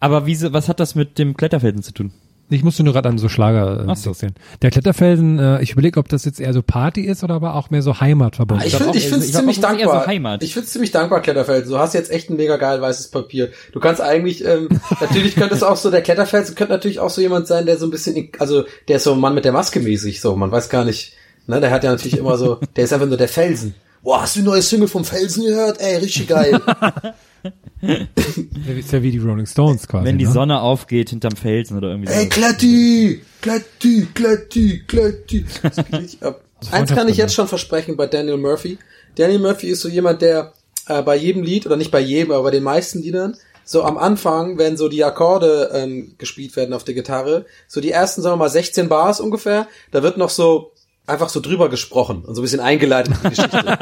Aber 0.00 0.24
wie, 0.24 0.40
was 0.52 0.68
hat 0.70 0.80
das 0.80 0.94
mit 0.94 1.18
dem 1.18 1.36
Kletterfelsen 1.36 1.82
zu 1.82 1.92
tun? 1.92 2.12
Ich 2.50 2.62
musste 2.62 2.82
nur 2.84 2.92
gerade 2.92 3.08
an 3.08 3.18
so 3.18 3.28
Schlager 3.28 3.80
äh, 3.80 3.84
Ach 3.88 3.96
so. 3.96 4.10
interessieren. 4.10 4.34
Der 4.60 4.70
Kletterfelsen, 4.70 5.38
äh, 5.38 5.62
ich 5.62 5.72
überlege, 5.72 5.98
ob 5.98 6.08
das 6.08 6.24
jetzt 6.24 6.40
eher 6.40 6.52
so 6.52 6.62
Party 6.62 7.02
ist 7.02 7.24
oder 7.24 7.34
aber 7.34 7.54
auch 7.54 7.70
mehr 7.70 7.82
so 7.82 8.00
Heimat 8.00 8.36
verbunden. 8.36 8.64
Ich 8.66 8.76
finde 8.76 8.90
auch, 8.90 8.94
ich 8.94 9.08
find's 9.08 9.26
ich 9.26 9.30
glaub 9.32 9.40
ziemlich 9.42 9.60
dankbar. 9.60 10.04
so. 10.06 10.44
Ich 10.44 10.54
find's 10.54 10.72
ziemlich 10.72 10.90
dankbar, 10.90 11.22
Kletterfelsen. 11.22 11.70
Du 11.70 11.78
hast 11.78 11.94
jetzt 11.94 12.10
echt 12.10 12.30
ein 12.30 12.36
mega 12.36 12.56
geil 12.56 12.80
weißes 12.80 13.08
Papier. 13.08 13.50
Du 13.72 13.80
kannst 13.80 14.00
eigentlich, 14.00 14.44
ähm, 14.44 14.68
natürlich 15.00 15.36
könnte 15.36 15.54
es 15.54 15.62
auch 15.62 15.76
so, 15.76 15.90
der 15.90 16.02
Kletterfelsen 16.02 16.54
könnte 16.54 16.74
natürlich 16.74 17.00
auch 17.00 17.10
so 17.10 17.20
jemand 17.20 17.46
sein, 17.46 17.64
der 17.64 17.78
so 17.78 17.86
ein 17.86 17.90
bisschen, 17.90 18.28
also 18.38 18.64
der 18.88 18.96
ist 18.96 19.04
so 19.04 19.14
ein 19.14 19.20
Mann 19.20 19.34
mit 19.34 19.44
der 19.44 19.52
Maske 19.52 19.80
mäßig, 19.80 20.20
so, 20.20 20.36
man 20.36 20.52
weiß 20.52 20.68
gar 20.68 20.84
nicht, 20.84 21.14
ne, 21.46 21.60
der 21.60 21.70
hat 21.70 21.82
ja 21.82 21.90
natürlich 21.90 22.18
immer 22.18 22.36
so, 22.36 22.58
der 22.76 22.84
ist 22.84 22.92
einfach 22.92 23.06
nur 23.06 23.16
der 23.16 23.28
Felsen. 23.28 23.74
Boah, 24.02 24.22
hast 24.22 24.36
du 24.36 24.40
die 24.40 24.46
neue 24.46 24.60
Single 24.60 24.88
vom 24.88 25.04
Felsen 25.04 25.44
gehört? 25.46 25.80
Ey, 25.80 25.96
richtig 25.96 26.28
geil. 26.28 26.60
Ist 27.80 28.92
ja 28.92 29.02
wie 29.02 29.10
die 29.10 29.18
Rolling 29.18 29.46
Stones 29.46 29.86
quasi. 29.86 30.06
Wenn 30.06 30.18
die 30.18 30.26
ne? 30.26 30.32
Sonne 30.32 30.60
aufgeht 30.60 31.10
hinterm 31.10 31.36
Felsen 31.36 31.76
oder 31.76 31.90
irgendwie 31.90 32.12
Ey, 32.12 32.24
so. 32.24 32.28
Kletti, 32.30 33.22
Kletti, 33.40 34.08
Kletti, 34.14 34.82
Kletti. 34.86 35.44
Das 35.62 35.76
geht 35.76 35.92
richtig 35.92 36.22
ab. 36.22 36.40
Eins 36.70 36.90
kann 36.90 37.08
ich 37.08 37.16
jetzt 37.16 37.34
schon 37.34 37.48
versprechen 37.48 37.96
bei 37.96 38.06
Daniel 38.06 38.38
Murphy. 38.38 38.78
Daniel 39.16 39.40
Murphy 39.40 39.68
ist 39.68 39.82
so 39.82 39.88
jemand, 39.88 40.22
der 40.22 40.54
äh, 40.86 41.02
bei 41.02 41.16
jedem 41.16 41.42
Lied, 41.42 41.66
oder 41.66 41.76
nicht 41.76 41.90
bei 41.90 42.00
jedem, 42.00 42.32
aber 42.32 42.44
bei 42.44 42.50
den 42.50 42.62
meisten 42.62 43.02
Liedern, 43.02 43.36
so 43.64 43.82
am 43.82 43.98
Anfang, 43.98 44.58
wenn 44.58 44.76
so 44.76 44.88
die 44.88 45.04
Akkorde 45.04 45.70
ähm, 45.72 46.14
gespielt 46.18 46.54
werden 46.56 46.74
auf 46.74 46.84
der 46.84 46.94
Gitarre, 46.94 47.46
so 47.66 47.80
die 47.80 47.90
ersten, 47.90 48.22
sagen 48.22 48.34
wir 48.34 48.44
mal, 48.44 48.50
16 48.50 48.88
Bars 48.88 49.20
ungefähr, 49.20 49.66
da 49.90 50.02
wird 50.02 50.16
noch 50.16 50.30
so 50.30 50.72
einfach 51.06 51.28
so 51.28 51.40
drüber 51.40 51.68
gesprochen 51.68 52.24
und 52.24 52.34
so 52.34 52.40
ein 52.40 52.44
bisschen 52.44 52.60
eingeleitet 52.60 53.14
in 53.14 53.30
die 53.30 53.36
Geschichte. 53.36 53.78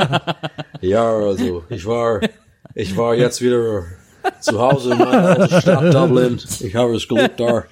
ja, 0.81 1.09
also, 1.09 1.65
ich 1.69 1.85
war, 1.87 2.21
ich 2.75 2.97
war 2.97 3.15
jetzt 3.15 3.41
wieder 3.43 3.85
zu 4.41 4.61
Hause 4.61 4.93
in 4.93 4.99
meiner 4.99 5.61
Stadt 5.61 5.95
Dublin. 5.95 6.41
Ich 6.61 6.75
habe 6.75 6.95
es 6.95 7.07
geliebt 7.09 7.41
da. 7.41 7.65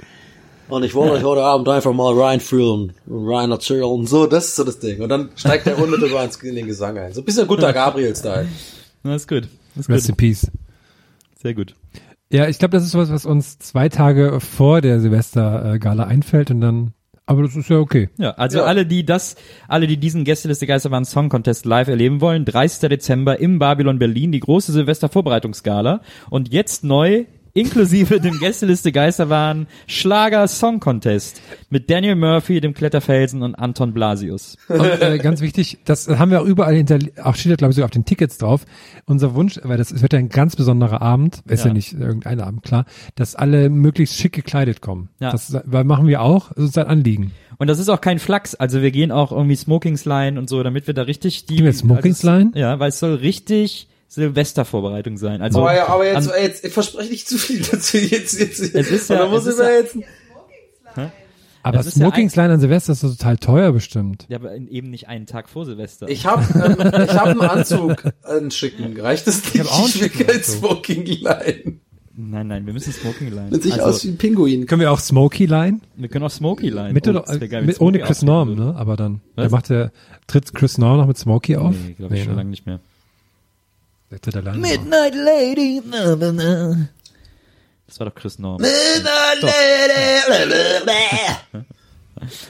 Und 0.69 0.85
ich 0.85 0.95
wollte 0.95 1.25
heute 1.25 1.43
Abend 1.43 1.69
einfach 1.69 1.93
mal 1.93 2.17
reinfühlen 2.17 2.93
und 3.07 3.29
rein 3.29 3.51
erzählen. 3.51 4.07
So, 4.07 4.27
das 4.27 4.47
ist 4.47 4.57
so 4.57 4.65
das 4.65 4.79
Ding. 4.79 5.01
Und 5.03 5.09
dann 5.09 5.31
steigt 5.35 5.67
der 5.67 5.79
unmittelbar 5.79 6.25
ins- 6.25 6.37
in 6.37 6.55
den 6.55 6.67
Gesang 6.67 6.97
ein. 6.97 7.13
So 7.13 7.23
ein 7.23 7.25
bisschen 7.25 7.49
guter 7.49 7.73
Gabriel-Style. 7.73 8.47
Na, 9.03 9.15
ist 9.17 9.27
gut. 9.29 9.49
Ist 9.77 9.89
Rest 9.89 10.09
in 10.09 10.13
gut. 10.13 10.19
Peace. 10.19 10.51
Sehr 11.43 11.55
gut. 11.55 11.75
Ja, 12.33 12.47
ich 12.47 12.61
glaube, 12.61 12.73
das 12.73 12.85
ist 12.85 12.95
was, 12.95 13.11
was 13.11 13.27
uns 13.27 13.59
zwei 13.59 13.89
Tage 13.89 14.39
vor 14.39 14.81
der 14.81 15.01
Silvester-Gala 15.01 16.05
einfällt 16.05 16.53
und 16.53 16.61
dann, 16.61 16.93
aber 17.31 17.43
das 17.45 17.55
ist 17.55 17.71
ja 17.71 17.79
okay. 17.79 18.09
Ja, 18.19 18.33
also 18.33 18.59
Ja. 18.59 18.65
alle, 18.65 18.85
die 18.85 19.05
das, 19.07 19.37
alle, 19.69 19.87
die 19.87 19.97
diesen 19.99 20.25
Gästeliste 20.25 20.67
Geisterbahn 20.67 21.05
Song 21.05 21.29
Contest 21.29 21.65
live 21.65 21.87
erleben 21.87 22.21
wollen, 22.21 22.45
30. 22.45 22.89
Dezember 22.89 23.39
im 23.39 23.61
Babylon 23.61 24.01
Berlin, 24.01 24.33
die 24.33 24.41
große 24.41 24.73
Silvester-Vorbereitungsgala. 24.73 26.01
Und 26.29 26.53
jetzt 26.53 26.83
neu, 26.83 27.25
inklusive 27.53 28.21
dem 28.21 28.39
Gästeliste 28.39 28.93
Geisterbahn 28.93 29.67
Schlager 29.87 30.47
Song 30.49 30.81
Contest 30.81 31.41
mit 31.69 31.91
Daniel 31.91 32.17
Murphy, 32.17 32.61
dem 32.61 32.75
Kletterfelsen 32.75 33.43
und 33.43 33.55
Anton 33.55 33.93
Blasius. 33.93 34.57
Und 34.69 34.81
äh, 34.81 35.19
ganz 35.19 35.41
wichtig, 35.41 35.79
das 35.85 36.09
haben 36.09 36.31
wir 36.31 36.43
auch 36.43 36.47
überall 36.47 36.75
hinter, 36.75 36.99
auch 37.23 37.35
steht 37.35 37.53
da 37.53 37.57
glaube 37.57 37.71
ich 37.71 37.77
sogar 37.77 37.87
auf 37.87 37.91
den 37.91 38.05
Tickets 38.05 38.39
drauf. 38.39 38.65
Unser 39.07 39.35
Wunsch, 39.35 39.61
weil 39.63 39.79
das 39.79 40.01
wird 40.01 40.13
ja 40.13 40.19
ein 40.19 40.29
ganz 40.29 40.57
besonderer 40.57 41.03
Abend, 41.03 41.43
ist 41.47 41.61
ja, 41.61 41.69
Ja. 41.69 41.75
nicht 41.75 41.93
irgendein 41.93 42.41
Abend, 42.41 42.63
klar, 42.63 42.85
dass 43.15 43.35
alle 43.35 43.71
möglichst 43.71 44.17
schick 44.17 44.33
gekleidet 44.33 44.81
kommen. 44.81 45.09
Ja. 45.21 45.31
Das 45.33 45.57
weil 45.65 45.85
machen 45.85 46.07
wir 46.07 46.23
auch, 46.23 46.53
das 46.55 46.65
ist 46.65 46.79
ein 46.79 46.87
Anliegen. 46.87 47.33
Und 47.59 47.67
das 47.67 47.79
ist 47.79 47.89
auch 47.89 48.01
kein 48.01 48.19
Flachs, 48.19 48.55
also 48.55 48.81
wir 48.81 48.91
gehen 48.91 49.13
auch 49.13 49.33
irgendwie 49.33 49.57
Smokings 49.57 50.05
line 50.05 50.39
und 50.39 50.49
so, 50.49 50.63
damit 50.63 50.87
wir 50.87 50.95
da 50.95 51.03
richtig 51.03 51.47
die... 51.47 51.57
Gehen 51.57 51.67
wir 51.67 51.73
Smokings 51.73 52.25
also? 52.25 52.53
Ja, 52.55 52.79
weil 52.79 52.89
es 52.89 52.99
soll 52.99 53.15
richtig 53.17 53.89
Silvestervorbereitung 54.13 55.17
sein. 55.19 55.41
Also, 55.41 55.61
aber, 55.61 55.75
ja, 55.77 55.89
aber 55.89 56.05
jetzt, 56.07 56.29
an- 56.33 56.43
jetzt 56.43 56.65
ich 56.65 56.73
verspreche 56.73 57.11
nicht 57.11 57.29
zu 57.29 57.39
viel 57.39 57.63
dazu. 57.71 57.97
Jetzt, 57.97 58.39
jetzt, 58.39 58.61
Es 58.61 58.91
ist 58.91 59.09
ja- 59.09 59.27
muss 59.27 59.47
es 59.47 59.55
ist 59.55 59.61
ich 59.61 59.65
mir 59.67 59.71
ja- 59.73 59.79
jetzt, 59.79 59.97
Aber 61.63 61.79
ist 61.81 61.87
ja 61.97 62.07
Smokingsline 62.07 62.55
an 62.55 62.61
Silvester 62.61 62.93
ist 62.93 63.05
doch 63.05 63.11
total 63.11 63.37
teuer 63.39 63.73
bestimmt. 63.73 64.27
ja, 64.29 64.39
aber 64.39 64.57
eben 64.57 64.91
nicht 64.91 65.09
einen 65.09 65.27
Tag 65.27 65.49
vor 65.49 65.65
Silvester. 65.65 66.09
ich 66.09 66.27
habe 66.27 66.43
ähm, 66.55 67.05
ich 67.05 67.15
hab 67.15 67.27
einen 67.27 67.41
Anzug, 67.43 68.03
einen 68.25 68.51
schicken. 68.51 68.99
Reicht 69.01 69.27
das 69.29 69.45
nicht? 69.55 69.61
hab 69.61 69.67
auch 69.73 69.79
einen 69.79 69.87
ich 69.89 70.01
will 70.01 70.09
schicken 70.11 70.27
kein 70.27 70.37
Anzug. 70.37 70.59
Smoking 70.59 71.05
Line. 71.07 71.79
nein, 72.17 72.47
nein, 72.49 72.67
wir 72.67 72.73
müssen 72.73 72.93
Smoking 72.93 73.31
line. 73.33 73.51
Sieht 73.53 73.63
sich 73.63 73.73
also, 73.75 73.85
aus 73.85 74.05
wie 74.05 74.09
ein 74.09 74.17
Pinguin. 74.19 74.67
Können 74.67 74.81
wir 74.81 74.91
auch 74.91 74.99
Smoky 74.99 75.47
Line? 75.47 75.81
wir 75.97 76.09
können 76.09 76.25
auch 76.25 76.31
Smoky 76.31 76.71
line. 76.71 76.93
Mit 76.95 77.07
Oh, 77.07 77.11
oder, 77.11 77.23
geil, 77.47 77.63
mit, 77.63 77.77
Smokey 77.77 77.85
ohne 77.99 77.99
Chris 78.07 78.23
Norm, 78.23 78.55
ne? 78.57 78.75
Aber 78.77 78.97
dann, 78.97 79.21
Was? 79.37 79.43
der 79.45 79.51
macht 79.51 79.69
der, 79.71 79.93
tritt 80.27 80.53
Chris 80.55 80.79
Norm 80.79 80.97
noch 80.99 81.07
mit 81.07 81.19
Smokey 81.19 81.57
auf? 81.57 81.75
Nee, 81.75 81.93
glaube 81.93 82.17
ich 82.17 82.23
schon 82.25 82.33
ne? 82.33 82.39
lange 82.39 82.51
nicht 82.51 82.67
mehr. 82.67 82.75
Der 82.75 82.81
tritt 82.81 82.81
alleine 82.81 82.81
auf. 82.81 82.89
Midnight 84.11 85.15
Lady. 85.15 85.83
na, 85.87 86.17
na, 86.17 86.33
na. 86.33 86.89
Das 87.87 87.99
war 87.99 88.09
doch 88.09 88.15
Chris 88.15 88.39
Norm. 88.39 88.61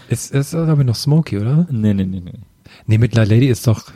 Ist, 0.08 0.32
ist 0.32 0.54
aber 0.54 0.84
noch 0.84 0.96
Smokey, 0.96 1.38
oder? 1.38 1.66
Nee, 1.70 1.94
nee, 1.94 2.04
nee, 2.04 2.20
nee. 2.20 2.32
Nee, 2.86 2.98
Midnight 2.98 3.28
Lady 3.28 3.48
ist 3.48 3.66
doch, 3.66 3.90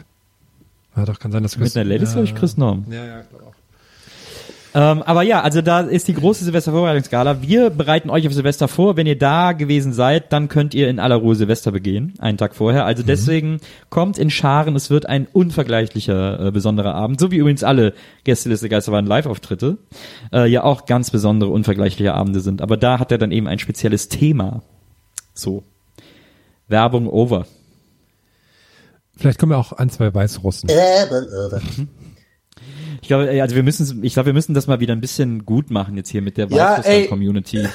ja 0.96 1.04
doch, 1.04 1.18
kann 1.18 1.32
sein, 1.32 1.42
dass 1.42 1.56
Chris, 1.56 1.74
Midnight 1.74 1.86
Lady 1.86 2.04
ist, 2.04 2.12
glaube 2.12 2.26
ich, 2.26 2.34
Chris 2.34 2.56
Norm. 2.56 2.86
Ja, 2.90 3.04
ja, 3.04 3.22
glaube 3.22 3.46
auch. 3.46 3.53
Ähm, 4.76 5.02
aber 5.02 5.22
ja, 5.22 5.40
also 5.40 5.62
da 5.62 5.80
ist 5.80 6.08
die 6.08 6.14
große 6.14 6.44
Silvestervorbereitungsgala. 6.44 7.42
Wir 7.42 7.70
bereiten 7.70 8.10
euch 8.10 8.26
auf 8.26 8.34
Silvester 8.34 8.66
vor. 8.66 8.96
Wenn 8.96 9.06
ihr 9.06 9.16
da 9.16 9.52
gewesen 9.52 9.92
seid, 9.92 10.32
dann 10.32 10.48
könnt 10.48 10.74
ihr 10.74 10.88
in 10.88 10.98
aller 10.98 11.14
Ruhe 11.14 11.36
Silvester 11.36 11.70
begehen, 11.70 12.14
einen 12.18 12.38
Tag 12.38 12.56
vorher. 12.56 12.84
Also 12.84 13.04
deswegen 13.04 13.60
kommt 13.88 14.18
in 14.18 14.30
Scharen. 14.30 14.74
Es 14.74 14.90
wird 14.90 15.06
ein 15.06 15.28
unvergleichlicher, 15.32 16.48
äh, 16.48 16.50
besonderer 16.50 16.94
Abend. 16.94 17.20
So 17.20 17.30
wie 17.30 17.36
übrigens 17.36 17.62
alle 17.62 17.94
Gästeliste 18.24 18.68
Geisterbahn 18.68 19.06
Live-Auftritte. 19.06 19.78
Äh, 20.32 20.48
ja 20.48 20.64
auch 20.64 20.86
ganz 20.86 21.12
besondere, 21.12 21.50
unvergleichliche 21.50 22.12
Abende 22.12 22.40
sind. 22.40 22.60
Aber 22.60 22.76
da 22.76 22.98
hat 22.98 23.12
er 23.12 23.18
dann 23.18 23.30
eben 23.30 23.46
ein 23.46 23.60
spezielles 23.60 24.08
Thema. 24.08 24.62
So. 25.34 25.62
Werbung 26.66 27.08
over. 27.08 27.46
Vielleicht 29.16 29.38
kommen 29.38 29.52
ja 29.52 29.58
auch 29.58 29.72
ein, 29.72 29.90
zwei 29.90 30.12
Weißrussen. 30.12 30.68
Ich 33.04 33.08
glaube, 33.08 33.28
ey, 33.30 33.42
also 33.42 33.54
wir 33.54 33.62
müssen, 33.62 34.02
ich 34.02 34.14
glaube, 34.14 34.28
wir 34.28 34.32
müssen 34.32 34.54
das 34.54 34.66
mal 34.66 34.80
wieder 34.80 34.94
ein 34.94 35.00
bisschen 35.02 35.44
gut 35.44 35.70
machen 35.70 35.94
jetzt 35.98 36.08
hier 36.08 36.22
mit 36.22 36.38
der 36.38 36.48
Ja, 36.48 36.76
ey. 36.76 37.06
Community. 37.06 37.68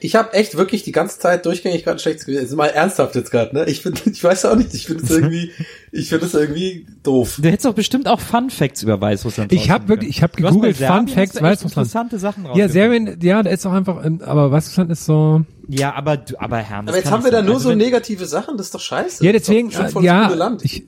Ich 0.00 0.16
habe 0.16 0.34
echt 0.34 0.54
wirklich 0.54 0.82
die 0.82 0.92
ganze 0.92 1.18
Zeit 1.18 1.46
durchgängig 1.46 1.82
gerade 1.84 1.96
ein 1.96 1.98
schlechtes 1.98 2.26
Gewissen. 2.26 2.42
Jetzt 2.42 2.54
mal 2.54 2.66
ernsthaft 2.66 3.14
jetzt 3.14 3.30
gerade, 3.30 3.54
ne? 3.54 3.64
Ich 3.70 3.80
finde, 3.80 4.02
ich 4.12 4.22
weiß 4.22 4.44
auch 4.44 4.56
nicht, 4.56 4.74
ich 4.74 4.84
finde 4.84 5.04
es 5.04 5.10
irgendwie, 5.10 5.50
ich 5.92 6.10
finde 6.10 6.26
es 6.26 6.34
irgendwie 6.34 6.86
doof. 7.02 7.38
Du 7.42 7.48
hättest 7.48 7.64
doch 7.64 7.72
bestimmt 7.72 8.06
auch 8.06 8.20
Fun 8.20 8.50
Facts 8.50 8.82
über 8.82 9.00
Weißrussland. 9.00 9.50
Ich 9.50 9.70
habe 9.70 9.88
wirklich, 9.88 10.10
ich 10.10 10.22
habe 10.22 10.34
gegoogelt 10.36 10.76
Fun 10.76 11.08
Facts 11.08 11.40
Weißrussland. 11.40 11.86
interessante 11.88 12.18
Sachen 12.18 12.44
Ja. 12.54 12.68
Serbien, 12.68 13.18
ja, 13.22 13.42
da 13.42 13.48
ist 13.48 13.64
auch 13.64 13.72
einfach, 13.72 14.04
aber 14.26 14.50
Weißrussland 14.50 14.90
ist 14.92 15.06
so. 15.06 15.40
Ja, 15.68 15.94
aber 15.94 16.18
du, 16.18 16.38
aber 16.38 16.58
Herr, 16.58 16.80
Aber 16.80 16.96
jetzt 16.96 17.10
haben 17.10 17.24
wir 17.24 17.30
da 17.30 17.40
nur 17.40 17.60
so 17.60 17.74
negative 17.74 18.26
Sachen, 18.26 18.58
das 18.58 18.66
ist 18.66 18.74
doch 18.74 18.80
scheiße. 18.80 19.24
Ja, 19.24 19.32
Das 19.32 19.40
ist 19.40 19.48
deswegen, 19.48 19.70
doch 19.70 19.76
schon 19.76 19.86
äh, 19.86 19.90
voll 19.90 20.04
ja, 20.04 20.28
Land. 20.28 20.62
ich, 20.66 20.84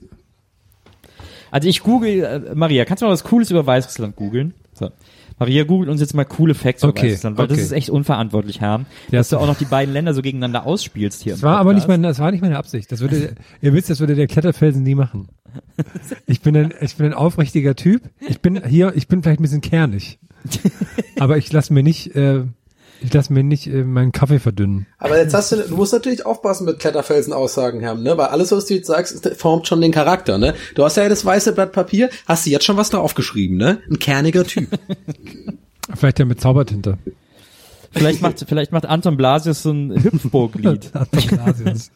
Also 1.53 1.69
ich 1.69 1.83
google, 1.83 2.25
äh, 2.25 2.55
Maria, 2.55 2.85
kannst 2.87 3.03
du 3.03 3.07
mal 3.07 3.13
was 3.13 3.25
Cooles 3.25 3.51
über 3.51 3.65
Weißrussland 3.67 4.17
googeln? 4.17 4.55
So. 4.73 4.91
Maria 5.39 5.65
googelt 5.65 5.91
uns 5.91 6.01
jetzt 6.01 6.15
mal 6.15 6.25
coole 6.25 6.55
Facts 6.55 6.83
über 6.83 6.91
Okay, 6.91 7.09
Weißrussland, 7.09 7.37
weil 7.37 7.47
das 7.47 7.59
okay. 7.59 7.65
ist 7.65 7.73
echt 7.73 7.91
unverantwortlich, 7.91 8.61
Herrn, 8.61 8.87
Ja, 9.11 9.19
dass 9.19 9.29
du 9.29 9.37
auch 9.37 9.47
noch 9.47 9.59
die 9.59 9.67
beiden 9.67 9.93
Länder 9.93 10.15
so 10.15 10.23
gegeneinander 10.23 10.65
ausspielst 10.67 11.23
hier. 11.23 11.35
das 11.35 11.43
war 11.43 11.59
aber 11.59 11.75
nicht 11.75 11.89
meine, 11.89 12.09
das 12.09 12.19
war 12.21 12.31
nicht 12.31 12.41
meine 12.41 12.57
Absicht. 12.57 12.91
Das 12.91 13.01
würde, 13.01 13.35
ihr 13.61 13.75
wisst, 13.75 13.91
das 13.91 14.01
würde 14.01 14.15
der 14.15 14.29
Kletterfelsen 14.29 14.83
nie 14.83 14.95
machen. 14.95 15.29
Ich 16.27 16.41
bin 16.41 16.57
ein, 16.57 16.73
ich 16.81 16.97
bin 16.97 17.07
ein 17.07 17.15
aufrichtiger 17.15 17.77
Typ. 17.77 18.03
Ich 18.27 18.41
bin 18.41 18.65
hier, 18.67 18.95
ich 18.97 19.09
bin 19.09 19.23
vielleicht 19.23 19.41
ein 19.41 19.43
bisschen 19.43 19.61
kernig. 19.61 20.19
Aber 21.19 21.37
ich 21.37 21.53
lasse 21.53 21.75
mir 21.75 21.83
nicht, 21.83 22.17
äh, 22.17 22.45
ich 23.03 23.13
lasse 23.13 23.33
mir 23.33 23.43
nicht 23.43 23.67
äh, 23.67 23.85
meinen 23.85 24.13
Kaffee 24.13 24.39
verdünnen. 24.39 24.87
Aber 24.99 25.19
jetzt 25.19 25.35
hast 25.35 25.53
du, 25.53 25.57
du 25.57 25.77
musst 25.77 25.93
natürlich 25.93 26.25
aufpassen 26.25 26.65
mit 26.65 26.79
Kletterfelsen-Aussagen, 26.79 27.81
Herr, 27.81 27.95
ne? 27.95 28.17
Weil 28.17 28.27
alles, 28.27 28.53
was 28.53 28.67
du 28.67 28.75
jetzt 28.75 28.87
sagst, 28.87 29.13
ist, 29.13 29.41
formt 29.41 29.67
schon 29.67 29.81
den 29.81 29.93
Charakter, 29.93 30.39
ne? 30.39 30.55
Du 30.75 30.85
hast 30.85 30.97
ja 30.97 31.09
das 31.09 31.25
weiße 31.25 31.53
Blatt 31.53 31.73
Papier, 31.73 32.11
hast 32.27 32.47
du 32.47 32.51
jetzt 32.51 32.65
schon 32.65 32.77
was 32.77 32.91
da 32.91 32.99
aufgeschrieben, 32.99 33.57
ne? 33.57 33.81
Ein 33.91 33.99
kerniger 33.99 34.45
Typ. 34.45 34.69
Vielleicht 35.95 36.19
ja 36.19 36.25
mit 36.25 36.41
Zaubertinte. 36.41 36.99
Vielleicht 37.91 38.23
macht, 38.23 38.43
vielleicht 38.49 38.73
macht 38.73 38.87
Anton 38.87 39.19
Blasius 39.19 39.65
so 39.65 39.71
ein 39.71 40.03
Hüpfburglied. 40.03 40.91
Anton 40.95 41.27
Blasius. 41.27 41.91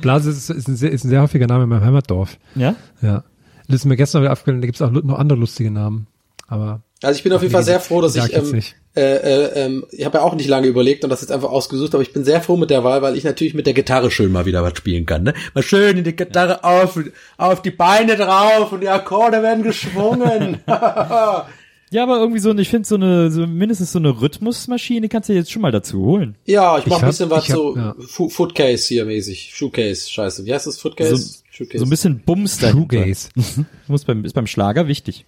Blasius 0.00 0.36
ist, 0.36 0.50
ist, 0.50 0.68
ein 0.68 0.76
sehr, 0.76 0.90
ist 0.90 1.04
ein 1.04 1.10
sehr 1.10 1.20
häufiger 1.20 1.46
Name 1.46 1.64
in 1.64 1.68
meinem 1.68 1.84
Heimatdorf. 1.84 2.38
ja? 2.54 2.74
Ja. 3.02 3.24
Das 3.68 3.76
ist 3.76 3.84
mir 3.84 3.96
gestern 3.96 4.22
wieder 4.22 4.32
aufgefallen, 4.32 4.60
da 4.60 4.66
gibt 4.66 4.76
es 4.76 4.82
auch 4.82 4.90
noch 4.90 5.18
andere 5.18 5.38
lustige 5.38 5.70
Namen. 5.70 6.06
Aber 6.46 6.82
Also 7.02 7.18
ich 7.18 7.22
bin 7.22 7.32
auf 7.32 7.42
jeden 7.42 7.52
Fall 7.52 7.62
sehr 7.62 7.80
froh, 7.80 8.00
dass 8.00 8.16
ich, 8.16 8.32
ähm, 8.34 8.62
äh, 8.96 9.00
äh, 9.00 9.64
ähm, 9.66 9.84
ich 9.92 10.04
habe 10.06 10.18
ja 10.18 10.24
auch 10.24 10.34
nicht 10.34 10.48
lange 10.48 10.66
überlegt 10.66 11.04
und 11.04 11.10
das 11.10 11.20
jetzt 11.20 11.30
einfach 11.30 11.50
ausgesucht, 11.50 11.92
aber 11.94 12.02
ich 12.02 12.12
bin 12.14 12.24
sehr 12.24 12.40
froh 12.40 12.56
mit 12.56 12.70
der 12.70 12.84
Wahl, 12.84 13.02
weil 13.02 13.16
ich 13.16 13.24
natürlich 13.24 13.52
mit 13.52 13.66
der 13.66 13.74
Gitarre 13.74 14.10
schön 14.10 14.32
mal 14.32 14.46
wieder 14.46 14.62
was 14.62 14.78
spielen 14.78 15.04
kann, 15.04 15.22
ne? 15.24 15.34
Mal 15.54 15.62
schön 15.62 15.98
in 15.98 16.04
die 16.04 16.16
Gitarre 16.16 16.64
auf, 16.64 16.98
auf 17.36 17.60
die 17.60 17.70
Beine 17.70 18.16
drauf 18.16 18.72
und 18.72 18.80
die 18.80 18.88
Akkorde 18.88 19.42
werden 19.42 19.62
geschwungen. 19.62 20.58
Ja, 21.88 22.02
aber 22.02 22.18
irgendwie 22.18 22.40
so, 22.40 22.52
ich 22.58 22.68
finde 22.68 22.86
so 22.88 22.96
eine, 22.96 23.30
so 23.30 23.46
mindestens 23.46 23.92
so 23.92 24.00
eine 24.00 24.20
Rhythmusmaschine 24.20 25.08
kannst 25.08 25.28
du 25.28 25.32
dir 25.34 25.38
jetzt 25.38 25.52
schon 25.52 25.62
mal 25.62 25.70
dazu 25.70 26.04
holen. 26.04 26.34
ja, 26.44 26.78
ich 26.78 26.86
mach 26.86 26.96
Ich 26.96 27.02
ein 27.04 27.08
bisschen 27.08 27.30
was 27.30 27.48
hab- 27.48 27.54
so 27.56 27.76
ja. 27.76 27.94
Footcase 28.28 28.88
hier 28.88 29.04
mäßig, 29.04 29.52
Shoecase, 29.54 30.10
scheiße. 30.10 30.44
Wie 30.44 30.52
heißt 30.52 30.66
das 30.66 30.78
Footcase? 30.78 31.16
So- 31.16 31.38
Shoecase. 31.48 31.78
So 31.78 31.84
ein 31.86 31.90
bisschen 31.90 32.18
Bums 32.18 32.58
dahinter. 32.58 32.96
Shoegaze. 32.98 33.28
Muss 33.86 34.04
beim, 34.04 34.24
ist 34.24 34.32
beim 34.34 34.48
Schlager 34.48 34.88
wichtig. 34.88 35.24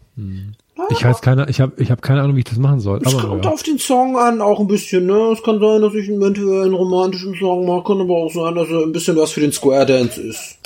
Ich 0.90 1.04
weiß 1.04 1.20
keine, 1.20 1.48
ich 1.48 1.60
habe 1.60 1.72
ich 1.76 1.90
hab 1.90 2.02
keine 2.02 2.22
Ahnung, 2.22 2.36
wie 2.36 2.40
ich 2.40 2.44
das 2.44 2.58
machen 2.58 2.80
soll. 2.80 3.00
Es 3.04 3.14
Aber 3.14 3.28
kommt 3.28 3.44
ja. 3.44 3.50
auf 3.50 3.62
den 3.62 3.78
Song 3.78 4.16
an, 4.16 4.40
auch 4.40 4.60
ein 4.60 4.68
bisschen, 4.68 5.06
ne? 5.06 5.32
Es 5.32 5.42
kann 5.42 5.58
sein, 5.60 5.82
dass 5.82 5.94
ich 5.94 6.08
eventuell 6.08 6.64
einen 6.64 6.74
romantischen 6.74 7.34
Song 7.34 7.66
mache, 7.66 7.84
kann 7.84 8.00
aber 8.00 8.14
auch 8.14 8.32
sein, 8.32 8.54
dass 8.54 8.68
er 8.68 8.82
ein 8.82 8.92
bisschen 8.92 9.16
was 9.16 9.32
für 9.32 9.40
den 9.40 9.52
Square 9.52 9.86
Dance 9.86 10.20
ist. 10.20 10.58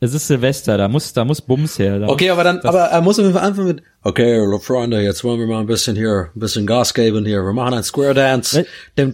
Es 0.00 0.12
ist 0.12 0.26
Silvester, 0.26 0.76
da 0.76 0.88
muss, 0.88 1.12
da 1.12 1.24
muss 1.24 1.40
Bums 1.40 1.78
her. 1.78 2.00
Da 2.00 2.08
Okay, 2.08 2.30
aber 2.30 2.44
dann, 2.44 2.60
aber 2.60 2.80
er 2.80 3.00
muss 3.00 3.18
auf 3.18 3.24
jeden 3.24 3.34
Fall 3.36 3.46
anfangen 3.46 3.68
mit, 3.68 3.82
okay, 4.04 4.58
Freunde, 4.60 5.00
jetzt 5.02 5.24
wollen 5.24 5.40
wir 5.40 5.46
mal 5.46 5.60
ein 5.60 5.66
bisschen 5.66 5.96
hier, 5.96 6.30
ein 6.34 6.38
bisschen 6.38 6.66
Gas 6.66 6.94
geben 6.94 7.24
hier. 7.24 7.42
Wir 7.42 7.52
machen 7.52 7.74
einen 7.74 7.82
Square 7.82 8.14
Dance. 8.14 8.64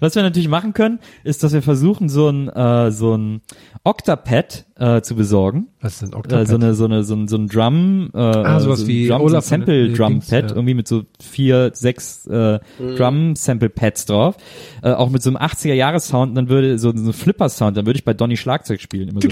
Was 0.00 0.14
wir 0.14 0.22
natürlich 0.22 0.48
machen 0.48 0.74
können, 0.74 0.98
ist, 1.24 1.42
dass 1.42 1.52
wir 1.52 1.62
versuchen, 1.62 2.08
so 2.08 2.28
ein, 2.28 2.48
äh, 2.48 2.90
so 2.90 3.16
ein 3.16 3.40
Octapad 3.84 4.64
äh, 4.78 5.00
zu 5.00 5.14
besorgen. 5.14 5.68
Was 5.80 5.94
ist 5.94 6.02
denn 6.02 6.12
Äh, 6.12 6.16
Octopad? 6.16 6.48
so 6.48 6.54
eine 6.56 6.74
so 6.74 6.84
eine 6.84 7.04
so 7.04 7.14
ein, 7.14 7.28
so 7.28 7.36
ein 7.36 7.48
Drum 7.48 8.10
äh, 8.12 8.18
Ah, 8.18 8.60
sowas 8.60 8.80
so 8.80 8.84
ein 8.84 8.88
wie 8.88 9.08
Drum, 9.08 9.20
Olaf 9.22 9.44
so 9.44 9.54
ein 9.54 9.60
Sample 9.60 9.92
Drum 9.92 10.20
Pad 10.20 10.50
ja. 10.50 10.56
irgendwie 10.56 10.74
mit 10.74 10.88
so 10.88 11.04
vier 11.20 11.70
sechs 11.72 12.26
äh, 12.26 12.58
Drum 12.96 13.36
Sample 13.36 13.70
Pads 13.70 14.06
drauf 14.06 14.36
äh, 14.82 14.90
auch 14.90 15.10
mit 15.10 15.22
so 15.22 15.30
einem 15.30 15.36
80er 15.36 15.74
Jahres 15.74 16.08
Sound 16.08 16.36
dann 16.36 16.48
würde 16.48 16.78
so, 16.78 16.92
so 16.96 17.10
ein 17.10 17.12
Flipper 17.12 17.48
Sound 17.48 17.76
dann 17.76 17.86
würde 17.86 17.98
ich 17.98 18.04
bei 18.04 18.12
Donny 18.12 18.36
Schlagzeug 18.36 18.80
spielen 18.80 19.08
immer 19.08 19.20
so. 19.22 19.28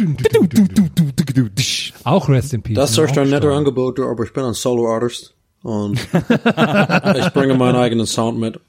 Auch 2.05 2.29
Rest 2.29 2.53
in 2.55 2.63
Peace. 2.63 2.77
Das 2.77 2.91
ist 2.93 2.99
ein 2.99 3.09
Auch 3.19 3.25
netter. 3.25 3.51
Angebot, 3.53 3.99
aber 4.01 4.25
ich 4.25 4.33
bin 4.33 4.45
ein 4.45 4.55
Solo-Artist. 4.55 5.35
Und 5.63 5.95
ich 6.13 7.29
bringe 7.33 7.55
meinen 7.55 7.77
eigenen 7.77 8.05
Sound 8.07 8.39
mit. 8.39 8.61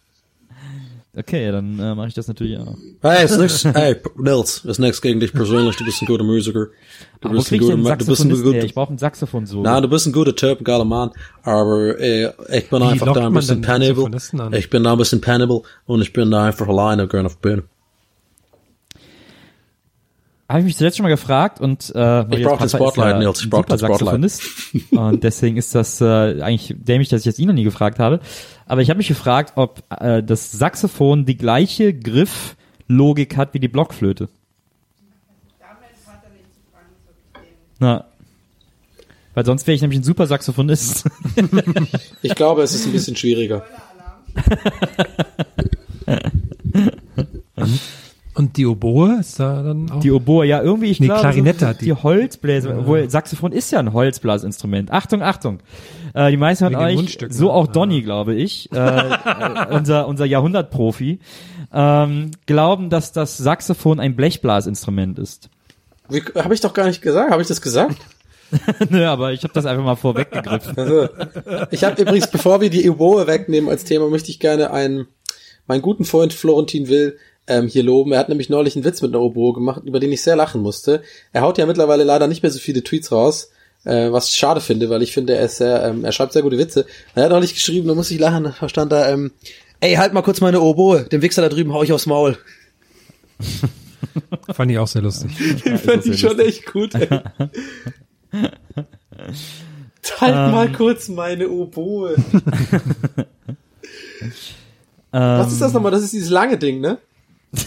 okay 1.17 1.51
dann 1.51 1.77
äh, 1.79 1.93
mache 1.93 2.07
ich 2.07 2.13
das 2.13 2.27
natürlich 2.29 2.57
auch 2.57 2.75
Hey, 3.01 3.25
ist 3.25 3.37
nix, 3.37 3.65
hey, 3.65 3.97
Nils, 4.17 4.63
ist 4.63 4.79
nix 4.79 5.01
gegen 5.01 5.19
dich 5.19 5.33
persönlich, 5.33 5.75
du 5.75 5.83
bist 5.85 6.01
ein 6.01 6.05
guter 6.05 6.23
Musiker. 6.23 6.67
Du 7.21 7.27
Aber 7.27 7.37
bist 7.37 7.51
ein 7.51 7.59
guter, 7.59 7.73
einen 7.73 7.83
Ma- 7.83 7.95
du 7.97 8.05
bist 8.05 8.23
ein 8.23 8.29
guter, 8.29 8.63
ich 8.63 8.73
brauche 8.73 8.93
ein 8.93 8.97
Saxophon 8.97 9.45
so 9.45 9.61
Nein, 9.61 9.81
du 9.83 9.89
bist 9.89 10.07
ein 10.07 10.13
guter 10.13 10.35
Typ, 10.35 10.61
ein 10.61 10.63
geiler 10.63 10.85
Mann, 10.85 11.11
aber 11.43 11.99
äh, 11.99 12.31
ich 12.57 12.69
bin 12.69 12.79
Wie 12.81 12.85
einfach 12.85 13.13
da 13.13 13.27
ein 13.27 13.33
bisschen 13.33 13.61
penibel. 13.61 14.09
Ich 14.53 14.69
bin 14.69 14.83
da 14.83 14.93
ein 14.93 14.97
bisschen 14.97 15.19
penibel 15.21 15.61
und 15.85 16.01
ich 16.01 16.13
bin 16.13 16.31
da 16.31 16.45
einfach 16.45 16.67
alleine 16.69 17.07
gern 17.09 17.25
auf 17.25 17.37
Bühne. 17.39 17.63
Habe 20.47 20.59
ich 20.59 20.65
mich 20.65 20.77
zuletzt 20.77 20.97
schon 20.97 21.03
mal 21.03 21.09
gefragt 21.09 21.59
und 21.59 21.91
äh, 21.95 21.97
Marias 21.97 22.43
brauch 22.43 22.59
den 22.59 22.69
Spotlight, 22.69 23.13
ja 23.13 23.19
Nils, 23.19 23.39
ich 23.39 23.45
ein 23.45 23.49
brauch 23.49 23.65
super 23.65 23.77
den 23.77 24.30
Spotlight. 24.30 24.91
Und 24.91 25.23
deswegen 25.23 25.57
ist 25.57 25.73
das 25.73 26.01
äh, 26.01 26.41
eigentlich 26.41 26.76
dämlich, 26.77 27.09
dass 27.09 27.22
ich 27.22 27.26
jetzt 27.26 27.39
ihn 27.39 27.47
noch 27.47 27.55
nie 27.55 27.63
gefragt 27.63 27.99
habe. 27.99 28.19
Aber 28.65 28.81
ich 28.81 28.89
habe 28.89 28.97
mich 28.97 29.07
gefragt, 29.07 29.53
ob 29.55 29.84
äh, 29.89 30.22
das 30.22 30.51
Saxophon 30.51 31.26
die 31.26 31.38
gleiche 31.38 31.93
Grifflogik 31.93 33.38
hat 33.38 33.53
wie 33.53 33.59
die 33.59 33.67
Blockflöte. 33.67 34.30
Na, 37.80 38.05
weil 39.35 39.45
sonst 39.45 39.67
wäre 39.67 39.76
ich 39.76 39.81
nämlich 39.81 39.99
ein 39.99 40.03
super 40.03 40.27
Saxophonist. 40.27 41.09
Ich 42.22 42.35
glaube, 42.35 42.63
es 42.63 42.73
ist 42.73 42.85
ein 42.85 42.93
bisschen 42.93 43.17
schwieriger. 43.17 43.65
Und 48.36 48.57
die 48.57 48.66
Oboe 48.66 49.18
ist 49.22 49.40
da 49.40 49.64
dann 49.64 49.90
auch. 49.90 50.02
Die 50.02 50.12
Oboe, 50.12 50.45
ja, 50.45 50.62
irgendwie, 50.62 50.88
ich 50.91 50.99
Nee, 50.99 51.07
glaube, 51.07 51.22
Klarinette 51.22 51.60
so, 51.60 51.68
hat 51.68 51.82
die. 51.82 51.86
die 51.86 51.94
Holzbläser, 51.94 52.78
obwohl 52.78 53.10
Saxophon 53.10 53.53
ist 53.53 53.72
ja 53.72 53.80
ein 53.80 53.94
Holzblasinstrument. 53.94 54.91
Achtung, 54.91 55.22
Achtung. 55.22 55.60
Äh, 56.14 56.32
die 56.32 56.38
meisten 56.38 56.66
von 56.66 56.76
euch, 56.76 57.18
so 57.30 57.45
ne? 57.45 57.52
auch 57.53 57.68
Donny, 57.68 58.02
glaube 58.02 58.36
ich, 58.36 58.70
äh, 58.74 58.78
äh, 58.78 59.74
unser, 59.74 60.07
unser 60.07 60.26
Jahrhundertprofi, 60.26 61.20
ähm, 61.74 62.32
glauben, 62.45 62.90
dass 62.90 63.14
das 63.14 63.38
Saxophon 63.38 64.02
ein 64.02 64.18
Blechblasinstrument 64.18 65.18
ist. 65.18 65.49
Habe 66.36 66.53
ich 66.53 66.62
doch 66.62 66.74
gar 66.74 66.88
nicht 66.88 67.02
gesagt. 67.02 67.32
Habe 67.32 67.41
ich 67.41 67.48
das 67.48 67.62
gesagt? 67.62 67.95
Nö, 68.90 69.06
aber 69.06 69.32
ich 69.32 69.44
habe 69.44 69.53
das 69.53 69.66
einfach 69.66 69.84
mal 69.84 69.95
vorweggegriffen. 69.95 70.78
Also, 70.78 71.07
ich 71.72 71.84
habe 71.84 72.02
übrigens, 72.02 72.28
bevor 72.30 72.62
wir 72.62 72.70
die 72.70 72.90
Oboe 72.90 73.28
wegnehmen 73.28 73.70
als 73.70 73.86
Thema, 73.86 74.10
möchte 74.10 74.30
ich 74.30 74.40
gerne 74.40 74.72
einen, 74.72 75.07
meinen 75.68 75.82
guten 75.82 76.06
Freund 76.06 76.34
Florentin 76.34 76.88
Will 76.90 77.18
ähm, 77.47 77.67
hier 77.67 77.84
loben. 77.84 78.11
Er 78.11 78.19
hat 78.19 78.30
nämlich 78.30 78.49
neulich 78.49 78.76
einen 78.76 78.85
Witz 78.85 79.01
mit 79.01 79.13
einer 79.13 79.22
Oboe 79.22 79.53
gemacht, 79.53 79.81
über 79.85 79.99
den 79.99 80.11
ich 80.11 80.22
sehr 80.22 80.35
lachen 80.35 80.61
musste. 80.61 81.01
Er 81.31 81.41
haut 81.41 81.57
ja 81.57 81.65
mittlerweile 81.65 82.03
leider 82.03 82.27
nicht 82.27 82.43
mehr 82.43 82.51
so 82.51 82.59
viele 82.59 82.84
Tweets 82.84 83.11
raus, 83.11 83.49
äh, 83.84 84.11
was 84.11 84.30
ich 84.30 84.35
schade 84.35 84.61
finde, 84.61 84.89
weil 84.89 85.01
ich 85.01 85.13
finde, 85.13 85.35
er 85.35 85.45
ist 85.45 85.57
sehr, 85.57 85.84
ähm, 85.84 86.03
er 86.03 86.11
schreibt 86.11 86.34
sehr 86.34 86.41
gute 86.41 86.57
Witze. 86.57 86.85
Er 87.13 87.23
hat 87.23 87.31
neulich 87.31 87.53
geschrieben, 87.53 87.88
da 87.88 87.95
muss 87.95 88.11
ich 88.11 88.19
lachen, 88.19 88.53
da 88.59 88.69
stand 88.69 88.91
da, 88.91 89.09
ähm, 89.09 89.31
ey, 89.80 89.95
halt 89.95 90.13
mal 90.13 90.22
kurz 90.22 90.41
meine 90.41 90.61
Oboe, 90.61 91.03
dem 91.03 91.22
Wichser 91.22 91.41
da 91.41 91.49
drüben 91.49 91.73
hau 91.73 91.84
ich 91.84 91.93
aufs 91.93 92.05
Maul. 92.07 92.38
Fand 94.53 94.72
ich 94.72 94.77
auch 94.77 94.88
sehr 94.88 95.01
lustig. 95.01 95.31
Den 95.65 95.77
fand 95.77 96.05
ich 96.05 96.19
schon 96.19 96.39
echt 96.39 96.65
gut, 96.72 96.95
ey. 96.95 97.09
halt 100.22 100.51
mal 100.51 100.72
kurz 100.72 101.09
meine 101.09 101.49
Oboe. 101.49 102.15
Was 105.11 105.51
ist 105.51 105.61
das 105.61 105.73
nochmal? 105.73 105.91
Das 105.91 106.03
ist 106.03 106.13
dieses 106.13 106.30
lange 106.30 106.57
Ding, 106.57 106.80
ne? 106.80 106.97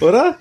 Oder? 0.00 0.36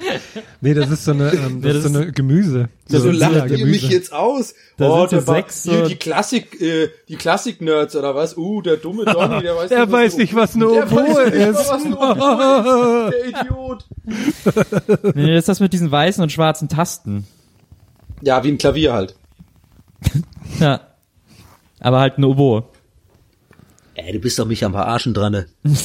Nee, 0.61 0.73
das 0.73 0.89
ist 0.89 1.05
so 1.05 1.11
eine, 1.11 1.31
ähm, 1.31 1.61
das, 1.61 1.73
Nee, 1.73 1.79
ist 1.79 1.83
so 1.83 1.99
eine 1.99 2.11
Gemüse. 2.11 2.69
So, 2.87 2.99
So, 2.99 3.11
lacht 3.11 3.51
ihr 3.51 3.65
mich 3.65 3.87
jetzt 3.89 4.11
aus. 4.11 4.55
Da 4.77 4.89
oh, 4.89 5.01
sind 5.01 5.11
der 5.11 5.21
so 5.21 5.27
war, 5.27 5.35
sechs, 5.35 5.63
hier, 5.63 5.83
so- 5.83 5.87
die 5.87 5.95
Klassik, 5.97 6.59
äh, 6.59 6.89
die 7.07 7.15
Klassik-Nerds 7.15 7.95
oder 7.95 8.15
was? 8.15 8.35
Uh, 8.37 8.61
der 8.61 8.77
dumme 8.77 9.05
Donny, 9.13 9.41
der 9.41 9.55
weiß 9.55 9.69
Der 9.69 9.81
nicht, 9.81 9.91
weiß 9.91 10.17
nicht, 10.17 10.35
was 10.35 10.55
eine 10.55 10.65
der 10.67 10.83
Oboe 10.91 10.95
weiß 10.95 11.25
nicht, 11.25 11.47
ist. 11.47 11.69
was 11.69 11.85
eine 11.85 11.95
Oboe 11.97 13.13
ist. 13.13 13.33
Der 13.33 13.41
Idiot. 13.41 13.85
Nee, 15.15 15.23
nee, 15.25 15.33
das 15.33 15.39
ist 15.39 15.49
das 15.49 15.59
mit 15.59 15.73
diesen 15.73 15.91
weißen 15.91 16.23
und 16.23 16.31
schwarzen 16.31 16.67
Tasten. 16.67 17.27
Ja, 18.21 18.43
wie 18.43 18.49
ein 18.49 18.57
Klavier 18.57 18.93
halt. 18.93 19.15
Ja. 20.59 20.81
Aber 21.79 21.99
halt 21.99 22.17
eine 22.17 22.27
Oboe. 22.27 22.63
Ey, 24.05 24.13
du 24.13 24.19
bist 24.19 24.39
doch 24.39 24.45
mich 24.45 24.63
am 24.65 24.71
Verarschen 24.71 25.13
dran, 25.13 25.31
ne? 25.31 25.45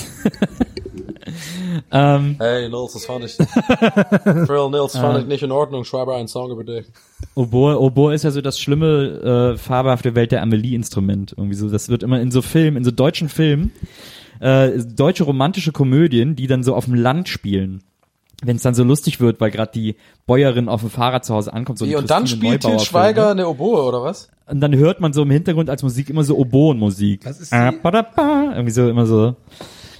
ähm, 1.92 2.36
Hey, 2.38 2.68
Nils, 2.68 2.94
das 2.94 3.04
fand 3.04 3.24
ich. 3.24 3.32
Phil 3.34 4.70
Nils 4.70 4.96
fand 4.96 5.20
ich 5.20 5.26
nicht 5.26 5.42
in 5.42 5.52
Ordnung. 5.52 5.84
Schreibe 5.84 6.14
einen 6.14 6.28
Song 6.28 6.50
über 6.50 6.64
dich. 6.64 6.86
Oboe, 7.34 7.78
Oboe 7.78 8.14
ist 8.14 8.24
ja 8.24 8.30
so 8.30 8.40
das 8.40 8.58
schlimme, 8.58 9.52
äh, 9.54 9.58
fabelhafte 9.58 10.14
Welt 10.14 10.32
der 10.32 10.40
Amelie-Instrument. 10.42 11.34
Irgendwie 11.36 11.56
so, 11.56 11.68
das 11.68 11.88
wird 11.88 12.02
immer 12.02 12.20
in 12.20 12.30
so 12.30 12.40
Filmen, 12.40 12.78
in 12.78 12.84
so 12.84 12.90
deutschen 12.90 13.28
Filmen, 13.28 13.72
äh, 14.40 14.78
deutsche 14.78 15.24
romantische 15.24 15.72
Komödien, 15.72 16.36
die 16.36 16.46
dann 16.46 16.62
so 16.62 16.74
auf 16.74 16.86
dem 16.86 16.94
Land 16.94 17.28
spielen. 17.28 17.82
Wenn 18.42 18.56
es 18.56 18.62
dann 18.62 18.74
so 18.74 18.84
lustig 18.84 19.18
wird, 19.20 19.40
weil 19.40 19.50
gerade 19.50 19.72
die 19.74 19.96
Bäuerin 20.26 20.68
auf 20.68 20.82
dem 20.82 20.90
Fahrrad 20.90 21.24
zu 21.24 21.32
Hause 21.34 21.52
ankommt. 21.54 21.78
So 21.78 21.86
Wie, 21.86 21.96
und 21.96 22.10
dann 22.10 22.26
spielt 22.26 22.60
Til 22.62 22.70
Neubauer-Film, 22.72 22.78
Schweiger 22.80 23.24
ne? 23.26 23.30
eine 23.30 23.48
Oboe, 23.48 23.82
oder 23.82 24.02
was? 24.02 24.28
Und 24.46 24.60
dann 24.60 24.74
hört 24.76 25.00
man 25.00 25.12
so 25.14 25.22
im 25.22 25.30
Hintergrund 25.30 25.70
als 25.70 25.82
Musik 25.82 26.10
immer 26.10 26.22
so 26.22 26.36
Oboenmusik. 26.36 27.24
Was 27.24 27.40
ist 27.40 27.52
Ah, 27.52 27.70
die- 27.70 27.78
ba, 27.78 27.90
da, 27.90 28.02
ba, 28.02 28.50
Irgendwie 28.52 28.72
so, 28.72 28.88
immer 28.88 29.06
so. 29.06 29.36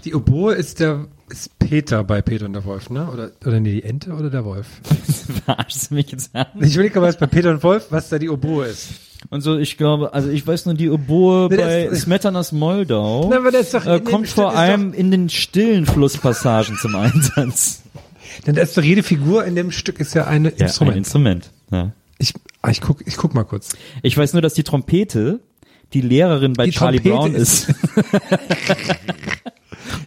Die 0.05 0.15
Oboe 0.15 0.53
ist 0.55 0.81
der 0.81 1.07
ist 1.29 1.59
Peter 1.59 2.05
bei 2.05 2.23
Peter 2.23 2.45
und 2.47 2.53
der 2.53 2.65
Wolf, 2.65 2.89
ne? 2.91 3.09
Oder 3.13 3.31
oder 3.45 3.59
nee, 3.59 3.73
die 3.73 3.83
Ente 3.83 4.13
oder 4.13 4.31
der 4.31 4.45
Wolf? 4.45 4.67
Verarschst 5.45 5.91
du 5.91 5.95
mich 5.97 6.13
jetzt 6.13 6.33
an? 6.37 6.47
Ich 6.61 6.75
überlege 6.75 7.01
mal, 7.01 7.07
was 7.09 7.17
bei 7.17 7.27
Peter 7.27 7.51
und 7.51 7.63
Wolf, 7.65 7.87
was 7.91 8.09
da 8.11 8.19
die 8.19 8.29
Oboe 8.31 8.67
ist. 8.67 8.91
Und 9.31 9.41
so, 9.41 9.57
ich 9.59 9.77
glaube, 9.77 10.13
also 10.15 10.29
ich 10.31 10.47
weiß 10.47 10.67
nur, 10.67 10.75
die 10.77 10.89
Oboe 10.91 11.49
Nee, 11.51 11.57
bei 11.57 11.95
Smetanas 11.95 12.53
Moldau 12.53 13.29
Na, 13.31 13.39
aber 13.39 13.51
das 13.51 13.63
ist 13.63 13.75
doch- 13.75 13.87
äh, 13.87 13.99
kommt 14.01 14.29
vor 14.29 14.53
ist 14.53 14.57
allem 14.59 14.93
in 14.93 15.11
den 15.11 15.29
stillen 15.31 15.87
Flusspassagen 15.87 16.77
zum 16.77 16.95
Einsatz. 16.95 17.83
Denn 18.47 18.55
da 18.55 18.63
ist 18.63 18.77
doch 18.77 18.83
jede 18.83 19.03
Figur 19.03 19.45
in 19.45 19.55
dem 19.55 19.71
Stück 19.71 20.01
ist 20.01 20.15
ja 20.15 20.27
eine 20.27 20.51
Ja, 20.57 20.67
Instrument. 20.67 20.95
ein 20.95 20.99
Instrument. 20.99 21.51
Ja. 21.71 21.93
ich, 22.19 22.35
ah, 22.63 22.71
ich 22.71 22.81
guck, 22.81 23.07
ich 23.07 23.17
guck 23.17 23.35
mal 23.35 23.45
kurz. 23.45 23.71
Ich 24.03 24.17
weiß 24.17 24.33
nur, 24.33 24.43
dass 24.43 24.55
die 24.55 24.65
Trompete 24.65 25.41
die 25.93 26.01
Lehrerin 26.01 26.53
bei 26.55 26.65
Die 26.67 26.71
Charlie 26.73 26.99
Trompete 27.01 27.17
Brown 27.17 27.35
ist- 27.35 27.69
ist. 27.69 27.75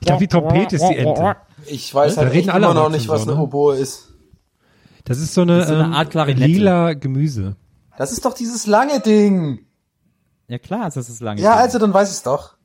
Ich 0.01 0.07
glaube, 0.07 0.19
die 0.22 0.27
Trompete 0.27 0.76
ist 0.76 0.85
die 0.89 0.95
Ente. 0.95 1.35
Ich 1.68 1.93
weiß 1.93 2.15
Da 2.15 2.22
halt 2.22 2.31
reden 2.31 2.39
echt 2.47 2.49
alle 2.49 2.65
immer 2.65 2.73
noch 2.73 2.89
nicht, 2.89 3.07
was 3.07 3.22
so, 3.23 3.27
eine 3.30 3.38
ne? 3.38 3.43
Oboe 3.43 3.76
ist. 3.76 4.07
Das 5.06 5.19
ist 5.19 5.34
so 5.34 5.41
eine, 5.41 5.61
ist 5.61 5.68
so 5.68 5.73
eine 5.76 5.84
ähm, 5.85 5.93
Art 5.93 6.10
Klarinette. 6.10 6.47
lila 6.47 6.93
Gemüse. 6.93 7.56
Das 7.97 8.11
ist 8.11 8.26
doch 8.26 8.34
dieses 8.34 8.65
lange 8.65 8.99
Ding. 9.01 9.60
ja 10.47 10.57
klar, 10.57 10.88
ist 10.88 10.97
das 10.97 11.10
ist 11.10 11.22
lange. 11.22 11.41
Ja, 11.41 11.56
also 11.56 11.80
dann 11.80 11.93
weiß 11.93 12.10
ich's 12.11 12.23
doch. 12.23 12.56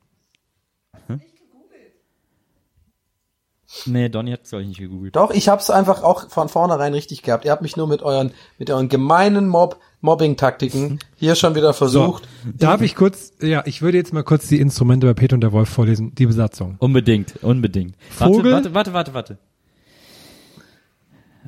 Nee, 3.85 4.09
Donny 4.09 4.31
hat 4.31 4.43
es, 4.43 4.49
glaube 4.49 4.63
ich, 4.63 4.69
nicht 4.69 4.79
gegoogelt. 4.79 5.15
Doch, 5.15 5.31
ich 5.31 5.49
hab's 5.49 5.69
einfach 5.69 6.01
auch 6.03 6.29
von 6.29 6.49
vornherein 6.49 6.93
richtig 6.93 7.21
gehabt. 7.23 7.45
Ihr 7.45 7.51
habt 7.51 7.61
mich 7.61 7.75
nur 7.77 7.87
mit 7.87 8.01
euren, 8.01 8.31
mit 8.57 8.69
euren 8.69 8.89
gemeinen 8.89 9.47
Mob, 9.47 9.79
Mobbing-Taktiken 10.01 10.99
hier 11.15 11.35
schon 11.35 11.55
wieder 11.55 11.73
versucht. 11.73 12.27
Darf 12.45 12.81
ich 12.81 12.95
kurz, 12.95 13.33
ja, 13.41 13.63
ich 13.65 13.81
würde 13.81 13.97
jetzt 13.97 14.13
mal 14.13 14.23
kurz 14.23 14.47
die 14.47 14.59
Instrumente 14.59 15.07
bei 15.07 15.13
Peter 15.13 15.35
und 15.35 15.41
der 15.41 15.51
Wolf 15.51 15.69
vorlesen, 15.69 16.15
die 16.15 16.25
Besatzung. 16.25 16.75
Unbedingt, 16.79 17.43
unbedingt. 17.43 17.95
Vogel? 18.09 18.53
Warte, 18.53 18.73
warte, 18.73 18.93
warte, 18.93 19.13
warte. 19.13 19.37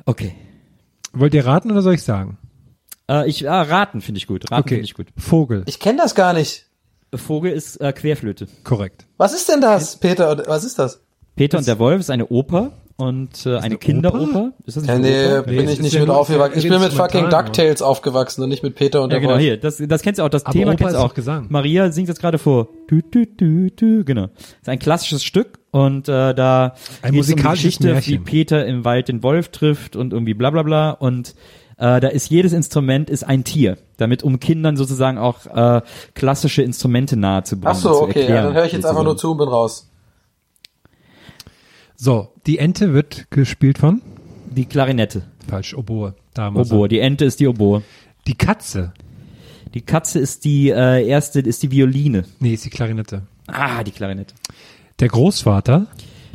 Okay. 0.04 0.34
Wollt 1.12 1.34
ihr 1.34 1.46
raten 1.46 1.70
oder 1.70 1.82
soll 1.82 1.94
ich 1.94 2.02
sagen? 2.02 2.38
Äh, 3.08 3.28
ich, 3.28 3.48
ah, 3.48 3.62
raten 3.62 4.00
finde 4.00 4.18
ich 4.18 4.26
gut. 4.26 4.50
Raten 4.50 4.60
Okay. 4.62 4.74
finde 4.76 4.84
ich 4.84 4.94
gut. 4.94 5.08
Vogel. 5.16 5.62
Ich 5.66 5.80
kenne 5.80 5.98
das 5.98 6.14
gar 6.14 6.32
nicht. 6.32 6.66
Vogel 7.14 7.52
ist 7.52 7.80
äh, 7.80 7.92
Querflöte. 7.92 8.48
Korrekt. 8.64 9.06
Was 9.16 9.32
ist 9.32 9.48
denn 9.48 9.60
das, 9.60 9.96
Peter? 9.96 10.44
Was 10.46 10.64
ist 10.64 10.78
das? 10.78 11.00
Peter 11.38 11.58
und 11.58 11.66
der 11.66 11.78
Wolf 11.78 12.00
ist 12.00 12.10
eine 12.10 12.26
Oper 12.28 12.72
und 12.96 13.46
äh, 13.46 13.50
eine, 13.50 13.60
eine 13.62 13.76
Kinderoper. 13.76 14.52
Ist 14.66 14.76
das 14.76 14.82
nicht 14.82 14.88
Ja, 14.88 14.94
eine 14.96 15.06
nee, 15.08 15.38
Oper? 15.38 15.50
Nee, 15.50 15.56
bin 15.56 15.66
es 15.66 15.72
ich 15.74 15.80
nicht 15.80 15.98
mit 16.00 16.10
aufgewachsen. 16.10 16.58
Ich 16.58 16.68
bin 16.68 16.80
mit 16.80 16.92
fucking 16.92 17.30
DuckTales 17.30 17.80
aufgewachsen 17.80 18.42
und 18.42 18.48
nicht 18.48 18.62
mit 18.64 18.74
Peter 18.74 19.02
und 19.02 19.10
Ja, 19.10 19.14
der 19.14 19.20
genau, 19.20 19.32
Wolf. 19.34 19.42
hier. 19.42 19.56
Das, 19.56 19.80
das 19.86 20.02
kennst 20.02 20.18
du 20.18 20.24
auch. 20.24 20.28
Das 20.28 20.44
Aber 20.44 20.52
Thema 20.52 20.72
Oper 20.72 20.76
kennst 20.78 20.94
du 20.96 20.98
auch. 20.98 21.14
Gesang. 21.14 21.46
Maria 21.48 21.90
singt 21.92 22.08
jetzt 22.08 22.20
gerade 22.20 22.38
vor. 22.38 22.68
Du, 22.88 23.00
du, 23.00 23.24
du, 23.26 23.70
du, 23.70 24.04
genau. 24.04 24.26
Das 24.26 24.42
ist 24.62 24.68
ein 24.68 24.78
klassisches 24.80 25.22
Stück 25.22 25.60
und 25.70 26.08
äh, 26.08 26.34
da 26.34 26.74
Ein 27.02 27.12
geht's 27.12 27.30
um 27.30 27.36
die 27.36 27.42
Geschichte, 27.42 27.86
Märchen. 27.92 28.12
wie 28.14 28.18
Peter 28.18 28.66
im 28.66 28.84
Wald 28.84 29.08
den 29.08 29.22
Wolf 29.22 29.50
trifft 29.50 29.94
und 29.94 30.12
irgendwie 30.12 30.34
bla 30.34 30.50
bla 30.50 30.62
bla 30.64 30.90
und 30.90 31.36
äh, 31.76 32.00
da 32.00 32.08
ist 32.08 32.28
jedes 32.30 32.52
Instrument 32.52 33.08
ist 33.08 33.22
ein 33.22 33.44
Tier, 33.44 33.78
damit 33.98 34.24
um 34.24 34.40
Kindern 34.40 34.76
sozusagen 34.76 35.16
auch 35.18 35.46
äh, 35.46 35.82
klassische 36.14 36.62
Instrumente 36.62 37.16
nahe 37.16 37.44
zu 37.44 37.54
bringen. 37.60 37.70
Ach 37.70 37.76
so, 37.80 38.02
okay, 38.02 38.22
erklären, 38.22 38.34
ja, 38.34 38.42
dann 38.42 38.54
höre 38.54 38.64
ich 38.64 38.72
jetzt 38.72 38.84
einfach 38.84 39.04
nur 39.04 39.16
zu 39.16 39.30
und 39.30 39.38
bin 39.38 39.46
raus. 39.46 39.88
So, 42.00 42.32
die 42.46 42.58
Ente 42.58 42.92
wird 42.94 43.26
gespielt 43.30 43.78
von? 43.78 44.00
Die 44.50 44.66
Klarinette. 44.66 45.22
Falsch, 45.48 45.74
Oboe. 45.74 46.14
Damals. 46.32 46.70
Oboe. 46.70 46.88
Die 46.88 47.00
Ente 47.00 47.24
ist 47.24 47.40
die 47.40 47.48
Oboe. 47.48 47.82
Die 48.28 48.34
Katze. 48.34 48.92
Die 49.74 49.80
Katze 49.80 50.20
ist 50.20 50.44
die 50.44 50.70
äh, 50.70 51.04
erste, 51.06 51.40
ist 51.40 51.62
die 51.64 51.72
Violine. 51.72 52.24
Nee, 52.38 52.54
ist 52.54 52.64
die 52.64 52.70
Klarinette. 52.70 53.22
Ah, 53.48 53.82
die 53.82 53.90
Klarinette. 53.90 54.34
Der 55.00 55.08
Großvater. 55.08 55.86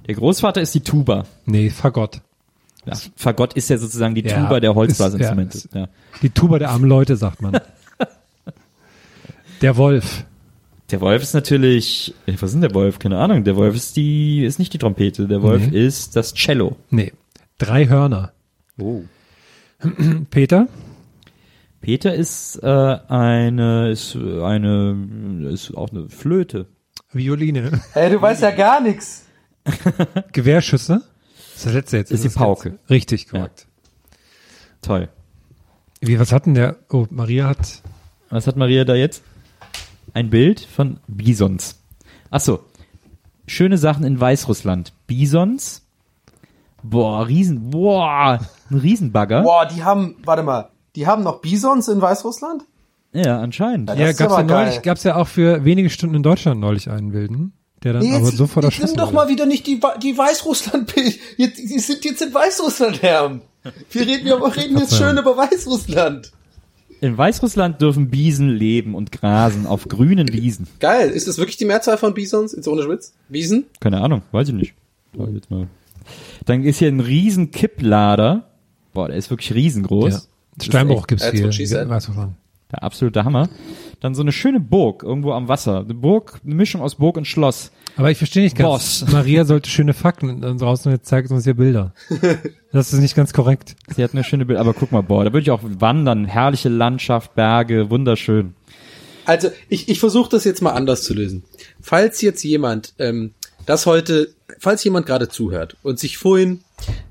Der 0.06 0.16
Großvater 0.16 0.62
ist 0.62 0.76
die 0.76 0.82
Tuba. 0.82 1.26
Nee, 1.46 1.70
Fagott. 1.70 2.20
Ja, 2.86 2.94
Fagott 3.16 3.54
ist 3.54 3.70
ja 3.70 3.78
sozusagen 3.78 4.16
die 4.16 4.24
Ja, 4.26 4.44
Tuba 4.44 4.60
der 4.60 4.76
Holzblasinstrumente. 4.76 5.62
ja, 5.74 5.80
Ja, 5.82 5.88
Die 6.22 6.30
Tuba 6.30 6.60
der 6.60 6.72
armen 6.72 6.90
Leute, 6.90 7.16
sagt 7.16 7.42
man. 7.42 7.58
Der 9.62 9.78
Wolf. 9.78 10.26
Der 10.94 11.02
Wolf 11.02 11.24
ist 11.24 11.34
natürlich, 11.34 12.14
äh, 12.28 12.34
was 12.34 12.52
ist 12.52 12.54
denn 12.54 12.62
der 12.62 12.76
Wolf? 12.76 13.00
Keine 13.00 13.18
Ahnung. 13.18 13.44
Der 13.44 13.56
Wolf 13.56 13.76
ist 13.76 13.96
die, 13.96 14.46
ist 14.46 14.60
nicht 14.60 14.74
die 14.74 14.78
Trompete. 14.78 15.28
Der 15.28 15.42
Wolf 15.42 15.72
Nee. 15.72 15.88
ist 15.88 16.16
das 16.16 16.36
Cello. 16.36 16.76
Nee. 16.92 17.14
Drei 17.58 17.88
Hörner. 17.88 18.32
Oh. 18.80 19.02
Peter. 20.30 20.68
Peter 21.82 22.14
ist 22.14 22.58
äh, 22.62 22.68
eine, 22.68 23.90
ist 23.90 24.14
äh, 24.14 24.44
eine, 24.44 25.50
ist 25.52 25.76
auch 25.76 25.90
eine 25.90 26.10
Flöte. 26.10 26.68
Violine. 27.12 27.82
Hey, 27.94 28.12
du 28.12 28.22
weißt 28.22 28.44
ja 28.44 28.52
gar 28.52 28.80
nichts. 28.80 29.26
Gewehrschüsse. 30.32 31.02
Das 31.02 31.56
ist 31.58 31.66
das 31.66 31.74
letzte 31.74 31.98
jetzt. 31.98 32.12
Ist 32.12 32.24
die 32.24 32.28
das 32.28 32.36
Pauke. 32.36 32.70
letzte. 32.70 32.90
Richtig, 32.92 33.30
korrekt. 33.30 33.66
Toll. 34.84 35.10
Wie, 36.02 36.20
was 36.20 36.32
hatten 36.32 36.54
der? 36.54 36.76
Oh, 36.92 37.08
Maria 37.10 37.48
hat. 37.48 37.82
Was 38.30 38.46
hat 38.46 38.58
Maria 38.58 38.86
da 38.86 38.94
jetzt? 38.94 39.24
Ein 40.14 40.30
Bild 40.30 40.60
von 40.60 41.00
Bisons. 41.08 41.80
Ach 42.30 42.40
so. 42.40 42.60
Schöne 43.48 43.78
Sachen 43.78 44.06
in 44.06 44.20
Weißrussland. 44.20 44.94
Bisons. 45.08 45.82
Boah, 46.84 47.28
riesen, 47.28 47.70
boah, 47.70 48.40
ein 48.70 48.78
Riesenbagger. 48.78 49.42
Boah, 49.42 49.66
die 49.66 49.84
haben, 49.84 50.16
warte 50.24 50.44
mal, 50.44 50.70
die 50.96 51.08
haben 51.08 51.24
noch 51.24 51.40
Bisons 51.42 51.88
in 51.88 52.02
Weißrussland? 52.02 52.64
Ja, 53.14 53.40
anscheinend. 53.40 53.90
Ja, 53.90 54.08
gab's 54.08 54.20
ja 54.20 54.26
aber 54.26 54.44
geil. 54.44 54.66
neulich, 54.66 54.82
gab's 54.82 55.04
ja 55.04 55.16
auch 55.16 55.28
für 55.28 55.64
wenige 55.64 55.90
Stunden 55.90 56.16
in 56.16 56.24
Deutschland 56.24 56.60
neulich 56.60 56.90
einen 56.90 57.14
wilden, 57.14 57.54
der 57.84 57.94
dann 57.94 58.02
Nee, 58.02 58.16
aber 58.16 58.26
jetzt, 58.26 58.38
sofort 58.38 58.66
jetzt 58.66 58.76
erschossen 58.80 58.96
nimm 58.96 59.06
doch 59.06 59.12
mal 59.14 59.30
wieder 59.30 59.46
nicht 59.46 59.66
die, 59.66 59.80
die 60.02 60.18
Weißrussland, 60.18 60.94
jetzt, 61.38 61.58
die 61.58 61.80
sind 61.80 62.04
jetzt 62.04 62.22
in 62.22 62.34
Weißrussland, 62.34 63.02
Herr. 63.02 63.40
Wir 63.92 64.02
reden, 64.02 64.26
wir 64.26 64.56
reden 64.56 64.78
jetzt 64.78 64.98
schön 64.98 65.18
über 65.18 65.38
Weißrussland. 65.38 66.32
In 67.04 67.18
Weißrussland 67.18 67.82
dürfen 67.82 68.10
Biesen 68.10 68.48
leben 68.48 68.96
und 68.96 69.12
grasen 69.12 69.66
auf 69.66 69.90
grünen 69.90 70.32
Wiesen. 70.32 70.68
Geil, 70.80 71.10
ist 71.10 71.28
das 71.28 71.38
wirklich 71.38 71.58
die 71.58 71.66
Mehrzahl 71.66 71.98
von 71.98 72.14
Bisons? 72.14 72.54
Jetzt 72.54 72.66
ohne 72.66 72.82
Schwitz? 72.82 73.14
Biesen? 73.28 73.66
Keine 73.82 74.00
Ahnung, 74.00 74.22
weiß 74.32 74.48
ich 74.48 74.54
nicht. 74.54 74.74
Ich 75.12 75.20
Jetzt 75.20 75.52
mal. 75.52 75.68
Dann 76.46 76.64
ist 76.64 76.80
hier 76.80 76.88
ein 76.88 77.02
riesen 77.02 77.52
Kipplader. 77.52 78.48
Boah, 78.94 79.10
der 79.10 79.18
ist 79.18 79.30
wirklich 79.30 79.54
riesengroß. 79.54 80.14
Ja. 80.14 80.64
Steinbruch 80.64 81.06
gibt's 81.08 81.30
hier. 81.30 81.44
Weißrussland. 81.44 82.36
Der 82.72 82.84
absolute 82.84 83.26
Hammer. 83.26 83.50
Dann 84.00 84.16
so 84.16 84.22
eine 84.22 84.32
schöne 84.32 84.62
Burg 84.62 85.04
irgendwo 85.04 85.34
am 85.34 85.50
Wasser. 85.50 85.82
Eine 85.82 85.96
Burg, 85.96 86.40
eine 86.46 86.56
Mischung 86.56 86.80
aus 86.82 86.96
Burg 86.96 87.18
und 87.18 87.28
Schloss. 87.28 87.74
Aber 87.96 88.12
ich 88.12 88.18
verstehe 88.18 88.44
nicht 88.44 88.58
ganz. 88.58 88.68
Boss. 89.02 89.06
Maria 89.12 89.46
sollte 89.46 89.70
schöne 89.70 89.94
Fakten 89.94 90.44
und 90.44 90.62
draußen 90.62 90.92
jetzt 90.92 91.08
zeigt 91.08 91.32
uns 91.32 91.44
hier 91.44 91.54
Bilder. 91.54 91.94
Das 92.72 92.92
ist 92.92 93.00
nicht 93.00 93.16
ganz 93.16 93.34
korrekt. 93.34 93.76
Sie 93.96 94.04
hat 94.04 94.14
eine 94.14 94.24
schöne 94.24 94.46
Bild, 94.46 94.58
aber 94.58 94.74
guck 94.74 94.92
mal, 94.92 95.02
boah, 95.02 95.24
da 95.24 95.32
würde 95.32 95.44
ich 95.44 95.52
auch 95.52 95.62
wandern. 95.64 96.26
Herrliche 96.26 96.70
Landschaft, 96.70 97.36
Berge, 97.36 97.92
wunderschön. 97.92 98.56
Also, 99.26 99.52
ich, 99.70 99.90
ich 99.90 100.00
versuche 100.00 100.30
das 100.30 100.44
jetzt 100.44 100.62
mal 100.62 100.72
anders 100.72 101.04
zu 101.04 101.14
lösen. 101.14 101.44
Falls 101.80 102.22
jetzt 102.22 102.44
jemand 102.44 102.94
ähm, 102.98 103.34
das 103.66 103.86
heute, 103.86 104.34
falls 104.60 104.84
jemand 104.84 105.06
gerade 105.06 105.30
zuhört 105.30 105.78
und 105.84 106.00
sich 106.00 106.18
vorhin 106.18 106.62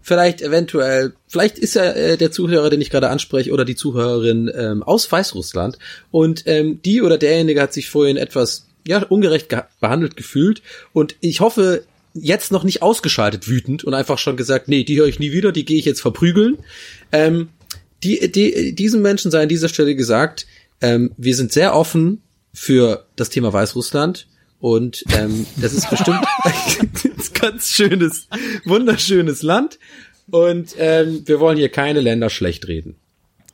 vielleicht 0.03 0.43
eventuell, 0.43 1.15
vielleicht 1.29 1.59
ist 1.59 1.75
ja 1.75 1.85
äh, 1.85 2.17
der 2.17 2.31
Zuhörer, 2.31 2.71
den 2.71 2.81
ich 2.81 2.91
gerade 2.91 3.09
anspreche, 3.09 3.53
oder 3.53 3.65
die 3.65 3.77
Zuhörerin 3.77 4.51
ähm, 4.55 4.83
aus 4.83 5.11
Weißrussland 5.11 5.79
und 6.11 6.43
ähm, 6.47 6.81
die 6.85 7.03
oder 7.03 7.19
derjenige 7.19 7.63
hat 7.63 7.73
sich 7.73 7.89
vorhin 7.89 8.17
etwas 8.17 8.67
ja 8.87 9.03
ungerecht 9.03 9.55
behandelt 9.81 10.17
gefühlt 10.17 10.63
und 10.93 11.17
ich 11.21 11.41
hoffe 11.41 11.85
jetzt 12.15 12.53
noch 12.53 12.65
nicht 12.65 12.83
ausgeschaltet 12.83 13.49
wütend 13.49 13.85
und 13.85 13.95
einfach 13.95 14.19
schon 14.19 14.37
gesagt, 14.37 14.69
nee, 14.69 14.85
die 14.85 14.99
höre 14.99 15.07
ich 15.07 15.19
nie 15.19 15.33
wieder, 15.33 15.53
die 15.53 15.65
gehe 15.65 15.79
ich 15.79 15.85
jetzt 15.85 16.01
verprügeln. 16.01 16.59
Ähm, 17.11 17.49
die, 18.03 18.31
die, 18.31 18.75
diesen 18.75 19.03
Menschen 19.03 19.31
sei 19.31 19.43
an 19.43 19.49
dieser 19.49 19.69
Stelle 19.69 19.95
gesagt, 19.95 20.47
ähm, 20.81 21.13
wir 21.17 21.35
sind 21.37 21.53
sehr 21.53 21.75
offen 21.75 22.23
für 22.53 23.07
das 23.17 23.31
Thema 23.31 23.53
Weißrussland 23.53 24.27
und 24.61 25.05
ähm, 25.17 25.47
das 25.57 25.73
ist 25.73 25.89
bestimmt 25.89 26.25
ein 26.45 26.91
ganz 27.35 27.71
schönes, 27.71 28.29
wunderschönes 28.65 29.43
Land 29.43 29.79
und 30.31 30.75
ähm, 30.79 31.23
wir 31.27 31.41
wollen 31.41 31.57
hier 31.57 31.69
keine 31.69 32.01
Länder 32.01 32.31
schlecht 32.31 32.69
reden. 32.69 32.97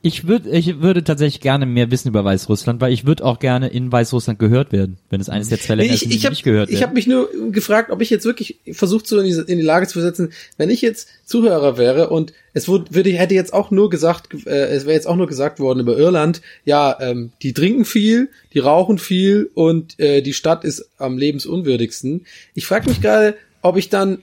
Ich 0.01 0.27
würde, 0.27 0.49
ich 0.51 0.79
würde 0.79 1.03
tatsächlich 1.03 1.41
gerne 1.41 1.65
mehr 1.65 1.91
wissen 1.91 2.07
über 2.07 2.23
Weißrussland, 2.23 2.79
weil 2.79 2.93
ich 2.93 3.05
würde 3.05 3.25
auch 3.25 3.39
gerne 3.39 3.67
in 3.67 3.91
Weißrussland 3.91 4.39
gehört 4.39 4.71
werden, 4.71 4.97
wenn 5.09 5.19
es 5.19 5.27
eines 5.27 5.49
der 5.49 5.59
zwei 5.59 5.75
Länder 5.75 5.93
ist, 5.93 6.05
die 6.05 6.15
ich 6.15 6.23
habe 6.23 6.33
nicht 6.33 6.43
gehört 6.43 6.69
ich 6.69 6.75
werden. 6.75 6.87
hab 6.87 6.93
mich 6.93 7.05
nur 7.05 7.29
gefragt, 7.51 7.91
ob 7.91 8.01
ich 8.01 8.09
jetzt 8.09 8.23
wirklich 8.23 8.59
versucht, 8.71 9.07
so 9.07 9.19
in 9.19 9.25
die, 9.25 9.51
in 9.51 9.57
die 9.57 9.65
Lage 9.65 9.87
zu 9.87 9.93
versetzen, 9.93 10.31
wenn 10.57 10.69
ich 10.69 10.81
jetzt 10.81 11.09
Zuhörer 11.25 11.77
wäre 11.77 12.09
und 12.09 12.31
es 12.53 12.69
wurde, 12.69 12.95
würde, 12.95 13.09
hätte 13.11 13.33
jetzt 13.33 13.53
auch 13.53 13.71
nur 13.71 13.89
gesagt, 13.89 14.29
äh, 14.45 14.67
es 14.67 14.85
wäre 14.85 14.93
jetzt 14.93 15.07
auch 15.07 15.17
nur 15.17 15.27
gesagt 15.27 15.59
worden 15.59 15.81
über 15.81 15.97
Irland, 15.97 16.41
ja, 16.63 16.97
ähm, 17.01 17.33
die 17.41 17.51
trinken 17.51 17.83
viel, 17.83 18.29
die 18.53 18.59
rauchen 18.59 18.99
viel 18.99 19.51
und 19.53 19.99
äh, 19.99 20.21
die 20.21 20.33
Stadt 20.33 20.63
ist 20.63 20.89
am 20.97 21.17
lebensunwürdigsten. 21.17 22.25
Ich 22.53 22.65
frage 22.65 22.87
mich 22.87 23.01
gerade, 23.01 23.35
ob 23.61 23.75
ich 23.75 23.89
dann 23.89 24.19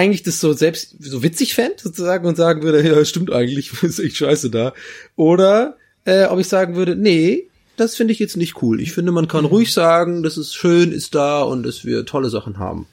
eigentlich 0.00 0.22
das 0.22 0.40
so 0.40 0.54
selbst 0.54 0.96
so 0.98 1.22
witzig 1.22 1.54
fände, 1.54 1.76
sozusagen, 1.78 2.26
und 2.26 2.36
sagen 2.36 2.62
würde, 2.62 2.86
ja, 2.86 3.04
stimmt 3.04 3.30
eigentlich, 3.30 3.70
ist 3.82 3.98
echt 3.98 4.16
scheiße 4.16 4.50
da. 4.50 4.72
Oder 5.14 5.76
äh, 6.06 6.24
ob 6.24 6.38
ich 6.38 6.48
sagen 6.48 6.74
würde, 6.74 6.96
nee, 6.96 7.48
das 7.76 7.96
finde 7.96 8.12
ich 8.12 8.18
jetzt 8.18 8.36
nicht 8.36 8.62
cool. 8.62 8.80
Ich 8.80 8.92
finde, 8.92 9.12
man 9.12 9.28
kann 9.28 9.44
ruhig 9.44 9.72
sagen, 9.72 10.22
dass 10.22 10.38
es 10.38 10.54
schön 10.54 10.90
ist 10.92 11.14
da 11.14 11.42
und 11.42 11.62
dass 11.62 11.84
wir 11.84 12.06
tolle 12.06 12.30
Sachen 12.30 12.58
haben. 12.58 12.86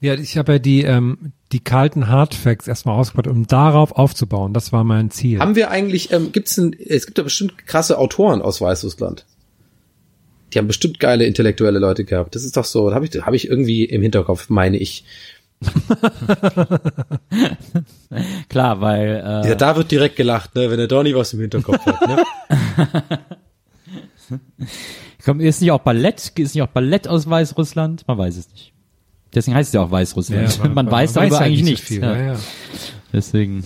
Ja, 0.00 0.14
ich 0.14 0.36
habe 0.36 0.54
ja 0.54 0.58
die, 0.58 0.82
ähm, 0.82 1.32
die 1.52 1.60
kalten 1.60 2.08
Hardfacts 2.08 2.68
erstmal 2.68 2.98
ausgebaut, 2.98 3.28
um 3.28 3.46
darauf 3.46 3.92
aufzubauen. 3.92 4.52
Das 4.52 4.72
war 4.72 4.84
mein 4.84 5.10
Ziel. 5.10 5.38
Haben 5.38 5.54
wir 5.54 5.70
eigentlich, 5.70 6.12
ähm, 6.12 6.32
gibt's 6.32 6.58
ein, 6.58 6.76
es 6.78 7.06
gibt 7.06 7.18
ja 7.18 7.24
bestimmt 7.24 7.66
krasse 7.66 7.98
Autoren 7.98 8.42
aus 8.42 8.60
Weißrussland. 8.60 9.24
Die 10.52 10.58
haben 10.58 10.66
bestimmt 10.66 11.00
geile 11.00 11.24
intellektuelle 11.24 11.78
Leute 11.78 12.04
gehabt. 12.04 12.34
Das 12.34 12.44
ist 12.44 12.56
doch 12.56 12.64
so, 12.64 12.94
habe 12.94 13.06
ich, 13.06 13.12
hab 13.22 13.34
ich 13.34 13.48
irgendwie 13.48 13.84
im 13.84 14.02
Hinterkopf, 14.02 14.48
meine 14.48 14.76
ich. 14.76 15.04
Klar, 18.48 18.80
weil 18.80 19.22
äh, 19.24 19.48
Ja, 19.48 19.54
da 19.54 19.76
wird 19.76 19.90
direkt 19.90 20.16
gelacht, 20.16 20.54
ne, 20.54 20.70
wenn 20.70 20.78
der 20.78 20.86
Donny 20.86 21.14
was 21.14 21.32
im 21.32 21.40
Hinterkopf 21.40 21.84
hat. 21.86 22.06
Ne? 22.06 22.22
komm, 25.24 25.40
ist 25.40 25.60
nicht 25.60 25.72
auch 25.72 25.80
Ballett, 25.80 26.32
ist 26.36 26.54
nicht 26.54 26.62
auch 26.62 26.68
Ballett 26.68 27.08
aus 27.08 27.28
Weißrussland? 27.28 28.06
Man 28.06 28.18
weiß 28.18 28.36
es 28.36 28.50
nicht. 28.52 28.72
Deswegen 29.34 29.56
heißt 29.56 29.68
es 29.68 29.74
ja 29.74 29.82
auch 29.82 29.90
Weißrussland. 29.90 30.58
Ja, 30.58 30.68
man, 30.74 30.90
weiß 30.90 31.14
darüber 31.14 31.38
halt 31.38 31.46
eigentlich 31.46 31.62
nicht 31.62 31.70
nichts. 31.70 31.88
so 31.88 31.94
viel. 31.94 32.02
ja. 32.02 32.32
Ja. 32.32 32.36
Deswegen 33.12 33.64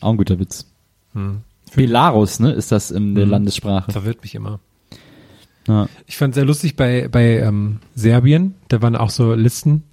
auch 0.00 0.10
ein 0.10 0.16
guter 0.16 0.38
Witz. 0.38 0.66
Hm. 1.14 1.42
Belarus, 1.74 2.38
ne, 2.38 2.52
ist 2.52 2.72
das 2.72 2.90
in 2.90 3.14
der 3.14 3.26
Landessprache. 3.26 3.92
Verwirrt 3.92 4.22
mich 4.22 4.34
immer. 4.34 4.60
Ja. 5.68 5.88
Ich 6.06 6.16
fand 6.16 6.34
sehr 6.34 6.44
lustig 6.44 6.76
bei, 6.76 7.08
bei 7.08 7.38
ähm, 7.38 7.78
Serbien, 7.94 8.54
da 8.68 8.82
waren 8.82 8.96
auch 8.96 9.10
so 9.10 9.34
Listen, 9.34 9.84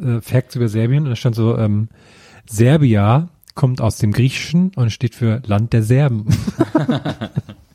äh, 0.00 0.20
Facts 0.20 0.56
über 0.56 0.68
Serbien, 0.68 1.04
und 1.04 1.10
da 1.10 1.16
stand 1.16 1.34
so, 1.34 1.56
ähm, 1.56 1.88
Serbia 2.48 3.28
kommt 3.54 3.80
aus 3.80 3.98
dem 3.98 4.12
Griechischen 4.12 4.72
und 4.76 4.90
steht 4.90 5.14
für 5.14 5.42
Land 5.46 5.72
der 5.72 5.82
Serben. 5.82 6.26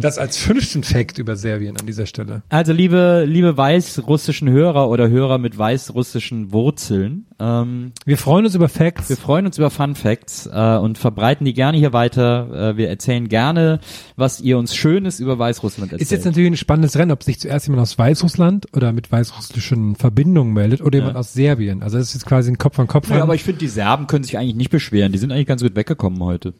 das 0.00 0.18
als 0.18 0.36
fünften 0.36 0.82
Fact 0.82 1.18
über 1.18 1.36
Serbien 1.36 1.76
an 1.78 1.86
dieser 1.86 2.06
Stelle. 2.06 2.42
Also 2.48 2.72
liebe, 2.72 3.24
liebe 3.26 3.56
weißrussischen 3.56 4.48
Hörer 4.50 4.88
oder 4.88 5.08
Hörer 5.08 5.38
mit 5.38 5.56
weißrussischen 5.56 6.52
Wurzeln, 6.52 7.26
ähm, 7.40 7.92
Wir 8.04 8.16
freuen 8.16 8.44
uns 8.44 8.54
über 8.54 8.68
Facts. 8.68 9.08
wir 9.08 9.16
freuen 9.16 9.46
uns 9.46 9.58
über 9.58 9.70
Fun 9.70 9.94
Facts 9.96 10.46
äh, 10.52 10.76
und 10.76 10.98
verbreiten 10.98 11.44
die 11.44 11.52
gerne 11.52 11.76
hier 11.78 11.92
weiter. 11.92 12.70
Äh, 12.70 12.76
wir 12.76 12.88
erzählen 12.88 13.28
gerne, 13.28 13.80
was 14.16 14.40
ihr 14.40 14.56
uns 14.56 14.74
Schönes 14.76 15.18
über 15.20 15.38
Weißrussland 15.38 15.92
erzählt. 15.92 16.02
Ist 16.02 16.12
jetzt 16.12 16.24
natürlich 16.24 16.52
ein 16.52 16.56
spannendes 16.56 16.96
Rennen, 16.96 17.10
ob 17.10 17.22
sich 17.22 17.40
zuerst 17.40 17.66
jemand 17.66 17.82
aus 17.82 17.98
Weißrussland 17.98 18.66
oder 18.74 18.92
mit 18.92 19.10
weißrussischen 19.10 19.96
Verbindungen 19.96 20.52
meldet 20.52 20.80
oder 20.80 20.98
jemand 20.98 21.16
aus 21.16 21.32
Serbien. 21.32 21.82
Also 21.82 21.98
das 21.98 22.08
ist 22.08 22.14
jetzt 22.14 22.26
quasi 22.26 22.50
ein 22.52 22.58
Kopf 22.58 22.78
an 22.78 22.86
Kopf. 22.86 23.10
ja, 23.10 23.22
aber 23.22 23.34
ich 23.34 23.42
finde, 23.42 23.58
die 23.58 23.68
Serben 23.68 24.06
können 24.06 24.24
sich 24.24 24.38
eigentlich 24.38 24.54
nicht 24.54 24.70
beschweren. 24.70 25.10
Die 25.12 25.18
sind 25.18 25.32
eigentlich 25.32 25.46
ganz 25.46 25.62
gut 25.62 25.74
weggekommen 25.74 26.22
heute. 26.22 26.54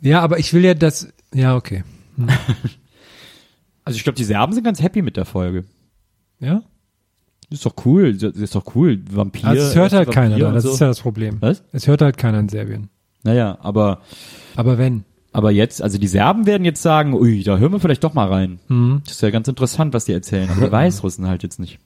ja, 0.00 0.20
aber 0.20 0.38
ich 0.38 0.52
will 0.52 0.64
ja 0.64 0.74
das. 0.74 1.08
Ja, 1.34 1.56
okay. 1.56 1.84
Also 3.84 3.96
ich 3.96 4.04
glaube, 4.04 4.16
die 4.16 4.22
Serben 4.24 4.52
sind 4.52 4.62
ganz 4.62 4.80
happy 4.80 5.02
mit 5.02 5.16
der 5.16 5.24
Folge. 5.24 5.64
Ja. 6.38 6.62
Ist 7.50 7.66
doch 7.66 7.74
cool, 7.84 8.14
das 8.16 8.36
ist 8.36 8.54
doch 8.54 8.76
cool. 8.76 9.02
Vampir. 9.10 9.44
Also 9.48 9.62
es 9.64 9.74
hört 9.74 9.92
halt 9.92 10.06
Vampir 10.06 10.20
keiner 10.22 10.38
da, 10.38 10.52
das 10.52 10.62
so. 10.62 10.70
ist 10.72 10.80
ja 10.80 10.86
das 10.86 11.00
Problem. 11.00 11.38
Was? 11.40 11.64
Es 11.72 11.88
hört 11.88 12.00
halt 12.00 12.16
keiner 12.16 12.38
in 12.38 12.48
Serbien. 12.48 12.90
Naja, 13.24 13.58
aber, 13.60 14.00
Aber 14.54 14.78
wenn. 14.78 15.02
aber 15.32 15.50
jetzt, 15.50 15.82
also 15.82 15.98
die 15.98 16.06
Serben 16.06 16.46
werden 16.46 16.64
jetzt 16.64 16.80
sagen, 16.80 17.12
ui, 17.12 17.42
da 17.42 17.58
hören 17.58 17.72
wir 17.72 17.80
vielleicht 17.80 18.04
doch 18.04 18.14
mal 18.14 18.28
rein. 18.28 18.60
Mhm. 18.68 19.02
Das 19.04 19.14
ist 19.14 19.20
ja 19.22 19.30
ganz 19.30 19.48
interessant, 19.48 19.94
was 19.94 20.04
die 20.04 20.12
erzählen. 20.12 20.48
Aber 20.50 20.64
die 20.66 20.72
Weißrussen 20.72 21.26
halt 21.26 21.42
jetzt 21.42 21.58
nicht. 21.58 21.80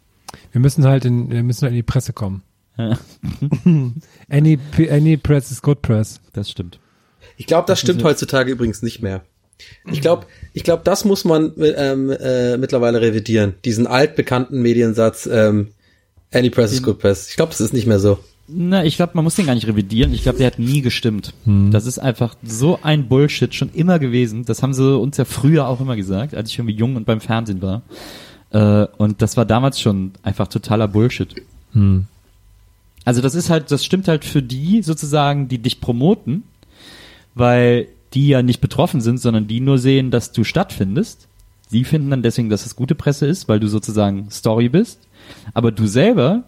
Wir 0.52 0.60
müssen 0.60 0.84
halt 0.84 1.06
in, 1.06 1.30
wir 1.30 1.42
müssen 1.42 1.62
halt 1.62 1.70
in 1.72 1.76
die 1.76 1.82
Presse 1.82 2.12
kommen. 2.12 2.42
any, 4.28 4.58
p- 4.58 4.90
any 4.90 5.16
press 5.16 5.50
is 5.50 5.62
good 5.62 5.80
press. 5.80 6.20
Das 6.34 6.50
stimmt. 6.50 6.78
Ich 7.38 7.46
glaube, 7.46 7.66
das 7.66 7.80
stimmt 7.80 8.04
heutzutage 8.04 8.52
übrigens 8.52 8.82
nicht 8.82 9.00
mehr. 9.02 9.22
Ich 9.90 10.00
glaube, 10.00 10.26
ich 10.52 10.64
glaube, 10.64 10.82
das 10.84 11.04
muss 11.04 11.24
man 11.24 11.52
ähm, 11.58 12.10
äh, 12.10 12.56
mittlerweile 12.56 13.00
revidieren. 13.00 13.54
Diesen 13.64 13.86
altbekannten 13.86 14.60
Mediensatz, 14.60 15.28
ähm, 15.30 15.68
any 16.32 16.50
press 16.50 16.72
is 16.72 16.82
good 16.82 16.98
press. 16.98 17.30
Ich 17.30 17.36
glaube, 17.36 17.50
das 17.50 17.60
ist 17.60 17.72
nicht 17.72 17.86
mehr 17.86 17.98
so. 17.98 18.18
Na, 18.48 18.84
ich 18.84 18.96
glaube, 18.96 19.12
man 19.14 19.24
muss 19.24 19.34
den 19.34 19.46
gar 19.46 19.54
nicht 19.54 19.66
revidieren. 19.66 20.12
Ich 20.12 20.22
glaube, 20.22 20.38
der 20.38 20.46
hat 20.46 20.58
nie 20.58 20.80
gestimmt. 20.80 21.34
Hm. 21.44 21.72
Das 21.72 21.84
ist 21.84 21.98
einfach 21.98 22.36
so 22.44 22.78
ein 22.82 23.08
Bullshit 23.08 23.52
schon 23.54 23.70
immer 23.72 23.98
gewesen. 23.98 24.44
Das 24.44 24.62
haben 24.62 24.72
sie 24.72 24.96
uns 24.96 25.16
ja 25.16 25.24
früher 25.24 25.66
auch 25.66 25.80
immer 25.80 25.96
gesagt, 25.96 26.34
als 26.34 26.50
ich 26.50 26.58
irgendwie 26.58 26.76
jung 26.76 26.94
und 26.94 27.06
beim 27.06 27.20
Fernsehen 27.20 27.60
war. 27.60 27.82
Äh, 28.50 28.86
und 28.98 29.20
das 29.20 29.36
war 29.36 29.46
damals 29.46 29.80
schon 29.80 30.12
einfach 30.22 30.46
totaler 30.46 30.86
Bullshit. 30.86 31.34
Hm. 31.72 32.06
Also 33.04 33.20
das 33.20 33.34
ist 33.34 33.50
halt, 33.50 33.70
das 33.70 33.84
stimmt 33.84 34.06
halt 34.08 34.24
für 34.24 34.42
die 34.42 34.82
sozusagen, 34.82 35.48
die 35.48 35.58
dich 35.58 35.80
promoten, 35.80 36.44
weil 37.34 37.88
die 38.16 38.28
ja 38.28 38.42
nicht 38.42 38.62
betroffen 38.62 39.02
sind, 39.02 39.18
sondern 39.18 39.46
die 39.46 39.60
nur 39.60 39.78
sehen, 39.78 40.10
dass 40.10 40.32
du 40.32 40.42
stattfindest. 40.42 41.28
Sie 41.68 41.84
finden 41.84 42.08
dann 42.08 42.22
deswegen, 42.22 42.48
dass 42.48 42.64
es 42.64 42.74
gute 42.74 42.94
Presse 42.94 43.26
ist, 43.26 43.46
weil 43.46 43.60
du 43.60 43.68
sozusagen 43.68 44.30
Story 44.30 44.70
bist. 44.70 45.00
Aber 45.52 45.70
du 45.70 45.86
selber, 45.86 46.44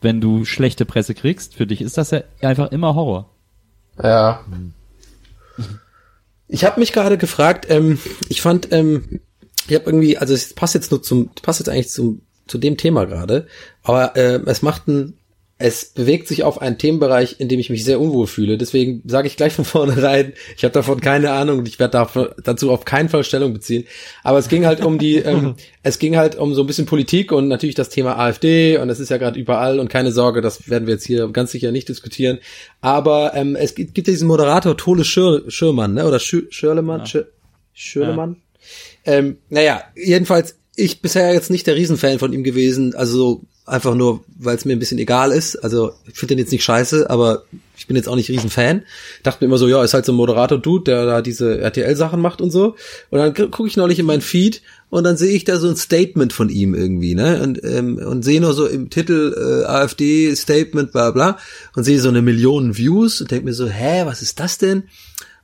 wenn 0.00 0.20
du 0.20 0.44
schlechte 0.44 0.84
Presse 0.84 1.14
kriegst, 1.14 1.56
für 1.56 1.66
dich 1.66 1.80
ist 1.80 1.98
das 1.98 2.12
ja 2.12 2.22
einfach 2.40 2.70
immer 2.70 2.94
Horror. 2.94 3.28
Ja. 4.00 4.44
Ich 6.46 6.64
habe 6.64 6.78
mich 6.78 6.92
gerade 6.92 7.18
gefragt, 7.18 7.66
ähm, 7.68 7.98
ich 8.28 8.40
fand, 8.40 8.70
ähm, 8.70 9.20
ich 9.66 9.74
habe 9.74 9.86
irgendwie, 9.86 10.18
also 10.18 10.34
es 10.34 10.54
passt 10.54 10.74
jetzt 10.74 10.92
nur 10.92 11.02
zum, 11.02 11.30
passt 11.42 11.58
jetzt 11.58 11.68
eigentlich 11.68 11.90
zum, 11.90 12.22
zu 12.46 12.58
dem 12.58 12.76
Thema 12.76 13.06
gerade, 13.06 13.48
aber 13.82 14.16
äh, 14.16 14.40
es 14.46 14.62
macht 14.62 14.86
ein, 14.86 15.14
es 15.62 15.84
bewegt 15.84 16.26
sich 16.26 16.42
auf 16.42 16.60
einen 16.60 16.76
Themenbereich, 16.76 17.36
in 17.38 17.46
dem 17.46 17.60
ich 17.60 17.70
mich 17.70 17.84
sehr 17.84 18.00
unwohl 18.00 18.26
fühle. 18.26 18.58
Deswegen 18.58 19.00
sage 19.06 19.28
ich 19.28 19.36
gleich 19.36 19.52
von 19.52 19.64
vornherein, 19.64 20.32
ich 20.56 20.64
habe 20.64 20.72
davon 20.72 21.00
keine 21.00 21.30
Ahnung 21.30 21.60
und 21.60 21.68
ich 21.68 21.78
werde 21.78 22.08
dazu 22.42 22.72
auf 22.72 22.84
keinen 22.84 23.08
Fall 23.08 23.22
Stellung 23.22 23.52
beziehen. 23.52 23.84
Aber 24.24 24.38
es 24.38 24.48
ging 24.48 24.66
halt 24.66 24.84
um 24.84 24.98
die, 24.98 25.16
ähm, 25.18 25.54
es 25.84 26.00
ging 26.00 26.16
halt 26.16 26.34
um 26.34 26.52
so 26.52 26.62
ein 26.62 26.66
bisschen 26.66 26.86
Politik 26.86 27.30
und 27.30 27.46
natürlich 27.46 27.76
das 27.76 27.90
Thema 27.90 28.18
AfD 28.18 28.76
und 28.76 28.88
das 28.88 28.98
ist 28.98 29.10
ja 29.10 29.18
gerade 29.18 29.38
überall 29.38 29.78
und 29.78 29.88
keine 29.88 30.10
Sorge, 30.10 30.40
das 30.40 30.68
werden 30.68 30.88
wir 30.88 30.94
jetzt 30.94 31.06
hier 31.06 31.28
ganz 31.28 31.52
sicher 31.52 31.70
nicht 31.70 31.88
diskutieren. 31.88 32.40
Aber 32.80 33.32
ähm, 33.36 33.54
es 33.54 33.76
gibt, 33.76 33.94
gibt 33.94 34.08
diesen 34.08 34.26
Moderator 34.26 34.76
Tole 34.76 35.04
Schir 35.04 35.44
Schirmann, 35.46 35.94
ne? 35.94 36.08
Oder 36.08 36.18
Schir 36.18 36.42
Schirlemann? 36.50 37.06
Schir 37.06 37.28
Schirlemann? 37.72 38.36
Ähm, 39.04 39.36
naja, 39.48 39.84
jedenfalls, 39.94 40.56
ich 40.74 41.02
bisher 41.02 41.32
jetzt 41.32 41.52
nicht 41.52 41.68
der 41.68 41.76
Riesenfan 41.76 42.18
von 42.18 42.32
ihm 42.32 42.42
gewesen, 42.42 42.96
also 42.96 43.16
so 43.16 43.44
einfach 43.64 43.94
nur, 43.94 44.24
weil 44.38 44.56
es 44.56 44.64
mir 44.64 44.72
ein 44.72 44.78
bisschen 44.78 44.98
egal 44.98 45.30
ist. 45.30 45.56
Also 45.56 45.92
ich 46.06 46.18
finde 46.18 46.34
den 46.34 46.40
jetzt 46.40 46.52
nicht 46.52 46.64
scheiße, 46.64 47.08
aber 47.08 47.44
ich 47.76 47.86
bin 47.86 47.96
jetzt 47.96 48.08
auch 48.08 48.16
nicht 48.16 48.28
Riesenfan. 48.28 48.82
Dachte 49.22 49.44
mir 49.44 49.46
immer 49.48 49.58
so, 49.58 49.68
ja, 49.68 49.82
ist 49.82 49.94
halt 49.94 50.04
so 50.04 50.12
ein 50.12 50.16
Moderator-Dude, 50.16 50.84
der 50.84 51.06
da 51.06 51.22
diese 51.22 51.58
RTL-Sachen 51.58 52.20
macht 52.20 52.40
und 52.40 52.50
so. 52.50 52.76
Und 53.10 53.18
dann 53.18 53.34
gucke 53.34 53.66
ich 53.66 53.76
neulich 53.76 53.98
in 53.98 54.06
meinen 54.06 54.20
Feed 54.20 54.62
und 54.90 55.04
dann 55.04 55.16
sehe 55.16 55.32
ich 55.32 55.44
da 55.44 55.58
so 55.58 55.68
ein 55.68 55.76
Statement 55.76 56.32
von 56.32 56.48
ihm 56.48 56.74
irgendwie, 56.74 57.14
ne? 57.14 57.40
Und, 57.42 57.62
ähm, 57.64 57.96
und 57.96 58.24
sehe 58.24 58.40
nur 58.40 58.52
so 58.52 58.66
im 58.66 58.90
Titel 58.90 59.34
äh, 59.36 59.64
AfD-Statement, 59.64 60.92
bla 60.92 61.12
bla, 61.12 61.38
und 61.74 61.84
sehe 61.84 62.00
so 62.00 62.08
eine 62.08 62.20
Million 62.20 62.76
Views 62.76 63.20
und 63.20 63.30
denke 63.30 63.46
mir 63.46 63.54
so, 63.54 63.66
hä, 63.68 64.02
was 64.04 64.22
ist 64.22 64.38
das 64.38 64.58
denn? 64.58 64.84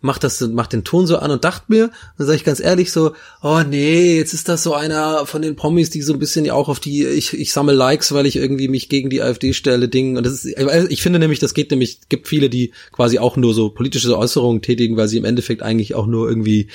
Macht 0.01 0.23
das, 0.23 0.41
macht 0.41 0.73
den 0.73 0.85
Ton 0.85 1.07
so 1.07 1.16
an 1.16 1.31
und 1.31 1.45
dachte 1.45 1.65
mir, 1.69 1.91
dann 2.16 2.27
sage 2.27 2.37
ich 2.37 2.45
ganz 2.45 2.61
ehrlich 2.61 2.93
so, 2.93 3.12
oh 3.43 3.62
nee, 3.69 4.16
jetzt 4.16 4.33
ist 4.33 4.49
das 4.49 4.62
so 4.62 4.75
einer 4.75 5.27
von 5.27 5.43
den 5.43 5.57
Promis, 5.57 5.91
die 5.91 6.03
so 6.03 6.12
ein 6.12 6.19
bisschen 6.19 6.45
ja 6.45 6.55
auch 6.55 6.69
auf 6.69 6.79
die, 6.79 7.05
ich, 7.05 7.35
ich 7.35 7.53
sammle 7.53 7.75
Likes, 7.75 8.12
weil 8.12 8.27
ich 8.27 8.37
irgendwie 8.37 8.69
mich 8.69 8.89
gegen 8.89 9.11
die 9.11 9.23
AfD 9.23 9.53
stelle, 9.53 9.89
Ding. 9.89 10.16
Und 10.16 10.25
das 10.25 10.45
ist, 10.45 10.57
ich 10.89 11.03
finde 11.03 11.19
nämlich, 11.19 11.41
das 11.41 11.55
geht 11.55 11.70
nämlich, 11.70 12.01
gibt 12.09 12.29
viele, 12.29 12.49
die 12.49 12.73
quasi 12.93 13.19
auch 13.19 13.37
nur 13.37 13.55
so 13.55 13.70
politische 13.70 14.16
Äußerungen 14.16 14.62
tätigen, 14.62 14.97
weil 14.97 15.09
sie 15.09 15.19
im 15.19 15.25
Endeffekt 15.25 15.62
eigentlich 15.62 15.95
auch 15.95 16.07
nur 16.07 16.29
irgendwie 16.29 16.69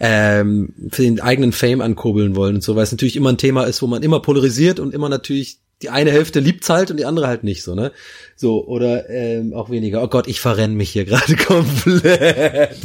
ähm, 0.00 0.72
für 0.90 1.02
den 1.02 1.20
eigenen 1.20 1.52
Fame 1.52 1.82
ankurbeln 1.82 2.36
wollen 2.36 2.56
und 2.56 2.62
so, 2.62 2.74
weil 2.74 2.84
es 2.84 2.92
natürlich 2.92 3.16
immer 3.16 3.30
ein 3.30 3.38
Thema 3.38 3.64
ist, 3.64 3.82
wo 3.82 3.86
man 3.86 4.02
immer 4.02 4.20
polarisiert 4.20 4.80
und 4.80 4.94
immer 4.94 5.08
natürlich 5.08 5.58
die 5.82 5.90
eine 5.90 6.10
Hälfte 6.10 6.40
liebt's 6.40 6.70
halt 6.70 6.90
und 6.90 6.96
die 6.96 7.04
andere 7.04 7.26
halt 7.26 7.44
nicht 7.44 7.62
so, 7.62 7.74
ne? 7.74 7.92
So, 8.36 8.64
oder 8.66 9.10
ähm, 9.10 9.52
auch 9.52 9.70
weniger. 9.70 10.02
Oh 10.02 10.08
Gott, 10.08 10.26
ich 10.28 10.40
verrenne 10.40 10.74
mich 10.74 10.90
hier 10.90 11.04
gerade 11.06 11.36
komplett. 11.36 12.76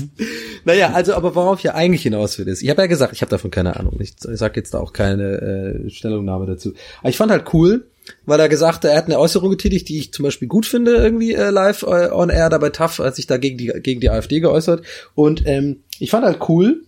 naja, 0.65 0.91
also, 0.93 1.13
aber 1.13 1.35
worauf 1.35 1.61
ja 1.61 1.73
eigentlich 1.73 2.03
hinaus 2.03 2.37
will, 2.37 2.47
ist, 2.47 2.61
ich 2.61 2.69
habe 2.69 2.81
ja 2.81 2.87
gesagt, 2.87 3.13
ich 3.13 3.21
habe 3.21 3.29
davon 3.29 3.51
keine 3.51 3.77
Ahnung. 3.77 3.97
Ich, 3.99 4.15
ich 4.29 4.37
sage 4.37 4.59
jetzt 4.59 4.73
da 4.73 4.79
auch 4.79 4.93
keine 4.93 5.83
äh, 5.85 5.89
Stellungnahme 5.89 6.45
dazu. 6.45 6.73
Aber 6.99 7.09
ich 7.09 7.17
fand 7.17 7.31
halt 7.31 7.53
cool, 7.53 7.87
weil 8.25 8.39
er 8.39 8.49
gesagt 8.49 8.83
hat, 8.83 8.91
er 8.91 8.97
hat 8.97 9.05
eine 9.05 9.19
Äußerung 9.19 9.49
getätigt, 9.51 9.89
die 9.89 9.99
ich 9.99 10.13
zum 10.13 10.23
Beispiel 10.23 10.47
gut 10.47 10.65
finde, 10.65 10.95
irgendwie 10.95 11.33
äh, 11.33 11.49
live 11.49 11.83
äh, 11.83 12.09
on 12.11 12.29
air, 12.29 12.49
dabei 12.49 12.69
tough, 12.69 12.99
hat 12.99 13.15
sich 13.15 13.27
da 13.27 13.37
gegen 13.37 13.57
die, 13.57 13.67
gegen 13.81 14.01
die 14.01 14.09
AfD 14.09 14.39
geäußert. 14.39 14.83
Und 15.15 15.45
ähm, 15.45 15.83
ich 15.99 16.11
fand 16.11 16.25
halt 16.25 16.39
cool, 16.49 16.83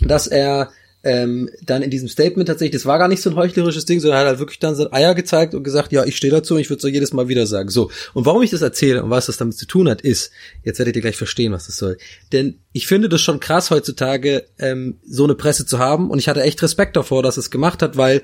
dass 0.00 0.26
er 0.26 0.70
ähm, 1.04 1.50
dann 1.62 1.82
in 1.82 1.90
diesem 1.90 2.08
Statement 2.08 2.48
tatsächlich, 2.48 2.80
das 2.80 2.86
war 2.86 2.98
gar 2.98 3.08
nicht 3.08 3.22
so 3.22 3.30
ein 3.30 3.36
heuchlerisches 3.36 3.84
Ding, 3.84 4.00
sondern 4.00 4.18
er 4.18 4.20
hat 4.20 4.28
halt 4.28 4.38
wirklich 4.38 4.58
dann 4.58 4.74
sein 4.74 4.92
Eier 4.92 5.14
gezeigt 5.14 5.54
und 5.54 5.64
gesagt, 5.64 5.92
ja, 5.92 6.04
ich 6.04 6.16
stehe 6.16 6.32
dazu 6.32 6.54
und 6.54 6.60
ich 6.60 6.70
würde 6.70 6.80
so 6.80 6.88
jedes 6.88 7.12
Mal 7.12 7.28
wieder 7.28 7.46
sagen. 7.46 7.68
So, 7.68 7.90
und 8.14 8.26
warum 8.26 8.42
ich 8.42 8.50
das 8.50 8.62
erzähle 8.62 9.02
und 9.02 9.10
was 9.10 9.26
das 9.26 9.36
damit 9.36 9.56
zu 9.56 9.66
tun 9.66 9.88
hat, 9.88 10.02
ist, 10.02 10.30
jetzt 10.62 10.78
werdet 10.78 10.96
ihr 10.96 11.02
gleich 11.02 11.16
verstehen, 11.16 11.52
was 11.52 11.66
das 11.66 11.76
soll. 11.76 11.98
Denn 12.32 12.58
ich 12.72 12.86
finde 12.86 13.08
das 13.08 13.20
schon 13.20 13.40
krass 13.40 13.70
heutzutage, 13.70 14.44
ähm, 14.58 14.98
so 15.06 15.24
eine 15.24 15.34
Presse 15.34 15.66
zu 15.66 15.78
haben 15.78 16.10
und 16.10 16.18
ich 16.18 16.28
hatte 16.28 16.42
echt 16.42 16.62
Respekt 16.62 16.96
davor, 16.96 17.22
dass 17.22 17.36
es 17.36 17.50
gemacht 17.50 17.82
hat, 17.82 17.96
weil 17.96 18.22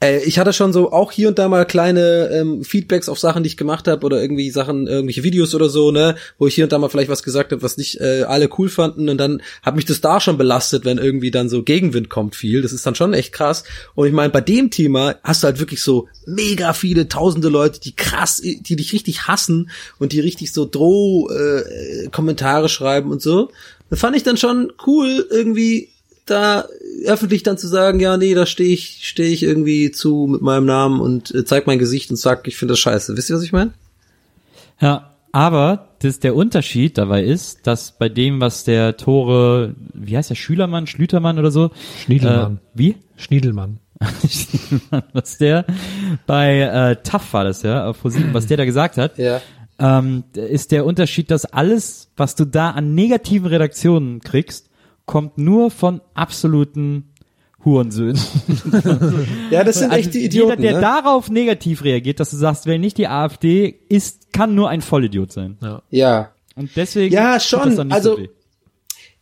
äh, 0.00 0.22
ich 0.24 0.38
hatte 0.38 0.52
schon 0.52 0.72
so 0.72 0.92
auch 0.92 1.12
hier 1.12 1.28
und 1.28 1.38
da 1.38 1.48
mal 1.48 1.64
kleine 1.64 2.30
ähm, 2.32 2.62
Feedbacks 2.62 3.08
auf 3.08 3.18
Sachen, 3.18 3.42
die 3.42 3.48
ich 3.48 3.56
gemacht 3.56 3.88
habe 3.88 4.04
oder 4.06 4.20
irgendwie 4.20 4.50
Sachen, 4.50 4.86
irgendwelche 4.86 5.22
Videos 5.22 5.54
oder 5.54 5.68
so, 5.68 5.90
ne, 5.90 6.16
wo 6.38 6.46
ich 6.46 6.54
hier 6.54 6.64
und 6.64 6.72
da 6.72 6.78
mal 6.78 6.88
vielleicht 6.88 7.10
was 7.10 7.22
gesagt 7.22 7.52
habe, 7.52 7.62
was 7.62 7.76
nicht 7.76 8.00
äh, 8.00 8.22
alle 8.22 8.48
cool 8.58 8.68
fanden 8.68 9.08
und 9.08 9.18
dann 9.18 9.42
hat 9.62 9.76
mich 9.76 9.84
das 9.84 10.00
da 10.00 10.20
schon 10.20 10.38
belastet, 10.38 10.84
wenn 10.84 10.98
irgendwie 10.98 11.30
dann 11.30 11.48
so 11.48 11.62
Gegenwind 11.62 12.10
kommt 12.10 12.36
viel. 12.36 12.62
Das 12.62 12.72
ist 12.72 12.86
dann 12.86 12.94
schon 12.94 13.12
echt 13.12 13.32
krass. 13.32 13.64
Und 13.94 14.06
ich 14.06 14.12
meine, 14.12 14.30
bei 14.30 14.40
dem 14.40 14.70
Thema 14.70 15.16
hast 15.24 15.42
du 15.42 15.46
halt 15.46 15.58
wirklich 15.58 15.82
so 15.82 16.08
mega 16.26 16.72
viele 16.72 17.08
tausende 17.08 17.48
Leute, 17.48 17.80
die 17.80 17.96
krass, 17.96 18.40
die 18.42 18.76
dich 18.76 18.92
richtig 18.92 19.26
hassen 19.26 19.70
und 19.98 20.12
die 20.12 20.20
richtig 20.20 20.52
so 20.52 20.64
Droh 20.64 21.28
äh, 21.30 22.08
Kommentare 22.10 22.68
schreiben 22.68 23.10
und 23.10 23.22
so. 23.22 23.50
Das 23.90 24.00
fand 24.00 24.16
ich 24.16 24.22
dann 24.22 24.36
schon 24.36 24.72
cool 24.86 25.26
irgendwie 25.30 25.88
da 26.30 26.64
öffentlich 27.04 27.42
dann 27.42 27.58
zu 27.58 27.66
sagen, 27.68 28.00
ja, 28.00 28.16
nee, 28.16 28.34
da 28.34 28.46
stehe 28.46 28.70
ich, 28.72 29.00
stehe 29.06 29.30
ich 29.30 29.42
irgendwie 29.42 29.90
zu 29.90 30.26
mit 30.30 30.42
meinem 30.42 30.66
Namen 30.66 31.00
und 31.00 31.34
äh, 31.34 31.44
zeig 31.44 31.66
mein 31.66 31.78
Gesicht 31.78 32.10
und 32.10 32.16
sag, 32.16 32.46
ich 32.48 32.56
finde 32.56 32.72
das 32.72 32.80
scheiße. 32.80 33.16
Wisst 33.16 33.30
ihr, 33.30 33.36
was 33.36 33.42
ich 33.42 33.52
meine? 33.52 33.72
Ja, 34.80 35.14
aber 35.32 35.88
das, 36.00 36.20
der 36.20 36.34
Unterschied 36.34 36.98
dabei 36.98 37.24
ist, 37.24 37.66
dass 37.66 37.92
bei 37.98 38.08
dem, 38.08 38.40
was 38.40 38.64
der 38.64 38.96
Tore, 38.96 39.74
wie 39.94 40.16
heißt 40.16 40.30
der, 40.30 40.34
Schülermann, 40.36 40.86
Schlütermann 40.86 41.38
oder 41.38 41.50
so? 41.50 41.70
Schniedelmann. 42.04 42.56
Äh, 42.56 42.78
wie? 42.78 42.96
Schniedelmann. 43.16 43.78
was 45.12 45.38
der 45.38 45.64
bei 46.26 46.60
äh, 46.60 46.96
TAF 47.02 47.32
war 47.32 47.44
das 47.44 47.62
ja, 47.62 47.88
auf 47.88 48.00
ProSieben, 48.00 48.32
was 48.32 48.46
der 48.46 48.56
da 48.56 48.64
gesagt 48.64 48.96
hat, 48.96 49.18
Ja. 49.18 49.40
ähm, 49.80 50.22
ist 50.34 50.70
der 50.70 50.86
Unterschied, 50.86 51.32
dass 51.32 51.44
alles, 51.44 52.08
was 52.16 52.36
du 52.36 52.44
da 52.44 52.70
an 52.70 52.94
negativen 52.94 53.48
Redaktionen 53.48 54.20
kriegst, 54.20 54.67
kommt 55.08 55.38
nur 55.38 55.72
von 55.72 56.00
absoluten 56.14 57.10
Hurensöhnen. 57.64 58.20
Ja, 59.50 59.64
das 59.64 59.78
sind 59.78 59.90
Also 59.90 60.00
echt 60.00 60.14
die 60.14 60.24
Idioten. 60.24 60.62
Jeder, 60.62 60.62
der 60.62 60.74
ne? 60.74 60.80
darauf 60.80 61.30
negativ 61.30 61.82
reagiert, 61.82 62.20
dass 62.20 62.30
du 62.30 62.36
sagst, 62.36 62.66
wer 62.66 62.78
nicht 62.78 62.98
die 62.98 63.08
AfD 63.08 63.80
ist, 63.88 64.32
kann 64.32 64.54
nur 64.54 64.68
ein 64.68 64.82
Vollidiot 64.82 65.32
sein. 65.32 65.58
ja. 65.90 66.32
Und 66.54 66.70
deswegen 66.76 67.14
Ja, 67.14 67.40
schon. 67.40 67.90
Also, 67.92 68.16
so. 68.16 68.26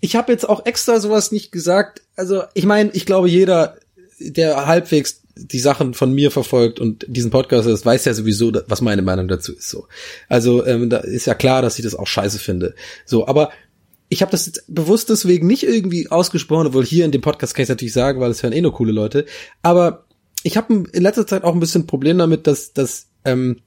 Ich 0.01 0.17
habe 0.17 0.33
jetzt 0.33 0.49
auch 0.49 0.65
extra 0.67 1.01
sowas 1.01 1.33
nicht 1.33 1.53
gesagt. 1.53 2.03
Also, 2.17 2.43
ich 2.55 2.65
meine, 2.67 2.91
ich 2.93 3.07
glaube, 3.07 3.29
jeder, 3.29 3.77
der 4.19 4.67
halbwegs 4.67 5.23
die 5.37 5.59
Sachen 5.59 5.93
von 5.93 6.13
mir 6.15 6.31
verfolgt 6.31 6.81
und 6.81 7.05
diesen 7.09 7.31
Podcast 7.31 7.69
ist, 7.69 7.85
weiß 7.85 8.07
ja 8.07 8.15
sowieso, 8.15 8.53
was 8.69 8.81
meine 8.81 9.03
Meinung 9.03 9.29
dazu 9.29 9.53
ist. 9.53 9.69
So, 9.69 9.87
also 10.31 10.65
ähm, 10.65 10.89
da 10.89 10.99
ist 10.99 11.27
ja 11.27 11.35
klar, 11.35 11.61
dass 11.61 11.79
ich 11.79 11.85
das 11.85 11.95
auch 11.95 12.07
scheiße 12.07 12.39
finde. 12.39 12.75
So, 13.05 13.29
aber 13.29 13.51
ich 14.09 14.23
habe 14.23 14.31
das 14.31 14.47
jetzt 14.47 14.65
bewusst 14.69 15.11
deswegen 15.11 15.47
nicht 15.47 15.65
irgendwie 15.65 16.11
ausgesprochen, 16.11 16.69
obwohl 16.69 16.85
hier 16.85 17.05
in 17.05 17.12
dem 17.12 17.20
Podcast 17.20 17.55
kann 17.55 17.65
ich 17.65 17.69
natürlich 17.69 17.95
sagen, 17.95 18.20
weil 18.20 18.31
es 18.31 18.43
hören 18.43 18.53
eh 18.53 18.61
nur 18.61 18.73
coole 18.73 18.93
Leute. 18.93 19.27
Aber 19.62 20.05
ich 20.43 20.57
habe 20.57 20.85
in 20.93 21.03
letzter 21.03 21.27
Zeit 21.27 21.45
auch 21.45 21.55
ein 21.55 21.61
bisschen 21.61 21.87
Problem 21.87 22.19
damit, 22.19 22.47
dass, 22.47 22.73
dass 22.73 23.09
ähm, 23.24 23.61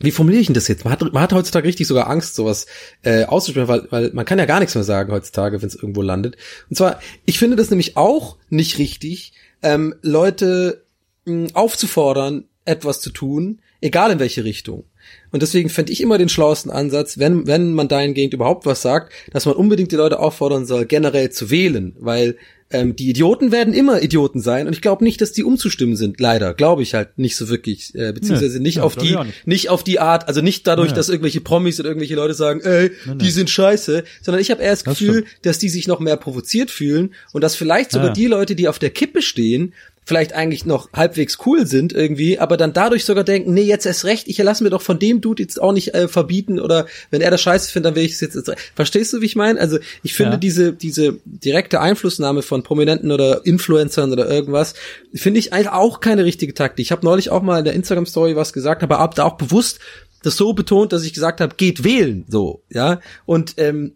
wie 0.00 0.10
formuliere 0.10 0.40
ich 0.40 0.46
denn 0.46 0.54
das 0.54 0.68
jetzt? 0.68 0.84
Man 0.84 0.92
hat, 0.92 1.00
man 1.00 1.22
hat 1.22 1.32
heutzutage 1.32 1.68
richtig 1.68 1.86
sogar 1.86 2.08
Angst, 2.08 2.34
sowas 2.34 2.66
äh, 3.02 3.24
auszusprechen, 3.24 3.68
weil, 3.68 3.86
weil 3.90 4.10
man 4.12 4.24
kann 4.24 4.38
ja 4.38 4.46
gar 4.46 4.60
nichts 4.60 4.74
mehr 4.74 4.84
sagen 4.84 5.12
heutzutage, 5.12 5.60
wenn 5.60 5.68
es 5.68 5.74
irgendwo 5.74 6.00
landet. 6.02 6.36
Und 6.70 6.76
zwar, 6.76 7.00
ich 7.26 7.38
finde 7.38 7.56
das 7.56 7.70
nämlich 7.70 7.96
auch 7.96 8.36
nicht 8.48 8.78
richtig, 8.78 9.34
ähm, 9.62 9.94
Leute 10.00 10.84
mh, 11.26 11.48
aufzufordern, 11.52 12.44
etwas 12.64 13.00
zu 13.00 13.10
tun, 13.10 13.60
egal 13.80 14.10
in 14.10 14.18
welche 14.18 14.44
Richtung. 14.44 14.84
Und 15.32 15.42
deswegen 15.42 15.68
fände 15.68 15.92
ich 15.92 16.00
immer 16.00 16.18
den 16.18 16.28
schlauesten 16.28 16.70
Ansatz, 16.70 17.18
wenn, 17.18 17.46
wenn 17.46 17.72
man 17.72 17.88
dahingehend 17.88 18.34
überhaupt 18.34 18.66
was 18.66 18.82
sagt, 18.82 19.12
dass 19.32 19.46
man 19.46 19.54
unbedingt 19.54 19.92
die 19.92 19.96
Leute 19.96 20.18
auffordern 20.18 20.66
soll, 20.66 20.86
generell 20.86 21.30
zu 21.30 21.50
wählen, 21.50 21.94
weil 21.98 22.36
ähm, 22.72 22.94
die 22.94 23.10
Idioten 23.10 23.50
werden 23.50 23.74
immer 23.74 24.00
Idioten 24.00 24.40
sein 24.40 24.68
und 24.68 24.72
ich 24.74 24.80
glaube 24.80 25.02
nicht, 25.02 25.20
dass 25.20 25.32
die 25.32 25.42
umzustimmen 25.42 25.96
sind. 25.96 26.20
Leider, 26.20 26.54
glaube 26.54 26.82
ich 26.84 26.94
halt 26.94 27.18
nicht 27.18 27.34
so 27.34 27.48
wirklich, 27.48 27.92
äh, 27.96 28.12
beziehungsweise 28.12 28.60
nicht 28.60 28.76
Ja, 28.76 28.82
auf 28.84 28.94
die, 28.94 29.16
nicht. 29.16 29.46
nicht 29.46 29.68
auf 29.70 29.82
die 29.82 29.98
Art, 29.98 30.28
also 30.28 30.40
nicht 30.40 30.68
dadurch, 30.68 30.92
dass 30.92 31.08
irgendwelche 31.08 31.40
Promis 31.40 31.80
oder 31.80 31.88
irgendwelche 31.88 32.14
Leute 32.14 32.34
sagen, 32.34 32.60
ey, 32.60 32.92
die 33.16 33.30
sind 33.30 33.50
scheiße, 33.50 34.04
sondern 34.22 34.40
ich 34.40 34.52
habe 34.52 34.62
eher 34.62 34.70
das 34.70 34.84
Das 34.84 34.98
Gefühl, 34.98 35.14
stimmt. 35.26 35.28
dass 35.46 35.58
die 35.58 35.68
sich 35.68 35.88
noch 35.88 35.98
mehr 35.98 36.16
provoziert 36.16 36.70
fühlen 36.70 37.12
und 37.32 37.42
dass 37.42 37.56
vielleicht 37.56 37.90
sogar 37.90 38.08
Ja. 38.08 38.12
die 38.14 38.26
Leute, 38.26 38.54
die 38.54 38.68
auf 38.68 38.78
der 38.78 38.90
Kippe 38.90 39.20
stehen, 39.22 39.74
vielleicht 40.10 40.32
eigentlich 40.32 40.66
noch 40.66 40.88
halbwegs 40.92 41.38
cool 41.46 41.68
sind 41.68 41.92
irgendwie, 41.92 42.40
aber 42.40 42.56
dann 42.56 42.72
dadurch 42.72 43.04
sogar 43.04 43.22
denken, 43.22 43.54
nee, 43.54 43.62
jetzt 43.62 43.86
erst 43.86 44.04
recht, 44.04 44.26
ich 44.26 44.38
lasse 44.38 44.64
mir 44.64 44.70
doch 44.70 44.82
von 44.82 44.98
dem 44.98 45.20
Dude 45.20 45.40
jetzt 45.40 45.62
auch 45.62 45.70
nicht 45.70 45.94
äh, 45.94 46.08
verbieten 46.08 46.58
oder 46.58 46.86
wenn 47.12 47.20
er 47.20 47.30
das 47.30 47.40
scheiße 47.42 47.70
findet, 47.70 47.90
dann 47.90 47.94
will 47.94 48.02
ich 48.04 48.14
es 48.14 48.20
jetzt, 48.20 48.34
jetzt. 48.34 48.50
Verstehst 48.74 49.12
du, 49.12 49.20
wie 49.20 49.26
ich 49.26 49.36
meine? 49.36 49.60
Also 49.60 49.78
ich 50.02 50.14
finde 50.14 50.32
Ja. 50.32 50.38
diese, 50.38 50.72
diese 50.72 51.20
direkte 51.24 51.80
Einflussnahme 51.80 52.42
von 52.42 52.64
Prominenten 52.64 53.12
oder 53.12 53.46
Influencern 53.46 54.10
oder 54.10 54.28
irgendwas, 54.28 54.74
finde 55.14 55.38
ich 55.38 55.52
eigentlich 55.52 55.70
auch 55.70 56.00
keine 56.00 56.24
richtige 56.24 56.54
Taktik. 56.54 56.84
Ich 56.84 56.90
habe 56.90 57.06
neulich 57.06 57.30
auch 57.30 57.42
mal 57.42 57.60
in 57.60 57.64
der 57.64 57.74
Instagram-Story 57.74 58.34
was 58.34 58.52
gesagt, 58.52 58.82
aber 58.82 58.98
hab 58.98 59.14
da 59.14 59.22
auch 59.26 59.36
bewusst 59.36 59.78
das 60.24 60.36
so 60.36 60.54
betont, 60.54 60.92
dass 60.92 61.04
ich 61.04 61.12
gesagt 61.14 61.40
habe, 61.40 61.54
geht 61.56 61.84
wählen, 61.84 62.24
so, 62.28 62.64
ja. 62.68 63.00
Und 63.26 63.54
ähm, 63.58 63.94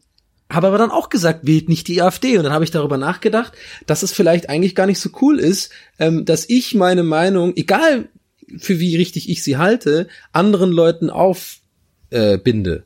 habe 0.51 0.69
aber 0.69 0.79
dann 0.79 0.91
auch 0.91 1.09
gesagt, 1.09 1.47
wählt 1.47 1.69
nicht 1.69 1.89
die 1.89 2.03
AfD. 2.03 2.37
Und 2.37 2.45
dann 2.45 2.53
habe 2.53 2.65
ich 2.65 2.71
darüber 2.71 2.99
nachgedacht, 2.99 3.53
dass 3.87 4.03
es 4.03 4.13
vielleicht 4.13 4.49
eigentlich 4.49 4.75
gar 4.75 4.87
nicht 4.87 5.01
so 5.01 5.11
cool 5.21 5.39
ist, 5.39 5.71
ähm, 5.99 6.25
dass 6.25 6.49
ich 6.49 6.75
meine 6.75 7.03
Meinung, 7.03 7.55
egal 7.57 8.09
für 8.59 8.79
wie 8.79 8.97
richtig 8.97 9.29
ich 9.31 9.43
sie 9.43 9.57
halte, 9.57 10.09
anderen 10.33 10.71
Leuten 10.71 11.11
aufbinde. 11.11 11.65
Äh, 12.11 12.39
binde. 12.39 12.85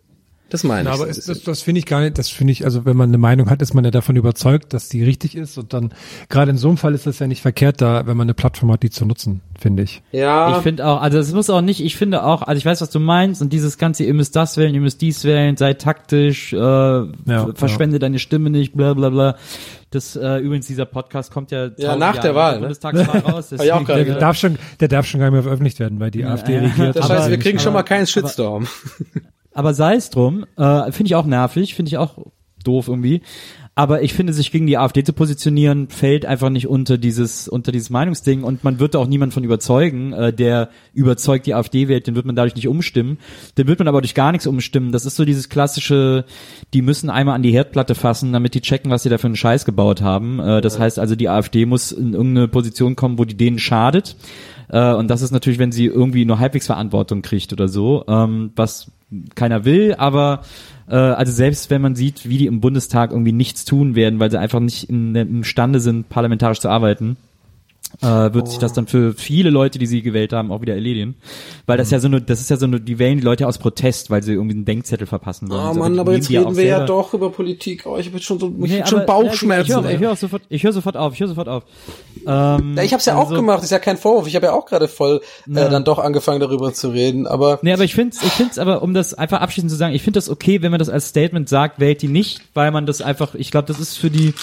Das 0.51 0.65
meine 0.65 0.89
Ja, 0.89 0.95
ich. 0.95 1.01
aber 1.01 1.11
ist, 1.11 1.29
das, 1.29 1.43
das 1.43 1.63
finde 1.63 1.81
ich 1.81 1.87
gar 1.87 2.01
nicht, 2.01 2.19
das 2.19 2.29
finde 2.29 2.53
ich, 2.53 2.65
also 2.65 2.85
wenn 2.85 2.97
man 2.97 3.11
eine 3.11 3.19
Meinung 3.19 3.51
hat, 3.51 3.63
ist 3.63 3.75
man 3.75 3.85
ja 3.85 3.91
davon 3.91 4.17
überzeugt, 4.17 4.73
dass 4.73 4.89
die 4.89 5.05
richtig 5.05 5.37
ist 5.37 5.59
und 5.59 5.73
dann, 5.73 5.93
gerade 6.29 6.51
in 6.51 6.57
so 6.57 6.69
einem 6.69 6.77
Fall 6.77 6.95
ist 6.95 7.07
das 7.07 7.19
ja 7.19 7.27
nicht 7.27 7.43
verkehrt 7.43 7.81
da, 7.81 8.07
wenn 8.07 8.17
man 8.17 8.27
eine 8.27 8.35
Plattform 8.35 8.73
hat, 8.73 8.83
die 8.83 8.91
zu 8.91 9.05
nutzen, 9.05 9.41
finde 9.59 9.83
ich. 9.83 10.03
ja, 10.13 10.57
Ich 10.57 10.63
finde 10.63 10.87
auch, 10.87 11.01
also 11.01 11.19
es 11.19 11.33
muss 11.33 11.51
auch 11.51 11.61
nicht, 11.61 11.81
ich 11.85 11.97
finde 11.97 12.25
auch, 12.25 12.43
also 12.43 12.59
ich 12.59 12.65
weiß, 12.65 12.81
was 12.81 12.91
du 12.91 13.01
meinst 13.01 13.43
und 13.43 13.53
dieses 13.53 13.79
ganze, 13.79 14.05
ihr 14.05 14.15
müsst 14.15 14.37
das 14.37 14.57
wählen, 14.57 14.75
ihr 14.75 14.81
müsst 14.81 15.01
dies 15.01 15.25
wählen, 15.25 15.57
sei 15.57 15.75
taktisch, 15.75 16.53
äh, 16.53 17.05
verschwende 17.55 17.99
deine 17.99 18.19
Stimme 18.19 18.51
nicht, 18.51 18.75
bla 18.75 18.95
bla 18.95 19.11
bla. 19.11 19.37
Das 19.91 20.17
äh, 20.17 20.37
übrigens, 20.39 20.67
dieser 20.67 20.85
Podcast 20.85 21.33
kommt 21.33 21.51
ja, 21.51 21.71
tausend 21.71 21.99
nach 21.99 22.19
der 22.19 22.33
Jahre 22.33 22.35
Wahl, 22.35 22.51
der 22.53 22.61
ne? 22.61 22.67
Bundestagswahl 22.67 23.21
raus. 23.21 23.47
Auch 23.53 23.57
deswegen, 23.59 23.85
gerade 23.87 24.05
Der 24.05 24.15
darf 24.17 24.37
schon, 24.37 24.59
der 24.81 24.89
darf 24.89 25.07
schon 25.07 25.21
gar 25.21 25.27
nicht 25.29 25.33
mehr 25.33 25.43
veröffentlicht 25.43 25.81
werden, 25.81 25.99
weil 25.99 26.11
die 26.11 26.27
AfD 26.27 26.57
ja. 26.57 26.61
regiert. 26.61 26.97
das 26.97 27.11
aber 27.11 27.21
heißt, 27.21 27.31
wir 27.31 27.39
kriegen 27.39 27.59
schon 27.59 27.73
mal 27.73 27.85
keinen 27.85 28.07
Shitstorm. 28.07 28.67
Aber 28.67 29.23
sei 29.75 29.97
es 29.97 30.11
drum, 30.11 30.47
äh, 30.57 30.93
finde 30.93 31.07
ich 31.09 31.15
auch 31.15 31.27
nervig, 31.27 31.75
finde 31.75 31.89
ich 31.89 31.99
auch 31.99 32.19
doof 32.65 32.89
irgendwie. 32.89 33.23
Aber 33.79 34.03
ich 34.03 34.13
finde, 34.13 34.33
sich 34.33 34.51
gegen 34.51 34.67
die 34.67 34.77
AfD 34.77 35.05
zu 35.05 35.13
positionieren, 35.13 35.89
fällt 35.89 36.27
einfach 36.27 36.51
nicht 36.51 36.67
unter 36.67 36.99
dieses, 36.99 37.47
unter 37.47 37.71
dieses 37.71 37.91
Meinungsding 37.91 38.43
und 38.43 38.65
man 38.65 38.81
wird 38.81 38.95
da 38.95 38.99
auch 38.99 39.07
niemand 39.07 39.33
von 39.33 39.45
überzeugen, 39.45 40.13
äh, 40.13 40.33
der 40.33 40.71
überzeugt 40.95 41.47
die 41.47 41.55
AfD 41.55 41.87
wählt, 41.87 42.09
den 42.09 42.17
wird 42.17 42.27
man 42.27 42.35
dadurch 42.35 42.57
nicht 42.57 42.67
umstimmen. 42.67 43.19
Den 43.57 43.69
wird 43.69 43.79
man 43.79 43.87
aber 43.87 44.01
durch 44.01 44.17
gar 44.17 44.33
nichts 44.33 44.49
umstimmen. 44.49 44.91
Das 44.91 45.07
ist 45.07 45.15
so 45.15 45.25
dieses 45.25 45.49
klassische, 45.49 46.25
die 46.75 46.83
müssen 46.83 47.09
einmal 47.09 47.37
an 47.37 47.45
die 47.45 47.53
Herdplatte 47.53 47.95
fassen, 47.95 48.33
damit 48.33 48.55
die 48.55 48.63
checken, 48.63 48.91
was 48.91 49.05
sie 49.05 49.11
da 49.11 49.19
für 49.19 49.29
einen 49.29 49.37
Scheiß 49.37 49.65
gebaut 49.65 50.03
haben. 50.03 50.41
Äh, 50.41 50.61
das 50.61 50.81
heißt 50.81 50.99
also, 50.99 51.15
die 51.15 51.29
AfD 51.29 51.65
muss 51.65 51.93
in 51.93 52.15
irgendeine 52.15 52.49
Position 52.49 52.97
kommen, 52.97 53.17
wo 53.17 53.25
die 53.25 53.37
denen 53.37 53.61
schadet. 53.61 54.17
Äh, 54.71 54.93
und 54.95 55.09
das 55.09 55.23
ist 55.23 55.31
natürlich, 55.31 55.61
wenn 55.61 55.71
sie 55.71 55.87
irgendwie 55.87 56.25
nur 56.25 56.41
halbwegs 56.41 56.67
Verantwortung 56.67 57.23
kriegt 57.23 57.53
oder 57.53 57.69
so, 57.69 58.05
ähm, 58.09 58.51
was 58.57 58.91
keiner 59.35 59.65
will, 59.65 59.95
aber 59.97 60.43
äh, 60.89 60.97
also 60.97 61.33
selbst 61.33 61.71
wenn 61.71 61.83
man 61.83 61.95
sieht, 61.95 62.29
wie 62.29 62.39
die 62.39 62.47
im 62.47 62.61
Bundestag 62.61 63.11
irgendwie 63.11 63.33
nichts 63.33 63.65
tun 63.65 63.95
werden, 63.95 64.21
weil 64.21 64.31
sie 64.31 64.39
einfach 64.39 64.61
nicht 64.61 64.89
in, 64.91 65.15
imstande 65.15 65.81
sind, 65.81 66.09
parlamentarisch 66.09 66.61
zu 66.61 66.69
arbeiten, 66.69 67.17
äh, 68.03 68.35
wird 68.35 68.49
sich 68.49 68.59
das 68.59 68.73
dann 68.73 68.87
für 68.87 69.15
viele 69.15 69.51
Leute, 69.51 69.79
die 69.79 69.87
sie 69.87 70.03
gewählt 70.03 70.33
haben, 70.33 70.53
auch 70.53 70.61
wieder 70.61 70.75
erledigen. 70.75 71.17
Weil 71.67 71.79
das 71.79 71.91
ja 71.91 71.99
so 72.01 72.07
eine, 72.09 72.21
das 72.21 72.41
ist 72.41 72.51
ja 72.51 72.57
so 72.57 72.67
eine, 72.67 72.81
die 72.81 72.99
wählen 72.99 73.19
die 73.19 73.25
Leute 73.25 73.47
aus 73.47 73.59
Protest, 73.59 74.11
weil 74.11 74.23
sie 74.23 74.33
irgendwie 74.35 74.55
einen 74.57 74.65
Denkzettel 74.65 75.07
verpassen 75.07 75.49
wollen. 75.51 75.61
Oh 75.71 75.73
So, 75.75 75.81
Mann, 75.81 75.99
aber 75.99 76.13
jetzt 76.15 76.29
ja 76.29 76.41
reden 76.41 76.53
auch 76.53 76.57
wir 76.57 76.65
ja 76.65 76.85
doch 76.85 77.15
über 77.15 77.31
Politik. 77.31 77.85
Oh, 77.87 77.97
ich 77.97 78.07
habe 78.07 78.17
jetzt 78.17 78.27
schon 78.27 78.39
so 78.39 78.49
ich 78.49 78.71
Nee, 78.71 78.81
hab 78.81 78.89
schon 78.89 78.99
aber- 79.01 79.07
Bauchschmerzen. 79.07 79.71
Ich 79.71 79.77
höre 79.77 79.85
ey. 79.91 79.99
hör 79.99 80.13
auch 80.13 80.17
sofort, 80.17 80.43
ich 80.49 80.63
höre 80.63 80.73
sofort 80.73 80.97
auf, 80.97 81.15
ich 81.15 81.21
höre 81.21 81.29
sofort 81.29 81.49
auf. 81.49 81.65
Ähm, 82.27 82.75
Ja, 82.77 82.83
ich 82.83 82.93
habe 82.93 83.01
es 83.01 83.07
ja 83.07 83.17
auch 83.17 83.25
also- 83.31 83.35
gemacht, 83.37 83.63
ist 83.63 83.71
ja 83.71 83.79
kein 83.79 83.97
Vorwurf. 83.97 84.27
Ich 84.27 84.37
habe 84.37 84.47
ja 84.47 84.53
auch 84.53 84.67
gerade 84.67 84.89
voll 84.89 85.21
äh, 85.49 85.53
Ja. 85.55 85.69
dann 85.69 85.85
doch 85.85 85.99
angefangen 85.99 86.41
darüber 86.41 86.73
zu 86.73 86.89
reden, 86.91 87.27
aber 87.27 87.59
Nee, 87.63 87.73
aber 87.73 87.85
ich 87.85 87.95
finde 87.95 88.17
ich 88.23 88.33
find's 88.33 88.59
aber, 88.59 88.83
um 88.83 88.95
das 88.95 89.15
einfach 89.15 89.41
abschließend 89.41 89.71
zu 89.71 89.77
sagen, 89.77 89.95
ich 89.95 90.03
finde 90.03 90.19
das 90.19 90.29
okay, 90.29 90.63
wenn 90.63 90.71
man 90.71 90.79
das 90.79 90.89
als 90.89 91.09
Statement 91.09 91.49
sagt, 91.49 91.81
wählt 91.81 92.03
die 92.03 92.09
nicht, 92.09 92.43
weil 92.55 92.71
man 92.71 92.87
das 92.87 93.01
einfach, 93.03 93.35
ich 93.35 93.51
glaube, 93.51 93.67
das 93.67 93.81
ist 93.81 93.97
für 93.99 94.11
die, 94.11 94.35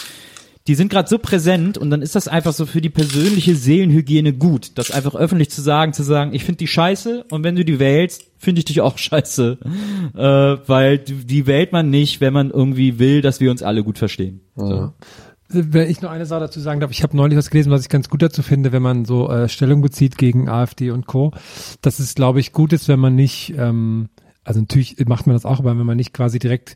die 0.68 0.76
sind 0.76 0.90
gerade 0.90 1.08
so 1.08 1.20
präsent 1.20 1.78
und 1.78 1.92
dann 1.92 2.02
ist 2.02 2.16
das 2.16 2.28
einfach 2.28 2.54
so 2.54 2.66
für 2.66 2.82
die 2.82 2.90
persönliche 2.90 3.56
Seelenhygiene 3.56 4.34
gut, 4.34 4.78
das 4.78 4.90
einfach 4.90 5.14
öffentlich 5.14 5.52
zu 5.52 5.62
sagen, 5.62 5.94
zu 5.94 6.02
sagen, 6.02 6.34
ich 6.34 6.44
finde 6.44 6.58
die 6.58 6.68
scheiße 6.68 7.26
und 7.30 7.44
wenn 7.44 7.56
du 7.56 7.64
die 7.64 7.78
wählst, 7.80 8.24
finde 8.40 8.60
ich 8.60 8.66
dich 8.66 8.82
auch 8.82 8.98
scheiße, 8.98 9.60
äh, 10.16 10.20
weil 10.20 10.98
die 10.98 11.26
die 11.26 11.46
wählt 11.46 11.72
man 11.72 11.90
nicht, 11.90 12.20
wenn 12.20 12.34
man 12.34 12.50
irgendwie 12.50 12.98
will, 12.98 13.22
dass 13.22 13.40
wir 13.40 13.52
uns 13.52 13.62
alle 13.62 13.84
gut 13.84 14.00
verstehen. 14.00 14.42
So. 14.56 14.94
Wenn 15.48 15.90
ich 15.90 16.02
nur 16.02 16.10
eine 16.10 16.26
Sache 16.26 16.42
dazu 16.42 16.60
sagen 16.60 16.80
darf, 16.80 16.90
ich 16.90 17.04
habe 17.04 17.16
neulich 17.16 17.38
was 17.38 17.52
gelesen, 17.52 17.72
was 17.72 17.84
ich 17.84 17.90
ganz 17.90 18.10
gut 18.10 18.24
dazu 18.24 18.42
finde, 18.42 18.72
wenn 18.72 18.82
man 18.82 19.06
so 19.06 19.30
äh, 19.30 19.48
Stellung 19.48 19.82
bezieht 19.82 20.18
gegen 20.18 20.50
AfD 20.50 20.90
und 20.90 21.06
Co., 21.06 21.32
dass 21.82 22.00
es, 22.00 22.16
glaube 22.16 22.40
ich, 22.40 22.52
gut 22.52 22.74
ist, 22.74 22.88
wenn 22.88 23.00
man 23.00 23.14
nicht, 23.14 23.54
ähm, 23.56 24.10
also 24.44 24.60
natürlich 24.60 24.98
macht 25.06 25.28
man 25.28 25.36
das 25.36 25.46
auch, 25.46 25.60
aber 25.60 25.78
wenn 25.78 25.86
man 25.86 25.98
nicht 25.98 26.14
quasi 26.14 26.40
direkt 26.40 26.76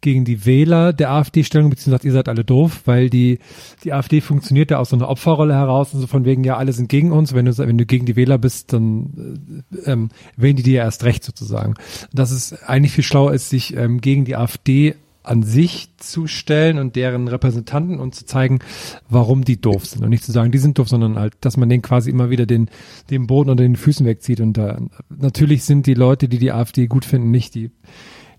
gegen 0.00 0.24
die 0.24 0.46
Wähler 0.46 0.92
der 0.92 1.10
AfD 1.10 1.44
Stellung 1.44 1.74
sagt, 1.76 2.04
ihr 2.04 2.12
seid 2.12 2.28
alle 2.28 2.44
doof, 2.44 2.82
weil 2.84 3.10
die, 3.10 3.38
die 3.84 3.92
AfD 3.92 4.20
funktioniert 4.20 4.70
ja 4.70 4.78
aus 4.78 4.90
so 4.90 4.96
einer 4.96 5.08
Opferrolle 5.08 5.54
heraus 5.54 5.94
und 5.94 6.00
so 6.00 6.06
von 6.06 6.24
wegen, 6.24 6.44
ja, 6.44 6.56
alle 6.56 6.72
sind 6.72 6.88
gegen 6.88 7.12
uns. 7.12 7.34
Wenn 7.34 7.46
du, 7.46 7.56
wenn 7.58 7.78
du 7.78 7.86
gegen 7.86 8.06
die 8.06 8.16
Wähler 8.16 8.38
bist, 8.38 8.72
dann 8.72 9.64
äh, 9.84 9.90
ähm, 9.90 10.10
wählen 10.36 10.56
die 10.56 10.62
dir 10.62 10.74
ja 10.78 10.84
erst 10.84 11.04
recht 11.04 11.24
sozusagen. 11.24 11.74
Dass 12.12 12.30
es 12.30 12.62
eigentlich 12.62 12.92
viel 12.92 13.04
schlauer 13.04 13.32
ist, 13.32 13.50
sich 13.50 13.76
ähm, 13.76 14.00
gegen 14.00 14.24
die 14.24 14.36
AfD 14.36 14.94
an 15.28 15.42
sich 15.42 15.90
zu 15.98 16.26
stellen 16.26 16.78
und 16.78 16.96
deren 16.96 17.28
Repräsentanten 17.28 18.00
und 18.00 18.14
zu 18.14 18.24
zeigen, 18.24 18.60
warum 19.08 19.44
die 19.44 19.60
doof 19.60 19.84
sind. 19.84 20.02
Und 20.02 20.08
nicht 20.08 20.24
zu 20.24 20.32
sagen, 20.32 20.52
die 20.52 20.58
sind 20.58 20.78
doof, 20.78 20.88
sondern 20.88 21.18
halt, 21.18 21.34
dass 21.42 21.56
man 21.56 21.68
denen 21.68 21.82
quasi 21.82 22.10
immer 22.10 22.30
wieder 22.30 22.46
den, 22.46 22.70
den 23.10 23.26
Boden 23.26 23.50
unter 23.50 23.62
den 23.62 23.76
Füßen 23.76 24.06
wegzieht. 24.06 24.40
Und 24.40 24.54
da, 24.54 24.80
natürlich 25.10 25.64
sind 25.64 25.86
die 25.86 25.94
Leute, 25.94 26.28
die 26.28 26.38
die 26.38 26.52
AfD 26.52 26.86
gut 26.86 27.04
finden, 27.04 27.30
nicht 27.30 27.54
die, 27.54 27.70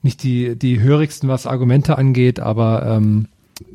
nicht 0.01 0.23
die, 0.23 0.55
die 0.55 0.79
hörigsten, 0.79 1.29
was 1.29 1.45
Argumente 1.45 1.97
angeht, 1.97 2.39
aber 2.39 2.85
ähm, 2.85 3.27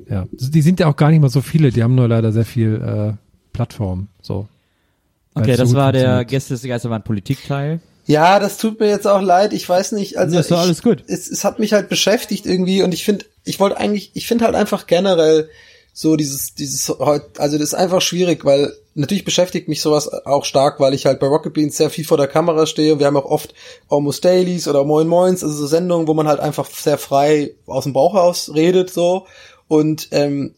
ja, 0.09 0.27
die 0.33 0.63
sind 0.63 0.81
ja 0.81 0.87
auch 0.87 0.97
gar 0.97 1.11
nicht 1.11 1.21
mal 1.21 1.29
so 1.29 1.41
viele, 1.41 1.71
die 1.71 1.83
haben 1.83 1.95
nur 1.95 2.09
leider 2.09 2.33
sehr 2.33 2.45
viel 2.45 2.75
äh, 2.75 3.13
Plattform. 3.53 4.09
So. 4.23 4.49
Okay, 5.35 5.53
so 5.53 5.63
das 5.63 5.69
gut 5.71 5.77
war 5.77 5.93
der. 5.93 6.25
Gäste 6.25 6.55
des 6.55 6.63
Geisterbahn 6.63 7.03
Politikteil. 7.03 7.81
Ja, 8.07 8.39
das 8.39 8.59
tut 8.59 8.81
mir 8.81 8.89
jetzt 8.89 9.07
auch 9.07 9.23
leid. 9.23 9.53
Ich 9.53 9.69
weiß 9.69 9.93
nicht. 9.93 10.19
Also 10.19 10.39
ich, 10.39 10.53
alles 10.53 10.83
gut. 10.83 11.03
Es, 11.07 11.29
es 11.29 11.45
hat 11.45 11.59
mich 11.59 11.73
halt 11.73 11.89
beschäftigt 11.89 12.45
irgendwie 12.45 12.83
und 12.83 12.93
ich 12.93 13.05
finde, 13.05 13.25
ich 13.45 13.61
wollte 13.61 13.79
eigentlich, 13.79 14.11
ich 14.15 14.27
finde 14.27 14.45
halt 14.45 14.55
einfach 14.55 14.87
generell 14.87 15.49
so 15.97 16.17
dieses, 16.17 16.55
dieses, 16.55 16.89
heut- 16.89 17.39
also 17.39 17.57
das 17.57 17.69
ist 17.69 17.75
einfach 17.75 18.03
schwierig, 18.03 18.45
weil 18.45 18.73
natürlich 18.95 19.25
beschäftigt 19.25 19.69
mich 19.69 19.81
sowas 19.81 20.09
auch 20.27 20.45
stark, 20.45 20.81
weil 20.81 20.93
ich 20.93 21.07
halt 21.07 21.21
bei 21.21 21.29
Rocket 21.29 21.55
Beans 21.55 21.77
sehr 21.77 21.89
viel 21.89 22.05
vor 22.05 22.17
der 22.17 22.27
Kamera 22.27 22.67
stehe 22.67 22.93
und 22.93 22.99
wir 22.99 23.07
haben 23.07 23.17
auch 23.17 23.25
oft 23.25 23.55
Almost 23.89 24.25
Dailies 24.25 24.67
oder 24.67 24.83
Moin 24.85 25.07
Moins, 25.07 25.45
also 25.45 25.55
so 25.55 25.67
Sendungen, 25.69 26.09
wo 26.09 26.15
man 26.15 26.27
halt 26.27 26.41
einfach 26.41 26.69
sehr 26.69 26.99
frei 26.99 27.55
aus 27.67 27.85
dem 27.85 27.93
Bauch 27.93 28.15
raus 28.15 28.51
redet 28.53 28.91
so. 28.91 29.27
Und 29.69 30.09
ähm, 30.11 30.55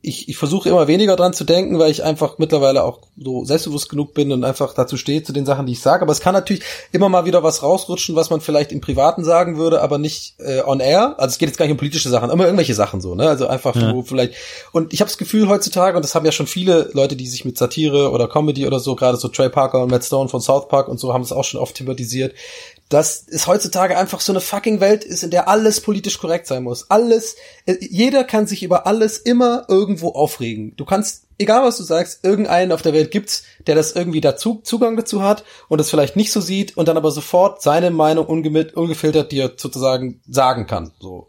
ich, 0.00 0.28
ich 0.28 0.36
versuche 0.36 0.68
immer 0.68 0.86
weniger 0.86 1.16
dran 1.16 1.32
zu 1.32 1.42
denken, 1.42 1.78
weil 1.78 1.90
ich 1.90 2.04
einfach 2.04 2.38
mittlerweile 2.38 2.84
auch 2.84 3.00
so 3.16 3.44
selbstbewusst 3.44 3.88
genug 3.88 4.14
bin 4.14 4.30
und 4.30 4.44
einfach 4.44 4.72
dazu 4.72 4.96
stehe 4.96 5.24
zu 5.24 5.32
den 5.32 5.44
Sachen, 5.44 5.66
die 5.66 5.72
ich 5.72 5.80
sage. 5.80 6.02
Aber 6.02 6.12
es 6.12 6.20
kann 6.20 6.34
natürlich 6.34 6.62
immer 6.92 7.08
mal 7.08 7.24
wieder 7.24 7.42
was 7.42 7.64
rausrutschen, 7.64 8.14
was 8.14 8.30
man 8.30 8.40
vielleicht 8.40 8.70
im 8.70 8.80
Privaten 8.80 9.24
sagen 9.24 9.56
würde, 9.58 9.82
aber 9.82 9.98
nicht 9.98 10.34
äh, 10.38 10.62
on 10.64 10.78
air. 10.78 11.16
Also 11.18 11.32
es 11.32 11.38
geht 11.38 11.48
jetzt 11.48 11.58
gar 11.58 11.64
nicht 11.66 11.72
um 11.72 11.78
politische 11.78 12.08
Sachen, 12.10 12.30
immer 12.30 12.44
irgendwelche 12.44 12.74
Sachen 12.74 13.00
so, 13.00 13.16
ne? 13.16 13.28
Also 13.28 13.48
einfach 13.48 13.74
Ja. 13.74 13.92
wo 13.92 14.02
vielleicht. 14.02 14.34
Und 14.72 14.92
ich 14.92 15.00
habe 15.00 15.08
das 15.08 15.18
Gefühl 15.18 15.48
heutzutage, 15.48 15.96
und 15.96 16.04
das 16.04 16.14
haben 16.14 16.24
ja 16.24 16.32
schon 16.32 16.46
viele 16.46 16.90
Leute, 16.92 17.16
die 17.16 17.26
sich 17.26 17.44
mit 17.44 17.58
Satire 17.58 18.10
oder 18.12 18.28
Comedy 18.28 18.66
oder 18.68 18.78
so, 18.78 18.94
gerade 18.94 19.16
so 19.16 19.26
Trey 19.28 19.48
Parker 19.48 19.82
und 19.82 19.90
Matt 19.90 20.04
Stone 20.04 20.28
von 20.28 20.40
South 20.40 20.68
Park 20.68 20.86
und 20.88 21.00
so 21.00 21.12
haben 21.12 21.22
es 21.22 21.32
auch 21.32 21.44
schon 21.44 21.60
oft 21.60 21.74
thematisiert, 21.74 22.34
dass 22.88 23.26
es 23.28 23.46
heutzutage 23.46 23.98
einfach 23.98 24.20
so 24.20 24.32
eine 24.32 24.40
fucking 24.40 24.80
Welt 24.80 25.04
ist, 25.04 25.22
in 25.22 25.30
der 25.30 25.48
alles 25.48 25.80
politisch 25.80 26.18
korrekt 26.18 26.46
sein 26.46 26.62
muss. 26.62 26.90
Alles, 26.90 27.36
äh, 27.66 27.76
jeder 27.80 28.24
kann 28.24 28.46
sich 28.46 28.62
über 28.62 28.86
alles 28.86 29.18
immer 29.18 29.66
irgendwo 29.68 30.10
aufregen. 30.10 30.74
Du 30.76 30.84
kannst, 30.84 31.24
egal 31.36 31.62
was 31.62 31.76
du 31.76 31.82
sagst, 31.82 32.24
irgendeinen 32.24 32.72
auf 32.72 32.82
der 32.82 32.94
Welt 32.94 33.10
gibt's, 33.10 33.42
der 33.66 33.74
das 33.74 33.92
irgendwie 33.92 34.22
dazu, 34.22 34.60
Zugang 34.64 34.96
dazu 34.96 35.22
hat 35.22 35.44
und 35.68 35.78
das 35.78 35.90
vielleicht 35.90 36.16
nicht 36.16 36.32
so 36.32 36.40
sieht 36.40 36.76
und 36.76 36.88
dann 36.88 36.96
aber 36.96 37.10
sofort 37.10 37.60
seine 37.60 37.90
Meinung 37.90 38.26
ungefiltert 38.26 39.32
dir 39.32 39.52
sozusagen 39.56 40.20
sagen 40.26 40.66
kann, 40.66 40.92
so. 40.98 41.28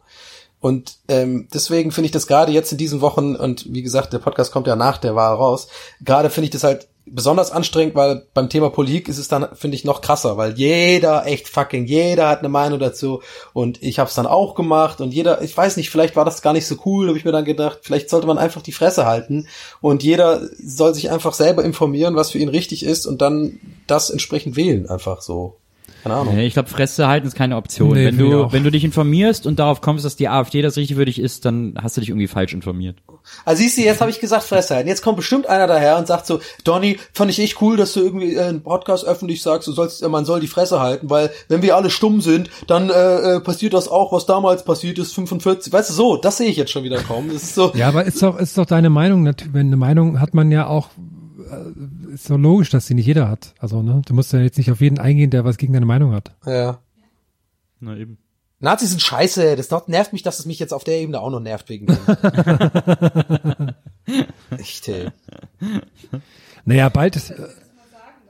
Und 0.61 0.97
ähm, 1.07 1.47
deswegen 1.53 1.91
finde 1.91 2.07
ich 2.07 2.11
das 2.11 2.27
gerade 2.27 2.51
jetzt 2.51 2.71
in 2.73 2.77
diesen 2.77 2.99
Wochen, 2.99 3.35
und 3.35 3.71
wie 3.73 3.81
gesagt, 3.81 4.11
der 4.11 4.19
Podcast 4.19 4.51
kommt 4.51 4.67
ja 4.67 4.75
nach 4.75 4.97
der 4.97 5.15
Wahl 5.15 5.35
raus, 5.35 5.69
gerade 6.01 6.29
finde 6.29 6.45
ich 6.45 6.51
das 6.51 6.63
halt 6.63 6.89
besonders 7.11 7.51
anstrengend, 7.51 7.95
weil 7.95 8.23
beim 8.33 8.49
Thema 8.49 8.69
Politik 8.69 9.07
ist 9.07 9.17
es 9.17 9.27
dann, 9.27 9.47
finde 9.53 9.75
ich, 9.75 9.85
noch 9.85 10.01
krasser, 10.01 10.37
weil 10.37 10.53
jeder, 10.57 11.25
echt 11.25 11.47
fucking 11.47 11.85
jeder 11.85 12.29
hat 12.29 12.39
eine 12.39 12.49
Meinung 12.49 12.79
dazu 12.79 13.21
und 13.53 13.81
ich 13.81 13.99
habe 13.99 14.09
es 14.09 14.15
dann 14.15 14.27
auch 14.27 14.55
gemacht 14.55 15.01
und 15.01 15.13
jeder, 15.13 15.41
ich 15.41 15.55
weiß 15.55 15.77
nicht, 15.77 15.89
vielleicht 15.89 16.15
war 16.15 16.25
das 16.25 16.41
gar 16.41 16.53
nicht 16.53 16.67
so 16.67 16.75
cool, 16.85 17.07
habe 17.07 17.17
ich 17.17 17.25
mir 17.25 17.31
dann 17.31 17.45
gedacht, 17.45 17.79
vielleicht 17.81 18.09
sollte 18.09 18.27
man 18.27 18.37
einfach 18.37 18.61
die 18.61 18.71
Fresse 18.71 19.05
halten 19.05 19.47
und 19.81 20.03
jeder 20.03 20.41
soll 20.63 20.93
sich 20.93 21.11
einfach 21.11 21.33
selber 21.33 21.63
informieren, 21.63 22.15
was 22.15 22.31
für 22.31 22.39
ihn 22.39 22.49
richtig 22.49 22.83
ist 22.83 23.05
und 23.05 23.21
dann 23.21 23.59
das 23.87 24.09
entsprechend 24.09 24.55
wählen, 24.55 24.89
einfach 24.89 25.21
so. 25.21 25.55
Keine 26.03 26.15
Ahnung. 26.15 26.35
Nee, 26.35 26.47
ich 26.47 26.53
glaube, 26.53 26.69
Fresse 26.69 27.07
halten 27.07 27.27
ist 27.27 27.35
keine 27.35 27.57
Option. 27.57 27.93
Nee, 27.93 28.05
wenn 28.05 28.17
du, 28.17 28.51
wenn 28.51 28.63
du 28.63 28.71
dich 28.71 28.85
informierst 28.85 29.45
und 29.45 29.59
darauf 29.59 29.81
kommst, 29.81 30.05
dass 30.05 30.15
die 30.15 30.29
AfD 30.29 30.61
das 30.61 30.77
richtig 30.77 30.95
für 30.95 31.05
dich 31.05 31.19
ist, 31.19 31.45
dann 31.45 31.73
hast 31.81 31.97
du 31.97 32.01
dich 32.01 32.09
irgendwie 32.09 32.27
falsch 32.27 32.53
informiert. 32.53 32.95
Also 33.45 33.61
siehst 33.61 33.77
du, 33.77 33.81
jetzt 33.81 34.01
habe 34.01 34.11
ich 34.11 34.19
gesagt, 34.19 34.43
Fresse 34.43 34.75
halten. 34.75 34.89
Jetzt 34.89 35.01
kommt 35.01 35.17
bestimmt 35.17 35.47
einer 35.47 35.67
daher 35.67 35.97
und 35.97 36.07
sagt 36.07 36.25
so, 36.25 36.39
Donny, 36.63 36.99
fand 37.13 37.31
ich 37.31 37.39
echt 37.39 37.61
cool, 37.61 37.77
dass 37.77 37.93
du 37.93 38.01
irgendwie 38.01 38.35
äh, 38.35 38.41
einen 38.41 38.61
Podcast 38.61 39.05
öffentlich 39.05 39.41
sagst, 39.41 39.67
du 39.67 39.71
sollst, 39.71 40.07
man 40.07 40.25
soll 40.25 40.39
die 40.39 40.47
Fresse 40.47 40.79
halten, 40.79 41.09
weil 41.09 41.31
wenn 41.47 41.61
wir 41.61 41.75
alle 41.75 41.89
stumm 41.89 42.21
sind, 42.21 42.49
dann 42.67 42.89
äh, 42.89 43.35
äh, 43.35 43.39
passiert 43.39 43.73
das 43.73 43.87
auch, 43.87 44.11
was 44.11 44.25
damals 44.25 44.63
passiert 44.63 44.99
ist, 44.99 45.13
45. 45.13 45.71
Weißt 45.71 45.89
du, 45.89 45.93
so, 45.93 46.17
das 46.17 46.37
sehe 46.37 46.47
ich 46.47 46.57
jetzt 46.57 46.71
schon 46.71 46.83
wieder 46.83 47.01
kommen. 47.01 47.29
Das 47.33 47.43
ist 47.43 47.55
so. 47.55 47.71
Ja, 47.75 47.87
aber 47.87 48.05
ist 48.05 48.21
doch, 48.21 48.37
ist 48.37 48.57
doch 48.57 48.65
deine 48.65 48.89
Meinung, 48.89 49.25
wenn 49.51 49.67
eine 49.67 49.77
Meinung 49.77 50.19
hat 50.19 50.33
man 50.33 50.51
ja 50.51 50.67
auch, 50.67 50.89
äh, 51.51 52.13
ist 52.13 52.29
doch 52.29 52.37
logisch, 52.37 52.69
dass 52.69 52.87
sie 52.87 52.93
nicht 52.93 53.07
jeder 53.07 53.29
hat. 53.29 53.53
Also, 53.59 53.81
ne, 53.81 54.01
du 54.05 54.13
musst 54.13 54.33
ja 54.33 54.39
jetzt 54.39 54.57
nicht 54.57 54.71
auf 54.71 54.81
jeden 54.81 54.99
eingehen, 54.99 55.29
der 55.29 55.45
was 55.45 55.57
gegen 55.57 55.73
deine 55.73 55.85
Meinung 55.85 56.13
hat. 56.13 56.31
Ja. 56.45 56.79
Na 57.79 57.95
eben. 57.95 58.17
Nazis 58.59 58.89
sind 58.89 59.01
scheiße. 59.01 59.55
Das 59.55 59.69
nervt 59.87 60.13
mich, 60.13 60.23
dass 60.23 60.39
es 60.39 60.45
mich 60.45 60.59
jetzt 60.59 60.73
auf 60.73 60.83
der 60.83 60.99
Ebene 60.99 61.21
auch 61.21 61.29
noch 61.29 61.39
nervt 61.39 61.69
wegen 61.69 61.87
dem. 61.87 61.97
Echt, 64.57 64.87
ey. 64.89 65.07
Naja, 66.65 66.89
bald 66.89 67.15
ist, 67.15 67.31
äh, 67.31 67.35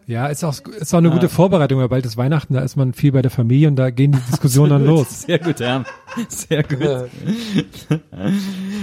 ja, 0.06 0.28
ist 0.28 0.44
auch, 0.44 0.60
ist 0.60 0.94
auch 0.94 0.98
eine 1.00 1.12
gute 1.12 1.30
Vorbereitung, 1.30 1.80
weil 1.80 1.90
bald 1.90 2.06
ist 2.06 2.18
Weihnachten, 2.18 2.54
da 2.54 2.62
ist 2.62 2.76
man 2.76 2.94
viel 2.94 3.12
bei 3.12 3.22
der 3.22 3.32
Familie 3.32 3.68
und 3.68 3.76
da 3.76 3.90
gehen 3.90 4.12
die 4.12 4.20
Diskussionen 4.32 4.70
dann 4.72 4.86
los. 4.86 5.24
Sehr 5.24 5.40
gut, 5.40 5.60
ja. 5.60 5.84
Sehr 6.28 6.64
gut. 6.64 7.10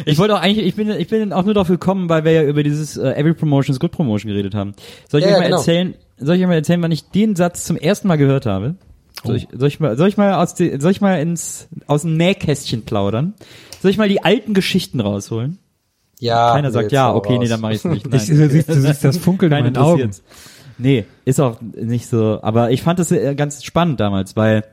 Ich 0.04 0.18
wollte 0.18 0.34
auch 0.34 0.40
eigentlich, 0.40 0.66
ich 0.66 0.74
bin, 0.74 0.90
ich 0.90 1.08
bin 1.08 1.32
auch 1.32 1.44
nur 1.44 1.54
darauf 1.54 1.68
gekommen, 1.68 2.08
weil 2.08 2.24
wir 2.24 2.32
ja 2.32 2.42
über 2.44 2.62
dieses 2.62 2.96
äh, 2.96 3.10
Every 3.12 3.34
Promotion 3.34 3.72
is 3.72 3.80
Good 3.80 3.92
Promotion 3.92 4.30
geredet 4.30 4.54
haben. 4.54 4.74
Soll 5.08 5.20
ich 5.20 5.26
Ja, 5.26 5.32
euch 5.32 5.34
ja, 5.34 5.38
mal 5.40 5.44
genau. 5.46 5.56
erzählen, 5.58 5.94
soll 6.18 6.36
ich 6.36 6.42
euch 6.42 6.48
mal 6.48 6.54
erzählen, 6.54 6.82
wann 6.82 6.92
ich 6.92 7.10
den 7.10 7.36
Satz 7.36 7.64
zum 7.64 7.76
ersten 7.76 8.08
Mal 8.08 8.16
gehört 8.16 8.46
habe? 8.46 8.76
Soll 9.26 9.36
ich, 9.36 9.48
soll 9.52 9.68
ich 9.68 9.80
mal, 9.80 9.96
soll 9.96 10.08
ich 10.08 10.16
mal 10.16 10.34
aus 10.34 10.54
die, 10.54 10.78
soll 10.80 10.90
ich 10.92 11.00
mal 11.00 11.20
ins, 11.20 11.68
aus 11.86 12.02
dem 12.02 12.16
Nähkästchen 12.16 12.84
plaudern? 12.84 13.34
Soll 13.82 13.90
ich 13.90 13.98
mal 13.98 14.08
die 14.08 14.22
alten 14.24 14.54
Geschichten 14.54 15.00
rausholen? 15.00 15.58
Ja. 16.18 16.52
Keiner 16.54 16.68
nee, 16.68 16.72
sagt 16.74 16.92
ja, 16.92 17.12
okay, 17.14 17.32
nee, 17.34 17.38
raus. 17.40 17.48
dann 17.50 17.60
mach 17.60 17.70
ich's 17.70 17.84
nicht. 17.84 18.06
Ich, 18.14 18.28
Nein. 18.28 18.38
du, 18.38 18.48
siehst, 18.50 18.68
du 18.68 18.80
siehst 18.80 19.04
das 19.04 19.16
Funkeln 19.18 19.52
in 19.52 19.62
meinen 19.64 19.76
Augen. 19.76 20.10
Nee, 20.78 21.04
ist 21.24 21.40
auch 21.40 21.60
nicht 21.60 22.06
so. 22.08 22.38
Aber 22.42 22.70
ich 22.70 22.82
fand 22.82 22.98
das 22.98 23.10
äh, 23.12 23.34
ganz 23.34 23.64
spannend 23.64 24.00
damals, 24.00 24.36
weil 24.36 24.64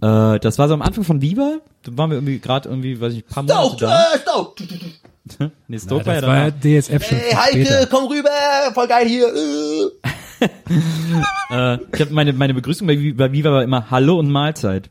äh, 0.00 0.38
das 0.40 0.58
war 0.58 0.68
so 0.68 0.74
am 0.74 0.82
Anfang 0.82 1.04
von 1.04 1.20
Viva. 1.22 1.58
Da 1.84 1.96
waren 1.96 2.10
wir 2.10 2.16
irgendwie 2.16 2.38
gerade 2.38 2.68
irgendwie, 2.68 3.00
weiß 3.00 3.12
ich, 3.14 3.24
ein 3.24 3.28
paar 3.32 3.42
Monate 3.44 3.76
Stoke, 3.76 3.86
da. 3.86 4.14
äh, 4.14 4.18
Stoke. 4.20 4.64
Nee, 5.66 5.76
Ja, 5.76 5.78
Stoke 5.80 6.06
war 6.06 6.14
ja 6.14 6.20
das 6.20 6.28
war 6.30 6.36
ja. 6.38 6.50
DSF 6.80 7.04
schon 7.08 7.18
Hey, 7.18 7.32
Heike, 7.34 7.66
später. 7.66 7.86
komm 7.86 8.04
rüber, 8.06 8.30
voll 8.74 8.86
geil 8.86 9.08
hier. 9.08 9.26
Äh. 11.48 11.78
Ich 11.94 12.00
hab 12.00 12.10
meine, 12.10 12.32
meine 12.32 12.54
Begrüßung 12.54 12.88
bei, 12.88 13.14
bei 13.16 13.30
Viva 13.30 13.52
war 13.52 13.62
immer 13.62 13.88
Hallo 13.88 14.18
und 14.18 14.28
Mahlzeit. 14.28 14.90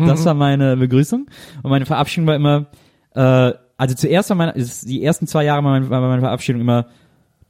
Das 0.00 0.24
war 0.24 0.34
meine 0.34 0.76
Begrüßung. 0.76 1.28
Und 1.62 1.70
meine 1.70 1.86
Verabschiedung 1.86 2.26
war 2.26 2.34
immer, 2.34 2.66
äh, 3.14 3.52
also 3.76 3.94
zuerst 3.94 4.28
war 4.30 4.36
meine, 4.36 4.54
die 4.54 5.04
ersten 5.04 5.28
zwei 5.28 5.44
Jahre 5.44 5.62
war 5.62 5.70
meine, 5.70 5.90
war 5.90 6.00
meine 6.00 6.22
Verabschiedung 6.22 6.60
immer 6.60 6.86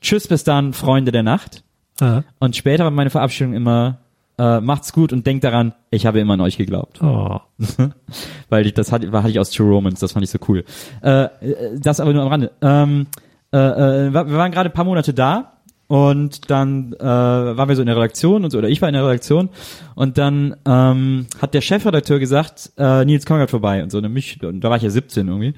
Tschüss, 0.02 0.28
bis 0.28 0.44
dann, 0.44 0.74
Freunde 0.74 1.12
der 1.12 1.22
Nacht. 1.22 1.64
Ah. 1.98 2.24
Und 2.40 2.54
später 2.54 2.84
war 2.84 2.90
meine 2.90 3.08
Verabschiedung 3.08 3.54
immer 3.54 4.02
äh, 4.38 4.60
Macht's 4.60 4.92
gut 4.92 5.12
und 5.12 5.26
denkt 5.26 5.44
daran, 5.44 5.74
ich 5.90 6.06
habe 6.06 6.20
immer 6.20 6.34
an 6.34 6.40
euch 6.40 6.56
geglaubt. 6.56 7.00
Oh. 7.02 7.40
weil 8.48 8.66
ich, 8.66 8.74
das 8.74 8.92
hatte, 8.92 9.12
war, 9.12 9.22
hatte 9.22 9.30
ich 9.30 9.38
aus 9.38 9.50
True 9.50 9.70
Romance, 9.70 10.00
das 10.00 10.12
fand 10.12 10.24
ich 10.24 10.30
so 10.30 10.38
cool. 10.48 10.64
Äh, 11.02 11.24
äh, 11.24 11.78
das 11.78 12.00
aber 12.00 12.12
nur 12.12 12.22
am 12.22 12.28
Rande. 12.28 12.50
Ähm, 12.60 13.06
äh, 13.52 13.58
äh, 13.58 14.12
wir 14.12 14.32
waren 14.32 14.50
gerade 14.50 14.70
ein 14.70 14.72
paar 14.72 14.84
Monate 14.84 15.14
da 15.14 15.51
und 15.92 16.50
dann 16.50 16.94
äh, 16.94 17.04
waren 17.04 17.68
wir 17.68 17.76
so 17.76 17.82
in 17.82 17.86
der 17.86 17.96
Redaktion 17.96 18.44
und 18.44 18.50
so, 18.50 18.56
oder 18.56 18.70
ich 18.70 18.80
war 18.80 18.88
in 18.88 18.94
der 18.94 19.04
Redaktion 19.04 19.50
und 19.94 20.16
dann 20.16 20.56
ähm, 20.66 21.26
hat 21.38 21.52
der 21.52 21.60
Chefredakteur 21.60 22.18
gesagt, 22.18 22.72
äh, 22.78 23.04
Nils 23.04 23.26
komm 23.26 23.36
grad 23.36 23.50
vorbei 23.50 23.82
und 23.82 23.92
so, 23.92 23.98
und 23.98 24.10
mich, 24.10 24.42
und 24.42 24.62
da 24.62 24.70
war 24.70 24.78
ich 24.78 24.84
ja 24.84 24.88
17 24.88 25.28
irgendwie. 25.28 25.52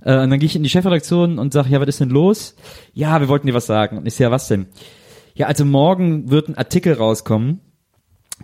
Äh, 0.00 0.24
und 0.24 0.30
dann 0.30 0.40
gehe 0.40 0.46
ich 0.46 0.56
in 0.56 0.64
die 0.64 0.70
Chefredaktion 0.70 1.38
und 1.38 1.52
sage, 1.52 1.68
ja, 1.68 1.80
was 1.80 1.86
ist 1.86 2.00
denn 2.00 2.10
los? 2.10 2.56
Ja, 2.94 3.20
wir 3.20 3.28
wollten 3.28 3.46
dir 3.46 3.54
was 3.54 3.66
sagen. 3.66 3.98
Und 3.98 4.06
ich 4.06 4.16
so, 4.16 4.24
ja, 4.24 4.32
was 4.32 4.48
denn? 4.48 4.66
Ja, 5.36 5.46
also 5.46 5.64
morgen 5.64 6.32
wird 6.32 6.48
ein 6.48 6.58
Artikel 6.58 6.94
rauskommen, 6.94 7.60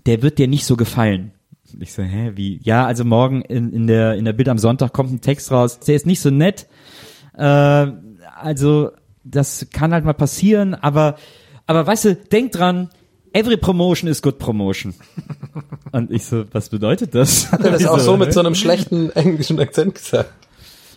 der 0.07 0.23
wird 0.23 0.39
dir 0.39 0.47
nicht 0.47 0.65
so 0.65 0.77
gefallen. 0.77 1.33
Ich 1.81 1.93
so, 1.93 2.05
hä, 2.05 2.35
wie? 2.37 2.61
Ja, 2.63 2.87
also 2.87 3.05
morgen 3.05 3.43
in, 3.43 3.73
in 3.73 3.89
der 3.89 4.15
in 4.15 4.27
der 4.27 4.33
Bild 4.33 4.49
am 4.49 4.59
Sonntag 4.59 4.93
kommt 4.93 5.11
ein 5.11 5.21
Text 5.21 5.51
raus, 5.51 5.81
der 5.81 5.97
ist 5.97 6.07
nicht 6.07 6.21
so 6.21 6.31
nett, 6.31 6.69
äh, 7.37 7.43
also 8.37 8.93
das 9.25 9.67
kann 9.73 9.93
halt 9.93 10.05
mal 10.05 10.13
passieren, 10.13 10.75
aber, 10.75 11.17
aber 11.67 11.87
weißt 11.87 12.05
du, 12.07 12.17
denk 12.17 12.53
dran, 12.53 12.91
every 13.33 13.57
promotion 13.57 14.09
is 14.09 14.23
good 14.23 14.39
promotion. 14.39 14.95
Und 15.93 16.11
ich 16.11 16.25
so, 16.25 16.45
was 16.53 16.69
bedeutet 16.69 17.15
das? 17.15 17.51
Hat 17.53 17.65
er 17.65 17.73
das 17.73 17.87
auch 17.87 17.99
so 17.99 18.17
mit 18.17 18.33
so 18.33 18.41
einem 18.41 18.55
schlechten 18.55 19.11
englischen 19.11 19.59
Akzent 19.61 19.95
gesagt? 19.95 20.33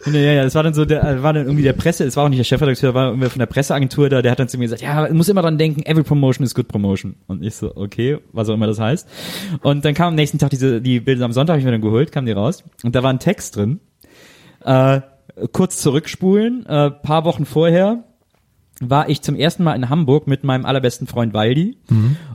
Ja, 0.06 0.19
ja, 0.19 0.43
das 0.43 0.53
war 0.53 0.61
dann 0.61 0.76
so, 0.76 0.85
der 0.85 1.23
war 1.23 1.34
dann 1.34 1.45
irgendwie 1.45 1.64
der 1.64 1.73
Presse, 1.73 2.03
es 2.03 2.15
war 2.15 2.26
auch 2.26 2.30
nicht 2.30 2.38
der 2.38 2.43
Chefredakteur, 2.43 2.93
war 2.93 3.07
irgendwie 3.07 3.30
von 3.30 3.39
der 3.39 3.47
Presseagentur 3.47 4.07
da, 4.07 4.22
der 4.22 4.31
hat 4.31 4.39
dann 4.39 4.47
zu 4.47 4.57
mir 4.57 4.65
gesagt, 4.65 4.84
ja, 4.84 5.11
muss 5.11 5.30
immer 5.30 5.41
dran 5.41 5.57
denken, 5.57 5.81
every 5.84 6.03
promotion 6.03 6.45
is 6.45 6.53
good 6.53 6.68
promotion. 6.68 7.15
Und 7.26 7.43
ich 7.43 7.56
so, 7.56 7.76
okay, 7.76 8.19
was 8.31 8.47
auch 8.49 8.53
immer 8.53 8.68
das 8.68 8.80
heißt. 8.80 9.07
Und 9.64 9.84
dann 9.84 9.95
kam 9.95 10.10
am 10.10 10.15
nächsten 10.15 10.38
Tag 10.38 10.52
diese, 10.52 10.80
die 10.80 10.99
Bilder 10.99 11.26
am 11.26 11.31
Sonntag 11.31 11.53
hab 11.53 11.60
ich 11.60 11.65
mir 11.65 11.72
dann 11.72 11.81
geholt, 11.81 12.11
kam 12.11 12.27
die 12.27 12.34
raus. 12.34 12.64
Und 12.84 12.93
da 12.93 13.02
war 13.02 13.11
ein 13.11 13.19
Text 13.19 13.56
drin, 13.56 13.80
äh, 14.64 15.02
kurz 15.52 15.81
zurückspulen, 15.81 16.65
äh, 16.68 16.91
paar 16.91 17.26
Wochen 17.26 17.45
vorher, 17.45 18.03
war 18.81 19.10
ich 19.10 19.22
zum 19.22 19.35
ersten 19.35 19.64
Mal 19.64 19.76
in 19.76 19.89
Hamburg 19.89 20.27
mit 20.27 20.43
meinem 20.43 20.65
allerbesten 20.65 21.07
Freund 21.07 21.34
Waldi 21.34 21.77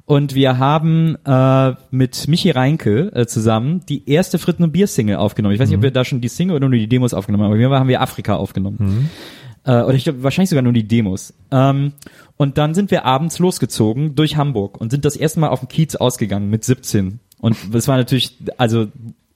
und 0.06 0.34
wir 0.34 0.58
haben 0.58 1.16
äh, 1.24 1.74
mit 1.90 2.28
Michi 2.28 2.50
Reinke 2.50 3.12
äh, 3.14 3.26
zusammen 3.26 3.82
die 3.88 4.08
erste 4.08 4.38
Fritten 4.38 4.62
und 4.62 4.72
Bier 4.72 4.86
Single 4.86 5.16
aufgenommen. 5.16 5.54
Ich 5.54 5.60
weiß 5.60 5.68
nicht, 5.68 5.76
ob 5.76 5.82
wir 5.82 5.90
da 5.90 6.04
schon 6.04 6.20
die 6.20 6.28
Single 6.28 6.56
oder 6.56 6.68
nur 6.68 6.78
die 6.78 6.88
Demos 6.88 7.12
aufgenommen 7.14 7.44
haben, 7.44 7.50
aber 7.52 7.58
wir 7.58 7.70
haben 7.70 7.88
wir 7.88 8.00
Afrika 8.00 8.36
aufgenommen. 8.36 9.10
Äh, 9.64 9.82
oder 9.82 9.94
ich 9.94 10.04
glaube 10.04 10.22
wahrscheinlich 10.22 10.50
sogar 10.50 10.62
nur 10.62 10.72
die 10.72 10.88
Demos. 10.88 11.34
Ähm, 11.50 11.92
und 12.36 12.56
dann 12.56 12.74
sind 12.74 12.90
wir 12.90 13.04
abends 13.04 13.38
losgezogen 13.38 14.14
durch 14.14 14.36
Hamburg 14.36 14.80
und 14.80 14.90
sind 14.90 15.04
das 15.04 15.16
erste 15.16 15.40
Mal 15.40 15.48
auf 15.48 15.60
dem 15.60 15.68
Kiez 15.68 15.96
ausgegangen 15.96 16.48
mit 16.48 16.64
17. 16.64 17.20
Und 17.38 17.56
es 17.74 17.88
war 17.88 17.96
natürlich, 17.96 18.38
also 18.56 18.86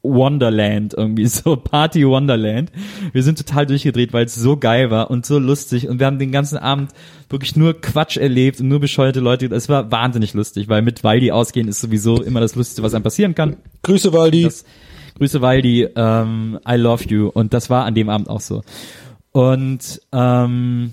Wonderland 0.04 0.94
irgendwie, 0.94 1.26
so 1.26 1.56
Party 1.56 2.06
Wonderland. 2.06 2.70
Wir 3.12 3.22
sind 3.22 3.38
total 3.38 3.66
durchgedreht, 3.66 4.12
weil 4.12 4.26
es 4.26 4.34
so 4.34 4.56
geil 4.56 4.90
war 4.90 5.10
und 5.10 5.26
so 5.26 5.38
lustig 5.38 5.88
und 5.88 5.98
wir 5.98 6.06
haben 6.06 6.18
den 6.18 6.30
ganzen 6.30 6.58
Abend 6.58 6.92
wirklich 7.28 7.56
nur 7.56 7.80
Quatsch 7.80 8.16
erlebt 8.16 8.60
und 8.60 8.68
nur 8.68 8.78
bescheuerte 8.78 9.20
Leute. 9.20 9.46
Es 9.46 9.68
war 9.68 9.90
wahnsinnig 9.90 10.34
lustig, 10.34 10.68
weil 10.68 10.82
mit 10.82 11.02
Waldi 11.02 11.32
ausgehen 11.32 11.66
ist 11.66 11.80
sowieso 11.80 12.22
immer 12.22 12.40
das 12.40 12.54
Lustigste, 12.54 12.82
was 12.82 12.94
einem 12.94 13.02
passieren 13.02 13.34
kann. 13.34 13.56
Grüße, 13.82 14.12
Waldi. 14.12 14.44
Das, 14.44 14.64
Grüße 15.18 15.40
Waldi, 15.40 15.88
ähm, 15.96 16.58
I 16.68 16.74
love 16.74 17.04
you 17.08 17.28
und 17.28 17.54
das 17.54 17.70
war 17.70 17.84
an 17.84 17.94
dem 17.94 18.08
Abend 18.08 18.28
auch 18.28 18.40
so. 18.40 18.62
Und 19.32 20.00
ähm, 20.12 20.92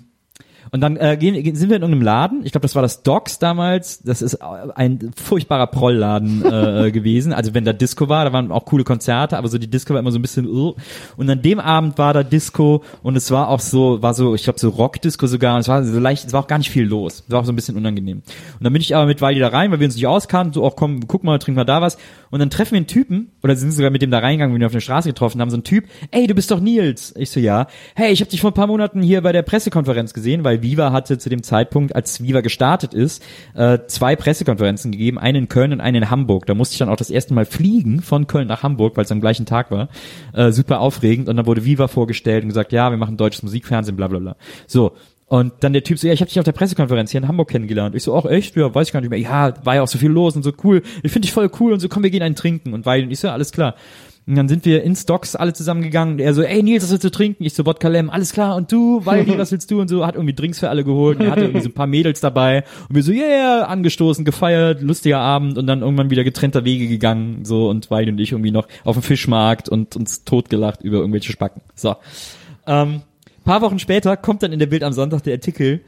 und 0.73 0.79
dann 0.79 0.95
äh, 0.95 1.17
gehen, 1.17 1.35
sind 1.53 1.69
wir 1.69 1.75
in 1.75 1.81
irgendeinem 1.81 2.01
Laden. 2.05 2.45
Ich 2.45 2.53
glaube, 2.53 2.63
das 2.63 2.75
war 2.75 2.81
das 2.81 3.03
Docs 3.03 3.39
damals. 3.39 4.01
Das 4.03 4.21
ist 4.21 4.41
ein 4.41 5.11
furchtbarer 5.21 5.67
Prollladen 5.67 6.45
äh, 6.45 6.91
gewesen. 6.91 7.33
Also 7.33 7.53
wenn 7.53 7.65
da 7.65 7.73
Disco 7.73 8.07
war, 8.07 8.23
da 8.23 8.31
waren 8.31 8.53
auch 8.53 8.63
coole 8.63 8.85
Konzerte, 8.85 9.37
aber 9.37 9.49
so 9.49 9.57
die 9.57 9.69
Disco 9.69 9.93
war 9.93 9.99
immer 9.99 10.13
so 10.13 10.19
ein 10.19 10.21
bisschen. 10.21 10.47
Uh. 10.47 10.75
Und 11.17 11.29
an 11.29 11.41
dem 11.41 11.59
Abend 11.59 11.97
war 11.97 12.13
da 12.13 12.23
Disco 12.23 12.83
und 13.03 13.17
es 13.17 13.29
war 13.31 13.49
auch 13.49 13.59
so, 13.59 14.01
war 14.01 14.13
so, 14.13 14.33
ich 14.33 14.43
glaube 14.43 14.59
so 14.59 14.69
Rock-Disco 14.69 15.27
sogar. 15.27 15.55
Und 15.55 15.61
es 15.61 15.67
war 15.67 15.83
so 15.83 15.99
leicht, 15.99 16.25
es 16.25 16.31
war 16.31 16.39
auch 16.39 16.47
gar 16.47 16.57
nicht 16.57 16.69
viel 16.69 16.85
los. 16.85 17.25
Es 17.27 17.31
war 17.31 17.41
auch 17.41 17.45
so 17.45 17.51
ein 17.51 17.57
bisschen 17.57 17.75
unangenehm. 17.75 18.19
Und 18.19 18.63
dann 18.63 18.71
bin 18.71 18.81
ich 18.81 18.95
aber 18.95 19.07
mit 19.07 19.19
Waldi 19.19 19.41
da 19.41 19.49
rein, 19.49 19.71
weil 19.71 19.81
wir 19.81 19.87
uns 19.87 19.95
nicht 19.95 20.07
auskannten. 20.07 20.53
So, 20.53 20.63
auch 20.63 20.77
komm, 20.77 21.05
guck 21.05 21.25
mal, 21.25 21.37
trinken 21.39 21.59
wir 21.59 21.65
da 21.65 21.81
was. 21.81 21.97
Und 22.29 22.39
dann 22.39 22.49
treffen 22.49 22.71
wir 22.71 22.77
einen 22.77 22.87
Typen 22.87 23.31
oder 23.43 23.57
sind 23.57 23.73
sogar 23.73 23.91
mit 23.91 24.01
dem 24.01 24.09
da 24.09 24.19
reingegangen, 24.19 24.53
wenn 24.53 24.61
wir 24.61 24.67
auf 24.67 24.71
der 24.71 24.79
Straße 24.79 25.09
getroffen 25.09 25.41
haben. 25.41 25.49
So 25.49 25.57
ein 25.57 25.65
Typ, 25.65 25.83
ey, 26.11 26.27
du 26.27 26.33
bist 26.33 26.49
doch 26.49 26.61
Nils. 26.61 27.13
Ich 27.17 27.29
so, 27.29 27.41
ja. 27.41 27.67
Hey, 27.93 28.13
ich 28.13 28.21
habe 28.21 28.31
dich 28.31 28.39
vor 28.39 28.51
ein 28.51 28.53
paar 28.53 28.67
Monaten 28.67 29.01
hier 29.01 29.21
bei 29.21 29.33
der 29.33 29.41
Pressekonferenz 29.41 30.13
gesehen, 30.13 30.45
weil 30.45 30.60
Viva 30.61 30.91
hatte 30.91 31.17
zu 31.17 31.29
dem 31.29 31.43
Zeitpunkt, 31.43 31.95
als 31.95 32.23
Viva 32.23 32.41
gestartet 32.41 32.93
ist, 32.93 33.23
äh, 33.53 33.79
zwei 33.87 34.15
Pressekonferenzen 34.15 34.91
gegeben, 34.91 35.19
eine 35.19 35.37
in 35.37 35.49
Köln 35.49 35.73
und 35.73 35.81
eine 35.81 35.99
in 35.99 36.09
Hamburg. 36.09 36.45
Da 36.45 36.53
musste 36.53 36.73
ich 36.73 36.79
dann 36.79 36.89
auch 36.89 36.95
das 36.95 37.09
erste 37.09 37.33
Mal 37.33 37.45
fliegen 37.45 38.01
von 38.01 38.27
Köln 38.27 38.47
nach 38.47 38.63
Hamburg, 38.63 38.97
weil 38.97 39.05
es 39.05 39.11
am 39.11 39.21
gleichen 39.21 39.45
Tag 39.45 39.71
war. 39.71 39.89
Äh, 40.33 40.51
super 40.51 40.79
aufregend. 40.79 41.29
Und 41.29 41.37
dann 41.37 41.45
wurde 41.45 41.65
Viva 41.65 41.87
vorgestellt 41.87 42.43
und 42.43 42.49
gesagt, 42.49 42.71
ja, 42.71 42.89
wir 42.89 42.97
machen 42.97 43.17
deutsches 43.17 43.43
Musikfernsehen, 43.43 43.95
bla 43.95 44.07
bla 44.07 44.19
bla. 44.19 44.35
So. 44.67 44.93
Und 45.27 45.53
dann 45.61 45.71
der 45.71 45.83
Typ 45.85 45.97
so, 45.97 46.07
ja, 46.07 46.13
ich 46.13 46.19
habe 46.19 46.27
dich 46.27 46.39
auf 46.39 46.43
der 46.43 46.51
Pressekonferenz 46.51 47.11
hier 47.11 47.21
in 47.21 47.27
Hamburg 47.29 47.49
kennengelernt. 47.49 47.95
Ich 47.95 48.03
so, 48.03 48.13
ach 48.17 48.25
echt? 48.25 48.53
Ja, 48.57 48.75
weiß 48.75 48.87
ich 48.87 48.93
gar 48.93 48.99
nicht 48.99 49.09
mehr. 49.09 49.19
Ja, 49.19 49.53
war 49.63 49.75
ja 49.75 49.81
auch 49.81 49.87
so 49.87 49.97
viel 49.97 50.09
los 50.09 50.35
und 50.35 50.43
so 50.43 50.51
cool. 50.65 50.81
Ich 51.03 51.11
finde 51.13 51.25
dich 51.25 51.31
voll 51.31 51.49
cool 51.61 51.71
und 51.71 51.79
so, 51.79 51.87
komm, 51.87 52.03
wir 52.03 52.09
gehen 52.09 52.21
einen 52.21 52.35
trinken. 52.35 52.73
Und 52.73 52.85
weil, 52.85 53.09
ich 53.09 53.19
so, 53.21 53.27
ja, 53.27 53.33
alles 53.33 53.53
klar. 53.53 53.75
Und 54.31 54.37
dann 54.37 54.47
sind 54.47 54.63
wir 54.63 54.81
in 54.83 54.95
Stocks 54.95 55.35
alle 55.35 55.51
zusammengegangen. 55.51 56.17
Er 56.17 56.33
so, 56.33 56.41
ey 56.41 56.63
Nils, 56.63 56.83
was 56.83 56.91
willst 56.91 57.03
du 57.03 57.11
trinken? 57.11 57.43
Ich 57.43 57.53
so, 57.53 57.65
Wodka 57.65 57.89
Lem, 57.89 58.09
alles 58.09 58.31
klar. 58.31 58.55
Und 58.55 58.71
du, 58.71 59.05
Waldi, 59.05 59.37
was 59.37 59.51
willst 59.51 59.69
du? 59.69 59.81
Und 59.81 59.89
so, 59.89 60.05
hat 60.05 60.15
irgendwie 60.15 60.33
Drinks 60.33 60.57
für 60.57 60.69
alle 60.69 60.85
geholt. 60.85 61.19
Und 61.19 61.25
er 61.25 61.31
hatte 61.31 61.41
irgendwie 61.41 61.59
so 61.59 61.67
ein 61.67 61.73
paar 61.73 61.85
Mädels 61.85 62.21
dabei. 62.21 62.63
Und 62.87 62.95
wir 62.95 63.03
so, 63.03 63.11
yeah, 63.11 63.63
angestoßen, 63.63 64.23
gefeiert, 64.23 64.81
lustiger 64.81 65.19
Abend. 65.19 65.57
Und 65.57 65.67
dann 65.67 65.81
irgendwann 65.81 66.11
wieder 66.11 66.23
getrennter 66.23 66.63
Wege 66.63 66.87
gegangen. 66.87 67.43
So, 67.43 67.69
und 67.69 67.91
Waldi 67.91 68.09
und 68.09 68.21
ich 68.21 68.31
irgendwie 68.31 68.51
noch 68.51 68.69
auf 68.85 68.95
dem 68.95 69.03
Fischmarkt 69.03 69.67
und 69.67 69.97
uns 69.97 70.23
totgelacht 70.23 70.81
über 70.81 70.99
irgendwelche 70.99 71.33
Spacken. 71.33 71.61
So. 71.75 71.97
Ähm, 72.65 73.01
paar 73.43 73.61
Wochen 73.61 73.79
später 73.79 74.15
kommt 74.15 74.43
dann 74.43 74.53
in 74.53 74.59
der 74.59 74.67
Bild 74.67 74.83
am 74.83 74.93
Sonntag 74.93 75.23
der 75.23 75.33
Artikel, 75.33 75.81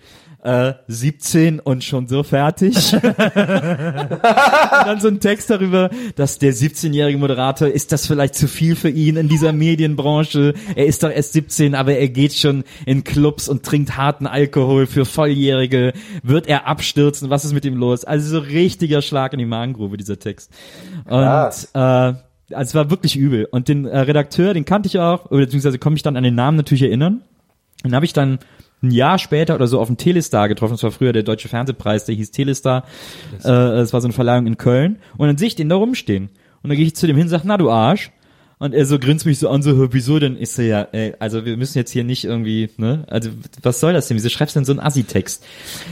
äh, 0.44 0.74
17 0.88 1.60
und 1.60 1.84
schon 1.84 2.08
so 2.08 2.24
fertig. 2.24 2.94
und 2.94 3.04
dann 3.14 5.00
so 5.00 5.08
ein 5.08 5.20
Text 5.20 5.50
darüber, 5.50 5.90
dass 6.16 6.38
der 6.38 6.54
17-jährige 6.54 7.18
Moderator, 7.18 7.68
ist 7.70 7.92
das 7.92 8.06
vielleicht 8.06 8.36
zu 8.36 8.48
viel 8.48 8.76
für 8.76 8.90
ihn 8.90 9.16
in 9.16 9.30
dieser 9.30 9.54
Medienbranche? 9.54 10.54
Er 10.76 10.86
ist 10.86 11.04
doch 11.04 11.10
erst 11.10 11.34
17, 11.34 11.76
aber 11.76 11.96
er 11.96 12.10
geht 12.10 12.34
schon 12.34 12.64
in 12.86 13.04
Clubs 13.04 13.48
und 13.48 13.64
trinkt 13.64 13.96
harten 13.96 14.28
Alkohol 14.28 14.86
für 14.86 15.06
Volljährige. 15.06 15.94
Wird 16.24 16.48
er 16.48 16.68
abstürzen? 16.68 17.30
Was 17.30 17.46
ist 17.46 17.54
mit 17.54 17.64
ihm 17.66 17.78
los? 17.78 18.04
Also 18.04 18.40
so 18.40 18.40
richtiger 18.40 19.02
Schlag 19.02 19.34
in 19.34 19.40
die 19.40 19.46
Magengrube, 19.46 19.98
dieser 19.98 20.20
Text. 20.20 20.52
Und, 21.06 21.22
äh, 21.24 21.78
also 21.78 22.20
es 22.52 22.76
war 22.76 22.90
wirklich 22.90 23.16
übel. 23.16 23.46
Und 23.50 23.70
den 23.70 23.86
äh, 23.86 24.00
Redakteur, 24.00 24.54
den 24.54 24.66
kannte 24.66 24.88
ich 24.88 25.00
auch, 25.00 25.32
oder 25.32 25.46
beziehungsweise 25.46 25.80
konnte 25.80 25.94
mich 25.94 26.04
dann 26.04 26.18
an 26.18 26.24
den 26.24 26.36
Namen 26.36 26.58
natürlich 26.58 26.84
erinnern. 26.84 27.22
Den 27.84 27.96
habe 27.96 28.06
ich 28.06 28.14
dann 28.14 28.40
ein 28.84 28.92
Jahr 28.92 29.18
später 29.18 29.56
oder 29.56 29.68
so 29.68 29.80
auf 29.80 29.88
dem 29.88 29.98
Telestar 29.98 30.48
getroffen. 30.50 30.74
Das 30.74 30.84
war 30.84 30.92
früher 30.92 31.14
der 31.14 31.24
Deutsche 31.24 31.48
Fernsehpreis, 31.48 32.06
der 32.06 32.16
hieß 32.16 32.32
Telestar. 32.32 32.84
Äh, 33.40 33.44
das 33.44 33.94
war 33.94 34.02
so 34.02 34.08
eine 34.08 34.14
Verleihung 34.14 34.46
in 34.46 34.58
Köln. 34.58 34.98
Und 35.18 35.28
dann 35.28 35.38
sehe 35.38 35.48
ich 35.48 35.56
den 35.56 35.70
da 35.70 35.76
rumstehen. 35.76 36.30
Und 36.62 36.70
dann 36.70 36.78
gehe 36.78 36.86
ich 36.86 36.96
zu 36.96 37.08
dem 37.08 37.16
hin 37.16 37.26
und 37.26 37.30
sag, 37.30 37.44
na 37.46 37.58
du 37.58 37.72
Arsch. 37.72 38.12
Und 38.60 38.74
er 38.74 38.86
so 38.86 38.98
grinst 39.00 39.26
mich 39.26 39.40
so 39.40 39.50
an, 39.50 39.62
so, 39.62 39.72
"Hä, 39.72 39.88
wieso 39.92 40.20
denn? 40.20 40.38
Ich 40.40 40.52
so, 40.52 40.62
ja, 40.62 40.88
ey, 40.92 41.14
also 41.20 41.44
wir 41.44 41.58
müssen 41.58 41.78
jetzt 41.78 41.92
hier 41.92 42.04
nicht 42.06 42.24
irgendwie, 42.24 42.70
ne? 42.78 43.04
Also, 43.10 43.30
was 43.62 43.80
soll 43.82 43.92
das 43.92 44.08
denn? 44.08 44.16
Wieso 44.16 44.30
schreibst 44.30 44.56
du 44.56 44.60
denn 44.60 44.66
so 44.66 44.72
einen 44.72 44.80
Assi-Text? 44.80 45.44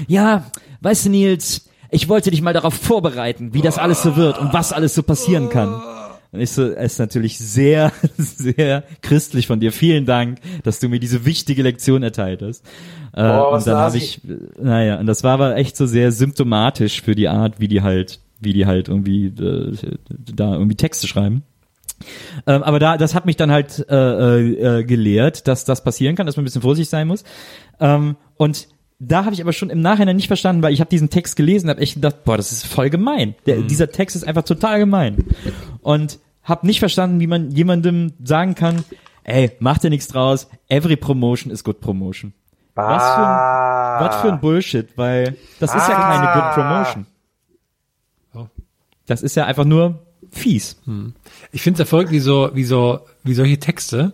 Ja, 0.07 0.45
weißt 0.79 1.05
du, 1.05 1.09
Nils, 1.09 1.67
ich 1.89 2.07
wollte 2.07 2.31
dich 2.31 2.41
mal 2.41 2.53
darauf 2.53 2.73
vorbereiten, 2.73 3.53
wie 3.53 3.61
das 3.61 3.77
alles 3.77 4.01
so 4.03 4.15
wird 4.15 4.39
und 4.39 4.53
was 4.53 4.71
alles 4.71 4.95
so 4.95 5.03
passieren 5.03 5.49
kann. 5.49 5.81
Und 6.31 6.39
ich 6.39 6.51
so, 6.51 6.63
es 6.71 6.93
ist 6.93 6.99
natürlich 6.99 7.37
sehr, 7.37 7.91
sehr 8.17 8.83
christlich 9.01 9.47
von 9.47 9.59
dir. 9.59 9.71
Vielen 9.71 10.05
Dank, 10.05 10.39
dass 10.63 10.79
du 10.79 10.87
mir 10.87 10.99
diese 10.99 11.25
wichtige 11.25 11.61
Lektion 11.61 12.03
erteilt 12.03 12.41
hast. 12.41 12.65
Äh, 13.13 13.23
Boah, 13.23 13.51
was 13.51 13.67
und 13.67 13.73
dann 13.73 13.81
habe 13.81 13.97
ich, 13.97 14.21
naja, 14.59 14.99
und 14.99 15.07
das 15.07 15.23
war 15.23 15.33
aber 15.33 15.57
echt 15.57 15.75
so 15.75 15.85
sehr 15.85 16.11
symptomatisch 16.11 17.01
für 17.01 17.15
die 17.15 17.27
Art, 17.27 17.59
wie 17.59 17.67
die 17.67 17.81
halt, 17.81 18.19
wie 18.39 18.53
die 18.53 18.65
halt 18.65 18.87
irgendwie 18.87 19.27
äh, 19.27 19.75
da 20.33 20.53
irgendwie 20.53 20.75
Texte 20.75 21.07
schreiben. 21.07 21.43
Ähm, 22.47 22.63
aber 22.63 22.79
da, 22.79 22.97
das 22.97 23.13
hat 23.13 23.25
mich 23.25 23.35
dann 23.35 23.51
halt 23.51 23.85
äh, 23.89 23.95
äh, 23.95 24.79
äh, 24.79 24.83
gelehrt, 24.83 25.47
dass 25.47 25.65
das 25.65 25.83
passieren 25.83 26.15
kann, 26.15 26.25
dass 26.25 26.37
man 26.37 26.43
ein 26.43 26.45
bisschen 26.45 26.61
vorsichtig 26.61 26.89
sein 26.89 27.07
muss. 27.07 27.23
Ähm, 27.79 28.15
und 28.37 28.67
da 29.03 29.25
habe 29.25 29.33
ich 29.33 29.41
aber 29.41 29.51
schon 29.51 29.71
im 29.71 29.81
Nachhinein 29.81 30.15
nicht 30.15 30.27
verstanden, 30.27 30.61
weil 30.61 30.73
ich 30.73 30.79
habe 30.79 30.89
diesen 30.89 31.09
Text 31.09 31.35
gelesen, 31.35 31.69
habe 31.69 31.81
echt 31.81 31.95
gedacht, 31.95 32.23
boah, 32.23 32.37
das 32.37 32.51
ist 32.51 32.67
voll 32.67 32.91
gemein. 32.91 33.33
Der, 33.47 33.61
Dieser 33.63 33.89
Text 33.89 34.15
ist 34.15 34.27
einfach 34.27 34.43
total 34.43 34.77
gemein. 34.77 35.25
Und 35.81 36.19
habe 36.43 36.67
nicht 36.67 36.79
verstanden, 36.79 37.19
wie 37.19 37.25
man 37.25 37.49
jemandem 37.49 38.13
sagen 38.23 38.53
kann, 38.53 38.83
ey, 39.23 39.51
mach 39.59 39.79
dir 39.79 39.89
nichts 39.89 40.07
draus, 40.07 40.47
every 40.69 40.95
promotion 40.95 41.51
is 41.51 41.63
good 41.63 41.81
promotion. 41.81 42.33
Was 42.75 43.03
für 43.15 43.27
ein, 43.27 44.05
was 44.05 44.21
für 44.21 44.31
ein 44.33 44.39
Bullshit, 44.39 44.89
weil 44.97 45.35
das 45.59 45.73
ist 45.73 45.87
ja 45.87 45.95
keine 45.95 46.33
good 46.33 46.53
promotion. 46.53 47.05
Das 49.07 49.23
ist 49.23 49.35
ja 49.35 49.45
einfach 49.45 49.65
nur 49.65 50.05
fies. 50.31 50.79
Ich 51.51 51.63
finde 51.63 51.75
es 51.75 51.79
erfolgt 51.81 52.11
wie 52.11 52.19
so, 52.19 52.51
wie 52.53 52.63
so, 52.63 52.99
wie 53.23 53.33
solche 53.33 53.59
Texte, 53.59 54.11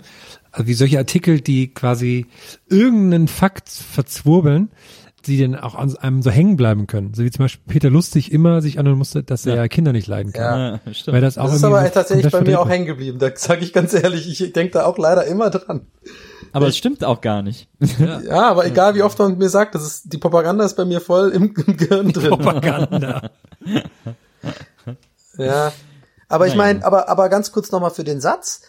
also 0.57 0.67
wie 0.67 0.73
solche 0.73 0.97
Artikel, 0.97 1.39
die 1.39 1.73
quasi 1.73 2.25
irgendeinen 2.67 3.27
Fakt 3.27 3.69
verzwurbeln, 3.69 4.71
die 5.27 5.39
dann 5.39 5.55
auch 5.55 5.75
an 5.75 5.95
einem 5.97 6.21
so 6.21 6.31
hängen 6.31 6.57
bleiben 6.57 6.87
können. 6.87 7.13
So 7.13 7.23
wie 7.23 7.29
zum 7.29 7.45
Beispiel 7.45 7.63
Peter 7.67 7.89
Lustig 7.89 8.31
immer 8.31 8.61
sich 8.61 8.79
anhören 8.79 8.97
musste, 8.97 9.23
dass 9.23 9.45
er 9.45 9.55
ja. 9.55 9.67
Kinder 9.67 9.91
nicht 9.91 10.07
leiden 10.07 10.33
kann. 10.33 10.59
Ja. 10.59 10.79
Ja, 10.83 10.93
stimmt. 10.93 11.15
Weil 11.15 11.21
das 11.21 11.37
auch 11.37 11.45
Das 11.45 11.55
ist 11.57 11.63
aber 11.63 11.83
so 11.83 11.89
tatsächlich 11.89 12.31
bei 12.31 12.41
mir 12.41 12.59
auch 12.59 12.69
hängen 12.69 12.85
geblieben. 12.85 13.19
Da 13.19 13.29
sage 13.35 13.63
ich 13.63 13.73
ganz 13.73 13.93
ehrlich, 13.93 14.27
ich 14.27 14.53
denke 14.53 14.73
da 14.73 14.85
auch 14.85 14.97
leider 14.97 15.25
immer 15.25 15.49
dran. 15.49 15.85
Aber 16.53 16.67
es 16.67 16.77
stimmt 16.77 17.03
auch 17.03 17.21
gar 17.21 17.43
nicht. 17.43 17.67
Ja, 17.99 18.49
aber 18.49 18.65
egal 18.65 18.95
wie 18.95 19.03
oft 19.03 19.19
man 19.19 19.37
mir 19.37 19.49
sagt, 19.49 19.75
das 19.75 19.85
ist, 19.85 20.13
die 20.13 20.17
Propaganda 20.17 20.65
ist 20.65 20.75
bei 20.75 20.85
mir 20.85 21.01
voll 21.01 21.29
im, 21.29 21.53
im 21.67 21.77
Gehirn 21.77 22.13
drin. 22.13 22.29
Propaganda. 22.29 23.29
Ja. 25.37 25.71
Aber 26.29 26.47
ich 26.47 26.55
meine, 26.55 26.83
aber, 26.83 27.09
aber 27.09 27.29
ganz 27.29 27.51
kurz 27.51 27.71
nochmal 27.71 27.91
für 27.91 28.03
den 28.03 28.19
Satz, 28.21 28.61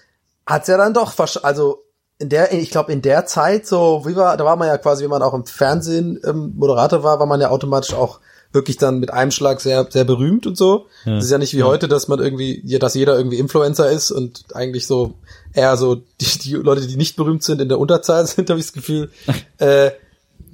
hat's 0.48 0.68
ja 0.68 0.76
dann 0.76 0.94
doch, 0.94 1.14
also 1.42 1.84
in 2.18 2.28
der, 2.28 2.52
ich 2.52 2.70
glaube 2.70 2.92
in 2.92 3.02
der 3.02 3.26
Zeit 3.26 3.66
so, 3.66 4.02
wie 4.04 4.16
war, 4.16 4.36
da 4.36 4.44
war 4.44 4.56
man 4.56 4.68
ja 4.68 4.78
quasi, 4.78 5.04
wenn 5.04 5.10
man 5.10 5.22
auch 5.22 5.34
im 5.34 5.46
Fernsehen 5.46 6.20
ähm, 6.24 6.54
Moderator 6.56 7.02
war, 7.04 7.20
war 7.20 7.26
man 7.26 7.40
ja 7.40 7.50
automatisch 7.50 7.94
auch 7.94 8.20
wirklich 8.50 8.78
dann 8.78 8.98
mit 8.98 9.12
einem 9.12 9.30
Schlag 9.30 9.60
sehr, 9.60 9.86
sehr 9.90 10.04
berühmt 10.04 10.46
und 10.46 10.56
so. 10.56 10.86
Das 11.04 11.24
ist 11.24 11.30
ja 11.30 11.36
nicht 11.36 11.54
wie 11.54 11.64
heute, 11.64 11.86
dass 11.86 12.08
man 12.08 12.18
irgendwie, 12.18 12.62
ja, 12.64 12.78
dass 12.78 12.94
jeder 12.94 13.14
irgendwie 13.14 13.38
Influencer 13.38 13.90
ist 13.90 14.10
und 14.10 14.46
eigentlich 14.54 14.86
so 14.86 15.14
eher 15.52 15.76
so 15.76 15.96
die, 15.96 16.38
die 16.38 16.54
Leute, 16.54 16.86
die 16.86 16.96
nicht 16.96 17.16
berühmt 17.16 17.42
sind, 17.42 17.60
in 17.60 17.68
der 17.68 17.78
Unterzahl 17.78 18.26
sind, 18.26 18.48
habe 18.48 18.58
ich 18.58 18.66
das 18.66 18.72
Gefühl. 18.72 19.10
äh, 19.58 19.90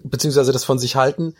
beziehungsweise 0.02 0.52
das 0.52 0.64
von 0.64 0.78
sich 0.78 0.96
halten. 0.96 1.34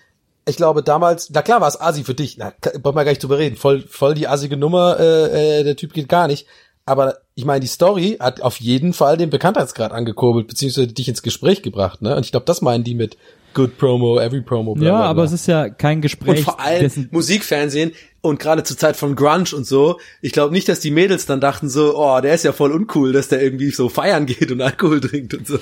Ich 0.46 0.56
glaube 0.56 0.82
damals, 0.82 1.30
na 1.30 1.42
klar 1.42 1.60
war 1.60 1.68
es 1.68 1.80
Asi 1.80 2.04
für 2.04 2.14
dich, 2.14 2.36
na, 2.38 2.52
braucht 2.60 2.94
man 2.94 3.04
gar 3.04 3.12
nicht 3.12 3.22
drüber 3.22 3.38
reden, 3.38 3.56
voll, 3.56 3.82
voll 3.82 4.14
die 4.14 4.28
assige 4.28 4.56
Nummer, 4.56 4.98
äh, 5.00 5.60
äh, 5.60 5.64
der 5.64 5.76
Typ 5.76 5.92
geht 5.92 6.08
gar 6.08 6.28
nicht. 6.28 6.46
Aber 6.86 7.18
ich 7.34 7.44
meine, 7.44 7.60
die 7.60 7.66
Story 7.66 8.18
hat 8.20 8.42
auf 8.42 8.60
jeden 8.60 8.92
Fall 8.92 9.16
den 9.16 9.30
Bekanntheitsgrad 9.30 9.92
angekurbelt, 9.92 10.48
beziehungsweise 10.48 10.88
dich 10.88 11.08
ins 11.08 11.22
Gespräch 11.22 11.62
gebracht, 11.62 12.02
ne? 12.02 12.14
Und 12.16 12.24
ich 12.24 12.30
glaube, 12.30 12.46
das 12.46 12.60
meinen 12.60 12.84
die 12.84 12.94
mit 12.94 13.16
Good 13.54 13.78
Promo, 13.78 14.18
Every 14.20 14.42
Promo. 14.42 14.74
Bla, 14.74 14.84
Ja, 14.84 14.90
bla, 14.92 14.98
bla. 15.00 15.10
aber 15.10 15.24
es 15.24 15.32
ist 15.32 15.46
ja 15.46 15.68
kein 15.70 16.00
Gespräch. 16.02 16.38
und 16.38 16.44
vor 16.44 16.60
allem 16.60 16.90
Musikfernsehen 17.12 17.92
und 18.20 18.38
gerade 18.40 18.62
zur 18.62 18.76
Zeit 18.78 18.96
von 18.96 19.16
Grunge 19.16 19.50
und 19.54 19.66
so. 19.66 19.98
Ich 20.22 20.32
glaube 20.32 20.52
nicht, 20.54 20.66
dass 20.68 20.80
die 20.80 20.90
Mädels 20.90 21.26
dann 21.26 21.40
dachten 21.40 21.68
so, 21.68 21.94
oh, 21.96 22.20
der 22.22 22.34
ist 22.34 22.42
ja 22.44 22.52
voll 22.52 22.72
uncool, 22.72 23.12
dass 23.12 23.28
der 23.28 23.42
irgendwie 23.42 23.70
so 23.70 23.88
feiern 23.90 24.24
geht 24.26 24.50
und 24.50 24.62
Alkohol 24.62 25.00
trinkt 25.00 25.34
und 25.34 25.46
so. 25.46 25.58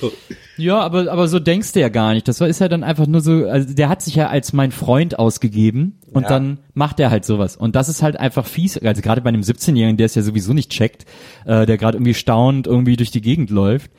Ja, 0.57 0.79
aber, 0.79 1.11
aber 1.11 1.27
so 1.27 1.39
denkst 1.39 1.73
du 1.73 1.81
ja 1.81 1.89
gar 1.89 2.13
nicht. 2.13 2.27
Das 2.27 2.39
war- 2.39 2.47
ist 2.47 2.59
ja 2.59 2.69
dann 2.69 2.83
einfach 2.83 3.05
nur 3.05 3.19
so, 3.21 3.45
also 3.47 3.73
der 3.73 3.89
hat 3.89 4.01
sich 4.01 4.15
ja 4.15 4.27
als 4.29 4.53
mein 4.53 4.71
Freund 4.71 5.19
ausgegeben 5.19 5.99
und 6.13 6.23
Ja. 6.23 6.29
dann 6.29 6.59
macht 6.73 6.99
er 7.01 7.11
halt 7.11 7.25
sowas. 7.25 7.57
Und 7.57 7.75
das 7.75 7.89
ist 7.89 8.01
halt 8.01 8.17
einfach 8.17 8.45
fies. 8.45 8.77
Also 8.77 9.01
gerade 9.01 9.19
bei 9.21 9.29
einem 9.29 9.41
17-Jährigen, 9.41 9.97
der 9.97 10.05
es 10.05 10.15
ja 10.15 10.21
sowieso 10.21 10.53
nicht 10.53 10.71
checkt, 10.71 11.05
äh, 11.45 11.65
der 11.65 11.77
gerade 11.77 11.97
irgendwie 11.97 12.13
staunend 12.13 12.65
irgendwie 12.65 12.95
durch 12.95 13.11
die 13.11 13.21
Gegend 13.21 13.49
läuft. 13.49 13.91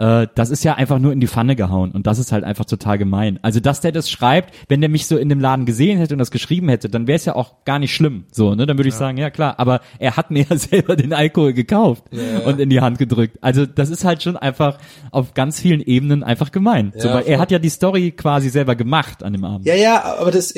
Äh, 0.00 0.28
das 0.34 0.48
ist 0.48 0.64
ja 0.64 0.74
einfach 0.74 0.98
nur 0.98 1.12
in 1.12 1.20
die 1.20 1.26
Pfanne 1.26 1.54
gehauen 1.56 1.92
und 1.92 2.06
das 2.06 2.18
ist 2.18 2.32
halt 2.32 2.42
einfach 2.42 2.64
total 2.64 2.96
gemein. 2.96 3.38
Also, 3.42 3.60
dass 3.60 3.82
der 3.82 3.92
das 3.92 4.10
schreibt, 4.10 4.54
wenn 4.68 4.80
der 4.80 4.88
mich 4.88 5.06
so 5.06 5.18
in 5.18 5.28
dem 5.28 5.40
Laden 5.40 5.66
gesehen 5.66 5.98
hätte 5.98 6.14
und 6.14 6.18
das 6.18 6.30
geschrieben 6.30 6.70
hätte, 6.70 6.88
dann 6.88 7.06
wäre 7.06 7.16
es 7.16 7.26
ja 7.26 7.36
auch 7.36 7.64
gar 7.66 7.78
nicht 7.78 7.94
schlimm. 7.94 8.24
So, 8.32 8.54
ne? 8.54 8.66
Dann 8.66 8.78
würde 8.78 8.88
ich 8.88 8.94
sagen, 8.94 9.18
ja 9.18 9.28
klar, 9.28 9.54
aber 9.58 9.80
er 9.98 10.16
hat 10.16 10.30
mir 10.30 10.46
ja 10.50 10.56
selber 10.56 10.96
den 10.96 11.12
Alkohol 11.12 11.52
gekauft 11.52 12.04
und 12.46 12.58
in 12.60 12.70
die 12.70 12.80
Hand 12.80 12.98
gedrückt. 12.98 13.36
Also, 13.42 13.66
das 13.66 13.90
ist 13.90 14.04
halt 14.04 14.22
schon 14.22 14.38
einfach 14.38 14.78
auf 15.10 15.34
ganz 15.34 15.60
vielen 15.60 15.82
Ebenen 15.82 16.22
einfach 16.22 16.50
gemein. 16.50 16.92
so, 16.96 17.08
Ja, 17.08 17.14
weil 17.14 17.26
er 17.26 17.38
hat 17.38 17.50
ja 17.50 17.58
die 17.58 17.68
Story 17.68 18.12
quasi 18.12 18.48
selber 18.48 18.76
gemacht 18.76 19.22
an 19.22 19.34
dem 19.34 19.44
Abend. 19.44 19.66
Ja, 19.66 19.74
ja, 19.74 20.02
aber 20.02 20.30
das 20.30 20.54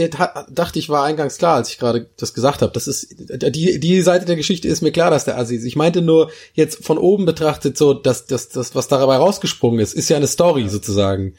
dachte 0.51 0.78
ich 0.78 0.89
war 0.89 1.05
eingangs 1.05 1.39
klar, 1.39 1.56
als 1.56 1.70
ich 1.70 1.78
gerade 1.78 2.09
das 2.16 2.32
gesagt 2.35 2.62
habe. 2.62 2.73
Das 2.73 2.86
ist 2.86 3.16
die 3.19 3.81
die 3.81 4.01
Seite 4.02 4.24
der 4.24 4.36
Geschichte 4.36 4.69
ist 4.69 4.82
mir 4.82 4.93
klar, 4.93 5.10
dass 5.10 5.24
der 5.24 5.36
Assi 5.36 5.56
ist. 5.56 5.64
Ich 5.64 5.74
meinte 5.74 6.01
nur 6.01 6.31
jetzt 6.55 6.85
von 6.85 6.98
oben 6.98 7.24
betrachtet 7.27 7.77
so, 7.77 7.93
dass 7.94 8.27
das 8.27 8.48
das 8.48 8.74
was 8.74 8.86
dabei 8.86 9.16
rausgesprungen 9.33 9.81
ist, 9.81 9.95
ist 9.95 10.09
ja 10.09 10.17
eine 10.17 10.27
Story 10.27 10.69
sozusagen. 10.69 11.35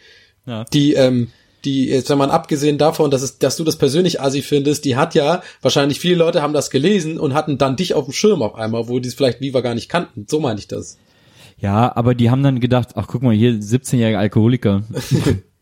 Ja. 0.45 0.65
Die 0.73 0.93
ähm 0.93 1.29
die 1.65 1.87
jetzt 1.87 2.09
wenn 2.09 2.17
man 2.17 2.29
abgesehen 2.29 2.77
davon, 2.77 3.09
dass 3.09 3.21
es 3.21 3.39
dass 3.39 3.55
du 3.55 3.63
das 3.63 3.77
persönlich 3.77 4.19
Assi 4.19 4.41
findest, 4.41 4.83
die 4.83 4.97
hat 4.97 5.15
ja 5.15 5.41
wahrscheinlich 5.61 5.99
viele 5.99 6.15
Leute 6.15 6.41
haben 6.41 6.51
das 6.51 6.69
gelesen 6.69 7.17
und 7.17 7.33
hatten 7.33 7.57
dann 7.57 7.77
dich 7.77 7.93
auf 7.93 8.03
dem 8.03 8.13
Schirm 8.13 8.41
auf 8.41 8.55
einmal, 8.55 8.89
wo 8.89 8.99
die 8.99 9.07
es 9.07 9.15
vielleicht 9.15 9.39
Viva 9.39 9.61
gar 9.61 9.73
nicht 9.73 9.87
kannten. 9.87 10.25
So 10.27 10.41
meine 10.41 10.59
ich 10.59 10.67
das. 10.67 10.97
Ja, 11.57 11.95
aber 11.95 12.15
die 12.15 12.29
haben 12.29 12.43
dann 12.43 12.59
gedacht, 12.59 12.89
ach 12.95 13.07
guck 13.07 13.21
mal, 13.21 13.33
hier 13.33 13.53
17-jähriger 13.53 14.17
Alkoholiker. 14.17 14.83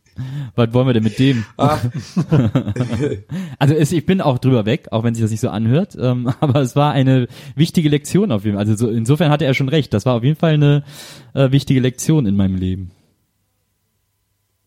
Was 0.55 0.73
wollen 0.73 0.88
wir 0.88 0.93
denn 0.93 1.03
mit 1.03 1.17
dem? 1.19 1.45
Ah, 1.57 1.77
Also 3.59 3.73
es, 3.73 3.91
ich 3.91 4.05
bin 4.05 4.21
auch 4.21 4.38
drüber 4.39 4.65
weg, 4.65 4.88
auch 4.91 5.03
wenn 5.03 5.13
sich 5.15 5.21
das 5.23 5.31
nicht 5.31 5.39
so 5.41 5.49
anhört. 5.49 5.95
Ähm, 5.99 6.31
aber 6.39 6.61
es 6.61 6.75
war 6.75 6.91
eine 6.93 7.27
wichtige 7.55 7.89
Lektion 7.89 8.31
auf 8.31 8.43
jeden 8.45 8.57
Fall. 8.57 8.65
Also 8.67 8.75
so, 8.75 8.91
insofern 8.91 9.31
hatte 9.31 9.45
er 9.45 9.53
schon 9.53 9.69
recht. 9.69 9.93
Das 9.93 10.05
war 10.05 10.15
auf 10.15 10.23
jeden 10.23 10.35
Fall 10.38 10.53
eine 10.53 10.83
äh, 11.33 11.51
wichtige 11.51 11.79
Lektion 11.79 12.25
in 12.25 12.35
meinem 12.35 12.55
Leben. 12.55 12.91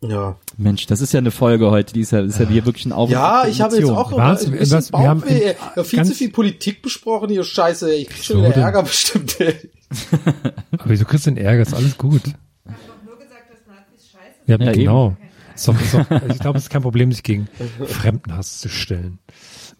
ja. 0.02 0.36
Mensch, 0.56 0.86
das 0.86 1.00
ist 1.00 1.12
ja 1.12 1.18
eine 1.18 1.32
Folge 1.32 1.70
heute. 1.72 1.94
Die 1.94 2.00
ist 2.00 2.12
ja, 2.12 2.20
ist 2.20 2.38
ja 2.38 2.46
hier 2.46 2.64
wirklich 2.64 2.86
ein 2.86 2.92
Auf. 2.92 3.10
Ja, 3.10 3.46
ich 3.48 3.60
habe 3.60 3.76
jetzt 3.76 3.90
auch 3.90 4.10
noch 4.12 4.18
Was? 4.18 4.46
ein 4.46 4.52
Was? 4.60 4.92
Wir 4.92 4.98
haben 5.08 5.22
ey. 5.24 5.56
Ja, 5.76 5.82
viel 5.82 5.96
ganz- 5.96 6.08
zu 6.10 6.14
viel 6.14 6.30
Politik 6.30 6.80
besprochen 6.80 7.28
hier. 7.30 7.42
Scheiße, 7.42 7.90
ey. 7.92 8.02
ich 8.02 8.08
krieg 8.08 8.22
schon 8.24 8.38
wieder 8.38 8.50
denn? 8.50 8.62
Ärger 8.62 8.82
bestimmt. 8.84 9.40
Ey. 9.40 9.54
Aber 10.72 10.90
wieso 10.90 11.04
kriegst 11.04 11.26
du 11.26 11.30
den 11.32 11.44
Ärger? 11.44 11.62
Ist 11.62 11.74
alles 11.74 11.98
gut. 11.98 12.22
Ich 12.24 12.32
habe 12.32 12.76
doch 12.86 13.04
nur 13.04 13.16
gesagt, 13.18 13.50
dass 13.50 13.66
Nazis 13.66 14.10
scheiße 14.10 14.34
Ja, 14.46 14.58
Ja, 14.64 14.72
genau. 14.72 15.16
Ist 15.54 15.68
doch, 15.68 15.80
ist 15.80 15.94
doch, 15.94 16.10
ich 16.28 16.38
glaube, 16.38 16.58
es 16.58 16.64
ist 16.64 16.70
kein 16.70 16.82
Problem, 16.82 17.12
sich 17.12 17.22
gegen 17.22 17.48
Fremdenhass 17.86 18.60
zu 18.60 18.68
stellen. 18.68 19.18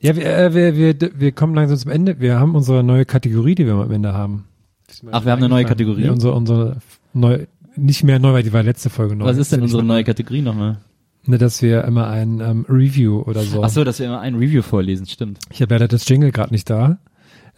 Ja, 0.01 0.15
wir, 0.17 0.27
äh, 0.27 0.55
wir, 0.55 0.77
wir, 0.77 1.11
wir 1.19 1.33
kommen 1.33 1.55
langsam 1.55 1.79
zum 1.79 1.91
Ende. 1.91 2.21
Wir 2.21 2.39
haben 2.39 2.55
unsere 2.55 2.85
neue 2.85 3.05
Kategorie, 3.05 3.55
die 3.55 3.67
wir 3.67 3.75
am 3.75 3.91
Ende 3.91 4.13
haben. 4.13 4.45
Ach, 5.11 5.25
wir 5.25 5.33
haben 5.33 5.39
eine 5.39 5.49
neue 5.49 5.65
Kategorie. 5.65 6.05
Ja, 6.05 6.13
unsere, 6.13 6.35
unsere 6.35 6.77
neue, 7.13 7.49
nicht 7.77 8.05
mehr 8.05 8.19
neu, 8.19 8.33
weil 8.33 8.43
die 8.43 8.53
war 8.53 8.63
letzte 8.63 8.91
Folge 8.91 9.17
neu. 9.17 9.25
Was 9.25 9.39
ist 9.39 9.53
denn 9.53 9.63
unsere 9.63 9.83
neue 9.83 10.05
Kategorie 10.05 10.43
nochmal? 10.43 10.79
Ne, 11.27 11.39
dass 11.39 11.63
wir 11.63 11.85
immer 11.85 12.09
ein 12.09 12.41
ähm, 12.41 12.67
Review 12.69 13.23
oder 13.23 13.43
so. 13.43 13.65
Ach 13.65 13.71
so, 13.71 13.83
dass 13.83 13.99
wir 13.99 14.07
immer 14.07 14.21
ein 14.21 14.35
Review 14.35 14.61
vorlesen, 14.63 15.07
stimmt. 15.07 15.39
Ich 15.51 15.63
habe 15.63 15.75
leider 15.75 15.89
das 15.89 16.07
Jingle 16.07 16.33
gerade 16.33 16.53
nicht 16.53 16.69
da. 16.69 16.99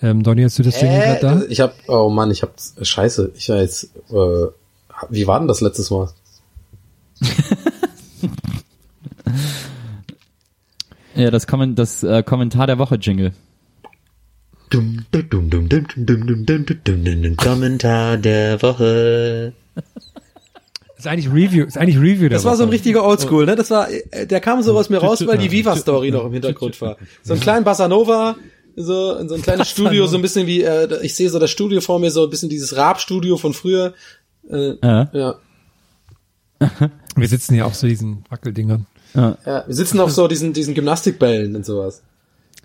Ähm, 0.01 0.23
Donny, 0.23 0.43
hast 0.43 0.59
du 0.59 0.63
das 0.63 0.81
Jingle 0.81 1.01
Äh, 1.01 1.19
gerade 1.19 1.21
da? 1.21 1.43
ich 1.49 1.61
hab, 1.61 1.75
oh 1.89 2.09
Mann, 2.09 2.31
ich 2.31 2.43
hab, 2.43 2.55
scheiße, 2.81 3.33
ich 3.35 3.49
war 3.49 3.57
jetzt, 3.57 3.91
äh, 4.11 4.47
wie 5.11 5.27
war 5.27 5.41
denn 5.41 5.49
das 5.49 5.61
letztes 5.61 5.91
Mal? 5.91 6.11
Ja, 11.15 11.31
das, 11.31 11.47
Kommen, 11.47 11.75
das 11.75 12.03
äh, 12.03 12.23
Kommentar 12.23 12.67
der 12.67 12.79
Woche 12.79 12.97
Jingle. 12.97 13.33
Kommentar 17.37 18.17
der 18.19 18.61
Woche. 18.63 19.53
Ist 20.99 21.07
eigentlich 21.07 21.29
Review, 21.29 21.65
ist 21.67 21.79
eigentlich 21.79 21.99
Review 21.99 22.29
der 22.29 22.31
Das 22.31 22.45
war 22.45 22.57
so 22.57 22.63
ein 22.65 22.69
Woche. 22.69 22.75
richtiger 22.75 23.05
Oldschool, 23.05 23.47
ne? 23.47 23.55
Das 23.55 23.71
war, 23.71 23.89
äh, 23.91 24.27
der 24.27 24.41
kam 24.41 24.63
so 24.63 24.77
aus 24.77 24.91
mir 24.91 24.99
raus, 24.99 25.27
weil 25.27 25.39
die 25.39 25.51
Viva-Story 25.51 26.11
noch 26.11 26.25
im 26.25 26.33
Hintergrund 26.33 26.81
war. 26.81 26.97
So 27.23 27.35
ein 27.35 27.41
kleinen 27.41 27.65
Bossa 27.65 27.87
Nova, 27.89 28.37
so, 28.77 29.15
in 29.17 29.29
so 29.29 29.35
ein 29.37 29.43
kleines 29.43 29.71
Studio, 29.71 30.07
so 30.07 30.17
ein 30.17 30.23
bisschen 30.23 30.47
wie, 30.47 30.63
äh, 30.63 31.03
ich 31.03 31.15
sehe 31.15 31.31
so 31.31 31.39
das 31.39 31.51
Studio 31.51 31.81
vor 31.81 31.99
mir, 31.99 32.11
so 32.11 32.25
ein 32.25 32.31
bisschen 32.31 32.49
dieses 32.49 32.77
Raab-Studio 32.77 33.37
von 33.37 33.53
früher. 33.55 33.95
Äh, 34.51 34.75
Ja. 34.83 35.09
ja. 35.13 35.35
Wir 37.17 37.29
sitzen 37.29 37.55
hier 37.55 37.67
auf 37.67 37.75
so 37.75 37.87
diesen 37.87 38.25
Wackeldingern. 38.29 38.87
ja. 39.15 39.37
Wir 39.45 39.65
sitzen 39.75 40.01
auf 40.01 40.11
so 40.13 40.29
diesen, 40.29 40.53
diesen 40.53 40.75
Gymnastikbällen 40.75 41.57
und 41.57 41.65
sowas. 41.65 42.03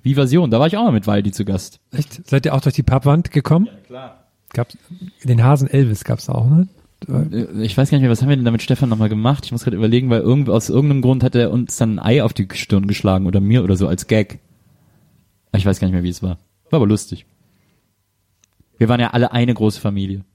Wie 0.03 0.15
Version, 0.15 0.49
da 0.51 0.59
war 0.59 0.67
ich 0.67 0.77
auch 0.77 0.83
mal 0.83 0.91
mit 0.91 1.07
Waldi 1.07 1.31
zu 1.31 1.45
Gast. 1.45 1.79
Echt? 1.91 2.27
Seid 2.27 2.45
ihr 2.45 2.53
auch 2.55 2.61
durch 2.61 2.75
die 2.75 2.83
Pappwand 2.83 3.31
gekommen? 3.31 3.67
Ja, 3.67 3.73
klar. 3.87 4.17
Gab's, 4.53 4.77
den 5.23 5.43
Hasen 5.43 5.67
Elvis 5.69 6.03
gab's 6.03 6.27
auch, 6.27 6.49
ne? 6.49 6.67
Äh, 7.07 7.63
Ich 7.63 7.77
weiß 7.77 7.89
gar 7.89 7.97
nicht 7.97 8.01
mehr, 8.03 8.11
was 8.11 8.21
haben 8.21 8.29
wir 8.29 8.35
denn 8.35 8.43
da 8.45 8.51
mit 8.51 8.61
Stefan 8.61 8.89
nochmal 8.89 9.09
gemacht? 9.09 9.45
Ich 9.45 9.51
muss 9.51 9.63
gerade 9.63 9.77
überlegen, 9.77 10.09
weil 10.09 10.21
irgend, 10.21 10.49
aus 10.49 10.69
irgendeinem 10.69 11.01
Grund 11.01 11.23
hat 11.23 11.35
er 11.35 11.51
uns 11.51 11.77
dann 11.77 11.99
ein 11.99 11.99
Ei 11.99 12.23
auf 12.23 12.33
die 12.33 12.47
Stirn 12.53 12.87
geschlagen 12.87 13.27
oder 13.27 13.39
mir 13.39 13.63
oder 13.63 13.75
so 13.77 13.87
als 13.87 14.07
Gag. 14.07 14.39
Ich 15.55 15.65
weiß 15.65 15.79
gar 15.79 15.87
nicht 15.87 15.93
mehr, 15.93 16.03
wie 16.03 16.09
es 16.09 16.23
war. 16.23 16.37
War 16.69 16.77
aber 16.77 16.87
lustig. 16.87 17.25
Wir 18.77 18.89
waren 18.89 18.99
ja 18.99 19.11
alle 19.11 19.31
eine 19.31 19.53
große 19.53 19.79
Familie. 19.79 20.25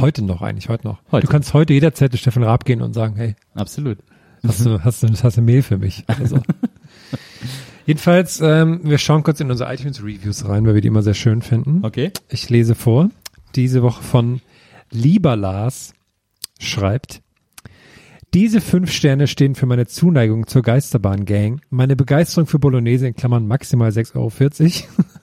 Heute 0.00 0.24
noch 0.24 0.42
eigentlich, 0.42 0.68
heute 0.68 0.86
noch. 0.86 0.98
Heute. 1.12 1.26
Du 1.26 1.32
kannst 1.32 1.52
heute 1.52 1.72
jederzeit 1.72 2.10
zu 2.10 2.18
Stefan 2.18 2.42
Raab 2.42 2.64
gehen 2.64 2.80
und 2.80 2.94
sagen, 2.94 3.16
hey, 3.16 3.36
Absolut. 3.54 3.98
hast 4.42 4.64
du, 4.64 4.82
hast 4.82 5.02
du, 5.02 5.08
hast 5.08 5.36
du 5.36 5.42
Mehl 5.42 5.62
für 5.62 5.78
mich? 5.78 6.04
Oder 6.08 6.26
so. 6.26 6.42
Jedenfalls, 7.86 8.40
ähm, 8.40 8.80
wir 8.82 8.98
schauen 8.98 9.22
kurz 9.22 9.40
in 9.40 9.50
unsere 9.50 9.72
iTunes-Reviews 9.72 10.48
rein, 10.48 10.66
weil 10.66 10.74
wir 10.74 10.80
die 10.80 10.88
immer 10.88 11.02
sehr 11.02 11.14
schön 11.14 11.42
finden. 11.42 11.84
Okay. 11.84 12.10
Ich 12.28 12.50
lese 12.50 12.74
vor. 12.74 13.10
Diese 13.54 13.82
Woche 13.82 14.02
von 14.02 14.40
Lieber 14.90 15.36
Lars 15.36 15.94
schreibt, 16.58 17.22
diese 18.34 18.60
fünf 18.60 18.90
Sterne 18.90 19.28
stehen 19.28 19.54
für 19.54 19.66
meine 19.66 19.86
Zuneigung 19.86 20.46
zur 20.46 20.62
Geisterbahn-Gang, 20.62 21.60
meine 21.70 21.96
Begeisterung 21.96 22.46
für 22.46 22.58
Bolognese 22.58 23.06
in 23.06 23.14
Klammern 23.14 23.46
maximal 23.46 23.90
6,40 23.90 24.16
Euro, 24.16 24.30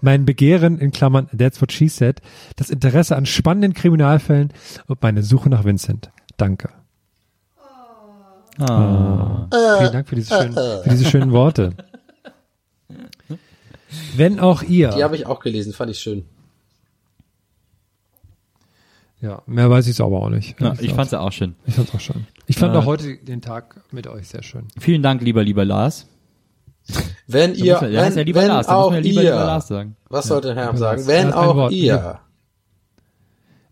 mein 0.00 0.24
Begehren 0.24 0.78
in 0.78 0.90
Klammern 0.92 1.28
That's 1.36 1.60
what 1.60 1.72
she 1.72 1.88
said, 1.88 2.20
das 2.56 2.70
Interesse 2.70 3.16
an 3.16 3.26
spannenden 3.26 3.74
Kriminalfällen 3.74 4.52
und 4.86 5.02
meine 5.02 5.22
Suche 5.22 5.48
nach 5.48 5.64
Vincent. 5.64 6.10
Danke. 6.36 6.70
Ah. 8.58 9.48
Vielen 9.78 9.92
Dank 9.92 10.08
für 10.08 10.14
diese 10.16 10.34
schönen, 10.34 10.52
für 10.54 10.88
diese 10.90 11.04
schönen 11.06 11.32
Worte. 11.32 11.72
Wenn 14.16 14.40
auch 14.40 14.62
ihr. 14.62 14.90
Die 14.90 15.02
habe 15.04 15.16
ich 15.16 15.26
auch 15.26 15.40
gelesen, 15.40 15.72
fand 15.72 15.90
ich 15.90 15.98
schön. 15.98 16.24
Ja, 19.20 19.42
mehr 19.46 19.70
weiß 19.70 19.86
ich 19.86 20.00
aber 20.00 20.20
auch 20.20 20.28
nicht. 20.28 20.60
Ja, 20.60 20.74
ich 20.78 20.92
fand's 20.92 21.12
ja 21.12 21.20
auch 21.20 21.32
schön. 21.32 21.54
Ich 21.66 21.74
fand's 21.74 21.94
auch 21.94 22.00
schön. 22.00 22.26
Ich 22.46 22.58
fand 22.58 22.74
Äh, 22.74 22.78
auch 22.78 22.84
heute 22.84 23.16
den 23.16 23.40
Tag 23.40 23.80
mit 23.90 24.06
euch 24.06 24.28
sehr 24.28 24.42
schön. 24.42 24.68
Vielen 24.78 25.02
Dank, 25.02 25.22
lieber, 25.22 25.42
lieber 25.42 25.64
Lars. 25.64 26.06
Wenn 27.26 27.54
ihr, 27.54 27.74
man- 27.80 27.92
wenn, 27.92 28.16
ja 28.16 28.22
lieber 28.22 28.40
wenn 28.42 28.48
Lars, 28.48 28.68
auch 28.68 28.92
ja 28.92 28.98
lieber, 28.98 29.22
ihr, 29.22 29.30
lieber 29.30 29.44
Lars 29.44 29.68
sagen. 29.68 29.96
was 30.08 30.26
sollte 30.26 30.54
Herr 30.54 30.76
sagen? 30.76 31.06
Wenn 31.06 31.32
auch 31.32 31.56
Wort. 31.56 31.72
ihr, 31.72 32.18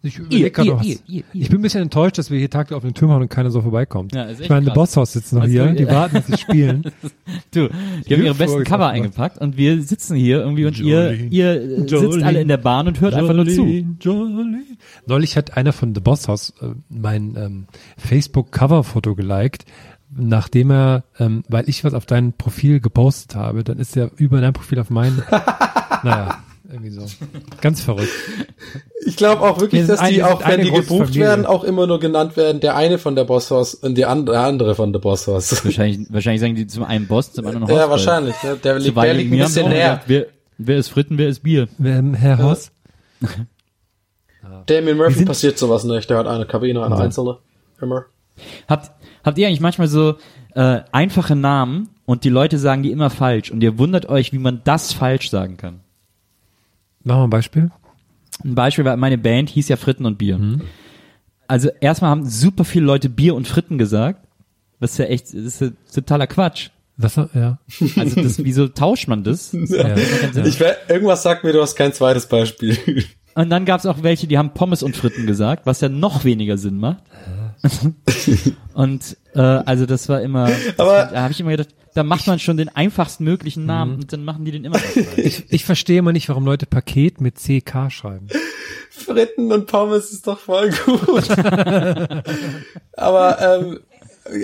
Ich 0.04 0.18
ihr, 0.30 0.50
was. 0.56 0.64
ihr, 0.66 0.74
ihr, 0.84 0.98
ihr. 1.06 1.22
Ich 1.34 1.48
bin 1.50 1.60
ein 1.60 1.62
bisschen 1.62 1.82
enttäuscht, 1.82 2.18
dass 2.18 2.28
wir 2.30 2.38
hier 2.38 2.50
Tag 2.50 2.72
auf 2.72 2.82
den 2.82 2.92
Turm 2.94 3.12
haben 3.12 3.22
und 3.22 3.28
keiner 3.28 3.50
so 3.52 3.60
vorbeikommt. 3.60 4.12
Ja, 4.14 4.28
ich 4.30 4.48
meine, 4.48 4.64
krass. 4.66 4.74
Bosshaus 4.74 5.12
sitzen 5.12 5.36
noch 5.36 5.42
Also, 5.42 5.52
hier, 5.52 5.66
die 5.74 5.84
ja. 5.84 5.90
warten, 5.92 6.14
dass 6.16 6.26
sie 6.26 6.38
spielen. 6.38 6.82
Du, 7.52 7.68
die 8.08 8.14
haben 8.14 8.22
ihre 8.24 8.34
besten 8.34 8.64
Cover 8.64 8.78
gemacht. 8.78 8.94
eingepackt 8.94 9.38
und 9.38 9.56
wir 9.58 9.82
sitzen 9.82 10.16
hier 10.16 10.40
irgendwie 10.40 10.64
und 10.64 10.78
ihr, 10.78 11.12
Jolene. 11.12 11.28
ihr 11.28 11.50
äh, 11.62 11.76
sitzt 11.80 11.90
Jolene. 11.92 12.26
alle 12.26 12.40
in 12.40 12.48
der 12.48 12.56
Bahn 12.56 12.88
und 12.88 13.00
hört 13.00 13.12
einfach 13.14 13.34
nur 13.34 13.46
zu. 13.46 13.66
Neulich 15.06 15.36
hat 15.36 15.56
einer 15.56 15.72
von 15.72 15.94
The 15.94 16.00
Boss 16.00 16.28
House 16.28 16.52
äh, 16.62 16.68
mein 16.88 17.36
ähm, 17.36 17.66
Facebook-Cover-Foto 17.98 19.14
geliked, 19.14 19.64
nachdem 20.16 20.70
er, 20.70 21.04
ähm, 21.18 21.42
weil 21.48 21.68
ich 21.68 21.84
was 21.84 21.94
auf 21.94 22.06
dein 22.06 22.32
Profil 22.32 22.80
gepostet 22.80 23.34
habe, 23.36 23.64
dann 23.64 23.78
ist 23.78 23.96
er 23.96 24.10
über 24.16 24.40
dein 24.40 24.52
Profil 24.52 24.78
auf 24.80 24.90
mein, 24.90 25.22
naja, 26.02 26.38
Irgendwie 26.70 26.90
so. 26.90 27.04
Ganz 27.60 27.82
verrückt. 27.82 28.08
Ich 29.04 29.16
glaube 29.16 29.42
auch 29.42 29.60
wirklich, 29.60 29.82
Wir 29.86 29.94
dass 29.96 30.08
die 30.08 30.22
auch, 30.22 30.46
wenn 30.46 30.60
die 30.62 30.70
gebucht 30.70 30.86
Familie. 31.06 31.20
werden, 31.20 31.44
auch 31.44 31.64
immer 31.64 31.86
nur 31.86 32.00
genannt 32.00 32.36
werden, 32.36 32.60
der 32.60 32.76
eine 32.76 32.96
von 32.98 33.14
der 33.14 33.24
Bosshaus 33.24 33.74
und 33.74 33.96
die 33.96 34.06
and- 34.06 34.26
der 34.28 34.40
andere 34.40 34.74
von 34.74 34.90
der 34.92 35.00
Bosshaus. 35.00 35.62
Wahrscheinlich, 35.64 36.06
wahrscheinlich 36.10 36.40
sagen 36.40 36.54
die 36.54 36.66
zum 36.66 36.84
einen 36.84 37.06
Boss, 37.06 37.32
zum 37.32 37.46
anderen 37.46 37.66
Ja, 37.68 37.74
Hausfrau. 37.74 37.90
wahrscheinlich. 37.90 38.42
Ne? 38.42 38.56
Der 38.64 38.78
liegt, 38.78 38.96
der 38.96 39.14
liegt 39.14 39.32
ein 39.32 39.38
bisschen 39.38 39.68
näher. 39.68 39.88
gesagt, 39.88 40.04
Wer, 40.08 40.26
wer 40.56 40.76
ist 40.78 40.88
Fritten, 40.88 41.18
wer 41.18 41.28
ist 41.28 41.40
Bier? 41.42 41.68
Ähm, 41.84 42.14
Herr 42.14 42.38
Haus? 42.38 42.70
Damien 44.66 44.96
Murphy 44.96 45.24
passiert 45.24 45.58
sowas 45.58 45.84
nicht. 45.84 46.08
Der 46.10 46.18
hat 46.18 46.26
eine 46.26 46.46
Kabine, 46.46 46.84
eine 46.84 46.96
einzelne. 46.96 47.38
Immer. 47.80 48.04
Habt, 48.68 48.90
habt 49.24 49.38
ihr 49.38 49.46
eigentlich 49.46 49.60
manchmal 49.60 49.88
so 49.88 50.16
äh, 50.54 50.80
einfache 50.92 51.36
Namen 51.36 51.88
und 52.04 52.24
die 52.24 52.28
Leute 52.28 52.58
sagen 52.58 52.82
die 52.82 52.90
immer 52.90 53.10
falsch 53.10 53.50
und 53.50 53.62
ihr 53.62 53.78
wundert 53.78 54.06
euch, 54.08 54.32
wie 54.32 54.38
man 54.38 54.60
das 54.64 54.92
falsch 54.92 55.30
sagen 55.30 55.56
kann? 55.56 55.80
Machen 57.04 57.20
wir 57.20 57.24
ein 57.24 57.30
Beispiel. 57.30 57.70
Ein 58.44 58.54
Beispiel 58.54 58.84
war, 58.84 58.96
meine 58.96 59.18
Band 59.18 59.50
hieß 59.50 59.68
ja 59.68 59.76
Fritten 59.76 60.06
und 60.06 60.18
Bier. 60.18 60.38
Mhm. 60.38 60.62
Also 61.46 61.70
erstmal 61.80 62.10
haben 62.10 62.28
super 62.28 62.64
viele 62.64 62.86
Leute 62.86 63.08
Bier 63.08 63.34
und 63.34 63.46
Fritten 63.46 63.78
gesagt. 63.78 64.26
Was 64.78 64.98
ja 64.98 65.04
echt, 65.04 65.26
das 65.26 65.34
ist 65.34 65.60
ja 65.60 65.68
totaler 65.94 66.26
Quatsch. 66.26 66.70
Was, 66.96 67.16
ja. 67.16 67.58
Also 67.96 68.22
das, 68.22 68.42
wieso 68.44 68.68
tauscht 68.68 69.08
man 69.08 69.24
das? 69.24 69.52
ja. 69.52 69.96
Ich 70.44 70.60
wär, 70.60 70.76
irgendwas 70.88 71.22
sagt 71.22 71.44
mir, 71.44 71.52
du 71.52 71.60
hast 71.62 71.76
kein 71.76 71.92
zweites 71.92 72.26
Beispiel. 72.26 73.04
Und 73.34 73.50
dann 73.50 73.64
gab 73.64 73.80
es 73.80 73.86
auch 73.86 74.02
welche, 74.02 74.26
die 74.26 74.38
haben 74.38 74.54
Pommes 74.54 74.82
und 74.82 74.96
Fritten 74.96 75.26
gesagt, 75.26 75.66
was 75.66 75.80
ja 75.80 75.88
noch 75.88 76.24
weniger 76.24 76.58
Sinn 76.58 76.78
macht. 76.78 77.02
und 78.74 79.16
äh, 79.34 79.40
also 79.40 79.86
das 79.86 80.08
war 80.08 80.20
immer, 80.22 80.50
Aber- 80.76 81.04
da 81.12 81.22
habe 81.22 81.32
ich 81.32 81.40
immer 81.40 81.50
gedacht, 81.50 81.68
da 81.94 82.02
macht 82.02 82.26
man 82.26 82.38
schon 82.38 82.56
den 82.56 82.70
einfachsten 82.70 83.24
möglichen 83.24 83.66
Namen 83.66 83.96
und 83.96 84.12
dann 84.12 84.24
machen 84.24 84.44
die 84.44 84.50
den 84.52 84.64
immer. 84.64 84.80
Ich, 85.16 85.44
ich 85.50 85.64
verstehe 85.64 85.98
immer 85.98 86.12
nicht, 86.12 86.28
warum 86.28 86.44
Leute 86.46 86.64
Paket 86.66 87.20
mit 87.20 87.36
CK 87.36 87.90
schreiben. 87.90 88.28
Fritten 88.90 89.52
und 89.52 89.66
Pommes 89.66 90.10
ist 90.10 90.26
doch 90.26 90.38
voll 90.38 90.70
gut. 90.86 91.28
Aber 92.92 93.38
ähm, 93.40 93.80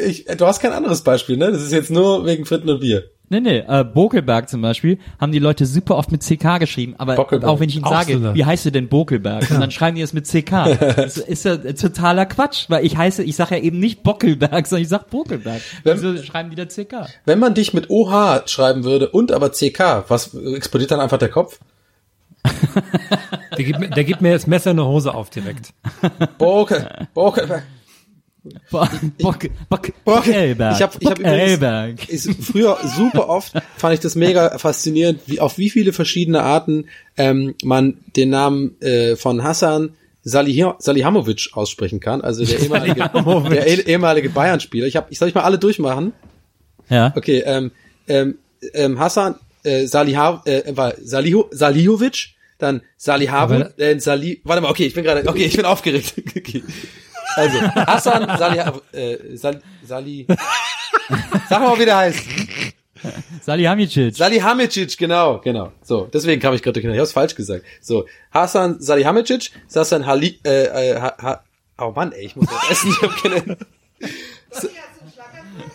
ich, 0.07 0.27
du 0.27 0.47
hast 0.47 0.61
kein 0.61 0.73
anderes 0.73 1.03
Beispiel, 1.03 1.37
ne? 1.37 1.51
Das 1.51 1.63
ist 1.63 1.73
jetzt 1.73 1.91
nur 1.91 2.27
wegen 2.27 2.45
Fritten 2.45 2.69
und 2.69 2.81
Bier. 2.81 3.05
Nee, 3.31 3.41
nee, 3.41 3.59
äh, 3.59 3.85
Bokelberg 3.85 4.49
zum 4.49 4.63
Beispiel 4.63 4.99
haben 5.21 5.33
die 5.33 5.39
Leute 5.39 5.67
super 5.67 5.97
oft 5.97 6.11
mit 6.11 6.23
CK 6.23 6.59
geschrieben, 6.59 6.95
aber 6.97 7.15
Bockelberg. 7.15 7.51
auch 7.51 7.61
wenn 7.61 7.69
ich 7.69 7.77
ihnen 7.77 7.85
sage, 7.85 8.19
so 8.19 8.35
wie 8.35 8.45
heißt 8.45 8.65
du 8.65 8.73
denn 8.73 8.89
Bokelberg? 8.89 9.51
Und 9.51 9.61
dann 9.61 9.71
schreiben 9.71 9.97
die 9.97 10.03
es 10.03 10.13
mit 10.15 10.27
CK. 10.27 10.79
Das 10.97 11.19
ist 11.19 11.45
ja 11.45 11.57
totaler 11.59 12.25
Quatsch, 12.27 12.67
weil 12.69 12.85
ich 12.87 12.97
heiße, 12.97 13.23
ich 13.23 13.37
sage 13.37 13.57
ja 13.57 13.63
eben 13.63 13.79
nicht 13.79 14.03
Bockelberg, 14.03 14.67
sondern 14.67 14.83
ich 14.83 14.89
sag 14.89 15.11
Bokelberg. 15.11 15.61
Wenn- 15.85 15.97
Wieso 16.03 16.23
schreiben 16.23 16.51
die 16.51 16.57
da 16.57 16.65
CK? 16.67 17.07
Wenn 17.27 17.39
man 17.39 17.53
dich 17.55 17.75
mit 17.75 17.91
OH 17.91 18.43
schreiben 18.47 18.85
würde 18.85 19.11
und 19.11 19.31
aber 19.33 19.51
CK, 19.53 20.05
was 20.09 20.35
explodiert 20.35 20.91
dann 20.91 21.01
einfach 21.01 21.19
der 21.19 21.29
Kopf? 21.29 21.59
Der 23.57 23.65
gibt, 23.65 23.79
mir- 23.81 23.89
der 23.91 24.05
gibt 24.05 24.21
mir 24.23 24.33
das 24.33 24.47
Messer 24.47 24.71
in 24.71 24.77
der 24.79 24.87
Hose 24.87 25.13
auf 25.15 25.31
direkt. 25.31 25.75
Boke, 26.39 27.07
Boke. 27.15 27.63
Bo 28.45 28.51
Bock, 28.71 28.91
Bock, 29.19 29.41
Bock- 29.69 29.93
Bockelberg. 30.05 30.77
Ich 30.77 30.83
habe 30.83 30.93
ich 31.01 31.07
hab 31.11 31.19
übrigens 31.19 31.37
ist 32.09 32.31
früher 32.45 32.79
super 32.97 33.29
oft 33.29 33.53
fand 33.77 33.95
ich 33.95 34.01
das 34.01 34.15
mega 34.15 34.57
faszinierend, 34.59 35.21
wie 35.27 35.41
auf 35.41 35.59
wie 35.59 35.71
viele 35.71 35.93
verschiedene 35.93 36.43
Arten 36.43 36.87
ähm, 37.17 37.55
man 37.65 37.99
den 38.17 38.31
Namen 38.31 38.81
äh, 38.81 39.17
von 39.17 39.43
Hassan 39.43 39.91
Salih 40.23 40.73
Salihamovic 40.79 41.51
aussprechen 41.55 42.01
kann, 42.01 42.21
also 42.21 42.45
der 42.45 42.61
ehemalige, 42.61 43.11
der 43.51 43.67
eh- 43.67 43.91
ehemalige 43.91 44.29
Bayern-Spieler. 44.31 44.87
Ich 44.87 44.97
habe, 44.97 45.07
ich 45.11 45.19
soll 45.19 45.29
ich 45.29 45.35
mal 45.35 45.43
alle 45.45 45.59
durchmachen. 45.59 46.13
Ja. 46.91 47.13
Okay, 47.17 47.43
ähm, 47.47 47.71
ähm, 48.09 48.39
ähm, 48.75 48.99
Hassan 48.99 49.37
äh, 49.63 49.87
Saliha, 49.87 50.43
äh, 50.45 50.63
war 50.77 50.95
Saliho, 51.03 51.49
Salihovic, 51.51 52.31
dann 52.59 52.83
Salihavu, 52.97 53.55
äh, 53.79 53.99
Sali, 54.01 54.41
warte 54.45 54.61
mal, 54.63 54.71
okay, 54.71 54.87
ich 54.87 54.95
bin 54.95 55.05
gerade, 55.05 55.27
okay, 55.29 55.45
ich 55.45 55.57
bin 55.57 55.65
aufgeregt. 55.65 56.15
okay. 56.37 56.63
Also, 57.39 57.61
Hassan 57.61 58.39
Salihav, 58.39 58.83
äh, 58.93 59.37
Sal, 59.37 59.63
Sali, 59.85 60.27
sag 61.49 61.61
mal, 61.61 61.79
wie 61.79 61.85
der 61.85 61.97
heißt. 61.97 62.21
Salihamidzic. 63.43 64.17
Salihamidzic, 64.17 64.99
genau, 64.99 65.39
genau. 65.39 65.73
So, 65.83 66.09
deswegen 66.13 66.41
kam 66.41 66.55
ich 66.55 66.63
gerade 66.63 66.81
durch. 66.81 66.93
Ich 66.93 67.01
hab's 67.01 67.13
falsch 67.13 67.37
gesagt. 67.37 67.65
So, 67.81 68.07
Hassan 68.33 68.81
Salihamidzic, 68.81 69.53
Hassan 69.73 70.05
Hali, 70.05 70.41
äh, 70.45 70.65
äh, 70.65 71.01
ha, 71.01 71.17
ha, 71.23 71.45
oh 71.79 71.93
Mann, 71.95 72.13
ey, 72.13 72.27
ich 72.27 72.37
muss 72.37 72.49
was 72.49 72.71
essen, 72.71 72.91
ich 72.91 73.03
hab 73.03 73.23
keine, 73.23 73.57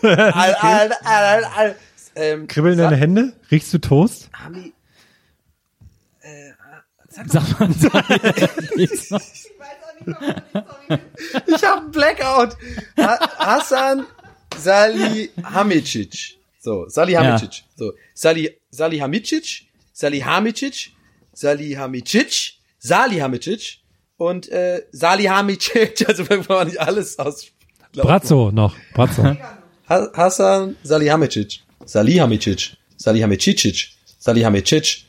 al, 0.02 0.54
al, 0.54 0.92
al, 0.92 1.24
al, 1.24 1.44
al, 1.44 1.76
ähm, 2.14 2.46
Kribbeln 2.46 2.76
deine 2.76 2.96
Hände? 2.96 3.32
Riechst 3.50 3.72
du 3.72 3.78
Toast? 3.78 4.28
Hami, 4.34 4.74
Sag 7.14 7.60
mal, 7.60 7.68
Ich 8.76 8.90
weiß 9.10 9.50
ich 11.46 11.64
hab 11.64 11.78
einen 11.78 11.90
Blackout. 11.90 12.56
Ha 12.98 13.18
Hassan 13.38 14.06
Salihamidzic. 14.56 16.38
So, 16.60 16.88
Salihamidzic. 16.88 17.62
So, 17.76 17.92
Sali, 18.14 18.50
Salihamidzic, 18.70 19.66
Salihamidzic, 19.92 20.92
Salihamidzic, 21.32 22.52
Salihamidzic 22.78 23.78
und 24.16 24.48
äh, 24.48 24.82
Salihamidzic, 24.92 26.04
also 26.08 26.28
wenn 26.30 26.44
man 26.48 26.68
nicht 26.68 26.80
alles 26.80 27.18
aus 27.18 27.46
Brazzo 27.92 28.50
noch. 28.50 28.74
Brazzo. 28.94 29.22
Ha 29.88 30.08
Hassan 30.14 30.76
Salihamidzic, 30.82 31.60
Salihamidzic, 31.84 32.76
Salihamidzic, 32.96 33.90
Salihamidzic. 34.18 35.04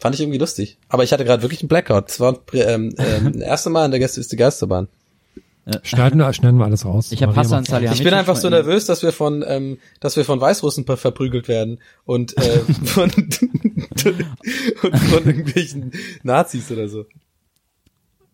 Fand 0.00 0.14
ich 0.14 0.22
irgendwie 0.22 0.38
lustig. 0.38 0.78
Aber 0.88 1.04
ich 1.04 1.12
hatte 1.12 1.24
gerade 1.24 1.42
wirklich 1.42 1.60
einen 1.60 1.68
Blackout. 1.68 2.08
Das 2.08 2.20
war 2.20 2.38
ähm, 2.54 2.94
ähm, 2.98 3.32
das 3.34 3.42
erste 3.42 3.70
Mal 3.70 3.84
in 3.84 3.90
der 3.90 4.00
Gäste 4.00 4.18
ist 4.18 4.32
die 4.32 4.36
Geisterbahn. 4.36 4.88
Schneiden 5.82 6.18
wir, 6.18 6.32
schneiden 6.32 6.58
wir 6.58 6.64
alles 6.64 6.84
raus. 6.84 7.12
Ich 7.12 7.20
Maria 7.20 7.36
Hassan. 7.36 7.64
Ich 7.92 8.02
bin 8.02 8.14
einfach 8.14 8.36
so 8.36 8.48
nervös, 8.48 8.86
dass 8.86 9.02
wir 9.02 9.12
von, 9.12 9.44
ähm, 9.46 9.78
dass 10.00 10.16
wir 10.16 10.24
von 10.24 10.40
Weißrussen 10.40 10.86
ver 10.86 10.96
verprügelt 10.96 11.48
werden 11.48 11.78
und, 12.06 12.36
äh, 12.38 12.60
von, 12.84 13.10
und 13.12 14.98
von 14.98 15.26
irgendwelchen 15.26 15.92
Nazis 16.22 16.70
oder 16.72 16.88
so. 16.88 17.04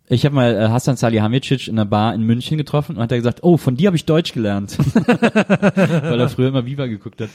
Ich 0.09 0.24
habe 0.24 0.35
mal 0.37 0.55
äh, 0.55 0.69
Hassan 0.69 0.97
Salihamidzic 0.97 1.66
in 1.66 1.74
einer 1.74 1.85
Bar 1.85 2.15
in 2.15 2.23
München 2.23 2.57
getroffen 2.57 2.97
und 2.97 3.03
hat 3.03 3.11
er 3.11 3.19
gesagt, 3.19 3.43
oh, 3.43 3.57
von 3.57 3.77
dir 3.77 3.89
habe 3.89 3.97
ich 3.97 4.05
Deutsch 4.05 4.33
gelernt. 4.33 4.78
Weil 4.95 6.20
er 6.20 6.28
früher 6.28 6.49
immer 6.49 6.65
Viva 6.65 6.87
geguckt 6.87 7.20
hat. 7.20 7.31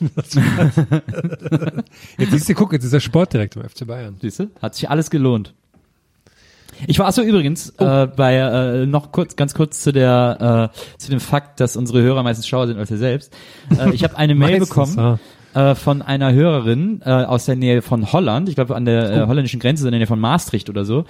Jetzt 2.18 2.30
siehst 2.30 2.48
du, 2.48 2.54
guck, 2.54 2.72
jetzt 2.72 2.84
ist 2.84 2.92
er 2.92 3.00
Sportdirektor 3.00 3.62
im 3.62 3.68
FC 3.68 3.86
Bayern. 3.86 4.16
Siehst 4.20 4.38
du? 4.38 4.50
Hat 4.62 4.74
sich 4.76 4.88
alles 4.88 5.10
gelohnt. 5.10 5.54
Ich 6.86 6.98
war 6.98 7.06
also 7.06 7.22
übrigens 7.22 7.70
äh, 7.78 8.06
bei 8.06 8.36
äh, 8.36 8.86
noch 8.86 9.12
kurz, 9.12 9.36
ganz 9.36 9.54
kurz 9.54 9.82
zu 9.82 9.92
der 9.92 10.70
äh, 10.74 10.98
zu 10.98 11.10
dem 11.10 11.20
Fakt, 11.20 11.60
dass 11.60 11.76
unsere 11.76 12.02
Hörer 12.02 12.22
meistens 12.22 12.48
schlauer 12.48 12.66
sind 12.66 12.78
als 12.78 12.90
wir 12.90 12.98
selbst. 12.98 13.32
Äh, 13.78 13.92
ich 13.94 14.02
habe 14.04 14.16
eine 14.16 14.34
Mail 14.34 14.58
bekommen 14.58 15.18
äh, 15.54 15.74
von 15.74 16.02
einer 16.02 16.32
Hörerin 16.32 17.00
äh, 17.04 17.10
aus 17.10 17.46
der 17.46 17.56
Nähe 17.56 17.82
von 17.82 18.12
Holland, 18.12 18.48
ich 18.48 18.54
glaube 18.54 18.74
an 18.74 18.84
der 18.84 19.10
äh, 19.10 19.26
holländischen 19.26 19.60
Grenze 19.60 19.86
in 19.86 19.92
der 19.92 20.00
Nähe 20.00 20.06
von 20.06 20.20
Maastricht 20.20 20.68
oder 20.68 20.84
so, 20.84 21.04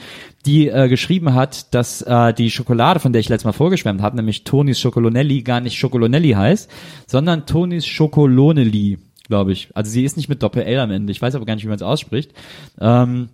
die 0.46 0.68
äh, 0.68 0.88
geschrieben 0.88 1.34
hat, 1.34 1.74
dass 1.74 2.02
äh, 2.02 2.32
die 2.34 2.50
Schokolade, 2.50 3.00
von 3.00 3.12
der 3.12 3.20
ich 3.20 3.28
letztes 3.28 3.44
Mal 3.44 3.52
vorgeschwärmt 3.52 4.02
habe, 4.02 4.16
nämlich 4.16 4.44
Tonis 4.44 4.80
Schokolonelli, 4.80 5.42
gar 5.42 5.60
nicht 5.60 5.78
Schokolonelli 5.78 6.32
heißt, 6.32 6.70
sondern 7.06 7.46
Tonis 7.46 7.86
Schokolonelli, 7.86 8.98
glaube 9.28 9.52
ich. 9.52 9.68
Also 9.74 9.90
sie 9.90 10.04
ist 10.04 10.16
nicht 10.16 10.28
mit 10.28 10.42
Doppel-L 10.42 10.78
am 10.78 10.90
Ende. 10.90 11.10
Ich 11.10 11.22
weiß 11.22 11.34
aber 11.34 11.46
gar 11.46 11.54
nicht, 11.54 11.64
wie 11.64 11.68
man 11.68 11.76
es 11.76 11.82
ausspricht. 11.82 12.32
Ähm, 12.80 13.28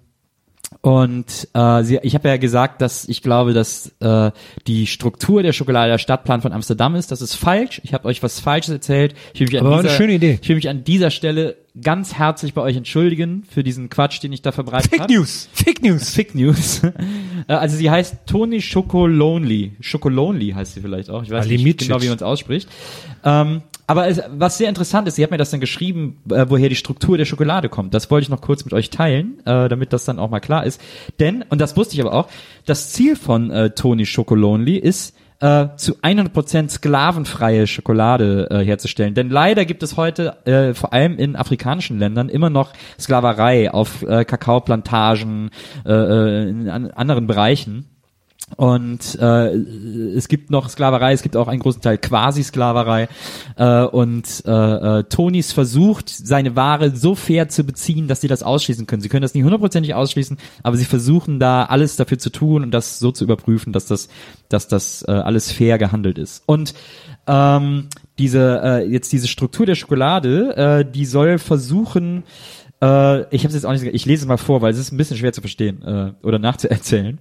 und 0.82 1.48
äh, 1.52 1.82
sie, 1.82 1.98
ich 2.02 2.14
habe 2.14 2.28
ja 2.28 2.36
gesagt, 2.38 2.80
dass 2.80 3.06
ich 3.06 3.22
glaube, 3.22 3.52
dass 3.52 3.92
äh, 4.00 4.30
die 4.66 4.86
Struktur 4.86 5.42
der 5.42 5.52
Schokolade 5.52 5.90
der 5.90 5.98
Stadtplan 5.98 6.40
von 6.40 6.52
Amsterdam 6.52 6.94
ist. 6.94 7.10
Das 7.10 7.20
ist 7.20 7.34
falsch. 7.34 7.82
Ich 7.84 7.92
habe 7.92 8.06
euch 8.06 8.22
was 8.22 8.40
Falsches 8.40 8.72
erzählt. 8.72 9.14
Ich 9.34 9.40
will 9.40 9.48
mich 9.48 9.58
an 9.58 9.66
Aber 9.66 9.70
war 9.70 9.78
eine 9.80 9.88
dieser, 9.88 9.96
schöne 9.98 10.14
Idee. 10.14 10.38
Ich 10.40 10.48
will 10.48 10.56
mich 10.56 10.68
an 10.68 10.84
dieser 10.84 11.10
Stelle 11.10 11.56
ganz 11.82 12.14
herzlich 12.14 12.54
bei 12.54 12.62
euch 12.62 12.76
entschuldigen 12.76 13.44
für 13.50 13.62
diesen 13.62 13.90
Quatsch, 13.90 14.22
den 14.22 14.32
ich 14.32 14.42
da 14.42 14.52
verbreitet 14.52 14.90
Fake 14.90 15.00
habe. 15.00 15.12
News! 15.12 15.48
Fake 15.52 15.82
News! 15.82 16.10
Fake 16.14 16.34
News. 16.34 16.82
Äh, 16.82 17.52
also 17.52 17.76
sie 17.76 17.90
heißt 17.90 18.26
Toni 18.26 18.62
Chocolonely. 18.62 19.72
Chocolonely 19.82 20.52
heißt 20.52 20.74
sie 20.74 20.80
vielleicht 20.80 21.10
auch. 21.10 21.22
Ich 21.22 21.30
weiß 21.30 21.46
nicht 21.46 21.56
Alimicic. 21.56 21.88
genau, 21.88 22.00
wie 22.00 22.08
man 22.08 22.16
es 22.16 22.22
ausspricht. 22.22 22.68
Ähm, 23.24 23.62
aber 23.90 24.06
es, 24.06 24.22
was 24.30 24.56
sehr 24.56 24.68
interessant 24.68 25.08
ist, 25.08 25.16
sie 25.16 25.24
hat 25.24 25.32
mir 25.32 25.36
das 25.36 25.50
dann 25.50 25.58
geschrieben, 25.58 26.22
äh, 26.30 26.46
woher 26.48 26.68
die 26.68 26.76
Struktur 26.76 27.18
der 27.18 27.24
Schokolade 27.24 27.68
kommt. 27.68 27.92
Das 27.92 28.08
wollte 28.08 28.22
ich 28.22 28.28
noch 28.28 28.40
kurz 28.40 28.64
mit 28.64 28.72
euch 28.72 28.88
teilen, 28.88 29.40
äh, 29.46 29.68
damit 29.68 29.92
das 29.92 30.04
dann 30.04 30.20
auch 30.20 30.30
mal 30.30 30.38
klar 30.38 30.64
ist. 30.64 30.80
Denn, 31.18 31.44
und 31.48 31.60
das 31.60 31.76
wusste 31.76 31.96
ich 31.96 32.00
aber 32.00 32.12
auch, 32.12 32.28
das 32.66 32.92
Ziel 32.92 33.16
von 33.16 33.50
äh, 33.50 33.70
Toni 33.70 34.04
Chocolonely 34.06 34.76
ist, 34.76 35.16
äh, 35.40 35.70
zu 35.74 35.96
100% 36.02 36.68
sklavenfreie 36.68 37.66
Schokolade 37.66 38.46
äh, 38.48 38.64
herzustellen. 38.64 39.14
Denn 39.14 39.28
leider 39.28 39.64
gibt 39.64 39.82
es 39.82 39.96
heute, 39.96 40.36
äh, 40.46 40.72
vor 40.72 40.92
allem 40.92 41.18
in 41.18 41.34
afrikanischen 41.34 41.98
Ländern, 41.98 42.28
immer 42.28 42.48
noch 42.48 42.72
Sklaverei 42.96 43.72
auf 43.72 44.02
äh, 44.02 44.24
Kakaoplantagen, 44.24 45.50
äh, 45.84 45.92
äh, 45.92 46.48
in 46.48 46.68
an, 46.68 46.92
anderen 46.92 47.26
Bereichen. 47.26 47.86
Und 48.56 49.18
äh, 49.20 49.54
es 49.54 50.28
gibt 50.28 50.50
noch 50.50 50.68
Sklaverei, 50.68 51.12
es 51.12 51.22
gibt 51.22 51.36
auch 51.36 51.48
einen 51.48 51.60
großen 51.60 51.82
Teil 51.82 51.98
Quasi-Sklaverei. 51.98 53.08
Äh, 53.56 53.82
und 53.84 54.42
äh, 54.46 54.98
äh, 54.98 55.04
Tonys 55.04 55.52
versucht, 55.52 56.08
seine 56.08 56.56
Ware 56.56 56.94
so 56.94 57.14
fair 57.14 57.48
zu 57.48 57.64
beziehen, 57.64 58.08
dass 58.08 58.20
sie 58.20 58.28
das 58.28 58.42
ausschließen 58.42 58.86
können. 58.86 59.02
Sie 59.02 59.08
können 59.08 59.22
das 59.22 59.34
nicht 59.34 59.44
hundertprozentig 59.44 59.94
ausschließen, 59.94 60.38
aber 60.62 60.76
sie 60.76 60.84
versuchen 60.84 61.38
da 61.38 61.64
alles 61.64 61.96
dafür 61.96 62.18
zu 62.18 62.30
tun 62.30 62.62
und 62.62 62.70
das 62.72 62.98
so 62.98 63.12
zu 63.12 63.24
überprüfen, 63.24 63.72
dass 63.72 63.86
das, 63.86 64.08
dass 64.48 64.68
das 64.68 65.04
äh, 65.06 65.12
alles 65.12 65.52
fair 65.52 65.78
gehandelt 65.78 66.18
ist. 66.18 66.42
Und 66.46 66.74
ähm, 67.26 67.88
diese 68.18 68.60
äh, 68.62 68.88
jetzt 68.88 69.12
diese 69.12 69.28
Struktur 69.28 69.66
der 69.66 69.74
Schokolade, 69.74 70.56
äh, 70.56 70.90
die 70.90 71.06
soll 71.06 71.38
versuchen 71.38 72.24
äh, 72.82 73.34
ich 73.34 73.42
habe 73.42 73.48
es 73.48 73.54
jetzt 73.54 73.66
auch 73.66 73.72
nicht, 73.72 73.84
ich 73.84 74.06
lese 74.06 74.22
es 74.22 74.28
mal 74.28 74.38
vor, 74.38 74.62
weil 74.62 74.72
es 74.72 74.78
ist 74.78 74.92
ein 74.92 74.96
bisschen 74.96 75.16
schwer 75.16 75.32
zu 75.32 75.40
verstehen 75.40 75.82
äh, 75.82 76.12
oder 76.26 76.38
nachzuerzählen. 76.38 77.18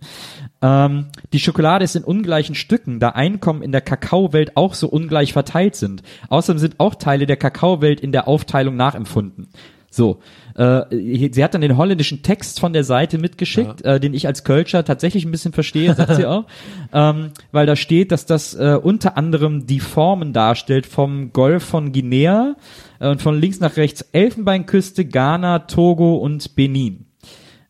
Ähm, 0.62 1.08
die 1.32 1.40
Schokolade 1.40 1.86
ist 1.86 1.96
in 1.96 2.04
ungleichen 2.04 2.56
Stücken, 2.56 3.00
da 3.00 3.10
Einkommen 3.10 3.62
in 3.62 3.72
der 3.72 3.82
Kakaowelt 3.82 4.58
auch 4.58 4.74
so 4.74 4.88
ungleich 4.88 5.34
verteilt 5.34 5.76
sind. 5.76 6.04
Außerdem 6.30 6.60
sind 6.60 6.80
auch 6.80 6.96
Teile 6.96 7.26
der 7.26 7.38
Kakaowelt 7.38 8.02
in 8.02 8.12
der 8.12 8.28
Aufteilung 8.28 8.76
nachempfunden. 8.76 9.50
So, 9.92 10.20
äh, 10.56 10.84
sie 11.32 11.44
hat 11.44 11.56
dann 11.56 11.62
den 11.62 11.76
holländischen 11.76 12.22
Text 12.22 12.60
von 12.60 12.74
der 12.74 12.84
Seite 12.84 13.18
mitgeschickt, 13.18 13.82
äh, 13.82 14.00
den 14.00 14.14
ich 14.14 14.28
als 14.28 14.44
Kölscher 14.44 14.86
tatsächlich 14.86 15.26
ein 15.26 15.32
bisschen 15.32 15.52
verstehe, 15.52 15.96
sagt 15.96 16.16
sie 16.16 16.26
auch, 16.28 16.46
ähm, 16.94 17.32
weil 17.52 17.66
da 17.66 17.76
steht, 17.76 18.12
dass 18.12 18.28
das 18.28 18.54
äh, 18.54 18.78
unter 18.82 19.18
anderem 19.18 19.66
die 19.66 19.80
Formen 19.80 20.32
darstellt 20.32 20.86
vom 20.86 21.34
Golf 21.34 21.64
von 21.64 21.92
Guinea 21.92 22.56
äh, 23.00 23.10
und 23.10 23.22
von 23.22 23.40
links 23.40 23.60
nach 23.62 23.78
rechts 23.78 24.02
Elfenbeinküste, 24.12 25.06
Ghana, 25.06 25.60
Togo 25.60 26.18
und 26.18 26.56
Benin 26.56 27.08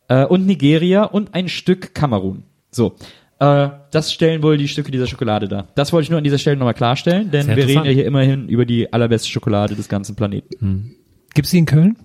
äh, 0.08 0.26
und 0.26 0.44
Nigeria 0.44 1.04
und 1.04 1.32
ein 1.32 1.48
Stück 1.48 1.94
Kamerun. 1.94 2.44
So. 2.70 2.94
Äh, 3.38 3.68
das 3.90 4.12
stellen 4.12 4.42
wohl 4.42 4.58
die 4.58 4.68
Stücke 4.68 4.90
dieser 4.90 5.06
Schokolade 5.06 5.48
dar. 5.48 5.68
Das 5.74 5.92
wollte 5.92 6.04
ich 6.04 6.10
nur 6.10 6.18
an 6.18 6.24
dieser 6.24 6.38
Stelle 6.38 6.56
nochmal 6.56 6.74
klarstellen, 6.74 7.30
denn 7.30 7.46
Sehr 7.46 7.56
wir 7.56 7.66
reden 7.66 7.84
ja 7.84 7.90
hier 7.90 8.04
immerhin 8.06 8.48
über 8.48 8.66
die 8.66 8.92
allerbeste 8.92 9.28
Schokolade 9.28 9.74
des 9.74 9.88
ganzen 9.88 10.14
Planeten. 10.14 10.94
Gibt's 11.34 11.50
die 11.50 11.58
in 11.58 11.66
Köln? 11.66 11.96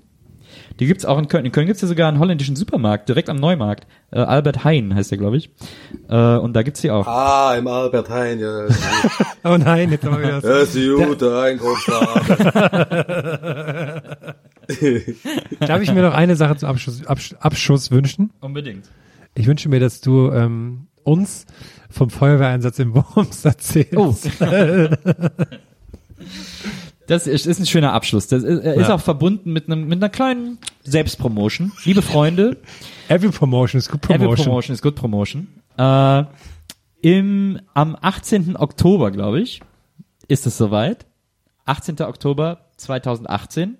Die 0.79 0.87
gibt's 0.87 1.05
auch 1.05 1.17
in 1.17 1.27
Köln. 1.27 1.45
In 1.45 1.51
Köln 1.51 1.67
gibt's 1.67 1.81
ja 1.81 1.87
sogar 1.87 2.07
einen 2.09 2.19
holländischen 2.19 2.55
Supermarkt, 2.55 3.07
direkt 3.09 3.29
am 3.29 3.37
Neumarkt. 3.37 3.87
Äh, 4.11 4.19
Albert 4.19 4.63
Hein 4.63 4.93
heißt 4.95 5.11
der, 5.11 5.17
glaube 5.17 5.37
ich. 5.37 5.49
Äh, 6.09 6.35
und 6.37 6.53
da 6.53 6.63
gibt's 6.63 6.81
die 6.81 6.91
auch. 6.91 7.07
Ah, 7.07 7.55
im 7.57 7.67
Albert 7.67 8.09
Hein, 8.09 8.39
ja. 8.39 8.65
ist 8.65 8.81
gut. 8.81 9.27
Oh 9.43 9.57
nein, 9.57 9.91
jetzt 9.91 10.03
haben 10.03 10.17
wir 10.17 10.27
wieder 10.27 10.41
Das 10.47 10.63
ist 10.63 10.75
die 10.75 10.87
gute 10.89 11.37
Einkaufsstraße. 11.39 12.35
Darf 15.67 15.81
ich 15.81 15.93
mir 15.93 16.01
noch 16.01 16.13
eine 16.13 16.35
Sache 16.35 16.55
zum 16.55 16.69
Abschluss, 16.69 17.05
Absch 17.05 17.35
Abschuss 17.39 17.91
wünschen? 17.91 18.31
Unbedingt. 18.41 18.85
Ich 19.35 19.47
wünsche 19.47 19.69
mir, 19.69 19.79
dass 19.79 20.01
du 20.01 20.31
ähm, 20.31 20.87
uns 21.03 21.45
vom 21.89 22.09
Feuerwehreinsatz 22.09 22.79
in 22.79 22.93
Worms 22.95 23.45
erzählst. 23.45 23.93
Oh. 23.95 24.15
Das 27.07 27.27
ist, 27.27 27.45
ist 27.45 27.59
ein 27.59 27.65
schöner 27.65 27.93
Abschluss. 27.93 28.27
Das 28.27 28.43
ist, 28.43 28.63
ist 28.63 28.87
Ja. 28.87 28.95
auch 28.95 29.01
verbunden 29.01 29.53
mit 29.53 29.67
einem 29.67 29.87
mit 29.87 29.99
einer 29.99 30.09
kleinen 30.09 30.57
Selbstpromotion. 30.83 31.71
Liebe 31.83 32.01
Freunde, 32.01 32.57
Every 33.09 33.29
Promotion 33.29 33.77
is 33.77 33.89
good 33.89 34.03
Every 34.05 34.17
Promotion. 34.19 34.45
Promotion 34.45 34.73
ist 34.73 34.81
good 34.81 34.95
Promotion. 34.95 35.47
Äh, 35.77 36.23
im, 37.01 37.59
am 37.75 37.95
18. 38.01 38.55
Oktober, 38.57 39.11
glaube 39.11 39.39
ich, 39.41 39.61
ist 40.27 40.47
es 40.47 40.57
soweit. 40.57 41.05
18. 41.65 41.99
Oktober 42.01 42.61
2018. 42.77 43.77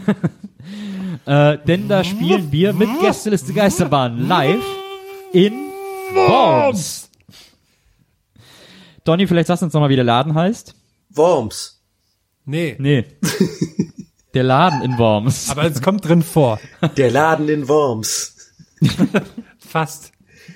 äh, 1.25 1.57
denn 1.65 1.87
da 1.87 2.03
spielen 2.03 2.51
wir 2.51 2.73
mit 2.73 2.89
Gästeliste 3.01 3.53
Geisterbahn 3.53 4.27
live 4.27 4.63
in 5.33 5.53
Worms. 6.13 7.09
Donny, 9.03 9.27
vielleicht 9.27 9.47
sagst 9.47 9.61
du 9.61 9.65
uns 9.65 9.73
nochmal, 9.73 9.89
wie 9.89 9.95
der 9.95 10.03
Laden 10.05 10.33
heißt. 10.35 10.75
Worms. 11.11 11.81
Nee, 12.45 12.75
Nee. 12.79 13.05
Der 14.33 14.43
Laden 14.43 14.83
in 14.83 14.97
Worms. 14.99 15.49
aber 15.49 15.63
es 15.63 15.81
kommt 15.81 16.05
drin 16.07 16.21
vor. 16.21 16.59
Der 16.95 17.09
Laden 17.09 17.49
in 17.49 17.67
Worms. 17.67 18.35
Fast. 19.57 20.11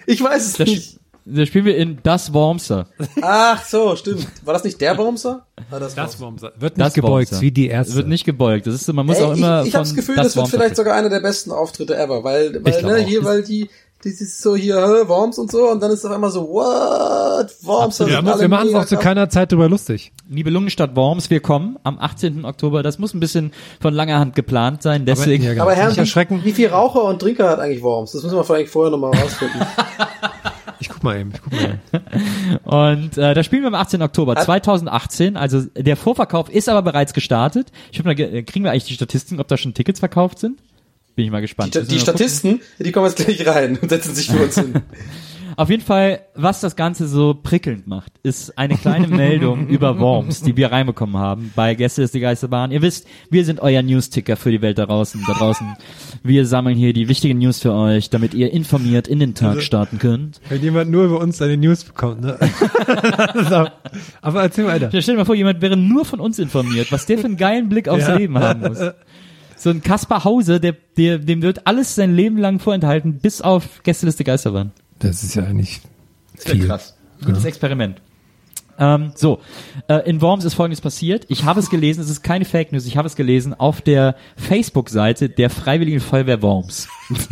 Ich 0.06 0.22
weiß 0.22 0.46
es 0.46 0.54
Da, 0.54 0.64
nicht. 0.66 1.00
Da 1.26 1.46
spielen 1.46 1.66
wir 1.66 1.78
in 1.78 2.00
Das 2.04 2.34
Wormser. 2.34 2.88
Ach 3.22 3.64
so, 3.66 3.96
stimmt. 3.96 4.28
War 4.44 4.54
das 4.54 4.64
nicht 4.64 4.80
der 4.82 4.98
Wormser? 4.98 5.46
War 5.70 5.80
das, 5.80 5.96
Das 5.96 6.20
Worms? 6.20 6.42
Worms 6.42 6.54
wird 6.60 6.78
nicht 6.78 6.86
Das 6.88 6.94
gebeugt, 6.94 7.32
Wormser. 7.32 7.42
wie 7.42 7.52
die 7.52 7.68
erste. 7.68 7.96
Wird 7.96 8.08
nicht 8.08 8.26
gebeugt. 8.26 8.68
Das 8.68 8.76
ist, 8.76 8.92
man 8.92 9.06
muss 9.06 9.18
Ey, 9.18 9.24
auch 9.26 9.34
immer 9.36 9.62
ich 9.62 9.70
ich 9.70 9.76
habe 9.76 9.84
das 9.86 9.96
Gefühl, 9.96 10.16
das 10.16 10.26
das 10.28 10.36
wird 10.36 10.44
Wormser 10.44 10.58
vielleicht 10.58 10.76
sogar 10.76 10.96
einer 10.96 11.10
der 11.10 11.20
besten 11.20 11.52
Auftritte 11.52 11.96
ever, 11.98 12.24
weil, 12.24 12.64
weil 12.64 12.82
ne, 12.84 12.98
hier, 12.98 13.24
weil 13.24 13.44
die, 13.44 13.70
das 14.04 14.14
ist 14.14 14.42
so 14.42 14.56
hier, 14.56 14.76
hä, 14.78 15.08
Worms 15.08 15.38
und 15.38 15.52
so, 15.52 15.70
und 15.70 15.80
dann 15.84 15.92
ist 15.92 16.04
auf 16.04 16.12
einmal 16.12 16.32
so, 16.32 16.50
what? 16.50 17.52
Worms, 17.62 17.98
das 17.98 18.08
wir, 18.08 18.22
machen 18.50 18.70
es 18.70 18.74
auch 18.74 18.86
zu 18.86 18.98
keiner 18.98 19.30
Zeit 19.30 19.52
drüber 19.52 19.70
lustig. 19.70 20.12
Nibelungenstadt 20.28 20.96
Worms, 20.96 21.30
wir 21.30 21.40
kommen 21.40 21.78
am 21.84 22.00
18. 22.00 22.44
Oktober. 22.46 22.82
Das 22.82 22.98
muss 22.98 23.14
ein 23.14 23.20
bisschen 23.20 23.52
von 23.80 23.94
langer 23.94 24.18
Hand 24.18 24.36
geplant 24.36 24.82
sein, 24.82 25.06
deswegen. 25.06 25.44
ja, 25.44 25.52
genau. 25.52 25.64
Aber 25.64 25.76
Herr, 25.76 25.90
Nicht 25.90 26.00
erschrecken. 26.00 26.40
wie, 26.42 26.46
wie 26.46 26.54
viel 26.54 26.70
Raucher 26.70 27.04
und 27.04 27.20
Trinker 27.20 27.48
hat 27.48 27.60
eigentlich 27.60 27.84
Worms? 27.84 28.14
Das 28.14 28.24
müssen 28.24 28.36
wir 28.36 28.44
vielleicht 28.44 28.72
vorher 28.72 28.90
nochmal 28.90 29.12
rausfinden. 29.12 29.62
Ich 30.82 30.90
guck 30.90 31.04
mal 31.04 31.18
eben, 31.20 31.32
ich 31.34 31.42
guck 31.42 31.54
mal 31.54 31.80
eben. 31.94 32.60
Und 32.66 33.18
äh, 33.18 33.34
da 33.34 33.44
spielen 33.44 33.62
wir 33.62 33.68
am 33.68 33.76
18. 33.76 34.02
Oktober 34.02 34.36
2018. 34.36 35.38
Also 35.38 35.62
der 35.78 35.96
Vorverkauf 35.96 36.50
ist 36.50 36.68
aber 36.68 36.82
bereits 36.82 37.14
gestartet. 37.14 37.72
Ich 37.92 38.00
hab 38.00 38.06
mal, 38.06 38.16
ge- 38.16 38.44
kriegen 38.44 38.66
wir 38.66 38.72
eigentlich 38.72 38.86
die 38.86 38.94
Statistiken, 38.96 39.40
ob 39.40 39.48
da 39.48 39.58
schon 39.58 39.74
Tickets 39.74 40.00
verkauft 40.00 40.40
sind? 40.40 40.60
Bin 41.16 41.26
ich 41.26 41.32
mal 41.32 41.42
gespannt. 41.42 41.76
Die, 41.76 41.80
die 41.80 41.84
mal 41.84 41.88
gucken. 41.90 42.02
Statisten, 42.02 42.62
die 42.80 42.92
kommen 42.92 43.06
jetzt 43.08 43.18
gleich 43.18 43.46
rein 43.48 43.78
und 43.82 43.90
setzen 43.90 44.16
sich 44.16 44.28
für 44.30 44.44
uns 44.44 44.56
hin. 44.56 44.74
Auf 45.58 45.70
jeden 45.70 45.84
Fall, 45.84 46.22
was 46.36 46.62
das 46.62 46.76
Ganze 46.76 47.08
so 47.08 47.34
prickelnd 47.34 47.88
macht, 47.88 48.14
ist 48.24 48.58
eine 48.58 48.78
kleine 48.78 49.08
Meldung 49.16 49.68
über 49.68 50.00
Worms, 50.00 50.42
die 50.42 50.56
wir 50.58 50.72
reinbekommen 50.72 51.18
haben 51.18 51.52
bei 51.56 51.76
Gäste 51.76 52.04
ist 52.04 52.14
die 52.14 52.20
Geisterbahn. 52.20 52.72
Ihr 52.72 52.82
wisst, 52.82 53.08
wir 53.30 53.46
sind 53.46 53.60
euer 53.60 53.82
News-Ticker 53.82 54.36
für 54.36 54.52
die 54.52 54.62
Welt 54.62 54.78
da 54.78 54.86
draußen. 54.86 55.24
Da 55.28 55.34
draußen. 55.34 55.76
Wir 56.24 56.46
sammeln 56.46 56.76
hier 56.76 56.94
die 56.94 57.08
wichtigen 57.08 57.40
News 57.40 57.60
für 57.60 57.74
euch, 57.74 58.10
damit 58.10 58.34
ihr 58.34 58.52
informiert 58.52 59.08
in 59.08 59.20
den 59.20 59.36
Tag 59.36 59.62
starten 59.62 60.00
könnt. 60.00 60.42
Wenn 60.50 60.62
jemand 60.62 60.92
nur 60.92 61.06
über 61.06 61.20
uns 61.20 61.38
seine 61.38 61.58
News 61.58 61.84
bekommt, 61.84 62.22
ne? 62.22 62.38
so. 63.50 63.68
Aber 64.22 64.42
erzähl 64.42 64.66
weiter. 64.66 64.90
Ja, 64.92 65.02
stell 65.02 65.16
dir 65.16 65.20
mal 65.20 65.26
vor, 65.26 65.36
jemand 65.36 65.62
wäre 65.62 65.78
nur 65.78 66.06
von 66.06 66.20
uns 66.20 66.40
informiert, 66.40 66.92
was 66.92 67.06
der 67.06 67.18
für 67.18 67.26
einen 67.26 67.38
geilen 67.38 67.70
Blick 67.70 67.88
aufs 67.88 68.08
Ja. 68.08 68.16
Leben 68.16 68.38
haben 68.40 68.62
muss. 68.62 68.80
So 69.56 69.70
ein 69.70 69.84
Kaspar 69.84 70.24
Hause, 70.24 70.60
der, 70.60 70.76
der, 70.98 71.20
dem 71.20 71.42
wird 71.44 71.68
alles 71.68 71.94
sein 71.94 72.16
Leben 72.16 72.38
lang 72.38 72.60
vorenthalten, 72.60 73.20
bis 73.20 73.42
auf 73.42 73.84
Gästeliste 73.84 74.24
Geisterbahn. 74.24 74.72
Das 75.02 75.24
ist 75.24 75.36
ja 75.36 75.44
eigentlich 75.44 75.82
Das 76.36 76.46
wäre 76.48 76.58
viel. 76.58 76.68
krass. 76.68 76.96
Gutes 77.26 77.46
Experiment. 77.46 78.02
Ähm, 78.80 79.12
so, 79.16 79.40
äh, 79.88 80.10
in 80.10 80.22
Worms 80.22 80.44
ist 80.46 80.56
Folgendes 80.56 80.82
passiert. 80.82 81.26
Ich 81.28 81.44
habe 81.44 81.60
es 81.60 81.70
gelesen, 81.70 82.02
es 82.02 82.10
ist 82.10 82.24
keine 82.24 82.46
Fake 82.46 82.72
News, 82.72 82.86
ich 82.88 82.98
habe 82.98 83.08
es 83.08 83.16
gelesen 83.16 83.54
auf 83.54 83.82
der 83.82 84.16
Facebook-Seite 84.38 85.30
der 85.30 85.50
Freiwilligen 85.52 86.00
Feuerwehr 86.00 86.42
Worms. 86.42 86.88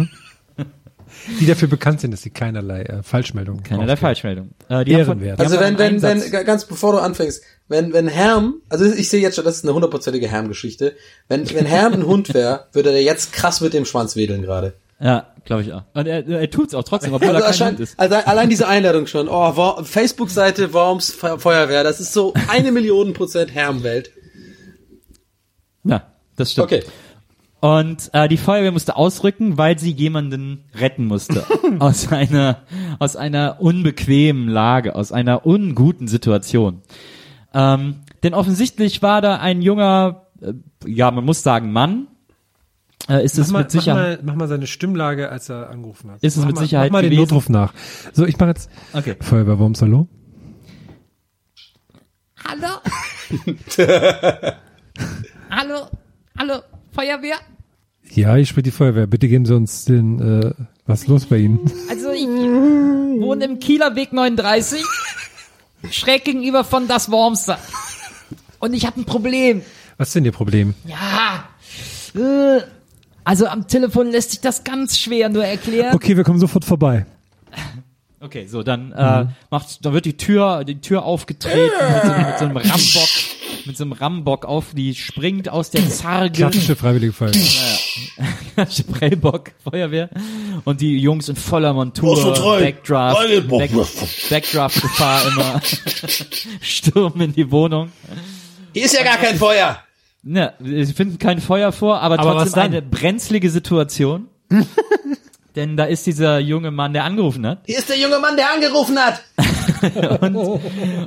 Die 1.40 1.46
dafür 1.48 1.68
bekannt 1.68 2.00
sind, 2.02 2.12
dass 2.12 2.22
sie 2.22 2.30
keinerlei 2.30 2.82
äh, 2.84 3.04
Falschmeldungen 3.04 3.62
Keinerlei 3.64 3.94
aufgeben. 3.94 4.00
Falschmeldung. 4.08 4.50
Äh, 4.70 4.86
die 4.86 4.96
haben 4.96 5.06
von- 5.06 5.20
Ehrenwert. 5.20 5.40
die 5.40 5.44
Also 5.44 5.60
wenn, 5.60 5.76
von 5.78 6.02
wenn, 6.02 6.32
wenn, 6.32 6.46
ganz 6.46 6.66
bevor 6.66 6.94
du 6.94 7.00
anfängst, 7.00 7.44
wenn, 7.68 7.94
wenn 7.94 8.08
Herm, 8.08 8.62
also 8.70 8.86
ich 8.86 9.10
sehe 9.10 9.20
jetzt 9.22 9.36
schon, 9.36 9.44
das 9.44 9.58
ist 9.58 9.64
eine 9.66 9.74
hundertprozentige 9.74 10.28
Herm-Geschichte. 10.28 10.96
Wenn, 11.28 11.50
wenn 11.54 11.66
Herm 11.66 11.94
ein 11.94 12.06
Hund 12.06 12.34
wäre, 12.34 12.68
würde 12.74 12.92
er 12.92 13.02
jetzt 13.02 13.34
krass 13.34 13.60
mit 13.60 13.74
dem 13.74 13.86
Schwanz 13.86 14.16
wedeln 14.16 14.42
gerade. 14.44 14.74
Ja, 15.00 15.28
glaube 15.50 15.64
ich 15.64 15.74
auch. 15.74 15.82
Und 15.96 16.08
er, 16.08 16.28
er 16.28 16.50
tut's 16.52 16.76
auch 16.76 16.84
trotzdem, 16.84 17.12
obwohl 17.14 17.36
Also, 17.36 17.42
er 17.48 17.54
kein 17.54 17.68
Hund 17.72 17.80
ist. 17.80 18.00
also 18.00 18.16
allein 18.16 18.50
diese 18.50 18.68
Einladung 18.68 19.08
schon. 19.08 19.28
Oh, 19.28 19.82
Facebook-Seite 19.84 20.74
Worms 20.74 21.12
Fe- 21.12 21.40
Feuerwehr, 21.40 21.84
das 21.84 22.00
ist 22.00 22.14
so 22.14 22.34
eine 22.50 22.72
Million 22.72 23.14
Prozent 23.14 23.52
Herm-Welt. 23.54 24.12
Ja, 25.84 26.04
das 26.36 26.52
stimmt. 26.52 26.66
Okay. 26.72 26.84
Und 27.62 28.10
äh, 28.14 28.28
die 28.30 28.38
Feuerwehr 28.38 28.72
musste 28.72 28.96
ausrücken, 28.96 29.58
weil 29.58 29.78
sie 29.80 29.92
jemanden 29.92 30.64
retten 30.80 31.06
musste 31.06 31.44
aus 31.80 32.10
einer 32.12 32.60
aus 33.00 33.16
einer 33.18 33.58
unbequemen 33.60 34.48
Lage, 34.48 34.96
aus 34.96 35.12
einer 35.12 35.46
unguten 35.46 36.08
Situation. 36.08 36.82
Ähm, 37.54 38.02
denn 38.24 38.34
offensichtlich 38.34 39.02
war 39.02 39.22
da 39.22 39.38
ein 39.38 39.62
junger, 39.62 40.28
äh, 40.42 40.54
ja, 40.86 41.12
man 41.12 41.26
muss 41.26 41.44
sagen 41.44 41.72
Mann. 41.74 42.08
Äh, 43.10 43.26
ist 43.26 43.38
Mach 43.38 43.46
es 43.46 43.52
mal, 43.52 43.60
mit 43.60 43.68
mach, 43.68 43.72
Sicherheit? 43.72 44.24
mal, 44.24 44.32
mach 44.32 44.36
mal 44.38 44.48
seine 44.48 44.68
Stimmlage, 44.68 45.30
als 45.30 45.50
er 45.50 45.70
angerufen 45.70 46.12
hat. 46.12 46.24
Ist 46.24 46.34
es 46.36 46.40
mach 46.42 46.48
mit 46.48 46.56
mal, 46.58 46.62
Sicherheit 46.62 46.92
Mach 46.92 46.98
mal 47.00 47.02
den 47.02 47.12
gewesen? 47.12 47.22
Notruf 47.30 47.50
nach. 47.50 47.74
So, 48.14 48.26
ich 48.26 48.38
mache 48.38 48.50
jetzt 48.50 48.70
Okay. 48.94 49.16
Feuerwehr 49.20 49.58
Worms, 49.60 49.82
hallo? 49.82 50.08
Hallo, 55.52 55.88
hallo, 56.38 56.56
Feuerwehr. 56.92 57.36
Ja, 58.12 58.38
ich 58.38 58.50
spiele 58.50 58.64
die 58.64 58.72
Feuerwehr. 58.72 59.08
Bitte 59.08 59.28
geben 59.28 59.46
Sie 59.46 59.56
uns 59.56 59.86
den, 59.86 60.20
äh, 60.20 60.52
was 60.86 61.02
ist 61.04 61.08
los 61.08 61.26
bei 61.26 61.38
Ihnen? 61.38 61.60
Also 61.90 62.12
ich 62.12 62.26
wohne 62.26 63.46
im 63.46 63.60
Kieler 63.60 63.96
Weg 63.96 64.14
39, 64.14 64.84
schräg 65.92 66.26
gegenüber 66.26 66.64
von 66.64 66.88
das 66.88 67.12
Wormser. 67.12 67.60
Und 68.60 68.74
ich 68.74 68.86
habe 68.86 69.00
ein 69.02 69.06
Problem. 69.06 69.62
Was 69.98 70.10
ist 70.10 70.16
denn 70.16 70.26
Ihr 70.26 70.32
Problem? 70.32 70.74
Ja. 70.86 71.46
äh, 72.20 72.62
Also 73.24 73.48
am 73.48 73.68
Telefon 73.68 74.12
lässt 74.12 74.32
sich 74.32 74.42
das 74.42 74.64
ganz 74.64 74.98
schwer 74.98 75.30
nur 75.30 75.46
erklären. 75.46 75.96
Okay, 75.96 76.18
wir 76.18 76.24
kommen 76.24 76.40
sofort 76.40 76.66
vorbei. 76.66 77.06
Okay, 78.22 78.48
so 78.48 78.64
dann 78.64 78.92
äh, 78.92 79.28
macht, 79.50 79.86
dann 79.86 79.94
wird 79.94 80.06
die 80.06 80.18
Tür, 80.18 80.66
die 80.66 80.82
Tür 80.82 81.04
aufgetreten 81.04 81.72
mit 81.94 82.04
so, 82.04 82.12
mit 82.12 82.38
so 82.38 82.46
einem 82.46 82.58
Rambock, 82.58 83.10
mit 83.66 83.78
so 83.78 83.84
einem 83.86 83.94
Rambock 83.94 84.46
auf, 84.46 84.74
die 84.74 84.94
springt 84.94 85.48
aus 85.48 85.70
der 85.70 85.88
Zarge. 85.90 86.32
Klassische 86.32 86.76
Freiwillige 86.76 87.14
Feuerwehr. 87.14 87.78
Prellbock, 88.92 89.52
Feuerwehr. 89.64 90.10
Und 90.66 90.82
die 90.82 90.98
Jungs 90.98 91.30
in 91.30 91.38
voller 91.38 91.74
Montur? 91.74 92.34
Backdraft. 92.60 93.48
Back, 93.48 93.72
Backdraft-Gefahr 94.30 95.28
immer. 95.32 95.62
Sturm 96.62 97.22
in 97.22 97.32
die 97.32 97.50
Wohnung. 97.50 97.90
Hier 98.74 98.84
ist 98.84 98.98
ja 98.98 99.04
gar 99.04 99.18
kein 99.18 99.38
Feuer. 99.38 99.82
Ne, 100.22 100.54
sie 100.60 100.94
finden 100.94 101.18
kein 101.18 101.40
Feuer 101.40 101.72
vor, 101.72 102.02
aber, 102.02 102.20
Aber 102.20 102.34
trotzdem 102.34 102.64
eine 102.64 102.82
brenzlige 102.82 103.50
Situation. 103.50 104.28
Denn 105.56 105.78
da 105.78 105.86
ist 105.86 106.06
dieser 106.06 106.40
junge 106.40 106.72
Mann, 106.72 106.94
der 106.94 107.04
angerufen 107.06 107.46
hat. 107.48 107.60
Hier 107.66 107.80
ist 107.80 107.90
der 107.90 107.98
junge 107.98 108.20
Mann, 108.20 108.36
der 108.38 108.52
angerufen 108.54 108.98
hat. 109.00 109.22
Und 110.22 110.36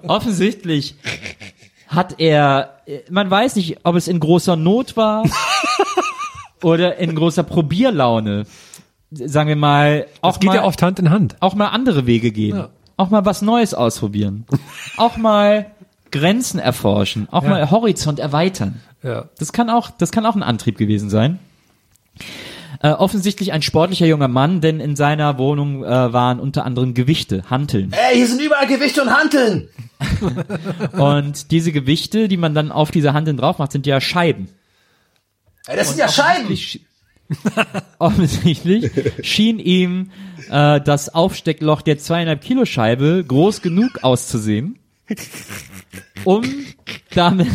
offensichtlich 0.09 0.97
hat 1.89 2.19
er, 2.19 2.81
man 3.11 3.31
weiß 3.31 3.57
nicht, 3.57 3.79
ob 3.85 3.97
es 3.97 4.09
in 4.09 4.19
großer 4.19 4.57
Not 4.57 4.97
war 4.97 5.25
oder 6.63 6.97
in 6.97 7.15
großer 7.15 7.43
Probierlaune. 7.45 8.45
Sagen 9.11 9.49
wir 9.49 9.57
mal, 9.57 10.07
auch 10.23 10.33
Das 10.33 10.41
geht 10.41 10.49
mal, 10.49 10.57
ja 10.57 10.65
oft 10.65 10.81
Hand 10.83 10.99
in 10.99 11.11
Hand. 11.11 11.37
auch 11.41 11.55
mal 11.55 11.69
andere 11.69 12.07
Wege 12.07 12.31
gehen. 12.33 12.65
Auch 12.97 13.11
mal 13.11 13.25
was 13.25 13.43
Neues 13.43 13.75
ausprobieren. 13.75 14.47
auch 14.97 15.17
mal 15.19 15.67
Grenzen 16.11 16.59
erforschen. 16.59 17.29
Auch 17.31 17.43
Ja. 17.45 17.51
mal 17.51 17.71
Horizont 17.71 18.19
erweitern. 18.19 18.81
Ja. 19.03 19.29
Das 19.39 19.53
kann 19.53 19.71
auch, 19.71 19.91
das 19.91 20.13
kann 20.13 20.27
auch 20.27 20.37
ein 20.37 20.43
Antrieb 20.43 20.79
gewesen 20.79 21.11
sein. 21.11 21.39
Äh, 22.83 22.91
offensichtlich 22.91 23.53
ein 23.53 23.63
sportlicher 23.63 24.07
junger 24.07 24.29
Mann, 24.29 24.61
denn 24.61 24.81
in 24.81 24.97
seiner 24.97 25.39
Wohnung 25.39 25.85
äh, 25.85 26.13
waren 26.13 26.41
unter 26.41 26.65
anderem 26.65 26.95
Gewichte, 26.95 27.45
Hanteln. 27.49 27.93
Ey, 27.93 28.17
hier 28.17 28.27
sind 28.27 28.41
überall 28.41 28.67
Gewichte 28.67 29.03
und 29.03 29.11
Hanteln. 29.11 29.69
Und 30.99 31.53
diese 31.53 31.71
Gewichte, 31.71 32.27
die 32.27 32.37
man 32.37 32.55
dann 32.55 32.73
auf 32.73 32.91
diese 32.91 33.13
Handeln 33.13 33.37
drauf 33.37 33.59
macht, 33.59 33.71
sind 33.71 33.87
ja 33.87 34.01
Scheiben. 34.01 34.49
Ey, 35.69 35.77
das 35.77 35.91
sind 35.91 35.99
ja 35.99 36.09
Scheiben. 36.09 36.47
Offensichtlich, 36.47 36.85
offensichtlich 37.99 38.91
schien 39.23 39.61
ihm 39.61 40.11
äh, 40.51 40.81
das 40.81 41.15
Aufsteckloch 41.15 41.83
der 41.83 41.99
zweieinhalb 41.99 42.43
Kilo 42.43 42.65
Scheibe 42.65 43.25
groß 43.27 43.63
genug 43.63 44.03
auszusehen, 44.03 44.79
um 46.25 46.43
damit, 47.15 47.49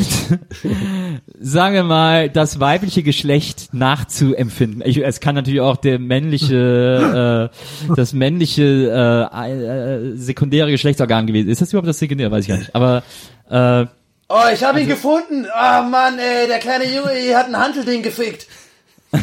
sagen 1.39 1.73
wir 1.76 1.84
mal, 1.84 2.30
das 2.30 2.59
weibliche 2.59 3.03
Geschlecht 3.03 3.73
nachzuempfinden. 3.73 4.84
Ich, 4.85 5.03
es 5.03 5.19
kann 5.19 5.35
natürlich 5.35 5.61
auch 5.61 5.77
der 5.77 5.99
männliche, 5.99 7.51
äh, 7.88 7.93
das 7.95 8.14
männliche 8.14 9.30
äh, 9.34 10.11
äh, 10.11 10.15
sekundäre 10.15 10.72
Geschlechtsorgan 10.72 11.27
gewesen. 11.27 11.49
Ist 11.49 11.61
das 11.61 11.69
überhaupt 11.69 11.88
das 11.88 11.99
sekundäre? 11.99 12.31
Weiß 12.31 12.43
ich 12.43 12.49
gar 12.49 12.57
nicht. 12.57 12.76
Aber 12.76 13.03
äh, 13.49 13.85
Oh, 14.30 14.43
ich 14.53 14.61
habe 14.61 14.81
ihn 14.81 14.88
gefunden. 14.88 15.47
Ah, 15.53 15.84
Mann, 15.84 16.19
ey, 16.19 16.47
der 16.47 16.59
kleine 16.59 16.84
Junge 16.84 17.14
hier 17.14 17.38
hat 17.38 17.47
ein 17.47 17.57
Hantelding 17.57 18.03
gefickt. 18.03 18.45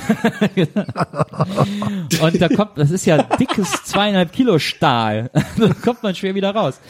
Und 2.21 2.41
da 2.41 2.49
kommt, 2.49 2.79
das 2.79 2.91
ist 2.91 3.05
ja 3.05 3.23
dickes 3.23 3.71
zweieinhalb 3.85 4.33
Kilo 4.33 4.59
Stahl. 4.59 5.31
da 5.59 5.69
kommt 5.85 6.03
man 6.03 6.15
schwer 6.15 6.35
wieder 6.35 6.55
raus. 6.55 6.81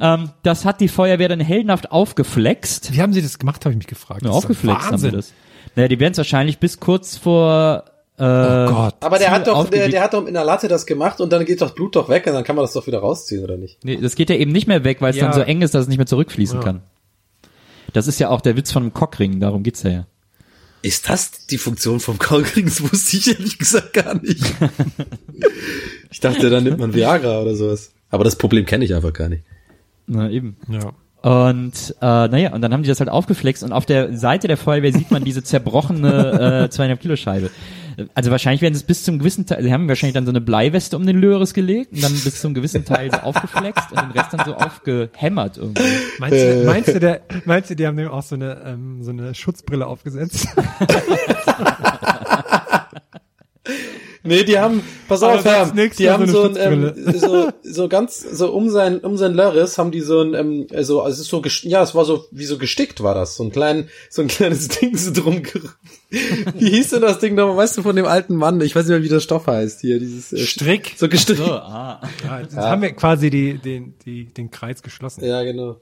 Ähm, 0.00 0.30
das 0.42 0.64
hat 0.64 0.80
die 0.80 0.88
Feuerwehr 0.88 1.28
dann 1.28 1.40
heldenhaft 1.40 1.90
aufgeflext. 1.90 2.92
Wie 2.92 3.00
haben 3.02 3.12
sie 3.12 3.22
das 3.22 3.38
gemacht, 3.38 3.64
habe 3.64 3.72
ich 3.72 3.78
mich 3.78 3.86
gefragt. 3.86 4.22
Ja, 4.24 4.30
aufgeflext 4.30 4.86
haben 4.86 4.98
sie 4.98 5.10
das. 5.10 5.32
Naja, 5.76 5.88
die 5.88 6.00
werden 6.00 6.12
es 6.12 6.18
wahrscheinlich 6.18 6.58
bis 6.58 6.80
kurz 6.80 7.16
vor 7.16 7.84
äh, 8.18 8.22
Oh 8.24 8.66
Gott. 8.68 8.94
Aber 9.00 9.18
der 9.18 9.30
hat 9.30 9.46
doch, 9.46 9.68
der, 9.68 9.88
der 9.88 10.02
hat 10.02 10.14
doch 10.14 10.26
in 10.26 10.34
der 10.34 10.44
Latte 10.44 10.68
das 10.68 10.86
gemacht 10.86 11.20
und 11.20 11.32
dann 11.32 11.44
geht 11.44 11.62
doch 11.62 11.74
Blut 11.74 11.96
doch 11.96 12.08
weg 12.08 12.26
und 12.26 12.34
dann 12.34 12.44
kann 12.44 12.56
man 12.56 12.64
das 12.64 12.72
doch 12.72 12.86
wieder 12.86 12.98
rausziehen, 12.98 13.42
oder 13.42 13.56
nicht? 13.56 13.84
Nee, 13.84 13.96
das 13.96 14.14
geht 14.14 14.30
ja 14.30 14.36
eben 14.36 14.52
nicht 14.52 14.66
mehr 14.66 14.84
weg, 14.84 15.00
weil 15.00 15.10
es 15.10 15.16
Ja. 15.16 15.24
dann 15.24 15.32
so 15.34 15.40
eng 15.40 15.62
ist, 15.62 15.74
dass 15.74 15.82
es 15.82 15.88
nicht 15.88 15.98
mehr 15.98 16.06
zurückfließen 16.06 16.60
kann. 16.60 16.82
Das 17.92 18.06
ist 18.06 18.18
ja 18.20 18.28
auch 18.28 18.40
der 18.40 18.56
Witz 18.56 18.72
von 18.72 18.82
einem 18.82 18.92
Cockring, 18.94 19.40
darum 19.40 19.62
geht's 19.62 19.82
ja. 19.82 19.90
ja. 19.90 20.06
Ist 20.82 21.08
das 21.08 21.46
die 21.46 21.58
Funktion 21.58 22.00
vom 22.00 22.18
Cockring? 22.18 22.64
Das 22.66 22.82
wusste 22.82 23.16
ich 23.16 23.28
ehrlich 23.28 23.58
gesagt 23.58 23.92
gar 23.92 24.14
nicht. 24.14 24.42
ich 26.10 26.20
dachte, 26.20 26.50
dann 26.50 26.64
nimmt 26.64 26.78
man 26.78 26.92
Viagra 26.94 27.40
oder 27.40 27.54
sowas. 27.54 27.92
Aber 28.10 28.24
das 28.24 28.36
Problem 28.36 28.66
kenne 28.66 28.84
ich 28.84 28.94
einfach 28.94 29.12
gar 29.12 29.28
nicht. 29.28 29.44
Na 30.12 30.30
eben. 30.30 30.56
Ja. 30.68 30.92
Und 31.22 31.94
äh, 32.00 32.04
naja, 32.04 32.52
und 32.52 32.62
dann 32.62 32.72
haben 32.72 32.82
die 32.82 32.88
das 32.88 32.98
halt 32.98 33.08
aufgeflext 33.08 33.62
und 33.62 33.72
auf 33.72 33.86
der 33.86 34.16
Seite 34.16 34.48
der 34.48 34.56
Feuerwehr 34.56 34.92
sieht 34.92 35.12
man 35.12 35.22
diese 35.24 35.44
zerbrochene 35.44 36.64
äh, 36.64 36.70
zweieinhalb 36.70 37.00
Kilo 37.00 37.14
Scheibe. 37.14 37.50
Also 38.14 38.30
wahrscheinlich 38.32 38.60
werden 38.60 38.74
es 38.74 38.82
bis 38.82 39.04
zum 39.04 39.20
gewissen 39.20 39.46
Teil, 39.46 39.62
sie 39.62 39.72
haben 39.72 39.86
wahrscheinlich 39.86 40.14
dann 40.14 40.24
so 40.24 40.32
eine 40.32 40.40
Bleiweste 40.40 40.96
um 40.96 41.06
den 41.06 41.20
Löres 41.20 41.54
gelegt 41.54 41.92
und 41.92 42.02
dann 42.02 42.12
bis 42.12 42.40
zum 42.40 42.54
gewissen 42.54 42.84
Teil 42.84 43.10
so 43.12 43.18
aufgeflext 43.18 43.92
und 43.92 44.02
den 44.02 44.10
Rest 44.10 44.32
dann 44.32 44.44
so 44.46 44.54
aufgehämmert 44.54 45.58
irgendwie. 45.58 45.82
Meinst 46.18 46.42
du, 46.42 46.64
meinst 46.64 46.88
du, 46.88 46.98
der, 46.98 47.20
meinst 47.44 47.70
du, 47.70 47.76
die 47.76 47.86
haben 47.86 47.96
dem 47.96 48.08
auch 48.08 48.22
so 48.22 48.34
eine, 48.34 48.60
ähm, 48.64 49.02
so 49.02 49.10
eine 49.10 49.34
Schutzbrille 49.34 49.86
aufgesetzt? 49.86 50.48
Nee, 54.24 54.44
die 54.44 54.58
haben, 54.58 54.82
pass 55.08 55.22
auf, 55.22 55.42
das 55.42 55.44
Herr, 55.74 55.88
die 55.88 56.08
haben 56.10 56.26
so 56.28 56.42
ein, 56.44 56.56
ähm, 56.56 56.92
so, 57.18 57.50
so 57.62 57.88
ganz, 57.88 58.20
so 58.20 58.52
um 58.52 58.70
sein, 58.70 59.00
um 59.00 59.16
sein 59.16 59.34
Lörres 59.34 59.78
haben 59.78 59.90
die 59.90 60.00
so 60.00 60.20
ein, 60.20 60.34
ähm, 60.34 60.66
so, 60.82 61.00
also 61.02 61.14
es 61.14 61.20
ist 61.22 61.28
so, 61.30 61.38
gest- 61.40 61.66
ja, 61.68 61.82
es 61.82 61.94
war 61.94 62.04
so, 62.04 62.24
wie 62.30 62.44
so 62.44 62.56
gestickt 62.58 63.02
war 63.02 63.14
das, 63.14 63.34
so 63.36 63.42
ein 63.42 63.50
klein, 63.50 63.88
so 64.10 64.22
ein 64.22 64.28
kleines 64.28 64.68
Ding 64.80 64.96
so 64.96 65.12
drum. 65.12 65.42
Wie 66.58 66.70
hieß 66.70 66.90
denn 66.90 67.00
das 67.00 67.18
Ding 67.20 67.34
nochmal, 67.34 67.56
weißt 67.56 67.78
du, 67.78 67.82
von 67.82 67.96
dem 67.96 68.04
alten 68.04 68.36
Mann? 68.36 68.60
Ich 68.60 68.76
weiß 68.76 68.84
nicht 68.84 68.90
mehr, 68.94 69.02
wie 69.02 69.08
der 69.08 69.20
Stoff 69.20 69.46
heißt 69.46 69.80
hier, 69.80 69.98
dieses, 69.98 70.32
äh, 70.32 70.38
Strick. 70.38 70.92
So 70.96 71.08
gestrickt. 71.08 71.42
So, 71.44 71.52
ah. 71.52 72.00
Ja, 72.24 72.40
jetzt 72.40 72.54
haben 72.56 72.82
wir 72.82 72.92
quasi 72.92 73.30
die, 73.30 73.54
den, 73.54 73.94
die, 74.04 74.26
den 74.26 74.50
Kreis 74.50 74.82
geschlossen. 74.82 75.24
Ja, 75.24 75.42
genau. 75.42 75.76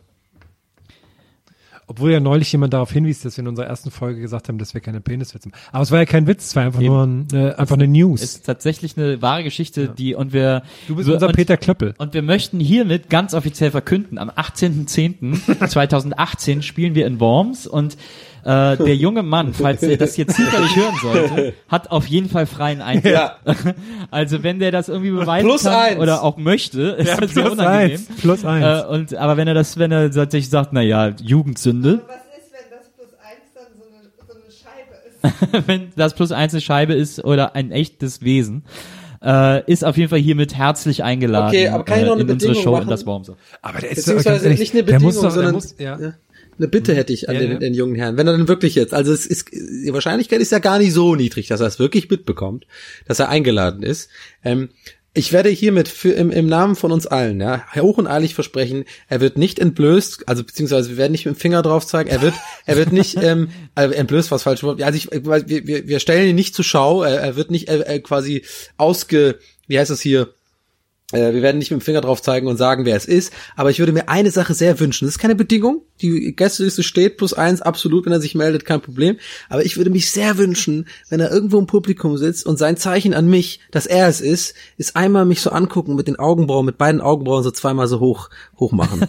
Obwohl 1.91 2.13
ja 2.13 2.21
neulich 2.21 2.53
jemand 2.53 2.73
darauf 2.73 2.93
hinwies, 2.93 3.21
dass 3.23 3.37
wir 3.37 3.43
in 3.43 3.49
unserer 3.49 3.67
ersten 3.67 3.91
Folge 3.91 4.21
gesagt 4.21 4.49
haben, 4.49 4.59
dass 4.59 4.75
wir 4.75 4.81
keine 4.81 5.01
Peniswitze 5.01 5.49
machen. 5.49 5.61
Aber 5.73 5.83
es 5.83 5.91
war 5.91 5.99
ja 5.99 6.05
kein 6.05 6.29
Witz, 6.29 6.45
es 6.47 6.55
war 6.55 6.63
einfach 6.63 6.79
nur 6.81 7.05
ein, 7.05 7.27
äh, 7.33 7.51
einfach 7.55 7.75
eine 7.75 7.89
News. 7.89 8.23
Ist 8.23 8.47
tatsächlich 8.47 8.97
eine 8.97 9.21
wahre 9.23 9.43
Geschichte, 9.43 9.89
die 9.89 10.15
und 10.15 10.33
wir 10.33 10.63
du 10.87 10.95
bist 10.95 11.09
wir- 11.09 11.15
unser 11.15 11.27
und, 11.27 11.35
Peter 11.35 11.57
Klöppel. 11.57 11.95
Und 11.99 12.15
wir 12.15 12.23
möchten 12.23 12.61
hiermit 12.61 13.11
ganz 13.11 13.35
offiziell 13.35 13.73
verkünden, 13.73 14.19
am 14.19 14.31
18.10.2018 14.31 16.63
spielen 16.67 16.95
wir 16.95 17.09
in 17.09 17.19
Worms 17.19 17.67
und 17.67 17.97
äh, 18.45 18.77
der 18.77 18.97
junge 18.97 19.23
Mann, 19.23 19.53
falls 19.55 19.83
er 19.83 19.97
das 19.97 20.17
jetzt 20.17 20.37
zufällig 20.37 20.75
hören 20.77 20.95
sollte, 21.03 21.53
hat 21.69 21.91
auf 21.91 22.07
jeden 22.07 22.29
Fall 22.29 22.47
freien 22.47 22.81
Eintritt. 22.83 23.13
Ja. 23.13 23.37
Also 24.11 24.43
wenn 24.43 24.59
der 24.59 24.73
das 24.73 24.89
irgendwie 24.89 25.11
beweisen 25.13 25.47
Plus 25.47 25.63
kann 25.65 25.75
eins. 25.75 25.99
oder 26.01 26.23
auch 26.23 26.37
möchte, 26.37 26.83
ist 26.83 27.09
Ja, 27.09 27.17
das 27.17 27.33
sehr 27.33 27.43
plus 27.45 27.53
unangenehm. 27.59 27.91
eins, 27.93 28.09
plus 28.21 28.45
eins. 28.45 28.85
Äh, 28.85 28.87
und 28.89 29.15
aber 29.15 29.37
wenn 29.37 29.47
er 29.49 29.55
das, 29.55 29.79
wenn 29.79 29.93
er 29.93 30.11
tatsächlich 30.11 30.51
sagt, 30.51 30.71
na 30.73 30.81
ja, 30.83 31.09
Jugendsünde, 31.23 32.01
Was 32.07 32.17
ist, 32.39 32.53
wenn 32.53 32.71
das 32.79 32.89
plus 32.97 33.09
eins 33.23 33.53
dann 33.55 33.67
so 33.79 33.85
eine, 33.87 34.09
so 34.27 34.35
eine 34.35 34.51
Scheibe 34.51 35.59
ist? 35.61 35.69
wenn 35.69 35.93
das 35.97 36.15
plus 36.15 36.33
eins 36.33 36.55
eine 36.55 36.61
Scheibe 36.61 36.95
ist 36.95 37.23
oder 37.25 37.55
ein 37.55 37.71
echtes 37.71 38.23
Wesen, 38.23 38.65
äh, 39.23 39.71
ist 39.71 39.85
auf 39.85 39.97
jeden 39.97 40.09
Fall 40.09 40.19
hiermit 40.19 40.57
herzlich 40.57 41.05
eingeladen 41.05 41.49
Okay, 41.49 41.69
aber 41.69 41.85
kann 41.85 42.01
ich 42.01 42.07
noch 42.07 42.13
eine 42.15 42.23
äh, 42.23 42.25
in 42.25 42.31
unsere 42.33 42.53
Bedingung 42.53 42.63
Show 42.65 42.73
machen? 42.73 42.83
in 42.85 42.89
das 42.89 43.07
Wormser. 43.07 43.37
Aber 43.63 43.79
der 43.81 43.91
ist 43.91 44.05
so, 44.07 44.15
Beziehungsweise 44.15 44.45
ehrlich, 44.47 44.61
nicht 44.61 44.73
eine 44.75 44.83
der 44.85 44.93
Bedingung, 44.95 45.05
muss 45.07 45.15
doch, 45.17 45.23
der 45.25 45.31
sondern 45.33 45.55
muss, 45.55 45.75
ja. 45.79 45.99
ja, 46.01 46.13
eine 46.61 46.69
Bitte 46.69 46.95
hätte 46.95 47.13
ich 47.13 47.29
an 47.29 47.35
Ja, 47.35 47.41
den, 47.41 47.53
ja. 47.53 47.59
den 47.59 47.75
jungen 47.75 47.95
Herrn. 47.95 48.17
Wenn 48.17 48.27
er 48.27 48.37
dann 48.37 48.49
wirklich 48.49 48.75
jetzt, 48.75 48.95
also 48.95 49.13
es 49.13 49.27
ist, 49.27 49.51
die 49.53 49.93
Wahrscheinlichkeit 49.93 50.41
ist 50.41 50.53
ja 50.53 50.59
gar 50.59 50.79
nicht 50.79 50.93
so 50.93 51.15
niedrig, 51.15 51.49
dass 51.49 51.61
er 51.61 51.67
es 51.67 51.79
wirklich 51.79 52.11
mitbekommt, 52.11 52.67
dass 53.07 53.19
er 53.19 53.29
eingeladen 53.29 53.83
ist. 53.83 54.11
Ähm, 54.45 54.69
ich 55.13 55.33
werde 55.33 55.49
hiermit 55.49 55.89
für, 55.89 56.13
im, 56.13 56.31
im 56.31 56.47
Namen 56.47 56.77
von 56.77 56.93
uns 56.93 57.07
allen, 57.07 57.41
ja, 57.41 57.65
hoch 57.75 57.99
und 57.99 58.07
eilig 58.07 58.35
versprechen, 58.35 58.85
er 59.09 59.21
wird 59.21 59.39
nicht 59.39 59.59
entblößt, 59.59 60.29
also 60.29 60.45
beziehungsweise 60.45 60.91
wir 60.91 60.97
werden 60.99 61.11
nicht 61.11 61.27
mit 61.27 61.35
dem 61.35 61.41
Finger 61.41 61.63
drauf 61.63 61.85
zeigen, 61.85 62.09
er 62.09 62.23
wird, 62.23 62.35
er 62.65 62.77
wird 62.77 62.93
nicht, 62.93 63.19
ähm, 63.23 63.49
äh, 63.75 63.91
entblößt, 63.91 64.31
was 64.31 64.45
falsch 64.45 64.63
also 64.63 64.97
ich, 64.97 65.11
wir, 65.11 65.89
wir, 65.89 65.99
stellen 65.99 66.29
ihn 66.29 66.37
nicht 66.37 66.55
zur 66.55 66.65
Schau, 66.65 67.03
er, 67.03 67.21
er 67.21 67.35
wird 67.35 67.51
nicht 67.51 67.69
äh, 67.69 67.99
quasi 67.99 68.45
ausge, 68.77 69.41
wie 69.67 69.81
heißt 69.81 69.91
das 69.91 70.01
hier, 70.01 70.33
wir 71.13 71.43
werden 71.43 71.59
nicht 71.59 71.71
mit 71.71 71.81
dem 71.81 71.85
Finger 71.85 72.01
drauf 72.01 72.23
zeigen 72.23 72.47
und 72.47 72.57
sagen, 72.57 72.85
wer 72.85 72.97
es 72.97 73.07
ist, 73.07 73.33
aber 73.57 73.71
ich 73.71 73.79
würde 73.79 73.93
mir 73.93 74.09
eine 74.09 74.31
Sache 74.31 74.55
sehr 74.55 74.79
wünschen. 74.79 75.07
Das 75.07 75.15
ist 75.15 75.19
keine 75.19 75.35
Bedingung. 75.35 75.83
Die 76.01 76.35
Gästeliste 76.35 76.83
steht 76.83 77.17
plus 77.17 77.35
eins, 77.35 77.63
absolut, 77.63 78.07
wenn 78.07 78.13
er 78.13 78.21
sich 78.21 78.35
meldet, 78.35 78.65
kein 78.65 78.81
Problem. 78.81 79.17
Aber 79.49 79.65
ich 79.65 79.77
würde 79.77 79.91
mich 79.91 80.11
sehr 80.11 80.39
wünschen, 80.39 80.87
wenn 81.09 81.21
er 81.21 81.31
irgendwo 81.31 81.59
im 81.59 81.67
Publikum 81.67 82.17
sitzt 82.17 82.47
und 82.47 82.59
sein 82.59 82.77
Zeichen 82.77 83.15
an 83.15 83.29
mich, 83.29 83.61
dass 83.71 83.87
er 83.87 84.09
es 84.09 84.21
ist, 84.21 84.55
ist 84.77 84.97
einmal 84.97 85.25
mich 85.25 85.41
so 85.41 85.51
angucken 85.51 85.97
mit 85.97 86.07
den 86.07 86.19
Augenbrauen, 86.19 86.67
mit 86.67 86.79
beiden 86.79 87.01
Augenbrauen 87.01 87.43
so 87.43 87.51
zweimal 87.51 87.89
so 87.89 88.01
hoch, 88.01 88.31
hoch 88.59 88.73
machen. 88.73 89.07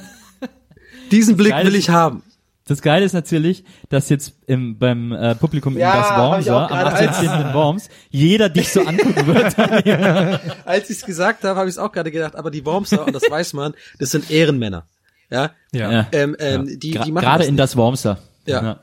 Diesen 1.11 1.38
Blick 1.38 1.53
will 1.64 1.76
ich 1.76 1.90
haben. 1.90 2.23
Das 2.72 2.81
Geile 2.81 3.06
ist 3.06 3.14
natürlich, 3.14 3.64
dass 3.89 4.10
jetzt 4.10 4.34
im, 4.48 4.77
beim 4.77 5.11
äh, 5.11 5.35
Publikum 5.35 5.77
Ja, 5.77 5.93
in 5.93 5.99
das 6.02 6.10
Wormser, 6.18 6.56
auch 6.65 6.72
am 6.72 6.77
gerade 6.80 7.10
18. 7.10 7.26
in 7.48 7.53
Worms, 7.53 7.89
jeder 8.10 8.49
dich 8.49 8.72
so 8.72 8.81
angucken 8.81 9.27
wird. 9.27 9.57
Als 10.65 10.89
ich 10.89 10.98
es 10.98 11.06
gesagt 11.06 11.43
habe, 11.43 11.57
habe 11.60 11.68
ich 11.69 11.76
es 11.76 11.77
auch 11.80 11.91
gerade 11.91 12.11
gedacht, 12.11 12.35
aber 12.35 12.49
die 12.52 12.65
Wormser, 12.65 13.06
und 13.06 13.14
das 13.14 13.23
weiß 13.30 13.53
man, 13.53 13.73
das 13.99 14.11
sind 14.11 14.31
Ehrenmänner. 14.31 14.85
Ja, 15.30 15.52
Ja. 15.72 16.07
ähm, 16.11 16.35
ähm, 16.39 16.80
die, 16.80 16.93
Gra- 16.98 17.03
die 17.03 17.11
machen 17.11 17.23
Gerade 17.23 17.39
das 17.39 17.48
in 17.48 17.57
das 17.57 17.76
Wormser. 17.77 18.18
Ja. 18.45 18.80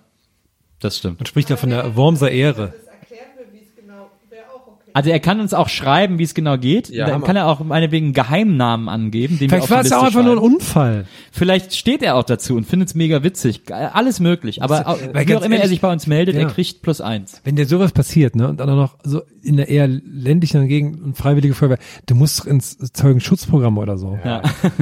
Das 0.80 0.96
stimmt. 0.98 1.18
Man 1.20 1.26
spricht 1.26 1.50
ja 1.50 1.56
von 1.56 1.70
der 1.70 1.96
Wormser 1.96 2.30
Ehre. 2.30 2.72
Das 2.76 2.86
erklärt 2.86 3.36
mir, 3.36 3.52
wie 3.52 3.62
es 3.64 3.74
genau, 3.74 4.10
wäre 4.30 4.44
auch 4.54 4.66
okay. 4.66 4.77
Also 4.94 5.10
er 5.10 5.20
kann 5.20 5.38
uns 5.40 5.54
auch 5.54 5.68
schreiben, 5.68 6.18
wie 6.18 6.24
es 6.24 6.34
genau 6.34 6.56
geht. 6.58 6.88
Ja, 6.88 7.04
Dann 7.06 7.16
Hammer. 7.16 7.26
kann 7.26 7.36
er 7.36 7.46
auch 7.46 7.60
meinetwegen 7.60 8.12
Geheimnamen 8.14 8.88
angeben. 8.88 9.38
Den 9.38 9.50
wir 9.50 9.58
Vielleicht 9.58 9.70
war 9.70 9.80
es 9.82 9.90
ja 9.90 9.98
auch 9.98 10.04
einfach 10.04 10.22
nur 10.24 10.32
ein 10.32 10.38
schreiben. 10.38 10.54
Unfall. 10.54 11.04
Vielleicht 11.30 11.74
steht 11.74 12.02
er 12.02 12.16
auch 12.16 12.24
dazu 12.24 12.56
und 12.56 12.64
findet 12.64 12.88
es 12.88 12.94
mega 12.94 13.22
witzig. 13.22 13.62
Alles 13.72 14.18
möglich. 14.18 14.62
Aber 14.62 14.88
auch, 14.88 14.98
Weil 15.12 15.28
wie 15.28 15.36
auch 15.36 15.42
immer 15.42 15.54
er 15.54 15.60
ehrlich- 15.60 15.68
sich 15.70 15.80
bei 15.80 15.92
uns 15.92 16.06
meldet, 16.06 16.34
Ja. 16.34 16.40
er 16.42 16.46
kriegt 16.48 16.82
plus 16.82 17.00
eins. 17.00 17.40
Wenn 17.44 17.54
dir 17.56 17.66
sowas 17.66 17.92
passiert, 17.92 18.34
ne, 18.34 18.48
und 18.48 18.58
dann 18.60 18.68
auch 18.70 18.76
noch 18.76 18.96
so 19.04 19.22
in 19.42 19.56
der 19.56 19.68
eher 19.68 19.86
ländlichen 19.86 20.66
Gegend 20.66 21.00
und 21.02 21.16
freiwillige 21.16 21.54
Feuerwehr, 21.54 21.78
du 22.06 22.14
musst 22.14 22.40
doch 22.40 22.46
ins 22.46 22.76
Zeugenschutzprogramm 22.92 23.78
oder 23.78 23.98
so. 23.98 24.18
Ja. 24.24 24.40
Dass 24.40 24.50
sie 24.52 24.68
das 24.68 24.74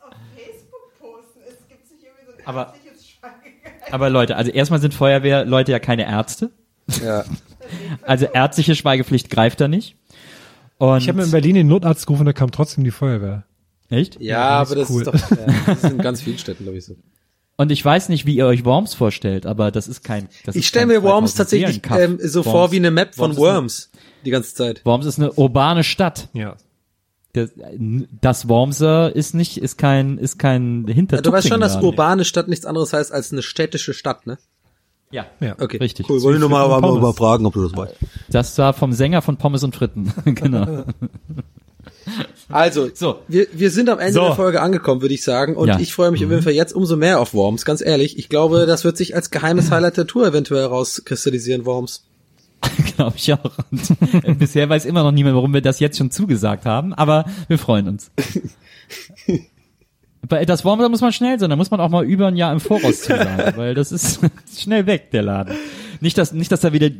auf 0.00 0.14
Facebook 0.36 0.80
posten. 1.00 1.40
Es 1.46 1.68
gibt 1.68 1.90
nicht 1.90 2.02
irgendwie 2.04 2.24
so 2.26 2.32
ein 2.38 2.46
Aber-. 2.46 2.74
Aber 3.90 4.08
Leute, 4.10 4.36
also 4.36 4.50
erstmal 4.52 4.80
sind 4.80 4.94
Feuerwehrleute 4.94 5.72
ja 5.72 5.80
keine 5.80 6.06
Ärzte. 6.06 6.50
Ja. 7.04 7.24
Also 8.02 8.26
ärztliche 8.26 8.74
Schweigepflicht 8.74 9.30
greift 9.30 9.60
da 9.60 9.68
nicht. 9.68 9.96
Und 10.78 10.98
Ich 10.98 11.08
habe 11.08 11.18
mir 11.18 11.24
in 11.24 11.30
Berlin 11.30 11.54
den 11.56 11.66
Notarzt 11.68 12.06
gerufen, 12.06 12.24
da 12.26 12.32
kam 12.32 12.50
trotzdem 12.50 12.84
die 12.84 12.90
Feuerwehr. 12.90 13.44
echt? 13.90 14.20
Ja, 14.20 14.60
das 14.60 14.72
aber 14.72 14.80
ist 14.80 14.88
das 14.88 14.96
cool. 14.96 15.02
ist 15.02 15.30
doch, 15.30 15.30
ja, 15.30 15.46
das 15.66 15.84
ist 15.84 15.90
in 15.90 15.98
ganz 15.98 16.22
vielen 16.22 16.38
Städten, 16.38 16.64
glaube 16.64 16.78
ich, 16.78 16.84
so. 16.86 16.96
Und 17.56 17.70
ich 17.70 17.84
weiß 17.84 18.08
nicht, 18.08 18.24
wie 18.24 18.34
ihr 18.36 18.46
euch 18.46 18.64
Worms 18.64 18.94
vorstellt, 18.94 19.44
aber 19.44 19.70
das 19.70 19.86
ist 19.86 20.02
kein. 20.02 20.28
Das 20.46 20.56
Ich 20.56 20.66
stelle 20.66 20.86
mir 20.86 21.02
Worms 21.02 21.34
2000 21.34 21.82
tatsächlich 21.84 22.00
ähm, 22.02 22.18
so 22.22 22.40
Worms- 22.42 22.50
vor 22.50 22.72
wie 22.72 22.76
eine 22.76 22.90
Map 22.90 23.14
von 23.14 23.36
Worms 23.36 23.36
ist 23.36 23.42
eine- 23.44 23.54
Worms 23.54 23.90
die 24.24 24.30
ganze 24.30 24.54
Zeit. 24.54 24.84
Worms 24.86 25.04
ist 25.04 25.18
eine 25.18 25.32
urbane 25.32 25.84
Stadt. 25.84 26.28
Ja. 26.32 26.56
Das, 27.34 27.50
das 28.22 28.48
Wormser 28.48 29.14
ist 29.14 29.34
nicht, 29.34 29.58
ist 29.58 29.76
kein, 29.76 30.16
ist 30.18 30.38
kein 30.38 30.86
Hinter. 30.88 31.16
Ja, 31.16 31.22
du 31.22 31.30
weißt 31.30 31.48
schon, 31.48 31.60
dass 31.60 31.76
urbane 31.76 32.24
Stadt 32.24 32.48
nichts 32.48 32.64
anderes 32.64 32.92
heißt 32.94 33.12
als 33.12 33.30
eine 33.30 33.42
städtische 33.42 33.92
Stadt, 33.94 34.26
ne? 34.26 34.38
Ja, 35.12 35.26
Ja. 35.40 35.56
Okay, 35.58 35.78
richtig. 35.78 36.08
Cool, 36.08 36.22
wollte 36.22 36.36
ich 36.36 36.40
nur 36.40 36.48
mal, 36.50 36.68
mal 36.80 37.12
fragen, 37.12 37.44
ob 37.46 37.54
du 37.54 37.62
das 37.66 37.76
weißt. 37.76 37.94
Das 38.28 38.56
war 38.58 38.72
vom 38.72 38.92
Sänger 38.92 39.22
von 39.22 39.36
Pommes 39.36 39.64
und 39.64 39.74
Fritten. 39.74 40.12
genau. 40.24 40.84
Also, 42.48 42.88
So. 42.94 43.20
wir, 43.28 43.46
wir 43.52 43.70
sind 43.70 43.88
am 43.88 43.98
Ende 43.98 44.12
So. 44.14 44.20
der 44.20 44.34
Folge 44.34 44.60
angekommen, 44.62 45.00
würde 45.02 45.14
ich 45.14 45.22
sagen. 45.24 45.56
Und 45.56 45.68
Ja. 45.68 45.78
ich 45.80 45.92
freue 45.94 46.10
mich 46.10 46.24
auf 46.24 46.30
jeden 46.30 46.42
Fall 46.42 46.52
jetzt 46.52 46.72
umso 46.72 46.96
mehr 46.96 47.20
auf 47.20 47.34
Worms, 47.34 47.64
ganz 47.64 47.80
ehrlich. 47.80 48.18
Ich 48.18 48.28
glaube, 48.28 48.66
das 48.66 48.84
wird 48.84 48.96
sich 48.96 49.14
als 49.14 49.30
geheimes 49.30 49.70
Highlight 49.70 49.96
der 49.96 50.06
Tour 50.06 50.26
eventuell 50.26 50.64
rauskristallisieren, 50.64 51.66
Worms. 51.66 52.04
Glaube 52.96 53.14
ich 53.16 53.32
auch. 53.32 53.58
Und 53.70 53.90
äh, 54.24 54.34
bisher 54.34 54.68
weiß 54.68 54.84
immer 54.84 55.02
noch 55.02 55.12
niemand, 55.12 55.34
warum 55.34 55.54
wir 55.54 55.62
das 55.62 55.80
jetzt 55.80 55.96
schon 55.98 56.10
zugesagt 56.10 56.66
haben, 56.66 56.92
aber 56.94 57.24
wir 57.48 57.58
freuen 57.58 57.88
uns. 57.88 58.10
Bei 60.28 60.44
das 60.44 60.64
Wormser 60.64 60.88
muss 60.88 61.00
man 61.00 61.12
schnell 61.12 61.38
sein, 61.38 61.50
da 61.50 61.56
muss 61.56 61.70
man 61.70 61.80
auch 61.80 61.88
mal 61.88 62.04
über 62.04 62.28
ein 62.28 62.36
Jahr 62.36 62.52
im 62.52 62.60
Voraus 62.60 63.02
zusagen, 63.02 63.52
weil 63.56 63.74
das 63.74 63.90
ist 63.90 64.20
schnell 64.56 64.86
weg, 64.86 65.10
der 65.12 65.22
Laden. 65.22 65.56
Nicht, 66.00 66.18
dass, 66.18 66.32
nicht, 66.32 66.52
dass 66.52 66.60
da 66.60 66.72
wieder 66.72 66.90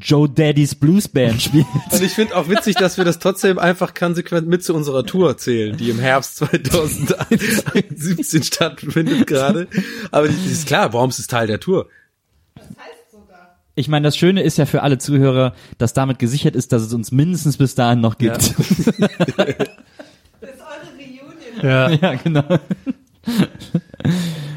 Joe 0.00 0.28
Daddy's 0.28 0.74
Blues 0.74 1.08
Band 1.08 1.42
spielt. 1.42 1.66
Und 1.90 2.02
ich 2.02 2.12
finde 2.12 2.36
auch 2.36 2.48
witzig, 2.48 2.76
dass 2.76 2.98
wir 2.98 3.04
das 3.04 3.18
trotzdem 3.18 3.58
einfach 3.58 3.94
konsequent 3.94 4.48
mit 4.48 4.64
zu 4.64 4.74
unserer 4.74 5.04
Tour 5.04 5.36
zählen, 5.36 5.76
die 5.76 5.90
im 5.90 5.98
Herbst 5.98 6.36
2017 6.36 8.42
stattfindet 8.42 9.26
gerade. 9.26 9.68
Aber 10.10 10.26
das 10.26 10.46
ist 10.46 10.66
klar, 10.66 10.92
Worms 10.92 11.18
ist 11.18 11.30
Teil 11.30 11.46
der 11.46 11.60
Tour. 11.60 11.88
Das 12.54 12.64
heißt 12.64 13.12
sogar. 13.12 13.58
Ich 13.74 13.88
meine, 13.88 14.04
das 14.04 14.16
Schöne 14.16 14.42
ist 14.42 14.58
ja 14.58 14.66
für 14.66 14.82
alle 14.82 14.98
Zuhörer, 14.98 15.54
dass 15.78 15.92
damit 15.92 16.18
gesichert 16.18 16.56
ist, 16.56 16.72
dass 16.72 16.82
es 16.82 16.94
uns 16.94 17.12
mindestens 17.12 17.58
bis 17.58 17.74
dahin 17.74 18.00
noch 18.00 18.18
gibt. 18.18 18.54
Reunion. 19.38 19.68
Ja. 21.62 21.90
Ja, 22.00 22.14
genau. 22.14 22.44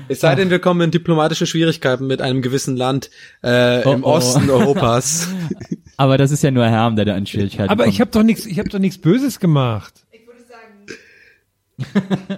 Es 0.07 0.19
sei 0.21 0.35
denn, 0.35 0.49
wir 0.49 0.59
kommen 0.59 0.81
in 0.81 0.91
diplomatische 0.91 1.45
Schwierigkeiten 1.45 2.07
mit 2.07 2.21
einem 2.21 2.41
gewissen 2.41 2.75
Land 2.77 3.09
äh, 3.43 3.81
im 3.83 4.03
Oh, 4.03 4.07
oh. 4.07 4.13
Osten 4.15 4.49
Europas. 4.49 5.27
Aber 5.97 6.17
das 6.17 6.31
ist 6.31 6.43
ja 6.43 6.51
nur 6.51 6.65
Herm, 6.65 6.95
der 6.95 7.05
da 7.05 7.15
in 7.15 7.25
Schwierigkeiten 7.25 7.69
Aber 7.69 7.83
kommt. 7.83 7.93
ich 7.93 8.01
habe 8.01 8.11
doch 8.11 8.23
nichts, 8.23 8.45
ich 8.45 8.57
habe 8.59 8.69
doch 8.69 8.79
nichts 8.79 8.97
Böses 8.99 9.39
gemacht. 9.39 9.93
Ich 10.11 10.21
würde 10.27 10.43
sagen, 11.97 12.37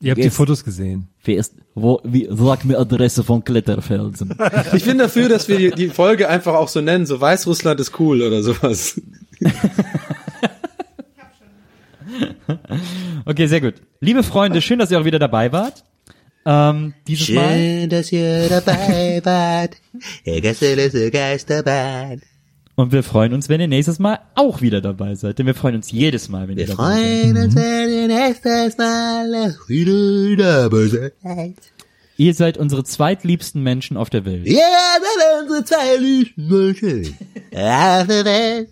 Ihr 0.00 0.12
habt 0.12 0.18
die 0.18 0.24
Jetzt- 0.24 0.36
Fotos 0.36 0.64
gesehen. 0.64 1.08
Wer 1.24 1.38
ist, 1.38 1.54
wo, 1.74 2.00
wie, 2.04 2.28
sag 2.30 2.64
mir 2.64 2.78
Adresse 2.78 3.24
von 3.24 3.42
Kletterfelsen. 3.44 4.36
Ich 4.74 4.84
bin 4.84 4.96
dafür, 4.98 5.28
dass 5.28 5.48
wir 5.48 5.58
die, 5.58 5.70
die 5.72 5.88
Folge 5.88 6.28
einfach 6.28 6.54
auch 6.54 6.68
so 6.68 6.80
nennen, 6.80 7.04
so 7.06 7.20
Weißrussland 7.20 7.80
ist 7.80 7.98
cool 8.00 8.22
oder 8.22 8.42
sowas. 8.42 9.00
Okay, 13.24 13.46
sehr 13.46 13.60
gut. 13.60 13.74
Liebe 14.00 14.22
Freunde, 14.22 14.62
schön, 14.62 14.78
dass 14.78 14.90
ihr 14.90 14.98
auch 15.00 15.04
wieder 15.04 15.18
dabei 15.18 15.52
wart. 15.52 15.84
Ähm, 16.46 16.94
dieses 17.06 17.28
Mal. 17.30 17.52
Schön, 17.54 17.90
dass 17.90 18.10
ihr 18.12 18.48
dabei 18.48 19.20
wart. 19.24 19.76
Geisterbahn. 21.12 22.22
Und 22.76 22.92
wir 22.92 23.02
freuen 23.02 23.34
uns, 23.34 23.48
wenn 23.48 23.60
ihr 23.60 23.66
nächstes 23.68 23.98
Mal 23.98 24.20
auch 24.36 24.62
wieder 24.62 24.80
dabei 24.80 25.14
seid. 25.16 25.38
Denn 25.38 25.46
wir 25.46 25.54
freuen 25.54 25.74
uns 25.74 25.90
jedes 25.90 26.28
Mal, 26.28 26.46
wenn 26.48 26.56
Wir 26.56 26.68
ihr 26.68 26.74
dabei 26.76 26.94
seid. 26.94 27.02
freuen 27.02 27.36
uns, 27.36 27.54
wenn 27.56 27.90
ihr 27.90 28.06
nächstes 28.08 28.78
Mal 28.78 29.56
wieder 29.66 30.70
dabei 30.70 30.86
seid. 30.86 31.54
Ihr 32.16 32.34
seid 32.34 32.56
unsere 32.56 32.84
zweitliebsten 32.84 33.62
Menschen 33.62 33.96
auf 33.96 34.10
der 34.10 34.24
Welt. 34.24 34.46
Ja, 34.46 34.58
sind 35.00 35.42
unsere 35.42 35.64
zwei 35.64 35.96
liebsten 35.96 36.48
Menschen 36.48 37.14
auf 37.54 38.06
der 38.06 38.24
Welt. 38.24 38.68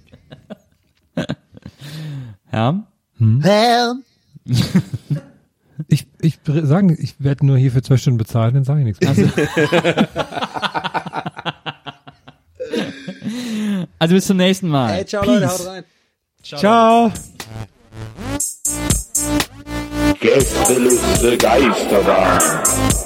Herm? 2.47 2.87
Herr, 3.43 3.97
Ich, 5.89 6.07
ich 6.21 6.39
sagen, 6.47 6.97
ich 6.99 7.17
werde 7.19 7.45
nur 7.45 7.59
hier 7.59 7.71
für 7.71 7.83
zwei 7.83 7.97
Stunden 7.97 8.19
bezahlt, 8.19 8.55
dann 8.55 8.65
sage 8.65 8.81
ich 8.81 8.87
nichts 8.87 9.01
mehr. 9.01 10.09
Also 13.99 14.15
bis 14.15 14.27
zum 14.27 14.37
nächsten 14.37 14.69
Mal. 14.69 14.93
Hey, 14.93 15.07
ciao 15.07 15.23
Peace. 15.23 15.41
Leute, 15.41 15.49
haut 15.49 15.67
rein. 15.67 15.85
Ciao. 16.43 17.13
Gästeliste 20.21 21.39
Geisterbahn. 21.39 23.06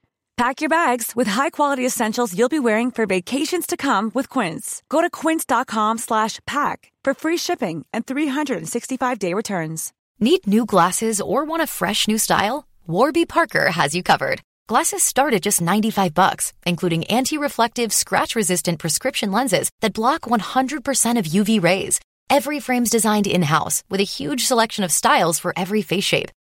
Pack 0.41 0.59
your 0.59 0.69
bags 0.69 1.15
with 1.15 1.27
high-quality 1.27 1.85
essentials 1.85 2.35
you'll 2.35 2.57
be 2.57 2.65
wearing 2.67 2.89
for 2.89 3.05
vacations 3.05 3.67
to 3.67 3.77
come 3.77 4.09
with 4.15 4.27
Quince. 4.27 4.81
Go 4.89 4.99
to 4.99 5.07
quince.com 5.07 5.99
slash 5.99 6.39
pack 6.47 6.91
for 7.03 7.13
free 7.13 7.37
shipping 7.37 7.85
and 7.93 8.07
365-day 8.07 9.35
returns. 9.35 9.93
Need 10.19 10.47
new 10.47 10.65
glasses 10.65 11.21
or 11.21 11.45
want 11.45 11.61
a 11.61 11.67
fresh 11.67 12.07
new 12.07 12.17
style? 12.17 12.67
Warby 12.87 13.27
Parker 13.27 13.69
has 13.69 13.93
you 13.93 14.01
covered. 14.01 14.41
Glasses 14.67 15.03
start 15.03 15.35
at 15.35 15.43
just 15.43 15.61
95 15.61 16.15
bucks, 16.15 16.53
including 16.65 17.03
anti-reflective, 17.03 17.93
scratch-resistant 17.93 18.79
prescription 18.79 19.31
lenses 19.31 19.69
that 19.81 19.93
block 19.93 20.21
100% 20.21 21.19
of 21.19 21.25
UV 21.25 21.61
rays. 21.61 21.99
Every 22.31 22.59
frame's 22.59 22.89
designed 22.89 23.27
in-house 23.27 23.83
with 23.91 23.99
a 24.01 24.11
huge 24.17 24.45
selection 24.45 24.83
of 24.83 24.91
styles 24.91 25.37
for 25.37 25.53
every 25.55 25.83
face 25.83 26.03
shape. 26.03 26.31